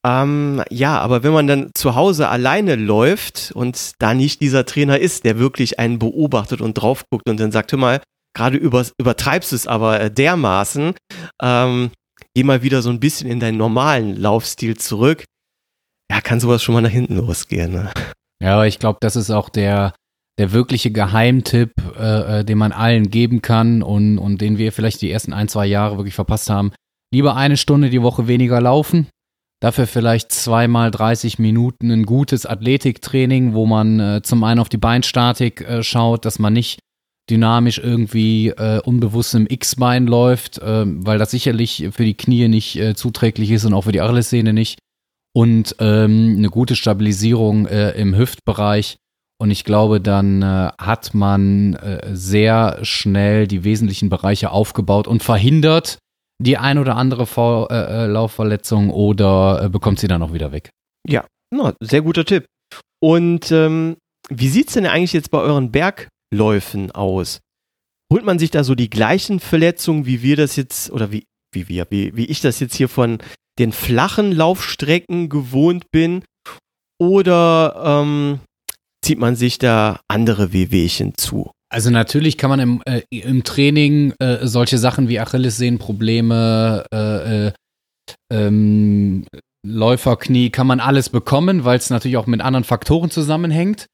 Ähm, 0.06 0.62
ja, 0.70 0.98
aber 1.00 1.22
wenn 1.22 1.32
man 1.32 1.46
dann 1.46 1.70
zu 1.74 1.94
Hause 1.94 2.28
alleine 2.28 2.76
läuft 2.76 3.52
und 3.54 3.92
da 3.98 4.14
nicht 4.14 4.40
dieser 4.40 4.64
Trainer 4.64 4.98
ist, 4.98 5.24
der 5.24 5.38
wirklich 5.38 5.78
einen 5.78 5.98
beobachtet 5.98 6.60
und 6.60 6.74
drauf 6.74 7.04
guckt 7.10 7.28
und 7.28 7.40
dann 7.40 7.50
sagt, 7.50 7.72
hör 7.72 7.78
mal, 7.78 8.00
gerade 8.34 8.56
über, 8.56 8.86
übertreibst 8.98 9.52
du 9.52 9.56
es 9.56 9.66
aber 9.66 10.00
äh, 10.00 10.10
dermaßen, 10.10 10.94
ähm, 11.42 11.90
geh 12.34 12.44
mal 12.44 12.62
wieder 12.62 12.82
so 12.82 12.90
ein 12.90 13.00
bisschen 13.00 13.28
in 13.28 13.40
deinen 13.40 13.58
normalen 13.58 14.16
Laufstil 14.16 14.76
zurück, 14.76 15.24
ja, 16.10 16.20
kann 16.20 16.40
sowas 16.40 16.62
schon 16.62 16.74
mal 16.74 16.80
nach 16.80 16.90
hinten 16.90 17.16
losgehen. 17.16 17.72
Ne? 17.72 17.92
Ja, 18.40 18.54
aber 18.54 18.68
ich 18.68 18.78
glaube, 18.78 18.98
das 19.00 19.16
ist 19.16 19.30
auch 19.30 19.48
der, 19.48 19.94
der 20.38 20.52
wirkliche 20.52 20.90
Geheimtipp, 20.90 21.72
äh, 21.98 22.40
äh, 22.40 22.44
den 22.44 22.58
man 22.58 22.72
allen 22.72 23.10
geben 23.10 23.42
kann 23.42 23.82
und, 23.82 24.18
und 24.18 24.40
den 24.40 24.56
wir 24.56 24.72
vielleicht 24.72 25.02
die 25.02 25.10
ersten 25.10 25.32
ein, 25.32 25.48
zwei 25.48 25.66
Jahre 25.66 25.96
wirklich 25.96 26.14
verpasst 26.14 26.48
haben. 26.48 26.72
Lieber 27.12 27.36
eine 27.36 27.56
Stunde 27.56 27.90
die 27.90 28.02
Woche 28.02 28.28
weniger 28.28 28.60
laufen, 28.60 29.08
dafür 29.60 29.86
vielleicht 29.86 30.30
zweimal 30.30 30.90
30 30.90 31.38
Minuten 31.38 31.90
ein 31.90 32.04
gutes 32.04 32.46
Athletiktraining, 32.46 33.54
wo 33.54 33.66
man 33.66 33.98
äh, 33.98 34.22
zum 34.22 34.44
einen 34.44 34.60
auf 34.60 34.68
die 34.68 34.76
Beinstatik 34.78 35.62
äh, 35.62 35.82
schaut, 35.82 36.24
dass 36.24 36.38
man 36.38 36.52
nicht 36.52 36.78
dynamisch 37.28 37.78
irgendwie 37.78 38.48
äh, 38.48 38.80
unbewusst 38.80 39.34
im 39.34 39.46
X-Bein 39.48 40.06
läuft, 40.06 40.58
äh, 40.58 40.84
weil 40.86 41.18
das 41.18 41.30
sicherlich 41.30 41.88
für 41.90 42.04
die 42.04 42.16
Knie 42.16 42.48
nicht 42.48 42.76
äh, 42.76 42.94
zuträglich 42.94 43.50
ist 43.50 43.64
und 43.64 43.74
auch 43.74 43.84
für 43.84 43.92
die 43.92 44.00
Achillessehne 44.00 44.52
nicht. 44.52 44.78
Und 45.34 45.76
ähm, 45.78 46.36
eine 46.38 46.48
gute 46.48 46.74
Stabilisierung 46.74 47.66
äh, 47.66 47.90
im 47.92 48.16
Hüftbereich. 48.16 48.96
Und 49.40 49.50
ich 49.52 49.64
glaube, 49.64 50.00
dann 50.00 50.42
äh, 50.42 50.70
hat 50.78 51.14
man 51.14 51.74
äh, 51.74 52.10
sehr 52.12 52.78
schnell 52.82 53.46
die 53.46 53.62
wesentlichen 53.62 54.08
Bereiche 54.08 54.50
aufgebaut 54.50 55.06
und 55.06 55.22
verhindert 55.22 55.98
die 56.40 56.56
ein 56.56 56.78
oder 56.78 56.96
andere 56.96 57.26
V 57.26 57.68
äh, 57.68 57.74
äh, 57.74 58.06
Laufverletzung 58.06 58.90
oder 58.90 59.62
äh, 59.64 59.68
bekommt 59.68 59.98
sie 60.00 60.08
dann 60.08 60.22
auch 60.22 60.32
wieder 60.32 60.52
weg. 60.52 60.70
Ja, 61.08 61.24
na, 61.52 61.74
sehr 61.80 62.02
guter 62.02 62.24
Tipp. 62.24 62.46
Und 63.00 63.50
ähm, 63.52 63.96
wie 64.28 64.48
sieht's 64.48 64.74
denn 64.74 64.86
eigentlich 64.86 65.12
jetzt 65.12 65.30
bei 65.30 65.38
euren 65.38 65.70
Bergläufen 65.72 66.90
aus? 66.90 67.40
Holt 68.12 68.24
man 68.24 68.38
sich 68.38 68.50
da 68.50 68.64
so 68.64 68.74
die 68.74 68.90
gleichen 68.90 69.40
Verletzungen, 69.40 70.06
wie 70.06 70.22
wir 70.22 70.36
das 70.36 70.56
jetzt, 70.56 70.90
oder 70.90 71.12
wie, 71.12 71.24
wie 71.52 71.68
wir, 71.68 71.86
wie, 71.90 72.16
wie 72.16 72.26
ich 72.26 72.40
das 72.40 72.60
jetzt 72.60 72.74
hier 72.74 72.88
von 72.88 73.18
den 73.58 73.72
flachen 73.72 74.32
Laufstrecken 74.32 75.28
gewohnt 75.28 75.90
bin? 75.90 76.24
Oder 77.00 78.02
ähm, 78.02 78.40
zieht 79.08 79.18
man 79.18 79.36
sich 79.36 79.56
da 79.56 80.00
andere 80.06 80.52
Wehwehchen 80.52 81.14
zu? 81.16 81.50
Also 81.70 81.88
natürlich 81.88 82.36
kann 82.36 82.50
man 82.50 82.60
im, 82.60 82.82
äh, 82.84 83.00
im 83.08 83.42
Training 83.42 84.12
äh, 84.18 84.46
solche 84.46 84.76
Sachen 84.76 85.08
wie 85.08 85.18
Achillessehnenprobleme, 85.18 86.84
äh, 86.92 87.46
äh 87.46 87.52
ähm, 88.30 89.26
Läuferknie, 89.66 90.50
kann 90.50 90.66
man 90.66 90.80
alles 90.80 91.08
bekommen, 91.08 91.64
weil 91.64 91.78
es 91.78 91.88
natürlich 91.88 92.18
auch 92.18 92.26
mit 92.26 92.42
anderen 92.42 92.64
Faktoren 92.64 93.10
zusammenhängt. 93.10 93.86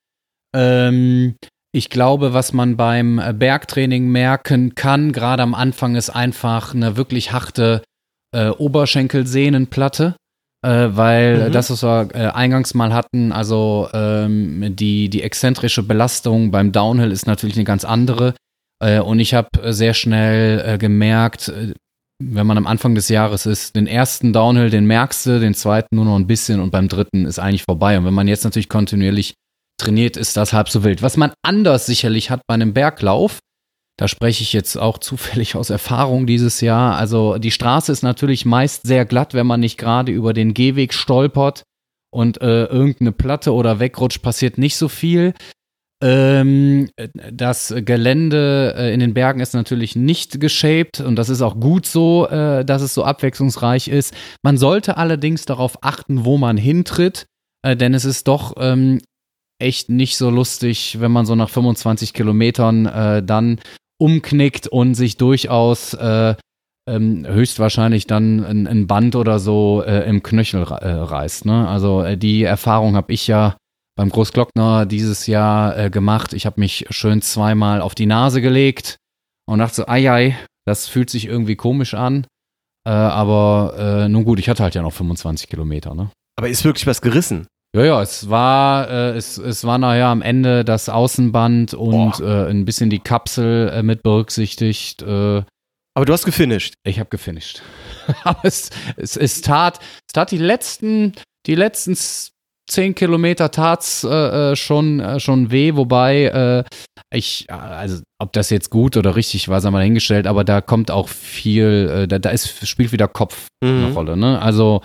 Ähm, 0.55 1.37
ich 1.73 1.91
glaube, 1.91 2.33
was 2.33 2.53
man 2.53 2.77
beim 2.77 3.21
Bergtraining 3.35 4.09
merken 4.09 4.75
kann, 4.75 5.13
gerade 5.13 5.45
am 5.45 5.55
Anfang, 5.55 5.95
ist 5.95 6.11
einfach 6.11 6.75
eine 6.75 6.97
wirklich 6.97 7.33
harte 7.33 7.83
äh, 8.35 8.49
Oberschenkelsehnenplatte 8.49 10.17
äh, 10.65 10.97
weil 10.97 11.49
mhm. 11.49 11.53
das, 11.53 11.71
was 11.71 11.83
wir 11.83 12.09
äh, 12.15 12.31
eingangs 12.31 12.73
mal 12.73 12.95
hatten, 12.95 13.33
also 13.33 13.89
ähm, 13.93 14.75
die, 14.75 15.11
die 15.11 15.23
exzentrische 15.23 15.83
Belastung 15.83 16.51
beim 16.51 16.73
Downhill 16.73 17.13
ist 17.13 17.27
natürlich 17.27 17.57
eine 17.57 17.65
ganz 17.65 17.85
andere. 17.85 18.35
Äh, 18.83 19.01
und 19.01 19.21
ich 19.21 19.35
habe 19.35 19.73
sehr 19.73 19.93
schnell 19.93 20.65
äh, 20.67 20.79
gemerkt, 20.79 21.49
äh, 21.49 21.75
wenn 22.23 22.47
man 22.47 22.57
am 22.57 22.67
Anfang 22.67 22.95
des 22.95 23.11
Jahres 23.11 23.45
ist, 23.45 23.77
den 23.77 23.87
ersten 23.87 24.33
Downhill, 24.33 24.71
den 24.71 24.87
merkst 24.87 25.27
du, 25.27 25.39
den 25.39 25.53
zweiten 25.53 25.97
nur 25.97 26.07
noch 26.07 26.17
ein 26.17 26.27
bisschen 26.27 26.61
und 26.61 26.71
beim 26.71 26.89
dritten 26.89 27.27
ist 27.27 27.39
eigentlich 27.39 27.65
vorbei. 27.65 27.99
Und 27.99 28.07
wenn 28.07 28.15
man 28.15 28.29
jetzt 28.29 28.45
natürlich 28.45 28.71
kontinuierlich 28.71 29.35
trainiert, 29.79 30.17
ist 30.17 30.37
das 30.37 30.55
halb 30.55 30.71
so 30.71 30.83
wild. 30.83 31.03
Was 31.03 31.19
man 31.19 31.33
anders 31.43 31.85
sicherlich 31.85 32.31
hat 32.31 32.41
bei 32.47 32.55
einem 32.55 32.73
Berglauf, 32.73 33.41
da 33.97 34.09
spreche 34.09 34.43
ich 34.43 34.53
jetzt 34.53 34.77
auch 34.77 34.99
zufällig 34.99 35.55
aus 35.57 35.71
Erfahrung 35.71 36.27
dieses 36.27 36.61
Jahr. 36.61 36.97
Also 36.97 37.39
die 37.39 37.53
Straße 37.53 37.93
ist 37.93 38.03
natürlich 38.03 38.45
meist 38.45 38.87
sehr 38.87 39.05
glatt, 39.05 39.35
wenn 39.35 39.47
man 39.47 39.61
nicht 39.61 39.79
gerade 39.79 40.11
über 40.11 40.33
den 40.33 40.55
Gehweg 40.55 40.93
stolpert 40.93 41.63
und 42.11 42.41
äh, 42.41 42.65
irgendeine 42.65 43.13
Platte 43.13 43.53
oder 43.53 43.81
wegrutscht, 43.81 44.23
passiert 44.23 44.59
nicht 44.59 44.77
so 44.77 44.89
viel. 44.89 45.35
Ähm, 46.03 46.91
das 47.33 47.73
Gelände 47.77 48.75
äh, 48.77 48.93
in 48.93 49.01
den 49.01 49.15
Bergen 49.15 49.41
ist 49.41 49.55
natürlich 49.55 49.95
nicht 49.95 50.41
geshaped 50.41 51.01
und 51.01 51.17
das 51.17 51.29
ist 51.29 51.41
auch 51.41 51.59
gut 51.59 51.87
so, 51.87 52.27
äh, 52.29 52.65
dass 52.65 52.83
es 52.83 52.95
so 52.95 53.05
abwechslungsreich 53.05 53.89
ist. 53.89 54.13
Man 54.43 54.59
sollte 54.59 54.97
allerdings 54.97 55.45
darauf 55.45 55.79
achten, 55.83 56.25
wo 56.25 56.37
man 56.37 56.57
hintritt, 56.57 57.27
äh, 57.63 57.77
denn 57.77 57.95
es 57.95 58.05
ist 58.05 58.27
doch 58.27 58.55
ähm, 58.59 59.01
echt 59.59 59.89
nicht 59.89 60.17
so 60.17 60.31
lustig, 60.31 61.01
wenn 61.01 61.13
man 61.13 61.27
so 61.27 61.37
nach 61.37 61.49
25 61.49 62.13
Kilometern 62.13 62.87
äh, 62.87 63.23
dann 63.23 63.61
umknickt 63.99 64.67
und 64.67 64.95
sich 64.95 65.17
durchaus 65.17 65.95
äh, 65.95 66.35
ähm, 66.89 67.27
höchstwahrscheinlich 67.27 68.07
dann 68.07 68.45
ein, 68.45 68.67
ein, 68.67 68.87
Band 68.87 69.17
oder 69.17 69.39
so 69.39 69.83
äh, 69.87 70.09
im 70.09 70.23
Knöchel 70.23 70.63
äh, 70.63 70.89
reißt. 70.91 71.47
Ne? 71.47 71.67
Also 71.69 72.03
äh, 72.03 72.19
die 72.19 72.43
Erfahrung 72.43 72.97
habe 72.97 73.13
ich 73.13 73.27
ja 73.27 73.57
beim 73.97 74.11
Großglockner 74.11 74.85
dieses 74.85 75.27
Jahr 75.27 75.79
äh, 75.79 75.91
gemacht. 75.91 76.35
Ich 76.35 76.47
habe 76.47 76.61
mich 76.61 76.87
schön 76.91 77.23
zweimal 77.23 77.81
auf 77.81 77.95
die 77.95 78.07
Nase 78.07 78.43
gelegt 78.43 78.97
und 79.47 79.61
dachte 79.61 79.77
so, 79.77 79.87
ei, 79.87 80.11
ei, 80.11 80.39
das 80.67 80.87
fühlt 80.87 81.09
sich 81.09 81.27
irgendwie 81.27 81.57
komisch 81.57 81.95
an. 81.95 82.27
Äh, 82.87 82.91
aber 82.91 84.07
nun 84.11 84.25
gut, 84.25 84.39
ich 84.39 84.49
hatte 84.49 84.63
halt 84.63 84.75
ja 84.75 84.83
noch 84.83 84.93
25 84.93 85.49
Kilometer. 85.49 85.95
Ne? 85.95 86.11
Aber 86.37 86.49
ist 86.49 86.65
wirklich 86.65 86.87
was 86.87 87.01
gerissen? 87.01 87.47
Ja, 87.75 87.85
ja, 87.85 88.03
es 88.03 88.31
war, 88.31 88.89
äh, 88.89 89.17
es, 89.17 89.37
es 89.37 89.65
war 89.65 89.79
nachher 89.79 90.07
am 90.07 90.23
Ende 90.23 90.65
das 90.65 90.89
Außenband 90.89 91.75
und 91.75 92.21
äh, 92.21 92.49
ein 92.49 92.65
bisschen 92.65 92.89
die 92.89 93.01
Kapsel 93.01 93.69
äh, 93.71 93.83
mit 93.83 94.05
berücksichtigt. 94.05 95.03
Äh. 95.03 95.43
Aber 95.97 96.07
du 96.07 96.13
hast 96.13 96.25
gefinisht. 96.25 96.75
Ich 96.85 97.01
habe 97.01 97.11
gefinisht. 97.11 97.63
Aber 98.25 98.45
es, 98.45 98.71
es, 98.97 99.17
es, 99.17 99.41
tat, 99.41 99.81
es 99.81 100.13
tat 100.13 100.31
die 100.31 100.39
letzten, 100.39 101.15
die 101.47 101.57
letzten 101.57 101.97
zehn 102.71 102.95
Kilometer 102.95 103.51
tat's 103.51 104.05
äh, 104.05 104.53
äh, 104.53 104.57
schon, 104.57 105.01
äh, 105.01 105.19
schon 105.19 105.51
weh, 105.51 105.75
wobei 105.75 106.27
äh, 106.27 106.65
ich, 107.13 107.51
also 107.51 108.03
ob 108.21 108.33
das 108.33 108.51
jetzt 108.51 108.71
gut 108.71 108.97
oder 108.97 109.17
richtig 109.17 109.49
war, 109.49 109.61
sei 109.61 109.71
mal 109.71 109.81
dahingestellt, 109.81 110.29
aber 110.29 110.45
da 110.45 110.61
kommt 110.61 110.93
auch 110.93 111.09
viel, 111.09 111.91
äh, 111.93 112.09
da, 112.09 112.21
da 112.21 112.31
ist, 112.31 112.67
spielt 112.69 112.93
wieder 112.93 113.09
Kopf 113.09 113.49
mhm. 113.63 113.69
eine 113.69 113.93
Rolle, 113.93 114.17
ne? 114.17 114.41
Also 114.41 114.81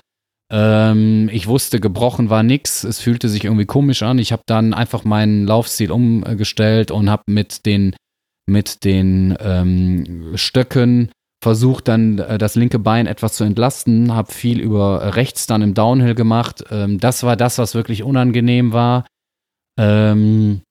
ähm, 0.51 1.29
ich 1.31 1.47
wusste, 1.47 1.79
gebrochen 1.79 2.29
war 2.29 2.43
nix. 2.43 2.83
Es 2.83 2.99
fühlte 2.99 3.29
sich 3.29 3.45
irgendwie 3.45 3.65
komisch 3.65 4.01
an. 4.03 4.17
Ich 4.19 4.31
habe 4.31 4.43
dann 4.45 4.73
einfach 4.73 5.03
meinen 5.03 5.45
Laufstil 5.45 5.91
umgestellt 5.91 6.91
und 6.91 7.09
habe 7.09 7.23
mit 7.27 7.65
den, 7.65 7.95
mit 8.47 8.83
den 8.83 9.37
ähm, 9.39 10.31
Stöcken 10.35 11.11
versucht 11.41 11.87
dann 11.87 12.19
äh, 12.19 12.37
das 12.37 12.55
linke 12.55 12.79
Bein 12.79 13.07
etwas 13.07 13.33
zu 13.33 13.43
entlasten, 13.43 14.13
habe 14.13 14.31
viel 14.31 14.59
über 14.59 15.15
rechts 15.15 15.47
dann 15.47 15.61
im 15.61 15.73
Downhill 15.73 16.15
gemacht. 16.15 16.63
Ähm, 16.69 16.99
das 16.99 17.23
war 17.23 17.37
das, 17.37 17.57
was 17.57 17.75
wirklich 17.75 18.03
unangenehm 18.03 18.73
war. 18.73 19.05
Ähm, 19.79 20.61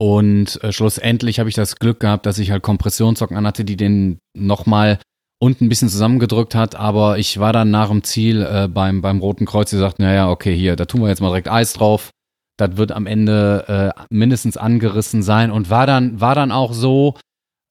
und 0.00 0.62
äh, 0.62 0.72
schlussendlich 0.72 1.38
habe 1.38 1.48
ich 1.48 1.54
das 1.54 1.76
Glück 1.76 2.00
gehabt, 2.00 2.26
dass 2.26 2.38
ich 2.38 2.50
halt 2.50 2.62
Kompressionssocken 2.62 3.36
anhatte, 3.36 3.64
die 3.64 3.76
den 3.76 4.18
nochmal 4.36 4.98
und 5.40 5.60
ein 5.60 5.68
bisschen 5.68 5.88
zusammengedrückt 5.88 6.54
hat, 6.54 6.74
aber 6.74 7.18
ich 7.18 7.38
war 7.38 7.52
dann 7.52 7.70
nach 7.70 7.88
dem 7.88 8.02
Ziel 8.02 8.42
äh, 8.42 8.68
beim, 8.68 9.00
beim 9.00 9.20
Roten 9.20 9.46
Kreuz, 9.46 9.70
die 9.70 9.76
sagten, 9.76 10.02
naja, 10.02 10.30
okay, 10.30 10.54
hier, 10.54 10.76
da 10.76 10.84
tun 10.84 11.02
wir 11.02 11.08
jetzt 11.08 11.20
mal 11.20 11.28
direkt 11.28 11.50
Eis 11.50 11.72
drauf. 11.72 12.10
Das 12.56 12.76
wird 12.76 12.90
am 12.90 13.06
Ende 13.06 13.94
äh, 13.96 14.02
mindestens 14.10 14.56
angerissen 14.56 15.22
sein 15.22 15.52
und 15.52 15.70
war 15.70 15.86
dann, 15.86 16.20
war 16.20 16.34
dann 16.34 16.50
auch 16.50 16.72
so, 16.72 17.14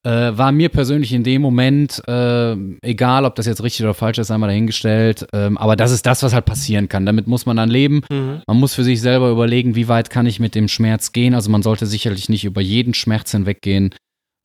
äh, 0.05 0.37
war 0.37 0.53
mir 0.53 0.69
persönlich 0.69 1.11
in 1.11 1.25
dem 1.25 1.41
Moment, 1.41 2.01
äh, 2.07 2.55
egal 2.81 3.25
ob 3.25 3.35
das 3.35 3.45
jetzt 3.45 3.61
richtig 3.61 3.83
oder 3.83 3.93
falsch 3.93 4.17
ist, 4.19 4.31
einmal 4.31 4.47
dahingestellt, 4.47 5.27
ähm, 5.33 5.57
aber 5.57 5.75
das 5.75 5.91
ist 5.91 6.05
das, 6.05 6.23
was 6.23 6.33
halt 6.33 6.45
passieren 6.45 6.87
kann. 6.87 7.05
Damit 7.05 7.27
muss 7.27 7.45
man 7.45 7.57
dann 7.57 7.69
leben. 7.69 8.01
Mhm. 8.09 8.41
Man 8.47 8.57
muss 8.57 8.75
für 8.75 8.85
sich 8.85 9.01
selber 9.01 9.29
überlegen, 9.29 9.75
wie 9.75 9.89
weit 9.89 10.09
kann 10.09 10.25
ich 10.25 10.39
mit 10.39 10.55
dem 10.55 10.69
Schmerz 10.69 11.11
gehen. 11.11 11.33
Also 11.33 11.51
man 11.51 11.63
sollte 11.63 11.85
sicherlich 11.85 12.29
nicht 12.29 12.45
über 12.45 12.61
jeden 12.61 12.93
Schmerz 12.93 13.31
hinweggehen. 13.31 13.93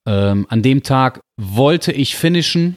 Ähm, 0.08 0.46
an 0.48 0.62
dem 0.62 0.82
Tag 0.82 1.20
wollte 1.40 1.92
ich 1.92 2.16
finishen, 2.16 2.76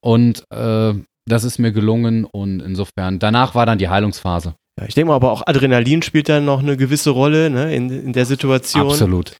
und 0.00 0.44
äh, 0.50 0.94
das 1.26 1.44
ist 1.44 1.58
mir 1.58 1.72
gelungen 1.72 2.24
und 2.24 2.60
insofern, 2.60 3.18
danach 3.18 3.54
war 3.54 3.66
dann 3.66 3.78
die 3.78 3.88
Heilungsphase. 3.88 4.54
Ja, 4.78 4.86
ich 4.86 4.94
denke 4.94 5.08
mal, 5.08 5.16
aber 5.16 5.32
auch 5.32 5.46
Adrenalin 5.46 6.02
spielt 6.02 6.28
dann 6.28 6.44
noch 6.44 6.60
eine 6.60 6.76
gewisse 6.76 7.10
Rolle 7.10 7.50
ne, 7.50 7.74
in, 7.74 7.90
in 7.90 8.12
der 8.12 8.26
Situation. 8.26 8.88
Absolut. 8.88 9.36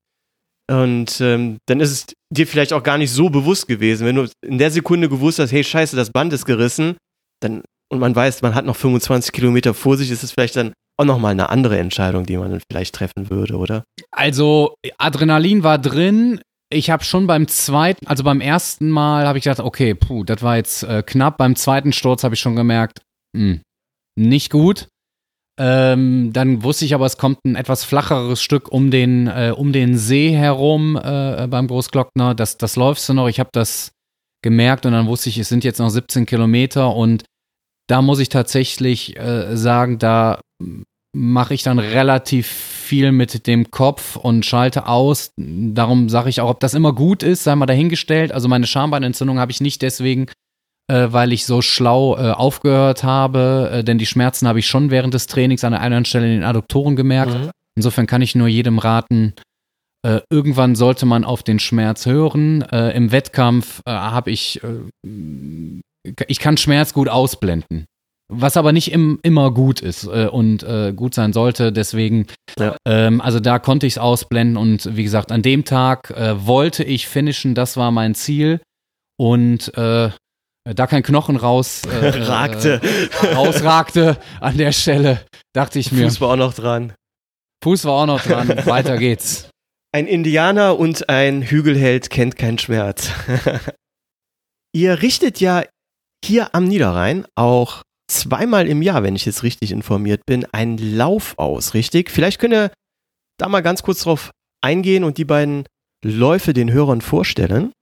Und 0.70 1.20
ähm, 1.20 1.58
dann 1.66 1.80
ist 1.80 1.90
es 1.90 2.06
dir 2.32 2.46
vielleicht 2.46 2.72
auch 2.72 2.82
gar 2.82 2.98
nicht 2.98 3.10
so 3.10 3.28
bewusst 3.28 3.66
gewesen. 3.66 4.06
Wenn 4.06 4.16
du 4.16 4.28
in 4.46 4.58
der 4.58 4.70
Sekunde 4.70 5.08
gewusst 5.08 5.40
hast, 5.40 5.50
hey, 5.50 5.64
scheiße, 5.64 5.96
das 5.96 6.10
Band 6.10 6.32
ist 6.32 6.44
gerissen, 6.44 6.96
dann, 7.40 7.62
und 7.90 7.98
man 7.98 8.14
weiß, 8.14 8.42
man 8.42 8.54
hat 8.54 8.66
noch 8.66 8.76
25 8.76 9.32
Kilometer 9.32 9.74
vor 9.74 9.96
sich, 9.96 10.10
ist 10.10 10.22
es 10.22 10.30
vielleicht 10.30 10.54
dann 10.54 10.72
auch 10.96 11.04
nochmal 11.04 11.32
eine 11.32 11.48
andere 11.48 11.78
Entscheidung, 11.78 12.24
die 12.24 12.36
man 12.36 12.50
dann 12.50 12.62
vielleicht 12.70 12.94
treffen 12.94 13.30
würde, 13.30 13.56
oder? 13.56 13.82
Also, 14.12 14.74
Adrenalin 14.98 15.64
war 15.64 15.78
drin 15.78 16.40
ich 16.72 16.90
habe 16.90 17.04
schon 17.04 17.26
beim 17.26 17.48
zweiten, 17.48 18.06
also 18.06 18.22
beim 18.22 18.40
ersten 18.40 18.90
Mal 18.90 19.26
habe 19.26 19.38
ich 19.38 19.44
gedacht, 19.44 19.60
okay, 19.60 19.94
puh, 19.94 20.24
das 20.24 20.40
war 20.42 20.56
jetzt 20.56 20.84
äh, 20.84 21.02
knapp. 21.04 21.36
Beim 21.36 21.56
zweiten 21.56 21.92
Sturz 21.92 22.22
habe 22.22 22.34
ich 22.34 22.40
schon 22.40 22.56
gemerkt, 22.56 23.02
mh, 23.36 23.54
hm, 23.54 23.60
nicht 24.16 24.50
gut. 24.50 24.88
Ähm, 25.58 26.32
dann 26.32 26.62
wusste 26.62 26.84
ich 26.84 26.94
aber, 26.94 27.04
es 27.06 27.18
kommt 27.18 27.44
ein 27.44 27.56
etwas 27.56 27.84
flacheres 27.84 28.40
Stück 28.40 28.70
um 28.70 28.90
den, 28.90 29.26
äh, 29.26 29.52
um 29.54 29.72
den 29.72 29.98
See 29.98 30.30
herum 30.30 30.96
äh, 30.96 31.46
beim 31.48 31.66
Großglockner. 31.66 32.34
Das, 32.34 32.56
das 32.56 32.76
läufst 32.76 33.08
du 33.08 33.14
noch. 33.14 33.28
Ich 33.28 33.40
habe 33.40 33.50
das 33.52 33.92
gemerkt 34.42 34.86
und 34.86 34.92
dann 34.92 35.06
wusste 35.06 35.28
ich, 35.28 35.38
es 35.38 35.48
sind 35.48 35.64
jetzt 35.64 35.78
noch 35.78 35.90
17 35.90 36.24
Kilometer 36.24 36.94
und 36.94 37.24
da 37.88 38.00
muss 38.00 38.20
ich 38.20 38.28
tatsächlich 38.28 39.18
äh, 39.18 39.56
sagen, 39.56 39.98
da 39.98 40.40
mache 41.12 41.54
ich 41.54 41.62
dann 41.62 41.78
relativ 41.78 42.46
viel 42.46 43.12
mit 43.12 43.46
dem 43.46 43.70
Kopf 43.70 44.16
und 44.16 44.46
schalte 44.46 44.86
aus. 44.86 45.32
Darum 45.36 46.08
sage 46.08 46.28
ich 46.28 46.40
auch, 46.40 46.50
ob 46.50 46.60
das 46.60 46.74
immer 46.74 46.92
gut 46.92 47.22
ist, 47.22 47.44
sei 47.44 47.54
mal 47.56 47.66
dahingestellt. 47.66 48.32
Also 48.32 48.48
meine 48.48 48.66
Schambeinentzündung 48.66 49.38
habe 49.38 49.52
ich 49.52 49.60
nicht 49.60 49.82
deswegen, 49.82 50.26
äh, 50.88 51.08
weil 51.10 51.32
ich 51.32 51.46
so 51.46 51.62
schlau 51.62 52.16
äh, 52.16 52.30
aufgehört 52.30 53.02
habe, 53.04 53.70
äh, 53.72 53.84
denn 53.84 53.98
die 53.98 54.06
Schmerzen 54.06 54.46
habe 54.46 54.58
ich 54.58 54.66
schon 54.66 54.90
während 54.90 55.14
des 55.14 55.26
Trainings 55.26 55.64
an 55.64 55.74
einer 55.74 55.82
anderen 55.82 56.04
Stelle 56.04 56.26
in 56.26 56.32
den 56.40 56.44
Adduktoren 56.44 56.96
gemerkt. 56.96 57.32
Mhm. 57.32 57.50
Insofern 57.76 58.06
kann 58.06 58.22
ich 58.22 58.34
nur 58.34 58.48
jedem 58.48 58.78
raten, 58.78 59.34
Äh, 60.02 60.22
irgendwann 60.30 60.76
sollte 60.76 61.04
man 61.04 61.24
auf 61.26 61.42
den 61.42 61.58
Schmerz 61.58 62.06
hören. 62.06 62.62
Äh, 62.62 62.96
Im 62.96 63.12
Wettkampf 63.12 63.82
äh, 63.84 63.90
habe 63.90 64.30
ich, 64.30 64.58
äh, 64.64 66.22
ich 66.26 66.38
kann 66.38 66.56
Schmerz 66.56 66.94
gut 66.94 67.10
ausblenden. 67.10 67.84
Was 68.32 68.56
aber 68.56 68.72
nicht 68.72 68.92
im, 68.92 69.18
immer 69.22 69.52
gut 69.52 69.80
ist 69.80 70.04
äh, 70.04 70.26
und 70.26 70.62
äh, 70.62 70.92
gut 70.94 71.14
sein 71.14 71.32
sollte. 71.32 71.72
Deswegen, 71.72 72.26
Ja. 72.58 72.76
ähm, 72.86 73.20
also 73.20 73.40
da 73.40 73.58
konnte 73.58 73.86
ich 73.86 73.94
es 73.94 73.98
ausblenden. 73.98 74.56
Und 74.56 74.96
wie 74.96 75.02
gesagt, 75.04 75.32
an 75.32 75.42
dem 75.42 75.64
Tag 75.64 76.10
äh, 76.10 76.46
wollte 76.46 76.84
ich 76.84 77.08
finishen. 77.08 77.54
Das 77.54 77.76
war 77.76 77.90
mein 77.90 78.14
Ziel. 78.14 78.60
Und 79.18 79.76
äh, 79.76 80.10
da 80.64 80.86
kein 80.86 81.02
Knochen 81.02 81.36
raus 81.36 81.82
äh, 81.84 82.06
Ragte. 82.22 82.80
Äh, 83.22 83.34
rausragte 83.34 84.16
an 84.40 84.56
der 84.56 84.72
Stelle, 84.72 85.20
dachte 85.52 85.78
ich 85.78 85.90
mir. 85.92 86.04
Fuß 86.04 86.20
war 86.20 86.30
auch 86.30 86.36
noch 86.36 86.54
dran. 86.54 86.92
Fuß 87.64 87.84
war 87.84 87.92
auch 87.94 88.06
noch 88.06 88.22
dran. 88.22 88.48
Weiter 88.66 88.96
geht's. 88.96 89.48
Ein 89.92 90.06
Indianer 90.06 90.78
und 90.78 91.08
ein 91.08 91.42
Hügelheld 91.42 92.10
kennt 92.10 92.36
keinen 92.36 92.58
Schmerz. 92.58 93.10
Ihr 94.72 95.02
richtet 95.02 95.40
ja 95.40 95.64
hier 96.24 96.54
am 96.54 96.64
Niederrhein 96.68 97.26
auch 97.34 97.82
zweimal 98.10 98.66
im 98.66 98.82
Jahr, 98.82 99.02
wenn 99.02 99.16
ich 99.16 99.24
jetzt 99.24 99.42
richtig 99.42 99.72
informiert 99.72 100.22
bin, 100.26 100.46
einen 100.52 100.78
Lauf 100.78 101.34
aus, 101.38 101.74
richtig? 101.74 102.10
Vielleicht 102.10 102.38
könnt 102.38 102.54
ihr 102.54 102.70
da 103.38 103.48
mal 103.48 103.62
ganz 103.62 103.82
kurz 103.82 104.02
drauf 104.02 104.30
eingehen 104.60 105.04
und 105.04 105.18
die 105.18 105.24
beiden 105.24 105.64
Läufe 106.04 106.52
den 106.52 106.72
Hörern 106.72 107.00
vorstellen. 107.00 107.72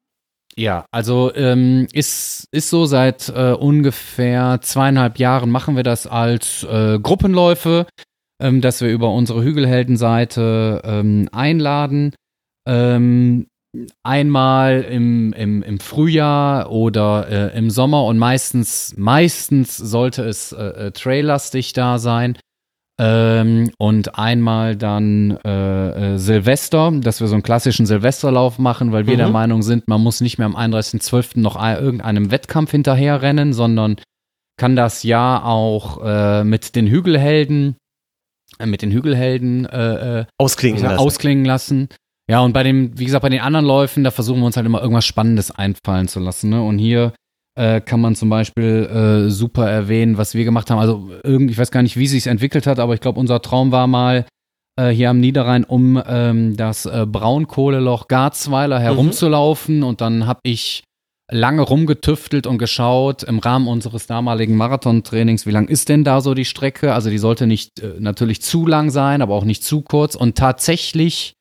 Ja, 0.57 0.87
also 0.91 1.33
ähm, 1.35 1.87
ist, 1.93 2.47
ist 2.51 2.69
so, 2.71 2.87
seit 2.87 3.29
äh, 3.29 3.53
ungefähr 3.53 4.59
zweieinhalb 4.61 5.19
Jahren 5.19 5.51
machen 5.51 5.77
wir 5.77 5.85
das 5.85 6.07
als 6.07 6.65
äh, 6.65 6.99
Gruppenläufe, 7.01 7.87
ähm, 8.43 8.61
dass 8.61 8.81
wir 8.81 8.89
über 8.89 9.13
unsere 9.13 9.45
Hügelheldenseite 9.45 10.83
ähm, 10.85 11.29
einladen. 11.31 12.13
Ähm, 12.67 13.47
einmal 14.03 14.83
im, 14.83 15.33
im, 15.33 15.63
im 15.63 15.79
Frühjahr 15.81 16.71
oder 16.71 17.29
äh, 17.53 17.59
im 17.59 17.71
Sommer 17.71 18.05
und 18.05 18.19
meistens, 18.19 18.95
meistens 18.97 19.77
sollte 19.77 20.23
es 20.25 20.53
äh, 20.53 20.57
äh, 20.87 20.91
traillastig 20.93 21.73
da 21.73 21.99
sein. 21.99 22.37
Ähm, 23.01 23.71
und 23.79 24.19
einmal 24.19 24.75
dann 24.75 25.39
äh, 25.45 26.15
äh, 26.15 26.19
Silvester, 26.19 26.91
dass 27.01 27.21
wir 27.21 27.29
so 27.29 27.35
einen 27.35 27.45
klassischen 27.45 27.87
Silvesterlauf 27.87 28.59
machen, 28.59 28.91
weil 28.91 29.07
wir 29.07 29.15
Mhm. 29.15 29.19
der 29.19 29.29
Meinung 29.29 29.63
sind, 29.63 29.87
man 29.87 30.01
muss 30.01 30.21
nicht 30.21 30.39
mehr 30.39 30.47
am 30.47 30.57
31.12. 30.57 31.39
noch 31.41 31.55
ein- 31.55 31.79
irgendeinem 31.79 32.33
Wettkampf 32.33 32.73
hinterherrennen, 32.73 33.53
sondern 33.53 33.97
kann 34.57 34.75
das 34.75 35.05
Jahr 35.05 35.45
auch 35.47 36.01
äh, 36.05 36.43
mit 36.43 36.75
den 36.75 36.89
Hügelhelden, 36.89 37.77
äh, 38.59 38.67
mit 38.67 38.83
den 38.83 38.91
Hügelhelden 38.91 39.67
äh, 39.67 40.25
Ausklingen 40.37 40.83
lassen. 40.83 40.99
ausklingen 40.99 41.45
lassen. 41.45 41.89
Ja, 42.31 42.41
und 42.41 42.53
bei 42.53 42.63
dem, 42.63 42.99
wie 42.99 43.07
gesagt, 43.07 43.23
bei 43.23 43.31
den 43.31 43.41
anderen 43.41 43.65
Läufen, 43.65 44.05
da 44.05 44.11
versuchen 44.11 44.41
wir 44.41 44.47
uns 44.47 44.57
halt 44.57 44.67
immer 44.67 44.83
irgendwas 44.83 45.07
Spannendes 45.07 45.51
einfallen 45.51 46.09
zu 46.09 46.21
lassen. 46.21 46.51
Ne? 46.51 46.63
Und 46.63 46.79
hier 46.79 47.15
äh, 47.59 47.81
kann 47.81 48.01
man 48.01 48.15
zum 48.15 48.29
Beispiel 48.29 48.85
äh, 48.85 49.31
super 49.31 49.69
erwähnen, 49.69 50.19
was 50.19 50.35
wir 50.35 50.45
gemacht 50.45 50.71
haben. 50.71 50.79
Also 50.79 51.11
irgendwie, 51.25 51.53
ich 51.53 51.59
weiß 51.59 51.71
gar 51.71 51.83
nicht, 51.83 51.97
wie 51.97 52.07
sich 52.07 52.27
entwickelt 52.27 52.67
hat, 52.67 52.79
aber 52.79 52.93
ich 52.95 53.01
glaube, 53.01 53.19
unser 53.19 53.41
Traum 53.41 53.73
war 53.73 53.87
mal 53.87 54.27
äh, 54.79 54.91
hier 54.91 55.09
am 55.09 55.21
Niederrhein 55.21 55.65
um 55.65 56.01
ähm, 56.07 56.55
das 56.57 56.85
äh, 56.85 57.07
Braunkohleloch 57.07 58.09
Garzweiler 58.09 58.79
herumzulaufen. 58.79 59.83
Und 59.83 60.03
dann 60.03 60.27
habe 60.27 60.41
ich 60.43 60.85
lange 61.31 61.63
rumgetüftelt 61.63 62.47
und 62.47 62.59
geschaut 62.59 63.23
im 63.23 63.39
Rahmen 63.39 63.69
unseres 63.69 64.07
damaligen 64.07 64.57
Marathontrainings, 64.57 65.47
wie 65.47 65.51
lang 65.51 65.69
ist 65.69 65.89
denn 65.89 66.05
da 66.05 66.21
so 66.21 66.35
die 66.35 66.45
Strecke? 66.45 66.95
Also 66.95 67.09
die 67.09 67.19
sollte 67.19 67.47
nicht 67.47 67.81
äh, 67.81 67.95
natürlich 67.99 68.43
zu 68.43 68.67
lang 68.67 68.91
sein, 68.91 69.23
aber 69.23 69.35
auch 69.35 69.45
nicht 69.45 69.65
zu 69.65 69.81
kurz. 69.81 70.15
Und 70.15 70.37
tatsächlich 70.37 71.33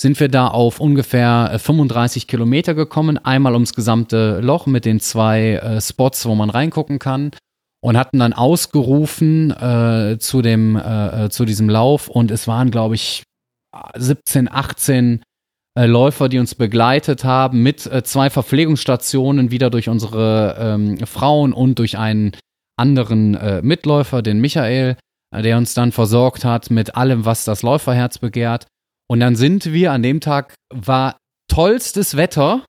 sind 0.00 0.18
wir 0.18 0.28
da 0.28 0.48
auf 0.48 0.80
ungefähr 0.80 1.50
äh, 1.52 1.58
35 1.58 2.26
Kilometer 2.26 2.74
gekommen, 2.74 3.18
einmal 3.18 3.52
ums 3.52 3.74
gesamte 3.74 4.40
Loch 4.40 4.66
mit 4.66 4.86
den 4.86 4.98
zwei 4.98 5.56
äh, 5.56 5.80
Spots, 5.80 6.24
wo 6.24 6.34
man 6.34 6.48
reingucken 6.48 6.98
kann. 6.98 7.32
Und 7.82 7.96
hatten 7.96 8.18
dann 8.18 8.34
ausgerufen 8.34 9.50
äh, 9.52 10.18
zu 10.18 10.42
dem 10.42 10.76
äh, 10.76 11.24
äh, 11.24 11.30
zu 11.30 11.46
diesem 11.46 11.70
Lauf. 11.70 12.08
Und 12.08 12.30
es 12.30 12.46
waren 12.46 12.70
glaube 12.70 12.94
ich 12.94 13.22
17, 13.96 14.50
18 14.50 15.22
äh, 15.78 15.86
Läufer, 15.86 16.28
die 16.28 16.38
uns 16.38 16.54
begleitet 16.54 17.24
haben 17.24 17.62
mit 17.62 17.86
äh, 17.86 18.02
zwei 18.02 18.28
Verpflegungsstationen 18.28 19.50
wieder 19.50 19.70
durch 19.70 19.88
unsere 19.88 20.56
ähm, 20.58 20.98
Frauen 21.06 21.54
und 21.54 21.78
durch 21.78 21.96
einen 21.96 22.32
anderen 22.76 23.34
äh, 23.34 23.62
Mitläufer, 23.62 24.20
den 24.20 24.40
Michael, 24.40 24.96
äh, 25.34 25.42
der 25.42 25.56
uns 25.56 25.72
dann 25.72 25.92
versorgt 25.92 26.44
hat 26.44 26.70
mit 26.70 26.96
allem, 26.96 27.24
was 27.24 27.44
das 27.44 27.62
Läuferherz 27.62 28.18
begehrt. 28.18 28.66
Und 29.10 29.18
dann 29.18 29.34
sind 29.34 29.72
wir 29.72 29.90
an 29.90 30.04
dem 30.04 30.20
Tag 30.20 30.54
war 30.72 31.16
tollstes 31.48 32.16
Wetter, 32.16 32.64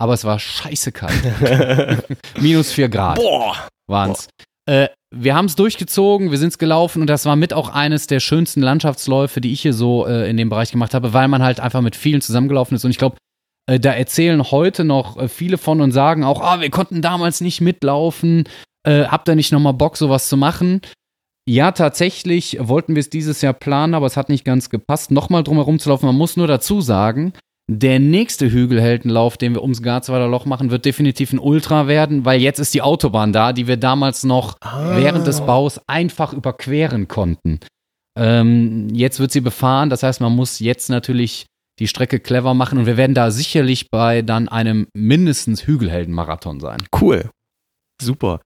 aber 0.00 0.12
es 0.12 0.24
war 0.24 0.38
scheiße 0.38 0.92
kalt. 0.92 2.04
Minus 2.40 2.70
vier 2.70 2.88
Grad 2.88 3.16
Boah! 3.16 3.66
waren's. 3.90 4.28
Äh, 4.70 4.90
wir 5.12 5.34
haben 5.34 5.46
es 5.46 5.56
durchgezogen, 5.56 6.30
wir 6.30 6.38
sind 6.38 6.50
es 6.50 6.58
gelaufen 6.58 7.00
und 7.00 7.08
das 7.08 7.24
war 7.24 7.34
mit 7.34 7.52
auch 7.52 7.68
eines 7.68 8.06
der 8.06 8.20
schönsten 8.20 8.62
Landschaftsläufe, 8.62 9.40
die 9.40 9.52
ich 9.52 9.62
hier 9.62 9.72
so 9.72 10.06
äh, 10.06 10.30
in 10.30 10.36
dem 10.36 10.50
Bereich 10.50 10.70
gemacht 10.70 10.94
habe, 10.94 11.12
weil 11.12 11.26
man 11.26 11.42
halt 11.42 11.58
einfach 11.58 11.80
mit 11.80 11.96
vielen 11.96 12.20
zusammengelaufen 12.20 12.76
ist. 12.76 12.84
Und 12.84 12.92
ich 12.92 12.98
glaube, 12.98 13.16
äh, 13.68 13.80
da 13.80 13.90
erzählen 13.92 14.40
heute 14.52 14.84
noch 14.84 15.16
äh, 15.16 15.28
viele 15.28 15.58
von 15.58 15.80
und 15.80 15.90
sagen 15.90 16.22
auch, 16.22 16.42
ah, 16.42 16.60
wir 16.60 16.70
konnten 16.70 17.02
damals 17.02 17.40
nicht 17.40 17.60
mitlaufen. 17.60 18.44
Äh, 18.84 19.06
habt 19.06 19.28
ihr 19.28 19.34
nicht 19.34 19.50
nochmal 19.50 19.74
Bock, 19.74 19.96
sowas 19.96 20.28
zu 20.28 20.36
machen? 20.36 20.80
Ja, 21.48 21.70
tatsächlich 21.72 22.58
wollten 22.60 22.94
wir 22.96 23.00
es 23.00 23.10
dieses 23.10 23.40
Jahr 23.40 23.52
planen, 23.52 23.94
aber 23.94 24.06
es 24.06 24.16
hat 24.16 24.28
nicht 24.28 24.44
ganz 24.44 24.68
gepasst, 24.68 25.10
nochmal 25.12 25.44
drum 25.44 25.56
herum 25.56 25.78
zu 25.78 25.88
laufen. 25.88 26.06
Man 26.06 26.16
muss 26.16 26.36
nur 26.36 26.48
dazu 26.48 26.80
sagen, 26.80 27.32
der 27.70 27.98
nächste 27.98 28.50
Hügelheldenlauf, 28.50 29.36
den 29.36 29.54
wir 29.54 29.62
ums 29.62 29.82
Garzweiler 29.82 30.28
Loch 30.28 30.44
machen, 30.44 30.70
wird 30.70 30.84
definitiv 30.84 31.32
ein 31.32 31.38
Ultra 31.38 31.86
werden, 31.88 32.24
weil 32.24 32.40
jetzt 32.40 32.58
ist 32.58 32.74
die 32.74 32.82
Autobahn 32.82 33.32
da, 33.32 33.52
die 33.52 33.66
wir 33.66 33.76
damals 33.76 34.24
noch 34.24 34.56
Ah. 34.60 34.96
während 34.96 35.26
des 35.26 35.40
Baus 35.40 35.80
einfach 35.86 36.32
überqueren 36.32 37.08
konnten. 37.08 37.60
Ähm, 38.18 38.88
jetzt 38.92 39.20
wird 39.20 39.30
sie 39.30 39.40
befahren, 39.40 39.90
das 39.90 40.02
heißt, 40.02 40.20
man 40.20 40.34
muss 40.34 40.58
jetzt 40.58 40.88
natürlich 40.90 41.46
die 41.78 41.88
Strecke 41.88 42.18
clever 42.20 42.54
machen 42.54 42.78
und 42.78 42.86
wir 42.86 42.96
werden 42.96 43.14
da 43.14 43.30
sicherlich 43.30 43.90
bei 43.90 44.22
dann 44.22 44.48
einem 44.48 44.86
mindestens 44.94 45.66
Hügelheldenmarathon 45.66 46.60
sein. 46.60 46.82
Cool. 46.98 47.30
Super. 48.00 48.40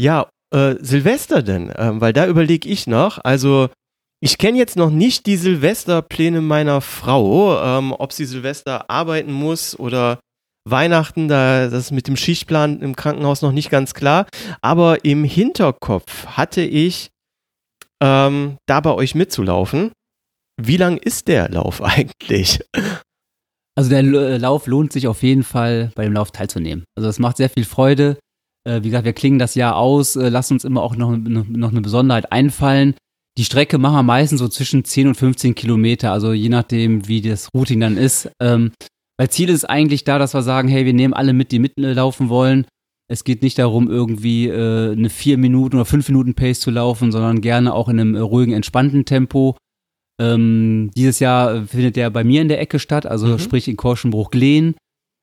Ja, 0.00 0.28
äh, 0.52 0.76
Silvester 0.80 1.42
denn? 1.42 1.72
Ähm, 1.76 2.00
weil 2.00 2.12
da 2.12 2.26
überlege 2.26 2.68
ich 2.68 2.86
noch. 2.86 3.18
Also, 3.24 3.68
ich 4.20 4.38
kenne 4.38 4.58
jetzt 4.58 4.76
noch 4.76 4.90
nicht 4.90 5.26
die 5.26 5.36
Silvesterpläne 5.36 6.40
meiner 6.40 6.80
Frau, 6.80 7.60
ähm, 7.60 7.92
ob 7.92 8.12
sie 8.12 8.24
Silvester 8.24 8.88
arbeiten 8.88 9.32
muss 9.32 9.78
oder 9.78 10.20
Weihnachten, 10.64 11.26
da 11.26 11.68
das 11.68 11.86
ist 11.86 11.90
mit 11.90 12.06
dem 12.06 12.16
Schichtplan 12.16 12.80
im 12.80 12.94
Krankenhaus 12.94 13.42
noch 13.42 13.52
nicht 13.52 13.70
ganz 13.70 13.94
klar. 13.94 14.26
Aber 14.60 15.04
im 15.04 15.24
Hinterkopf 15.24 16.26
hatte 16.26 16.62
ich, 16.62 17.10
ähm, 18.02 18.58
da 18.66 18.80
bei 18.80 18.92
euch 18.92 19.14
mitzulaufen. 19.14 19.92
Wie 20.60 20.76
lang 20.76 20.98
ist 20.98 21.28
der 21.28 21.48
Lauf 21.48 21.82
eigentlich? 21.82 22.60
Also 23.74 23.88
der 23.88 24.02
Lauf 24.02 24.66
lohnt 24.66 24.92
sich 24.92 25.08
auf 25.08 25.22
jeden 25.22 25.44
Fall, 25.44 25.92
bei 25.94 26.04
dem 26.04 26.12
Lauf 26.12 26.30
teilzunehmen. 26.30 26.84
Also 26.96 27.08
es 27.08 27.18
macht 27.18 27.38
sehr 27.38 27.48
viel 27.48 27.64
Freude. 27.64 28.18
Äh, 28.64 28.82
wie 28.82 28.88
gesagt, 28.88 29.04
wir 29.04 29.12
klingen 29.12 29.38
das 29.38 29.54
Jahr 29.54 29.76
aus, 29.76 30.16
äh, 30.16 30.28
lassen 30.28 30.54
uns 30.54 30.64
immer 30.64 30.82
auch 30.82 30.96
noch, 30.96 31.16
noch, 31.16 31.46
noch 31.46 31.70
eine 31.70 31.80
Besonderheit 31.80 32.30
einfallen. 32.32 32.94
Die 33.38 33.44
Strecke 33.44 33.78
machen 33.78 33.94
wir 33.94 34.02
meistens 34.02 34.40
so 34.40 34.48
zwischen 34.48 34.84
10 34.84 35.08
und 35.08 35.14
15 35.16 35.54
Kilometer, 35.54 36.12
also 36.12 36.32
je 36.32 36.48
nachdem, 36.50 37.08
wie 37.08 37.20
das 37.22 37.48
Routing 37.54 37.80
dann 37.80 37.96
ist. 37.96 38.30
Ähm, 38.40 38.72
weil 39.18 39.30
Ziel 39.30 39.48
ist 39.48 39.64
eigentlich 39.64 40.04
da, 40.04 40.18
dass 40.18 40.34
wir 40.34 40.42
sagen, 40.42 40.68
hey, 40.68 40.84
wir 40.84 40.92
nehmen 40.94 41.14
alle 41.14 41.32
mit, 41.32 41.50
die 41.52 41.58
mitlaufen 41.58 42.28
wollen. 42.28 42.66
Es 43.08 43.24
geht 43.24 43.42
nicht 43.42 43.58
darum, 43.58 43.90
irgendwie 43.90 44.48
äh, 44.48 44.92
eine 44.92 45.10
4 45.10 45.38
Minuten 45.38 45.76
oder 45.76 45.84
5 45.84 46.08
Minuten 46.08 46.34
Pace 46.34 46.60
zu 46.60 46.70
laufen, 46.70 47.10
sondern 47.12 47.40
gerne 47.40 47.74
auch 47.74 47.88
in 47.88 48.00
einem 48.00 48.16
ruhigen, 48.16 48.52
entspannten 48.52 49.04
Tempo. 49.04 49.56
Ähm, 50.20 50.90
dieses 50.96 51.18
Jahr 51.18 51.66
findet 51.66 51.96
der 51.96 52.10
bei 52.10 52.24
mir 52.24 52.42
in 52.42 52.48
der 52.48 52.60
Ecke 52.60 52.78
statt, 52.78 53.06
also 53.06 53.26
Mhm. 53.28 53.38
sprich 53.38 53.66
in 53.68 53.76
Korschenbruch-Glen. 53.76 54.74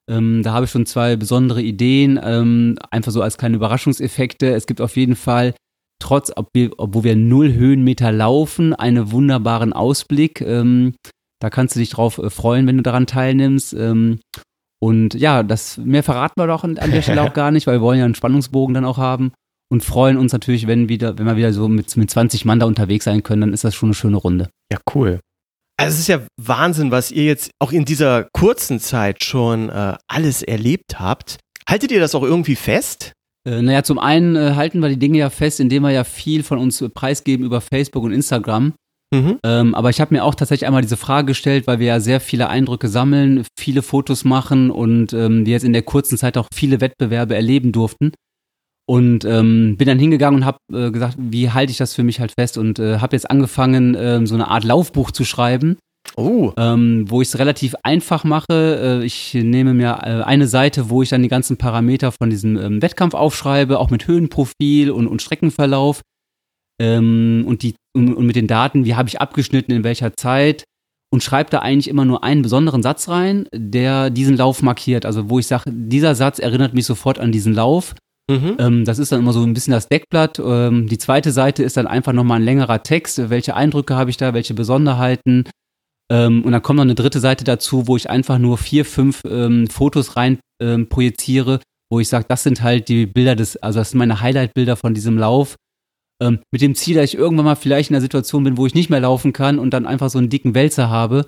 Ähm, 0.10 0.41
da 0.44 0.53
habe 0.53 0.65
ich 0.65 0.72
schon 0.72 0.86
zwei 0.86 1.15
besondere 1.15 1.61
Ideen, 1.61 2.19
ähm, 2.23 2.77
einfach 2.91 3.11
so 3.11 3.22
als 3.22 3.38
kleine 3.38 3.56
Überraschungseffekte. 3.56 4.53
Es 4.53 4.65
gibt 4.65 4.81
auf 4.81 4.98
jeden 4.98 5.15
Fall, 5.15 5.53
trotz, 6.02 6.31
ob 6.36 6.49
wir, 6.53 6.72
obwohl 6.77 7.03
wir 7.03 7.15
null 7.15 7.53
Höhenmeter 7.53 8.11
laufen, 8.11 8.73
einen 8.73 9.11
wunderbaren 9.11 9.73
Ausblick. 9.73 10.41
Ähm, 10.41 10.95
da 11.40 11.49
kannst 11.49 11.76
du 11.76 11.80
dich 11.80 11.91
drauf 11.91 12.18
äh, 12.18 12.30
freuen, 12.30 12.68
wenn 12.68 12.77
du 12.77 12.84
daran 12.84 13.07
teilnimmst. 13.07 13.73
Ähm, 13.73 14.19
und 14.81 15.14
ja, 15.14 15.44
das 15.44 15.77
mehr 15.77 16.03
verraten 16.03 16.41
wir 16.41 16.48
doch 16.48 16.64
an 16.64 16.77
an 16.77 16.91
der 16.91 17.02
Stelle 17.02 17.22
auch 17.22 17.34
gar 17.34 17.52
nicht, 17.52 17.68
weil 17.68 17.76
wir 17.76 17.81
wollen 17.81 17.99
ja 17.99 18.06
einen 18.06 18.15
Spannungsbogen 18.15 18.73
dann 18.73 18.86
auch 18.86 18.98
haben 18.98 19.31
und 19.72 19.84
freuen 19.84 20.18
uns 20.18 20.34
natürlich, 20.34 20.68
wenn 20.68 20.90
wieder, 20.90 21.18
wenn 21.18 21.26
wir 21.26 21.38
wieder 21.38 21.53
so 21.53 21.68
mit, 21.68 21.95
mit 21.95 22.10
20 22.10 22.45
Mann 22.45 22.60
da 22.60 22.65
unterwegs 22.65 23.06
sein 23.06 23.23
können, 23.23 23.41
dann 23.41 23.53
ist 23.53 23.64
das 23.64 23.76
schon 23.76 23.90
eine 23.90 23.94
schöne 23.94 24.18
Runde. 24.18 24.49
Ja, 24.72 24.80
cool. 24.95 25.19
Also 25.80 25.93
es 25.93 25.99
ist 26.01 26.07
ja 26.07 26.19
Wahnsinn, 26.35 26.91
was 26.91 27.10
ihr 27.10 27.23
jetzt 27.23 27.51
auch 27.60 27.72
in 27.72 27.85
dieser 27.85 28.27
kurzen 28.34 28.81
Zeit 28.81 29.23
schon 29.23 29.69
äh, 29.69 29.95
alles 30.10 30.43
erlebt 30.43 30.99
habt. 30.99 31.38
Haltet 31.69 31.91
ihr 31.91 32.01
das 32.01 32.15
auch 32.15 32.23
irgendwie 32.23 32.57
fest? 32.57 33.14
Äh, 33.47 33.61
naja, 33.61 33.84
zum 33.84 33.97
einen 33.97 34.35
äh, 34.35 34.56
halten 34.56 34.81
wir 34.81 34.89
die 34.89 34.99
Dinge 34.99 35.19
ja 35.19 35.30
fest, 35.30 35.61
indem 35.61 35.84
wir 35.84 35.91
ja 35.91 36.03
viel 36.03 36.43
von 36.43 36.57
uns 36.57 36.81
äh, 36.81 36.89
preisgeben 36.89 37.45
über 37.45 37.61
Facebook 37.61 38.03
und 38.03 38.11
Instagram. 38.11 38.73
Mhm. 39.15 39.39
Ähm, 39.45 39.73
aber 39.73 39.89
ich 39.89 40.01
habe 40.01 40.14
mir 40.14 40.26
auch 40.26 40.35
tatsächlich 40.35 40.68
einmal 40.68 40.81
diese 40.81 40.97
Frage 40.97 41.27
gestellt, 41.27 41.65
weil 41.65 41.80
wir 41.80 41.88
ja 41.88 41.99
sehr 42.01 42.19
viele 42.19 42.49
Eindrücke 42.49 42.89
sammeln, 42.89 43.45
viele 43.57 43.81
Fotos 43.81 44.26
machen 44.26 44.72
und 44.72 45.14
ähm, 45.14 45.45
wir 45.45 45.53
jetzt 45.53 45.64
in 45.64 45.73
der 45.73 45.81
kurzen 45.84 46.18
Zeit 46.18 46.38
auch 46.38 46.47
viele 46.53 46.81
Wettbewerbe 46.81 47.35
erleben 47.35 47.72
durften. 47.72 48.11
Und 48.89 49.23
ähm, 49.23 49.75
bin 49.77 49.87
dann 49.87 49.99
hingegangen 49.99 50.41
und 50.41 50.45
habe 50.47 50.57
äh, 50.73 50.89
gesagt, 50.89 51.15
wie 51.19 51.51
halte 51.51 51.69
ich 51.69 51.77
das 51.77 51.93
für 51.93 52.01
mich 52.01 52.19
halt 52.19 52.31
fest 52.31 52.57
und 52.57 52.79
äh, 52.79 52.97
habe 52.97 53.15
jetzt 53.15 53.29
angefangen, 53.29 53.95
ähm, 53.95 54.25
so 54.25 54.33
eine 54.33 54.47
Art 54.47 54.63
Laufbuch 54.63 55.11
zu 55.11 55.25
schreiben, 55.25 55.77
Oh. 56.17 56.53
ähm, 56.57 57.05
wo 57.07 57.21
ich 57.21 57.27
es 57.27 57.37
relativ 57.37 57.75
einfach 57.83 58.23
mache. 58.23 58.47
Äh, 58.49 59.05
ich 59.05 59.35
nehme 59.35 59.75
mir 59.75 59.99
äh, 60.01 60.23
eine 60.23 60.47
Seite, 60.47 60.89
wo 60.89 61.03
ich 61.03 61.09
dann 61.09 61.21
die 61.21 61.27
ganzen 61.27 61.57
Parameter 61.57 62.11
von 62.11 62.31
diesem 62.31 62.57
ähm, 62.57 62.81
Wettkampf 62.81 63.13
aufschreibe, 63.13 63.77
auch 63.77 63.91
mit 63.91 64.07
Höhenprofil 64.07 64.89
und, 64.89 65.05
und 65.05 65.21
Streckenverlauf. 65.21 66.01
Ähm, 66.81 67.43
und, 67.45 67.61
die, 67.61 67.75
und, 67.95 68.15
und 68.15 68.25
mit 68.25 68.35
den 68.37 68.47
Daten, 68.47 68.85
wie 68.85 68.95
habe 68.95 69.07
ich 69.07 69.21
abgeschnitten, 69.21 69.71
in 69.71 69.83
welcher 69.83 70.17
Zeit. 70.17 70.63
Und 71.13 71.23
schreibe 71.23 71.51
da 71.51 71.59
eigentlich 71.59 71.89
immer 71.89 72.05
nur 72.05 72.23
einen 72.23 72.41
besonderen 72.41 72.81
Satz 72.81 73.07
rein, 73.07 73.47
der 73.53 74.09
diesen 74.09 74.35
Lauf 74.35 74.63
markiert. 74.63 75.05
Also 75.05 75.29
wo 75.29 75.37
ich 75.37 75.45
sage, 75.45 75.71
dieser 75.71 76.15
Satz 76.15 76.39
erinnert 76.39 76.73
mich 76.73 76.87
sofort 76.87 77.19
an 77.19 77.31
diesen 77.31 77.53
Lauf. 77.53 77.93
Mhm. 78.30 78.56
Ähm, 78.60 78.85
das 78.85 78.99
ist 78.99 79.11
dann 79.11 79.19
immer 79.19 79.34
so 79.34 79.43
ein 79.43 79.53
bisschen 79.53 79.73
das 79.73 79.88
Deckblatt. 79.88 80.39
Ähm, 80.39 80.88
die 80.88 80.99
zweite 80.99 81.31
Seite 81.31 81.64
ist 81.64 81.77
dann 81.77 81.88
einfach 81.88 82.14
nochmal 82.14 82.39
ein 82.39 82.45
längerer 82.45 82.84
Text. 82.84 83.30
Welche 83.30 83.56
Eindrücke 83.56 83.95
habe 83.95 84.11
ich 84.11 84.18
da, 84.18 84.34
welche 84.34 84.53
Besonderheiten? 84.53 85.45
Ähm, 86.11 86.43
und 86.43 86.51
dann 86.51 86.61
kommt 86.61 86.77
noch 86.77 86.84
eine 86.84 86.95
dritte 86.95 87.19
Seite 87.19 87.43
dazu, 87.43 87.88
wo 87.88 87.97
ich 87.97 88.10
einfach 88.10 88.38
nur 88.38 88.57
vier, 88.57 88.85
fünf 88.85 89.23
Fotos 89.72 90.15
rein 90.15 90.39
projiziere, 90.89 91.61
wo 91.89 92.01
ich 92.01 92.10
sage, 92.10 92.26
das 92.27 92.43
sind 92.43 92.61
halt 92.61 92.89
die 92.89 93.06
Bilder 93.06 93.38
des, 93.38 93.56
also 93.57 93.80
das 93.80 93.91
sind 93.91 93.99
meine 93.99 94.19
Highlight-Bilder 94.19 94.76
von 94.76 94.93
diesem 94.93 95.18
Lauf. 95.18 95.56
Mit 96.22 96.61
dem 96.61 96.76
Ziel, 96.76 96.95
dass 96.95 97.06
ich 97.06 97.15
irgendwann 97.18 97.45
mal 97.45 97.56
vielleicht 97.56 97.91
in 97.91 97.95
einer 97.95 98.01
Situation 98.01 98.43
bin, 98.43 98.57
wo 98.57 98.65
ich 98.65 98.76
nicht 98.76 98.89
mehr 98.89 98.99
laufen 98.99 99.31
kann 99.31 99.57
und 99.57 99.73
dann 99.73 99.85
einfach 99.85 100.10
so 100.10 100.18
einen 100.18 100.27
dicken 100.30 100.53
Wälzer 100.53 100.89
habe 100.89 101.26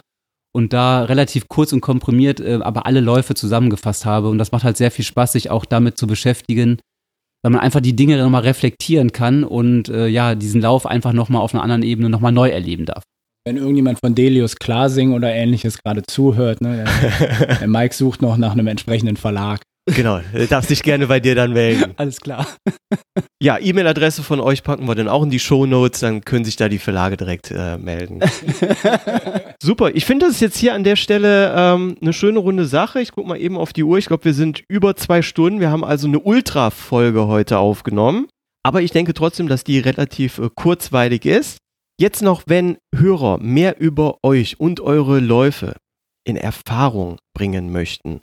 und 0.54 0.74
da 0.74 1.04
relativ 1.04 1.48
kurz 1.48 1.72
und 1.74 1.82
komprimiert, 1.82 2.40
äh, 2.40 2.60
aber 2.62 2.86
alle 2.86 3.00
Läufe 3.00 3.34
zusammengefasst 3.34 4.06
habe. 4.06 4.28
Und 4.30 4.38
das 4.38 4.52
macht 4.52 4.64
halt 4.64 4.78
sehr 4.78 4.92
viel 4.92 5.06
Spaß, 5.06 5.32
sich 5.32 5.50
auch 5.50 5.66
damit 5.66 5.98
zu 5.98 6.08
beschäftigen, 6.08 6.78
weil 7.44 7.52
man 7.52 7.62
einfach 7.62 7.82
die 7.82 7.96
Dinge 7.96 8.18
nochmal 8.18 8.44
reflektieren 8.44 9.12
kann 9.12 9.44
und 9.44 9.90
äh, 9.90 10.08
ja, 10.08 10.36
diesen 10.36 10.62
Lauf 10.62 10.86
einfach 10.86 11.14
nochmal 11.14 11.42
auf 11.42 11.54
einer 11.54 11.64
anderen 11.64 11.84
Ebene 11.84 12.10
nochmal 12.10 12.32
neu 12.32 12.50
erleben 12.50 12.86
darf. 12.86 13.04
Wenn 13.46 13.58
irgendjemand 13.58 14.00
von 14.00 14.14
Delius 14.14 14.56
Klasing 14.58 15.14
oder 15.14 15.34
ähnliches 15.34 15.80
gerade 15.80 16.04
zuhört, 16.04 16.62
ne, 16.62 16.86
der, 17.02 17.56
der 17.60 17.68
Mike 17.68 17.96
sucht 17.96 18.22
noch 18.22 18.38
nach 18.38 18.52
einem 18.52 18.68
entsprechenden 18.68 19.18
Verlag. 19.18 19.62
Genau, 19.88 20.20
du 20.34 20.48
darfst 20.48 20.70
dich 20.70 20.84
gerne 20.84 21.08
bei 21.08 21.20
dir 21.20 21.34
dann 21.34 21.54
melden. 21.54 21.94
Alles 21.98 22.22
klar. 22.22 22.48
Ja, 23.42 23.58
E-Mail-Adresse 23.58 24.22
von 24.22 24.40
euch 24.40 24.62
packen 24.62 24.88
wir 24.88 24.94
dann 24.94 25.08
auch 25.08 25.24
in 25.24 25.32
die 25.32 25.40
Shownotes, 25.40 26.02
dann 26.02 26.24
können 26.24 26.46
sich 26.46 26.56
da 26.56 26.70
die 26.70 26.78
Verlage 26.78 27.18
direkt 27.18 27.50
äh, 27.50 27.78
melden. 27.78 28.20
Super, 29.64 29.96
ich 29.96 30.06
finde 30.06 30.28
das 30.28 30.36
ist 30.36 30.42
jetzt 30.42 30.58
hier 30.58 30.76
an 30.76 30.84
der 30.84 30.96
Stelle 30.96 31.54
ähm, 31.56 31.98
eine 32.00 32.14
schöne 32.14 32.40
runde 32.40 32.66
Sache. 32.66 33.02
Ich 33.02 33.12
gucke 33.12 33.28
mal 33.28 33.40
eben 33.40 33.58
auf 33.58 33.74
die 33.74 33.84
Uhr. 33.84 33.98
Ich 33.98 34.06
glaube, 34.06 34.26
wir 34.26 34.36
sind 34.36 34.64
über 34.68 34.96
zwei 34.96 35.24
Stunden. 35.24 35.60
Wir 35.60 35.72
haben 35.72 35.84
also 35.84 36.08
eine 36.08 36.20
Ultra-Folge 36.20 37.28
heute 37.28 37.58
aufgenommen. 37.58 38.28
Aber 38.64 38.84
ich 38.84 38.92
denke 38.92 39.16
trotzdem, 39.16 39.48
dass 39.48 39.64
die 39.64 39.80
relativ 39.80 40.38
äh, 40.38 40.50
kurzweilig 40.54 41.26
ist. 41.26 41.58
Jetzt 42.00 42.22
noch, 42.22 42.44
wenn 42.46 42.78
Hörer 42.96 43.40
mehr 43.40 43.80
über 43.80 44.18
euch 44.24 44.60
und 44.60 44.80
eure 44.80 45.20
Läufe 45.20 45.76
in 46.24 46.36
Erfahrung 46.36 47.18
bringen 47.36 47.72
möchten, 47.72 48.22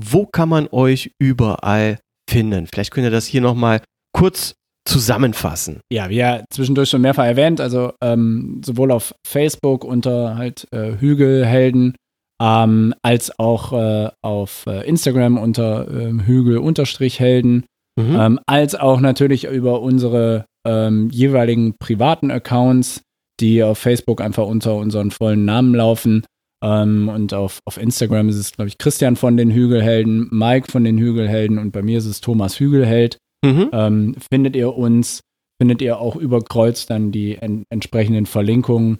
wo 0.00 0.26
kann 0.26 0.48
man 0.48 0.68
euch 0.70 1.10
überall 1.18 1.98
finden? 2.30 2.66
Vielleicht 2.66 2.90
könnt 2.90 3.06
ihr 3.06 3.10
das 3.10 3.26
hier 3.26 3.40
nochmal 3.40 3.80
kurz 4.12 4.54
zusammenfassen. 4.88 5.80
Ja, 5.92 6.08
wie 6.08 6.16
ja 6.16 6.42
zwischendurch 6.50 6.90
schon 6.90 7.02
mehrfach 7.02 7.24
erwähnt, 7.24 7.60
also 7.60 7.92
ähm, 8.02 8.60
sowohl 8.64 8.90
auf 8.90 9.14
Facebook 9.26 9.84
unter 9.84 10.36
halt 10.36 10.66
äh, 10.72 10.92
Hügelhelden, 10.98 11.94
ähm, 12.42 12.94
als 13.02 13.38
auch 13.38 13.72
äh, 13.72 14.10
auf 14.22 14.64
äh, 14.66 14.88
Instagram 14.88 15.36
unter 15.38 15.88
ähm, 15.90 16.20
Hügel-Helden, 16.24 17.64
Mhm. 17.98 18.16
ähm, 18.16 18.40
als 18.46 18.76
auch 18.76 19.00
natürlich 19.00 19.44
über 19.44 19.82
unsere 19.82 20.44
ähm, 20.64 21.10
jeweiligen 21.10 21.74
privaten 21.78 22.30
Accounts, 22.30 23.02
die 23.40 23.62
auf 23.64 23.78
Facebook 23.78 24.20
einfach 24.20 24.46
unter 24.46 24.76
unseren 24.76 25.10
vollen 25.10 25.44
Namen 25.44 25.74
laufen. 25.74 26.24
Ähm, 26.62 27.08
und 27.08 27.34
auf, 27.34 27.60
auf 27.64 27.78
Instagram 27.78 28.28
ist 28.28 28.36
es, 28.36 28.52
glaube 28.52 28.68
ich, 28.68 28.78
Christian 28.78 29.16
von 29.16 29.36
den 29.36 29.50
Hügelhelden, 29.50 30.28
Mike 30.30 30.70
von 30.70 30.84
den 30.84 30.98
Hügelhelden 30.98 31.58
und 31.58 31.72
bei 31.72 31.82
mir 31.82 31.98
ist 31.98 32.06
es 32.06 32.20
Thomas 32.20 32.58
Hügelheld. 32.58 33.18
Mhm. 33.44 33.70
Ähm, 33.72 34.16
findet 34.30 34.56
ihr 34.56 34.74
uns, 34.74 35.20
findet 35.60 35.80
ihr 35.82 36.00
auch 36.00 36.16
über 36.16 36.42
Kreuz 36.42 36.86
dann 36.86 37.12
die 37.12 37.36
en 37.36 37.64
entsprechenden 37.70 38.26
Verlinkungen. 38.26 38.98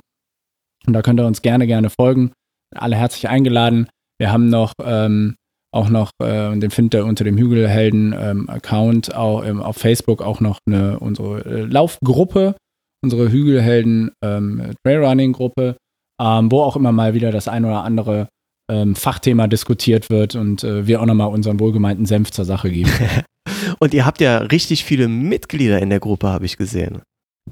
Und 0.87 0.93
da 0.93 1.03
könnt 1.03 1.21
ihr 1.21 1.27
uns 1.27 1.43
gerne, 1.43 1.67
gerne 1.67 1.91
folgen. 1.91 2.33
Alle 2.75 2.97
herzlich 2.97 3.29
eingeladen. 3.29 3.89
Wir 4.19 4.31
haben 4.33 4.49
noch 4.49 4.73
ähm, 4.83 5.35
auch 5.73 5.89
noch, 5.89 6.11
äh, 6.23 6.57
den 6.57 6.71
findet 6.71 6.95
ihr 6.95 7.05
unter 7.05 7.25
dem 7.25 7.37
Hügelhelden-Account 7.37 9.15
auch, 9.15 9.45
ähm, 9.45 9.63
auf 9.63 9.77
Facebook 9.77 10.23
auch 10.23 10.41
noch 10.41 10.59
eine, 10.67 10.99
unsere 10.99 11.45
äh, 11.45 11.65
Laufgruppe, 11.65 12.57
unsere 13.03 13.31
Hügelhelden 13.31 14.13
ähm, 14.25 14.73
Trailrunning-Gruppe, 14.85 15.77
ähm, 16.21 16.51
wo 16.51 16.63
auch 16.63 16.77
immer 16.77 16.93
mal 16.93 17.15
wieder 17.15 17.31
das 17.31 17.49
ein 17.49 17.65
oder 17.65 17.85
andere 17.85 18.29
ähm, 18.71 18.95
Fachthema 18.95 19.47
diskutiert 19.47 20.11
wird 20.11 20.35
und 20.35 20.65
äh, 20.65 20.87
wir 20.87 21.01
auch 21.01 21.07
nochmal 21.07 21.29
unseren 21.29 21.59
wohlgemeinten 21.61 22.07
Senf 22.07 22.31
zur 22.31 22.45
Sache 22.45 22.71
geben. 22.71 22.91
Und 23.81 23.95
ihr 23.95 24.05
habt 24.05 24.21
ja 24.21 24.39
richtig 24.39 24.85
viele 24.85 25.09
Mitglieder 25.09 25.81
in 25.81 25.91
der 25.91 26.01
Gruppe, 26.01 26.29
habe 26.29 26.45
ich 26.45 26.57
gesehen. 26.57 27.03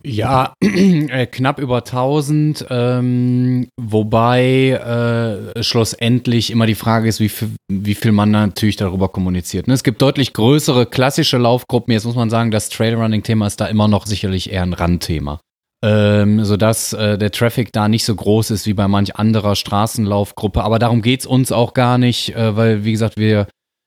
Ja, 0.04 0.52
äh, 0.60 1.26
knapp 1.26 1.58
über 1.58 1.78
1000, 1.78 2.66
ähm, 2.68 3.68
wobei 3.80 5.52
äh, 5.56 5.62
schlussendlich 5.62 6.50
immer 6.50 6.66
die 6.66 6.74
Frage 6.74 7.08
ist, 7.08 7.20
wie 7.20 7.28
viel, 7.28 7.50
wie 7.72 7.94
viel 7.94 8.12
man 8.12 8.30
natürlich 8.30 8.76
darüber 8.76 9.08
kommuniziert. 9.08 9.68
Ne? 9.68 9.74
Es 9.74 9.84
gibt 9.84 10.02
deutlich 10.02 10.32
größere 10.32 10.86
klassische 10.86 11.38
Laufgruppen. 11.38 11.92
Jetzt 11.92 12.04
muss 12.04 12.14
man 12.14 12.30
sagen, 12.30 12.50
das 12.50 12.68
Trailrunning-Thema 12.68 13.46
ist 13.46 13.60
da 13.60 13.66
immer 13.66 13.88
noch 13.88 14.06
sicherlich 14.06 14.52
eher 14.52 14.62
ein 14.62 14.74
Randthema. 14.74 15.40
Ähm, 15.84 16.44
sodass 16.44 16.94
äh, 16.94 17.18
der 17.18 17.30
Traffic 17.30 17.72
da 17.72 17.88
nicht 17.88 18.04
so 18.04 18.14
groß 18.14 18.50
ist 18.50 18.66
wie 18.66 18.72
bei 18.74 18.88
manch 18.88 19.16
anderer 19.16 19.54
Straßenlaufgruppe. 19.54 20.64
Aber 20.64 20.78
darum 20.78 21.02
geht's 21.02 21.26
uns 21.26 21.52
auch 21.52 21.74
gar 21.74 21.98
nicht, 21.98 22.34
äh, 22.34 22.56
weil, 22.56 22.84
wie 22.84 22.92
gesagt, 22.92 23.18
wir 23.18 23.46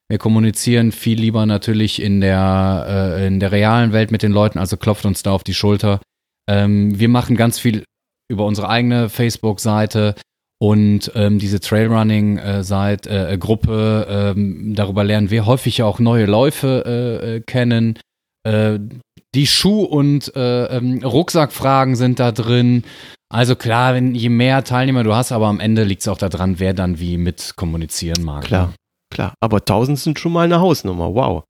wir 0.09 0.17
kommunizieren 0.17 0.91
viel 0.91 1.19
lieber 1.19 1.45
natürlich 1.45 2.01
in 2.01 2.19
der, 2.19 3.15
äh, 3.19 3.27
in 3.27 3.39
der 3.39 3.51
realen 3.51 3.93
Welt 3.93 4.11
mit 4.11 4.23
den 4.23 4.31
Leuten, 4.31 4.57
also 4.57 4.75
klopft 4.75 5.05
uns 5.05 5.21
da 5.21 5.31
auf 5.31 5.43
die 5.43 5.53
Schulter. 5.53 6.01
Ähm, 6.49 6.99
wir 6.99 7.09
machen 7.09 7.35
ganz 7.35 7.59
viel 7.59 7.83
über 8.27 8.45
unsere 8.45 8.69
eigene 8.69 9.09
Facebook-Seite 9.09 10.15
und 10.59 11.11
ähm, 11.13 11.37
diese 11.37 11.59
Trailrunning-Seite, 11.59 13.29
äh, 13.29 13.37
Gruppe, 13.37 14.33
ähm, 14.35 14.73
darüber 14.75 15.03
lernen 15.03 15.29
wir 15.29 15.45
häufig 15.45 15.83
auch 15.83 15.99
neue 15.99 16.25
Läufe 16.25 16.83
äh, 16.85 17.35
äh, 17.35 17.41
kennen. 17.41 17.99
Die 19.35 19.45
Schuh- 19.45 19.83
und 19.83 20.35
äh, 20.35 20.65
ähm, 20.65 21.03
Rucksackfragen 21.03 21.95
sind 21.95 22.19
da 22.19 22.31
drin. 22.31 22.83
Also 23.31 23.55
klar, 23.55 23.93
wenn 23.93 24.15
je 24.15 24.29
mehr 24.29 24.63
Teilnehmer 24.63 25.03
du 25.03 25.13
hast, 25.13 25.31
aber 25.31 25.47
am 25.47 25.59
Ende 25.59 25.83
liegt 25.83 26.01
es 26.01 26.07
auch 26.07 26.17
daran, 26.17 26.59
wer 26.59 26.73
dann 26.73 26.99
wie 26.99 27.17
mit 27.17 27.53
kommunizieren 27.55 28.23
mag. 28.23 28.43
Klar, 28.43 28.73
klar. 29.13 29.33
Aber 29.39 29.57
1000 29.57 29.99
sind 29.99 30.19
schon 30.19 30.31
mal 30.31 30.45
eine 30.45 30.59
Hausnummer. 30.59 31.13
Wow. 31.13 31.43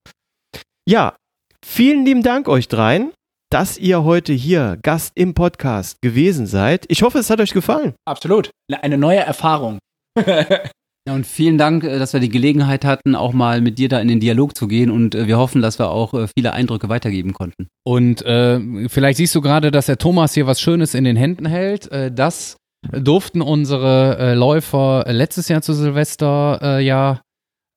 Ja, 0.86 1.16
vielen 1.64 2.06
lieben 2.06 2.22
Dank 2.24 2.50
euch 2.50 2.68
dreien, 2.68 3.14
dass 3.50 3.78
ihr 3.78 4.04
heute 4.04 4.34
hier 4.34 4.78
Gast 4.82 5.14
im 5.16 5.34
Podcast 5.34 6.02
gewesen 6.02 6.48
seid. 6.48 6.86
Ich 6.90 7.02
hoffe, 7.02 7.20
es 7.20 7.30
hat 7.30 7.40
euch 7.40 7.54
gefallen. 7.54 7.94
Absolut. 8.06 8.52
Eine 8.70 8.98
neue 8.98 9.20
Erfahrung. 9.20 9.80
Ja, 11.10 11.16
und 11.16 11.26
vielen 11.26 11.58
Dank, 11.58 11.84
äh, 11.84 11.98
dass 11.98 12.14
wir 12.14 12.20
die 12.20 12.30
Gelegenheit 12.30 12.86
hatten, 12.86 13.16
auch 13.16 13.34
mal 13.34 13.62
mit 13.62 13.80
dir 13.80 13.90
da 13.90 14.00
in 14.00 14.08
den 14.08 14.20
Dialog 14.20 14.56
zu 14.56 14.68
gehen 14.68 14.92
und 14.92 15.16
äh, 15.16 15.26
wir 15.26 15.40
hoffen, 15.40 15.60
dass 15.60 15.80
wir 15.80 15.90
auch 15.90 16.14
äh, 16.14 16.28
viele 16.38 16.54
Eindrücke 16.54 16.88
weitergeben 16.88 17.34
konnten. 17.34 17.68
Und 17.84 18.22
äh, 18.22 18.88
vielleicht 18.90 19.18
siehst 19.18 19.34
du 19.34 19.42
gerade, 19.42 19.72
dass 19.72 19.88
der 19.88 19.98
Thomas 19.98 20.36
hier 20.36 20.46
was 20.46 20.62
Schönes 20.62 20.94
in 20.94 21.06
den 21.06 21.16
Händen 21.16 21.48
hält. 21.48 21.90
Das 22.14 22.58
durften 22.92 23.42
unsere 23.42 24.36
Läufer 24.36 25.04
letztes 25.08 25.48
Jahr 25.48 25.64
zu 25.64 25.74
Silvester 25.74 26.60
äh, 26.62 26.86
ja 26.86 27.22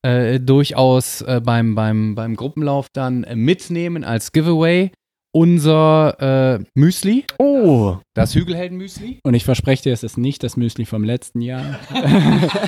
äh, 0.03 0.39
durchaus 0.39 1.25
beim, 1.43 1.75
beim, 1.75 2.15
beim 2.15 2.37
Gruppenlauf 2.37 2.89
dann 2.93 3.25
mitnehmen 3.35 4.05
als 4.05 4.33
Giveaway. 4.33 4.91
Unser 5.35 6.59
äh, 6.61 6.65
Müsli, 6.75 7.25
Oh, 7.39 7.97
das 8.15 8.35
Hügelhelden-Müsli. 8.35 9.21
Und 9.25 9.33
ich 9.33 9.45
verspreche 9.45 9.85
dir, 9.85 9.93
es 9.95 10.03
ist 10.03 10.19
nicht 10.19 10.43
das 10.43 10.57
Müsli 10.59 10.85
vom 10.85 11.05
letzten 11.05 11.41
Jahr. 11.41 11.79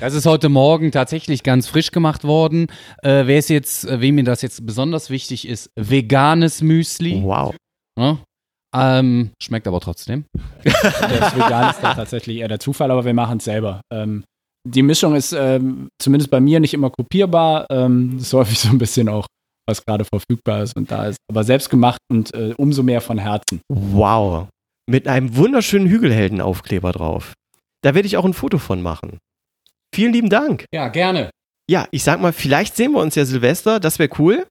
Das 0.00 0.14
ist 0.14 0.26
heute 0.26 0.48
Morgen 0.48 0.90
tatsächlich 0.90 1.44
ganz 1.44 1.68
frisch 1.68 1.92
gemacht 1.92 2.24
worden. 2.24 2.66
Äh, 3.02 3.26
wer 3.26 3.38
ist 3.38 3.50
jetzt, 3.50 3.84
äh, 3.84 4.00
wem 4.00 4.16
mir 4.16 4.24
das 4.24 4.42
jetzt 4.42 4.66
besonders 4.66 5.10
wichtig 5.10 5.46
ist, 5.46 5.70
veganes 5.76 6.60
Müsli. 6.60 7.20
wow. 7.22 7.54
Ne? 7.96 8.18
Ähm, 8.74 9.30
schmeckt 9.40 9.68
aber 9.68 9.80
trotzdem. 9.80 10.24
Das 10.64 11.36
Vegan 11.36 11.70
ist 11.70 11.80
da 11.80 11.94
tatsächlich 11.94 12.38
eher 12.38 12.48
der 12.48 12.58
Zufall, 12.58 12.90
aber 12.90 13.04
wir 13.04 13.14
machen 13.14 13.38
es 13.38 13.44
selber. 13.44 13.80
Ähm, 13.92 14.24
die 14.66 14.82
Mischung 14.82 15.14
ist 15.14 15.32
ähm, 15.32 15.88
zumindest 16.02 16.30
bei 16.32 16.40
mir 16.40 16.58
nicht 16.58 16.74
immer 16.74 16.90
kopierbar. 16.90 17.66
Ähm, 17.70 18.14
das 18.14 18.28
ist 18.28 18.32
häufig 18.32 18.58
so 18.58 18.70
ein 18.70 18.78
bisschen 18.78 19.08
auch, 19.08 19.26
was 19.66 19.84
gerade 19.84 20.04
verfügbar 20.04 20.62
ist 20.62 20.76
und 20.76 20.90
da 20.90 21.06
ist. 21.06 21.18
Aber 21.30 21.44
selbst 21.44 21.70
gemacht 21.70 21.98
und 22.10 22.34
äh, 22.34 22.54
umso 22.56 22.82
mehr 22.82 23.00
von 23.00 23.18
Herzen. 23.18 23.60
Wow. 23.68 24.48
mit 24.86 25.08
einem 25.08 25.36
wunderschönen 25.36 25.88
Hügelheldenaufkleber 25.88 26.92
drauf. 26.92 27.32
Da 27.82 27.94
werde 27.94 28.06
ich 28.06 28.16
auch 28.16 28.24
ein 28.24 28.34
Foto 28.34 28.58
von 28.58 28.82
machen. 28.82 29.18
Vielen 29.94 30.12
lieben 30.12 30.28
Dank. 30.30 30.64
Ja, 30.72 30.88
gerne. 30.88 31.30
Ja, 31.70 31.86
ich 31.90 32.02
sag 32.02 32.20
mal, 32.20 32.32
vielleicht 32.32 32.76
sehen 32.76 32.92
wir 32.92 33.00
uns 33.00 33.14
ja 33.14 33.24
Silvester, 33.24 33.80
das 33.80 33.98
wäre 33.98 34.10
cool. 34.18 34.46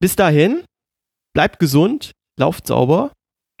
Bis 0.00 0.14
dahin, 0.14 0.62
bleibt 1.34 1.58
gesund, 1.58 2.12
lauft 2.38 2.66
sauber. 2.68 3.10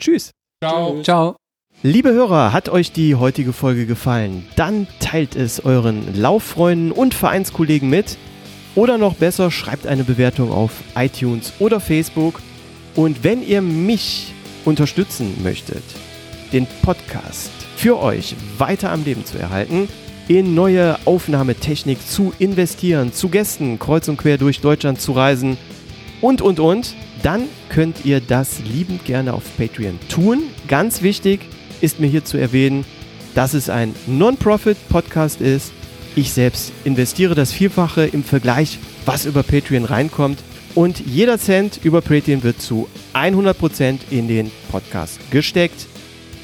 Tschüss. 0.00 0.30
Ciao. 0.62 1.02
Ciao. 1.02 1.36
Liebe 1.82 2.10
Hörer, 2.12 2.52
hat 2.52 2.68
euch 2.68 2.92
die 2.92 3.14
heutige 3.14 3.52
Folge 3.52 3.86
gefallen? 3.86 4.46
Dann 4.56 4.86
teilt 5.00 5.34
es 5.36 5.64
euren 5.64 6.20
Lauffreunden 6.20 6.92
und 6.92 7.14
Vereinskollegen 7.14 7.88
mit. 7.88 8.16
Oder 8.78 8.96
noch 8.96 9.16
besser, 9.16 9.50
schreibt 9.50 9.88
eine 9.88 10.04
Bewertung 10.04 10.52
auf 10.52 10.70
iTunes 10.94 11.52
oder 11.58 11.80
Facebook. 11.80 12.40
Und 12.94 13.24
wenn 13.24 13.44
ihr 13.44 13.60
mich 13.60 14.32
unterstützen 14.64 15.34
möchtet, 15.42 15.82
den 16.52 16.64
Podcast 16.82 17.50
für 17.74 17.98
euch 18.00 18.36
weiter 18.56 18.92
am 18.92 19.02
Leben 19.02 19.24
zu 19.24 19.36
erhalten, 19.36 19.88
in 20.28 20.54
neue 20.54 20.96
Aufnahmetechnik 21.06 21.98
zu 22.06 22.32
investieren, 22.38 23.12
zu 23.12 23.30
Gästen 23.30 23.80
kreuz 23.80 24.06
und 24.06 24.16
quer 24.16 24.38
durch 24.38 24.60
Deutschland 24.60 25.00
zu 25.00 25.10
reisen 25.10 25.58
und, 26.20 26.40
und, 26.40 26.60
und, 26.60 26.94
dann 27.24 27.46
könnt 27.70 28.04
ihr 28.04 28.20
das 28.20 28.60
liebend 28.60 29.04
gerne 29.04 29.34
auf 29.34 29.42
Patreon 29.56 29.98
tun. 30.08 30.44
Ganz 30.68 31.02
wichtig 31.02 31.40
ist 31.80 31.98
mir 31.98 32.06
hier 32.06 32.24
zu 32.24 32.36
erwähnen, 32.36 32.84
dass 33.34 33.54
es 33.54 33.70
ein 33.70 33.92
Non-Profit-Podcast 34.06 35.40
ist. 35.40 35.72
Ich 36.18 36.32
selbst 36.32 36.72
investiere 36.82 37.36
das 37.36 37.52
Vierfache 37.52 38.04
im 38.04 38.24
Vergleich, 38.24 38.80
was 39.06 39.24
über 39.24 39.44
Patreon 39.44 39.84
reinkommt. 39.84 40.40
Und 40.74 40.98
jeder 41.06 41.38
Cent 41.38 41.78
über 41.84 42.00
Patreon 42.00 42.42
wird 42.42 42.60
zu 42.60 42.88
100% 43.14 43.98
in 44.10 44.26
den 44.26 44.50
Podcast 44.72 45.20
gesteckt. 45.30 45.86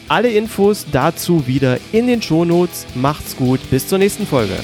Alle 0.07 0.31
Infos 0.31 0.87
dazu 0.93 1.49
wieder 1.49 1.81
in 1.91 2.07
den 2.07 2.23
Shownotes. 2.23 2.87
Macht's 2.95 3.35
gut, 3.37 3.59
bis 3.69 3.89
zur 3.89 3.99
nächsten 3.99 4.29
Folge. 4.29 4.55